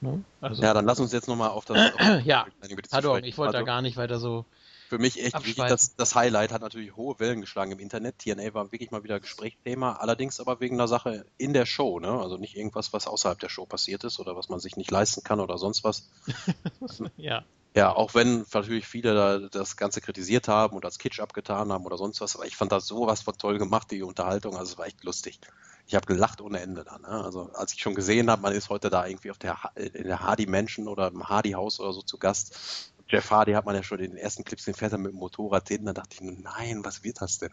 Ne? 0.00 0.22
Also, 0.40 0.62
ja, 0.62 0.74
dann 0.74 0.84
lass 0.84 1.00
uns 1.00 1.12
jetzt 1.12 1.26
nochmal 1.26 1.50
auf 1.50 1.64
das. 1.64 1.94
Auf 1.94 2.00
ja, 2.24 2.46
pardon, 2.90 3.24
ich 3.24 3.38
wollte 3.38 3.56
also, 3.56 3.64
da 3.66 3.72
gar 3.72 3.82
nicht 3.82 3.96
weiter 3.96 4.18
so. 4.18 4.44
Für 4.88 4.98
mich 4.98 5.22
echt 5.22 5.34
wirklich 5.34 5.56
das, 5.56 5.96
das 5.96 6.14
Highlight 6.14 6.52
hat 6.52 6.62
natürlich 6.62 6.94
hohe 6.94 7.18
Wellen 7.18 7.40
geschlagen 7.40 7.72
im 7.72 7.78
Internet. 7.80 8.18
TNA 8.18 8.54
war 8.54 8.70
wirklich 8.70 8.90
mal 8.90 9.02
wieder 9.02 9.18
Gesprächsthema, 9.18 9.94
allerdings 9.94 10.38
aber 10.38 10.60
wegen 10.60 10.76
einer 10.76 10.88
Sache 10.88 11.26
in 11.38 11.52
der 11.52 11.66
Show, 11.66 11.98
ne? 11.98 12.10
Also 12.10 12.36
nicht 12.36 12.56
irgendwas, 12.56 12.92
was 12.92 13.06
außerhalb 13.06 13.38
der 13.38 13.48
Show 13.48 13.66
passiert 13.66 14.04
ist 14.04 14.20
oder 14.20 14.36
was 14.36 14.48
man 14.48 14.60
sich 14.60 14.76
nicht 14.76 14.90
leisten 14.90 15.22
kann 15.24 15.40
oder 15.40 15.58
sonst 15.58 15.82
was. 15.82 16.08
ja. 17.16 17.44
Ja, 17.76 17.94
auch 17.94 18.14
wenn 18.14 18.46
natürlich 18.54 18.86
viele 18.86 19.14
da 19.14 19.38
das 19.38 19.76
Ganze 19.76 20.00
kritisiert 20.00 20.48
haben 20.48 20.76
und 20.76 20.84
als 20.86 20.98
Kitsch 20.98 21.20
abgetan 21.20 21.70
haben 21.70 21.84
oder 21.84 21.98
sonst 21.98 22.22
was, 22.22 22.34
aber 22.34 22.46
ich 22.46 22.56
fand 22.56 22.72
das 22.72 22.86
sowas 22.86 23.20
von 23.20 23.36
toll 23.36 23.58
gemacht, 23.58 23.90
die 23.90 24.02
Unterhaltung, 24.02 24.56
also 24.56 24.72
es 24.72 24.78
war 24.78 24.86
echt 24.86 25.04
lustig. 25.04 25.40
Ich 25.86 25.94
habe 25.94 26.06
gelacht 26.06 26.40
ohne 26.40 26.60
Ende 26.60 26.84
dann. 26.84 27.02
Ne? 27.02 27.08
Also 27.08 27.50
als 27.52 27.74
ich 27.74 27.80
schon 27.82 27.94
gesehen 27.94 28.30
habe, 28.30 28.40
man 28.40 28.54
ist 28.54 28.70
heute 28.70 28.88
da 28.88 29.06
irgendwie 29.06 29.30
auf 29.30 29.38
der 29.38 29.58
in 29.74 30.04
der 30.04 30.20
Hardy 30.20 30.46
Mansion 30.46 30.88
oder 30.88 31.08
im 31.08 31.28
Hardy 31.28 31.52
Haus 31.52 31.78
oder 31.78 31.92
so 31.92 32.00
zu 32.00 32.16
Gast. 32.16 32.92
Jeff 33.08 33.30
Hardy 33.30 33.52
hat 33.52 33.64
man 33.64 33.74
ja 33.74 33.82
schon 33.82 34.00
in 34.00 34.12
den 34.12 34.18
ersten 34.18 34.44
Clips, 34.44 34.64
den 34.64 34.74
fährt 34.74 34.92
er 34.92 34.98
mit 34.98 35.12
dem 35.12 35.18
Motorrad 35.18 35.68
hin, 35.68 35.84
da 35.84 35.92
dachte 35.92 36.16
ich, 36.16 36.20
nein, 36.20 36.84
was 36.84 37.04
wird 37.04 37.20
das 37.20 37.38
denn? 37.38 37.52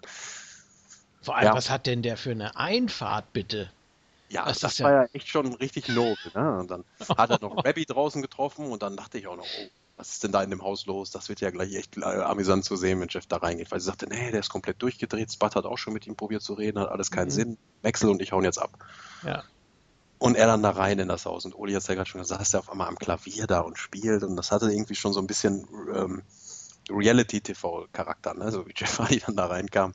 Vor 1.22 1.35
allem, 1.38 1.45
ja. 1.48 1.53
was 1.53 1.69
hat 1.69 1.85
denn 1.85 2.01
der 2.01 2.17
für 2.17 2.32
eine 2.32 2.56
Einfahrt, 2.57 3.32
bitte? 3.33 3.72
Ja, 4.30 4.45
das, 4.45 4.59
das 4.59 4.82
war 4.82 4.91
ja 4.91 5.03
echt 5.14 5.27
schon 5.27 5.53
richtig 5.53 5.88
nobel. 5.90 6.17
Ne? 6.33 6.59
Und 6.59 6.72
dann 6.72 6.83
hat 7.15 7.30
er 7.30 7.40
noch 7.40 7.56
Rabbi 7.65 7.85
draußen 7.85 8.22
getroffen 8.22 8.65
und 8.65 8.82
dann 8.82 8.98
dachte 8.98 9.19
ich 9.19 9.27
auch 9.27 9.35
noch, 9.38 9.45
oh, 9.45 9.69
was 9.95 10.14
ist 10.14 10.23
denn 10.23 10.32
da 10.32 10.41
in 10.41 10.49
dem 10.49 10.64
Haus 10.64 10.88
los? 10.88 11.11
Das 11.11 11.30
wird 11.30 11.40
ja 11.40 11.51
gleich 11.51 11.75
echt 11.75 11.98
äh, 11.98 12.01
amüsant 12.01 12.65
zu 12.65 12.75
sehen, 12.75 12.99
wenn 12.99 13.09
Jeff 13.09 13.27
da 13.27 13.38
reingeht. 13.38 13.72
Weil 13.72 13.80
sie 13.80 13.85
sagte, 13.85 14.07
nee, 14.07 14.32
der 14.32 14.40
ist 14.40 14.49
komplett 14.49 14.82
durchgedreht. 14.82 15.32
Spud 15.32 15.56
hat 15.56 15.65
auch 15.65 15.77
schon 15.77 15.93
mit 15.93 16.07
ihm 16.07 16.15
probiert 16.15 16.41
zu 16.41 16.56
reden, 16.56 16.80
hat 16.80 16.90
alles 16.90 17.11
keinen 17.11 17.27
mhm. 17.27 17.32
Sinn. 17.32 17.57
Wechsel 17.83 18.09
und 18.09 18.22
ich 18.22 18.32
hauen 18.32 18.43
jetzt 18.43 18.57
ab. 18.57 18.72
Ja. 19.23 19.43
Und 20.24 20.38
er 20.38 20.48
dann 20.48 20.64
da 20.64 20.69
rein 20.69 21.00
in 21.00 21.10
das 21.10 21.26
Haus. 21.26 21.43
Und 21.43 21.53
Uli 21.53 21.74
hat 21.74 21.82
es 21.82 21.88
ja 21.88 21.95
gerade 21.95 22.10
schon 22.10 22.22
gesagt, 22.22 22.40
saß 22.40 22.52
der 22.52 22.60
auf 22.61 22.69
einmal 22.72 22.88
am 22.88 22.98
Klavier 22.98 23.45
da 23.45 23.60
und 23.60 23.77
spielt. 23.77 24.24
Und 24.24 24.38
das 24.38 24.52
hatte 24.52 24.72
irgendwie 24.72 24.95
schon 24.95 25.11
so 25.11 25.19
ein 25.19 25.27
bisschen 25.27 25.68
ähm, 25.93 26.24
Reality-TV-Charakter, 26.90 28.34
ne? 28.34 28.50
so 28.50 28.66
wie 28.66 28.72
Jeff 28.74 29.00
Hardy 29.00 29.19
dann 29.26 29.35
da 29.35 29.48
reinkam 29.48 29.93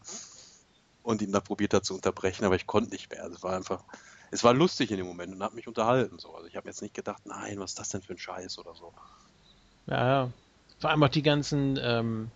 und 1.02 1.22
ihn 1.22 1.32
da 1.32 1.40
probiert 1.40 1.72
hat 1.72 1.86
zu 1.86 1.94
unterbrechen. 1.94 2.44
Aber 2.44 2.56
ich 2.56 2.66
konnte 2.66 2.90
nicht 2.90 3.10
mehr. 3.10 3.22
Also 3.22 3.36
es 3.36 3.42
war 3.42 3.56
einfach, 3.56 3.82
es 4.30 4.44
war 4.44 4.52
lustig 4.52 4.90
in 4.90 4.98
dem 4.98 5.06
Moment 5.06 5.32
und 5.32 5.42
hat 5.42 5.54
mich 5.54 5.66
unterhalten. 5.66 6.18
So. 6.18 6.34
Also 6.34 6.46
ich 6.46 6.56
habe 6.56 6.68
jetzt 6.68 6.82
nicht 6.82 6.92
gedacht, 6.92 7.22
nein, 7.24 7.58
was 7.58 7.70
ist 7.70 7.78
das 7.78 7.88
denn 7.88 8.02
für 8.02 8.12
ein 8.12 8.18
Scheiß 8.18 8.58
oder 8.58 8.74
so. 8.74 8.92
Ja, 9.86 10.06
ja. 10.06 10.30
Vor 10.78 10.90
allem 10.90 11.02
auch 11.04 11.08
die 11.08 11.22
ganzen, 11.22 11.78
ähm, 11.82 12.30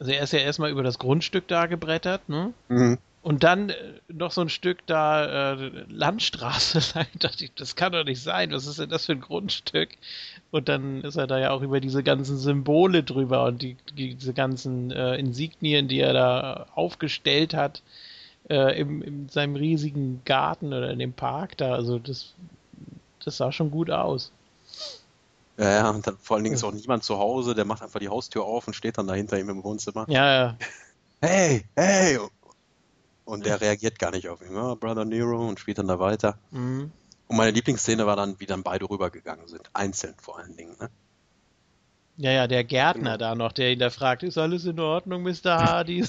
also 0.00 0.10
er 0.10 0.24
ist 0.24 0.32
ja 0.32 0.40
erstmal 0.40 0.72
über 0.72 0.82
das 0.82 0.98
Grundstück 0.98 1.46
da 1.46 1.66
gebrettert, 1.66 2.28
ne? 2.28 2.52
Mhm. 2.66 2.98
Und 3.26 3.42
dann 3.42 3.70
äh, 3.70 3.74
noch 4.06 4.30
so 4.30 4.40
ein 4.40 4.48
Stück 4.48 4.86
da 4.86 5.54
äh, 5.54 5.84
Landstraße. 5.88 6.78
da 6.94 7.06
dachte 7.18 7.44
ich, 7.44 7.54
das 7.54 7.74
kann 7.74 7.90
doch 7.90 8.04
nicht 8.04 8.22
sein. 8.22 8.52
Was 8.52 8.68
ist 8.68 8.78
denn 8.78 8.88
das 8.88 9.06
für 9.06 9.12
ein 9.12 9.20
Grundstück? 9.20 9.88
Und 10.52 10.68
dann 10.68 11.02
ist 11.02 11.16
er 11.16 11.26
da 11.26 11.36
ja 11.40 11.50
auch 11.50 11.60
über 11.60 11.80
diese 11.80 12.04
ganzen 12.04 12.38
Symbole 12.38 13.02
drüber 13.02 13.42
und 13.46 13.62
die, 13.62 13.76
diese 13.98 14.32
ganzen 14.32 14.92
äh, 14.92 15.16
Insignien, 15.16 15.88
die 15.88 15.98
er 15.98 16.12
da 16.12 16.66
aufgestellt 16.76 17.52
hat 17.52 17.82
äh, 18.48 18.80
im, 18.80 19.02
in 19.02 19.28
seinem 19.28 19.56
riesigen 19.56 20.22
Garten 20.24 20.68
oder 20.72 20.90
in 20.90 21.00
dem 21.00 21.12
Park 21.12 21.56
da. 21.56 21.74
Also 21.74 21.98
das, 21.98 22.32
das 23.24 23.38
sah 23.38 23.50
schon 23.50 23.72
gut 23.72 23.90
aus. 23.90 24.30
Ja, 25.58 25.68
ja, 25.68 25.90
und 25.90 26.06
dann 26.06 26.16
vor 26.18 26.36
allen 26.36 26.44
Dingen 26.44 26.54
ist 26.54 26.62
auch 26.62 26.72
niemand 26.72 27.02
zu 27.02 27.18
Hause, 27.18 27.56
der 27.56 27.64
macht 27.64 27.82
einfach 27.82 27.98
die 27.98 28.08
Haustür 28.08 28.44
auf 28.44 28.68
und 28.68 28.74
steht 28.74 28.98
dann 28.98 29.08
dahinter 29.08 29.36
ihm 29.36 29.48
im 29.48 29.64
Wohnzimmer. 29.64 30.04
Ja, 30.08 30.32
ja. 30.32 30.56
Hey, 31.20 31.64
hey! 31.74 32.20
Und 33.26 33.44
der 33.44 33.60
reagiert 33.60 33.98
gar 33.98 34.12
nicht 34.12 34.28
auf 34.28 34.40
ihn, 34.40 34.54
ja, 34.54 34.74
Brother 34.74 35.04
Nero, 35.04 35.46
und 35.48 35.58
spielt 35.58 35.78
dann 35.78 35.88
da 35.88 35.98
weiter. 35.98 36.38
Mhm. 36.52 36.92
Und 37.26 37.36
meine 37.36 37.50
Lieblingsszene 37.50 38.06
war 38.06 38.14
dann, 38.14 38.38
wie 38.38 38.46
dann 38.46 38.62
beide 38.62 38.88
rübergegangen 38.88 39.48
sind, 39.48 39.68
einzeln 39.72 40.14
vor 40.18 40.38
allen 40.38 40.56
Dingen, 40.56 40.76
ne? 40.78 40.88
Ja, 42.18 42.30
ja, 42.30 42.46
der 42.46 42.64
Gärtner 42.64 43.18
genau. 43.18 43.30
da 43.30 43.34
noch, 43.34 43.52
der 43.52 43.72
ihn 43.72 43.78
da 43.78 43.90
fragt, 43.90 44.22
ist 44.22 44.38
alles 44.38 44.64
in 44.64 44.80
Ordnung, 44.80 45.22
Mr. 45.22 45.34
Hardy? 45.44 46.02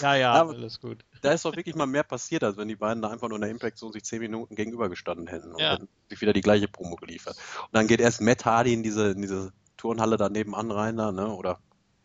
ja, 0.00 0.14
ja, 0.14 0.32
Aber 0.32 0.52
alles 0.52 0.80
gut. 0.80 1.04
Da 1.22 1.32
ist 1.32 1.44
doch 1.44 1.56
wirklich 1.56 1.74
mal 1.74 1.86
mehr 1.86 2.04
passiert, 2.04 2.44
als 2.44 2.56
wenn 2.56 2.68
die 2.68 2.76
beiden 2.76 3.02
da 3.02 3.10
einfach 3.10 3.28
nur 3.28 3.38
in 3.38 3.42
der 3.42 3.50
Impact 3.50 3.78
so 3.78 3.90
sich 3.90 4.04
zehn 4.04 4.20
Minuten 4.20 4.54
gegenübergestanden 4.54 5.26
hätten 5.26 5.52
und 5.52 5.60
ja. 5.60 5.76
dann 5.76 5.88
sich 6.08 6.20
wieder 6.20 6.32
die 6.32 6.42
gleiche 6.42 6.68
Promo 6.68 6.94
geliefert. 6.94 7.36
Und 7.62 7.74
dann 7.74 7.88
geht 7.88 8.00
erst 8.00 8.20
Matt 8.20 8.44
Hardy 8.44 8.74
in 8.74 8.84
diese, 8.84 9.10
in 9.10 9.22
diese 9.22 9.52
Turnhalle 9.76 10.18
da 10.18 10.28
nebenan 10.28 10.70
rein, 10.70 10.96
da, 10.96 11.10
ne? 11.10 11.34
oder 11.34 11.58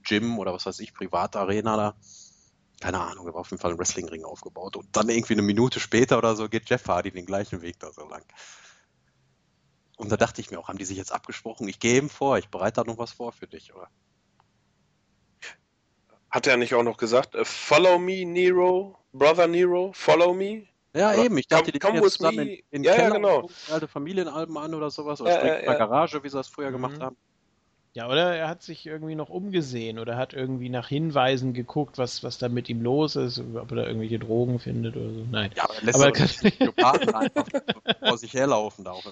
Gym 0.03 0.39
oder 0.39 0.53
was 0.53 0.65
weiß 0.65 0.79
ich, 0.79 0.93
Privatarena 0.93 1.77
da. 1.77 1.95
Keine 2.81 2.99
Ahnung, 2.99 3.27
er 3.27 3.33
war 3.35 3.41
auf 3.41 3.51
jeden 3.51 3.61
Fall 3.61 3.71
ein 3.71 3.79
Wrestlingring 3.79 4.25
aufgebaut. 4.25 4.75
Und 4.75 4.95
dann 4.97 5.07
irgendwie 5.07 5.33
eine 5.33 5.43
Minute 5.43 5.79
später 5.79 6.17
oder 6.17 6.35
so 6.35 6.49
geht 6.49 6.67
Jeff 6.67 6.87
Hardy 6.87 7.11
den 7.11 7.27
gleichen 7.27 7.61
Weg 7.61 7.79
da 7.79 7.91
so 7.93 8.07
lang. 8.09 8.25
Und 9.97 10.11
da 10.11 10.17
dachte 10.17 10.41
ich 10.41 10.49
mir 10.49 10.59
auch, 10.59 10.67
haben 10.67 10.79
die 10.79 10.85
sich 10.85 10.97
jetzt 10.97 11.11
abgesprochen? 11.11 11.67
Ich 11.67 11.79
gehe 11.79 11.99
ihm 11.99 12.09
vor, 12.09 12.39
ich 12.39 12.49
bereite 12.49 12.81
da 12.81 12.91
noch 12.91 12.97
was 12.97 13.11
vor 13.11 13.31
für 13.33 13.45
dich, 13.45 13.73
oder? 13.75 13.87
Hat 16.31 16.47
er 16.47 16.57
nicht 16.57 16.73
auch 16.73 16.81
noch 16.81 16.97
gesagt, 16.97 17.35
äh, 17.35 17.45
follow 17.45 17.99
me, 17.99 18.25
Nero, 18.25 18.97
Brother 19.13 19.47
Nero, 19.47 19.91
follow 19.93 20.33
me? 20.33 20.65
Ja, 20.95 21.11
oder 21.11 21.25
eben. 21.25 21.37
Ich 21.37 21.47
dachte, 21.47 21.71
die 21.71 21.77
come 21.77 22.01
jetzt 22.01 22.13
zusammen 22.13 22.37
me. 22.37 22.55
in, 22.55 22.63
in 22.71 22.83
ja, 22.83 22.95
Keller 22.95 23.09
ja, 23.09 23.13
genau. 23.15 23.49
alte 23.69 23.87
Familienalben 23.87 24.57
an 24.57 24.73
oder 24.73 24.89
sowas. 24.89 25.21
Oder 25.21 25.39
äh, 25.39 25.59
in 25.59 25.65
der 25.65 25.77
Garage, 25.77 26.23
wie 26.23 26.29
sie 26.29 26.37
das 26.37 26.47
früher 26.47 26.69
mhm. 26.69 26.73
gemacht 26.73 26.99
haben. 26.99 27.15
Ja, 27.93 28.07
oder 28.07 28.35
er 28.35 28.47
hat 28.47 28.63
sich 28.63 28.85
irgendwie 28.85 29.15
noch 29.15 29.29
umgesehen 29.29 29.99
oder 29.99 30.15
hat 30.15 30.33
irgendwie 30.33 30.69
nach 30.69 30.87
Hinweisen 30.87 31.53
geguckt, 31.53 31.97
was, 31.97 32.23
was 32.23 32.37
da 32.37 32.47
mit 32.47 32.69
ihm 32.69 32.81
los 32.81 33.17
ist, 33.17 33.39
ob 33.39 33.71
er 33.71 33.75
da 33.75 33.85
irgendwelche 33.85 34.17
Drogen 34.17 34.59
findet 34.59 34.95
oder 34.95 35.13
so. 35.13 35.25
Nein. 35.29 35.51
Ja, 35.57 35.65
aber 35.65 35.75
er 35.75 35.83
lässt 35.83 35.95
aber 36.01 36.11
kann... 36.13 36.27
Psychopathen 36.27 37.13
einfach 37.13 37.45
vor 37.99 38.17
sich 38.17 38.33
herlaufen 38.33 38.85
da 38.85 38.91
auch. 38.91 39.03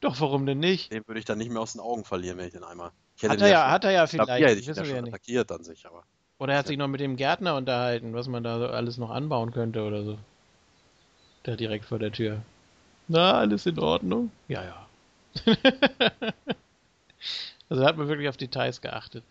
Doch, 0.00 0.20
warum 0.20 0.46
denn 0.46 0.60
nicht? 0.60 0.92
Den 0.92 1.02
würde 1.08 1.18
ich 1.18 1.24
dann 1.24 1.38
nicht 1.38 1.50
mehr 1.50 1.60
aus 1.60 1.72
den 1.72 1.80
Augen 1.80 2.04
verlieren, 2.04 2.38
wenn 2.38 2.46
ich 2.46 2.52
den 2.52 2.62
einmal. 2.62 2.92
hat, 3.20 3.40
er 3.40 3.48
ja, 3.48 3.68
hat 3.68 3.84
er 3.84 3.90
ja 3.90 4.06
vielleicht. 4.06 4.28
Klavier, 4.28 4.46
hätte 4.46 4.60
ich 4.60 4.68
wissen 4.68 4.86
wir 4.86 4.94
ja 4.94 5.02
nicht. 5.02 5.12
attackiert 5.12 5.50
an 5.50 5.64
sich, 5.64 5.84
aber. 5.84 6.04
Oder 6.38 6.52
er 6.52 6.60
hat 6.60 6.68
sich 6.68 6.78
noch 6.78 6.86
mit 6.86 7.00
dem 7.00 7.16
Gärtner 7.16 7.56
unterhalten, 7.56 8.14
was 8.14 8.28
man 8.28 8.44
da 8.44 8.60
alles 8.70 8.96
noch 8.96 9.10
anbauen 9.10 9.50
könnte 9.50 9.82
oder 9.82 10.04
so. 10.04 10.18
Da 11.42 11.56
direkt 11.56 11.84
vor 11.84 11.98
der 11.98 12.12
Tür. 12.12 12.42
Na, 13.08 13.32
alles 13.38 13.66
in 13.66 13.76
Ordnung? 13.80 14.30
Ja, 14.46 14.62
ja. 14.62 14.86
also 17.68 17.82
da 17.82 17.88
hat 17.88 17.96
man 17.96 18.08
wirklich 18.08 18.28
auf 18.28 18.36
Details 18.36 18.80
geachtet. 18.80 19.24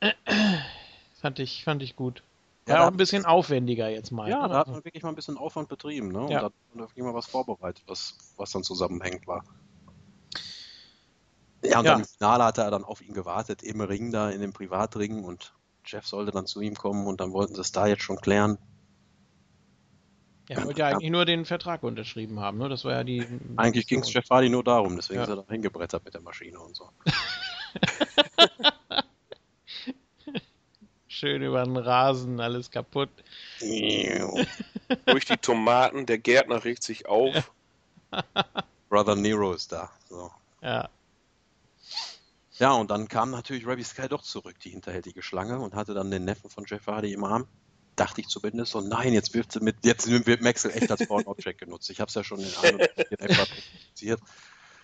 fand 1.20 1.38
ich, 1.38 1.64
fand 1.64 1.82
ich 1.82 1.96
gut. 1.96 2.22
Ja, 2.68 2.74
ja 2.74 2.84
auch 2.84 2.88
ein 2.88 2.96
bisschen 2.96 3.24
aufwendiger 3.24 3.88
jetzt 3.88 4.12
mal. 4.12 4.28
Ja, 4.30 4.46
da 4.46 4.58
hat 4.58 4.68
man 4.68 4.84
wirklich 4.84 5.02
mal 5.02 5.08
ein 5.08 5.16
bisschen 5.16 5.36
Aufwand 5.36 5.68
betrieben, 5.68 6.08
ne? 6.08 6.20
Und 6.20 6.30
ja. 6.30 6.40
da 6.40 6.46
hat 6.46 6.52
man 6.74 6.84
wirklich 6.88 7.04
mal 7.04 7.14
was 7.14 7.26
vorbereitet, 7.26 7.82
was, 7.86 8.16
was 8.36 8.52
dann 8.52 8.62
zusammenhängt 8.62 9.26
war. 9.26 9.44
Ja, 11.64 11.78
und 11.78 11.84
ja. 11.84 11.92
dann 11.92 12.00
im 12.00 12.06
Finale 12.06 12.44
hat 12.44 12.58
er 12.58 12.70
dann 12.70 12.84
auf 12.84 13.00
ihn 13.00 13.14
gewartet, 13.14 13.62
im 13.62 13.80
Ring 13.80 14.10
da, 14.12 14.30
in 14.30 14.40
dem 14.40 14.52
Privatring 14.52 15.24
und 15.24 15.52
Jeff 15.84 16.06
sollte 16.06 16.30
dann 16.30 16.46
zu 16.46 16.60
ihm 16.60 16.74
kommen 16.74 17.06
und 17.06 17.20
dann 17.20 17.32
wollten 17.32 17.54
sie 17.54 17.60
es 17.60 17.72
da 17.72 17.86
jetzt 17.86 18.02
schon 18.02 18.20
klären. 18.20 18.58
Er 20.48 20.64
wollte 20.64 20.80
ja 20.80 20.88
eigentlich 20.88 21.10
nur 21.10 21.24
den 21.24 21.44
Vertrag 21.44 21.82
unterschrieben 21.82 22.40
haben, 22.40 22.58
ne? 22.58 22.68
Das 22.68 22.84
war 22.84 22.92
ja 22.92 23.04
die. 23.04 23.26
Eigentlich 23.56 23.86
ging 23.86 24.00
es 24.00 24.12
Jeff 24.12 24.28
Hardy 24.28 24.48
nur 24.48 24.64
darum, 24.64 24.96
deswegen 24.96 25.18
ja. 25.18 25.24
ist 25.24 25.30
er 25.30 25.36
da 25.36 25.44
hingebrettert 25.48 26.04
mit 26.04 26.14
der 26.14 26.20
Maschine 26.20 26.58
und 26.58 26.76
so. 26.76 26.90
Schön 31.08 31.42
über 31.42 31.62
den 31.62 31.76
Rasen, 31.76 32.40
alles 32.40 32.70
kaputt. 32.70 33.10
Durch 33.60 35.24
die 35.24 35.36
Tomaten, 35.36 36.06
der 36.06 36.18
Gärtner 36.18 36.64
regt 36.64 36.82
sich 36.82 37.06
auf. 37.06 37.52
Brother 38.88 39.14
Nero 39.14 39.52
ist 39.52 39.72
da. 39.72 39.90
So. 40.08 40.30
Ja. 40.62 40.88
Ja, 42.58 42.72
und 42.72 42.90
dann 42.90 43.08
kam 43.08 43.30
natürlich 43.30 43.66
Rabbi 43.66 43.82
Sky 43.82 44.08
doch 44.08 44.22
zurück, 44.22 44.58
die 44.60 44.70
hinterhältige 44.70 45.22
Schlange, 45.22 45.58
und 45.58 45.74
hatte 45.74 45.94
dann 45.94 46.10
den 46.10 46.24
Neffen 46.24 46.50
von 46.50 46.64
Jeff 46.66 46.86
Hardy 46.86 47.12
im 47.12 47.24
Arm. 47.24 47.46
Dachte 47.96 48.20
ich 48.20 48.28
zumindest. 48.28 48.74
Und 48.74 48.88
nein, 48.88 49.12
jetzt 49.12 49.34
wird, 49.34 49.60
mit, 49.62 49.76
jetzt 49.84 50.08
wird 50.08 50.42
Maxwell 50.42 50.76
echt 50.76 50.90
als 50.90 51.04
Foreign 51.04 51.26
Object 51.26 51.60
genutzt. 51.60 51.90
Ich 51.90 52.00
habe 52.00 52.08
es 52.08 52.14
ja 52.14 52.24
schon 52.24 52.40
in 52.40 52.54
einem 52.62 52.80
etwa 52.80 53.46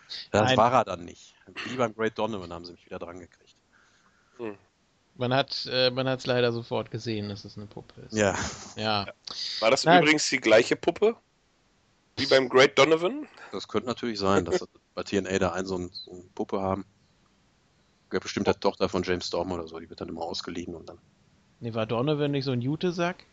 publiziert. 0.09 0.35
Das 0.35 0.43
nein. 0.43 0.57
war 0.57 0.73
er 0.73 0.85
dann 0.85 1.05
nicht. 1.05 1.35
Wie 1.67 1.77
beim 1.77 1.95
Great 1.95 2.19
Donovan 2.19 2.53
haben 2.53 2.65
sie 2.65 2.73
mich 2.73 2.87
wieder 2.87 2.99
dran 2.99 3.19
gekriegt. 3.19 3.57
Hm. 4.39 4.57
Man 5.17 5.35
hat 5.35 5.69
äh, 5.71 5.91
man 5.91 6.07
es 6.07 6.27
leider 6.27 6.53
sofort 6.53 6.91
gesehen, 6.91 7.29
dass 7.29 7.45
es 7.45 7.57
eine 7.57 7.67
Puppe 7.67 8.01
ist. 8.03 8.17
Ja. 8.17 8.37
Ja. 8.77 9.07
War 9.61 9.71
das 9.71 9.85
Na, 9.85 10.01
übrigens 10.01 10.29
die 10.29 10.39
gleiche 10.39 10.77
Puppe? 10.77 11.17
Wie 12.17 12.27
beim 12.27 12.49
Great 12.49 12.79
Donovan? 12.79 13.27
Das 13.53 13.69
könnte 13.69 13.89
natürlich 13.89 14.19
sein, 14.19 14.45
dass 14.45 14.67
bei 14.95 15.03
TNA 15.03 15.39
da 15.39 15.53
einen 15.53 15.67
so, 15.67 15.77
ein, 15.79 15.91
so 15.93 16.13
eine 16.13 16.23
Puppe 16.35 16.61
haben 16.61 16.85
bestimmt 18.11 18.47
der 18.47 18.59
Tochter 18.59 18.89
von 18.89 19.03
James 19.03 19.27
Storm 19.27 19.53
oder 19.53 19.67
so, 19.67 19.79
die 19.79 19.89
wird 19.89 20.01
dann 20.01 20.09
immer 20.09 20.23
ausgeliehen 20.23 20.75
und 20.75 20.89
dann. 20.89 20.99
Nee, 21.61 21.75
war 21.75 21.87
Donovan 21.87 22.31
nicht 22.31 22.45
so 22.45 22.53
ein 22.53 22.61
Jutesack? 22.61 23.25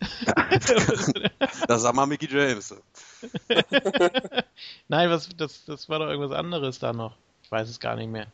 das 1.68 1.82
sag 1.82 1.94
mal 1.94 2.06
Mickey 2.06 2.28
James. 2.28 2.74
Nein, 4.88 5.10
was, 5.10 5.28
das, 5.36 5.64
das 5.64 5.88
war 5.88 5.98
doch 5.98 6.08
irgendwas 6.08 6.36
anderes 6.36 6.78
da 6.78 6.92
noch. 6.92 7.16
Ich 7.42 7.50
weiß 7.50 7.68
es 7.68 7.80
gar 7.80 7.96
nicht 7.96 8.10
mehr. 8.10 8.26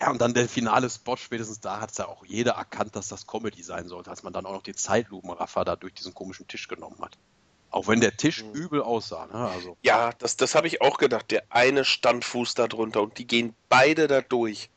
Ja, 0.00 0.10
und 0.10 0.20
dann 0.20 0.34
der 0.34 0.48
finale 0.48 0.90
Spot, 0.90 1.16
spätestens 1.16 1.60
da 1.60 1.80
hat 1.80 1.92
es 1.92 1.98
ja 1.98 2.08
auch 2.08 2.24
jeder 2.26 2.54
erkannt, 2.54 2.96
dass 2.96 3.06
das 3.06 3.26
Comedy 3.26 3.62
sein 3.62 3.86
sollte, 3.86 4.10
als 4.10 4.24
man 4.24 4.32
dann 4.32 4.46
auch 4.46 4.52
noch 4.52 4.62
die 4.62 4.74
Zeitlupenraffer 4.74 5.64
da 5.64 5.76
durch 5.76 5.94
diesen 5.94 6.12
komischen 6.12 6.48
Tisch 6.48 6.66
genommen 6.66 6.98
hat. 7.00 7.16
Auch 7.70 7.86
wenn 7.86 8.00
der 8.00 8.16
Tisch 8.16 8.42
mhm. 8.42 8.52
übel 8.52 8.82
aussah. 8.82 9.26
Ne? 9.26 9.34
Also. 9.34 9.76
Ja, 9.82 10.12
das, 10.18 10.36
das 10.36 10.54
habe 10.54 10.66
ich 10.66 10.82
auch 10.82 10.98
gedacht. 10.98 11.30
Der 11.30 11.44
eine 11.50 11.84
Standfuß 11.84 12.54
da 12.54 12.66
drunter 12.66 13.00
und 13.00 13.16
die 13.18 13.26
gehen 13.26 13.54
beide 13.68 14.08
da 14.08 14.20
durch. 14.20 14.70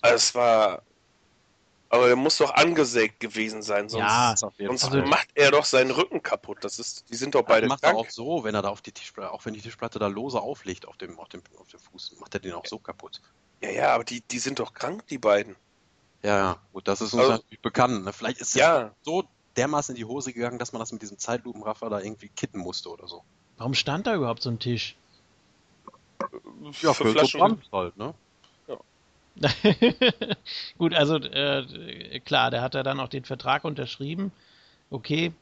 Also 0.00 0.16
es 0.16 0.34
war. 0.34 0.82
Aber 1.94 2.08
der 2.08 2.16
muss 2.16 2.38
doch 2.38 2.52
angesägt 2.52 3.20
gewesen 3.20 3.62
sein, 3.62 3.88
sonst, 3.88 4.02
ja, 4.02 4.34
sonst 4.36 4.84
also, 4.86 4.98
macht 5.06 5.28
er 5.36 5.52
doch 5.52 5.64
seinen 5.64 5.92
Rücken 5.92 6.24
kaputt. 6.24 6.58
Das 6.62 6.80
ist, 6.80 7.08
die 7.08 7.14
sind 7.14 7.36
doch 7.36 7.42
beide. 7.42 7.68
macht 7.68 7.84
er 7.84 7.94
auch 7.94 8.10
so, 8.10 8.42
wenn 8.42 8.52
er 8.52 8.62
da 8.62 8.70
auf 8.70 8.82
die 8.82 8.90
Tischplatte, 8.90 9.30
auch 9.30 9.44
wenn 9.44 9.54
die 9.54 9.60
Tischplatte 9.60 10.00
da 10.00 10.08
lose 10.08 10.40
auflegt 10.40 10.88
auf 10.88 10.96
dem, 10.96 11.16
auf 11.20 11.28
dem, 11.28 11.40
auf 11.56 11.68
dem 11.68 11.78
Fuß, 11.78 12.16
macht 12.18 12.34
er 12.34 12.40
den 12.40 12.52
auch 12.54 12.66
so 12.66 12.80
kaputt. 12.80 13.20
Ja, 13.60 13.70
ja, 13.70 13.94
aber 13.94 14.02
die, 14.02 14.22
die 14.22 14.40
sind 14.40 14.58
doch 14.58 14.74
krank, 14.74 15.06
die 15.06 15.18
beiden. 15.18 15.54
Ja, 16.24 16.36
ja, 16.36 16.56
gut, 16.72 16.88
das 16.88 17.00
ist 17.00 17.12
uns 17.12 17.22
also, 17.22 17.32
natürlich 17.34 17.60
bekannt. 17.60 18.04
Ne? 18.04 18.12
Vielleicht 18.12 18.40
ist 18.40 18.48
es 18.48 18.54
ja. 18.54 18.90
so 19.02 19.22
dermaßen 19.56 19.94
in 19.94 19.96
die 19.96 20.04
Hose 20.04 20.32
gegangen, 20.32 20.58
dass 20.58 20.72
man 20.72 20.80
das 20.80 20.90
mit 20.90 21.00
diesem 21.00 21.18
Zeitlupenraffer 21.18 21.90
da 21.90 22.00
irgendwie 22.00 22.28
kitten 22.28 22.58
musste 22.58 22.88
oder 22.88 23.06
so. 23.06 23.22
Warum 23.56 23.74
stand 23.74 24.08
da 24.08 24.16
überhaupt 24.16 24.42
so 24.42 24.50
ein 24.50 24.58
Tisch? 24.58 24.96
Ja, 26.80 26.92
für, 26.92 27.04
für 27.04 27.12
Flaschen. 27.12 27.62
So 27.70 27.78
halt, 27.78 27.96
ne? 27.96 28.14
Ja. 29.36 29.50
Gut, 30.78 30.94
also 30.94 31.16
äh, 31.16 32.20
klar, 32.24 32.50
der 32.50 32.62
hat 32.62 32.74
ja 32.74 32.82
dann 32.82 33.00
auch 33.00 33.08
den 33.08 33.24
Vertrag 33.24 33.64
unterschrieben. 33.64 34.32
Okay. 34.90 35.32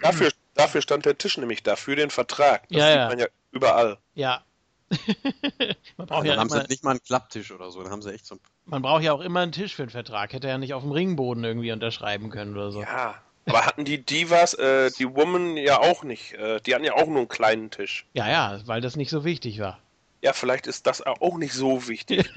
Dafür, 0.00 0.30
dafür 0.54 0.82
stand 0.82 1.04
der 1.04 1.18
Tisch 1.18 1.36
nämlich 1.36 1.62
da, 1.62 1.76
für 1.76 1.96
den 1.96 2.10
Vertrag. 2.10 2.68
Das 2.68 2.78
ja, 2.78 2.86
sieht 2.86 2.96
ja. 2.96 3.08
man 3.08 3.18
ja 3.18 3.26
überall. 3.50 3.98
Ja. 4.14 4.42
man 5.96 6.06
braucht 6.06 6.26
ja 6.26 6.32
dann 6.32 6.40
haben 6.40 6.48
immer, 6.48 6.60
sie 6.62 6.68
nicht 6.68 6.84
mal 6.84 6.92
einen 6.92 7.02
Klapptisch 7.02 7.50
oder 7.50 7.70
so, 7.70 7.82
dann 7.82 7.90
haben 7.90 8.02
sie 8.02 8.12
echt 8.12 8.26
so. 8.26 8.38
Man 8.66 8.82
braucht 8.82 9.02
ja 9.02 9.12
auch 9.12 9.20
immer 9.20 9.40
einen 9.40 9.52
Tisch 9.52 9.74
für 9.74 9.82
einen 9.82 9.90
Vertrag. 9.90 10.32
Hätte 10.32 10.46
er 10.46 10.54
ja 10.54 10.58
nicht 10.58 10.74
auf 10.74 10.82
dem 10.82 10.92
Ringboden 10.92 11.42
irgendwie 11.42 11.72
unterschreiben 11.72 12.30
können 12.30 12.54
oder 12.54 12.70
so. 12.70 12.82
Ja, 12.82 13.16
aber 13.46 13.66
hatten 13.66 13.84
die 13.84 14.04
Divas, 14.04 14.54
äh, 14.54 14.90
die 14.98 15.14
Woman 15.14 15.56
ja 15.56 15.80
auch 15.80 16.04
nicht. 16.04 16.34
Äh, 16.34 16.60
die 16.60 16.74
hatten 16.74 16.84
ja 16.84 16.94
auch 16.94 17.06
nur 17.06 17.18
einen 17.18 17.28
kleinen 17.28 17.70
Tisch. 17.70 18.06
Ja, 18.14 18.28
ja, 18.28 18.60
weil 18.66 18.80
das 18.80 18.96
nicht 18.96 19.10
so 19.10 19.24
wichtig 19.24 19.58
war. 19.58 19.78
Ja, 20.24 20.32
vielleicht 20.32 20.66
ist 20.66 20.86
das 20.86 21.02
auch 21.02 21.36
nicht 21.36 21.52
so 21.52 21.86
wichtig. 21.86 22.32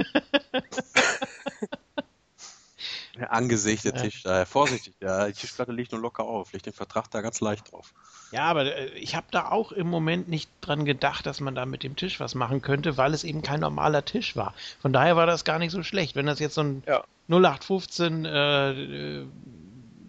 der 3.15 3.31
angesägte 3.31 3.93
ja. 3.95 4.01
Tisch, 4.01 4.23
daher 4.23 4.45
vorsichtig, 4.45 4.93
ja, 4.99 5.27
die 5.27 5.31
Tischplatte 5.31 5.71
liegt 5.71 5.93
nur 5.93 6.01
locker 6.01 6.25
auf, 6.25 6.51
legt 6.51 6.65
den 6.65 6.73
Vertrag 6.73 7.09
da 7.11 7.21
ganz 7.21 7.39
leicht 7.39 7.71
drauf. 7.71 7.93
Ja, 8.33 8.43
aber 8.43 8.75
äh, 8.75 8.89
ich 8.89 9.15
habe 9.15 9.27
da 9.31 9.51
auch 9.51 9.71
im 9.71 9.87
Moment 9.87 10.27
nicht 10.27 10.49
dran 10.59 10.83
gedacht, 10.83 11.25
dass 11.25 11.39
man 11.39 11.55
da 11.55 11.65
mit 11.65 11.81
dem 11.83 11.95
Tisch 11.95 12.19
was 12.19 12.35
machen 12.35 12.61
könnte, 12.61 12.97
weil 12.97 13.13
es 13.13 13.23
eben 13.23 13.41
kein 13.41 13.61
normaler 13.61 14.03
Tisch 14.03 14.35
war. 14.35 14.53
Von 14.81 14.91
daher 14.91 15.15
war 15.15 15.25
das 15.25 15.45
gar 15.45 15.57
nicht 15.57 15.71
so 15.71 15.81
schlecht. 15.81 16.17
Wenn 16.17 16.25
das 16.25 16.39
jetzt 16.39 16.55
so 16.55 16.63
ein 16.63 16.83
ja. 16.85 17.05
0815 17.29 18.25
äh, 18.25 19.25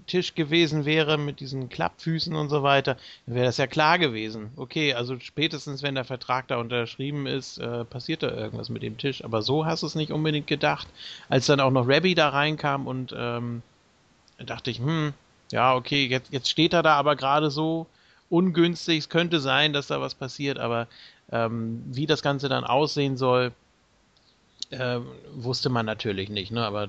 Tisch 0.08 0.34
gewesen 0.34 0.84
wäre 0.84 1.16
mit 1.16 1.38
diesen 1.38 1.68
Klappfüßen 1.68 2.34
und 2.34 2.48
so 2.48 2.64
weiter, 2.64 2.96
dann 3.26 3.36
wäre 3.36 3.46
das 3.46 3.58
ja 3.58 3.68
klar 3.68 3.98
gewesen. 3.98 4.50
Okay, 4.56 4.94
also 4.94 5.18
spätestens 5.20 5.82
wenn 5.82 5.94
der 5.94 6.04
Vertrag 6.04 6.48
da 6.48 6.56
unterschrieben 6.56 7.26
ist, 7.26 7.58
äh, 7.58 7.84
passiert 7.84 8.24
da 8.24 8.30
irgendwas 8.30 8.68
mit 8.68 8.82
dem 8.82 8.98
Tisch. 8.98 9.22
Aber 9.22 9.42
so 9.42 9.66
hast 9.66 9.82
du 9.82 9.86
es 9.86 9.94
nicht 9.94 10.10
unbedingt 10.10 10.48
gedacht. 10.48 10.88
Als 11.28 11.46
dann 11.46 11.60
auch 11.60 11.70
noch 11.70 11.86
Rabbi 11.86 12.16
da 12.16 12.30
reinkam 12.30 12.88
und 12.88 13.14
ähm, 13.16 13.62
dachte 14.38 14.70
ich, 14.70 14.78
hm, 14.78 15.12
ja, 15.52 15.74
okay, 15.74 16.06
jetzt, 16.06 16.32
jetzt 16.32 16.50
steht 16.50 16.72
er 16.72 16.82
da 16.82 16.94
aber 16.94 17.16
gerade 17.16 17.50
so 17.50 17.86
ungünstig. 18.30 18.98
Es 18.98 19.08
könnte 19.08 19.40
sein, 19.40 19.72
dass 19.72 19.86
da 19.86 20.00
was 20.00 20.14
passiert, 20.14 20.58
aber 20.58 20.88
ähm, 21.30 21.82
wie 21.86 22.06
das 22.06 22.22
Ganze 22.22 22.48
dann 22.48 22.64
aussehen 22.64 23.16
soll, 23.16 23.52
äh, 24.70 25.00
wusste 25.34 25.70
man 25.70 25.86
natürlich 25.86 26.28
nicht. 26.28 26.50
Ne? 26.52 26.64
Aber 26.64 26.88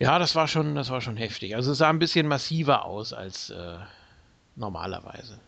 ja, 0.00 0.18
das 0.18 0.34
war 0.34 0.48
schon, 0.48 0.74
das 0.74 0.88
war 0.90 1.02
schon 1.02 1.16
heftig. 1.18 1.54
Also 1.54 1.72
es 1.72 1.78
sah 1.78 1.90
ein 1.90 1.98
bisschen 1.98 2.26
massiver 2.26 2.86
aus 2.86 3.12
als 3.12 3.50
äh, 3.50 3.78
normalerweise. 4.56 5.38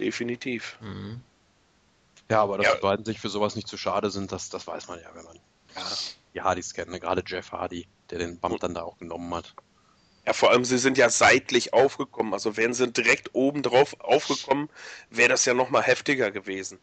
Definitiv. 0.00 0.78
Mhm. 0.80 1.20
Ja, 2.30 2.42
aber 2.42 2.56
dass 2.56 2.66
ja. 2.66 2.74
die 2.74 2.80
beiden 2.80 3.04
sich 3.04 3.20
für 3.20 3.28
sowas 3.28 3.54
nicht 3.54 3.68
zu 3.68 3.76
schade 3.76 4.10
sind, 4.10 4.32
das, 4.32 4.48
das 4.48 4.66
weiß 4.66 4.88
man 4.88 4.98
ja, 5.00 5.08
wenn 5.14 5.24
man 5.24 5.36
ja, 5.76 5.82
die 6.34 6.40
Hardys 6.40 6.72
kennt. 6.72 6.90
Ne? 6.90 7.00
Gerade 7.00 7.22
Jeff 7.26 7.52
Hardy, 7.52 7.86
der 8.10 8.18
den 8.18 8.38
Bump 8.38 8.60
dann 8.60 8.74
da 8.74 8.82
auch 8.82 8.96
genommen 8.96 9.34
hat. 9.34 9.54
Ja, 10.26 10.32
vor 10.32 10.50
allem, 10.50 10.64
sie 10.64 10.78
sind 10.78 10.96
ja 10.96 11.10
seitlich 11.10 11.74
aufgekommen. 11.74 12.32
Also 12.32 12.56
wären 12.56 12.72
sie 12.72 12.90
direkt 12.90 13.34
oben 13.34 13.62
drauf 13.62 13.98
aufgekommen, 14.00 14.70
wäre 15.10 15.28
das 15.28 15.44
ja 15.44 15.52
nochmal 15.52 15.82
heftiger 15.82 16.30
gewesen. 16.30 16.78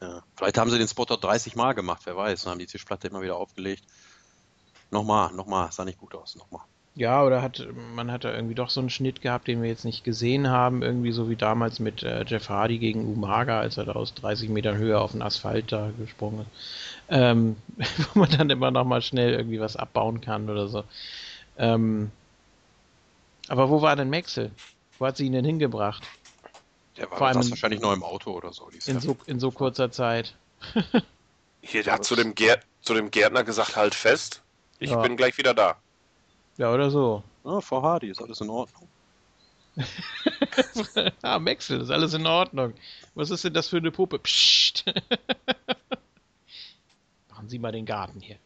Ja, 0.00 0.22
vielleicht 0.34 0.56
haben 0.56 0.70
sie 0.70 0.78
den 0.78 0.88
Spotter 0.88 1.18
30 1.18 1.56
Mal 1.56 1.74
gemacht, 1.74 2.02
wer 2.06 2.16
weiß. 2.16 2.42
Dann 2.42 2.52
haben 2.52 2.58
die 2.58 2.66
Tischplatte 2.66 3.08
immer 3.08 3.20
wieder 3.20 3.36
aufgelegt. 3.36 3.84
Nochmal, 4.90 5.32
nochmal, 5.32 5.70
sah 5.72 5.84
nicht 5.84 5.98
gut 5.98 6.14
aus, 6.14 6.36
nochmal. 6.36 6.62
Ja, 6.96 7.22
oder 7.22 7.40
hat 7.40 7.66
man 7.94 8.10
hat 8.10 8.24
da 8.24 8.34
irgendwie 8.34 8.56
doch 8.56 8.68
so 8.68 8.80
einen 8.80 8.90
Schnitt 8.90 9.22
gehabt, 9.22 9.46
den 9.46 9.62
wir 9.62 9.68
jetzt 9.68 9.84
nicht 9.84 10.02
gesehen 10.02 10.48
haben, 10.48 10.82
irgendwie 10.82 11.12
so 11.12 11.30
wie 11.30 11.36
damals 11.36 11.78
mit 11.78 12.02
äh, 12.02 12.24
Jeff 12.26 12.48
Hardy 12.48 12.78
gegen 12.78 13.10
Umaga, 13.10 13.60
als 13.60 13.76
er 13.76 13.84
da 13.84 13.92
aus 13.92 14.12
30 14.14 14.48
Metern 14.48 14.76
Höhe 14.76 15.00
auf 15.00 15.12
den 15.12 15.22
Asphalt 15.22 15.70
da 15.70 15.92
gesprungen 15.98 16.40
ist. 16.40 16.48
Ähm, 17.08 17.56
wo 18.12 18.20
man 18.20 18.30
dann 18.30 18.50
immer 18.50 18.70
noch 18.70 18.84
mal 18.84 19.02
schnell 19.02 19.32
irgendwie 19.32 19.60
was 19.60 19.76
abbauen 19.76 20.20
kann 20.20 20.50
oder 20.50 20.68
so. 20.68 20.84
Ähm, 21.58 22.10
aber 23.48 23.70
wo 23.70 23.82
war 23.82 23.94
denn 23.94 24.10
Maxel? 24.10 24.50
Wo 24.98 25.06
hat 25.06 25.16
sie 25.16 25.26
ihn 25.26 25.32
denn 25.32 25.44
hingebracht? 25.44 26.02
Der 26.96 27.10
war 27.10 27.18
Vor 27.18 27.26
allem 27.28 27.50
wahrscheinlich 27.50 27.80
noch 27.80 27.92
im 27.92 28.02
Auto 28.02 28.32
oder 28.32 28.52
so. 28.52 28.68
In, 28.86 29.00
so 29.00 29.16
in 29.26 29.40
so 29.40 29.50
kurzer 29.50 29.90
Zeit. 29.90 30.34
Hier, 31.62 31.82
der 31.82 31.94
hat 31.94 32.04
zu 32.04 32.16
dem, 32.16 32.34
zu 32.82 32.94
dem 32.94 33.10
Gärtner 33.10 33.44
gesagt, 33.44 33.76
halt 33.76 33.94
fest. 33.94 34.42
Ich 34.80 34.90
ja. 34.90 35.00
bin 35.00 35.16
gleich 35.16 35.38
wieder 35.38 35.54
da. 35.54 35.76
Ja, 36.56 36.72
oder 36.72 36.90
so. 36.90 37.22
Ah, 37.44 37.60
Frau 37.60 37.82
Hardy, 37.82 38.08
ist 38.08 38.20
alles 38.20 38.40
in 38.40 38.50
Ordnung. 38.50 38.88
ah, 41.22 41.38
Maxel, 41.38 41.82
ist 41.82 41.90
alles 41.90 42.14
in 42.14 42.26
Ordnung. 42.26 42.74
Was 43.14 43.30
ist 43.30 43.44
denn 43.44 43.54
das 43.54 43.68
für 43.68 43.76
eine 43.76 43.92
Puppe? 43.92 44.18
Psst. 44.18 44.84
Machen 47.30 47.48
Sie 47.48 47.58
mal 47.58 47.72
den 47.72 47.86
Garten 47.86 48.20
hier. 48.20 48.36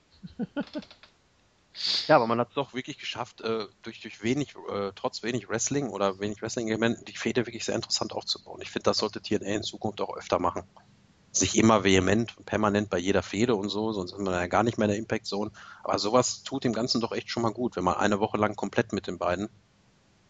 ja, 2.09 2.17
aber 2.17 2.27
man 2.27 2.41
hat 2.41 2.49
es 2.49 2.55
doch 2.55 2.75
wirklich 2.75 2.99
geschafft, 2.99 3.41
äh, 3.41 3.67
durch, 3.83 4.01
durch 4.01 4.23
wenig, 4.23 4.55
äh, 4.71 4.93
trotz 4.95 5.23
wenig 5.23 5.49
Wrestling 5.49 5.89
oder 5.89 6.19
wenig 6.19 6.43
Wrestling-Elementen, 6.43 7.05
die 7.05 7.17
Fehde 7.17 7.47
wirklich 7.47 7.65
sehr 7.65 7.77
interessant 7.77 8.13
aufzubauen. 8.13 8.61
Ich 8.61 8.71
finde, 8.71 8.85
das 8.85 8.99
sollte 8.99 9.23
TNA 9.23 9.47
in 9.47 9.63
Zukunft 9.63 10.01
auch 10.01 10.17
öfter 10.17 10.39
machen 10.39 10.65
sich 11.37 11.57
immer 11.57 11.85
vehement 11.85 12.37
und 12.39 12.47
permanent 12.47 12.91
bei 12.91 12.99
jeder 12.99 13.23
Fehde 13.23 13.57
und 13.57 13.69
so, 13.69 13.93
sonst 13.93 14.13
ist 14.13 14.21
man 14.21 14.35
ja 14.35 14.47
gar 14.47 14.63
nicht 14.63 14.79
mehr 14.79 14.87
in 14.87 14.91
der 14.93 14.99
Impact 14.99 15.27
Zone. 15.27 15.51
Aber 15.83 15.99
sowas 15.99 16.43
tut 16.45 16.65
dem 16.65 16.73
Ganzen 16.73 17.01
doch 17.01 17.13
echt 17.13 17.29
schon 17.29 17.43
mal 17.43 17.53
gut, 17.53 17.77
wenn 17.77 17.85
man 17.85 17.97
eine 17.97 18.21
Woche 18.21 18.37
lang 18.37 18.55
komplett 18.55 18.93
mit 18.93 19.07
den 19.07 19.19
beiden 19.19 19.49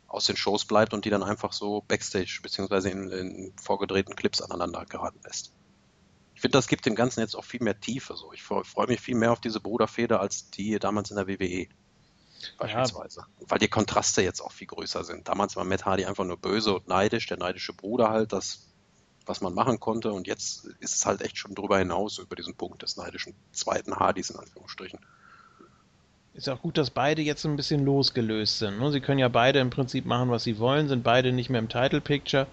aus 0.09 0.27
den 0.27 0.37
Shows 0.37 0.65
bleibt 0.65 0.95
und 0.95 1.05
die 1.05 1.11
dann 1.11 1.23
einfach 1.23 1.53
so 1.53 1.83
Backstage 1.89 2.41
beziehungsweise 2.43 2.89
in, 2.89 3.11
in 3.11 3.53
vorgedrehten 3.61 4.17
Clips 4.17 4.41
aneinander 4.41 4.87
geraten 4.87 5.21
lässt. 5.25 5.53
Ich 6.35 6.41
finde, 6.41 6.57
das 6.59 6.69
gibt 6.69 6.87
dem 6.87 6.95
Ganzen 6.95 7.21
jetzt 7.21 7.37
auch 7.37 7.45
viel 7.45 7.63
mehr 7.63 7.79
Tiefe. 7.79 8.17
So. 8.17 8.33
Ich 8.33 8.43
freue 8.43 8.87
mich 8.87 9.01
viel 9.01 9.15
mehr 9.15 9.33
auf 9.33 9.41
diese 9.41 9.61
Bruderfehde 9.61 10.21
als 10.21 10.51
die 10.51 10.79
damals 10.79 11.11
in 11.11 11.17
der 11.17 11.29
WWE. 11.29 11.69
Beispielsweise. 12.59 13.21
Ja. 13.21 13.47
Weil 13.49 13.59
die 13.59 13.69
Kontraste 13.69 14.23
jetzt 14.23 14.41
auch 14.41 14.53
viel 14.53 14.67
größer 14.67 15.05
sind. 15.05 15.29
Damals 15.29 15.57
war 15.57 15.65
Matt 15.65 15.85
Hardy 15.85 16.05
einfach 16.05 16.25
nur 16.25 16.37
böse 16.37 16.75
und 16.75 16.89
neidisch, 16.89 17.27
der 17.27 17.39
neidische 17.39 17.73
Bruder 17.73 18.11
halt, 18.11 18.33
das 18.33 18.69
was 19.27 19.41
man 19.41 19.55
machen 19.55 19.81
konnte. 19.81 20.13
Und 20.13 20.27
jetzt 20.27 20.67
ist 20.81 20.95
es 20.95 21.07
halt 21.07 21.23
echt 21.23 21.39
schon 21.39 21.55
drüber 21.55 21.79
hinaus, 21.79 22.19
über 22.19 22.37
diesen 22.37 22.55
Punkt 22.55 22.83
des 22.83 22.97
neidischen 22.97 23.35
zweiten 23.53 23.97
Hardys 23.97 24.31
in 24.31 24.39
Anführungsstrichen. 24.39 25.01
Ist 26.35 26.49
auch 26.49 26.61
gut, 26.61 26.77
dass 26.79 26.91
beide 26.91 27.23
jetzt 27.23 27.45
ein 27.45 27.57
bisschen 27.57 27.85
losgelöst 27.85 28.59
sind. 28.59 28.81
Ne? 28.81 28.91
Sie 28.91 29.01
können 29.01 29.21
ja 29.21 29.29
beide 29.29 29.61
im 29.61 29.71
Prinzip 29.71 30.05
machen, 30.05 30.31
was 30.31 30.43
sie 30.43 30.59
wollen, 30.59 30.89
sind 30.89 31.05
beide 31.05 31.33
nicht 31.33 31.49
mehr 31.49 31.61
im 31.61 31.69
Title 31.69 32.01
Picture. 32.01 32.49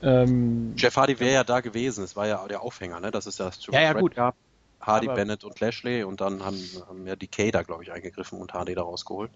Ähm, 0.00 0.74
Jeff 0.76 0.96
Hardy 0.96 1.18
wäre 1.18 1.32
ja 1.32 1.44
da 1.44 1.60
gewesen, 1.60 2.04
es 2.04 2.14
war 2.14 2.28
ja 2.28 2.46
der 2.46 2.62
Aufhänger, 2.62 3.00
ne? 3.00 3.10
dass 3.10 3.26
es 3.26 3.36
das 3.36 3.58
ja, 3.72 3.80
ja, 3.80 3.92
gut. 3.94 4.14
gab. 4.14 4.36
Hardy, 4.80 5.08
Aber 5.08 5.16
Bennett 5.16 5.42
und 5.42 5.58
Lashley 5.58 6.04
und 6.04 6.20
dann 6.20 6.44
haben, 6.44 6.60
haben 6.88 7.06
ja 7.06 7.16
Decay 7.16 7.50
da, 7.50 7.62
glaube 7.62 7.82
ich, 7.82 7.90
eingegriffen 7.90 8.38
und 8.38 8.54
Hardy 8.54 8.74
da 8.74 8.82
rausgeholt. 8.82 9.32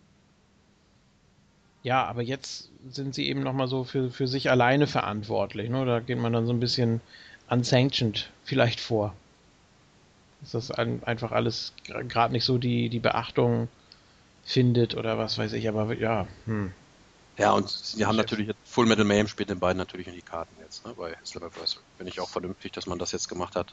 Ja, 1.82 2.04
aber 2.04 2.22
jetzt 2.22 2.68
sind 2.90 3.14
sie 3.14 3.26
eben 3.26 3.42
nochmal 3.42 3.68
so 3.68 3.84
für, 3.84 4.10
für 4.10 4.28
sich 4.28 4.50
alleine 4.50 4.86
verantwortlich. 4.86 5.70
Ne? 5.70 5.84
Da 5.86 6.00
geht 6.00 6.18
man 6.18 6.32
dann 6.32 6.46
so 6.46 6.52
ein 6.52 6.60
bisschen 6.60 7.00
unsanctioned 7.48 8.30
vielleicht 8.44 8.80
vor. 8.80 9.14
Dass 10.40 10.52
das 10.52 10.70
ein, 10.70 11.02
einfach 11.04 11.32
alles 11.32 11.72
gerade 11.84 12.32
nicht 12.32 12.44
so 12.44 12.58
die, 12.58 12.88
die 12.88 12.98
Beachtung 12.98 13.68
findet 14.44 14.94
oder 14.94 15.18
was 15.18 15.38
weiß 15.38 15.52
ich, 15.54 15.68
aber 15.68 15.94
ja. 15.94 16.26
Hm. 16.46 16.72
Ja, 17.36 17.52
und 17.52 17.68
sie 17.70 18.04
haben 18.04 18.16
natürlich 18.16 18.48
jetzt, 18.48 18.58
Full 18.64 18.86
Metal 18.86 19.04
Mayhem 19.04 19.26
spielt 19.26 19.48
den 19.48 19.58
beiden 19.58 19.78
natürlich 19.78 20.06
in 20.06 20.14
die 20.14 20.22
Karten 20.22 20.54
jetzt, 20.60 20.84
ne, 20.84 20.92
bei 20.94 21.16
Slammiversary. 21.24 21.82
Finde 21.96 22.12
ich 22.12 22.20
auch 22.20 22.28
vernünftig, 22.28 22.72
dass 22.72 22.86
man 22.86 22.98
das 22.98 23.12
jetzt 23.12 23.28
gemacht 23.28 23.56
hat. 23.56 23.72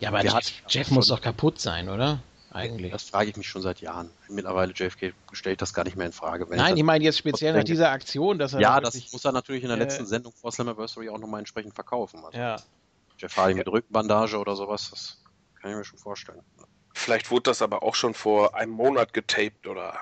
Ja, 0.00 0.08
aber 0.08 0.24
Jeff, 0.24 0.52
Jeff 0.68 0.90
muss 0.90 1.08
doch 1.08 1.20
kaputt 1.20 1.60
sein, 1.60 1.88
oder? 1.88 2.20
Eigentlich. 2.52 2.90
Das 2.90 3.04
frage 3.04 3.30
ich 3.30 3.36
mich 3.36 3.48
schon 3.48 3.62
seit 3.62 3.80
Jahren. 3.80 4.10
Mittlerweile 4.28 4.72
JFK 4.72 5.12
stellt 5.32 5.62
das 5.62 5.72
gar 5.72 5.84
nicht 5.84 5.96
mehr 5.96 6.06
in 6.06 6.12
Frage. 6.12 6.50
Wenn 6.50 6.58
Nein, 6.58 6.74
ich, 6.74 6.80
ich 6.80 6.84
meine 6.84 7.04
jetzt 7.04 7.18
speziell 7.18 7.52
nach 7.52 7.62
dieser 7.62 7.90
Aktion, 7.90 8.38
dass 8.38 8.54
er. 8.54 8.60
Ja, 8.60 8.80
das 8.80 9.12
muss 9.12 9.24
er 9.24 9.32
natürlich 9.32 9.62
in 9.62 9.68
der 9.68 9.78
äh, 9.78 9.80
letzten 9.80 10.04
Sendung 10.04 10.32
vor 10.32 10.50
Slammiversary 10.50 11.08
auch 11.10 11.18
nochmal 11.18 11.40
entsprechend 11.40 11.74
verkaufen. 11.74 12.24
Also 12.24 12.36
ja. 12.36 12.56
Jeff 13.18 13.36
Hardy 13.36 13.54
mit 13.54 13.68
Rückenbandage 13.68 14.36
oder 14.38 14.56
sowas, 14.56 14.90
das 14.90 15.22
kann 15.60 15.70
ich 15.70 15.76
mir 15.76 15.84
schon 15.84 15.98
vorstellen. 15.98 16.40
Vielleicht 16.92 17.30
wurde 17.30 17.44
das 17.44 17.62
aber 17.62 17.82
auch 17.84 17.94
schon 17.94 18.14
vor 18.14 18.56
einem 18.56 18.72
Monat 18.72 19.12
getaped 19.12 19.66
oder. 19.66 19.94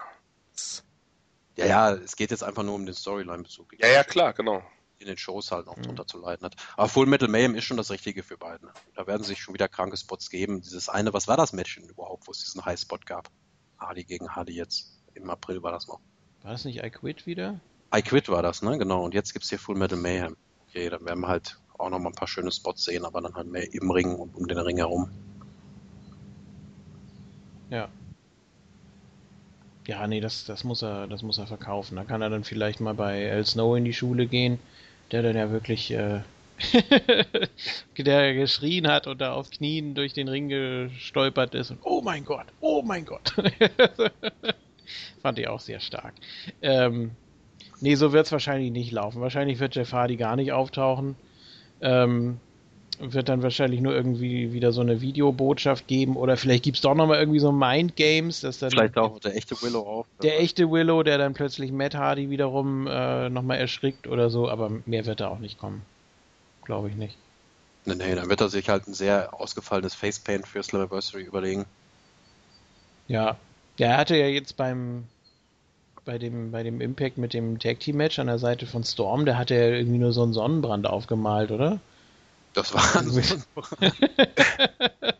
Ja, 1.56 1.66
ja, 1.66 1.92
es 1.92 2.16
geht 2.16 2.30
jetzt 2.30 2.44
einfach 2.44 2.62
nur 2.62 2.76
um 2.76 2.86
den 2.86 2.94
Storyline-Bezug. 2.94 3.74
Ja, 3.78 3.88
ja, 3.88 4.04
klar, 4.04 4.32
genau 4.32 4.62
in 4.98 5.06
den 5.06 5.16
Shows 5.16 5.50
halt 5.50 5.66
noch 5.66 5.76
mhm. 5.76 5.82
drunter 5.82 6.06
zu 6.06 6.18
leiden 6.18 6.44
hat. 6.44 6.56
Aber 6.76 6.88
Full 6.88 7.06
Metal 7.06 7.28
Mayhem 7.28 7.54
ist 7.54 7.64
schon 7.64 7.76
das 7.76 7.90
Richtige 7.90 8.22
für 8.22 8.36
beiden. 8.36 8.68
Da 8.94 9.06
werden 9.06 9.22
sich 9.22 9.40
schon 9.40 9.54
wieder 9.54 9.68
kranke 9.68 9.96
Spots 9.96 10.30
geben. 10.30 10.60
Dieses 10.60 10.88
eine, 10.88 11.12
was 11.12 11.28
war 11.28 11.36
das 11.36 11.52
Match 11.52 11.78
überhaupt, 11.78 12.26
wo 12.26 12.32
es 12.32 12.40
diesen 12.40 12.64
High-Spot 12.64 12.98
gab? 13.04 13.30
Hardy 13.78 14.04
gegen 14.04 14.34
Hardy 14.34 14.54
jetzt. 14.54 14.98
Im 15.14 15.30
April 15.30 15.62
war 15.62 15.72
das 15.72 15.86
noch. 15.86 16.00
War 16.42 16.52
das 16.52 16.64
nicht 16.64 16.82
I 16.82 16.90
Quit 16.90 17.26
wieder? 17.26 17.60
I 17.94 18.02
Quit 18.02 18.28
war 18.28 18.42
das, 18.42 18.62
ne? 18.62 18.78
Genau. 18.78 19.04
Und 19.04 19.14
jetzt 19.14 19.32
gibt 19.32 19.44
es 19.44 19.48
hier 19.48 19.58
Full 19.58 19.76
Metal 19.76 19.98
Mayhem. 19.98 20.36
Okay, 20.68 20.90
dann 20.90 21.04
werden 21.04 21.20
wir 21.20 21.28
halt 21.28 21.58
auch 21.78 21.90
noch 21.90 21.98
mal 21.98 22.10
ein 22.10 22.14
paar 22.14 22.28
schöne 22.28 22.50
Spots 22.50 22.84
sehen, 22.84 23.04
aber 23.04 23.20
dann 23.20 23.34
halt 23.34 23.46
mehr 23.46 23.72
im 23.72 23.90
Ring 23.90 24.14
und 24.14 24.34
um 24.34 24.46
den 24.46 24.58
Ring 24.58 24.76
herum. 24.76 25.10
Ja. 27.70 27.88
Ja, 29.86 30.06
nee, 30.06 30.20
das, 30.20 30.44
das 30.44 30.64
muss 30.64 30.82
er, 30.82 31.06
das 31.06 31.22
muss 31.22 31.38
er 31.38 31.46
verkaufen. 31.46 31.96
Da 31.96 32.04
kann 32.04 32.20
er 32.20 32.28
dann 32.28 32.44
vielleicht 32.44 32.80
mal 32.80 32.94
bei 32.94 33.22
El 33.22 33.46
Snow 33.46 33.76
in 33.76 33.84
die 33.84 33.94
Schule 33.94 34.26
gehen 34.26 34.58
der 35.10 35.22
dann 35.22 35.36
ja 35.36 35.50
wirklich 35.50 35.90
äh, 35.90 36.20
der 37.98 38.34
geschrien 38.34 38.88
hat 38.88 39.06
und 39.06 39.20
da 39.20 39.32
auf 39.32 39.50
Knien 39.50 39.94
durch 39.94 40.12
den 40.12 40.28
Ring 40.28 40.48
gestolpert 40.48 41.54
ist 41.54 41.70
und 41.70 41.78
oh 41.82 42.00
mein 42.02 42.24
Gott, 42.24 42.46
oh 42.60 42.82
mein 42.82 43.04
Gott. 43.04 43.34
Fand 45.22 45.38
ich 45.38 45.48
auch 45.48 45.60
sehr 45.60 45.80
stark. 45.80 46.14
Ähm, 46.62 47.12
nee, 47.80 47.94
so 47.94 48.12
wird 48.12 48.26
es 48.26 48.32
wahrscheinlich 48.32 48.72
nicht 48.72 48.92
laufen. 48.92 49.20
Wahrscheinlich 49.20 49.58
wird 49.58 49.74
Jeff 49.74 49.92
Hardy 49.92 50.16
gar 50.16 50.36
nicht 50.36 50.52
auftauchen. 50.52 51.16
Ähm, 51.80 52.40
wird 52.98 53.28
dann 53.28 53.42
wahrscheinlich 53.42 53.80
nur 53.80 53.94
irgendwie 53.94 54.52
wieder 54.52 54.72
so 54.72 54.80
eine 54.80 55.00
Videobotschaft 55.00 55.86
geben 55.86 56.16
oder 56.16 56.36
vielleicht 56.36 56.64
gibt 56.64 56.78
es 56.78 56.82
doch 56.82 56.94
nochmal 56.94 57.18
irgendwie 57.18 57.38
so 57.38 57.52
Mind 57.52 57.96
Games, 57.96 58.40
dass 58.40 58.58
dann. 58.58 58.70
Vielleicht 58.70 58.96
auch 58.98 59.18
der 59.20 59.36
echte 59.36 59.60
Willow 59.62 59.80
auf. 59.80 60.06
Der 60.22 60.40
echte 60.40 60.70
Willow, 60.70 61.02
der 61.02 61.18
dann 61.18 61.34
plötzlich 61.34 61.70
Matt 61.72 61.94
Hardy 61.94 62.30
wiederum 62.30 62.86
äh, 62.86 63.28
nochmal 63.28 63.58
erschrickt 63.58 64.06
oder 64.06 64.30
so, 64.30 64.48
aber 64.48 64.70
mehr 64.86 65.06
wird 65.06 65.20
da 65.20 65.28
auch 65.28 65.38
nicht 65.38 65.58
kommen. 65.58 65.82
Glaube 66.64 66.88
ich 66.88 66.96
nicht. 66.96 67.16
Nee, 67.84 67.94
nee, 67.94 68.14
dann 68.14 68.28
wird 68.28 68.40
er 68.40 68.48
sich 68.48 68.68
halt 68.68 68.86
ein 68.86 68.94
sehr 68.94 69.32
ausgefallenes 69.32 69.94
Facepaint 69.94 70.46
für 70.46 70.62
Slammiversary 70.62 71.22
überlegen. 71.22 71.64
Ja. 73.06 73.36
Ja, 73.78 73.86
er 73.88 73.96
hatte 73.96 74.16
ja 74.16 74.26
jetzt 74.26 74.56
beim 74.56 75.04
bei 76.08 76.16
dem, 76.16 76.52
bei 76.52 76.62
dem 76.62 76.80
Impact 76.80 77.18
mit 77.18 77.34
dem 77.34 77.58
Tag 77.58 77.80
Team 77.80 77.98
Match 77.98 78.18
an 78.18 78.28
der 78.28 78.38
Seite 78.38 78.64
von 78.64 78.82
Storm, 78.82 79.26
der 79.26 79.36
hatte 79.36 79.54
ja 79.54 79.68
irgendwie 79.68 79.98
nur 79.98 80.12
so 80.14 80.22
einen 80.22 80.32
Sonnenbrand 80.32 80.86
aufgemalt, 80.86 81.50
oder? 81.50 81.80
Das 82.52 82.74
war 82.74 82.96
ein 83.00 83.10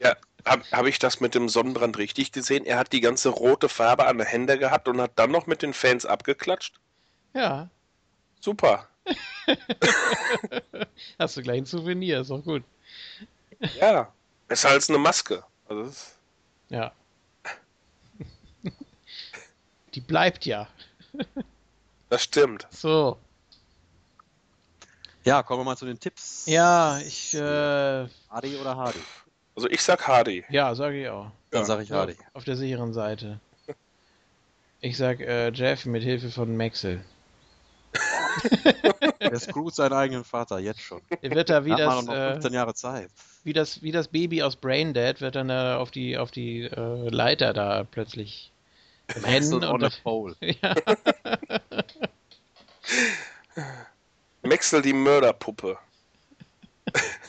ja, 0.00 0.16
habe 0.44 0.62
hab 0.73 0.86
ich 0.86 0.98
das 0.98 1.20
mit 1.20 1.34
dem 1.34 1.48
Sonnenbrand 1.48 1.98
richtig 1.98 2.32
gesehen? 2.32 2.65
Er 2.65 2.78
hat 2.78 2.92
die 2.92 3.00
ganze 3.00 3.28
rote 3.28 3.68
Farbe 3.68 4.07
an 4.07 4.18
den 4.18 4.26
Händen 4.26 4.58
gehabt 4.58 4.89
und 4.89 5.00
hat 5.00 5.12
dann 5.16 5.31
noch 5.31 5.47
mit 5.47 5.62
den 5.62 5.74
Fans 5.74 6.07
abgeklatscht? 6.07 6.74
Ja. 7.34 7.68
Super. 8.40 8.89
Hast 11.18 11.36
du 11.36 11.42
gleich 11.42 11.58
ein 11.58 11.66
Souvenir, 11.66 12.20
ist 12.20 12.31
auch 12.31 12.42
gut. 12.42 12.62
Ja, 13.81 14.12
besser 14.47 14.70
als 14.70 14.89
eine 14.89 14.98
Maske. 14.98 15.42
Also 15.68 15.92
ja. 16.68 16.92
Die 19.94 20.00
bleibt 20.00 20.47
ja. 20.47 20.68
Das 22.10 22.23
stimmt. 22.23 22.66
So. 22.70 23.18
Ja, 25.28 25.42
kommen 25.42 25.60
wir 25.60 25.65
mal 25.65 25.76
zu 25.76 25.84
den 25.84 26.00
Tipps. 26.00 26.44
Ja, 26.47 26.98
ich. 27.00 27.34
Äh, 27.34 27.39
Hardy 28.31 28.57
oder 28.58 28.74
Hardy? 28.76 28.98
Also 29.55 29.68
ich 29.68 29.82
sag 29.82 30.08
Hardy. 30.08 30.42
Ja, 30.48 30.74
sage 30.74 31.02
ich 31.02 31.08
auch. 31.10 31.31
Dann 31.50 31.60
ja. 31.60 31.66
sage 31.66 31.82
ich 31.82 31.92
Hardy. 31.92 32.16
Auf 32.32 32.44
der 32.44 32.57
sicheren 32.57 32.94
Seite. 32.94 33.39
Ich 34.81 34.97
sag 34.97 35.20
äh, 35.20 35.50
Jeff 35.50 35.84
mit 35.84 36.02
Hilfe 36.02 36.31
von 36.31 36.57
Maxel. 36.57 37.05
Der 39.20 39.39
screwt 39.39 39.74
seinen 39.74 39.92
eigenen 39.92 40.24
Vater 40.24 40.60
jetzt 40.60 40.81
schon. 40.81 41.02
Er 41.20 41.31
wird 41.32 41.50
da 41.50 41.65
wie 41.66 41.73
Hat 41.73 41.81
das. 41.81 42.07
noch 42.07 42.15
15 42.15 42.50
äh, 42.50 42.55
Jahre 42.55 42.73
Zeit. 42.74 43.10
Wie 43.44 43.52
das, 43.52 43.82
wie 43.82 43.92
das 43.92 44.08
Baby 44.08 44.42
aus 44.42 44.57
Braindead 44.57 45.20
wird 45.20 45.34
dann 45.34 45.50
äh, 45.50 45.74
auf 45.76 45.90
die, 45.90 46.16
auf 46.16 46.31
die 46.31 46.62
äh, 46.62 47.08
Leiter 47.10 47.52
da 47.52 47.84
plötzlich 47.84 48.50
rennen. 49.10 49.65
und 49.65 49.82
das, 49.82 49.97
Pole. 49.97 50.36
Ja. 50.40 50.74
Maxel 54.49 54.83
die 54.83 54.93
Mörderpuppe. 54.93 55.78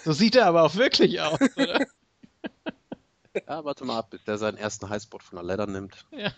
So 0.04 0.14
sieht 0.14 0.36
er 0.36 0.48
aber 0.48 0.64
auch 0.64 0.76
wirklich 0.76 1.20
aus, 1.22 1.40
oder? 1.58 1.86
Ja, 3.48 3.64
warte 3.64 3.86
mal 3.86 4.00
ab, 4.00 4.10
bis 4.10 4.24
der 4.24 4.38
seinen 4.38 4.58
ersten 4.58 4.90
Highspot 4.90 5.24
von 5.24 5.36
der 5.36 5.44
Leather 5.44 5.68
nimmt. 5.68 6.06
Ja. 6.12 6.32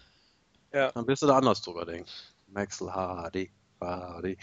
ja. 0.74 0.92
Dann 0.92 1.08
wirst 1.08 1.22
du 1.22 1.28
da 1.28 1.38
anders 1.38 1.62
drüber 1.62 1.86
denken. 1.86 2.10
Maxel 2.48 2.90
HD, 2.90 3.50
HD. 3.80 4.38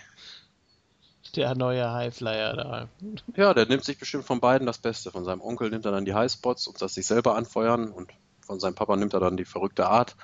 Der 1.36 1.54
neue 1.54 1.92
Highflyer 1.92 2.56
da. 2.56 2.88
Ja, 3.36 3.52
der 3.52 3.66
nimmt 3.66 3.84
sich 3.84 3.98
bestimmt 3.98 4.24
von 4.24 4.40
beiden 4.40 4.66
das 4.66 4.78
Beste. 4.78 5.10
Von 5.10 5.24
seinem 5.24 5.42
Onkel 5.42 5.68
nimmt 5.68 5.84
er 5.84 5.92
dann 5.92 6.06
die 6.06 6.14
Highspots 6.14 6.66
und 6.66 6.80
das 6.80 6.94
sich 6.94 7.06
selber 7.06 7.34
anfeuern 7.34 7.90
und 7.90 8.10
von 8.40 8.60
seinem 8.60 8.74
Papa 8.74 8.96
nimmt 8.96 9.12
er 9.12 9.20
dann 9.20 9.36
die 9.36 9.44
verrückte 9.44 9.86
Art. 9.86 10.16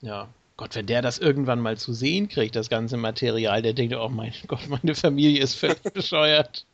Ja, 0.00 0.28
Gott, 0.62 0.76
wenn 0.76 0.86
der 0.86 1.02
das 1.02 1.18
irgendwann 1.18 1.58
mal 1.58 1.76
zu 1.76 1.92
sehen 1.92 2.28
kriegt, 2.28 2.54
das 2.54 2.68
ganze 2.68 2.96
Material, 2.96 3.62
der 3.62 3.72
denkt, 3.72 3.96
oh 3.96 4.08
mein 4.08 4.32
Gott, 4.46 4.68
meine 4.68 4.94
Familie 4.94 5.42
ist 5.42 5.54
völlig 5.54 5.82
bescheuert. 5.92 6.64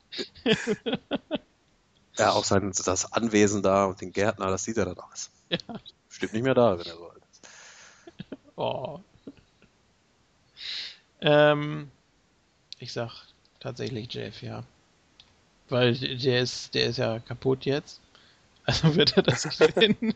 ja, 2.19 2.33
auch 2.33 2.45
sein, 2.45 2.71
das 2.71 3.11
Anwesen 3.15 3.63
da 3.63 3.87
und 3.87 3.99
den 3.99 4.13
Gärtner, 4.13 4.51
das 4.51 4.65
sieht 4.65 4.77
er 4.77 4.85
dann 4.85 4.99
alles. 4.99 5.31
Ja. 5.49 5.59
Stimmt 6.11 6.35
nicht 6.35 6.43
mehr 6.43 6.53
da, 6.53 6.79
wenn 6.79 6.85
er 6.85 6.97
so 6.97 7.09
alt 7.09 7.23
ist. 7.33 7.49
Oh. 8.57 9.01
Ähm, 11.23 11.91
ich 12.79 12.93
sag 12.93 13.23
tatsächlich 13.59 14.13
Jeff, 14.13 14.43
ja. 14.43 14.65
Weil 15.71 15.95
der 15.95 16.41
ist, 16.41 16.75
der 16.75 16.89
ist 16.89 16.99
ja 16.99 17.21
kaputt 17.21 17.65
jetzt. 17.65 18.03
Also 18.67 18.95
wird 18.97 19.17
er 19.17 19.23
das 19.23 19.47
finden. 19.57 20.15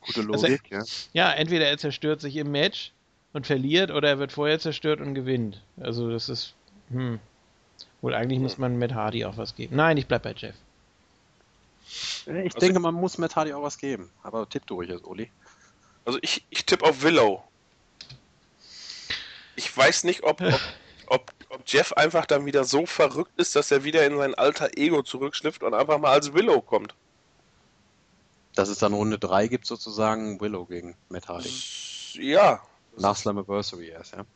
Gute 0.00 0.20
also, 0.20 0.46
Logik, 0.46 0.62
also, 0.72 0.92
ja. 1.12 1.30
Ja, 1.30 1.32
entweder 1.32 1.68
er 1.68 1.78
zerstört 1.78 2.20
sich 2.20 2.36
im 2.36 2.50
Match 2.50 2.92
und 3.32 3.46
verliert 3.46 3.90
oder 3.90 4.08
er 4.08 4.18
wird 4.18 4.32
vorher 4.32 4.58
zerstört 4.58 5.00
und 5.00 5.14
gewinnt. 5.14 5.62
Also 5.78 6.10
das 6.10 6.28
ist, 6.28 6.54
hm. 6.90 7.20
Wohl 8.00 8.14
eigentlich 8.14 8.36
hm. 8.36 8.42
muss 8.42 8.58
man 8.58 8.78
Matt 8.78 8.94
Hardy 8.94 9.24
auch 9.24 9.36
was 9.36 9.54
geben. 9.54 9.76
Nein, 9.76 9.96
ich 9.96 10.06
bleib 10.06 10.22
bei 10.22 10.34
Jeff. 10.36 10.54
Ich 11.86 12.28
also 12.28 12.58
denke, 12.58 12.80
man 12.80 12.94
muss 12.94 13.18
Matt 13.18 13.36
Hardy 13.36 13.52
auch 13.52 13.62
was 13.62 13.78
geben. 13.78 14.10
Aber 14.22 14.48
tipp 14.48 14.66
du 14.66 14.74
ruhig 14.74 14.90
jetzt, 14.90 15.04
Oli. 15.04 15.30
Also 16.04 16.18
ich, 16.22 16.44
ich 16.50 16.64
tippe 16.64 16.84
auf 16.84 17.02
Willow. 17.02 17.42
Ich 19.56 19.76
weiß 19.76 20.04
nicht, 20.04 20.22
ob, 20.22 20.40
ob, 20.40 20.60
ob, 21.06 21.32
ob, 21.50 21.62
Jeff 21.66 21.92
einfach 21.92 22.24
dann 22.24 22.46
wieder 22.46 22.64
so 22.64 22.86
verrückt 22.86 23.32
ist, 23.36 23.54
dass 23.54 23.70
er 23.70 23.84
wieder 23.84 24.06
in 24.06 24.16
sein 24.16 24.34
alter 24.34 24.78
Ego 24.78 25.02
zurückschlüpft 25.02 25.62
und 25.62 25.74
einfach 25.74 25.98
mal 25.98 26.12
als 26.12 26.32
Willow 26.32 26.62
kommt 26.62 26.94
dass 28.60 28.68
es 28.68 28.78
dann 28.78 28.92
Runde 28.92 29.18
3 29.18 29.48
gibt, 29.48 29.66
sozusagen 29.66 30.38
Willow 30.38 30.66
gegen 30.66 30.94
Matt 31.08 31.28
Hardy. 31.28 31.50
Ja. 32.12 32.60
Nach 32.98 33.16
Slammiversary 33.16 33.88
erst, 33.88 34.12
ja. 34.12 34.26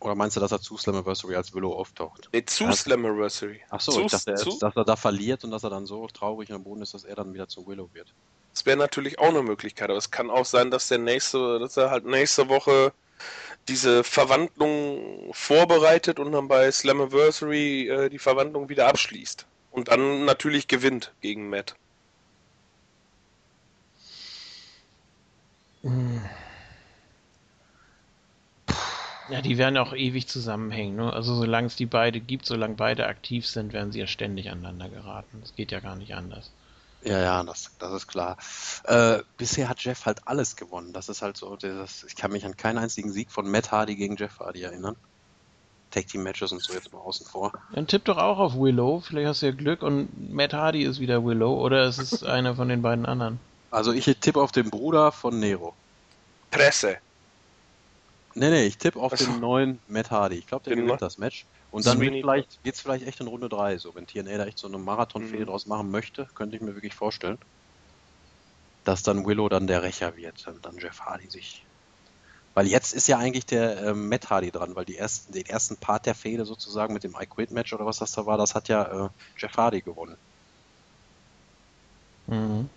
Oder 0.00 0.14
meinst 0.14 0.34
du, 0.36 0.40
dass 0.40 0.52
er 0.52 0.60
zu 0.60 0.78
Slammiversary 0.78 1.36
als 1.36 1.52
Willow 1.52 1.74
auftaucht? 1.74 2.30
Nee, 2.32 2.46
zu 2.46 2.72
Slammiversary. 2.72 3.60
Achso, 3.68 4.00
ich 4.00 4.10
dachte, 4.10 4.30
erst, 4.30 4.62
dass 4.62 4.74
er 4.74 4.84
da 4.84 4.96
verliert 4.96 5.44
und 5.44 5.50
dass 5.50 5.64
er 5.64 5.70
dann 5.70 5.84
so 5.84 6.06
traurig 6.06 6.50
am 6.50 6.64
Boden 6.64 6.80
ist, 6.80 6.94
dass 6.94 7.04
er 7.04 7.14
dann 7.14 7.34
wieder 7.34 7.46
zu 7.46 7.66
Willow 7.66 7.90
wird. 7.92 8.14
Das 8.54 8.64
wäre 8.64 8.78
natürlich 8.78 9.18
auch 9.18 9.28
eine 9.28 9.42
Möglichkeit, 9.42 9.90
aber 9.90 9.98
es 9.98 10.10
kann 10.10 10.30
auch 10.30 10.46
sein, 10.46 10.70
dass 10.70 10.88
der 10.88 10.98
nächste, 10.98 11.58
dass 11.58 11.76
er 11.76 11.90
halt 11.90 12.06
nächste 12.06 12.48
Woche 12.48 12.92
diese 13.68 14.02
Verwandlung 14.02 15.30
vorbereitet 15.34 16.18
und 16.20 16.32
dann 16.32 16.48
bei 16.48 16.70
Slammiversary 16.72 17.88
äh, 17.88 18.08
die 18.08 18.18
Verwandlung 18.18 18.70
wieder 18.70 18.86
abschließt. 18.88 19.46
Und 19.72 19.88
dann 19.88 20.24
natürlich 20.24 20.68
gewinnt 20.68 21.12
gegen 21.20 21.50
Matt. 21.50 21.74
Ja, 29.30 29.42
die 29.42 29.58
werden 29.58 29.76
auch 29.76 29.92
ewig 29.92 30.26
zusammenhängen. 30.26 30.96
Ne? 30.96 31.12
Also 31.12 31.34
solange 31.34 31.66
es 31.66 31.76
die 31.76 31.86
beide 31.86 32.20
gibt, 32.20 32.46
solange 32.46 32.74
beide 32.74 33.06
aktiv 33.06 33.46
sind, 33.46 33.72
werden 33.72 33.92
sie 33.92 34.00
ja 34.00 34.06
ständig 34.06 34.50
aneinander 34.50 34.88
geraten. 34.88 35.38
Das 35.40 35.54
geht 35.54 35.70
ja 35.70 35.80
gar 35.80 35.96
nicht 35.96 36.14
anders. 36.14 36.50
Ja, 37.02 37.20
ja, 37.20 37.42
das, 37.44 37.70
das 37.78 37.92
ist 37.92 38.06
klar. 38.08 38.36
Äh, 38.84 39.20
bisher 39.36 39.68
hat 39.68 39.80
Jeff 39.80 40.06
halt 40.06 40.26
alles 40.26 40.56
gewonnen. 40.56 40.92
Das 40.92 41.08
ist 41.08 41.22
halt 41.22 41.36
so, 41.36 41.56
das, 41.56 42.04
ich 42.04 42.16
kann 42.16 42.32
mich 42.32 42.44
an 42.44 42.56
keinen 42.56 42.78
einzigen 42.78 43.12
Sieg 43.12 43.30
von 43.30 43.48
Matt 43.48 43.70
Hardy 43.70 43.94
gegen 43.96 44.16
Jeff 44.16 44.40
Hardy 44.40 44.62
erinnern. 44.62 44.96
Tag 45.90 46.06
Team 46.06 46.22
Matches 46.22 46.52
und 46.52 46.62
so 46.62 46.72
jetzt 46.72 46.92
mal 46.92 46.98
außen 46.98 47.26
vor. 47.26 47.52
Dann 47.72 47.86
tipp 47.86 48.04
doch 48.04 48.18
auch 48.18 48.38
auf 48.38 48.54
Willow, 48.54 49.00
vielleicht 49.00 49.28
hast 49.28 49.42
du 49.42 49.46
ja 49.46 49.52
Glück 49.52 49.82
und 49.82 50.32
Matt 50.32 50.52
Hardy 50.52 50.82
ist 50.82 51.00
wieder 51.00 51.24
Willow 51.24 51.54
oder 51.64 51.86
ist 51.86 51.98
es 51.98 52.22
einer 52.24 52.56
von 52.56 52.68
den 52.68 52.82
beiden 52.82 53.06
anderen? 53.06 53.40
Also 53.70 53.92
ich 53.92 54.04
tippe 54.20 54.40
auf 54.40 54.52
den 54.52 54.70
Bruder 54.70 55.12
von 55.12 55.38
Nero. 55.38 55.74
Presse. 56.50 56.98
Nee, 58.34 58.50
nee, 58.50 58.64
ich 58.64 58.78
tippe 58.78 58.98
auf 59.00 59.12
also, 59.12 59.26
den 59.26 59.40
neuen 59.40 59.78
Matt 59.88 60.10
Hardy. 60.10 60.36
Ich 60.36 60.46
glaube, 60.46 60.64
der 60.64 60.76
gewinnt 60.76 61.02
das 61.02 61.18
Match. 61.18 61.44
Und 61.70 61.86
dann 61.86 62.00
wird 62.00 62.14
vielleicht, 62.14 62.62
geht's 62.62 62.80
vielleicht 62.80 63.06
echt 63.06 63.20
in 63.20 63.26
Runde 63.26 63.48
3, 63.48 63.76
so 63.78 63.94
wenn 63.94 64.06
TNA 64.06 64.38
da 64.38 64.46
echt 64.46 64.58
so 64.58 64.68
eine 64.68 64.78
Marathon-Fehde 64.78 65.42
mhm. 65.42 65.46
draus 65.46 65.66
machen 65.66 65.90
möchte, 65.90 66.26
könnte 66.34 66.56
ich 66.56 66.62
mir 66.62 66.74
wirklich 66.74 66.94
vorstellen, 66.94 67.38
dass 68.84 69.02
dann 69.02 69.26
Willow 69.26 69.48
dann 69.48 69.66
der 69.66 69.82
Rächer 69.82 70.16
wird, 70.16 70.46
und 70.46 70.64
dann 70.64 70.78
Jeff 70.78 71.00
Hardy 71.00 71.28
sich. 71.28 71.64
Weil 72.54 72.68
jetzt 72.68 72.94
ist 72.94 73.06
ja 73.06 73.18
eigentlich 73.18 73.44
der 73.44 73.78
äh, 73.78 73.94
Matt 73.94 74.30
Hardy 74.30 74.50
dran, 74.50 74.74
weil 74.76 74.86
die 74.86 74.96
ersten, 74.96 75.32
den 75.32 75.46
ersten 75.46 75.76
Part 75.76 76.06
der 76.06 76.14
Fehde 76.14 76.46
sozusagen 76.46 76.94
mit 76.94 77.04
dem 77.04 77.14
I 77.20 77.26
Quit 77.26 77.50
Match 77.50 77.72
oder 77.74 77.84
was 77.84 77.98
das 77.98 78.12
da 78.12 78.24
war, 78.24 78.38
das 78.38 78.54
hat 78.54 78.68
ja 78.68 79.06
äh, 79.06 79.08
Jeff 79.36 79.56
Hardy 79.56 79.82
gewonnen. 79.82 80.16
Mhm. 82.28 82.70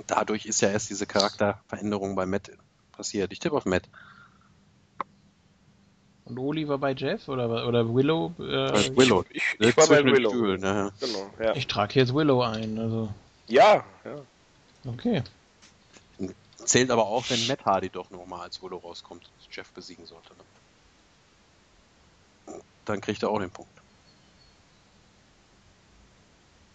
Und 0.00 0.10
dadurch 0.10 0.46
ist 0.46 0.62
ja 0.62 0.70
erst 0.70 0.88
diese 0.88 1.04
Charakterveränderung 1.04 2.14
bei 2.14 2.24
Matt 2.24 2.50
passiert. 2.92 3.32
Ich 3.32 3.38
tippe 3.38 3.54
auf 3.54 3.66
Matt. 3.66 3.82
Und 6.24 6.38
Oliver 6.38 6.78
bei 6.78 6.92
Jeff 6.92 7.28
oder, 7.28 7.68
oder 7.68 7.94
Willow? 7.94 8.32
Äh, 8.38 8.96
Willow. 8.96 9.26
Ich, 9.28 9.42
ich, 9.58 9.68
ich 9.68 9.76
war 9.76 9.88
bei 9.88 10.02
Willow. 10.02 10.30
Stühlen, 10.30 10.62
ja. 10.62 10.90
Genau, 11.00 11.30
ja. 11.38 11.54
Ich 11.54 11.66
trage 11.66 12.00
jetzt 12.00 12.14
Willow 12.14 12.40
ein. 12.40 12.78
Also. 12.78 13.12
Ja, 13.46 13.84
ja. 14.06 14.22
Okay. 14.86 15.22
Zählt 16.64 16.90
aber 16.90 17.06
auch, 17.06 17.28
wenn 17.28 17.46
Matt 17.46 17.66
Hardy 17.66 17.90
doch 17.90 18.08
nochmal 18.08 18.40
als 18.40 18.62
Willow 18.62 18.78
rauskommt, 18.78 19.28
Jeff 19.50 19.70
besiegen 19.72 20.06
sollte. 20.06 20.30
Ne? 22.46 22.54
Dann 22.86 23.02
kriegt 23.02 23.22
er 23.22 23.28
auch 23.28 23.38
den 23.38 23.50
Punkt. 23.50 23.70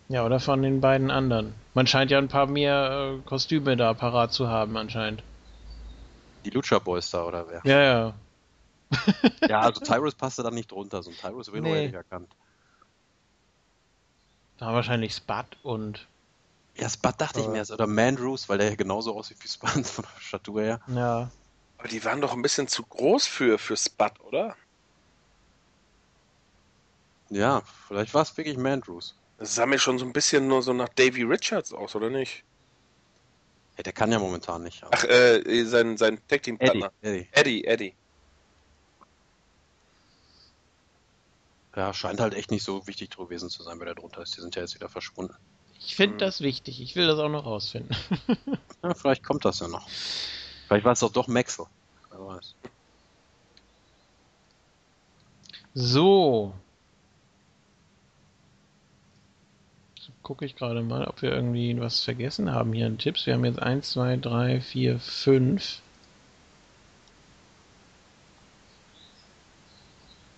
Ja, 0.09 0.23
oder 0.23 0.39
von 0.39 0.61
den 0.61 0.79
beiden 0.79 1.09
anderen. 1.09 1.55
Man 1.75 1.87
scheint 1.87 2.09
ja 2.09 2.17
ein 2.17 2.29
paar 2.29 2.47
mehr 2.47 3.17
äh, 3.19 3.27
Kostüme 3.27 3.75
da 3.75 3.93
parat 3.93 4.31
zu 4.31 4.47
haben, 4.47 4.77
anscheinend. 4.77 5.21
Die 6.45 6.49
Lucha 6.49 6.79
Boys 6.79 7.11
da, 7.11 7.25
oder 7.25 7.45
wer? 7.49 7.61
Ja, 7.65 7.81
ja. 7.81 8.13
ja, 9.49 9.59
also 9.59 9.81
Tyrus 9.83 10.15
passte 10.15 10.41
da 10.41 10.51
nicht 10.51 10.71
drunter. 10.71 11.03
So 11.03 11.11
ein 11.11 11.17
Tyrus 11.17 11.51
Willow 11.51 11.67
nee. 11.67 11.87
ich 11.87 11.93
erkannt. 11.93 12.31
Da 14.57 14.73
wahrscheinlich 14.73 15.13
Spud 15.13 15.45
und. 15.63 16.07
Ja, 16.77 16.87
Spud 16.89 17.15
dachte 17.17 17.41
ich 17.41 17.47
mir 17.47 17.57
erst. 17.57 17.71
Oder 17.71 17.87
Mandrews, 17.87 18.47
weil 18.47 18.57
der 18.57 18.69
ja 18.69 18.75
genauso 18.75 19.13
aussieht 19.13 19.37
wie 19.41 19.49
Spud 19.49 19.69
von 19.85 20.05
der 20.05 20.21
Statur 20.21 20.61
her. 20.61 20.79
Ja. 20.87 21.29
Aber 21.77 21.87
die 21.89 22.05
waren 22.05 22.21
doch 22.21 22.31
ein 22.31 22.41
bisschen 22.41 22.69
zu 22.69 22.83
groß 22.83 23.27
für, 23.27 23.59
für 23.59 23.75
Spud, 23.75 24.13
oder? 24.21 24.55
Ja, 27.29 27.63
vielleicht 27.89 28.13
war 28.13 28.21
es 28.21 28.37
wirklich 28.37 28.55
Mandrews. 28.55 29.13
Das 29.37 29.55
sah 29.55 29.65
mir 29.65 29.79
schon 29.79 29.99
so 29.99 30.05
ein 30.05 30.13
bisschen 30.13 30.47
nur 30.47 30.61
so 30.61 30.73
nach 30.73 30.89
Davy 30.89 31.23
Richards 31.23 31.73
aus, 31.73 31.95
oder 31.95 32.09
nicht? 32.09 32.43
Ja, 33.77 33.83
der 33.83 33.93
kann 33.93 34.11
ja 34.11 34.19
momentan 34.19 34.63
nicht. 34.63 34.83
Ach, 34.89 35.03
äh, 35.03 35.65
sein, 35.65 35.97
sein 35.97 36.21
Tag-Team-Partner. 36.27 36.91
Eddie, 37.01 37.27
Eddie. 37.31 37.65
Eddie. 37.65 37.95
Ja, 41.75 41.93
scheint 41.93 42.21
halt 42.21 42.33
echt 42.33 42.51
nicht 42.51 42.63
so 42.63 42.87
wichtig 42.87 43.09
gewesen 43.09 43.49
zu 43.49 43.61
sein, 43.63 43.79
wer 43.79 43.87
da 43.87 43.93
drunter 43.93 44.21
ist. 44.21 44.37
Die 44.37 44.41
sind 44.41 44.55
ja 44.55 44.61
jetzt 44.61 44.75
wieder 44.75 44.87
verschwunden. 44.87 45.35
Ich 45.79 45.97
finde 45.97 46.13
hm. 46.13 46.19
das 46.19 46.39
wichtig. 46.39 46.79
Ich 46.81 46.95
will 46.95 47.07
das 47.07 47.19
auch 47.19 47.29
noch 47.29 47.45
rausfinden. 47.45 47.95
ja, 48.83 48.93
vielleicht 48.93 49.23
kommt 49.23 49.43
das 49.43 49.59
ja 49.59 49.67
noch. 49.67 49.87
Vielleicht 50.67 50.85
war 50.85 50.93
es 50.93 51.01
doch 51.01 51.11
doch 51.11 51.27
Maxwell. 51.27 51.67
Wer 52.11 52.25
weiß. 52.25 52.55
So. 55.73 56.53
Gucke 60.25 60.43
ich 60.43 60.55
gerade 60.55 60.81
mal, 60.81 61.05
ob 61.05 61.21
wir 61.21 61.31
irgendwie 61.31 61.79
was 61.79 62.01
vergessen 62.01 62.51
haben 62.51 62.73
hier 62.73 62.87
in 62.87 62.97
Tipps. 62.97 63.27
Wir 63.27 63.35
haben 63.35 63.45
jetzt 63.45 63.61
1, 63.61 63.91
2, 63.91 64.17
3, 64.17 64.59
4, 64.59 64.99
5. 64.99 65.81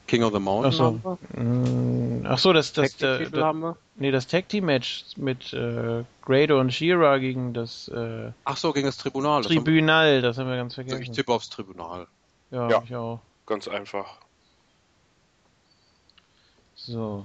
King 0.07 0.23
of 0.23 0.33
the 0.33 0.39
Mountain 0.41 0.73
Achso, 0.73 1.17
mm, 1.37 2.25
Ach 2.25 2.37
so 2.37 2.51
das, 2.51 2.73
das, 2.73 2.97
das, 2.97 3.31
das, 3.31 3.55
nee, 3.95 4.11
das 4.11 4.27
Tag 4.27 4.49
Team 4.49 4.65
Match 4.65 5.05
mit 5.15 5.53
äh, 5.53 6.03
Grado 6.21 6.59
und 6.59 6.73
Shira 6.73 7.17
gegen 7.17 7.53
das 7.53 7.87
äh, 7.87 8.31
Ach 8.43 8.57
so, 8.57 8.73
gegen 8.73 8.87
das 8.87 8.97
Tribunal. 8.97 9.43
Tribunal, 9.43 10.21
das 10.21 10.37
haben 10.37 10.49
wir 10.49 10.57
ganz 10.57 10.75
vergessen. 10.75 11.01
Ich 11.01 11.11
tippe 11.11 11.31
aufs 11.31 11.49
Tribunal. 11.49 12.07
Ja, 12.51 12.69
ja, 12.69 12.83
ich 12.83 12.93
auch. 12.93 13.21
Ganz 13.45 13.69
einfach. 13.69 14.17
So. 16.75 17.23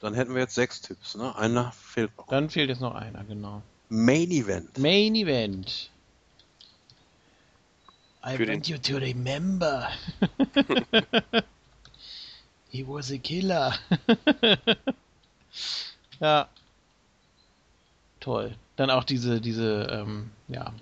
Dann 0.00 0.14
hätten 0.14 0.34
wir 0.34 0.42
jetzt 0.42 0.54
sechs 0.54 0.80
Tipps, 0.80 1.16
ne? 1.16 1.34
Einer 1.36 1.72
fehlt 1.72 2.16
noch. 2.16 2.28
Dann 2.28 2.50
fehlt 2.50 2.68
jetzt 2.68 2.80
noch 2.80 2.94
einer, 2.94 3.24
genau. 3.24 3.62
Main 3.88 4.30
Event. 4.30 4.78
Main 4.78 5.14
Event. 5.14 5.90
I 8.24 8.36
Für 8.36 8.48
want 8.48 8.68
you 8.68 8.78
to 8.78 8.96
remember. 8.96 9.88
He 12.70 12.86
was 12.86 13.10
a 13.10 13.18
killer. 13.18 13.74
ja. 16.20 16.48
Toll. 18.20 18.54
Dann 18.76 18.90
auch 18.90 19.04
diese, 19.04 19.40
diese, 19.40 19.88
ähm, 19.90 20.30
ja, 20.48 20.72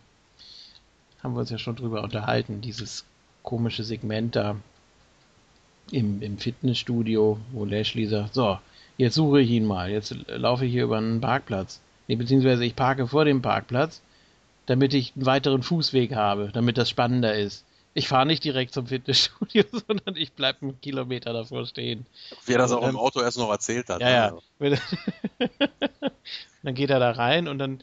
haben 1.23 1.35
wir 1.35 1.41
uns 1.41 1.51
ja 1.51 1.59
schon 1.59 1.77
drüber 1.77 2.03
unterhalten, 2.03 2.61
dieses 2.61 3.05
komische 3.43 3.85
Segment 3.85 4.37
da 4.37 4.57
im, 5.93 6.21
im 6.21 6.39
Fitnessstudio, 6.39 7.39
wo 7.53 7.65
Lashley 7.65 8.07
sagt, 8.07 8.35
so, 8.35 8.59
jetzt 8.97 9.15
suche 9.15 9.41
ich 9.41 9.51
ihn 9.51 9.65
mal, 9.65 9.91
jetzt 9.91 10.15
laufe 10.29 10.67
ich 10.67 10.73
hier 10.73 10.85
über 10.85 10.99
einen 10.99 11.21
Parkplatz. 11.21 11.81
Nee, 12.09 12.17
beziehungsweise 12.17 12.65
ich 12.65 12.77
parke 12.77 13.07
vor 13.07 13.25
dem 13.25 13.43
Parkplatz, 13.43 14.01
damit 14.67 14.95
ich 14.95 15.13
einen 15.17 15.27
weiteren 15.27 15.63
Fußweg 15.63 16.15
habe, 16.15 16.51
damit 16.53 16.79
das 16.79 16.89
spannender 16.89 17.35
ist 17.35 17.65
ich 17.97 18.09
fahre 18.09 18.27
nicht 18.27 18.45
direkt 18.45 18.75
zum 18.75 18.87
Fitnessstudio, 18.87 19.65
sondern 19.89 20.17
ich 20.17 20.35
bleibe 20.35 20.61
einen 20.63 20.81
Kilometer 20.83 21.33
davor 21.33 21.65
stehen. 21.65 22.05
Wie 22.45 22.53
er 22.53 22.59
das 22.59 22.71
auch 22.71 22.87
im 22.87 22.99
Auto 22.99 23.23
erst 23.23 23.39
noch 23.39 23.51
erzählt 23.51 23.89
hat. 23.89 24.03
Ja, 24.03 24.11
ja. 24.11 24.39
dann 26.63 26.75
geht 26.75 26.91
er 26.91 27.01
da 27.01 27.13
rein 27.13 27.49
und 27.49 27.59
dann, 27.59 27.81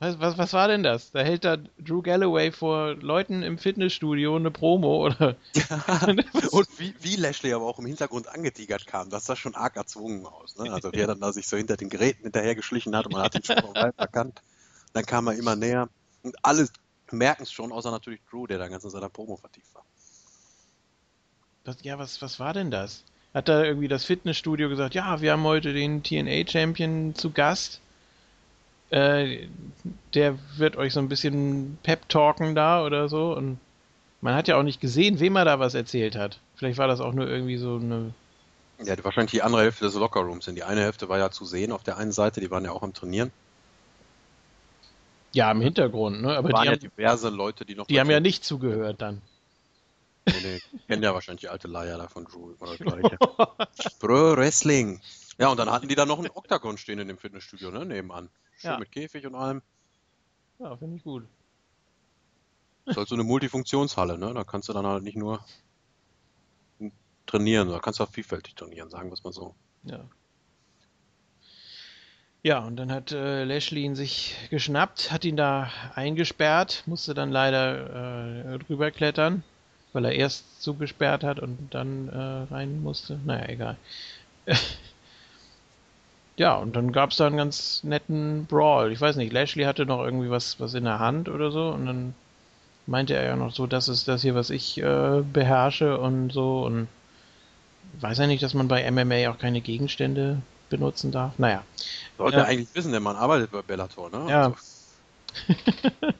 was, 0.00 0.20
was, 0.20 0.38
was 0.38 0.52
war 0.52 0.68
denn 0.68 0.82
das? 0.82 1.10
Da 1.10 1.20
hält 1.20 1.44
da 1.44 1.56
Drew 1.78 2.02
Galloway 2.02 2.52
vor 2.52 2.94
Leuten 2.94 3.42
im 3.42 3.58
Fitnessstudio 3.58 4.36
eine 4.36 4.50
Promo 4.50 5.06
oder. 5.06 5.36
und 6.50 6.68
wie, 6.78 6.94
wie 7.00 7.16
Lashley 7.16 7.52
aber 7.52 7.66
auch 7.66 7.78
im 7.78 7.86
Hintergrund 7.86 8.28
angetigert 8.28 8.86
kam, 8.86 9.10
das 9.10 9.26
sah 9.26 9.34
schon 9.34 9.54
arg 9.54 9.76
erzwungen 9.76 10.24
aus. 10.24 10.56
Ne? 10.56 10.72
Also 10.72 10.92
wie 10.92 11.00
er 11.00 11.08
dann 11.08 11.20
da 11.20 11.32
sich 11.32 11.48
so 11.48 11.56
hinter 11.56 11.76
den 11.76 11.88
Geräten 11.88 12.22
hinterhergeschlichen 12.22 12.94
hat 12.94 13.06
und 13.06 13.12
man 13.12 13.22
hat 13.22 13.34
ihn 13.34 13.42
schon 13.42 13.74
weit 13.74 13.98
erkannt. 13.98 14.40
Dann 14.92 15.04
kam 15.04 15.26
er 15.26 15.34
immer 15.34 15.56
näher 15.56 15.88
und 16.22 16.36
alles 16.42 16.72
merken 17.10 17.42
es 17.42 17.52
schon, 17.52 17.72
außer 17.72 17.90
natürlich 17.90 18.20
Drew, 18.30 18.46
der 18.46 18.58
da 18.58 18.68
ganz 18.68 18.84
in 18.84 18.90
seiner 18.90 19.08
Promo 19.08 19.36
vertieft 19.36 19.74
war. 19.74 19.84
Das, 21.64 21.76
ja, 21.82 21.98
was, 21.98 22.22
was 22.22 22.38
war 22.38 22.52
denn 22.52 22.70
das? 22.70 23.04
Hat 23.34 23.48
da 23.48 23.62
irgendwie 23.62 23.88
das 23.88 24.04
Fitnessstudio 24.04 24.68
gesagt, 24.68 24.94
ja, 24.94 25.20
wir 25.20 25.32
haben 25.32 25.42
heute 25.42 25.72
den 25.72 26.02
TNA-Champion 26.02 27.14
zu 27.14 27.30
Gast. 27.30 27.80
Äh, 28.90 29.46
der 30.14 30.38
wird 30.56 30.76
euch 30.76 30.92
so 30.92 31.00
ein 31.00 31.08
bisschen 31.08 31.78
pep-talken 31.82 32.54
da 32.54 32.84
oder 32.84 33.08
so. 33.08 33.34
Und 33.34 33.58
man 34.20 34.34
hat 34.34 34.48
ja 34.48 34.56
auch 34.56 34.62
nicht 34.62 34.80
gesehen, 34.80 35.20
wem 35.20 35.36
er 35.36 35.44
da 35.44 35.58
was 35.58 35.74
erzählt 35.74 36.16
hat. 36.16 36.40
Vielleicht 36.56 36.78
war 36.78 36.88
das 36.88 37.00
auch 37.00 37.12
nur 37.12 37.28
irgendwie 37.28 37.58
so 37.58 37.76
eine. 37.76 38.12
Ja, 38.82 38.94
wahrscheinlich 39.04 39.32
die 39.32 39.42
andere 39.42 39.62
Hälfte 39.62 39.84
des 39.84 39.94
Lockerrooms. 39.94 40.44
Denn 40.46 40.54
die 40.54 40.62
eine 40.62 40.80
Hälfte 40.80 41.08
war 41.08 41.18
ja 41.18 41.30
zu 41.30 41.44
sehen 41.44 41.72
auf 41.72 41.82
der 41.82 41.98
einen 41.98 42.12
Seite, 42.12 42.40
die 42.40 42.50
waren 42.50 42.64
ja 42.64 42.72
auch 42.72 42.82
am 42.82 42.94
Trainieren. 42.94 43.32
Ja, 45.32 45.50
im 45.50 45.60
Hintergrund, 45.60 46.22
ne? 46.22 46.36
Aber 46.36 46.50
waren 46.52 46.62
die 46.62 46.66
ja 46.68 46.72
haben, 46.72 46.80
diverse 46.80 47.28
Leute, 47.28 47.64
die 47.64 47.74
noch. 47.74 47.86
Die 47.86 48.00
haben 48.00 48.10
ja 48.10 48.20
nicht 48.20 48.44
zugehört 48.44 49.02
dann. 49.02 49.20
Nee, 50.26 50.34
nee, 50.42 50.60
kennen 50.86 51.02
ja 51.02 51.14
wahrscheinlich 51.14 51.42
die 51.42 51.48
alte 51.48 51.68
Leier 51.68 51.98
da 51.98 52.08
von 52.08 52.24
Drew. 52.24 52.54
Pro 53.98 54.36
Wrestling. 54.36 55.00
Ja, 55.38 55.48
und 55.48 55.56
dann 55.56 55.70
hatten 55.70 55.88
die 55.88 55.94
da 55.94 56.04
noch 56.04 56.18
einen 56.18 56.30
Oktagon 56.30 56.78
stehen 56.78 56.98
in 56.98 57.08
dem 57.08 57.18
Fitnessstudio, 57.18 57.70
ne? 57.70 57.86
Nebenan. 57.86 58.28
Schön 58.58 58.72
ja. 58.72 58.78
mit 58.78 58.90
Käfig 58.90 59.24
und 59.26 59.36
allem. 59.36 59.62
Ja, 60.58 60.76
finde 60.76 60.96
ich 60.96 61.04
gut. 61.04 61.24
Das 62.84 62.94
ist 62.94 62.98
halt 62.98 63.08
so 63.08 63.14
eine 63.14 63.24
Multifunktionshalle, 63.24 64.18
ne? 64.18 64.34
Da 64.34 64.44
kannst 64.44 64.68
du 64.68 64.72
dann 64.72 64.86
halt 64.86 65.04
nicht 65.04 65.16
nur 65.16 65.44
trainieren, 67.26 67.68
da 67.68 67.78
kannst 67.78 68.00
du 68.00 68.04
auch 68.04 68.10
vielfältig 68.10 68.54
trainieren, 68.54 68.90
sagen 68.90 69.10
wir 69.10 69.14
es 69.14 69.22
mal 69.22 69.32
so. 69.32 69.54
Ja. 69.84 70.04
Ja, 72.42 72.60
und 72.60 72.76
dann 72.76 72.90
hat 72.90 73.12
äh, 73.12 73.44
Lashley 73.44 73.82
ihn 73.82 73.94
sich 73.94 74.34
geschnappt, 74.50 75.12
hat 75.12 75.24
ihn 75.24 75.36
da 75.36 75.70
eingesperrt, 75.94 76.84
musste 76.86 77.12
dann 77.12 77.30
leider 77.30 78.54
äh, 78.54 78.58
drüber 78.60 78.90
klettern, 78.90 79.42
weil 79.92 80.04
er 80.04 80.12
erst 80.12 80.62
zugesperrt 80.62 81.24
hat 81.24 81.40
und 81.40 81.74
dann 81.74 82.08
äh, 82.08 82.54
rein 82.54 82.80
musste. 82.82 83.20
Naja, 83.24 83.48
egal. 83.48 83.76
Ja, 86.38 86.54
und 86.54 86.76
dann 86.76 86.92
gab 86.92 87.10
es 87.10 87.16
da 87.16 87.26
einen 87.26 87.36
ganz 87.36 87.82
netten 87.82 88.46
Brawl. 88.46 88.92
Ich 88.92 89.00
weiß 89.00 89.16
nicht, 89.16 89.32
Lashley 89.32 89.64
hatte 89.64 89.86
noch 89.86 90.02
irgendwie 90.02 90.30
was, 90.30 90.60
was 90.60 90.74
in 90.74 90.84
der 90.84 91.00
Hand 91.00 91.28
oder 91.28 91.50
so 91.50 91.68
und 91.68 91.86
dann 91.86 92.14
meinte 92.86 93.14
er 93.14 93.24
ja 93.24 93.36
noch 93.36 93.52
so, 93.52 93.66
das 93.66 93.88
ist 93.88 94.08
das 94.08 94.22
hier, 94.22 94.34
was 94.34 94.50
ich 94.50 94.78
äh, 94.78 95.22
beherrsche 95.32 95.98
und 95.98 96.32
so 96.32 96.64
und 96.64 96.88
weiß 98.00 98.20
er 98.20 98.28
nicht, 98.28 98.42
dass 98.42 98.54
man 98.54 98.68
bei 98.68 98.88
MMA 98.90 99.30
auch 99.30 99.38
keine 99.38 99.60
Gegenstände 99.60 100.40
benutzen 100.70 101.10
darf? 101.10 101.38
Naja. 101.38 101.64
Sollte 102.16 102.38
er 102.38 102.46
eigentlich 102.46 102.74
wissen, 102.74 102.92
denn 102.92 103.02
man 103.02 103.16
arbeitet 103.16 103.50
bei 103.50 103.62
Bellator, 103.62 104.10
ne? 104.10 104.30
Ja. 104.30 104.42
Also, 104.44 104.54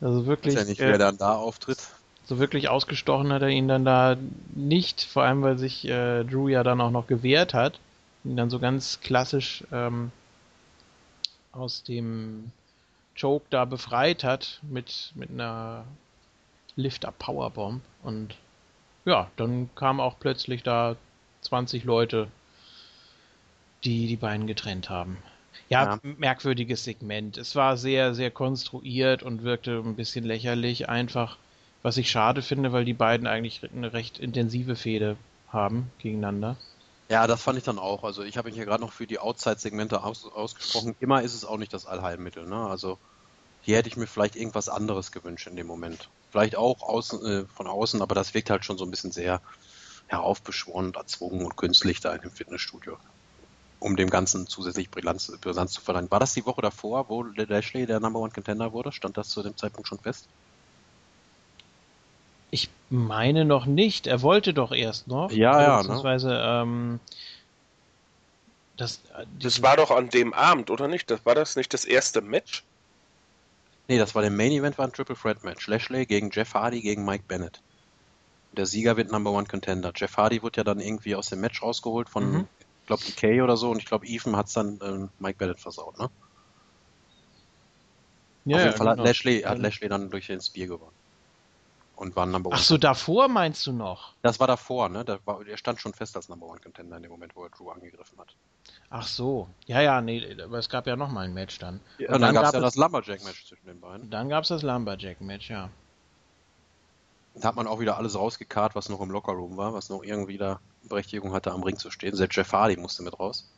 also 0.00 0.26
wirklich. 0.26 0.54
Ist 0.54 0.60
ja 0.60 0.68
nicht, 0.68 0.80
wer 0.80 0.94
äh, 0.94 0.98
dann 0.98 1.18
da 1.18 1.34
auftritt. 1.34 1.78
So 2.26 2.38
wirklich 2.38 2.68
ausgestochen 2.68 3.32
hat 3.32 3.42
er 3.42 3.48
ihn 3.48 3.68
dann 3.68 3.84
da 3.84 4.16
nicht, 4.54 5.02
vor 5.02 5.22
allem 5.24 5.42
weil 5.42 5.58
sich 5.58 5.86
äh, 5.86 6.24
Drew 6.24 6.48
ja 6.48 6.62
dann 6.62 6.80
auch 6.80 6.90
noch 6.90 7.06
gewehrt 7.06 7.54
hat. 7.54 7.78
Ihn 8.26 8.36
dann 8.36 8.50
so 8.50 8.58
ganz 8.58 9.00
klassisch 9.00 9.64
ähm, 9.72 10.10
aus 11.52 11.82
dem 11.82 12.50
Choke 13.18 13.46
da 13.50 13.64
befreit 13.64 14.24
hat 14.24 14.60
mit, 14.62 15.12
mit 15.14 15.30
einer 15.30 15.84
Lift-Up 16.74 17.18
Powerbomb. 17.18 17.82
Und 18.02 18.34
ja, 19.04 19.30
dann 19.36 19.70
kamen 19.74 20.00
auch 20.00 20.18
plötzlich 20.18 20.62
da 20.62 20.96
20 21.42 21.84
Leute, 21.84 22.28
die 23.84 24.06
die 24.06 24.16
beiden 24.16 24.46
getrennt 24.46 24.90
haben. 24.90 25.18
Ja, 25.68 25.94
ja, 25.94 26.00
merkwürdiges 26.02 26.84
Segment. 26.84 27.38
Es 27.38 27.56
war 27.56 27.76
sehr, 27.76 28.14
sehr 28.14 28.30
konstruiert 28.30 29.22
und 29.22 29.42
wirkte 29.42 29.78
ein 29.78 29.96
bisschen 29.96 30.24
lächerlich 30.24 30.88
einfach. 30.88 31.38
Was 31.82 31.96
ich 31.96 32.10
schade 32.10 32.42
finde, 32.42 32.72
weil 32.72 32.84
die 32.84 32.94
beiden 32.94 33.26
eigentlich 33.26 33.60
eine 33.72 33.92
recht 33.92 34.18
intensive 34.18 34.74
Fehde 34.74 35.16
haben 35.48 35.90
gegeneinander. 35.98 36.56
Ja, 37.08 37.26
das 37.26 37.42
fand 37.42 37.58
ich 37.58 37.64
dann 37.64 37.78
auch. 37.78 38.02
Also 38.02 38.22
ich 38.22 38.36
habe 38.36 38.48
mich 38.48 38.58
ja 38.58 38.64
gerade 38.64 38.82
noch 38.82 38.92
für 38.92 39.06
die 39.06 39.18
Outside-Segmente 39.18 40.02
aus, 40.02 40.24
ausgesprochen. 40.24 40.96
Immer 40.98 41.22
ist 41.22 41.34
es 41.34 41.44
auch 41.44 41.56
nicht 41.56 41.72
das 41.72 41.86
Allheilmittel. 41.86 42.46
Ne? 42.46 42.56
Also 42.56 42.98
hier 43.62 43.76
hätte 43.76 43.88
ich 43.88 43.96
mir 43.96 44.06
vielleicht 44.06 44.36
irgendwas 44.36 44.68
anderes 44.68 45.12
gewünscht 45.12 45.46
in 45.46 45.56
dem 45.56 45.66
Moment. 45.66 46.08
Vielleicht 46.30 46.56
auch 46.56 46.82
außen, 46.82 47.26
äh, 47.26 47.44
von 47.46 47.68
außen, 47.68 48.02
aber 48.02 48.14
das 48.14 48.34
wirkt 48.34 48.50
halt 48.50 48.64
schon 48.64 48.78
so 48.78 48.84
ein 48.84 48.90
bisschen 48.90 49.12
sehr 49.12 49.40
heraufbeschworen 50.08 50.86
und 50.86 50.96
erzwungen 50.96 51.44
und 51.44 51.56
künstlich 51.56 52.00
da 52.00 52.14
in 52.14 52.22
dem 52.22 52.30
Fitnessstudio. 52.30 52.98
Um 53.78 53.96
dem 53.96 54.10
Ganzen 54.10 54.46
zusätzlich 54.46 54.90
Brisanz, 54.90 55.32
Brisanz 55.40 55.72
zu 55.72 55.80
verleihen. 55.80 56.10
War 56.10 56.20
das 56.20 56.34
die 56.34 56.46
Woche 56.46 56.62
davor, 56.62 57.08
wo 57.08 57.22
Lashley 57.22 57.86
der 57.86 58.00
Number 58.00 58.20
One 58.20 58.32
Contender 58.32 58.72
wurde? 58.72 58.90
Stand 58.90 59.16
das 59.16 59.28
zu 59.28 59.42
dem 59.42 59.56
Zeitpunkt 59.56 59.86
schon 59.86 59.98
fest? 59.98 60.28
Meine 62.88 63.44
noch 63.44 63.66
nicht. 63.66 64.06
Er 64.06 64.22
wollte 64.22 64.54
doch 64.54 64.72
erst 64.72 65.08
noch. 65.08 65.32
Ja, 65.32 65.60
ja. 65.60 65.78
Beziehungsweise, 65.78 66.28
ne? 66.28 66.62
ähm, 66.62 67.00
das, 68.76 69.00
äh, 69.16 69.24
das 69.40 69.62
war 69.62 69.76
doch 69.76 69.90
an 69.90 70.08
dem 70.08 70.32
Abend, 70.32 70.70
oder 70.70 70.86
nicht? 70.86 71.10
Das 71.10 71.24
war 71.26 71.34
das 71.34 71.56
nicht 71.56 71.74
das 71.74 71.84
erste 71.84 72.20
Match? 72.20 72.62
Nee, 73.88 73.98
das 73.98 74.14
war 74.14 74.22
der 74.22 74.30
Main 74.30 74.52
Event, 74.52 74.78
war 74.78 74.86
ein 74.86 74.92
Triple 74.92 75.16
Threat 75.16 75.42
Match. 75.44 75.66
Lashley 75.66 76.06
gegen 76.06 76.30
Jeff 76.30 76.54
Hardy 76.54 76.80
gegen 76.80 77.04
Mike 77.04 77.24
Bennett. 77.26 77.60
Der 78.52 78.66
Sieger 78.66 78.96
wird 78.96 79.10
Number 79.10 79.32
One 79.32 79.46
Contender. 79.46 79.92
Jeff 79.94 80.16
Hardy 80.16 80.42
wurde 80.42 80.58
ja 80.58 80.64
dann 80.64 80.80
irgendwie 80.80 81.14
aus 81.14 81.28
dem 81.28 81.40
Match 81.40 81.62
rausgeholt 81.62 82.08
von, 82.08 82.30
mhm. 82.30 82.48
ich 82.82 82.86
glaube, 82.86 83.02
DK 83.04 83.42
oder 83.42 83.56
so 83.56 83.70
und 83.70 83.78
ich 83.78 83.86
glaube, 83.86 84.06
Ethan 84.06 84.36
hat 84.36 84.46
es 84.46 84.54
dann 84.54 84.80
äh, 84.80 85.08
Mike 85.18 85.38
Bennett 85.38 85.60
versaut, 85.60 85.98
ne? 85.98 86.08
Ja, 88.44 88.58
Auf 88.58 88.62
jeden 88.62 88.76
Fall 88.76 88.86
genau. 88.86 88.98
hat, 88.98 89.06
Lashley, 89.06 89.40
hat 89.42 89.58
Lashley 89.58 89.88
dann 89.88 90.08
durch 90.08 90.28
den 90.28 90.40
Spear 90.40 90.68
gewonnen 90.68 91.05
und 91.96 92.14
war 92.14 92.26
Number 92.26 92.50
One. 92.50 92.58
Ach 92.58 92.62
so, 92.62 92.78
davor 92.78 93.28
meinst 93.28 93.66
du 93.66 93.72
noch? 93.72 94.12
Das 94.22 94.38
war 94.38 94.46
davor, 94.46 94.88
ne? 94.88 95.04
Da 95.04 95.18
war, 95.24 95.44
er 95.46 95.56
stand 95.56 95.80
schon 95.80 95.94
fest 95.94 96.14
als 96.16 96.28
Number 96.28 96.46
One 96.46 96.60
Contender 96.60 96.96
in 96.96 97.02
dem 97.02 97.10
Moment, 97.10 97.34
wo 97.34 97.44
er 97.44 97.50
Drew 97.50 97.70
angegriffen 97.70 98.18
hat. 98.18 98.34
Ach 98.90 99.06
so. 99.06 99.48
Ja, 99.66 99.80
ja, 99.80 100.00
nee, 100.00 100.36
aber 100.40 100.58
es 100.58 100.68
gab 100.68 100.86
ja 100.86 100.94
noch 100.94 101.10
mal 101.10 101.22
ein 101.22 101.34
Match 101.34 101.58
dann. 101.58 101.80
Ja, 101.98 102.08
und, 102.08 102.16
und 102.16 102.20
dann, 102.20 102.34
dann 102.34 102.42
gab 102.42 102.46
es 102.46 102.52
ja 102.52 102.60
das 102.60 102.76
Lumberjack-Match 102.76 103.46
zwischen 103.46 103.66
den 103.66 103.80
beiden. 103.80 104.10
Dann 104.10 104.28
gab 104.28 104.42
es 104.42 104.48
das 104.48 104.62
Lumberjack-Match, 104.62 105.50
ja. 105.50 105.70
Da 107.34 107.48
hat 107.48 107.56
man 107.56 107.66
auch 107.66 107.80
wieder 107.80 107.98
alles 107.98 108.16
rausgekarrt, 108.16 108.74
was 108.74 108.88
noch 108.88 109.00
im 109.00 109.10
Lockerroom 109.10 109.56
war, 109.56 109.74
was 109.74 109.90
noch 109.90 110.02
irgendwie 110.02 110.38
da 110.38 110.60
Berechtigung 110.84 111.32
hatte, 111.32 111.52
am 111.52 111.62
Ring 111.62 111.76
zu 111.76 111.90
stehen. 111.90 112.14
Selbst 112.14 112.36
Jeff 112.36 112.52
Hardy 112.52 112.76
musste 112.76 113.02
mit 113.02 113.18
raus. 113.18 113.48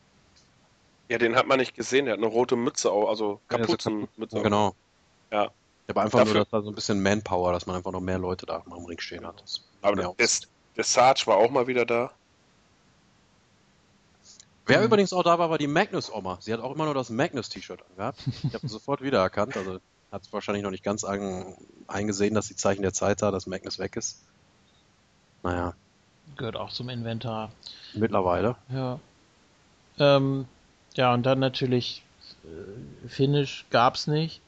Ja, 1.08 1.18
den 1.18 1.36
hat 1.36 1.46
man 1.46 1.58
nicht 1.58 1.74
gesehen, 1.74 2.04
der 2.06 2.14
hat 2.14 2.18
eine 2.18 2.26
rote 2.26 2.56
Mütze, 2.56 2.90
auch, 2.90 3.08
also 3.08 3.40
Kapuzenmütze. 3.48 4.36
Ja, 4.36 4.42
genau. 4.42 4.74
Ja. 5.30 5.50
Aber 5.88 6.02
einfach 6.02 6.18
Dafür, 6.18 6.34
nur, 6.34 6.44
dass 6.44 6.50
da 6.50 6.62
so 6.62 6.70
ein 6.70 6.74
bisschen 6.74 7.02
Manpower, 7.02 7.52
dass 7.52 7.66
man 7.66 7.76
einfach 7.76 7.92
noch 7.92 8.00
mehr 8.00 8.18
Leute 8.18 8.44
da 8.44 8.62
am 8.64 8.84
Ring 8.84 9.00
stehen 9.00 9.26
hat. 9.26 9.40
Das 9.40 9.64
aber 9.80 9.96
der, 9.96 10.14
der 10.76 10.84
Sarge 10.84 11.22
war 11.26 11.36
auch 11.36 11.50
mal 11.50 11.66
wieder 11.66 11.86
da. 11.86 12.10
Wer 14.66 14.80
mhm. 14.80 14.84
übrigens 14.84 15.14
auch 15.14 15.22
da 15.22 15.38
war, 15.38 15.48
war 15.48 15.56
die 15.56 15.66
Magnus-Oma. 15.66 16.38
Sie 16.40 16.52
hat 16.52 16.60
auch 16.60 16.74
immer 16.74 16.84
nur 16.84 16.94
das 16.94 17.08
Magnus-T-Shirt 17.08 17.80
angehabt. 17.90 18.20
Ich 18.42 18.54
habe 18.54 18.68
sofort 18.68 19.00
wiedererkannt. 19.00 19.56
Also 19.56 19.80
hat 20.12 20.22
es 20.22 20.32
wahrscheinlich 20.32 20.62
noch 20.62 20.70
nicht 20.70 20.84
ganz 20.84 21.04
an, 21.04 21.54
eingesehen, 21.86 22.34
dass 22.34 22.48
die 22.48 22.56
Zeichen 22.56 22.82
der 22.82 22.92
Zeit 22.92 23.22
da, 23.22 23.30
dass 23.30 23.46
Magnus 23.46 23.78
weg 23.78 23.96
ist. 23.96 24.22
Naja. 25.42 25.74
Gehört 26.36 26.56
auch 26.56 26.70
zum 26.70 26.90
Inventar. 26.90 27.50
Mittlerweile. 27.94 28.56
Ja. 28.70 29.00
Ähm, 29.98 30.46
ja, 30.94 31.14
und 31.14 31.24
dann 31.24 31.38
natürlich 31.38 32.04
äh, 32.44 33.08
Finish 33.08 33.64
gab's 33.70 34.06
nicht. 34.06 34.42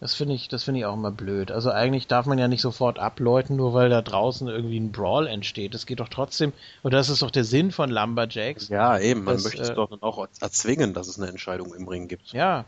Das 0.00 0.14
finde 0.14 0.34
ich, 0.34 0.48
das 0.48 0.64
finde 0.64 0.80
ich 0.80 0.86
auch 0.86 0.94
immer 0.94 1.12
blöd. 1.12 1.50
Also 1.50 1.70
eigentlich 1.70 2.06
darf 2.06 2.26
man 2.26 2.38
ja 2.38 2.48
nicht 2.48 2.60
sofort 2.60 2.98
abläuten, 2.98 3.56
nur 3.56 3.74
weil 3.74 3.88
da 3.88 4.02
draußen 4.02 4.48
irgendwie 4.48 4.78
ein 4.78 4.92
Brawl 4.92 5.26
entsteht. 5.26 5.72
Das 5.72 5.86
geht 5.86 6.00
doch 6.00 6.08
trotzdem, 6.08 6.52
oder 6.82 6.98
das 6.98 7.08
ist 7.08 7.22
doch 7.22 7.30
der 7.30 7.44
Sinn 7.44 7.70
von 7.70 7.90
Lumberjacks. 7.90 8.68
Ja, 8.68 8.98
eben, 8.98 9.24
man 9.24 9.36
dass, 9.36 9.44
möchte 9.44 9.62
es 9.62 9.70
äh, 9.70 9.74
doch 9.74 9.88
dann 9.88 10.02
auch 10.02 10.26
erzwingen, 10.40 10.94
dass 10.94 11.08
es 11.08 11.18
eine 11.18 11.30
Entscheidung 11.30 11.74
im 11.74 11.86
Ring 11.86 12.08
gibt. 12.08 12.32
Ja. 12.32 12.64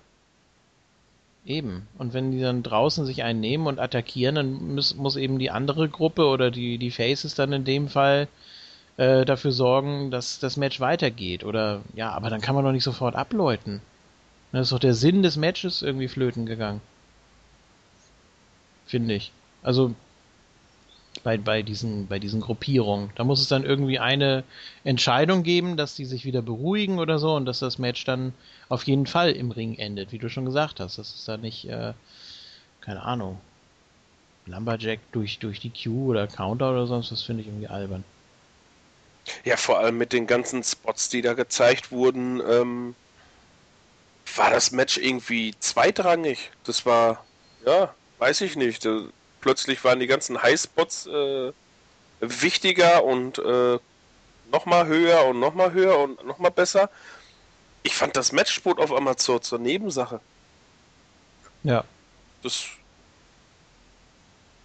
Eben. 1.45 1.87
Und 1.99 2.13
wenn 2.13 2.33
die 2.33 2.41
dann 2.41 2.63
draußen 2.63 3.07
sich 3.07 3.23
einen 3.23 3.41
nehmen 3.41 3.67
und 3.67 3.79
attackieren, 3.79 4.35
dann 4.37 4.75
muss, 4.75 4.95
muss 4.97 5.17
eben 5.17 5.39
die 5.39 5.51
andere 5.51 5.89
Gruppe 5.89 6.27
oder 6.27 6.51
die, 6.51 6.79
die 6.79 6.91
Faces 6.91 7.35
dann 7.35 7.53
in 7.53 7.65
dem 7.65 7.89
Fall 7.89 8.29
äh, 8.97 9.25
dafür 9.25 9.53
sorgen, 9.53 10.11
dass 10.11 10.39
das 10.39 10.57
Match 10.57 10.81
weitergeht. 10.81 11.45
Oder 11.45 11.83
ja, 11.95 12.11
aber 12.11 12.31
dann 12.31 12.41
kann 12.41 12.55
man 12.55 12.65
doch 12.65 12.73
nicht 12.73 12.85
sofort 12.85 13.15
abläuten. 13.15 13.81
Das 14.53 14.69
ist 14.69 14.73
doch 14.73 14.79
der 14.79 14.95
Sinn 14.95 15.23
des 15.23 15.37
Matches 15.37 15.83
irgendwie 15.83 16.09
flöten 16.09 16.47
gegangen 16.47 16.81
finde 18.87 19.15
ich. 19.15 19.33
Also 19.63 19.95
bei, 21.23 21.39
bei, 21.39 21.63
diesen, 21.63 22.07
bei 22.07 22.19
diesen 22.19 22.41
Gruppierungen. 22.41 23.11
Da 23.17 23.25
muss 23.25 23.41
es 23.41 23.49
dann 23.49 23.65
irgendwie 23.65 23.99
eine 23.99 24.45
Entscheidung 24.85 25.43
geben, 25.43 25.77
dass 25.77 25.95
die 25.95 26.05
sich 26.05 26.25
wieder 26.25 26.43
beruhigen 26.43 26.99
oder 26.99 27.19
so 27.19 27.35
und 27.35 27.47
dass 27.47 27.59
das 27.59 27.79
Match 27.79 28.05
dann 28.05 28.33
auf 28.69 28.85
jeden 28.85 29.07
Fall 29.07 29.33
im 29.33 29.51
Ring 29.51 29.75
endet, 29.75 30.13
wie 30.13 30.19
du 30.19 30.29
schon 30.29 30.45
gesagt 30.45 30.81
hast. 30.81 30.99
Das 30.99 31.15
ist 31.15 31.27
da 31.27 31.37
nicht, 31.37 31.69
äh, 31.69 31.95
keine 32.81 33.03
Ahnung, 33.03 33.41
Lumberjack 34.47 35.01
durch, 35.13 35.39
durch 35.39 35.61
die 35.61 35.71
Q 35.71 36.11
oder 36.11 36.27
Counter 36.27 36.71
oder 36.71 36.87
sonst, 36.87 37.11
das 37.11 37.23
finde 37.23 37.43
ich 37.43 37.49
irgendwie 37.49 37.69
albern. 37.69 38.05
Ja, 39.45 39.57
vor 39.57 39.81
allem 39.81 39.99
mit 39.99 40.13
den 40.13 40.27
ganzen 40.27 40.63
Spots, 40.63 41.09
die 41.09 41.23
da 41.23 41.35
gezeigt 41.35 41.91
wurden, 41.91 42.41
ähm, 42.49 42.95
war 44.37 44.51
das 44.51 44.71
Match 44.71 44.99
irgendwie 44.99 45.55
zweitrangig. 45.59 46.51
Das 46.65 46.87
war, 46.87 47.25
ja, 47.65 47.93
Weiß 48.19 48.41
ich 48.41 48.57
nicht. 48.57 48.87
Plötzlich 49.41 49.85
waren 49.85 50.01
die 50.01 50.07
ganzen 50.07 50.43
Highspots 50.43 51.07
äh, 51.07 51.53
wichtiger 52.21 53.05
und 53.05 53.39
äh, 53.39 53.79
nochmal 54.51 54.87
höher 54.87 55.25
und 55.27 55.41
nochmal 55.41 55.73
höher 55.73 55.99
und 55.99 56.25
nochmal 56.27 56.51
besser. 56.51 56.91
Ich 57.83 57.95
fand 57.95 58.17
das 58.17 58.33
Matchsport 58.33 58.81
auf 58.81 59.17
zur, 59.17 59.43
zur 59.43 59.59
Nebensache. 59.59 60.21
Ja. 61.63 61.85
Das. 62.43 62.65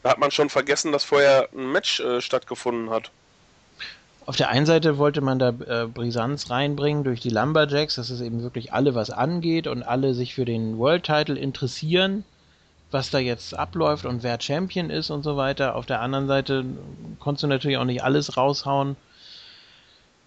Da 0.04 0.10
hat 0.10 0.18
man 0.18 0.32
schon 0.32 0.50
vergessen, 0.50 0.92
dass 0.92 1.04
vorher 1.04 1.50
ein 1.54 1.72
Match 1.72 2.00
äh, 2.00 2.22
stattgefunden 2.22 2.90
hat. 2.90 3.12
Auf 4.26 4.36
der 4.36 4.50
einen 4.50 4.66
Seite 4.66 4.98
wollte 4.98 5.22
man 5.22 5.38
da 5.38 5.50
äh, 5.50 5.88
Brisanz 5.88 6.50
reinbringen 6.50 7.04
durch 7.04 7.20
die 7.20 7.30
Lumberjacks, 7.30 7.96
dass 7.96 8.10
es 8.10 8.22
eben 8.22 8.42
wirklich 8.42 8.74
alle 8.74 8.96
was 8.96 9.12
angeht 9.12 9.68
und 9.68 9.84
alle 9.84 10.14
sich 10.14 10.34
für 10.34 10.46
den 10.46 10.78
World 10.80 11.04
Title 11.04 11.38
interessieren 11.38 12.24
was 12.92 13.10
da 13.10 13.20
jetzt 13.20 13.58
abläuft 13.58 14.06
und 14.06 14.22
wer 14.22 14.40
Champion 14.40 14.90
ist 14.90 15.10
und 15.10 15.24
so 15.24 15.38
weiter. 15.38 15.76
Auf 15.76 15.86
der 15.86 16.02
anderen 16.02 16.28
Seite 16.28 16.66
konntest 17.20 17.44
du 17.44 17.48
natürlich 17.48 17.78
auch 17.78 17.86
nicht 17.86 18.04
alles 18.04 18.38
raushauen 18.38 18.98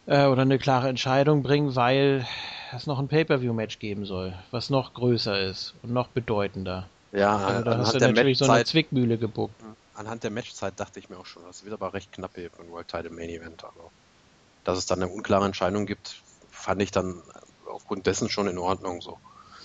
äh, 0.06 0.26
oder 0.26 0.42
eine 0.42 0.58
klare 0.58 0.88
Entscheidung 0.88 1.42
bringen, 1.42 1.76
weil 1.76 2.26
es 2.74 2.86
noch 2.86 2.98
ein 2.98 3.08
Pay-per-view-Match 3.08 3.78
geben 3.78 4.06
soll, 4.06 4.34
was 4.50 4.70
noch 4.70 4.94
größer 4.94 5.40
ist 5.40 5.74
und 5.82 5.92
noch 5.92 6.08
bedeutender. 6.08 6.88
Ja, 7.12 7.36
also 7.36 7.62
da 7.62 7.78
hast 7.78 7.94
du 7.94 7.98
natürlich 8.00 8.38
so 8.38 8.50
eine 8.50 8.64
Zwickmühle 8.64 9.18
gebuckt. 9.18 9.54
Anhand 9.94 10.24
der 10.24 10.32
Matchzeit 10.32 10.72
dachte 10.76 10.98
ich 10.98 11.08
mir 11.08 11.18
auch 11.18 11.26
schon, 11.26 11.44
das 11.44 11.64
wird 11.64 11.72
aber 11.72 11.94
recht 11.94 12.10
knapp 12.10 12.32
hier 12.34 12.50
für 12.50 12.62
ein 12.62 12.70
World 12.70 12.88
Title 12.88 13.10
Main 13.10 13.28
Event. 13.28 13.62
Also, 13.62 13.90
dass 14.64 14.78
es 14.78 14.86
dann 14.86 15.00
eine 15.00 15.12
unklare 15.12 15.44
Entscheidung 15.44 15.86
gibt, 15.86 16.16
fand 16.50 16.82
ich 16.82 16.90
dann 16.90 17.22
aufgrund 17.70 18.06
dessen 18.06 18.28
schon 18.28 18.48
in 18.48 18.58
Ordnung 18.58 19.00
so 19.00 19.18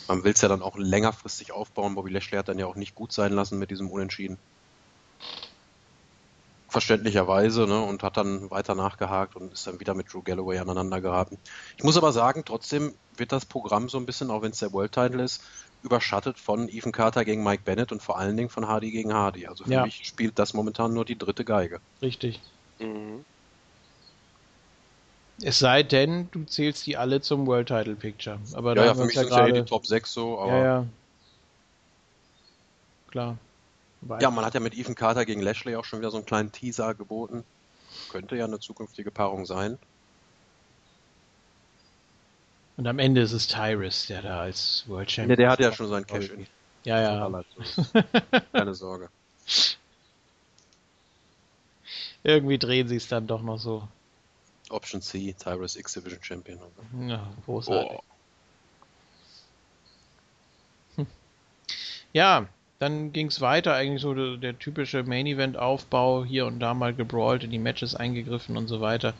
man 0.09 0.23
will 0.23 0.33
es 0.33 0.41
ja 0.41 0.49
dann 0.49 0.63
auch 0.63 0.75
längerfristig 0.75 1.53
aufbauen. 1.53 1.95
Bobby 1.95 2.11
Lashley 2.11 2.38
hat 2.38 2.49
dann 2.49 2.59
ja 2.59 2.65
auch 2.65 2.75
nicht 2.75 2.95
gut 2.95 3.13
sein 3.13 3.31
lassen 3.31 3.59
mit 3.59 3.69
diesem 3.69 3.89
Unentschieden. 3.89 4.38
Verständlicherweise, 6.67 7.65
ne, 7.65 7.81
und 7.81 8.03
hat 8.03 8.17
dann 8.17 8.51
weiter 8.51 8.75
nachgehakt 8.75 9.35
und 9.35 9.53
ist 9.53 9.65
dann 9.65 9.79
wieder 9.79 9.93
mit 9.93 10.11
Drew 10.11 10.21
Galloway 10.21 10.57
aneinander 10.57 10.99
geraten. 10.99 11.38
Ich 11.77 11.83
muss 11.83 11.97
aber 11.97 12.11
sagen, 12.11 12.43
trotzdem 12.45 12.93
wird 13.15 13.31
das 13.31 13.45
Programm 13.45 13.88
so 13.88 13.97
ein 13.97 14.05
bisschen, 14.05 14.29
auch 14.29 14.41
wenn 14.41 14.51
es 14.51 14.59
der 14.59 14.73
World 14.73 14.91
Title 14.91 15.23
ist, 15.23 15.43
überschattet 15.83 16.38
von 16.38 16.67
Ethan 16.69 16.91
Carter 16.91 17.23
gegen 17.23 17.43
Mike 17.43 17.63
Bennett 17.63 17.91
und 17.91 18.01
vor 18.03 18.17
allen 18.19 18.35
Dingen 18.35 18.49
von 18.49 18.67
Hardy 18.67 18.91
gegen 18.91 19.13
Hardy. 19.13 19.47
Also 19.47 19.63
für 19.63 19.71
ja. 19.71 19.85
mich 19.85 20.01
spielt 20.03 20.38
das 20.38 20.53
momentan 20.53 20.93
nur 20.93 21.05
die 21.05 21.17
dritte 21.17 21.45
Geige. 21.45 21.79
Richtig. 22.01 22.39
Mhm. 22.79 23.25
Es 25.42 25.59
sei 25.59 25.84
denn, 25.84 26.30
du 26.32 26.43
zählst 26.43 26.85
die 26.85 26.98
alle 26.98 27.22
zum 27.22 27.48
World 27.48 27.68
Title 27.68 27.95
Picture. 27.95 28.40
Aber 28.53 28.76
ja, 28.76 28.85
ja 28.85 28.95
für 28.95 29.06
mich 29.06 29.16
ja 29.16 29.24
sind 29.24 29.32
ja 29.32 29.51
die 29.51 29.64
Top 29.64 29.85
6 29.85 30.11
so, 30.11 30.40
aber. 30.40 30.58
Ja, 30.58 30.64
ja. 30.64 30.85
Klar. 33.09 33.38
Wobei 34.01 34.19
ja, 34.19 34.32
man 34.32 34.45
hat 34.45 34.53
ja 34.53 34.59
mit 34.59 34.77
Ethan 34.77 34.95
Carter 34.95 35.26
gegen 35.26 35.42
Lashley 35.42 35.76
auch 35.76 35.85
schon 35.85 36.00
wieder 36.00 36.11
so 36.11 36.18
einen 36.18 36.26
kleinen 36.26 36.51
Teaser 36.51 36.93
geboten. 36.93 37.43
Könnte 38.11 38.35
ja 38.35 38.45
eine 38.45 38.59
zukünftige 38.59 39.11
Paarung 39.11 39.45
sein. 39.45 39.77
Und 42.77 42.88
am 42.88 43.00
Ende 43.00 43.22
ist 43.22 43.34
es 43.34 43.48
Tyrus, 43.48 44.08
der 44.08 44.22
da 44.22 44.40
als 44.42 44.85
World 44.88 45.11
Champion. 45.11 45.32
Ja, 45.32 45.35
der 45.35 45.51
hat 45.51 45.59
ja 45.59 45.74
schon 45.74 45.90
seinen 45.90 46.08
Cash-In. 46.08 46.48
Ja, 46.85 47.01
ja. 47.01 47.43
Keine 48.53 48.74
Sorge. 48.74 49.09
Irgendwie 52.24 52.58
drehen 52.58 52.88
sie 52.88 52.95
es 52.95 53.08
dann 53.08 53.27
doch 53.27 53.42
noch 53.42 53.58
so. 53.58 53.88
Option 54.69 55.01
C, 55.01 55.33
Tyrus 55.33 55.75
X 55.75 55.93
Division 55.93 56.23
Champion. 56.23 56.59
Ja, 57.07 57.27
großartig. 57.45 57.98
Oh. 57.98 58.03
Ja, 62.14 62.48
dann 62.80 63.11
ging 63.14 63.27
es 63.27 63.41
weiter, 63.41 63.75
eigentlich 63.75 64.01
so 64.01 64.14
der, 64.14 64.38
der 64.38 64.57
typische 64.57 65.03
Main 65.03 65.27
Event 65.27 65.57
Aufbau, 65.57 66.25
hier 66.25 66.45
und 66.45 66.59
da 66.59 66.73
mal 66.73 66.93
gebrawlt, 66.93 67.43
in 67.43 67.51
die 67.51 67.59
Matches 67.59 67.93
eingegriffen 67.93 68.57
und 68.57 68.67
so 68.67 68.81
weiter. 68.81 69.14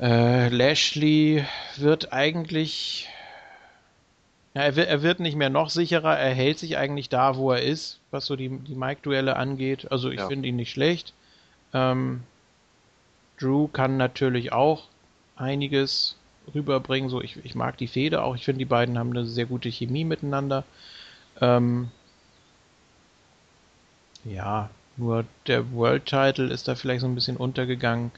Äh, 0.00 0.48
Lashley 0.48 1.44
wird 1.76 2.12
eigentlich. 2.12 3.08
Ja, 4.54 4.62
er, 4.62 4.76
wird, 4.76 4.88
er 4.88 5.02
wird 5.02 5.20
nicht 5.20 5.36
mehr 5.36 5.50
noch 5.50 5.68
sicherer, 5.68 6.16
er 6.16 6.32
hält 6.32 6.58
sich 6.60 6.76
eigentlich 6.76 7.08
da, 7.08 7.36
wo 7.36 7.50
er 7.52 7.62
ist, 7.62 7.98
was 8.10 8.24
so 8.24 8.36
die, 8.36 8.48
die 8.48 8.76
Mike-Duelle 8.76 9.36
angeht. 9.36 9.90
Also 9.90 10.10
ich 10.10 10.20
ja. 10.20 10.28
finde 10.28 10.48
ihn 10.48 10.56
nicht 10.56 10.70
schlecht. 10.70 11.12
Ähm, 11.72 12.22
Drew 13.44 13.68
kann 13.68 13.96
natürlich 13.96 14.52
auch 14.52 14.84
einiges 15.36 16.16
rüberbringen. 16.54 17.10
So, 17.10 17.20
ich, 17.20 17.36
ich 17.44 17.54
mag 17.54 17.76
die 17.76 17.88
Fehde 17.88 18.22
auch. 18.22 18.34
Ich 18.34 18.44
finde, 18.44 18.58
die 18.58 18.64
beiden 18.64 18.98
haben 18.98 19.10
eine 19.10 19.26
sehr 19.26 19.46
gute 19.46 19.70
Chemie 19.70 20.04
miteinander. 20.04 20.64
Ähm, 21.40 21.90
ja, 24.24 24.70
nur 24.96 25.24
der 25.46 25.72
World 25.72 26.06
Title 26.06 26.46
ist 26.46 26.68
da 26.68 26.74
vielleicht 26.74 27.02
so 27.02 27.06
ein 27.06 27.14
bisschen 27.14 27.36
untergegangen. 27.36 28.10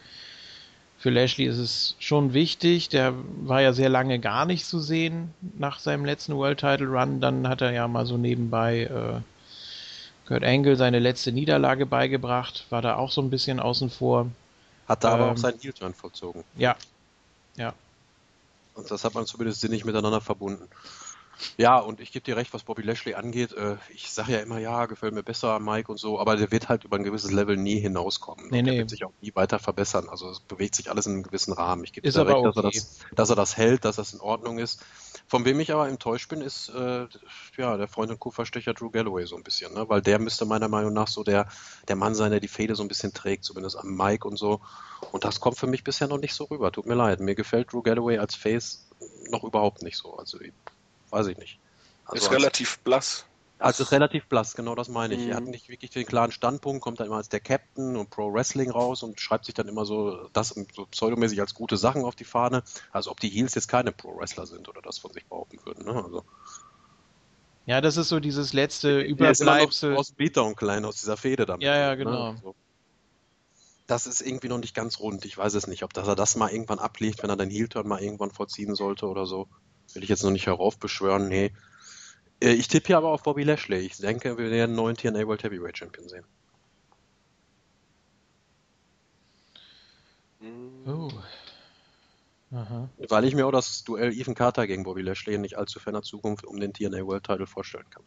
Für 0.99 1.11
Lashley 1.11 1.47
ist 1.47 1.59
es 1.59 1.97
schon 1.99 2.33
wichtig. 2.33 2.89
Der 2.89 3.15
war 3.43 3.61
ja 3.61 3.73
sehr 3.73 3.89
lange 3.89 4.19
gar 4.19 4.47
nicht 4.47 4.65
zu 4.65 4.79
sehen 4.79 5.35
nach 5.59 5.79
seinem 5.79 6.05
letzten 6.05 6.37
World 6.37 6.61
Title 6.61 6.87
Run. 6.87 7.21
Dann 7.21 7.49
hat 7.49 7.61
er 7.61 7.73
ja 7.73 7.89
mal 7.89 8.07
so 8.07 8.17
nebenbei 8.17 8.85
äh, 8.85 9.21
Kurt 10.27 10.45
Angle 10.45 10.77
seine 10.77 10.99
letzte 10.99 11.33
Niederlage 11.33 11.87
beigebracht. 11.87 12.67
War 12.71 12.83
da 12.83 12.97
auch 12.97 13.11
so 13.11 13.21
ein 13.21 13.31
bisschen 13.31 13.61
außen 13.61 13.91
vor. 13.91 14.31
Hat 14.89 15.05
da 15.05 15.15
ähm, 15.15 15.23
aber 15.23 15.33
auch 15.33 15.37
seinen 15.37 15.59
Heel-Turn 15.59 15.95
vollzogen. 15.95 16.45
Ja. 16.57 16.77
Ja. 17.57 17.75
Und 18.75 18.91
das 18.91 19.05
hat 19.05 19.15
man 19.15 19.27
zumindest 19.27 19.61
sinnig 19.61 19.85
miteinander 19.85 20.21
verbunden. 20.21 20.69
Ja, 21.57 21.79
und 21.79 22.01
ich 22.01 22.13
gebe 22.13 22.25
dir 22.25 22.37
recht, 22.37 22.53
was 22.55 22.63
Bobby 22.63 22.83
Lashley 22.83 23.15
angeht. 23.15 23.53
Äh, 23.53 23.77
ich 23.91 24.11
sage 24.11 24.33
ja 24.33 24.39
immer, 24.41 24.59
ja, 24.59 24.87
gefällt 24.87 25.15
mir 25.15 25.23
besser, 25.23 25.59
Mike 25.59 25.91
und 25.91 25.99
so, 25.99 26.19
aber 26.19 26.37
der 26.37 26.51
wird 26.51 26.69
halt 26.69 26.85
über 26.85 26.97
ein 26.97 27.05
gewisses 27.05 27.31
Level 27.31 27.57
nie 27.57 27.79
hinauskommen. 27.79 28.49
Nee, 28.51 28.63
nee. 28.63 28.71
Der 28.71 28.79
wird 28.81 28.91
sich 28.91 29.05
auch 29.05 29.13
nie 29.21 29.33
weiter 29.35 29.59
verbessern. 29.59 30.09
Also 30.09 30.31
es 30.31 30.41
bewegt 30.41 30.75
sich 30.75 30.91
alles 30.91 31.07
in 31.07 31.13
einem 31.13 31.23
gewissen 31.23 31.53
Rahmen. 31.53 31.85
Ich 31.85 31.93
gebe 31.93 32.09
dir 32.09 32.27
recht, 32.27 32.37
okay. 32.37 32.45
dass, 32.45 32.57
er 32.57 32.63
das, 32.63 32.99
dass 33.15 33.31
er 33.31 33.37
das 33.37 33.57
hält, 33.57 33.85
dass 33.85 33.97
das 33.97 34.13
in 34.13 34.21
Ordnung 34.21 34.59
ist. 34.59 34.85
Von 35.29 35.45
wem 35.45 35.61
ich 35.61 35.73
aber 35.73 35.89
enttäuscht 35.89 36.29
bin, 36.29 36.41
ist 36.41 36.69
äh, 36.69 37.07
ja 37.57 37.77
der 37.77 37.89
Freund 37.89 38.11
und 38.11 38.21
Kupferstecher 38.21 38.75
Drew 38.75 38.91
Galloway 38.91 39.27
so 39.27 39.37
ein 39.37 39.43
bisschen, 39.43 39.75
ne? 39.75 39.89
weil 39.89 40.01
der 40.01 40.19
müsste 40.19 40.45
meiner 40.45 40.69
Meinung 40.69 40.93
nach 40.93 41.09
so 41.09 41.25
der, 41.25 41.49
der 41.89 41.97
Mann 41.97 42.15
sein, 42.15 42.31
der 42.31 42.41
die 42.41 42.49
Fäde 42.49 42.75
so 42.75 42.83
ein 42.83 42.89
bisschen 42.89 43.13
trägt, 43.13 43.45
zumindest 43.45 43.77
am 43.77 43.97
Mike 43.97 44.27
und 44.27 44.37
so. 44.37 44.61
Und 45.13 45.25
das 45.25 45.41
kommt 45.41 45.59
für 45.59 45.67
mich 45.67 45.85
bisher 45.85 46.09
noch 46.09 46.19
nicht 46.19 46.35
so 46.35 46.45
rüber. 46.45 46.73
Tut 46.73 46.87
mir 46.87 46.95
leid. 46.95 47.21
Mir 47.21 47.35
gefällt 47.35 47.73
Drew 47.73 47.83
Galloway 47.83 48.19
als 48.19 48.35
Face 48.35 48.89
noch 49.31 49.45
überhaupt 49.45 49.83
nicht 49.83 49.97
so. 49.97 50.17
Also 50.17 50.39
weiß 51.11 51.27
ich 51.29 51.39
nicht. 51.39 51.59
Also 52.05 52.27
ist 52.27 52.33
relativ 52.33 52.79
blass. 52.81 53.27
Also 53.59 53.85
ist 53.85 53.93
relativ 53.93 54.27
blass, 54.27 54.55
genau 54.55 54.75
das 54.75 54.89
meine 54.89 55.15
ich. 55.15 55.25
Mhm. 55.25 55.31
Er 55.31 55.37
hat 55.37 55.45
nicht 55.45 55.69
wirklich 55.69 55.91
den 55.91 56.05
klaren 56.05 56.31
Standpunkt, 56.31 56.83
kommt 56.83 57.01
dann 57.01 57.07
immer 57.07 57.17
als 57.17 57.31
der 57.31 57.41
Captain 57.41 57.97
und 57.97 58.11
Pro 58.11 58.33
Wrestling 58.33 58.71
raus 58.71 59.03
und 59.03 59.19
schreibt 59.19 59.47
sich 59.47 59.55
dann 59.55 59.67
immer 59.67 59.87
so 59.87 60.29
das 60.35 60.55
so 60.75 60.87
pseudomäßig 60.87 61.41
als 61.41 61.55
gute 61.55 61.79
Sachen 61.79 62.05
auf 62.05 62.15
die 62.15 62.25
Fahne. 62.25 62.63
Also 62.93 63.11
ob 63.11 63.21
die 63.21 63.31
Heels 63.31 63.55
jetzt 63.55 63.69
keine 63.69 63.93
Pro 63.93 64.17
Wrestler 64.19 64.47
sind 64.47 64.69
oder 64.69 64.83
das 64.83 64.99
von 64.99 65.13
sich 65.13 65.25
behaupten 65.25 65.59
würden. 65.65 65.87
Ne? 65.87 66.05
Also. 66.05 66.23
Ja, 67.65 67.81
das 67.81 67.97
ist 67.97 68.11
so 68.11 68.21
dieses 68.21 68.53
letzte 68.53 69.01
Überbleibsel. 69.01 69.97
aus 69.97 70.13
Beta 70.13 70.43
und 70.43 70.57
klein 70.57 70.85
aus 70.85 71.01
dieser 71.01 71.17
Fehde 71.17 71.47
damit. 71.47 71.65
Ja, 71.65 71.77
ja, 71.77 71.91
ne? 71.91 71.97
genau. 71.97 72.33
Ne? 72.33 72.41
So. 72.43 72.55
Das 73.87 74.07
ist 74.07 74.21
irgendwie 74.21 74.49
noch 74.49 74.59
nicht 74.59 74.75
ganz 74.75 75.01
rund. 75.01 75.25
Ich 75.25 75.39
weiß 75.39 75.55
es 75.55 75.67
nicht, 75.67 75.83
ob 75.83 75.95
dass 75.95 76.07
er 76.07 76.15
das 76.15 76.37
mal 76.37 76.51
irgendwann 76.51 76.79
ablegt, 76.79 77.23
wenn 77.23 77.31
er 77.31 77.37
den 77.37 77.51
Heel-Turn 77.51 77.89
mal 77.89 78.03
irgendwann 78.03 78.31
vollziehen 78.31 78.75
sollte 78.75 79.07
oder 79.07 79.25
so. 79.25 79.49
Will 79.95 80.03
ich 80.03 80.09
jetzt 80.09 80.23
noch 80.23 80.31
nicht 80.31 80.47
heraufbeschwören. 80.47 81.29
Nee. 81.29 81.53
Äh, 82.41 82.53
ich 82.53 82.69
tippe 82.69 82.89
hier 82.89 82.99
aber 82.99 83.09
auf 83.09 83.23
Bobby 83.23 83.45
Lashley. 83.45 83.79
Ich 83.81 83.97
denke, 83.97 84.37
wir 84.39 84.51
werden 84.51 84.71
einen 84.71 84.75
neuen 84.75 84.97
TNA 84.97 85.27
World 85.27 85.43
Heavyweight 85.45 85.79
Champion 85.79 86.09
sehen. 86.09 86.25
Oh. 90.87 91.11
Aha. 92.53 92.89
Weil 93.09 93.25
ich 93.25 93.35
mir 93.35 93.47
auch 93.47 93.53
das 93.53 93.85
Duell 93.85 94.13
Ethan 94.13 94.35
Carter 94.35 94.67
gegen 94.67 94.85
Bobby 94.85 95.03
Lashley 95.03 95.35
in 95.35 95.41
nicht 95.41 95.59
allzu 95.59 95.81
ferner 95.81 96.03
Zukunft 96.03 96.45
um 96.45 96.61
den 96.61 96.73
TNA 96.73 97.05
World 97.07 97.25
Title 97.25 97.47
vorstellen 97.47 97.91
kann. 97.91 98.05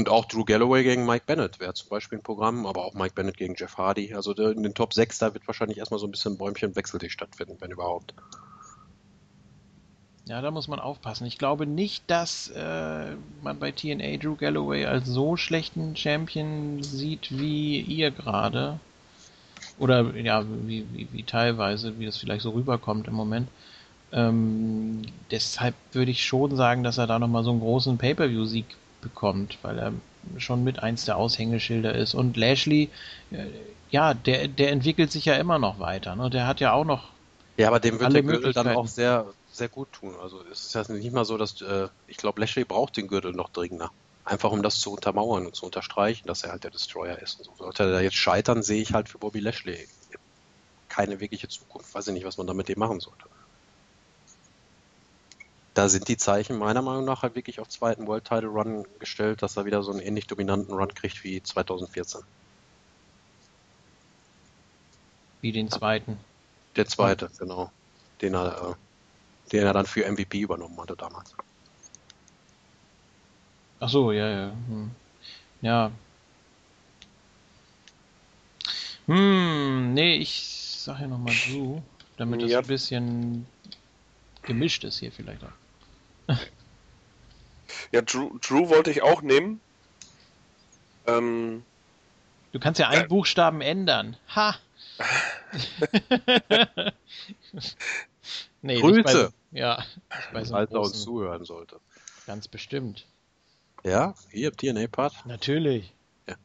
Und 0.00 0.08
auch 0.08 0.24
Drew 0.24 0.46
Galloway 0.46 0.82
gegen 0.82 1.04
Mike 1.04 1.24
Bennett 1.26 1.60
wäre 1.60 1.74
zum 1.74 1.90
Beispiel 1.90 2.16
ein 2.16 2.22
Programm, 2.22 2.64
aber 2.64 2.86
auch 2.86 2.94
Mike 2.94 3.12
Bennett 3.14 3.36
gegen 3.36 3.54
Jeff 3.54 3.76
Hardy. 3.76 4.14
Also 4.14 4.32
in 4.32 4.62
den 4.62 4.72
Top 4.72 4.94
6, 4.94 5.18
da 5.18 5.34
wird 5.34 5.46
wahrscheinlich 5.46 5.76
erstmal 5.76 6.00
so 6.00 6.06
ein 6.06 6.10
bisschen 6.10 6.38
Bäumchen-Wechsel 6.38 7.10
stattfinden, 7.10 7.58
wenn 7.60 7.70
überhaupt. 7.70 8.14
Ja, 10.26 10.40
da 10.40 10.50
muss 10.50 10.68
man 10.68 10.80
aufpassen. 10.80 11.26
Ich 11.26 11.36
glaube 11.36 11.66
nicht, 11.66 12.04
dass 12.06 12.48
äh, 12.48 13.14
man 13.42 13.58
bei 13.58 13.72
TNA 13.72 14.16
Drew 14.16 14.36
Galloway 14.36 14.86
als 14.86 15.06
so 15.06 15.36
schlechten 15.36 15.94
Champion 15.94 16.82
sieht 16.82 17.38
wie 17.38 17.80
ihr 17.82 18.10
gerade. 18.10 18.80
Oder 19.78 20.16
ja, 20.16 20.46
wie, 20.64 20.86
wie, 20.94 21.08
wie, 21.12 21.24
teilweise, 21.24 21.98
wie 21.98 22.06
das 22.06 22.16
vielleicht 22.16 22.40
so 22.40 22.52
rüberkommt 22.52 23.06
im 23.06 23.14
Moment. 23.14 23.48
Ähm, 24.12 25.02
deshalb 25.30 25.74
würde 25.92 26.10
ich 26.10 26.24
schon 26.24 26.56
sagen, 26.56 26.84
dass 26.84 26.96
er 26.96 27.06
da 27.06 27.18
nochmal 27.18 27.44
so 27.44 27.50
einen 27.50 27.60
großen 27.60 27.98
Pay-Per-View-Sieg 27.98 28.64
bekommt, 29.00 29.58
weil 29.62 29.78
er 29.78 29.92
schon 30.38 30.64
mit 30.64 30.82
eins 30.82 31.04
der 31.04 31.16
Aushängeschilder 31.16 31.94
ist. 31.94 32.14
Und 32.14 32.36
Lashley, 32.36 32.90
äh, 33.30 33.46
ja, 33.90 34.14
der, 34.14 34.48
der 34.48 34.70
entwickelt 34.70 35.10
sich 35.10 35.24
ja 35.24 35.34
immer 35.36 35.58
noch 35.58 35.78
weiter. 35.78 36.16
Ne? 36.16 36.30
Der 36.30 36.46
hat 36.46 36.60
ja 36.60 36.72
auch 36.72 36.84
noch. 36.84 37.08
Ja, 37.56 37.68
aber 37.68 37.80
dem 37.80 37.98
wird 38.00 38.12
der 38.12 38.22
Gürtel 38.22 38.52
dann 38.52 38.68
auch 38.68 38.86
sehr 38.86 39.26
sehr 39.52 39.68
gut 39.68 39.92
tun. 39.92 40.14
Also 40.22 40.42
es 40.50 40.66
ist 40.66 40.74
ja 40.74 40.94
nicht 40.94 41.12
mal 41.12 41.24
so, 41.24 41.36
dass 41.36 41.60
äh, 41.60 41.88
ich 42.06 42.16
glaube, 42.16 42.40
Lashley 42.40 42.64
braucht 42.64 42.96
den 42.96 43.08
Gürtel 43.08 43.32
noch 43.32 43.50
dringender. 43.50 43.90
Einfach 44.24 44.52
um 44.52 44.62
das 44.62 44.78
zu 44.80 44.92
untermauern 44.92 45.46
und 45.46 45.56
zu 45.56 45.66
unterstreichen, 45.66 46.26
dass 46.28 46.44
er 46.44 46.52
halt 46.52 46.64
der 46.64 46.70
Destroyer 46.70 47.18
ist. 47.18 47.38
Und 47.40 47.44
so. 47.46 47.64
Sollte 47.64 47.84
er 47.84 47.90
da 47.90 48.00
jetzt 48.00 48.16
scheitern, 48.16 48.62
sehe 48.62 48.80
ich 48.80 48.92
halt 48.92 49.08
für 49.08 49.18
Bobby 49.18 49.40
Lashley 49.40 49.88
keine 50.88 51.20
wirkliche 51.20 51.48
Zukunft. 51.48 51.94
Weiß 51.94 52.06
ich 52.08 52.14
nicht, 52.14 52.26
was 52.26 52.36
man 52.36 52.46
da 52.46 52.52
mit 52.52 52.68
dem 52.68 52.78
machen 52.78 53.00
sollte. 53.00 53.24
Da 55.80 55.88
sind 55.88 56.08
die 56.08 56.18
Zeichen 56.18 56.58
meiner 56.58 56.82
Meinung 56.82 57.06
nach 57.06 57.22
halt 57.22 57.36
wirklich 57.36 57.58
auf 57.58 57.66
zweiten 57.70 58.06
World 58.06 58.26
Title 58.26 58.50
Run 58.50 58.84
gestellt, 58.98 59.40
dass 59.40 59.56
er 59.56 59.64
wieder 59.64 59.82
so 59.82 59.90
einen 59.90 60.00
ähnlich 60.00 60.26
dominanten 60.26 60.74
Run 60.74 60.92
kriegt 60.92 61.24
wie 61.24 61.42
2014. 61.42 62.20
Wie 65.40 65.52
den 65.52 65.70
zweiten. 65.70 66.18
Der 66.76 66.84
zweite, 66.84 67.30
genau. 67.38 67.72
Den 68.20 68.34
er 68.34 68.72
äh, 68.72 69.52
den 69.52 69.64
er 69.64 69.72
dann 69.72 69.86
für 69.86 70.06
MVP 70.06 70.40
übernommen 70.40 70.78
hatte 70.78 70.96
damals. 70.96 71.34
Ach 73.80 73.88
so, 73.88 74.12
ja, 74.12 74.28
ja. 74.28 74.52
Hm. 74.68 74.90
Ja. 75.62 75.92
Hm, 79.06 79.94
nee, 79.94 80.16
ich 80.16 80.76
sag 80.76 81.00
ja 81.00 81.06
nochmal 81.06 81.34
du, 81.48 81.82
damit 82.18 82.42
es 82.42 82.50
ja. 82.50 82.58
ein 82.58 82.66
bisschen 82.66 83.46
gemischt 84.42 84.84
ist 84.84 84.98
hier 84.98 85.10
vielleicht 85.10 85.42
auch. 85.42 85.59
Ja, 87.92 88.02
Drew, 88.02 88.38
Drew 88.38 88.68
wollte 88.68 88.90
ich 88.90 89.02
auch 89.02 89.22
nehmen. 89.22 89.60
Ähm, 91.06 91.64
du 92.52 92.60
kannst 92.60 92.78
ja 92.80 92.88
einen 92.88 93.04
äh, 93.04 93.08
Buchstaben 93.08 93.60
ändern. 93.60 94.16
Ha! 94.34 94.56
nee, 98.62 98.80
Grüße! 98.80 99.32
Ja, 99.52 99.84
bei 100.32 100.44
so 100.44 100.54
Falls 100.54 100.70
er 100.70 100.80
uns 100.80 101.02
zuhören 101.02 101.44
sollte. 101.44 101.80
Ganz 102.26 102.46
bestimmt. 102.48 103.06
Ja, 103.82 104.14
hier 104.30 104.48
im 104.48 104.56
TNA-Part? 104.56 105.26
Natürlich. 105.26 105.92
Ja. 106.28 106.36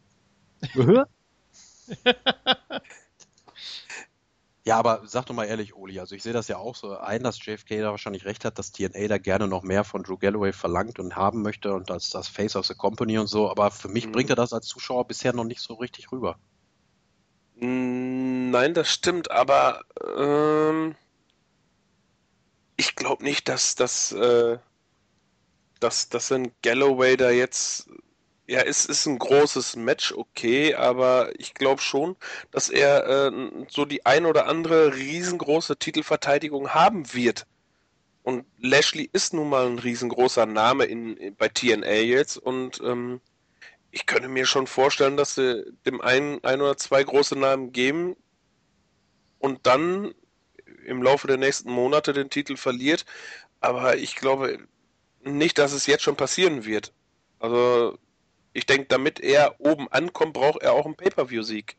Ja, 4.68 4.80
aber 4.80 5.04
sag 5.06 5.28
doch 5.28 5.36
mal 5.36 5.46
ehrlich, 5.46 5.76
Oli, 5.76 6.00
also 6.00 6.16
ich 6.16 6.24
sehe 6.24 6.34
das 6.34 6.48
ja 6.48 6.58
auch 6.58 6.76
so 6.76 6.98
ein, 6.98 7.22
dass 7.22 7.44
JFK 7.46 7.82
da 7.82 7.92
wahrscheinlich 7.92 8.26
recht 8.26 8.46
hat, 8.46 8.58
dass 8.58 8.72
TNA 8.72 9.08
da 9.08 9.20
gerne 9.20 9.48
noch 9.48 9.62
mehr 9.62 9.84
von 9.84 10.02
Drew 10.02 10.18
Galloway 10.18 10.54
verlangt 10.54 10.98
und 10.98 11.16
haben 11.16 11.44
möchte 11.44 11.72
und 11.72 11.92
als 11.92 12.10
das 12.10 12.28
Face 12.28 12.56
of 12.56 12.66
the 12.66 12.74
Company 12.74 13.20
und 13.20 13.28
so, 13.28 13.50
aber 13.52 13.70
für 13.70 13.90
mich 13.90 14.08
mhm. 14.08 14.14
bringt 14.14 14.32
er 14.32 14.36
das 14.36 14.54
als 14.54 14.66
Zuschauer 14.66 15.06
bisher 15.06 15.34
noch 15.34 15.44
nicht 15.44 15.62
so 15.62 15.76
richtig 15.76 16.12
rüber. 16.12 16.40
Nein, 17.58 18.74
das 18.74 18.90
stimmt, 18.90 19.30
aber 19.30 19.84
ähm, 20.18 20.96
ich 22.76 22.96
glaube 22.96 23.24
nicht, 23.24 23.48
dass, 23.48 23.76
dass, 23.76 24.14
äh, 24.14 24.58
dass, 25.80 26.10
dass 26.10 26.32
ein 26.32 26.52
Galloway 26.64 27.18
da 27.18 27.30
jetzt 27.30 27.88
ja, 28.48 28.62
es 28.62 28.86
ist 28.86 29.06
ein 29.08 29.18
großes 29.18 29.76
Match, 29.76 30.12
okay, 30.12 30.76
aber 30.76 31.32
ich 31.40 31.54
glaube 31.54 31.82
schon, 31.82 32.16
dass 32.52 32.70
er 32.70 33.08
äh, 33.08 33.32
so 33.70 33.86
die 33.86 34.06
ein 34.06 34.26
oder 34.26 34.48
andere 34.48 34.96
riesengroße 34.96 35.78
Titelverteidigung 35.78 36.70
haben 36.74 37.14
wird. 37.14 37.48
Und 38.24 38.46
Lashley 38.58 39.10
ist 39.12 39.34
nun 39.34 39.50
mal 39.50 39.68
ein 39.68 39.80
riesengroßer 39.80 40.46
Name 40.46 40.86
in, 40.86 41.18
in 41.18 41.36
bei 41.36 41.48
TNA 41.48 41.94
jetzt 41.94 42.38
und 42.38 42.82
ähm, 42.84 43.22
ich 43.92 44.06
könnte 44.06 44.28
mir 44.28 44.46
schon 44.46 44.68
vorstellen, 44.68 45.16
dass 45.16 45.36
sie 45.36 45.64
dem 45.86 46.02
einen 46.02 46.44
ein 46.44 46.62
oder 46.62 46.76
zwei 46.76 47.04
große 47.04 47.38
Namen 47.38 47.72
geben 47.72 48.16
und 49.40 49.66
dann 49.66 50.14
im 50.86 51.02
Laufe 51.02 51.28
der 51.28 51.38
nächsten 51.38 51.72
Monate 51.72 52.14
den 52.14 52.30
Titel 52.30 52.58
verliert. 52.58 53.06
Aber 53.60 53.98
ich 53.98 54.16
glaube 54.16 54.60
nicht, 55.24 55.58
dass 55.58 55.72
es 55.72 55.88
jetzt 55.88 56.04
schon 56.04 56.18
passieren 56.18 56.66
wird. 56.66 56.94
Also 57.40 57.98
ich 58.56 58.66
denke, 58.66 58.88
damit 58.88 59.20
er 59.20 59.60
oben 59.60 59.92
ankommt, 59.92 60.34
braucht 60.34 60.62
er 60.62 60.72
auch 60.74 60.86
einen 60.86 60.96
Pay-Per-View-Sieg. 60.96 61.76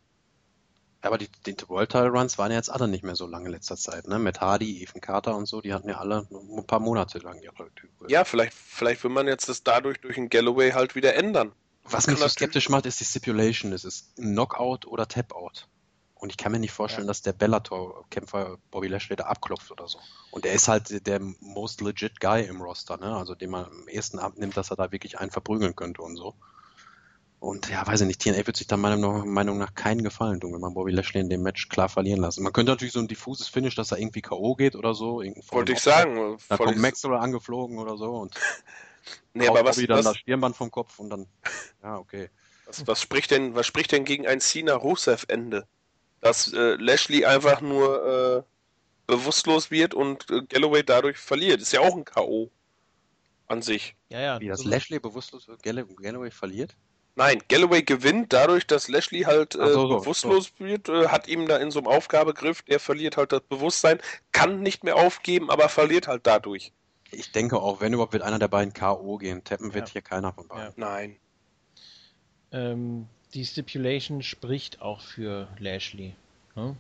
Aber 1.01 1.17
die, 1.17 1.29
die 1.47 1.57
World 1.69 1.91
Title 1.91 2.11
Runs 2.11 2.37
waren 2.37 2.51
ja 2.51 2.59
jetzt 2.59 2.71
alle 2.71 2.87
nicht 2.87 3.03
mehr 3.03 3.17
so 3.17 3.27
lange 3.27 3.47
in 3.47 3.53
letzter 3.53 3.77
Zeit, 3.77 4.07
ne? 4.09 4.19
Mit 4.19 4.41
Hardy, 4.41 4.83
Ethan 4.83 5.01
Carter 5.01 5.37
und 5.37 5.47
so, 5.47 5.63
die 5.63 5.73
hatten 5.73 5.89
ja 5.89 5.97
alle 5.97 6.27
ein 6.31 6.67
paar 6.67 6.81
Monate 6.81 7.19
lang 7.19 7.41
ihre 7.41 7.71
Titel. 7.71 8.07
Ja, 8.09 8.25
vielleicht, 8.25 8.53
vielleicht 8.53 9.03
will 9.05 9.11
man 9.11 9.27
jetzt 9.27 9.49
das 9.49 9.63
dadurch 9.63 10.01
durch 10.01 10.19
einen 10.19 10.29
Galloway 10.29 10.73
halt 10.73 10.95
wieder 10.95 11.15
ändern. 11.15 11.53
Was 11.85 12.09
mich 12.09 12.19
so 12.19 12.29
skeptisch 12.29 12.69
macht, 12.69 12.85
ist 12.85 13.01
die 13.01 13.05
Stipulation. 13.05 13.73
Es 13.73 13.85
ist 13.85 14.15
Knockout 14.17 14.87
oder 14.87 15.09
Tap-Out. 15.09 15.69
Und 16.17 16.31
ich 16.31 16.37
kann 16.37 16.53
mir 16.53 16.59
nicht 16.59 16.73
vorstellen, 16.73 17.07
ja. 17.07 17.11
dass 17.11 17.23
der 17.23 17.33
Bellator-Kämpfer 17.33 18.59
Bobby 18.71 18.89
Lashley 18.89 19.17
da 19.17 19.25
abklopft 19.25 19.71
oder 19.71 19.87
so. 19.89 19.99
Und 20.31 20.45
er 20.45 20.53
ist 20.53 20.69
halt 20.69 21.07
der 21.07 21.21
most 21.41 21.81
legit 21.81 22.21
Guy 22.21 22.45
im 22.45 22.61
Roster, 22.61 22.97
ne? 22.97 23.17
Also 23.17 23.35
den 23.35 23.51
man 23.51 23.67
am 23.67 23.89
ehesten 23.89 24.19
abnimmt, 24.19 24.57
dass 24.57 24.71
er 24.71 24.77
da 24.77 24.93
wirklich 24.93 25.19
einen 25.19 25.31
verprügeln 25.31 25.77
könnte 25.77 26.03
und 26.03 26.17
so. 26.17 26.35
Und 27.39 27.69
ja, 27.69 27.87
weiß 27.87 28.01
ich 28.01 28.07
nicht, 28.07 28.21
TNA 28.23 28.47
wird 28.47 28.57
sich 28.57 28.67
da 28.67 28.77
meiner 28.77 28.97
Meinung 28.97 29.59
nach 29.59 29.75
keinen 29.75 30.03
Gefallen 30.03 30.41
tun, 30.41 30.55
wenn 30.55 30.61
man 30.61 30.73
Bobby 30.73 30.91
Lashley 30.91 31.21
in 31.21 31.29
dem 31.29 31.43
Match 31.43 31.69
klar 31.69 31.89
verlieren 31.89 32.21
lassen. 32.21 32.43
Man 32.43 32.53
könnte 32.53 32.73
natürlich 32.73 32.95
so 32.95 33.01
ein 33.01 33.09
diffuses 33.09 33.49
Finish, 33.49 33.75
dass 33.75 33.93
er 33.93 33.99
irgendwie 33.99 34.23
K.O. 34.23 34.55
geht 34.55 34.75
oder 34.75 34.95
so. 34.95 35.23
Wollte 35.51 35.73
ich 35.73 35.81
sagen. 35.81 36.39
Da 36.49 36.57
kommt 36.57 36.79
Max 36.79 37.05
oder 37.05 37.21
angeflogen 37.21 37.79
oder 37.79 37.99
so 37.99 38.17
und 38.17 38.35
nee, 39.35 39.47
aber 39.47 39.65
was, 39.65 39.77
Bobby 39.77 39.87
dann 39.87 39.99
was, 39.99 40.07
das 40.07 40.17
Stirnband 40.17 40.57
vom 40.57 40.71
Kopf 40.71 40.99
und 40.99 41.11
dann, 41.11 41.27
ja, 41.83 41.99
okay. 41.99 42.31
Was, 42.65 42.87
was 42.87 43.03
spricht 43.03 43.31
denn, 43.31 43.55
was 43.55 43.67
spricht 43.67 43.93
denn 43.93 44.05
gegen 44.05 44.27
ein 44.27 44.41
Cena 44.41 44.75
Rusev 44.75 45.27
Ende? 45.29 45.67
Dass 46.21 46.53
äh, 46.53 46.77
Lashley 46.77 47.27
einfach 47.27 47.61
nur 47.61 48.07
äh, 48.39 48.43
bewusstlos 49.07 49.71
wird 49.71 49.95
und 49.95 50.29
äh, 50.31 50.43
Galloway 50.49 50.83
dadurch 50.83 51.19
verliert. 51.19 51.61
Ist 51.61 51.73
ja 51.73 51.81
auch 51.81 51.95
ein 51.95 52.05
K.O. 52.05 52.51
an 53.47 53.61
sich. 53.61 53.95
Ja, 54.09 54.21
ja. 54.21 54.41
Wie 54.41 54.49
das 54.49 54.61
so 54.61 54.69
Lashley 54.69 54.99
bewusstlos 54.99 55.47
wird, 55.47 55.63
Galloway 55.63 56.31
verliert? 56.31 56.75
Nein, 57.17 57.43
Galloway 57.49 57.83
gewinnt 57.83 58.35
dadurch, 58.35 58.67
dass 58.67 58.89
Lashley 58.89 59.23
halt 59.23 59.55
äh, 59.55 59.73
so, 59.73 59.89
so, 59.89 59.99
bewusstlos 59.99 60.53
so. 60.59 60.65
wird, 60.65 60.91
äh, 60.91 61.09
hat 61.09 61.29
ihm 61.29 61.49
da 61.49 61.57
in 61.57 61.71
so 61.71 61.79
einem 61.79 61.89
Aufgabegriff, 61.89 62.61
der 62.63 62.79
verliert 62.79 63.17
halt 63.17 63.33
das 63.33 63.41
Bewusstsein, 63.41 63.99
kann 64.33 64.61
nicht 64.61 64.85
mehr 64.85 64.97
aufgeben, 64.97 65.51
aber 65.51 65.71
verliert 65.71 66.09
halt 66.09 66.27
dadurch. 66.27 66.73
Ich 67.11 67.33
denke 67.33 67.59
auch, 67.59 67.81
wenn 67.81 67.95
überhaupt 67.95 68.13
wird 68.13 68.23
einer 68.23 68.39
der 68.39 68.49
beiden 68.49 68.75
K.O. 68.75 69.17
gehen. 69.17 69.43
Tappen 69.45 69.73
wird 69.73 69.89
ja. 69.89 69.93
hier 69.95 70.03
keiner 70.03 70.33
von 70.35 70.47
beiden. 70.47 70.65
Ja. 70.65 70.73
Nein. 70.77 71.17
Ähm, 72.53 73.07
die 73.33 73.47
Stipulation 73.47 74.23
spricht 74.23 74.83
auch 74.83 75.01
für 75.01 75.49
Lashley. 75.59 76.15
Hm? 76.55 76.77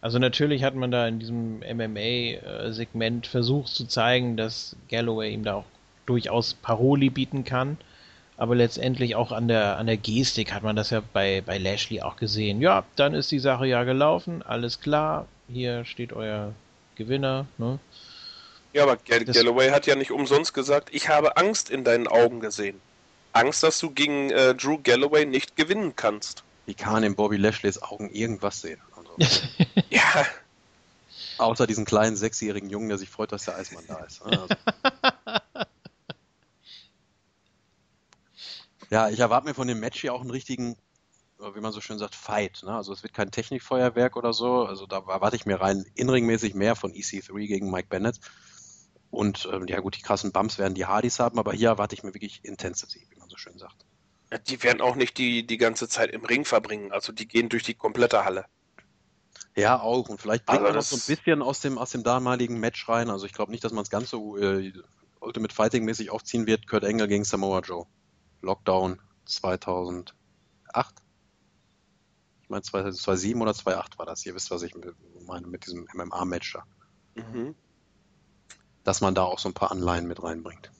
Also 0.00 0.18
natürlich 0.18 0.64
hat 0.64 0.74
man 0.74 0.90
da 0.90 1.06
in 1.06 1.20
diesem 1.20 1.60
MMA-Segment 1.60 3.26
äh, 3.26 3.28
versucht 3.28 3.68
zu 3.68 3.86
zeigen, 3.86 4.36
dass 4.36 4.74
Galloway 4.88 5.32
ihm 5.32 5.44
da 5.44 5.54
auch 5.54 5.66
durchaus 6.06 6.54
Paroli 6.54 7.10
bieten 7.10 7.44
kann. 7.44 7.78
Aber 8.40 8.54
letztendlich 8.54 9.16
auch 9.16 9.32
an 9.32 9.48
der, 9.48 9.76
an 9.76 9.86
der 9.86 9.98
Gestik 9.98 10.54
hat 10.54 10.62
man 10.62 10.74
das 10.74 10.88
ja 10.88 11.02
bei, 11.12 11.42
bei 11.44 11.58
Lashley 11.58 12.00
auch 12.00 12.16
gesehen. 12.16 12.62
Ja, 12.62 12.84
dann 12.96 13.12
ist 13.12 13.30
die 13.30 13.38
Sache 13.38 13.66
ja 13.66 13.84
gelaufen, 13.84 14.42
alles 14.42 14.80
klar, 14.80 15.26
hier 15.46 15.84
steht 15.84 16.14
euer 16.14 16.54
Gewinner. 16.94 17.46
Ne? 17.58 17.78
Ja, 18.72 18.84
aber 18.84 18.96
Gall 18.96 19.26
das 19.26 19.36
Galloway 19.36 19.68
hat 19.68 19.86
ja 19.86 19.94
nicht 19.94 20.10
umsonst 20.10 20.54
gesagt, 20.54 20.88
ich 20.90 21.10
habe 21.10 21.36
Angst 21.36 21.68
in 21.68 21.84
deinen 21.84 22.08
Augen 22.08 22.40
gesehen. 22.40 22.80
Angst, 23.34 23.62
dass 23.62 23.78
du 23.78 23.90
gegen 23.90 24.30
äh, 24.30 24.54
Drew 24.54 24.78
Galloway 24.82 25.26
nicht 25.26 25.54
gewinnen 25.54 25.92
kannst. 25.94 26.42
Wie 26.64 26.72
kann 26.72 26.94
man 26.94 27.02
in 27.02 27.16
Bobby 27.16 27.36
Lashleys 27.36 27.82
Augen 27.82 28.08
irgendwas 28.08 28.62
sehen? 28.62 28.80
Also, 28.96 29.10
ja. 29.90 30.24
Außer 31.36 31.66
diesen 31.66 31.84
kleinen 31.84 32.16
sechsjährigen 32.16 32.70
Jungen, 32.70 32.88
der 32.88 32.96
sich 32.96 33.10
freut, 33.10 33.32
dass 33.32 33.44
der 33.44 33.56
Eismann 33.56 33.84
da 33.86 33.98
ist. 33.98 34.24
Ne? 34.24 34.30
Also. 35.02 35.16
Ja, 38.90 39.08
ich 39.08 39.20
erwarte 39.20 39.46
mir 39.46 39.54
von 39.54 39.68
dem 39.68 39.80
Match 39.80 40.00
hier 40.00 40.12
auch 40.12 40.20
einen 40.20 40.30
richtigen, 40.30 40.76
äh, 41.40 41.54
wie 41.54 41.60
man 41.60 41.72
so 41.72 41.80
schön 41.80 41.98
sagt, 41.98 42.14
Fight. 42.14 42.62
Ne? 42.64 42.74
Also 42.74 42.92
es 42.92 43.02
wird 43.02 43.14
kein 43.14 43.30
Technikfeuerwerk 43.30 44.16
oder 44.16 44.32
so. 44.32 44.64
Also 44.64 44.86
da 44.86 44.96
erwarte 44.96 45.36
ich 45.36 45.46
mir 45.46 45.60
rein 45.60 45.84
inringmäßig 45.94 46.54
mehr 46.54 46.74
von 46.74 46.92
EC3 46.92 47.46
gegen 47.46 47.70
Mike 47.70 47.88
Bennett. 47.88 48.18
Und 49.10 49.48
ähm, 49.52 49.66
ja 49.66 49.80
gut, 49.80 49.96
die 49.96 50.02
krassen 50.02 50.32
Bumps 50.32 50.58
werden 50.58 50.74
die 50.74 50.86
Hardys 50.86 51.18
haben, 51.18 51.38
aber 51.38 51.52
hier 51.52 51.68
erwarte 51.68 51.94
ich 51.94 52.02
mir 52.02 52.14
wirklich 52.14 52.44
Intensity, 52.44 53.06
wie 53.10 53.18
man 53.18 53.28
so 53.28 53.36
schön 53.36 53.58
sagt. 53.58 53.86
Ja, 54.30 54.38
die 54.38 54.62
werden 54.62 54.80
auch 54.80 54.94
nicht 54.94 55.18
die, 55.18 55.44
die 55.46 55.56
ganze 55.56 55.88
Zeit 55.88 56.10
im 56.10 56.24
Ring 56.24 56.44
verbringen. 56.44 56.92
Also 56.92 57.12
die 57.12 57.26
gehen 57.26 57.48
durch 57.48 57.64
die 57.64 57.74
komplette 57.74 58.24
Halle. 58.24 58.44
Ja, 59.56 59.80
auch. 59.80 60.08
Und 60.08 60.20
vielleicht 60.20 60.46
bringt 60.46 60.62
man 60.62 60.74
noch 60.74 60.82
so 60.82 60.96
ein 60.96 61.02
bisschen 61.06 61.42
aus 61.42 61.60
dem, 61.60 61.78
aus 61.78 61.90
dem 61.90 62.04
damaligen 62.04 62.58
Match 62.58 62.88
rein. 62.88 63.10
Also 63.10 63.26
ich 63.26 63.32
glaube 63.32 63.50
nicht, 63.50 63.64
dass 63.64 63.72
man 63.72 63.82
es 63.82 63.90
ganz 63.90 64.10
so 64.10 64.36
äh, 64.36 64.72
Ultimate 65.20 65.54
Fighting-mäßig 65.54 66.10
aufziehen 66.10 66.46
wird. 66.46 66.68
Kurt 66.68 66.84
Engel 66.84 67.08
gegen 67.08 67.24
Samoa 67.24 67.60
Joe. 67.60 67.86
Lockdown 68.42 69.00
2008. 69.26 70.14
Ich 72.42 72.48
meine 72.48 72.62
2007 72.62 73.40
oder 73.40 73.54
2008 73.54 73.98
war 73.98 74.06
das. 74.06 74.24
Ihr 74.26 74.34
wisst, 74.34 74.50
was 74.50 74.62
ich 74.62 74.74
meine 75.26 75.46
mit 75.46 75.66
diesem 75.66 75.86
MMA-Match 75.94 76.54
da. 76.54 76.64
Mhm. 77.14 77.54
Dass 78.84 79.00
man 79.00 79.14
da 79.14 79.22
auch 79.22 79.38
so 79.38 79.48
ein 79.48 79.54
paar 79.54 79.70
Anleihen 79.70 80.06
mit 80.06 80.22
reinbringt. 80.22 80.70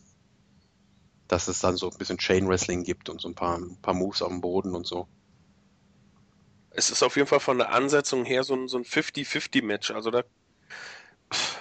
Dass 1.29 1.49
es 1.49 1.61
dann 1.61 1.77
so 1.77 1.91
ein 1.91 1.99
bisschen 1.99 2.19
Chain 2.19 2.49
Wrestling 2.49 2.83
gibt 2.83 3.09
und 3.09 3.21
so 3.21 3.29
ein 3.29 3.35
paar, 3.35 3.59
ein 3.59 3.81
paar 3.81 3.95
Moves 3.95 4.23
auf 4.23 4.31
dem 4.31 4.41
Boden 4.41 4.75
und 4.75 4.87
so. 4.87 5.07
Es 6.71 6.91
ist 6.91 7.03
auf 7.03 7.17
jeden 7.17 7.29
Fall 7.29 7.41
von 7.41 7.59
der 7.59 7.73
Ansetzung 7.73 8.25
her 8.25 8.43
so 8.43 8.55
ein, 8.55 8.69
so 8.69 8.79
ein 8.79 8.85
50-50-Match. 8.85 9.91
Also 9.91 10.11
da 10.11 10.23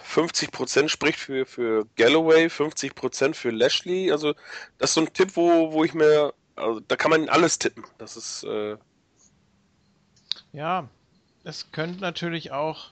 50% 0.10 0.90
spricht 0.90 1.20
für, 1.20 1.46
für 1.46 1.86
Galloway, 1.96 2.48
50% 2.48 3.36
für 3.36 3.52
Lashley. 3.52 4.12
Also, 4.12 4.34
das 4.78 4.92
ist 4.92 4.94
so 4.96 5.02
ein 5.02 5.14
Tipp, 5.14 5.36
wo, 5.36 5.72
wo 5.72 5.84
ich 5.84 5.94
mir, 5.94 6.34
also, 6.56 6.80
da 6.82 6.96
kann 6.96 7.12
man 7.12 7.30
alles 7.30 7.60
tippen. 7.60 7.84
Das 7.98 8.18
ist, 8.18 8.44
äh 8.44 8.78
Ja, 10.52 10.90
es 11.44 11.72
könnte 11.72 12.02
natürlich 12.02 12.52
auch, 12.52 12.92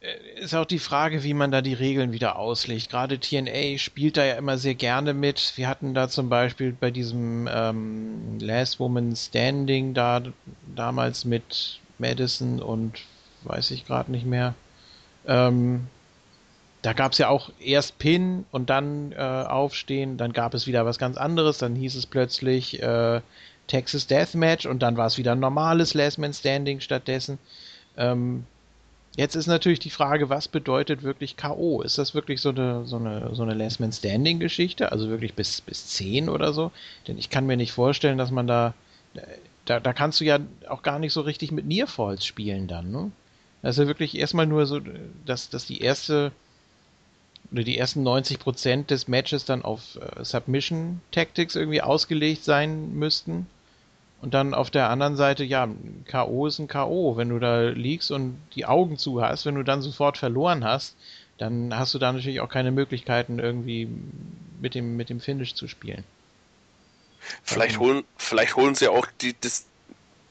äh, 0.00 0.40
ist 0.40 0.54
auch 0.54 0.64
die 0.64 0.78
Frage, 0.78 1.22
wie 1.24 1.34
man 1.34 1.50
da 1.50 1.60
die 1.60 1.74
Regeln 1.74 2.12
wieder 2.12 2.36
auslegt. 2.36 2.88
Gerade 2.88 3.20
TNA 3.20 3.76
spielt 3.78 4.16
da 4.16 4.24
ja 4.24 4.36
immer 4.36 4.56
sehr 4.56 4.74
gerne 4.74 5.12
mit. 5.12 5.52
Wir 5.56 5.68
hatten 5.68 5.92
da 5.92 6.08
zum 6.08 6.30
Beispiel 6.30 6.72
bei 6.72 6.90
diesem 6.90 7.48
ähm, 7.52 8.38
Last 8.40 8.80
Woman 8.80 9.14
Standing 9.14 9.92
da 9.92 10.22
damals 10.74 11.26
mit 11.26 11.80
Madison 11.98 12.62
und 12.62 13.02
weiß 13.42 13.72
ich 13.72 13.84
gerade 13.84 14.10
nicht 14.10 14.24
mehr. 14.24 14.54
Ähm, 15.26 15.86
da 16.82 16.92
gab 16.94 17.12
es 17.12 17.18
ja 17.18 17.28
auch 17.28 17.50
erst 17.60 17.98
Pin 17.98 18.46
und 18.52 18.70
dann 18.70 19.12
äh, 19.12 19.16
Aufstehen, 19.16 20.16
dann 20.16 20.32
gab 20.32 20.54
es 20.54 20.66
wieder 20.66 20.86
was 20.86 20.98
ganz 20.98 21.16
anderes, 21.16 21.58
dann 21.58 21.74
hieß 21.74 21.94
es 21.94 22.06
plötzlich 22.06 22.82
äh, 22.82 23.20
Texas 23.66 24.06
Deathmatch 24.06 24.66
und 24.66 24.80
dann 24.80 24.96
war 24.96 25.06
es 25.06 25.18
wieder 25.18 25.32
ein 25.32 25.40
normales 25.40 25.94
Last 25.94 26.18
Man 26.18 26.32
Standing 26.32 26.80
stattdessen. 26.80 27.38
Ähm, 27.98 28.46
jetzt 29.16 29.36
ist 29.36 29.46
natürlich 29.46 29.78
die 29.78 29.90
Frage, 29.90 30.30
was 30.30 30.48
bedeutet 30.48 31.02
wirklich 31.02 31.36
K.O.? 31.36 31.82
Ist 31.82 31.98
das 31.98 32.14
wirklich 32.14 32.40
so 32.40 32.48
eine, 32.48 32.86
so 32.86 32.96
eine, 32.96 33.34
so 33.34 33.42
eine 33.42 33.54
Last 33.54 33.78
Man 33.80 33.92
Standing 33.92 34.40
Geschichte? 34.40 34.90
Also 34.90 35.10
wirklich 35.10 35.34
bis, 35.34 35.60
bis 35.60 35.86
10 35.88 36.30
oder 36.30 36.54
so? 36.54 36.72
Denn 37.06 37.18
ich 37.18 37.28
kann 37.28 37.46
mir 37.46 37.58
nicht 37.58 37.72
vorstellen, 37.72 38.16
dass 38.16 38.30
man 38.30 38.46
da, 38.46 38.72
da, 39.66 39.80
da 39.80 39.92
kannst 39.92 40.20
du 40.20 40.24
ja 40.24 40.38
auch 40.68 40.82
gar 40.82 40.98
nicht 40.98 41.12
so 41.12 41.20
richtig 41.20 41.52
mit 41.52 41.66
Nearfalls 41.66 42.24
spielen 42.24 42.68
dann, 42.68 42.90
ne? 42.90 43.12
Also 43.62 43.86
wirklich 43.86 44.16
erstmal 44.16 44.46
nur 44.46 44.66
so, 44.66 44.80
dass, 45.26 45.50
dass 45.50 45.66
die 45.66 45.80
erste 45.80 46.32
oder 47.52 47.62
die 47.62 47.78
ersten 47.78 48.02
90 48.02 48.38
Prozent 48.38 48.90
des 48.90 49.08
Matches 49.08 49.44
dann 49.44 49.62
auf 49.62 49.96
äh, 49.96 50.24
Submission 50.24 51.00
Tactics 51.10 51.56
irgendwie 51.56 51.82
ausgelegt 51.82 52.44
sein 52.44 52.94
müssten. 52.94 53.46
Und 54.22 54.34
dann 54.34 54.54
auf 54.54 54.70
der 54.70 54.90
anderen 54.90 55.16
Seite, 55.16 55.44
ja, 55.44 55.68
K.O. 56.04 56.46
ist 56.46 56.58
ein 56.58 56.68
K.O. 56.68 57.16
Wenn 57.16 57.30
du 57.30 57.38
da 57.38 57.68
liegst 57.68 58.10
und 58.10 58.38
die 58.54 58.66
Augen 58.66 58.98
zu 58.98 59.22
hast, 59.22 59.46
wenn 59.46 59.54
du 59.54 59.62
dann 59.62 59.80
sofort 59.80 60.18
verloren 60.18 60.62
hast, 60.62 60.94
dann 61.38 61.76
hast 61.76 61.94
du 61.94 61.98
da 61.98 62.12
natürlich 62.12 62.40
auch 62.40 62.50
keine 62.50 62.70
Möglichkeiten, 62.70 63.38
irgendwie 63.38 63.88
mit 64.60 64.74
dem, 64.74 64.96
mit 64.96 65.08
dem 65.08 65.20
Finish 65.20 65.54
zu 65.54 65.68
spielen. 65.68 66.04
Vielleicht 67.42 67.78
holen, 67.78 68.04
vielleicht 68.16 68.56
holen 68.56 68.74
sie 68.74 68.88
auch 68.88 69.06
die, 69.22 69.34
das, 69.40 69.64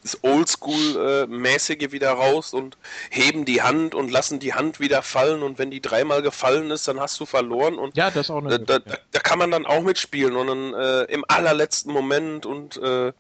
das 0.02 0.24
Oldschool-mäßige 0.24 1.92
wieder 1.92 2.12
raus 2.12 2.54
und 2.54 2.78
heben 3.10 3.46
die 3.46 3.62
Hand 3.62 3.96
und 3.96 4.10
lassen 4.12 4.40
die 4.40 4.54
Hand 4.54 4.80
wieder 4.80 5.02
fallen 5.02 5.44
und 5.44 5.60
wenn 5.60 5.72
die 5.72 5.82
dreimal 5.82 6.22
gefallen 6.22 6.72
ist, 6.72 6.88
dann 6.88 7.00
hast 7.00 7.20
du 7.20 7.26
verloren 7.26 7.76
und 7.76 7.98
ja, 7.98 8.10
das 8.10 8.30
auch 8.30 8.38
eine 8.38 8.60
da, 8.60 8.80
da, 8.80 8.98
da 9.12 9.20
kann 9.20 9.40
man 9.40 9.52
dann 9.52 9.66
auch 9.66 9.82
mitspielen 9.82 10.36
und 10.36 10.48
dann 10.48 10.74
äh, 10.74 11.04
im 11.04 11.26
allerletzten 11.28 11.92
Moment 11.92 12.46
und 12.46 12.78
äh, 12.78 13.12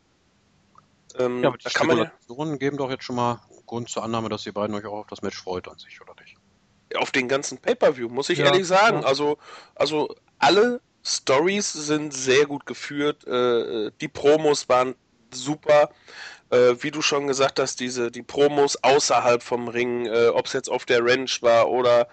ähm, 1.17 1.43
ja, 1.43 1.49
aber 1.49 1.57
die 1.57 1.63
da 1.63 1.69
kann 1.71 1.87
man 1.87 1.97
ja, 1.97 2.55
geben 2.55 2.77
doch 2.77 2.89
jetzt 2.89 3.03
schon 3.03 3.15
mal 3.15 3.41
Grund 3.69 3.87
zur 3.87 4.03
Annahme, 4.03 4.29
dass 4.29 4.45
ihr 4.47 4.53
beiden 4.53 4.75
euch 4.75 4.85
auch 4.85 5.01
auf 5.01 5.07
das 5.07 5.21
Match 5.21 5.37
freut 5.37 5.67
an 5.67 5.77
sich, 5.77 6.01
oder 6.01 6.15
nicht? 6.19 6.35
Auf 6.95 7.11
den 7.11 7.27
ganzen 7.27 7.59
Pay-Per-View, 7.59 8.09
muss 8.09 8.29
ich 8.29 8.39
ja, 8.39 8.45
ehrlich 8.45 8.65
sagen. 8.65 9.01
Ja. 9.01 9.07
Also, 9.07 9.37
also 9.75 10.15
alle 10.39 10.81
Stories 11.05 11.71
sind 11.71 12.11
sehr 12.11 12.47
gut 12.47 12.65
geführt, 12.65 13.27
äh, 13.27 13.91
die 14.01 14.07
Promos 14.07 14.67
waren 14.69 14.95
super 15.31 15.91
äh, 16.49 16.75
wie 16.79 16.91
du 16.91 17.01
schon 17.01 17.27
gesagt 17.27 17.59
hast, 17.59 17.79
diese 17.79 18.11
die 18.11 18.23
Promos 18.23 18.77
außerhalb 18.83 19.43
vom 19.43 19.67
Ring, 19.67 20.05
äh, 20.05 20.27
ob 20.27 20.47
es 20.47 20.53
jetzt 20.53 20.69
auf 20.69 20.85
der 20.85 21.03
Ranch 21.03 21.41
war 21.41 21.69
oder 21.69 22.07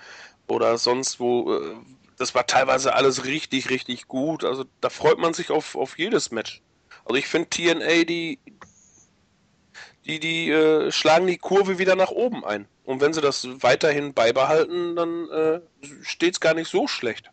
oder 0.47 0.78
sonst 0.78 1.20
wo, 1.20 1.55
äh, 1.55 1.74
das 2.18 2.34
war 2.34 2.47
teilweise 2.47 2.94
alles 2.94 3.24
richtig, 3.24 3.70
richtig 3.70 4.08
gut. 4.08 4.44
Also 4.44 4.65
da 4.81 4.90
freut 4.90 5.18
man 5.18 5.34
sich 5.34 5.50
auf, 5.50 5.76
auf 5.76 5.98
jedes 5.98 6.31
Match. 6.31 6.62
Also 7.05 7.16
ich 7.16 7.26
finde 7.26 7.50
TNA, 7.50 8.05
die 8.05 8.39
die, 10.06 10.20
die 10.20 10.50
äh, 10.50 10.92
schlagen 10.92 11.26
die 11.26 11.36
Kurve 11.36 11.78
wieder 11.78 11.97
nach 11.97 12.10
oben 12.10 12.44
ein. 12.44 12.68
Und 12.84 13.00
wenn 13.00 13.12
sie 13.12 13.20
das 13.20 13.48
weiterhin 13.62 14.15
beibehalten, 14.15 14.94
dann 14.94 15.28
äh, 15.31 15.60
steht 16.02 16.34
es 16.34 16.40
gar 16.40 16.55
nicht 16.55 16.70
so 16.70 16.86
schlecht. 16.86 17.31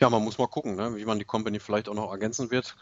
Ja, 0.00 0.08
man 0.10 0.22
muss 0.22 0.38
mal 0.38 0.46
gucken, 0.46 0.76
ne, 0.76 0.94
wie 0.96 1.04
man 1.04 1.18
die 1.18 1.24
Company 1.24 1.58
vielleicht 1.58 1.88
auch 1.88 1.94
noch 1.94 2.10
ergänzen 2.10 2.50
wird. 2.50 2.76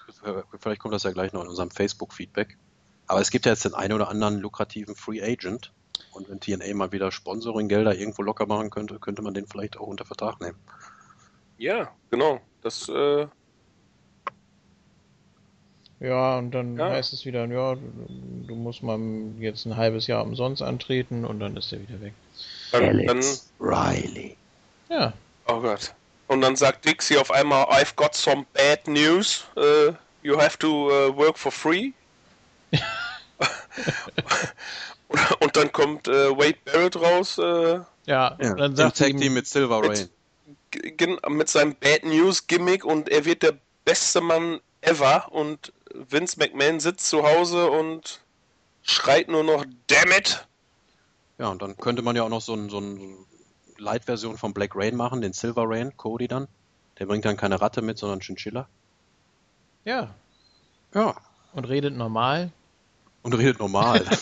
Vielleicht 0.58 0.80
kommt 0.80 0.94
das 0.94 1.02
ja 1.02 1.12
gleich 1.12 1.32
noch 1.32 1.42
in 1.42 1.48
unserem 1.48 1.70
Facebook-Feedback. 1.70 2.58
Aber 3.06 3.20
es 3.20 3.30
gibt 3.30 3.46
ja 3.46 3.52
jetzt 3.52 3.64
den 3.64 3.74
einen 3.74 3.94
oder 3.94 4.08
anderen 4.08 4.38
lukrativen 4.38 4.94
Free 4.94 5.22
Agent. 5.22 5.72
Und 6.12 6.28
wenn 6.28 6.40
TNA 6.40 6.74
mal 6.74 6.92
wieder 6.92 7.10
Sponsoring-Gelder 7.10 7.94
irgendwo 7.94 8.22
locker 8.22 8.46
machen 8.46 8.70
könnte, 8.70 8.98
könnte 8.98 9.22
man 9.22 9.32
den 9.32 9.46
vielleicht 9.46 9.78
auch 9.78 9.86
unter 9.86 10.04
Vertrag 10.04 10.40
nehmen. 10.40 10.58
Ja, 11.58 11.90
genau. 12.10 12.40
Das. 12.62 12.88
Äh... 12.88 13.26
Ja, 16.00 16.36
und 16.36 16.50
dann 16.50 16.76
ja. 16.76 16.90
heißt 16.90 17.14
es 17.14 17.24
wieder, 17.24 17.46
ja, 17.46 17.74
du, 17.74 17.80
du, 18.46 18.54
musst 18.54 18.82
mal 18.82 18.98
jetzt 19.38 19.64
ein 19.64 19.76
halbes 19.76 20.06
Jahr 20.06 20.24
umsonst 20.24 20.60
antreten 20.60 21.24
und 21.24 21.40
dann 21.40 21.56
ist 21.56 21.72
er 21.72 21.80
wieder 21.80 21.98
weg. 22.02 22.12
Dann, 22.72 22.84
Alex 22.84 23.50
dann... 23.58 23.66
Riley. 23.66 24.36
Ja. 24.90 25.14
Oh 25.48 25.60
Gott. 25.60 25.94
Und 26.28 26.40
dann 26.40 26.56
sagt 26.56 26.84
Dixie 26.84 27.18
auf 27.18 27.30
einmal, 27.30 27.64
I've 27.66 27.94
got 27.94 28.14
some 28.14 28.46
bad 28.52 28.86
news. 28.88 29.44
Uh, 29.56 29.92
you 30.22 30.38
have 30.38 30.58
to 30.58 30.90
uh, 30.90 31.16
work 31.16 31.38
for 31.38 31.52
free. 31.52 31.92
und 35.40 35.56
dann 35.56 35.70
kommt 35.72 36.08
uh, 36.08 36.36
Wade 36.36 36.58
Barrett 36.64 36.96
raus. 36.96 37.36
ja, 37.36 37.86
ja, 38.06 38.36
dann 38.36 38.74
sagt 38.74 38.98
Tag 38.98 39.16
Team 39.16 39.34
mit 39.34 39.46
Silver 39.46 39.82
Rain. 39.82 40.08
Mit, 40.74 41.30
mit 41.30 41.48
seinem 41.48 41.74
Bad 41.76 42.04
News 42.04 42.46
Gimmick 42.46 42.84
und 42.84 43.08
er 43.08 43.24
wird 43.24 43.42
der 43.42 43.54
beste 43.84 44.20
Mann 44.20 44.60
ever 44.80 45.32
und 45.32 45.72
Vince 45.94 46.38
McMahon 46.38 46.80
sitzt 46.80 47.08
zu 47.08 47.22
Hause 47.22 47.70
und 47.70 48.20
schreit 48.82 49.28
nur 49.28 49.44
noch 49.44 49.64
Damn 49.86 50.12
it! 50.12 50.46
Ja, 51.38 51.48
und 51.48 51.62
dann 51.62 51.76
könnte 51.76 52.02
man 52.02 52.16
ja 52.16 52.22
auch 52.22 52.28
noch 52.28 52.40
so 52.40 52.54
ein, 52.54 52.68
so 52.68 52.78
ein 52.78 53.16
Light-Version 53.78 54.36
von 54.36 54.54
Black 54.54 54.74
Rain 54.74 54.96
machen, 54.96 55.20
den 55.20 55.32
Silver 55.32 55.64
Rain, 55.66 55.96
Cody 55.96 56.28
dann. 56.28 56.48
Der 56.98 57.06
bringt 57.06 57.24
dann 57.24 57.36
keine 57.36 57.60
Ratte 57.60 57.82
mit, 57.82 57.98
sondern 57.98 58.20
Chinchilla. 58.20 58.68
Ja. 59.84 60.14
Ja. 60.94 61.14
Und 61.52 61.66
redet 61.66 61.94
normal. 61.94 62.50
Und 63.22 63.34
redet 63.34 63.58
normal. 63.58 64.04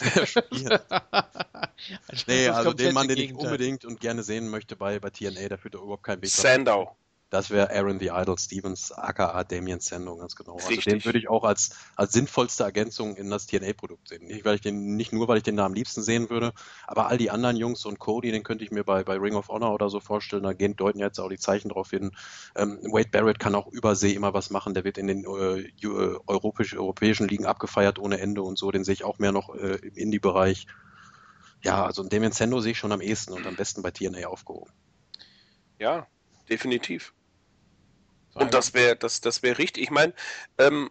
Das 2.09 2.27
nee, 2.27 2.49
also 2.49 2.73
den 2.73 2.95
Mann, 2.95 3.09
den 3.09 3.19
ich 3.19 3.35
unbedingt 3.35 3.85
und 3.85 4.01
gerne 4.01 4.23
sehen 4.23 4.49
möchte 4.49 4.75
bei, 4.75 4.99
bei 5.01 5.11
TNA, 5.11 5.49
da 5.49 5.57
führt 5.59 5.75
er 5.75 5.83
überhaupt 5.83 6.05
kein 6.05 6.23
Weg. 6.23 6.31
Sandow. 6.31 6.97
Das 7.35 7.51
wäre 7.51 7.69
Aaron 7.73 7.99
the 7.99 8.11
Idol 8.15 8.39
Stevens, 8.39 8.93
aka 8.93 9.43
Damien 9.43 9.81
Sando, 9.81 10.17
ganz 10.17 10.37
genau. 10.37 10.55
Also 10.55 10.81
den 10.81 11.05
würde 11.05 11.19
ich 11.19 11.29
auch 11.29 11.43
als, 11.43 11.77
als 11.97 12.13
sinnvollste 12.13 12.63
Ergänzung 12.63 13.17
in 13.17 13.29
das 13.29 13.49
TNA-Produkt 13.49 14.07
sehen. 14.07 14.25
Nicht, 14.25 14.45
weil 14.45 14.55
ich 14.55 14.61
den, 14.61 14.95
nicht 14.95 15.13
nur, 15.13 15.27
weil 15.27 15.39
ich 15.39 15.43
den 15.43 15.57
da 15.57 15.67
am 15.67 15.75
liebsten 15.75 16.01
sehen 16.01 16.31
würde, 16.31 16.53
aber 16.87 17.09
all 17.09 17.19
die 17.19 17.33
anderen 17.33 17.57
Jungs 17.57 17.87
und 17.87 17.99
Cody, 17.99 18.31
den 18.31 18.45
könnte 18.45 18.63
ich 18.63 18.71
mir 18.71 18.85
bei, 18.85 19.03
bei 19.03 19.17
Ring 19.17 19.35
of 19.35 19.49
Honor 19.49 19.75
oder 19.75 19.91
so 19.91 19.99
vorstellen. 19.99 20.45
Da 20.45 20.53
gehen, 20.53 20.77
deuten 20.77 21.01
jetzt 21.01 21.19
auch 21.19 21.29
die 21.29 21.37
Zeichen 21.37 21.71
drauf 21.71 21.91
hin. 21.91 22.13
Ähm, 22.55 22.79
Wade 22.85 23.09
Barrett 23.11 23.41
kann 23.41 23.57
auch 23.57 23.67
übersee 23.67 24.13
immer 24.13 24.33
was 24.33 24.51
machen. 24.51 24.73
Der 24.73 24.85
wird 24.85 24.97
in 24.97 25.09
den 25.09 25.25
äh, 25.25 25.63
äh, 25.63 26.19
europäisch, 26.29 26.77
europäischen 26.77 27.27
Ligen 27.27 27.47
abgefeiert 27.47 27.99
ohne 27.99 28.21
Ende 28.21 28.43
und 28.43 28.59
so. 28.59 28.71
Den 28.71 28.85
sehe 28.85 28.95
ich 28.95 29.03
auch 29.03 29.19
mehr 29.19 29.33
noch 29.33 29.53
äh, 29.57 29.75
im 29.83 29.97
Indie-Bereich. 29.97 30.69
Ja, 31.63 31.85
also 31.85 32.05
Damien 32.05 32.31
Sando 32.31 32.61
sehe 32.61 32.73
ich 32.73 32.79
schon 32.79 32.93
am 32.93 33.01
ehesten 33.01 33.33
und 33.33 33.45
am 33.45 33.57
besten 33.57 33.83
bei 33.83 33.91
TNA 33.91 34.29
aufgehoben. 34.29 34.71
Ja, 35.81 36.07
definitiv. 36.49 37.13
Und 38.35 38.55
das 38.55 38.75
wäre 38.75 38.97
das, 38.97 39.21
das 39.21 39.43
wäre 39.43 39.59
richtig. 39.59 39.85
Ich 39.85 39.91
meine, 39.91 40.13
ähm, 40.59 40.91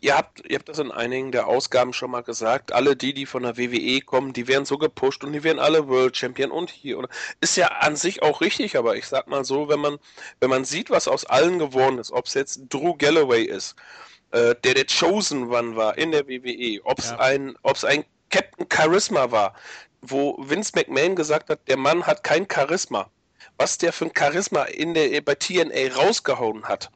ihr 0.00 0.16
habt, 0.16 0.42
ihr 0.48 0.58
habt 0.58 0.68
das 0.68 0.78
in 0.78 0.90
einigen 0.90 1.32
der 1.32 1.46
Ausgaben 1.46 1.92
schon 1.92 2.10
mal 2.10 2.22
gesagt. 2.22 2.72
Alle 2.72 2.96
die, 2.96 3.14
die 3.14 3.26
von 3.26 3.42
der 3.42 3.56
WWE 3.56 4.00
kommen, 4.00 4.32
die 4.32 4.48
werden 4.48 4.64
so 4.64 4.78
gepusht 4.78 5.24
und 5.24 5.32
die 5.32 5.44
werden 5.44 5.58
alle 5.58 5.88
World 5.88 6.16
Champion 6.16 6.50
und 6.50 6.70
hier. 6.70 6.98
Oder 6.98 7.08
ist 7.40 7.56
ja 7.56 7.68
an 7.68 7.96
sich 7.96 8.22
auch 8.22 8.40
richtig, 8.40 8.76
aber 8.76 8.96
ich 8.96 9.06
sag 9.06 9.28
mal 9.28 9.44
so, 9.44 9.68
wenn 9.68 9.80
man, 9.80 9.98
wenn 10.40 10.50
man 10.50 10.64
sieht, 10.64 10.90
was 10.90 11.08
aus 11.08 11.24
allen 11.24 11.58
geworden 11.58 11.98
ist, 11.98 12.12
ob 12.12 12.26
es 12.26 12.34
jetzt 12.34 12.62
Drew 12.68 12.94
Galloway 12.96 13.44
ist, 13.44 13.76
äh, 14.32 14.54
der 14.64 14.74
der 14.74 14.86
Chosen 14.86 15.50
One 15.50 15.76
war 15.76 15.98
in 15.98 16.12
der 16.12 16.26
WWE, 16.28 16.80
ob 16.84 16.98
es 16.98 17.10
ja. 17.10 17.18
ein, 17.18 17.56
ob 17.62 17.76
es 17.76 17.84
ein 17.84 18.04
Captain 18.30 18.66
Charisma 18.72 19.30
war, 19.30 19.54
wo 20.02 20.36
Vince 20.38 20.72
McMahon 20.74 21.16
gesagt 21.16 21.50
hat, 21.50 21.66
der 21.68 21.76
Mann 21.76 22.06
hat 22.06 22.24
kein 22.24 22.46
Charisma 22.50 23.10
was 23.56 23.78
der 23.78 23.92
für 23.92 24.06
ein 24.06 24.12
Charisma 24.16 24.64
in 24.64 24.94
der, 24.94 25.20
bei 25.20 25.34
TNA 25.34 25.94
rausgehauen 25.94 26.64
hat. 26.64 26.90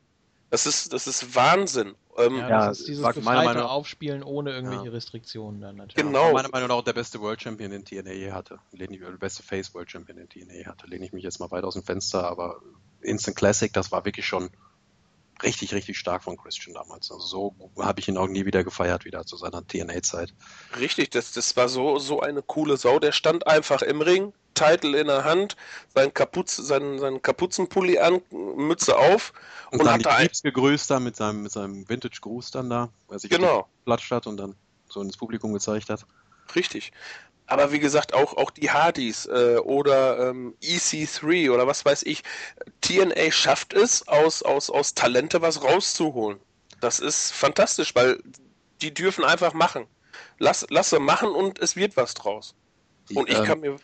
Das 0.50 0.66
ist, 0.66 0.92
das 0.92 1.06
ist 1.06 1.34
Wahnsinn. 1.34 1.94
Ähm, 2.16 2.36
ja, 2.36 2.68
das 2.68 2.80
ist 2.80 2.88
dieses 2.88 3.02
befreite 3.04 3.44
Meinung, 3.44 3.62
Aufspielen 3.64 4.22
ohne 4.22 4.52
irgendwelche 4.52 4.86
ja. 4.86 4.92
Restriktionen 4.92 5.60
dann 5.60 5.76
natürlich. 5.76 6.06
Genau. 6.06 6.32
Meiner 6.32 6.48
Meinung 6.48 6.68
nach 6.68 6.76
auch 6.76 6.84
der 6.84 6.92
beste 6.92 7.20
World 7.20 7.42
Champion, 7.42 7.72
den 7.72 7.84
TNA 7.84 8.12
je 8.12 8.30
hatte. 8.30 8.60
Lehne 8.70 8.94
ich, 8.94 9.00
der 9.00 9.10
beste 9.12 9.42
Face 9.42 9.74
World 9.74 9.90
Champion, 9.90 10.18
den 10.18 10.28
TNA 10.28 10.66
hatte. 10.66 10.86
Lehne 10.86 11.04
ich 11.04 11.12
mich 11.12 11.24
jetzt 11.24 11.40
mal 11.40 11.50
weit 11.50 11.64
aus 11.64 11.74
dem 11.74 11.82
Fenster, 11.82 12.28
aber 12.28 12.60
Instant 13.00 13.36
Classic, 13.36 13.72
das 13.72 13.90
war 13.90 14.04
wirklich 14.04 14.26
schon 14.26 14.50
richtig, 15.42 15.74
richtig 15.74 15.98
stark 15.98 16.24
von 16.24 16.36
Christian 16.36 16.74
damals. 16.74 17.10
Also 17.10 17.26
so 17.26 17.54
habe 17.78 18.00
ich 18.00 18.08
ihn 18.08 18.16
auch 18.16 18.28
nie 18.28 18.46
wieder 18.46 18.64
gefeiert, 18.64 19.04
wieder 19.04 19.24
zu 19.26 19.36
seiner 19.36 19.66
TNA-Zeit. 19.66 20.34
Richtig, 20.78 21.10
das, 21.10 21.32
das 21.32 21.56
war 21.56 21.68
so, 21.68 21.98
so 21.98 22.20
eine 22.20 22.42
coole 22.42 22.76
Sau. 22.76 22.98
Der 22.98 23.12
stand 23.12 23.46
einfach 23.46 23.82
im 23.82 24.00
Ring, 24.00 24.32
Titel 24.54 24.94
in 24.94 25.08
der 25.08 25.24
Hand, 25.24 25.56
sein 25.94 26.14
Kapuz, 26.14 26.56
sein, 26.56 26.98
sein 26.98 27.20
Kapuzenpulli 27.20 27.98
an, 27.98 28.22
Mütze 28.30 28.96
auf 28.96 29.32
und, 29.70 29.80
und 29.80 29.86
dann 29.86 30.04
hat 30.04 30.34
die 30.34 30.42
gegrüßt 30.42 30.90
da 30.90 31.00
mit 31.00 31.16
seinem, 31.16 31.42
mit 31.42 31.52
seinem 31.52 31.88
Vintage-Gruß 31.88 32.52
dann 32.52 32.70
da, 32.70 32.90
weil 33.08 33.16
er 33.16 33.18
sich 33.18 33.30
genau. 33.30 33.68
platscht 33.84 34.10
hat 34.12 34.26
und 34.26 34.36
dann 34.36 34.54
so 34.88 35.02
ins 35.02 35.16
Publikum 35.16 35.52
gezeigt 35.52 35.90
hat. 35.90 36.06
Richtig. 36.54 36.92
Aber 37.46 37.72
wie 37.72 37.78
gesagt, 37.78 38.14
auch, 38.14 38.36
auch 38.36 38.50
die 38.50 38.70
Hardys 38.70 39.26
äh, 39.26 39.56
oder 39.58 40.30
ähm, 40.30 40.56
EC3 40.62 41.50
oder 41.50 41.66
was 41.66 41.84
weiß 41.84 42.02
ich, 42.04 42.22
TNA 42.80 43.30
schafft 43.30 43.74
es, 43.74 44.08
aus, 44.08 44.42
aus, 44.42 44.70
aus 44.70 44.94
Talente 44.94 45.42
was 45.42 45.62
rauszuholen. 45.62 46.38
Das 46.80 47.00
ist 47.00 47.32
fantastisch, 47.32 47.94
weil 47.94 48.22
die 48.80 48.94
dürfen 48.94 49.24
einfach 49.24 49.52
machen. 49.52 49.86
Lass, 50.38 50.66
lass 50.70 50.90
sie 50.90 51.00
machen 51.00 51.28
und 51.28 51.58
es 51.58 51.76
wird 51.76 51.96
was 51.96 52.14
draus. 52.14 52.54
Und 53.14 53.28
ich 53.28 53.38
ähm, 53.38 53.44
kann 53.44 53.60
mir 53.60 53.76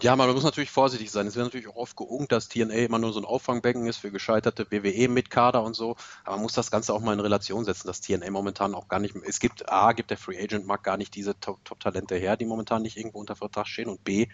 ja, 0.00 0.16
man 0.16 0.32
muss 0.32 0.44
natürlich 0.44 0.70
vorsichtig 0.70 1.10
sein. 1.10 1.26
Es 1.26 1.36
wird 1.36 1.46
natürlich 1.46 1.68
auch 1.68 1.76
oft 1.76 1.96
geungt, 1.96 2.32
dass 2.32 2.48
TNA 2.48 2.74
immer 2.74 2.98
nur 2.98 3.12
so 3.12 3.20
ein 3.20 3.26
Auffangbecken 3.26 3.86
ist 3.86 3.98
für 3.98 4.10
gescheiterte 4.10 4.70
WWE 4.70 5.08
mit 5.08 5.30
Kader 5.30 5.62
und 5.62 5.74
so. 5.74 5.96
Aber 6.24 6.36
man 6.36 6.42
muss 6.42 6.54
das 6.54 6.70
Ganze 6.70 6.94
auch 6.94 7.00
mal 7.00 7.12
in 7.12 7.20
Relation 7.20 7.64
setzen, 7.64 7.86
dass 7.86 8.00
TNA 8.00 8.30
momentan 8.30 8.74
auch 8.74 8.88
gar 8.88 8.98
nicht, 8.98 9.14
es 9.26 9.40
gibt, 9.40 9.68
A, 9.68 9.92
gibt 9.92 10.10
der 10.10 10.16
Free 10.16 10.42
Agent 10.42 10.66
Markt 10.66 10.84
gar 10.84 10.96
nicht 10.96 11.14
diese 11.14 11.38
Top-Talente 11.38 12.16
her, 12.16 12.36
die 12.36 12.46
momentan 12.46 12.82
nicht 12.82 12.96
irgendwo 12.96 13.20
unter 13.20 13.36
Vertrag 13.36 13.66
stehen 13.66 13.88
und 13.88 14.02
B, 14.04 14.28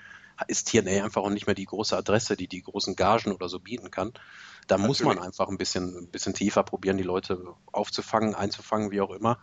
ist 0.47 0.71
TNA 0.71 1.05
einfach 1.05 1.23
auch 1.23 1.31
nicht 1.31 1.47
mehr 1.47 1.55
die 1.55 1.67
große 1.67 1.97
Adresse, 1.97 2.37
die 2.37 2.49
die 2.49 2.63
großen 2.63 2.97
Gagen 2.97 3.33
oder 3.33 3.49
so 3.49 3.59
bieten 3.59 3.91
kann. 3.91 4.13
Da 4.67 4.77
natürlich. 4.77 4.87
muss 4.87 5.03
man 5.03 5.19
einfach 5.19 5.49
ein 5.49 5.59
bisschen, 5.59 5.97
ein 5.97 6.09
bisschen 6.09 6.33
tiefer 6.33 6.63
probieren, 6.63 6.97
die 6.97 7.03
Leute 7.03 7.43
aufzufangen, 7.73 8.35
einzufangen, 8.35 8.91
wie 8.91 9.01
auch 9.01 9.11
immer. 9.11 9.39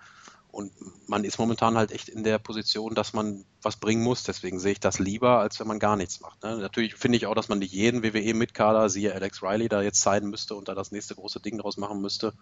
Und 0.57 0.73
man 1.07 1.23
ist 1.23 1.37
momentan 1.37 1.77
halt 1.77 1.91
echt 1.91 2.09
in 2.09 2.23
der 2.23 2.39
Position, 2.39 2.95
dass 2.95 3.13
man 3.13 3.45
was 3.61 3.75
bringen 3.75 4.01
muss. 4.01 4.23
Deswegen 4.23 4.59
sehe 4.59 4.71
ich 4.71 4.79
das 4.79 4.97
lieber, 4.97 5.37
als 5.37 5.59
wenn 5.59 5.67
man 5.67 5.77
gar 5.77 5.95
nichts 5.95 6.19
macht. 6.19 6.41
Ne? 6.41 6.57
Natürlich 6.57 6.95
finde 6.95 7.17
ich 7.17 7.27
auch, 7.27 7.35
dass 7.35 7.47
man 7.47 7.59
nicht 7.59 7.73
jeden 7.73 8.01
WWE 8.01 8.33
mit 8.33 8.55
Kader, 8.55 8.89
siehe 8.89 9.13
Alex 9.13 9.43
Riley, 9.43 9.69
da 9.69 9.83
jetzt 9.83 10.01
zeigen 10.01 10.31
müsste 10.31 10.55
und 10.55 10.67
da 10.67 10.73
das 10.73 10.91
nächste 10.91 11.13
große 11.13 11.41
Ding 11.41 11.59
draus 11.59 11.77
machen 11.77 12.01
müsste. 12.01 12.33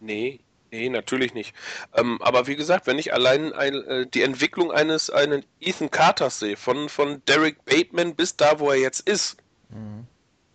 Nee, 0.00 0.40
Nee, 0.72 0.88
natürlich 0.88 1.34
nicht. 1.34 1.54
Ähm, 1.94 2.20
aber 2.22 2.46
wie 2.46 2.54
gesagt, 2.54 2.86
wenn 2.86 2.98
ich 2.98 3.12
allein 3.12 3.52
ein, 3.52 3.74
äh, 3.74 4.06
die 4.06 4.22
Entwicklung 4.22 4.70
eines 4.70 5.10
einen 5.10 5.44
Ethan 5.60 5.90
Carters 5.90 6.38
sehe, 6.38 6.56
von, 6.56 6.88
von 6.88 7.22
Derek 7.26 7.64
Bateman 7.64 8.14
bis 8.14 8.36
da, 8.36 8.60
wo 8.60 8.70
er 8.70 8.78
jetzt 8.78 9.00
ist, 9.00 9.36
mhm. 9.68 10.06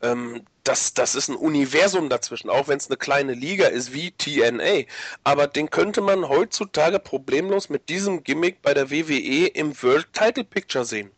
Ähm, 0.01 0.43
das, 0.63 0.93
das 0.93 1.15
ist 1.15 1.29
ein 1.29 1.35
Universum 1.35 2.09
dazwischen, 2.09 2.49
auch 2.49 2.67
wenn 2.67 2.77
es 2.77 2.87
eine 2.87 2.97
kleine 2.97 3.33
Liga 3.33 3.67
ist 3.67 3.93
wie 3.93 4.11
TNA. 4.11 4.85
Aber 5.23 5.47
den 5.47 5.69
könnte 5.69 6.01
man 6.01 6.27
heutzutage 6.27 6.99
problemlos 6.99 7.69
mit 7.69 7.89
diesem 7.89 8.23
Gimmick 8.23 8.61
bei 8.61 8.73
der 8.73 8.89
WWE 8.89 9.47
im 9.47 9.81
World 9.81 10.11
Title 10.13 10.43
Picture 10.43 10.85
sehen. 10.85 11.11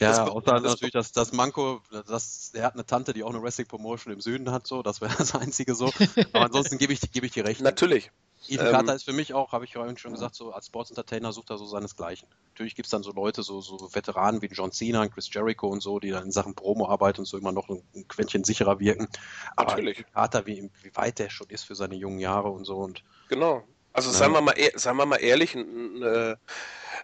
Ja, 0.00 0.08
das 0.08 0.18
außer 0.18 0.52
das 0.52 0.62
natürlich 0.62 0.92
das, 0.92 1.12
das 1.12 1.32
Manko, 1.32 1.82
das, 2.08 2.52
er 2.54 2.64
hat 2.64 2.74
eine 2.74 2.86
Tante, 2.86 3.12
die 3.12 3.22
auch 3.22 3.30
eine 3.30 3.42
Wrestling 3.42 3.66
Promotion 3.66 4.14
im 4.14 4.20
Süden 4.20 4.50
hat, 4.50 4.66
so, 4.66 4.82
das 4.82 5.00
wäre 5.00 5.14
das 5.18 5.34
einzige 5.34 5.74
so. 5.74 5.92
Aber 6.32 6.46
ansonsten 6.46 6.78
gebe 6.78 6.92
ich, 6.92 7.00
gebe 7.12 7.26
ich 7.26 7.32
dir 7.32 7.44
recht. 7.44 7.60
Natürlich. 7.60 8.10
Ethan 8.48 8.66
ähm, 8.66 8.72
Carter 8.72 8.94
ist 8.94 9.04
für 9.04 9.12
mich 9.12 9.34
auch, 9.34 9.52
habe 9.52 9.64
ich 9.64 9.74
vorhin 9.74 9.98
schon 9.98 10.12
gesagt, 10.12 10.34
so 10.34 10.52
als 10.52 10.66
Sports 10.66 10.90
Entertainer 10.90 11.32
sucht 11.32 11.50
er 11.50 11.58
so 11.58 11.66
seinesgleichen. 11.66 12.28
Natürlich 12.52 12.74
gibt 12.74 12.86
es 12.86 12.90
dann 12.90 13.02
so 13.02 13.12
Leute, 13.12 13.42
so, 13.42 13.60
so 13.60 13.94
Veteranen 13.94 14.40
wie 14.40 14.46
John 14.46 14.72
Cena, 14.72 15.06
Chris 15.08 15.32
Jericho 15.32 15.68
und 15.68 15.82
so, 15.82 15.98
die 15.98 16.10
dann 16.10 16.24
in 16.24 16.32
Sachen 16.32 16.54
Promo-Arbeit 16.54 17.18
und 17.18 17.26
so 17.26 17.36
immer 17.36 17.52
noch 17.52 17.68
ein, 17.68 17.82
ein 17.94 18.08
Quäntchen 18.08 18.44
sicherer 18.44 18.80
wirken. 18.80 19.08
Aber 19.56 19.72
Natürlich. 19.72 20.04
Carter, 20.12 20.46
wie, 20.46 20.70
wie 20.82 20.96
weit 20.96 21.18
der 21.18 21.30
schon 21.30 21.48
ist 21.48 21.64
für 21.64 21.74
seine 21.74 21.96
jungen 21.96 22.18
Jahre 22.18 22.50
und 22.50 22.64
so. 22.64 22.76
Und, 22.76 23.02
genau. 23.28 23.62
Also 23.92 24.10
seien 24.10 24.32
wir 24.32 24.40
mal, 24.40 24.54
sagen 24.76 24.96
wir 24.98 25.06
mal 25.06 25.16
ehrlich, 25.16 25.54
ein, 25.54 26.02
äh, 26.02 26.36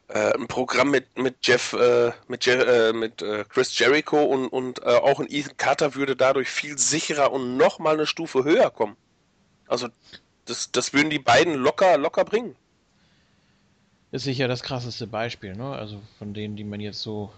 ein 0.09 0.47
Programm 0.47 0.91
mit, 0.91 1.19
mit 1.19 1.37
Jeff, 1.43 1.73
äh, 1.73 2.13
mit, 2.29 2.47
Je 2.47 2.53
äh, 2.53 2.93
mit 2.93 3.23
äh, 3.23 3.45
Chris 3.49 3.77
Jericho 3.79 4.23
und, 4.23 4.49
und 4.49 4.83
äh, 4.83 4.87
auch 4.87 5.19
ein 5.19 5.27
Ethan 5.29 5.57
Carter 5.57 5.95
würde 5.95 6.15
dadurch 6.15 6.49
viel 6.49 6.79
sicherer 6.79 7.33
und 7.33 7.57
nochmal 7.57 7.95
eine 7.95 8.07
Stufe 8.07 8.45
höher 8.45 8.71
kommen. 8.71 8.97
Also 9.67 9.89
das, 10.47 10.71
das 10.73 10.93
würden 10.93 11.11
die 11.11 11.19
beiden 11.19 11.55
locker, 11.55 11.99
locker 11.99 12.25
bringen. 12.25 12.57
Ist 14.13 14.25
sicher 14.25 14.49
das 14.49 14.63
krasseste 14.63 15.07
Beispiel, 15.07 15.55
ne? 15.55 15.73
Also 15.73 16.01
von 16.19 16.33
denen, 16.33 16.57
die 16.57 16.65
man 16.65 16.81
jetzt 16.81 17.03
so 17.03 17.33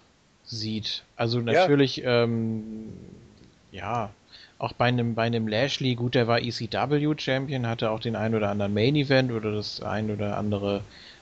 sieht. 0.45 1.03
Also 1.15 1.41
natürlich, 1.41 1.97
ja, 1.97 2.23
ähm, 2.23 2.93
ja 3.71 4.11
auch 4.59 4.73
bei 4.73 4.85
einem, 4.85 5.15
bei 5.15 5.23
einem 5.23 5.47
Lashley, 5.47 5.95
gut, 5.95 6.15
der 6.15 6.27
war 6.27 6.39
ECW-Champion, 6.39 7.65
hatte 7.65 7.89
auch 7.91 7.99
den 7.99 8.15
ein 8.15 8.35
oder 8.35 8.49
anderen 8.49 8.73
Main-Event 8.73 9.31
oder 9.31 9.53
das 9.53 9.81
ein 9.81 10.11
oder 10.11 10.37
andere 10.37 10.81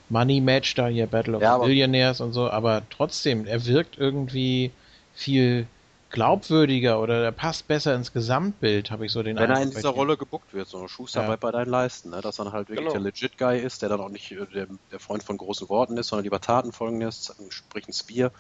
Money-Match 0.10 0.74
da 0.76 0.88
hier, 0.88 1.06
Battle 1.08 1.38
of 1.38 1.44
ja, 1.44 1.58
Billionaires 1.58 2.20
und 2.20 2.34
so, 2.34 2.50
aber 2.50 2.82
trotzdem, 2.90 3.46
er 3.46 3.66
wirkt 3.66 3.98
irgendwie 3.98 4.72
viel 5.14 5.68
glaubwürdiger 6.10 7.00
oder 7.00 7.22
der 7.22 7.32
passt 7.32 7.68
besser 7.68 7.96
ins 7.96 8.14
Gesamtbild, 8.14 8.92
habe 8.92 9.06
ich 9.06 9.12
so 9.12 9.24
den 9.24 9.36
Wenn 9.36 9.44
Eindruck 9.44 9.58
er 9.58 9.64
in 9.64 9.72
dieser 9.72 9.90
Rolle 9.90 10.18
gebuckt 10.18 10.54
wird, 10.54 10.68
so 10.68 10.88
Schuster 10.88 11.28
ja. 11.28 11.36
bei 11.36 11.52
deinen 11.52 11.70
Leisten, 11.70 12.12
ne? 12.12 12.22
dass 12.22 12.40
er 12.40 12.52
halt 12.52 12.70
wirklich 12.70 12.88
genau. 12.88 12.92
der 12.94 13.02
Legit 13.02 13.38
Guy 13.38 13.60
ist, 13.60 13.82
der 13.82 13.90
dann 13.90 14.00
auch 14.00 14.10
nicht 14.10 14.32
äh, 14.32 14.46
der, 14.46 14.68
der, 14.92 15.00
Freund 15.00 15.24
von 15.24 15.38
großen 15.38 15.68
Worten 15.70 15.98
ist, 15.98 16.08
sondern 16.08 16.24
lieber 16.24 16.40
Taten 16.40 16.72
folgen 16.72 17.02
lässt, 17.02 17.36
sprich 17.50 17.88
ein 17.88 17.94
Spear. 17.94 18.32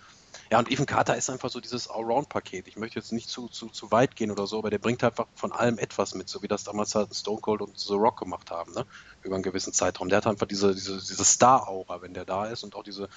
Ja, 0.49 0.59
und 0.59 0.71
Ethan 0.71 0.85
Carter 0.85 1.17
ist 1.17 1.29
einfach 1.29 1.49
so 1.49 1.59
dieses 1.59 1.89
Allround-Paket. 1.89 2.67
Ich 2.67 2.77
möchte 2.77 2.99
jetzt 2.99 3.11
nicht 3.11 3.29
zu, 3.29 3.49
zu, 3.49 3.67
zu 3.67 3.91
weit 3.91 4.15
gehen 4.15 4.31
oder 4.31 4.47
so, 4.47 4.59
aber 4.59 4.69
der 4.69 4.77
bringt 4.77 5.03
einfach 5.03 5.27
von 5.35 5.51
allem 5.51 5.77
etwas 5.77 6.15
mit, 6.15 6.29
so 6.29 6.41
wie 6.41 6.47
das 6.47 6.63
damals 6.63 6.95
halt 6.95 7.13
Stone 7.13 7.41
Cold 7.41 7.61
und 7.61 7.77
The 7.77 7.95
Rock 7.95 8.19
gemacht 8.19 8.49
haben, 8.49 8.73
ne? 8.73 8.85
über 9.23 9.35
einen 9.35 9.43
gewissen 9.43 9.73
Zeitraum. 9.73 10.07
Der 10.07 10.17
hat 10.17 10.27
einfach 10.27 10.47
diese, 10.47 10.73
diese, 10.73 10.97
diese 10.97 11.25
Star-Aura, 11.25 12.01
wenn 12.01 12.13
der 12.13 12.23
da 12.23 12.45
ist 12.45 12.63
und 12.63 12.75
auch 12.75 12.83
diese, 12.83 13.09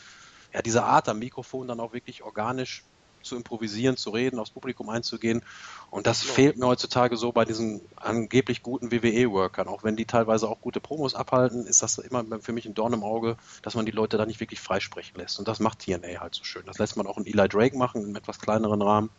ja, 0.53 0.63
diese 0.63 0.83
Art 0.83 1.09
am 1.09 1.21
Mikrofon 1.21 1.69
dann 1.69 1.79
auch 1.79 1.93
wirklich 1.93 2.23
organisch 2.25 2.83
zu 3.23 3.37
improvisieren, 3.37 3.97
zu 3.97 4.11
reden, 4.11 4.39
aufs 4.39 4.51
Publikum 4.51 4.89
einzugehen. 4.89 5.43
Und 5.91 6.07
das 6.07 6.25
ja. 6.25 6.33
fehlt 6.33 6.59
mir 6.59 6.67
heutzutage 6.67 7.17
so 7.17 7.33
bei 7.33 7.45
diesen 7.45 7.81
angeblich 7.97 8.63
guten 8.63 8.93
WWE-Workern. 8.93 9.69
Auch 9.69 9.83
wenn 9.85 9.97
die 9.97 10.05
teilweise 10.05 10.49
auch 10.49 10.61
gute 10.61 10.81
Promos 10.81 11.15
abhalten, 11.15 11.67
ist 11.67 11.83
das 11.83 11.99
immer 11.99 12.25
für 12.41 12.53
mich 12.53 12.67
ein 12.67 12.75
Dorn 12.75 12.93
im 12.93 13.03
Auge, 13.03 13.37
dass 13.63 13.75
man 13.75 13.87
die 13.87 13.93
Leute 13.93 14.17
da 14.17 14.27
nicht 14.27 14.41
wirklich 14.41 14.61
freisprechen 14.61 15.17
lässt. 15.19 15.39
Und 15.39 15.49
das 15.49 15.61
macht 15.61 15.81
TNA 15.81 16.21
halt 16.21 16.35
so 16.35 16.45
schön. 16.45 16.63
Das 16.67 16.79
lässt 16.79 16.97
man 16.97 17.07
auch 17.07 17.19
in 17.19 17.27
Eli 17.27 17.49
Drake 17.49 17.77
machen, 17.77 18.05
im 18.05 18.17
etwas 18.17 18.39
kleineren 18.39 18.83
Rahmen. 18.83 19.11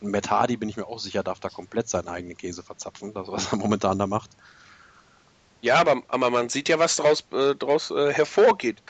Und 0.00 0.10
Matt 0.10 0.30
Hardy, 0.30 0.56
bin 0.56 0.68
ich 0.68 0.76
mir 0.76 0.86
auch 0.86 0.98
sicher, 0.98 1.22
darf 1.22 1.40
da 1.40 1.48
komplett 1.48 1.88
seinen 1.88 2.08
eigenen 2.08 2.36
Käse 2.36 2.62
verzapfen, 2.62 3.14
das, 3.14 3.28
was 3.28 3.52
er 3.52 3.58
momentan 3.58 3.98
da 3.98 4.06
macht. 4.06 4.30
Ja, 5.62 5.76
aber, 5.80 6.02
aber 6.08 6.30
man 6.30 6.48
sieht 6.48 6.68
ja, 6.68 6.78
was 6.78 6.96
daraus, 6.96 7.24
äh, 7.32 7.54
daraus 7.56 7.90
äh, 7.90 8.12
hervorgeht. 8.12 8.82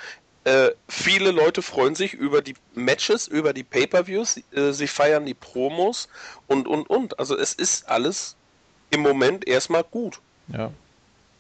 Äh, 0.47 0.77
viele 0.87 1.33
Leute 1.33 1.61
freuen 1.61 1.97
sich 1.97 2.15
über 2.15 2.41
die 2.41 2.55
Matches, 2.77 3.27
über 3.27 3.53
die 3.53 3.65
Pay-per-Views, 3.65 4.37
äh, 4.53 4.71
sie 4.71 4.87
feiern 4.87 5.27
die 5.27 5.35
Promos 5.35 6.09
und 6.47 6.69
und 6.69 6.89
und. 6.89 7.19
Also 7.19 7.37
es 7.37 7.53
ist 7.53 7.89
alles 7.89 8.37
im 8.91 9.01
Moment 9.01 9.45
erstmal 9.45 9.83
gut. 9.83 10.21
Ja. 10.47 10.71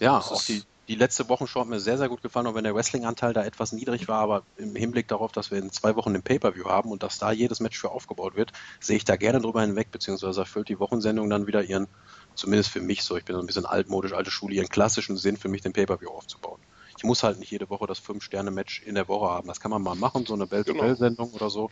Ja, 0.00 0.16
das 0.16 0.32
auch 0.32 0.42
die, 0.42 0.64
die 0.88 0.96
letzte 0.96 1.28
Wochenshow 1.28 1.60
hat 1.60 1.68
mir 1.68 1.78
sehr, 1.78 1.98
sehr 1.98 2.08
gut 2.08 2.20
gefallen, 2.20 2.48
auch 2.48 2.56
wenn 2.56 2.64
der 2.64 2.74
Wrestling-Anteil 2.74 3.32
da 3.32 3.44
etwas 3.44 3.70
niedrig 3.70 4.08
war, 4.08 4.20
aber 4.22 4.42
im 4.56 4.74
Hinblick 4.74 5.06
darauf, 5.06 5.30
dass 5.30 5.52
wir 5.52 5.58
in 5.58 5.70
zwei 5.70 5.94
Wochen 5.94 6.12
den 6.12 6.22
Pay-Per-View 6.22 6.64
haben 6.64 6.90
und 6.90 7.04
dass 7.04 7.18
da 7.18 7.30
jedes 7.30 7.60
Match 7.60 7.78
für 7.78 7.92
aufgebaut 7.92 8.34
wird, 8.34 8.52
sehe 8.80 8.96
ich 8.96 9.04
da 9.04 9.14
gerne 9.14 9.40
drüber 9.40 9.60
hinweg, 9.60 9.92
beziehungsweise 9.92 10.40
erfüllt 10.40 10.68
die 10.68 10.80
Wochensendung 10.80 11.30
dann 11.30 11.46
wieder 11.46 11.62
ihren, 11.62 11.86
zumindest 12.34 12.70
für 12.70 12.80
mich 12.80 13.04
so, 13.04 13.16
ich 13.16 13.24
bin 13.24 13.36
so 13.36 13.40
ein 13.40 13.46
bisschen 13.46 13.66
altmodisch, 13.66 14.14
alte 14.14 14.32
Schule, 14.32 14.56
ihren 14.56 14.68
klassischen 14.68 15.16
Sinn 15.16 15.36
für 15.36 15.48
mich, 15.48 15.62
den 15.62 15.72
Pay-Per-View 15.72 16.10
aufzubauen 16.10 16.58
ich 16.97 17.05
muss 17.05 17.23
halt 17.23 17.39
nicht 17.39 17.50
jede 17.50 17.68
Woche 17.68 17.86
das 17.86 17.99
Fünf-Sterne-Match 17.99 18.83
in 18.83 18.94
der 18.94 19.08
Woche 19.08 19.31
haben. 19.31 19.49
Das 19.49 19.60
kann 19.60 19.70
man 19.70 19.83
mal 19.83 19.94
machen, 19.94 20.25
so 20.26 20.34
eine 20.34 20.47
Bell-to-Bell-Sendung 20.47 21.26
genau. 21.26 21.36
oder 21.36 21.50
so. 21.50 21.70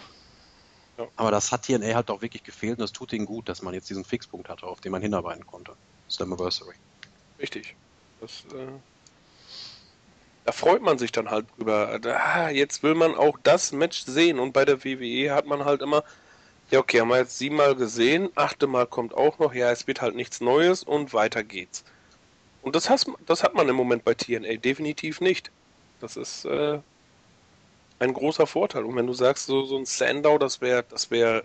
Ja. 0.99 1.07
Aber 1.17 1.31
das 1.31 1.51
hat 1.51 1.63
TNA 1.63 1.95
halt 1.95 2.11
auch 2.11 2.23
wirklich 2.23 2.45
gefehlt 2.45 2.79
und 2.79 2.83
das 2.83 2.93
tut 2.93 3.13
ihnen 3.13 3.27
gut, 3.27 3.49
dass 3.49 3.63
man 3.63 3.75
jetzt 3.75 3.91
diesen 3.91 4.05
Fixpunkt 4.05 4.49
hatte, 4.49 4.67
auf 4.67 4.81
den 4.81 4.93
man 4.93 5.03
hinarbeiten 5.03 5.47
konnte. 5.47 5.73
Slammiversary. 6.09 6.75
Richtig. 7.41 7.75
Das, 8.21 8.45
äh, 8.55 8.67
da 10.45 10.53
freut 10.53 10.83
man 10.83 10.99
sich 10.99 11.11
dann 11.11 11.31
halt 11.31 11.47
drüber. 11.57 11.99
Ah, 12.05 12.51
jetzt 12.51 12.83
will 12.83 12.95
man 12.95 13.15
auch 13.15 13.39
das 13.43 13.73
Match 13.73 14.05
sehen 14.05 14.39
und 14.39 14.53
bei 14.53 14.65
der 14.65 14.85
WWE 14.85 15.35
hat 15.35 15.47
man 15.47 15.65
halt 15.65 15.83
immer, 15.83 16.05
ja 16.71 16.79
okay, 16.79 17.01
haben 17.01 17.09
wir 17.09 17.19
jetzt 17.19 17.39
siebenmal 17.39 17.75
gesehen, 17.75 18.29
achte 18.35 18.67
Mal 18.67 18.87
kommt 18.87 19.15
auch 19.15 19.39
noch, 19.39 19.55
ja, 19.55 19.71
es 19.71 19.87
wird 19.87 20.01
halt 20.01 20.15
nichts 20.15 20.41
Neues 20.41 20.85
und 20.85 21.13
weiter 21.13 21.43
geht's. 21.43 21.83
Und 22.65 22.75
das, 22.75 22.89
has, 22.89 23.05
das 23.27 23.43
hat 23.43 23.55
man 23.55 23.69
im 23.69 23.77
Moment 23.77 24.05
bei 24.05 24.15
TNA 24.15 24.57
definitiv 24.57 25.21
nicht. 25.21 25.51
Das 26.01 26.17
ist 26.17 26.47
äh, 26.47 26.79
ein 27.99 28.15
großer 28.15 28.47
Vorteil. 28.47 28.85
Und 28.85 28.97
wenn 28.97 29.07
du 29.07 29.13
sagst, 29.13 29.47
so, 29.47 29.67
so 29.67 29.77
ein 29.77 29.85
Sandow, 29.85 30.39
das 30.39 30.63
wäre, 30.63 30.83
das 30.89 31.11
wäre, 31.11 31.45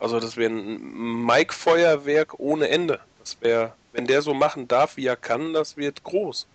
also 0.00 0.18
das 0.18 0.36
wäre 0.36 0.50
ein 0.50 1.24
Mike-Feuerwerk 1.24 2.38
ohne 2.40 2.68
Ende. 2.68 2.98
Das 3.20 3.40
wäre, 3.40 3.74
wenn 3.92 4.08
der 4.08 4.22
so 4.22 4.34
machen 4.34 4.66
darf, 4.66 4.96
wie 4.96 5.06
er 5.06 5.16
kann, 5.16 5.52
das 5.52 5.76
wird 5.76 6.02
groß. 6.02 6.48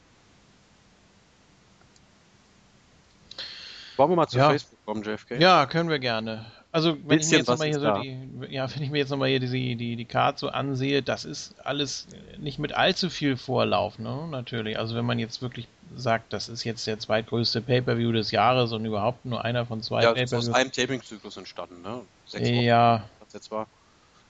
Wollen 3.95 4.10
wir 4.10 4.16
mal 4.18 4.27
zu 4.27 4.40
ja. 4.40 4.50
Facebook 4.50 4.85
kommen, 4.85 5.03
JFK? 5.03 5.40
Ja, 5.40 5.66
können 5.68 5.90
wir 5.90 6.00
gerne. 6.00 6.51
Also 6.74 6.98
wenn 7.06 7.19
ich 7.19 7.30
mir 7.30 7.38
jetzt 7.38 7.48
nochmal 7.48 7.67
hier 7.67 7.80
so 7.80 8.01
die, 8.01 8.17
ja, 8.50 8.74
wenn 8.74 8.82
ich 8.82 8.91
mir 8.91 9.00
jetzt 9.00 9.09
nochmal 9.09 9.27
hier 9.27 9.41
die, 9.41 9.75
die, 9.75 9.95
die 9.98 10.06
Karte 10.06 10.40
so 10.40 10.50
ansehe, 10.50 11.01
das 11.01 11.25
ist 11.25 11.53
alles 11.66 12.08
nicht 12.38 12.59
mit 12.59 12.74
allzu 12.74 13.09
viel 13.09 13.35
Vorlauf, 13.35 14.00
ne? 14.00 14.27
Natürlich. 14.30 14.80
Also 14.80 14.95
wenn 14.95 15.06
man 15.06 15.19
jetzt 15.19 15.41
wirklich 15.41 15.67
sagt, 15.98 16.32
das 16.32 16.48
ist 16.48 16.64
jetzt 16.64 16.88
der 16.88 16.98
zweitgrößte 16.98 17.61
Pay-Per-View 17.61 18.14
des 18.14 18.32
Jahres 18.32 18.72
und 18.72 18.85
überhaupt 18.85 19.25
nur 19.25 19.43
einer 19.43 19.66
von 19.66 19.82
zwei 19.82 20.03
ja, 20.03 20.14
Pay-Per-Views. 20.14 20.50
aus 20.50 20.56
einem 20.56 20.72
Taping-Zyklus 20.72 21.35
entstanden, 21.35 21.82
ne? 21.82 22.01
Sechs 22.25 22.48
Wochen, 22.48 22.61
ja. 22.61 23.03
jetzt 23.33 23.51
war. 23.51 23.67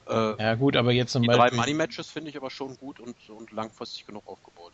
Äh, 0.09 0.41
ja 0.41 0.55
gut, 0.55 0.75
aber 0.75 0.91
jetzt 0.91 1.11
zum 1.11 1.21
die 1.21 1.27
Beispiel... 1.27 1.49
drei 1.49 1.55
Money-Matches 1.55 2.09
finde 2.09 2.31
ich 2.31 2.37
aber 2.37 2.49
schon 2.49 2.75
gut 2.77 2.99
und, 2.99 3.15
und 3.29 3.51
langfristig 3.51 4.07
genug 4.07 4.23
aufgebaut. 4.27 4.73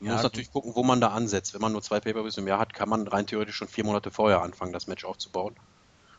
Man 0.00 0.08
ja, 0.08 0.14
muss 0.14 0.22
natürlich 0.22 0.52
gucken, 0.52 0.72
wo 0.74 0.82
man 0.82 1.00
da 1.00 1.08
ansetzt. 1.08 1.54
Wenn 1.54 1.62
man 1.62 1.72
nur 1.72 1.80
zwei 1.80 2.00
Pay-Per-Views 2.00 2.36
im 2.36 2.46
Jahr 2.46 2.58
hat, 2.58 2.74
kann 2.74 2.90
man 2.90 3.08
rein 3.08 3.26
theoretisch 3.26 3.56
schon 3.56 3.68
vier 3.68 3.84
Monate 3.84 4.10
vorher 4.10 4.42
anfangen, 4.42 4.74
das 4.74 4.86
Match 4.86 5.06
aufzubauen. 5.06 5.56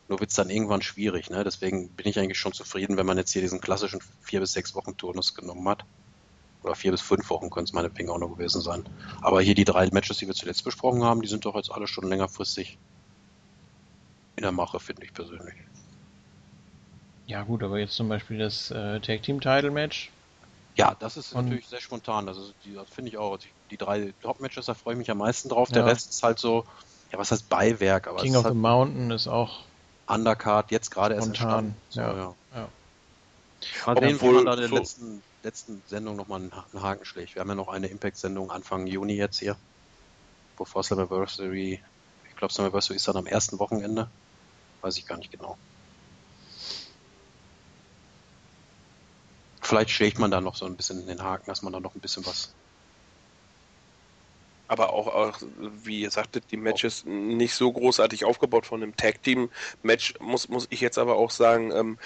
Nur 0.08 0.20
wird 0.20 0.30
es 0.30 0.36
dann 0.36 0.50
irgendwann 0.50 0.82
schwierig. 0.82 1.30
Ne? 1.30 1.42
Deswegen 1.42 1.88
bin 1.90 2.06
ich 2.06 2.18
eigentlich 2.18 2.38
schon 2.38 2.52
zufrieden, 2.52 2.96
wenn 2.96 3.06
man 3.06 3.18
jetzt 3.18 3.32
hier 3.32 3.42
diesen 3.42 3.60
klassischen 3.60 4.00
vier 4.22 4.40
bis 4.40 4.52
sechs 4.52 4.74
Wochen 4.74 4.96
Turnus 4.96 5.34
genommen 5.34 5.68
hat. 5.68 5.84
Oder 6.62 6.74
vier 6.74 6.92
bis 6.92 7.00
fünf 7.00 7.28
Wochen 7.30 7.50
können 7.50 7.64
es 7.64 7.72
meinetwegen 7.72 8.08
auch 8.10 8.18
noch 8.18 8.30
gewesen 8.30 8.60
sein. 8.60 8.88
Aber 9.20 9.40
hier 9.40 9.54
die 9.54 9.64
drei 9.64 9.88
Matches, 9.90 10.18
die 10.18 10.26
wir 10.26 10.34
zuletzt 10.34 10.64
besprochen 10.64 11.04
haben, 11.04 11.22
die 11.22 11.28
sind 11.28 11.44
doch 11.44 11.54
jetzt 11.54 11.70
alle 11.70 11.86
schon 11.86 12.08
längerfristig 12.08 12.78
in 14.36 14.42
der 14.42 14.52
Mache, 14.52 14.80
finde 14.80 15.04
ich 15.04 15.12
persönlich. 15.12 15.54
Ja 17.26 17.42
gut, 17.42 17.62
aber 17.62 17.78
jetzt 17.78 17.94
zum 17.94 18.08
Beispiel 18.08 18.38
das 18.38 18.70
äh, 18.70 19.00
Tag 19.00 19.22
Team 19.22 19.40
Title 19.40 19.70
Match. 19.70 20.10
Ja, 20.76 20.94
das 20.98 21.16
ist 21.16 21.32
Und 21.32 21.46
natürlich 21.46 21.66
sehr 21.66 21.80
spontan. 21.80 22.26
Das, 22.26 22.36
das 22.36 22.88
finde 22.90 23.10
ich 23.10 23.16
auch. 23.16 23.38
Die, 23.38 23.48
die 23.70 23.76
drei 23.76 24.12
Top 24.22 24.40
Matches, 24.40 24.66
da 24.66 24.74
freue 24.74 24.94
ich 24.94 24.98
mich 24.98 25.10
am 25.10 25.18
meisten 25.18 25.48
drauf. 25.48 25.68
Ja. 25.70 25.74
Der 25.74 25.86
Rest 25.86 26.10
ist 26.10 26.22
halt 26.22 26.38
so, 26.38 26.64
ja, 27.12 27.18
was 27.18 27.32
heißt 27.32 27.48
Beiwerk? 27.48 28.06
Aber 28.06 28.20
King 28.20 28.36
of 28.36 28.44
halt, 28.44 28.54
the 28.54 28.60
Mountain 28.60 29.10
ist 29.10 29.26
auch 29.26 29.60
Undercard 30.06 30.70
jetzt 30.70 30.90
gerade 30.90 31.14
erst 31.14 31.28
entstanden. 31.28 31.76
So, 31.88 32.00
ja. 32.00 32.16
ja. 32.16 32.34
ja. 32.54 32.68
Mal 33.86 33.98
sehen, 33.98 34.20
wo 34.20 34.32
man 34.32 34.44
da 34.44 34.54
in 34.54 34.60
der 34.60 34.68
letzten, 34.70 35.22
letzten 35.42 35.82
Sendung 35.86 36.16
nochmal 36.16 36.40
einen, 36.40 36.52
einen 36.52 36.82
Haken 36.82 37.04
schlägt. 37.04 37.34
Wir 37.34 37.40
haben 37.40 37.48
ja 37.48 37.54
noch 37.54 37.68
eine 37.68 37.88
Impact-Sendung 37.88 38.50
Anfang 38.50 38.86
Juni 38.86 39.14
jetzt 39.14 39.38
hier. 39.38 39.56
Bevor 40.56 40.82
Slammiversary, 40.82 41.82
ich 42.28 42.36
glaube 42.36 42.52
Slammiversary 42.52 42.96
ist 42.96 43.08
dann 43.08 43.16
am 43.16 43.26
ersten 43.26 43.58
Wochenende. 43.58 44.08
Weiß 44.80 44.96
ich 44.98 45.06
gar 45.06 45.18
nicht 45.18 45.32
genau. 45.32 45.56
Vielleicht 49.60 49.90
schlägt 49.90 50.20
man 50.20 50.30
da 50.30 50.40
noch 50.40 50.54
so 50.54 50.64
ein 50.64 50.76
bisschen 50.76 51.00
in 51.00 51.08
den 51.08 51.22
Haken, 51.22 51.46
dass 51.46 51.62
man 51.62 51.72
da 51.72 51.80
noch 51.80 51.94
ein 51.96 52.00
bisschen 52.00 52.24
was 52.24 52.54
aber 54.68 54.92
auch, 54.92 55.06
auch, 55.08 55.38
wie 55.84 56.00
ihr 56.00 56.10
sagtet, 56.10 56.44
die 56.50 56.56
Matches 56.56 57.04
nicht 57.04 57.54
so 57.54 57.72
großartig 57.72 58.24
aufgebaut 58.24 58.66
von 58.66 58.80
dem 58.80 58.96
Tag 58.96 59.22
Team 59.22 59.50
Match, 59.82 60.14
muss, 60.20 60.48
muss 60.48 60.66
ich 60.70 60.80
jetzt 60.80 60.98
aber 60.98 61.16
auch 61.16 61.30
sagen, 61.30 61.72
ähm, 61.72 61.98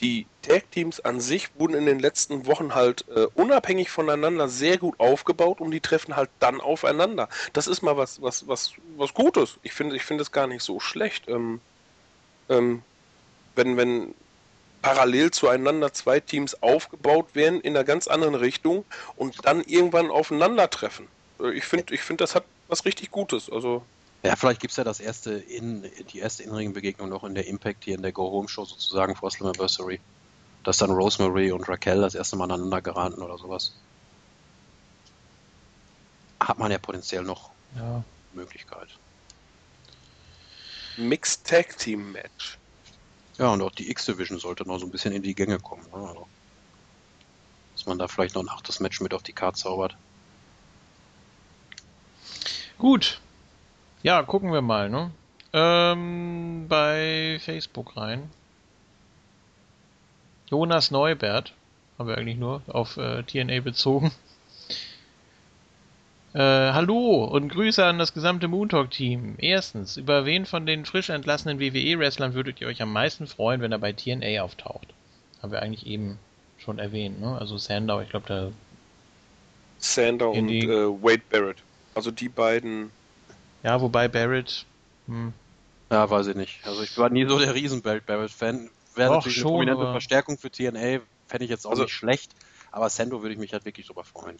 die 0.00 0.26
Tag 0.42 0.70
Teams 0.72 1.00
an 1.00 1.20
sich 1.20 1.48
wurden 1.58 1.74
in 1.74 1.86
den 1.86 2.00
letzten 2.00 2.46
Wochen 2.46 2.74
halt 2.74 3.06
äh, 3.08 3.28
unabhängig 3.34 3.88
voneinander 3.88 4.48
sehr 4.48 4.76
gut 4.76 4.98
aufgebaut 4.98 5.60
und 5.60 5.70
die 5.70 5.80
treffen 5.80 6.16
halt 6.16 6.28
dann 6.40 6.60
aufeinander. 6.60 7.28
Das 7.52 7.68
ist 7.68 7.82
mal 7.82 7.96
was, 7.96 8.20
was, 8.20 8.48
was, 8.48 8.72
was 8.96 9.14
Gutes. 9.14 9.58
Ich 9.62 9.72
finde, 9.72 9.94
ich 9.94 10.02
finde 10.02 10.22
es 10.22 10.32
gar 10.32 10.48
nicht 10.48 10.62
so 10.62 10.80
schlecht. 10.80 11.28
Ähm, 11.28 11.60
ähm, 12.48 12.82
wenn, 13.54 13.76
wenn 13.76 14.14
parallel 14.82 15.30
zueinander 15.30 15.92
zwei 15.92 16.18
Teams 16.18 16.60
aufgebaut 16.62 17.34
werden 17.34 17.60
in 17.60 17.76
einer 17.76 17.84
ganz 17.84 18.08
anderen 18.08 18.34
Richtung 18.34 18.84
und 19.16 19.46
dann 19.46 19.62
irgendwann 19.62 20.10
aufeinandertreffen. 20.10 21.06
Äh, 21.42 21.52
ich 21.52 21.64
finde, 21.64 21.94
ich 21.94 22.02
finde, 22.02 22.22
das 22.22 22.34
hat 22.34 22.44
was 22.68 22.84
richtig 22.84 23.10
Gutes. 23.10 23.50
Also 23.50 23.84
ja, 24.22 24.36
vielleicht 24.36 24.60
gibt 24.60 24.70
es 24.70 24.76
ja 24.76 24.84
das 24.84 25.00
erste 25.00 25.32
in, 25.32 25.82
die 26.12 26.20
erste 26.20 26.44
Innenring-Begegnung 26.44 27.08
noch 27.08 27.24
in 27.24 27.34
der 27.34 27.46
Impact 27.46 27.84
hier 27.84 27.96
in 27.96 28.02
der 28.02 28.12
Go-Home-Show 28.12 28.64
sozusagen 28.64 29.16
vor 29.16 29.30
Slammiversary. 29.30 30.00
Dass 30.62 30.78
dann 30.78 30.92
Rosemary 30.92 31.50
und 31.50 31.68
Raquel 31.68 32.00
das 32.02 32.14
erste 32.14 32.36
Mal 32.36 32.44
aneinander 32.44 32.80
geraten 32.80 33.20
oder 33.20 33.36
sowas. 33.36 33.74
Hat 36.38 36.58
man 36.58 36.70
ja 36.70 36.78
potenziell 36.78 37.24
noch 37.24 37.50
ja. 37.76 38.04
Möglichkeit. 38.32 38.88
Mixed 40.96 41.44
Tag 41.44 41.76
Team 41.78 42.12
Match. 42.12 42.58
Ja, 43.38 43.48
und 43.48 43.62
auch 43.62 43.72
die 43.72 43.90
X-Division 43.90 44.38
sollte 44.38 44.64
noch 44.68 44.78
so 44.78 44.86
ein 44.86 44.90
bisschen 44.92 45.12
in 45.12 45.22
die 45.22 45.34
Gänge 45.34 45.58
kommen. 45.58 45.84
Ne? 45.92 46.08
Also, 46.08 46.28
dass 47.74 47.86
man 47.86 47.98
da 47.98 48.06
vielleicht 48.06 48.36
noch 48.36 48.42
ein 48.42 48.50
achtes 48.50 48.78
Match 48.78 49.00
mit 49.00 49.14
auf 49.14 49.22
die 49.24 49.32
Karte 49.32 49.58
zaubert. 49.58 49.96
Gut. 52.82 53.20
Ja, 54.02 54.24
gucken 54.24 54.52
wir 54.52 54.60
mal, 54.60 54.90
ne? 54.90 55.12
Ähm, 55.52 56.66
bei 56.68 57.38
Facebook 57.40 57.96
rein. 57.96 58.28
Jonas 60.50 60.90
Neubert, 60.90 61.52
haben 61.96 62.08
wir 62.08 62.18
eigentlich 62.18 62.38
nur 62.38 62.60
auf 62.66 62.96
äh, 62.96 63.22
TNA 63.22 63.60
bezogen. 63.60 64.10
Äh, 66.34 66.72
hallo 66.72 67.24
und 67.26 67.50
Grüße 67.50 67.84
an 67.84 67.98
das 67.98 68.14
gesamte 68.14 68.48
Moontalk-Team. 68.48 69.34
Erstens, 69.38 69.98
über 69.98 70.24
wen 70.24 70.46
von 70.46 70.66
den 70.66 70.84
frisch 70.86 71.10
entlassenen 71.10 71.60
WWE-Wrestlern 71.60 72.32
würdet 72.32 72.60
ihr 72.60 72.66
euch 72.66 72.80
am 72.80 72.92
meisten 72.92 73.28
freuen, 73.28 73.60
wenn 73.60 73.70
er 73.70 73.78
bei 73.78 73.92
TNA 73.92 74.42
auftaucht? 74.42 74.88
Haben 75.40 75.52
wir 75.52 75.62
eigentlich 75.62 75.86
eben 75.86 76.18
schon 76.58 76.80
erwähnt, 76.80 77.20
ne? 77.20 77.38
Also 77.38 77.58
Sandow, 77.58 78.00
ich 78.00 78.08
glaube, 78.08 78.26
da. 78.26 78.50
Sandow 79.78 80.32
und 80.32 80.50
äh, 80.50 80.66
Wade 80.66 81.22
Barrett. 81.30 81.58
Also 81.94 82.10
die 82.10 82.28
beiden 82.28 82.90
ja, 83.62 83.80
wobei 83.80 84.08
Barrett. 84.08 84.66
Hm. 85.06 85.32
Ja, 85.90 86.08
weiß 86.08 86.28
ich 86.28 86.36
nicht. 86.36 86.60
Also 86.64 86.82
ich 86.82 86.96
war 86.98 87.10
nie 87.10 87.26
so 87.26 87.38
der 87.38 87.54
riesen 87.54 87.82
Barrett-Fan. 87.82 88.70
Wäre 88.94 89.14
natürlich 89.14 89.38
schon, 89.38 89.48
eine 89.48 89.56
prominente 89.56 89.82
aber... 89.82 89.92
Verstärkung 89.92 90.38
für 90.38 90.50
TNA, 90.50 91.00
fände 91.26 91.44
ich 91.44 91.50
jetzt 91.50 91.66
auch 91.66 91.70
also, 91.70 91.84
nicht 91.84 91.92
schlecht. 91.92 92.32
Aber 92.70 92.88
Sando 92.88 93.22
würde 93.22 93.34
ich 93.34 93.38
mich 93.38 93.52
halt 93.52 93.64
wirklich 93.64 93.86
drüber 93.86 94.04
freuen. 94.04 94.36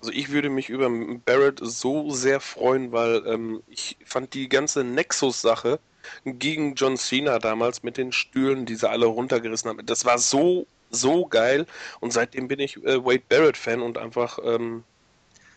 Also 0.00 0.12
ich 0.12 0.30
würde 0.30 0.48
mich 0.48 0.68
über 0.68 0.88
Barrett 1.24 1.58
so 1.60 2.10
sehr 2.10 2.40
freuen, 2.40 2.92
weil 2.92 3.26
ähm, 3.26 3.62
ich 3.68 3.98
fand 4.06 4.32
die 4.32 4.48
ganze 4.48 4.82
Nexus-Sache 4.84 5.78
gegen 6.24 6.74
John 6.74 6.96
Cena 6.96 7.38
damals 7.38 7.82
mit 7.82 7.98
den 7.98 8.12
Stühlen, 8.12 8.64
die 8.64 8.76
sie 8.76 8.88
alle 8.88 9.06
runtergerissen 9.06 9.68
haben, 9.68 9.84
das 9.84 10.06
war 10.06 10.18
so, 10.18 10.66
so 10.90 11.26
geil. 11.26 11.66
Und 11.98 12.12
seitdem 12.12 12.48
bin 12.48 12.60
ich 12.60 12.78
äh, 12.78 13.04
Wade 13.04 13.22
Barrett-Fan 13.28 13.82
und 13.82 13.98
einfach 13.98 14.38
ähm, 14.42 14.84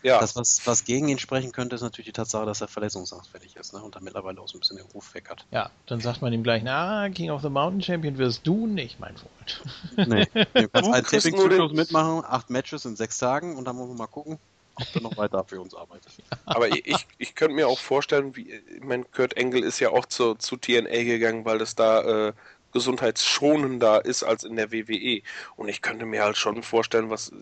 ja. 0.04 0.20
Das, 0.20 0.36
was, 0.36 0.66
was 0.66 0.84
gegen 0.84 1.08
ihn 1.08 1.18
sprechen 1.18 1.50
könnte, 1.50 1.74
ist 1.74 1.82
natürlich 1.82 2.06
die 2.06 2.12
Tatsache, 2.12 2.46
dass 2.46 2.60
er 2.60 2.68
verletzungsanfällig 2.68 3.56
ist 3.56 3.72
ne? 3.72 3.82
und 3.82 3.96
da 3.96 4.00
mittlerweile 4.00 4.40
auch 4.40 4.48
so 4.48 4.56
ein 4.56 4.60
bisschen 4.60 4.76
den 4.76 4.86
Ruf 4.86 5.14
weg 5.14 5.30
hat. 5.30 5.46
Ja, 5.50 5.70
dann 5.86 6.00
sagt 6.00 6.22
man 6.22 6.32
ihm 6.32 6.42
gleich, 6.42 6.62
na, 6.62 7.08
King 7.10 7.30
of 7.30 7.42
the 7.42 7.48
Mountain 7.48 7.82
Champion 7.82 8.18
wirst 8.18 8.46
du 8.46 8.66
nicht, 8.66 9.00
mein 9.00 9.16
Freund. 9.16 10.08
Nee, 10.08 10.26
du 10.54 10.68
kannst 10.68 10.92
einen 10.92 11.06
Tipping-Zyklus 11.06 11.72
mitmachen, 11.72 12.22
acht 12.24 12.50
Matches 12.50 12.84
in 12.84 12.96
sechs 12.96 13.18
Tagen 13.18 13.56
und 13.56 13.64
dann 13.64 13.78
wollen 13.78 13.88
wir 13.88 13.96
mal 13.96 14.06
gucken, 14.06 14.38
ob 14.74 14.92
du 14.92 15.00
noch 15.00 15.16
weiter 15.16 15.44
für 15.44 15.60
uns 15.60 15.74
arbeitest. 15.74 16.22
Aber 16.44 16.68
ich, 16.68 17.06
ich, 17.18 17.34
könnte 17.34 17.54
mir 17.54 17.68
auch 17.68 17.78
vorstellen, 17.78 18.36
wie, 18.36 18.52
ich 18.52 18.82
meine, 18.82 19.04
Kurt 19.04 19.36
Engel 19.36 19.62
ist 19.62 19.80
ja 19.80 19.90
auch 19.90 20.06
zu, 20.06 20.34
zu 20.34 20.56
TNA 20.56 21.04
gegangen, 21.04 21.44
weil 21.44 21.58
das 21.58 21.74
da 21.74 22.28
äh, 22.28 22.32
gesundheitsschonender 22.72 24.04
ist 24.04 24.22
als 24.22 24.44
in 24.44 24.56
der 24.56 24.72
WWE. 24.72 25.22
Und 25.56 25.68
ich 25.68 25.80
könnte 25.80 26.04
mir 26.04 26.24
halt 26.24 26.36
schon 26.36 26.62
vorstellen, 26.62 27.08
was 27.08 27.32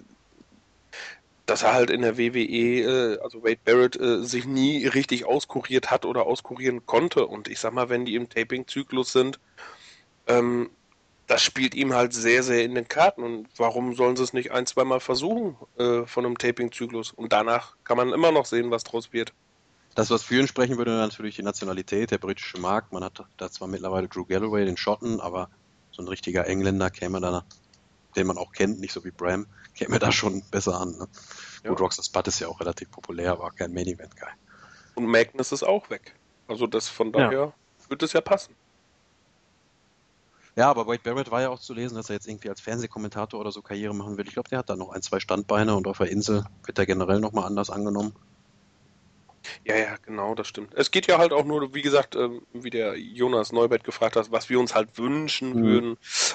dass 1.47 1.63
er 1.63 1.73
halt 1.73 1.91
in 1.91 2.03
der 2.03 2.19
WWE, 2.19 3.17
äh, 3.17 3.19
also 3.21 3.43
Wade 3.43 3.61
Barrett, 3.65 4.01
äh, 4.01 4.23
sich 4.23 4.47
nie 4.47 4.87
richtig 4.87 5.25
auskuriert 5.25 5.91
hat 5.91 6.05
oder 6.05 6.27
auskurieren 6.27 6.87
konnte. 6.87 7.27
Und 7.27 7.49
ich 7.49 7.59
sag 7.59 7.73
mal, 7.73 7.89
wenn 7.89 8.05
die 8.05 8.15
im 8.15 8.29
Taping-Zyklus 8.29 9.13
sind, 9.13 9.41
ähm, 10.27 10.71
das 11.27 11.43
spielt 11.43 11.75
ihm 11.75 11.95
halt 11.95 12.13
sehr, 12.13 12.43
sehr 12.43 12.65
in 12.65 12.75
den 12.75 12.89
Karten. 12.89 13.23
Und 13.23 13.49
warum 13.57 13.95
sollen 13.95 14.17
sie 14.17 14.23
es 14.23 14.33
nicht 14.33 14.53
ein, 14.53 14.67
zweimal 14.67 15.01
versuchen 15.01 15.57
äh, 15.79 16.05
von 16.07 16.25
einem 16.25 16.39
Taping-Zyklus? 16.39 17.13
Und 17.13 17.33
danach 17.33 17.77
kann 17.85 17.97
man 17.97 18.13
immer 18.13 18.33
noch 18.33 18.47
sehen, 18.47 18.71
was 18.71 18.85
draus 18.85 19.13
wird. 19.13 19.33
Das, 19.95 20.11
was 20.11 20.23
für 20.23 20.39
ihn 20.39 20.49
sprechen 20.49 20.79
würde, 20.79 20.93
natürlich 20.93 21.37
die 21.37 21.43
Nationalität, 21.43 22.11
der 22.11 22.19
britische 22.19 22.59
Markt. 22.59 22.93
Man 22.93 23.05
hat 23.05 23.25
da 23.37 23.51
zwar 23.51 23.69
mittlerweile 23.69 24.09
Drew 24.09 24.25
Galloway, 24.25 24.65
den 24.65 24.77
Schotten, 24.77 25.21
aber 25.21 25.51
so 25.91 26.03
ein 26.03 26.09
richtiger 26.09 26.47
Engländer 26.47 26.91
käme 26.91 27.21
da 27.21 27.45
den 28.17 28.27
man 28.27 28.39
auch 28.39 28.53
kennt, 28.53 28.81
nicht 28.81 28.93
so 28.93 29.05
wie 29.05 29.11
Bram, 29.11 29.47
käme 29.75 29.99
da 29.99 30.13
schon 30.13 30.43
besser 30.51 30.81
an. 30.81 30.93
Ne? 30.99 31.09
Ja. 31.65 31.71
Gut, 31.71 31.81
Rockstar 31.81 32.05
Spud 32.05 32.29
ist 32.29 32.41
ja 32.41 32.49
auch 32.49 32.61
relativ 32.61 32.91
populär, 32.91 33.33
aber 33.33 33.51
kein 33.51 33.73
Main 33.73 33.87
Event 33.87 34.17
Guy. 34.17 34.29
Und 34.95 35.07
Magnus 35.07 35.53
ist 35.53 35.63
auch 35.63 35.89
weg. 35.91 36.15
Also 36.49 36.67
das 36.67 36.89
von 36.89 37.13
daher 37.13 37.33
ja. 37.33 37.53
wird 37.89 38.03
es 38.03 38.13
ja 38.13 38.21
passen. 38.21 38.55
Ja, 40.55 40.69
aber 40.69 40.87
Wade 40.87 41.01
Barrett 41.03 41.31
war 41.31 41.41
ja 41.41 41.49
auch 41.49 41.61
zu 41.61 41.73
lesen, 41.73 41.95
dass 41.95 42.11
er 42.11 42.17
jetzt 42.17 42.29
irgendwie 42.29 42.51
als 42.51 42.61
Fernsehkommentator 42.61 43.41
oder 43.41 43.51
so 43.51 43.63
Karriere 43.63 43.95
machen 43.95 44.19
will. 44.19 44.27
Ich 44.27 44.35
glaube, 44.35 44.51
der 44.51 44.59
hat 44.59 44.69
da 44.69 44.77
noch 44.77 44.91
ein, 44.91 45.01
zwei 45.01 45.19
Standbeine 45.19 45.75
und 45.75 45.87
auf 45.87 45.97
der 45.97 46.11
Insel 46.11 46.45
wird 46.65 46.79
er 46.79 46.85
generell 46.85 47.21
nochmal 47.21 47.47
anders 47.47 47.71
angenommen. 47.71 48.15
Ja, 49.65 49.77
ja, 49.77 49.97
genau, 50.05 50.35
das 50.35 50.49
stimmt. 50.49 50.75
Es 50.75 50.91
geht 50.91 51.07
ja 51.07 51.19
halt 51.19 51.33
auch 51.33 51.45
nur, 51.45 51.75
wie 51.75 51.83
gesagt, 51.83 52.15
ähm, 52.17 52.43
wie 52.53 52.71
der 52.71 52.97
Jonas 52.99 53.53
Neubert 53.53 53.85
gefragt 53.85 54.17
hat, 54.17 54.31
was 54.31 54.49
wir 54.49 54.59
uns 54.59 54.75
halt 54.75 54.97
wünschen 54.99 55.55
mhm. 55.55 55.65
würden. 55.65 55.91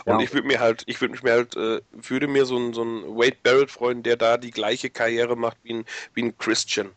Und 0.06 0.20
ja. 0.20 0.20
ich 0.20 0.34
würde 0.34 0.48
mir 0.48 0.60
halt, 0.60 0.84
ich 0.86 1.02
würde 1.02 1.14
mich 1.14 1.24
mir 1.24 1.34
halt, 1.34 1.56
äh, 1.56 1.82
würde 1.92 2.28
mir 2.28 2.46
so 2.46 2.58
ein, 2.58 2.74
so 2.74 2.84
Wade 2.84 3.38
Barrett 3.44 3.72
freuen, 3.72 4.04
der 4.04 4.18
da 4.18 4.38
die 4.38 4.52
gleiche 4.52 4.90
Karriere 4.90 5.36
macht 5.36 5.58
wie 5.64 5.74
ein, 5.74 5.86
wie 6.14 6.24
ein 6.24 6.38
Christian. 6.38 6.92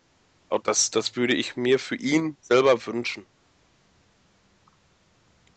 Und 0.48 0.66
das, 0.66 0.90
das 0.90 1.16
würde 1.16 1.34
ich 1.34 1.56
mir 1.56 1.78
für 1.78 1.96
ihn 1.96 2.36
selber 2.40 2.86
wünschen. 2.86 3.24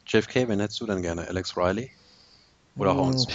JFK, 0.07 0.48
wen 0.48 0.59
hättest 0.59 0.82
du 0.82 0.85
denn 0.85 1.01
gerne? 1.01 1.27
Alex 1.27 1.57
Riley? 1.57 1.90
Oder 2.76 2.95
Horns. 2.95 3.27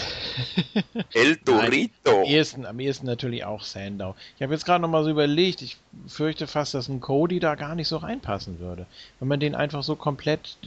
El 1.15 1.37
Dorito. 1.37 1.91
Nein, 2.07 2.17
am, 2.17 2.25
ehesten, 2.25 2.67
am 2.67 2.81
ehesten 2.81 3.07
natürlich 3.07 3.45
auch 3.45 3.63
Sandow. 3.63 4.17
Ich 4.37 4.43
habe 4.43 4.53
jetzt 4.53 4.65
gerade 4.65 4.83
noch 4.83 4.89
mal 4.89 5.05
so 5.05 5.11
überlegt, 5.11 5.63
ich 5.63 5.77
fürchte 6.09 6.49
fast, 6.49 6.75
dass 6.75 6.89
ein 6.89 7.01
Cody 7.01 7.39
da 7.39 7.55
gar 7.55 7.77
nicht 7.77 7.87
so 7.87 7.99
reinpassen 7.99 8.59
würde. 8.59 8.87
Wenn 9.21 9.29
man 9.29 9.39
den 9.39 9.55
einfach 9.55 9.85
so 9.85 9.95
komplett, 9.95 10.59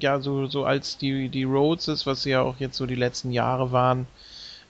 ja, 0.00 0.20
so, 0.20 0.46
so 0.46 0.64
als 0.64 0.96
die, 0.96 1.28
die 1.28 1.44
Rhodes 1.44 1.88
ist, 1.88 2.06
was 2.06 2.22
sie 2.22 2.30
ja 2.30 2.42
auch 2.42 2.60
jetzt 2.60 2.76
so 2.76 2.86
die 2.86 2.94
letzten 2.94 3.32
Jahre 3.32 3.72
waren, 3.72 4.06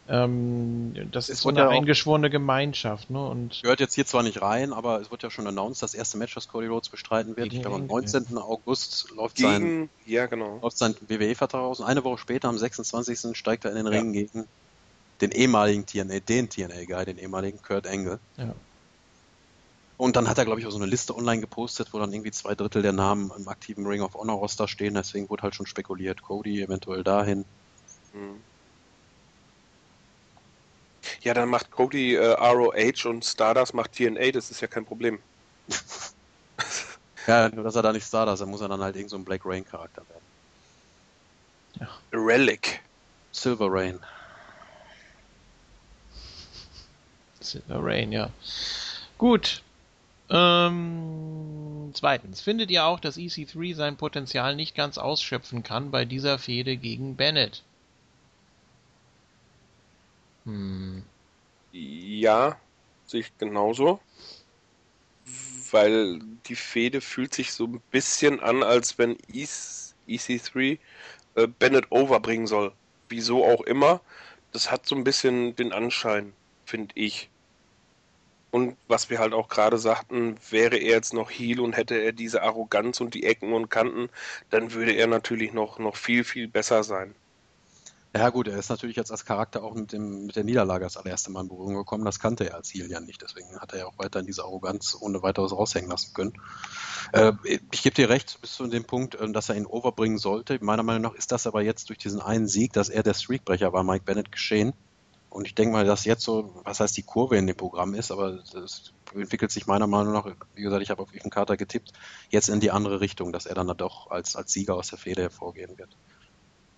ähm, 0.07 0.95
das 1.13 1.29
es 1.29 1.37
ist 1.37 1.43
so 1.43 1.49
eine 1.49 1.61
ja 1.61 1.69
eingeschworene 1.69 2.29
Gemeinschaft, 2.29 3.09
ne? 3.09 3.27
Und 3.27 3.61
gehört 3.63 3.81
jetzt 3.81 3.95
hier 3.95 4.05
zwar 4.05 4.23
nicht 4.23 4.43
rein, 4.43 4.73
aber 4.73 5.01
es 5.01 5.11
wird 5.11 5.23
ja 5.23 5.31
schon 5.31 5.47
announced, 5.47 5.83
das 5.83 5.95
erste 5.95 6.19
Match, 6.19 6.35
das 6.35 6.49
Cody 6.49 6.67
Rhodes 6.67 6.91
bestreiten 6.91 7.37
wird. 7.37 7.53
Ich 7.53 7.63
glaube, 7.63 7.77
am 7.77 7.87
19. 7.87 8.37
August 8.37 9.11
läuft 9.13 9.37
gegen, 9.37 9.49
sein, 9.49 9.91
ja, 10.05 10.27
genau. 10.27 10.59
läuft 10.61 10.77
sein 10.77 10.95
WWE-Vertrag 11.09 11.63
aus. 11.63 11.81
Und 11.81 11.87
eine 11.87 12.05
Woche 12.05 12.19
später, 12.19 12.49
am 12.49 12.59
26. 12.59 13.37
steigt 13.37 13.65
er 13.65 13.71
in 13.71 13.79
den 13.79 13.87
ja. 13.87 13.93
Ring 13.93 14.13
gegen 14.13 14.45
den 15.23 15.31
ehemaligen 15.31 15.87
TNA, 15.87 16.21
den 16.21 16.51
TNA-Guy, 16.51 17.07
den 17.07 17.19
ehemaligen 17.19 17.63
Kurt 17.63 17.87
Angle. 17.87 18.19
Ja. 18.37 18.55
Und 19.97 20.17
dann 20.17 20.29
hat 20.29 20.37
er, 20.37 20.45
glaube 20.45 20.61
ich, 20.61 20.67
auch 20.67 20.73
so 20.73 20.77
eine 20.77 20.87
Liste 20.87 21.17
online 21.17 21.41
gepostet, 21.41 21.93
wo 21.93 21.99
dann 21.99 22.13
irgendwie 22.13 22.33
zwei 22.33 22.55
Drittel 22.55 22.83
der 22.83 22.93
Namen 22.93 23.31
im 23.39 23.49
aktiven 23.49 23.87
Ring 23.87 24.03
of 24.03 24.15
Honor 24.15 24.37
Roster 24.37 24.69
stehen. 24.69 24.95
Deswegen 24.95 25.31
wurde 25.31 25.45
halt 25.45 25.55
schon 25.55 25.67
spekuliert, 25.67 26.21
Cody 26.21 26.61
eventuell 26.61 27.05
dahin. 27.05 27.45
Mhm. 28.13 28.41
Ja, 31.23 31.35
dann 31.35 31.49
macht 31.49 31.71
Cody 31.71 32.15
äh, 32.15 32.33
ROH 32.33 33.09
und 33.09 33.25
Stardust 33.25 33.75
macht 33.75 33.93
TNA, 33.93 34.33
das 34.33 34.51
ist 34.51 34.61
ja 34.61 34.67
kein 34.67 34.85
Problem. 34.85 35.19
ja, 37.27 37.49
nur 37.49 37.65
dass 37.65 37.77
er 37.77 37.83
da 37.83 37.93
nicht 37.93 38.07
Stardust, 38.07 38.43
dann 38.43 38.51
muss 38.51 38.61
er 38.61 38.69
dann 38.69 38.81
halt 38.81 38.97
irgend 38.97 39.11
so 39.11 39.17
ein 39.17 39.25
Black 39.25 39.43
Rain 39.45 39.65
Charakter 39.65 40.03
werden. 40.09 40.25
Ja. 41.81 41.89
Relic. 42.13 42.81
Silver 43.33 43.67
Rain. 43.69 43.99
Silver 47.41 47.81
Rain, 47.83 48.13
ja. 48.13 48.31
Gut. 49.19 49.63
Ähm, 50.31 51.91
zweitens, 51.93 52.41
findet 52.41 52.71
ihr 52.71 52.87
auch, 52.87 53.01
dass 53.01 53.17
EC3 53.17 53.75
sein 53.75 53.97
Potenzial 53.97 54.57
nicht 54.57 54.75
ganz 54.75 54.99
ausschöpfen 54.99 55.63
kann 55.63 55.91
bei 55.91 56.05
dieser 56.05 56.39
Fehde 56.39 56.77
gegen 56.77 57.17
Bennett? 57.17 57.63
Hm. 60.45 61.05
Ja, 61.73 62.61
sehe 63.07 63.21
ich 63.21 63.39
genauso. 63.39 64.01
weil 65.71 66.21
die 66.47 66.57
Fehde 66.57 67.01
fühlt 67.01 67.35
sich 67.35 67.53
so 67.53 67.67
ein 67.67 67.81
bisschen 67.91 68.41
an, 68.41 68.63
als 68.63 68.99
wenn 68.99 69.17
EC3 69.29 70.81
äh, 71.35 71.47
Bennett 71.49 71.91
overbringen 71.91 72.47
soll. 72.47 72.73
Wieso 73.09 73.45
auch 73.45 73.63
immer. 73.63 74.01
Das 74.53 74.71
hat 74.71 74.87
so 74.87 74.95
ein 74.97 75.05
bisschen 75.05 75.57
den 75.57 75.73
Anschein, 75.73 76.35
finde 76.65 76.95
ich. 76.97 77.31
Und 78.51 78.79
was 78.89 79.11
wir 79.11 79.19
halt 79.19 79.35
auch 79.35 79.49
gerade 79.49 79.77
sagten, 79.77 80.39
wäre 80.49 80.77
er 80.79 80.93
jetzt 80.97 81.13
noch 81.13 81.31
Heal 81.31 81.61
und 81.61 81.75
hätte 81.77 81.97
er 81.97 82.13
diese 82.13 82.43
Arroganz 82.43 83.01
und 83.03 83.13
die 83.13 83.25
Ecken 83.25 83.53
und 83.53 83.69
Kanten, 83.69 84.09
dann 84.51 84.73
würde 84.73 84.93
er 84.93 85.07
natürlich 85.09 85.53
noch, 85.53 85.79
noch 85.79 85.97
viel, 85.97 86.25
viel 86.25 86.49
besser 86.49 86.85
sein. 86.85 87.15
Ja 88.17 88.31
gut, 88.31 88.47
er 88.47 88.57
ist 88.57 88.69
natürlich 88.69 88.95
jetzt 88.95 89.11
als 89.11 89.25
Charakter 89.25 89.65
auch 89.65 89.75
mit, 89.75 89.93
dem, 89.93 90.27
mit 90.27 90.37
der 90.37 90.45
Niederlage 90.45 90.85
als 90.85 90.97
allererste 90.97 91.33
Mal 91.33 91.41
in 91.41 91.49
Berührung 91.49 91.75
gekommen. 91.75 92.05
Das 92.05 92.21
kannte 92.21 92.49
er 92.49 92.55
als 92.55 92.73
Heal 92.73 92.89
ja 92.89 93.01
nicht. 93.01 93.21
Deswegen 93.23 93.59
hat 93.59 93.73
er 93.73 93.81
ja 93.81 93.87
auch 93.87 93.99
weiterhin 93.99 94.27
diese 94.27 94.45
Arroganz 94.45 94.97
ohne 95.01 95.21
weiteres 95.23 95.51
raushängen 95.51 95.91
lassen 95.91 96.15
können. 96.15 96.33
Äh, 97.13 97.33
ich 97.73 97.83
gebe 97.83 97.97
dir 97.97 98.09
recht 98.09 98.41
bis 98.41 98.53
zu 98.53 98.69
dem 98.69 98.85
Punkt, 98.85 99.17
äh, 99.17 99.33
dass 99.33 99.49
er 99.49 99.57
ihn 99.57 99.67
overbringen 99.67 100.19
sollte. 100.19 100.63
Meiner 100.63 100.85
Meinung 100.85 101.03
nach 101.03 101.15
ist 101.19 101.33
das 101.33 101.49
aber 101.49 101.63
jetzt 101.63 101.89
durch 101.89 101.99
diesen 101.99 102.21
einen 102.21 102.47
Sieg, 102.47 102.73
dass 102.73 102.89
er 102.89 103.03
der 103.03 103.15
Streakbrecher 103.15 103.73
war, 103.73 103.83
Mike 103.83 104.05
Bennett, 104.05 104.31
geschehen. 104.31 104.75
Und 105.29 105.49
ich 105.49 105.57
denke 105.57 105.73
mal, 105.73 105.85
dass 105.85 106.05
jetzt 106.05 106.23
so, 106.23 106.55
was 106.63 106.79
heißt 106.79 106.97
die 106.97 107.03
Kurve 107.03 107.37
in 107.37 107.49
dem 107.49 107.57
Programm 107.57 107.95
ist, 107.95 108.13
aber 108.13 108.45
das 108.53 108.93
entwickelt 109.13 109.51
sich 109.51 109.67
meiner 109.67 109.89
Meinung 109.89 110.13
nach, 110.13 110.27
wie 110.55 110.63
gesagt, 110.63 110.83
ich 110.83 110.91
habe 110.91 111.03
auf 111.03 111.13
Ethan 111.13 111.31
Carter 111.31 111.57
getippt, 111.57 111.93
jetzt 112.31 112.49
in 112.49 112.61
die 112.61 112.71
andere 112.71 113.01
Richtung, 113.01 113.33
dass 113.33 113.47
er 113.47 113.57
dann 113.57 113.77
doch 113.77 114.13
als, 114.13 114.37
als 114.37 114.53
Sieger 114.53 114.77
aus 114.77 114.91
der 114.91 114.99
Fehde 114.99 115.23
hervorgehen 115.23 115.77
wird 115.77 115.97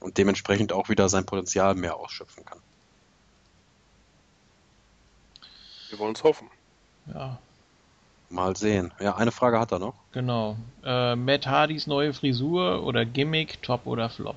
und 0.01 0.19
dementsprechend 0.19 0.73
auch 0.73 0.89
wieder 0.89 1.09
sein 1.09 1.27
Potenzial 1.27 1.75
mehr 1.75 1.97
ausschöpfen 1.97 2.45
kann. 2.45 2.59
Wir 5.91 5.99
wollen 5.99 6.15
es 6.15 6.25
hoffen. 6.25 6.49
Ja. 7.13 7.39
Mal 8.29 8.57
sehen. 8.57 8.93
Ja, 8.99 9.17
eine 9.17 9.31
Frage 9.31 9.61
hat 9.61 9.73
er 9.73 9.79
noch. 9.79 9.95
Genau. 10.13 10.57
Äh, 10.85 11.15
Matt 11.15 11.47
Hardys 11.47 11.87
neue 11.87 12.13
Frisur 12.13 12.83
oder 12.83 13.05
Gimmick, 13.05 13.63
Top 13.63 13.87
oder 13.87 14.11
Flop? 14.11 14.37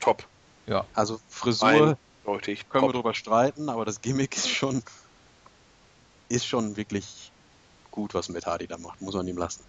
Top. 0.00 0.26
Ja. 0.66 0.84
Also 0.94 1.20
Frisur 1.28 1.96
Eindeutig. 2.24 2.68
können 2.68 2.82
top. 2.82 2.90
wir 2.90 2.92
drüber 2.94 3.14
streiten, 3.14 3.68
aber 3.68 3.84
das 3.84 4.00
Gimmick 4.00 4.36
ist 4.36 4.48
schon 4.48 4.82
ist 6.28 6.46
schon 6.46 6.76
wirklich 6.76 7.30
gut, 7.90 8.14
was 8.14 8.28
Matt 8.28 8.46
Hardy 8.46 8.66
da 8.66 8.78
macht. 8.78 9.00
Muss 9.00 9.14
man 9.14 9.26
ihm 9.26 9.36
lassen. 9.36 9.62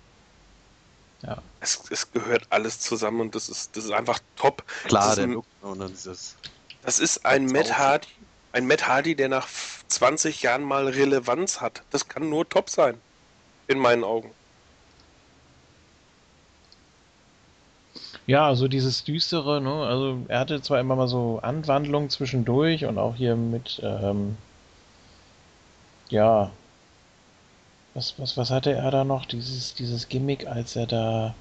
Ja. 1.23 1.37
Es, 1.59 1.83
es, 1.89 2.11
gehört 2.11 2.47
alles 2.49 2.79
zusammen 2.79 3.21
und 3.21 3.35
das 3.35 3.47
ist, 3.47 3.75
das 3.77 3.85
ist 3.85 3.91
einfach 3.91 4.19
top. 4.35 4.63
Klar, 4.85 5.17
ein, 5.17 5.33
Look 5.33 5.45
und 5.61 5.79
dann 5.79 5.89
dieses. 5.89 6.35
Das 6.83 6.99
ist 6.99 7.25
ein 7.25 7.45
Matt 7.45 7.77
Hardy, 7.77 8.07
ein 8.53 8.65
Matt 8.65 8.87
Hardy, 8.87 9.15
der 9.15 9.29
nach 9.29 9.47
20 9.87 10.41
Jahren 10.41 10.63
mal 10.63 10.87
Relevanz 10.87 11.61
hat. 11.61 11.83
Das 11.91 12.07
kann 12.07 12.29
nur 12.29 12.49
top 12.49 12.69
sein. 12.69 12.99
In 13.67 13.77
meinen 13.77 14.03
Augen. 14.03 14.31
Ja, 18.25 18.47
also 18.47 18.67
dieses 18.67 19.03
Düstere, 19.03 19.61
ne? 19.61 19.73
Also 19.85 20.19
er 20.27 20.39
hatte 20.39 20.61
zwar 20.61 20.79
immer 20.79 20.95
mal 20.95 21.07
so 21.07 21.39
Anwandlungen 21.41 22.09
zwischendurch 22.09 22.85
und 22.85 22.97
auch 22.97 23.15
hier 23.15 23.35
mit, 23.35 23.79
ähm, 23.83 24.37
ja, 26.09 26.51
was, 27.93 28.17
was, 28.17 28.37
was 28.37 28.49
hatte 28.49 28.73
er 28.73 28.91
da 28.91 29.03
noch? 29.03 29.25
Dieses, 29.25 29.73
dieses 29.73 30.07
Gimmick, 30.07 30.47
als 30.47 30.75
er 30.75 30.87
da. 30.87 31.35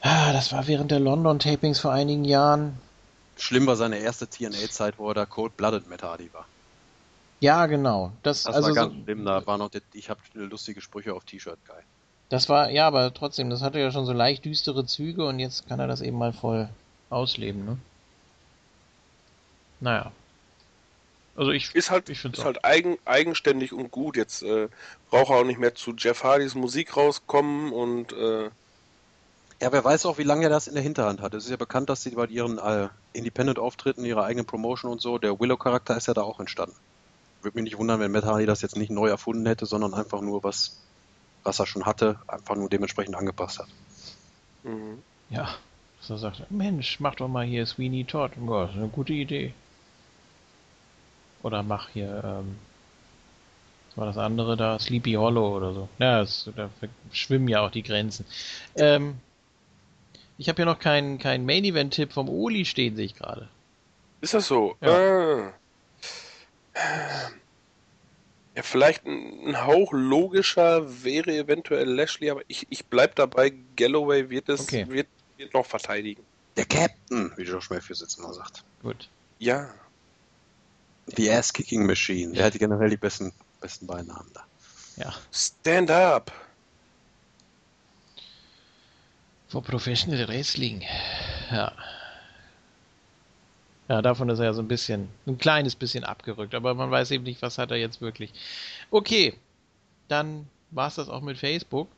Ah, 0.00 0.32
das 0.32 0.52
war 0.52 0.66
während 0.66 0.90
der 0.90 1.00
London-Tapings 1.00 1.80
vor 1.80 1.92
einigen 1.92 2.24
Jahren. 2.24 2.78
Schlimm 3.36 3.66
war 3.66 3.76
seine 3.76 3.98
erste 3.98 4.28
TNA-Zeit, 4.28 4.98
wo 4.98 5.08
er 5.08 5.14
da 5.14 5.26
Cold-Blooded 5.26 5.88
mit 5.88 6.02
Hardy 6.02 6.32
war. 6.32 6.46
Ja, 7.40 7.66
genau. 7.66 8.12
Das, 8.22 8.44
das 8.44 8.54
also 8.54 8.68
war 8.68 8.74
ganz 8.74 8.94
so, 8.94 9.02
schlimm. 9.02 9.24
Da 9.24 9.46
war 9.46 9.58
noch, 9.58 9.70
der, 9.70 9.82
ich 9.92 10.10
habe 10.10 10.20
lustige 10.34 10.80
Sprüche 10.80 11.14
auf 11.14 11.24
T-Shirt 11.24 11.58
geil. 11.66 11.82
Das 12.28 12.48
war, 12.48 12.70
ja, 12.70 12.86
aber 12.86 13.12
trotzdem, 13.12 13.50
das 13.50 13.62
hatte 13.62 13.78
ja 13.78 13.90
schon 13.90 14.06
so 14.06 14.12
leicht 14.12 14.44
düstere 14.44 14.86
Züge 14.86 15.26
und 15.26 15.38
jetzt 15.38 15.66
kann 15.66 15.80
er 15.80 15.86
das 15.86 16.00
eben 16.00 16.18
mal 16.18 16.32
voll 16.32 16.68
ausleben, 17.10 17.64
ne? 17.64 17.78
Naja. 19.80 20.12
Also 21.36 21.50
ich 21.50 21.74
ist 21.74 21.90
halt, 21.90 22.08
ich 22.08 22.24
ist 22.24 22.44
halt 22.44 22.64
eigen, 22.64 22.98
eigenständig 23.04 23.72
und 23.72 23.90
gut. 23.90 24.16
Jetzt 24.16 24.42
äh, 24.42 24.68
braucht 25.10 25.30
er 25.30 25.36
auch 25.36 25.44
nicht 25.44 25.58
mehr 25.58 25.74
zu 25.74 25.92
Jeff 25.96 26.22
Hardys 26.22 26.54
Musik 26.54 26.96
rauskommen 26.96 27.72
und 27.72 28.12
äh 28.12 28.50
ja, 29.60 29.72
wer 29.72 29.84
weiß 29.84 30.04
auch, 30.06 30.18
wie 30.18 30.24
lange 30.24 30.44
er 30.44 30.50
das 30.50 30.66
in 30.66 30.74
der 30.74 30.82
Hinterhand 30.82 31.20
hat. 31.20 31.32
Es 31.32 31.44
ist 31.44 31.50
ja 31.50 31.56
bekannt, 31.56 31.88
dass 31.88 32.02
sie 32.02 32.10
bei 32.10 32.26
ihren 32.26 32.58
äh, 32.58 32.88
Independent-Auftritten, 33.12 34.04
ihrer 34.04 34.24
eigenen 34.24 34.46
Promotion 34.46 34.90
und 34.90 35.00
so, 35.00 35.18
der 35.18 35.38
Willow-Charakter 35.38 35.96
ist 35.96 36.06
ja 36.06 36.14
da 36.14 36.22
auch 36.22 36.40
entstanden. 36.40 36.74
Würde 37.40 37.56
mich 37.56 37.64
nicht 37.64 37.78
wundern, 37.78 38.00
wenn 38.00 38.10
Matt 38.10 38.24
Hardy 38.24 38.46
das 38.46 38.62
jetzt 38.62 38.76
nicht 38.76 38.90
neu 38.90 39.08
erfunden 39.08 39.46
hätte, 39.46 39.64
sondern 39.64 39.94
einfach 39.94 40.20
nur 40.20 40.42
was, 40.42 40.80
was 41.44 41.60
er 41.60 41.66
schon 41.66 41.86
hatte, 41.86 42.18
einfach 42.26 42.56
nur 42.56 42.68
dementsprechend 42.68 43.16
angepasst 43.16 43.60
hat. 43.60 43.68
Mhm. 44.64 45.02
Ja, 45.30 45.54
so 46.00 46.16
sagt 46.16 46.40
er, 46.40 46.46
Mensch, 46.50 47.00
mach 47.00 47.14
doch 47.14 47.28
mal 47.28 47.46
hier 47.46 47.64
Sweeney 47.64 48.04
Todd. 48.04 48.32
Das 48.36 48.70
ist 48.70 48.76
eine 48.76 48.88
gute 48.88 49.12
Idee. 49.12 49.54
Oder 51.44 51.62
mach 51.62 51.90
hier, 51.90 52.22
ähm, 52.24 52.56
was 53.90 53.96
war 53.98 54.06
das 54.06 54.16
andere 54.16 54.56
da? 54.56 54.78
Sleepy 54.78 55.12
Hollow 55.12 55.54
oder 55.54 55.74
so. 55.74 55.88
Ja, 55.98 56.20
das, 56.20 56.50
da 56.56 56.70
schwimmen 57.12 57.48
ja 57.48 57.60
auch 57.60 57.70
die 57.70 57.82
Grenzen. 57.82 58.24
Ähm, 58.76 59.16
ich 60.38 60.48
habe 60.48 60.56
hier 60.56 60.64
noch 60.64 60.78
keinen 60.78 61.18
kein 61.18 61.44
Main-Event-Tipp 61.44 62.14
vom 62.14 62.30
Oli 62.30 62.64
stehen, 62.64 62.96
sehe 62.96 63.04
ich 63.04 63.14
gerade. 63.14 63.48
Ist 64.22 64.32
das 64.32 64.48
so? 64.48 64.74
Ja. 64.80 64.96
Ah. 64.96 65.52
Ja, 68.56 68.62
vielleicht 68.62 69.04
ein 69.04 69.66
Hauch 69.66 69.92
logischer 69.92 71.04
wäre 71.04 71.36
eventuell 71.36 71.88
Lashley, 71.90 72.30
aber 72.30 72.40
ich, 72.48 72.66
ich 72.70 72.86
bleib 72.86 73.16
dabei, 73.16 73.52
Galloway 73.76 74.30
wird 74.30 74.48
es 74.48 74.62
okay. 74.62 74.86
wird, 74.88 75.08
wird 75.36 75.52
noch 75.52 75.66
verteidigen. 75.66 76.22
Der 76.56 76.64
Captain, 76.64 77.32
wie 77.36 77.42
Josh 77.42 77.68
Matthews 77.68 78.00
jetzt 78.00 78.18
immer 78.18 78.32
sagt. 78.32 78.64
Gut. 78.82 79.10
Ja. 79.38 79.68
Die 81.06 81.30
Ass-Kicking 81.30 81.86
Machine. 81.86 82.32
Der 82.32 82.46
hat 82.46 82.58
generell 82.58 82.90
die 82.90 82.96
besten, 82.96 83.32
besten 83.60 83.86
Beinamen 83.86 84.30
da. 84.32 84.44
Ja. 84.96 85.14
Stand 85.32 85.90
up! 85.90 86.32
For 89.48 89.62
Professional 89.62 90.26
Wrestling. 90.26 90.82
Ja. 91.50 91.72
Ja, 93.88 94.00
davon 94.00 94.30
ist 94.30 94.38
er 94.38 94.46
ja 94.46 94.52
so 94.54 94.62
ein 94.62 94.68
bisschen, 94.68 95.10
ein 95.26 95.36
kleines 95.36 95.76
bisschen 95.76 96.04
abgerückt, 96.04 96.54
aber 96.54 96.74
man 96.74 96.90
weiß 96.90 97.10
eben 97.10 97.24
nicht, 97.24 97.42
was 97.42 97.58
hat 97.58 97.70
er 97.70 97.76
jetzt 97.76 98.00
wirklich. 98.00 98.32
Okay, 98.90 99.34
dann 100.08 100.48
war 100.70 100.88
es 100.88 100.94
das 100.94 101.08
auch 101.08 101.20
mit 101.20 101.38
Facebook. 101.38 101.88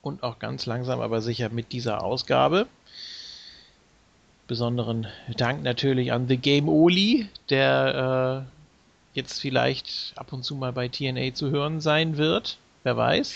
Und 0.00 0.22
auch 0.22 0.38
ganz 0.38 0.66
langsam, 0.66 1.00
aber 1.00 1.22
sicher 1.22 1.48
mit 1.48 1.72
dieser 1.72 2.02
Ausgabe. 2.02 2.66
Besonderen 4.46 5.06
Dank 5.36 5.62
natürlich 5.62 6.12
an 6.12 6.28
The 6.28 6.36
Game 6.36 6.68
Oli, 6.68 7.28
der 7.48 8.44
äh, 8.44 9.18
jetzt 9.18 9.40
vielleicht 9.40 10.12
ab 10.16 10.32
und 10.32 10.44
zu 10.44 10.54
mal 10.54 10.72
bei 10.72 10.88
TNA 10.88 11.34
zu 11.34 11.50
hören 11.50 11.80
sein 11.80 12.18
wird. 12.18 12.58
Wer 12.82 12.96
weiß. 12.96 13.34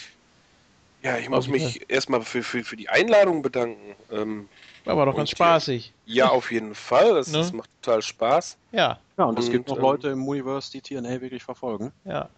Ja, 1.03 1.17
ich 1.17 1.31
muss 1.31 1.49
mich 1.49 1.89
erstmal 1.89 2.23
für, 2.23 2.43
für, 2.43 2.63
für 2.63 2.77
die 2.77 2.89
Einladung 2.89 3.41
bedanken. 3.41 3.95
Ähm, 4.11 4.49
war 4.85 5.07
doch 5.07 5.17
ganz 5.17 5.31
spaßig. 5.31 5.93
Ja, 6.05 6.29
auf 6.29 6.51
jeden 6.51 6.75
Fall. 6.75 7.15
Das, 7.15 7.29
ne? 7.29 7.39
das, 7.39 7.53
macht 7.53 7.71
total 7.81 8.03
Spaß. 8.03 8.59
Ja. 8.73 8.99
Ja, 9.17 9.25
und, 9.25 9.37
und 9.37 9.39
es 9.39 9.51
gibt 9.51 9.69
noch 9.69 9.77
ähm, 9.77 9.83
Leute 9.83 10.09
im 10.09 10.27
Universe, 10.27 10.71
die 10.71 10.81
TNA 10.83 11.21
wirklich 11.21 11.43
verfolgen. 11.43 11.93
Ja. 12.05 12.29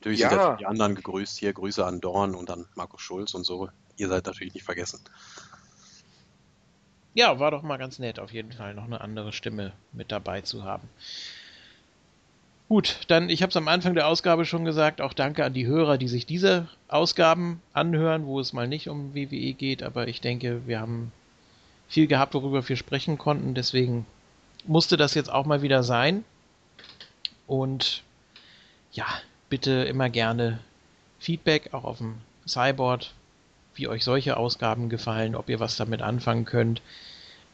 Natürlich 0.00 0.20
ja. 0.20 0.30
sind 0.30 0.60
die 0.60 0.66
anderen 0.66 0.94
gegrüßt 0.96 1.38
hier. 1.38 1.52
Grüße 1.52 1.84
an 1.84 2.00
Dorn 2.00 2.34
und 2.34 2.50
an 2.50 2.66
Markus 2.74 3.00
Schulz 3.00 3.34
und 3.34 3.44
so. 3.44 3.68
Ihr 3.96 4.08
seid 4.08 4.26
natürlich 4.26 4.52
nicht 4.52 4.64
vergessen 4.64 5.00
ja, 7.14 7.38
war 7.38 7.50
doch 7.50 7.62
mal 7.62 7.76
ganz 7.76 7.98
nett, 7.98 8.18
auf 8.18 8.32
jeden 8.32 8.52
Fall 8.52 8.74
noch 8.74 8.84
eine 8.84 9.00
andere 9.00 9.32
Stimme 9.32 9.72
mit 9.92 10.12
dabei 10.12 10.40
zu 10.40 10.64
haben. 10.64 10.88
Gut, 12.68 13.00
dann, 13.08 13.28
ich 13.28 13.42
habe 13.42 13.50
es 13.50 13.56
am 13.56 13.68
Anfang 13.68 13.94
der 13.94 14.06
Ausgabe 14.06 14.46
schon 14.46 14.64
gesagt, 14.64 15.02
auch 15.02 15.12
danke 15.12 15.44
an 15.44 15.52
die 15.52 15.66
Hörer, 15.66 15.98
die 15.98 16.08
sich 16.08 16.24
diese 16.24 16.68
Ausgaben 16.88 17.60
anhören, 17.74 18.24
wo 18.24 18.40
es 18.40 18.54
mal 18.54 18.66
nicht 18.66 18.88
um 18.88 19.14
WWE 19.14 19.52
geht, 19.52 19.82
aber 19.82 20.08
ich 20.08 20.22
denke, 20.22 20.66
wir 20.66 20.80
haben 20.80 21.12
viel 21.88 22.06
gehabt, 22.06 22.32
worüber 22.32 22.66
wir 22.66 22.76
sprechen 22.76 23.18
konnten, 23.18 23.54
deswegen 23.54 24.06
musste 24.64 24.96
das 24.96 25.14
jetzt 25.14 25.30
auch 25.30 25.44
mal 25.44 25.60
wieder 25.60 25.82
sein. 25.82 26.24
Und 27.46 28.02
ja, 28.92 29.06
bitte 29.50 29.84
immer 29.84 30.08
gerne 30.08 30.60
Feedback, 31.18 31.74
auch 31.74 31.84
auf 31.84 31.98
dem 31.98 32.14
Cyborg, 32.46 33.02
wie 33.74 33.88
euch 33.88 34.04
solche 34.04 34.36
Ausgaben 34.36 34.88
gefallen, 34.88 35.34
ob 35.34 35.48
ihr 35.48 35.60
was 35.60 35.76
damit 35.76 36.02
anfangen 36.02 36.44
könnt. 36.44 36.82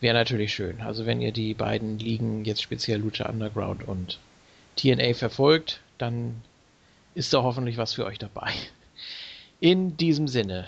Wäre 0.00 0.14
natürlich 0.14 0.54
schön. 0.54 0.80
Also 0.80 1.06
wenn 1.06 1.20
ihr 1.20 1.32
die 1.32 1.54
beiden 1.54 1.98
Ligen, 1.98 2.44
jetzt 2.44 2.62
speziell 2.62 3.00
Lucha 3.00 3.28
Underground 3.28 3.86
und 3.86 4.18
TNA 4.76 5.14
verfolgt, 5.14 5.80
dann 5.98 6.42
ist 7.14 7.32
da 7.34 7.42
hoffentlich 7.42 7.76
was 7.78 7.94
für 7.94 8.04
euch 8.04 8.18
dabei. 8.18 8.52
In 9.60 9.96
diesem 9.96 10.28
Sinne, 10.28 10.66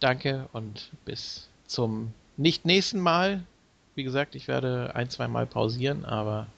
danke 0.00 0.48
und 0.52 0.90
bis 1.04 1.48
zum 1.66 2.12
nicht 2.36 2.64
nächsten 2.64 2.98
Mal. 3.00 3.44
Wie 3.94 4.02
gesagt, 4.02 4.34
ich 4.34 4.48
werde 4.48 4.94
ein, 4.94 5.08
zwei 5.10 5.28
Mal 5.28 5.46
pausieren, 5.46 6.04
aber 6.04 6.48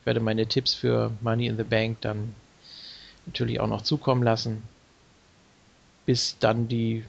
Ich 0.00 0.06
werde 0.06 0.20
meine 0.20 0.46
Tipps 0.46 0.74
für 0.74 1.12
Money 1.20 1.46
in 1.46 1.56
the 1.56 1.62
Bank 1.62 2.00
dann 2.00 2.34
natürlich 3.24 3.60
auch 3.60 3.68
noch 3.68 3.82
zukommen 3.82 4.22
lassen. 4.22 4.62
Bis 6.06 6.36
dann 6.38 6.68
die 6.68 7.04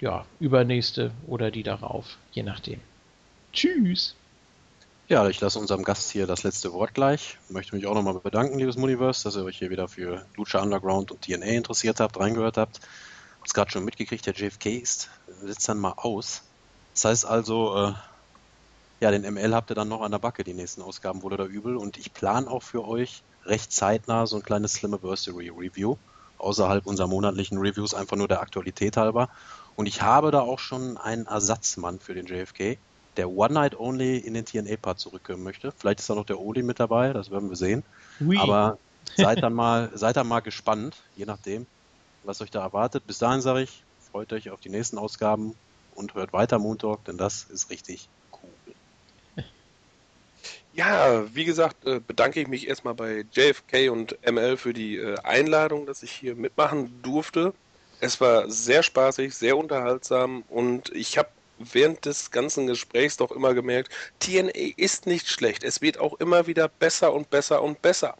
ja, 0.00 0.24
übernächste 0.40 1.12
oder 1.26 1.50
die 1.50 1.62
darauf, 1.62 2.18
je 2.32 2.42
nachdem. 2.42 2.80
Tschüss! 3.52 4.14
Ja, 5.08 5.26
ich 5.26 5.40
lasse 5.40 5.58
unserem 5.58 5.84
Gast 5.84 6.10
hier 6.10 6.26
das 6.26 6.42
letzte 6.42 6.72
Wort 6.74 6.92
gleich. 6.92 7.38
Ich 7.46 7.50
möchte 7.50 7.74
mich 7.74 7.86
auch 7.86 7.94
nochmal 7.94 8.14
bedanken, 8.20 8.58
liebes 8.58 8.76
Muniverse, 8.76 9.24
dass 9.24 9.36
ihr 9.36 9.44
euch 9.44 9.58
hier 9.58 9.70
wieder 9.70 9.88
für 9.88 10.26
Lucha 10.36 10.60
Underground 10.60 11.10
und 11.10 11.22
TNA 11.22 11.46
interessiert 11.46 11.98
habt, 11.98 12.20
reingehört 12.20 12.58
habt. 12.58 12.80
Hab's 13.40 13.54
gerade 13.54 13.70
schon 13.70 13.86
mitgekriegt, 13.86 14.26
der 14.26 14.34
JFK 14.34 14.66
ist, 14.66 15.08
sitzt 15.42 15.66
dann 15.66 15.78
mal 15.78 15.94
aus. 15.96 16.42
Das 16.92 17.06
heißt 17.06 17.24
also, 17.24 17.74
äh, 17.74 17.92
ja, 19.00 19.10
den 19.10 19.22
ML 19.22 19.54
habt 19.54 19.70
ihr 19.70 19.76
dann 19.76 19.88
noch 19.88 20.02
an 20.02 20.10
der 20.10 20.18
Backe, 20.18 20.44
die 20.44 20.52
nächsten 20.52 20.82
Ausgaben 20.82 21.22
wohl 21.22 21.32
oder 21.32 21.46
übel. 21.46 21.76
Und 21.76 21.96
ich 21.96 22.12
plane 22.12 22.46
auch 22.46 22.62
für 22.62 22.86
euch 22.86 23.22
recht 23.46 23.72
zeitnah 23.72 24.26
so 24.26 24.36
ein 24.36 24.42
kleines 24.42 24.74
Slimmiversary 24.74 25.48
Review, 25.48 25.96
außerhalb 26.38 26.86
unserer 26.86 27.06
monatlichen 27.06 27.58
Reviews, 27.58 27.94
einfach 27.94 28.16
nur 28.16 28.28
der 28.28 28.40
Aktualität 28.40 28.96
halber. 28.96 29.28
Und 29.76 29.86
ich 29.86 30.02
habe 30.02 30.30
da 30.30 30.40
auch 30.40 30.58
schon 30.58 30.96
einen 30.96 31.26
Ersatzmann 31.26 32.00
für 32.00 32.14
den 32.14 32.26
JFK 32.26 32.78
der 33.18 33.30
One 33.30 33.52
Night 33.52 33.78
Only 33.78 34.16
in 34.18 34.34
den 34.34 34.44
TNA-Part 34.44 34.98
zurückkommen 35.00 35.42
möchte. 35.42 35.72
Vielleicht 35.72 36.00
ist 36.00 36.08
da 36.08 36.14
noch 36.14 36.24
der 36.24 36.38
Oli 36.38 36.62
mit 36.62 36.80
dabei, 36.80 37.12
das 37.12 37.30
werden 37.30 37.50
wir 37.50 37.56
sehen. 37.56 37.82
Oui. 38.20 38.38
Aber 38.38 38.78
seid 39.16 39.42
dann 39.42 39.52
mal, 39.52 39.90
seid 39.94 40.16
dann 40.16 40.28
mal 40.28 40.40
gespannt, 40.40 40.96
je 41.16 41.26
nachdem, 41.26 41.66
was 42.22 42.40
euch 42.40 42.50
da 42.50 42.62
erwartet. 42.62 43.06
Bis 43.06 43.18
dahin 43.18 43.40
sage 43.40 43.62
ich, 43.62 43.82
freut 44.10 44.32
euch 44.32 44.50
auf 44.50 44.60
die 44.60 44.68
nächsten 44.68 44.98
Ausgaben 44.98 45.54
und 45.94 46.14
hört 46.14 46.32
weiter 46.32 46.58
Moon 46.58 46.78
Talk, 46.78 47.04
denn 47.04 47.18
das 47.18 47.44
ist 47.44 47.70
richtig. 47.70 48.08
Ja, 50.78 51.24
wie 51.34 51.44
gesagt, 51.44 51.84
äh, 51.86 51.98
bedanke 51.98 52.40
ich 52.40 52.46
mich 52.46 52.68
erstmal 52.68 52.94
bei 52.94 53.24
JFK 53.32 53.88
und 53.88 54.16
ML 54.24 54.56
für 54.56 54.72
die 54.72 54.96
äh, 54.96 55.18
Einladung, 55.24 55.86
dass 55.86 56.04
ich 56.04 56.12
hier 56.12 56.36
mitmachen 56.36 57.02
durfte. 57.02 57.52
Es 57.98 58.20
war 58.20 58.48
sehr 58.48 58.84
spaßig, 58.84 59.34
sehr 59.34 59.56
unterhaltsam 59.56 60.44
und 60.48 60.94
ich 60.94 61.18
habe 61.18 61.30
während 61.58 62.04
des 62.04 62.30
ganzen 62.30 62.68
Gesprächs 62.68 63.16
doch 63.16 63.32
immer 63.32 63.54
gemerkt, 63.54 63.92
TNA 64.20 64.74
ist 64.76 65.06
nicht 65.06 65.28
schlecht. 65.28 65.64
Es 65.64 65.82
wird 65.82 65.98
auch 65.98 66.20
immer 66.20 66.46
wieder 66.46 66.68
besser 66.68 67.12
und 67.12 67.28
besser 67.28 67.60
und 67.60 67.82
besser. 67.82 68.14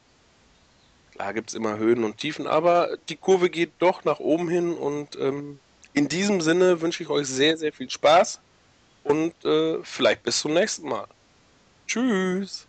Klar 1.14 1.34
gibt 1.34 1.50
es 1.50 1.54
immer 1.54 1.78
Höhen 1.78 2.02
und 2.02 2.16
Tiefen, 2.18 2.48
aber 2.48 2.96
die 3.08 3.14
Kurve 3.14 3.50
geht 3.50 3.70
doch 3.78 4.02
nach 4.02 4.18
oben 4.18 4.48
hin 4.48 4.74
und 4.74 5.14
ähm, 5.14 5.60
in 5.92 6.08
diesem 6.08 6.40
Sinne 6.40 6.80
wünsche 6.80 7.04
ich 7.04 7.08
euch 7.08 7.28
sehr, 7.28 7.56
sehr 7.56 7.72
viel 7.72 7.88
Spaß 7.88 8.40
und 9.04 9.44
äh, 9.44 9.78
vielleicht 9.84 10.24
bis 10.24 10.40
zum 10.40 10.54
nächsten 10.54 10.88
Mal. 10.88 11.06
Tschüss. 11.88 12.67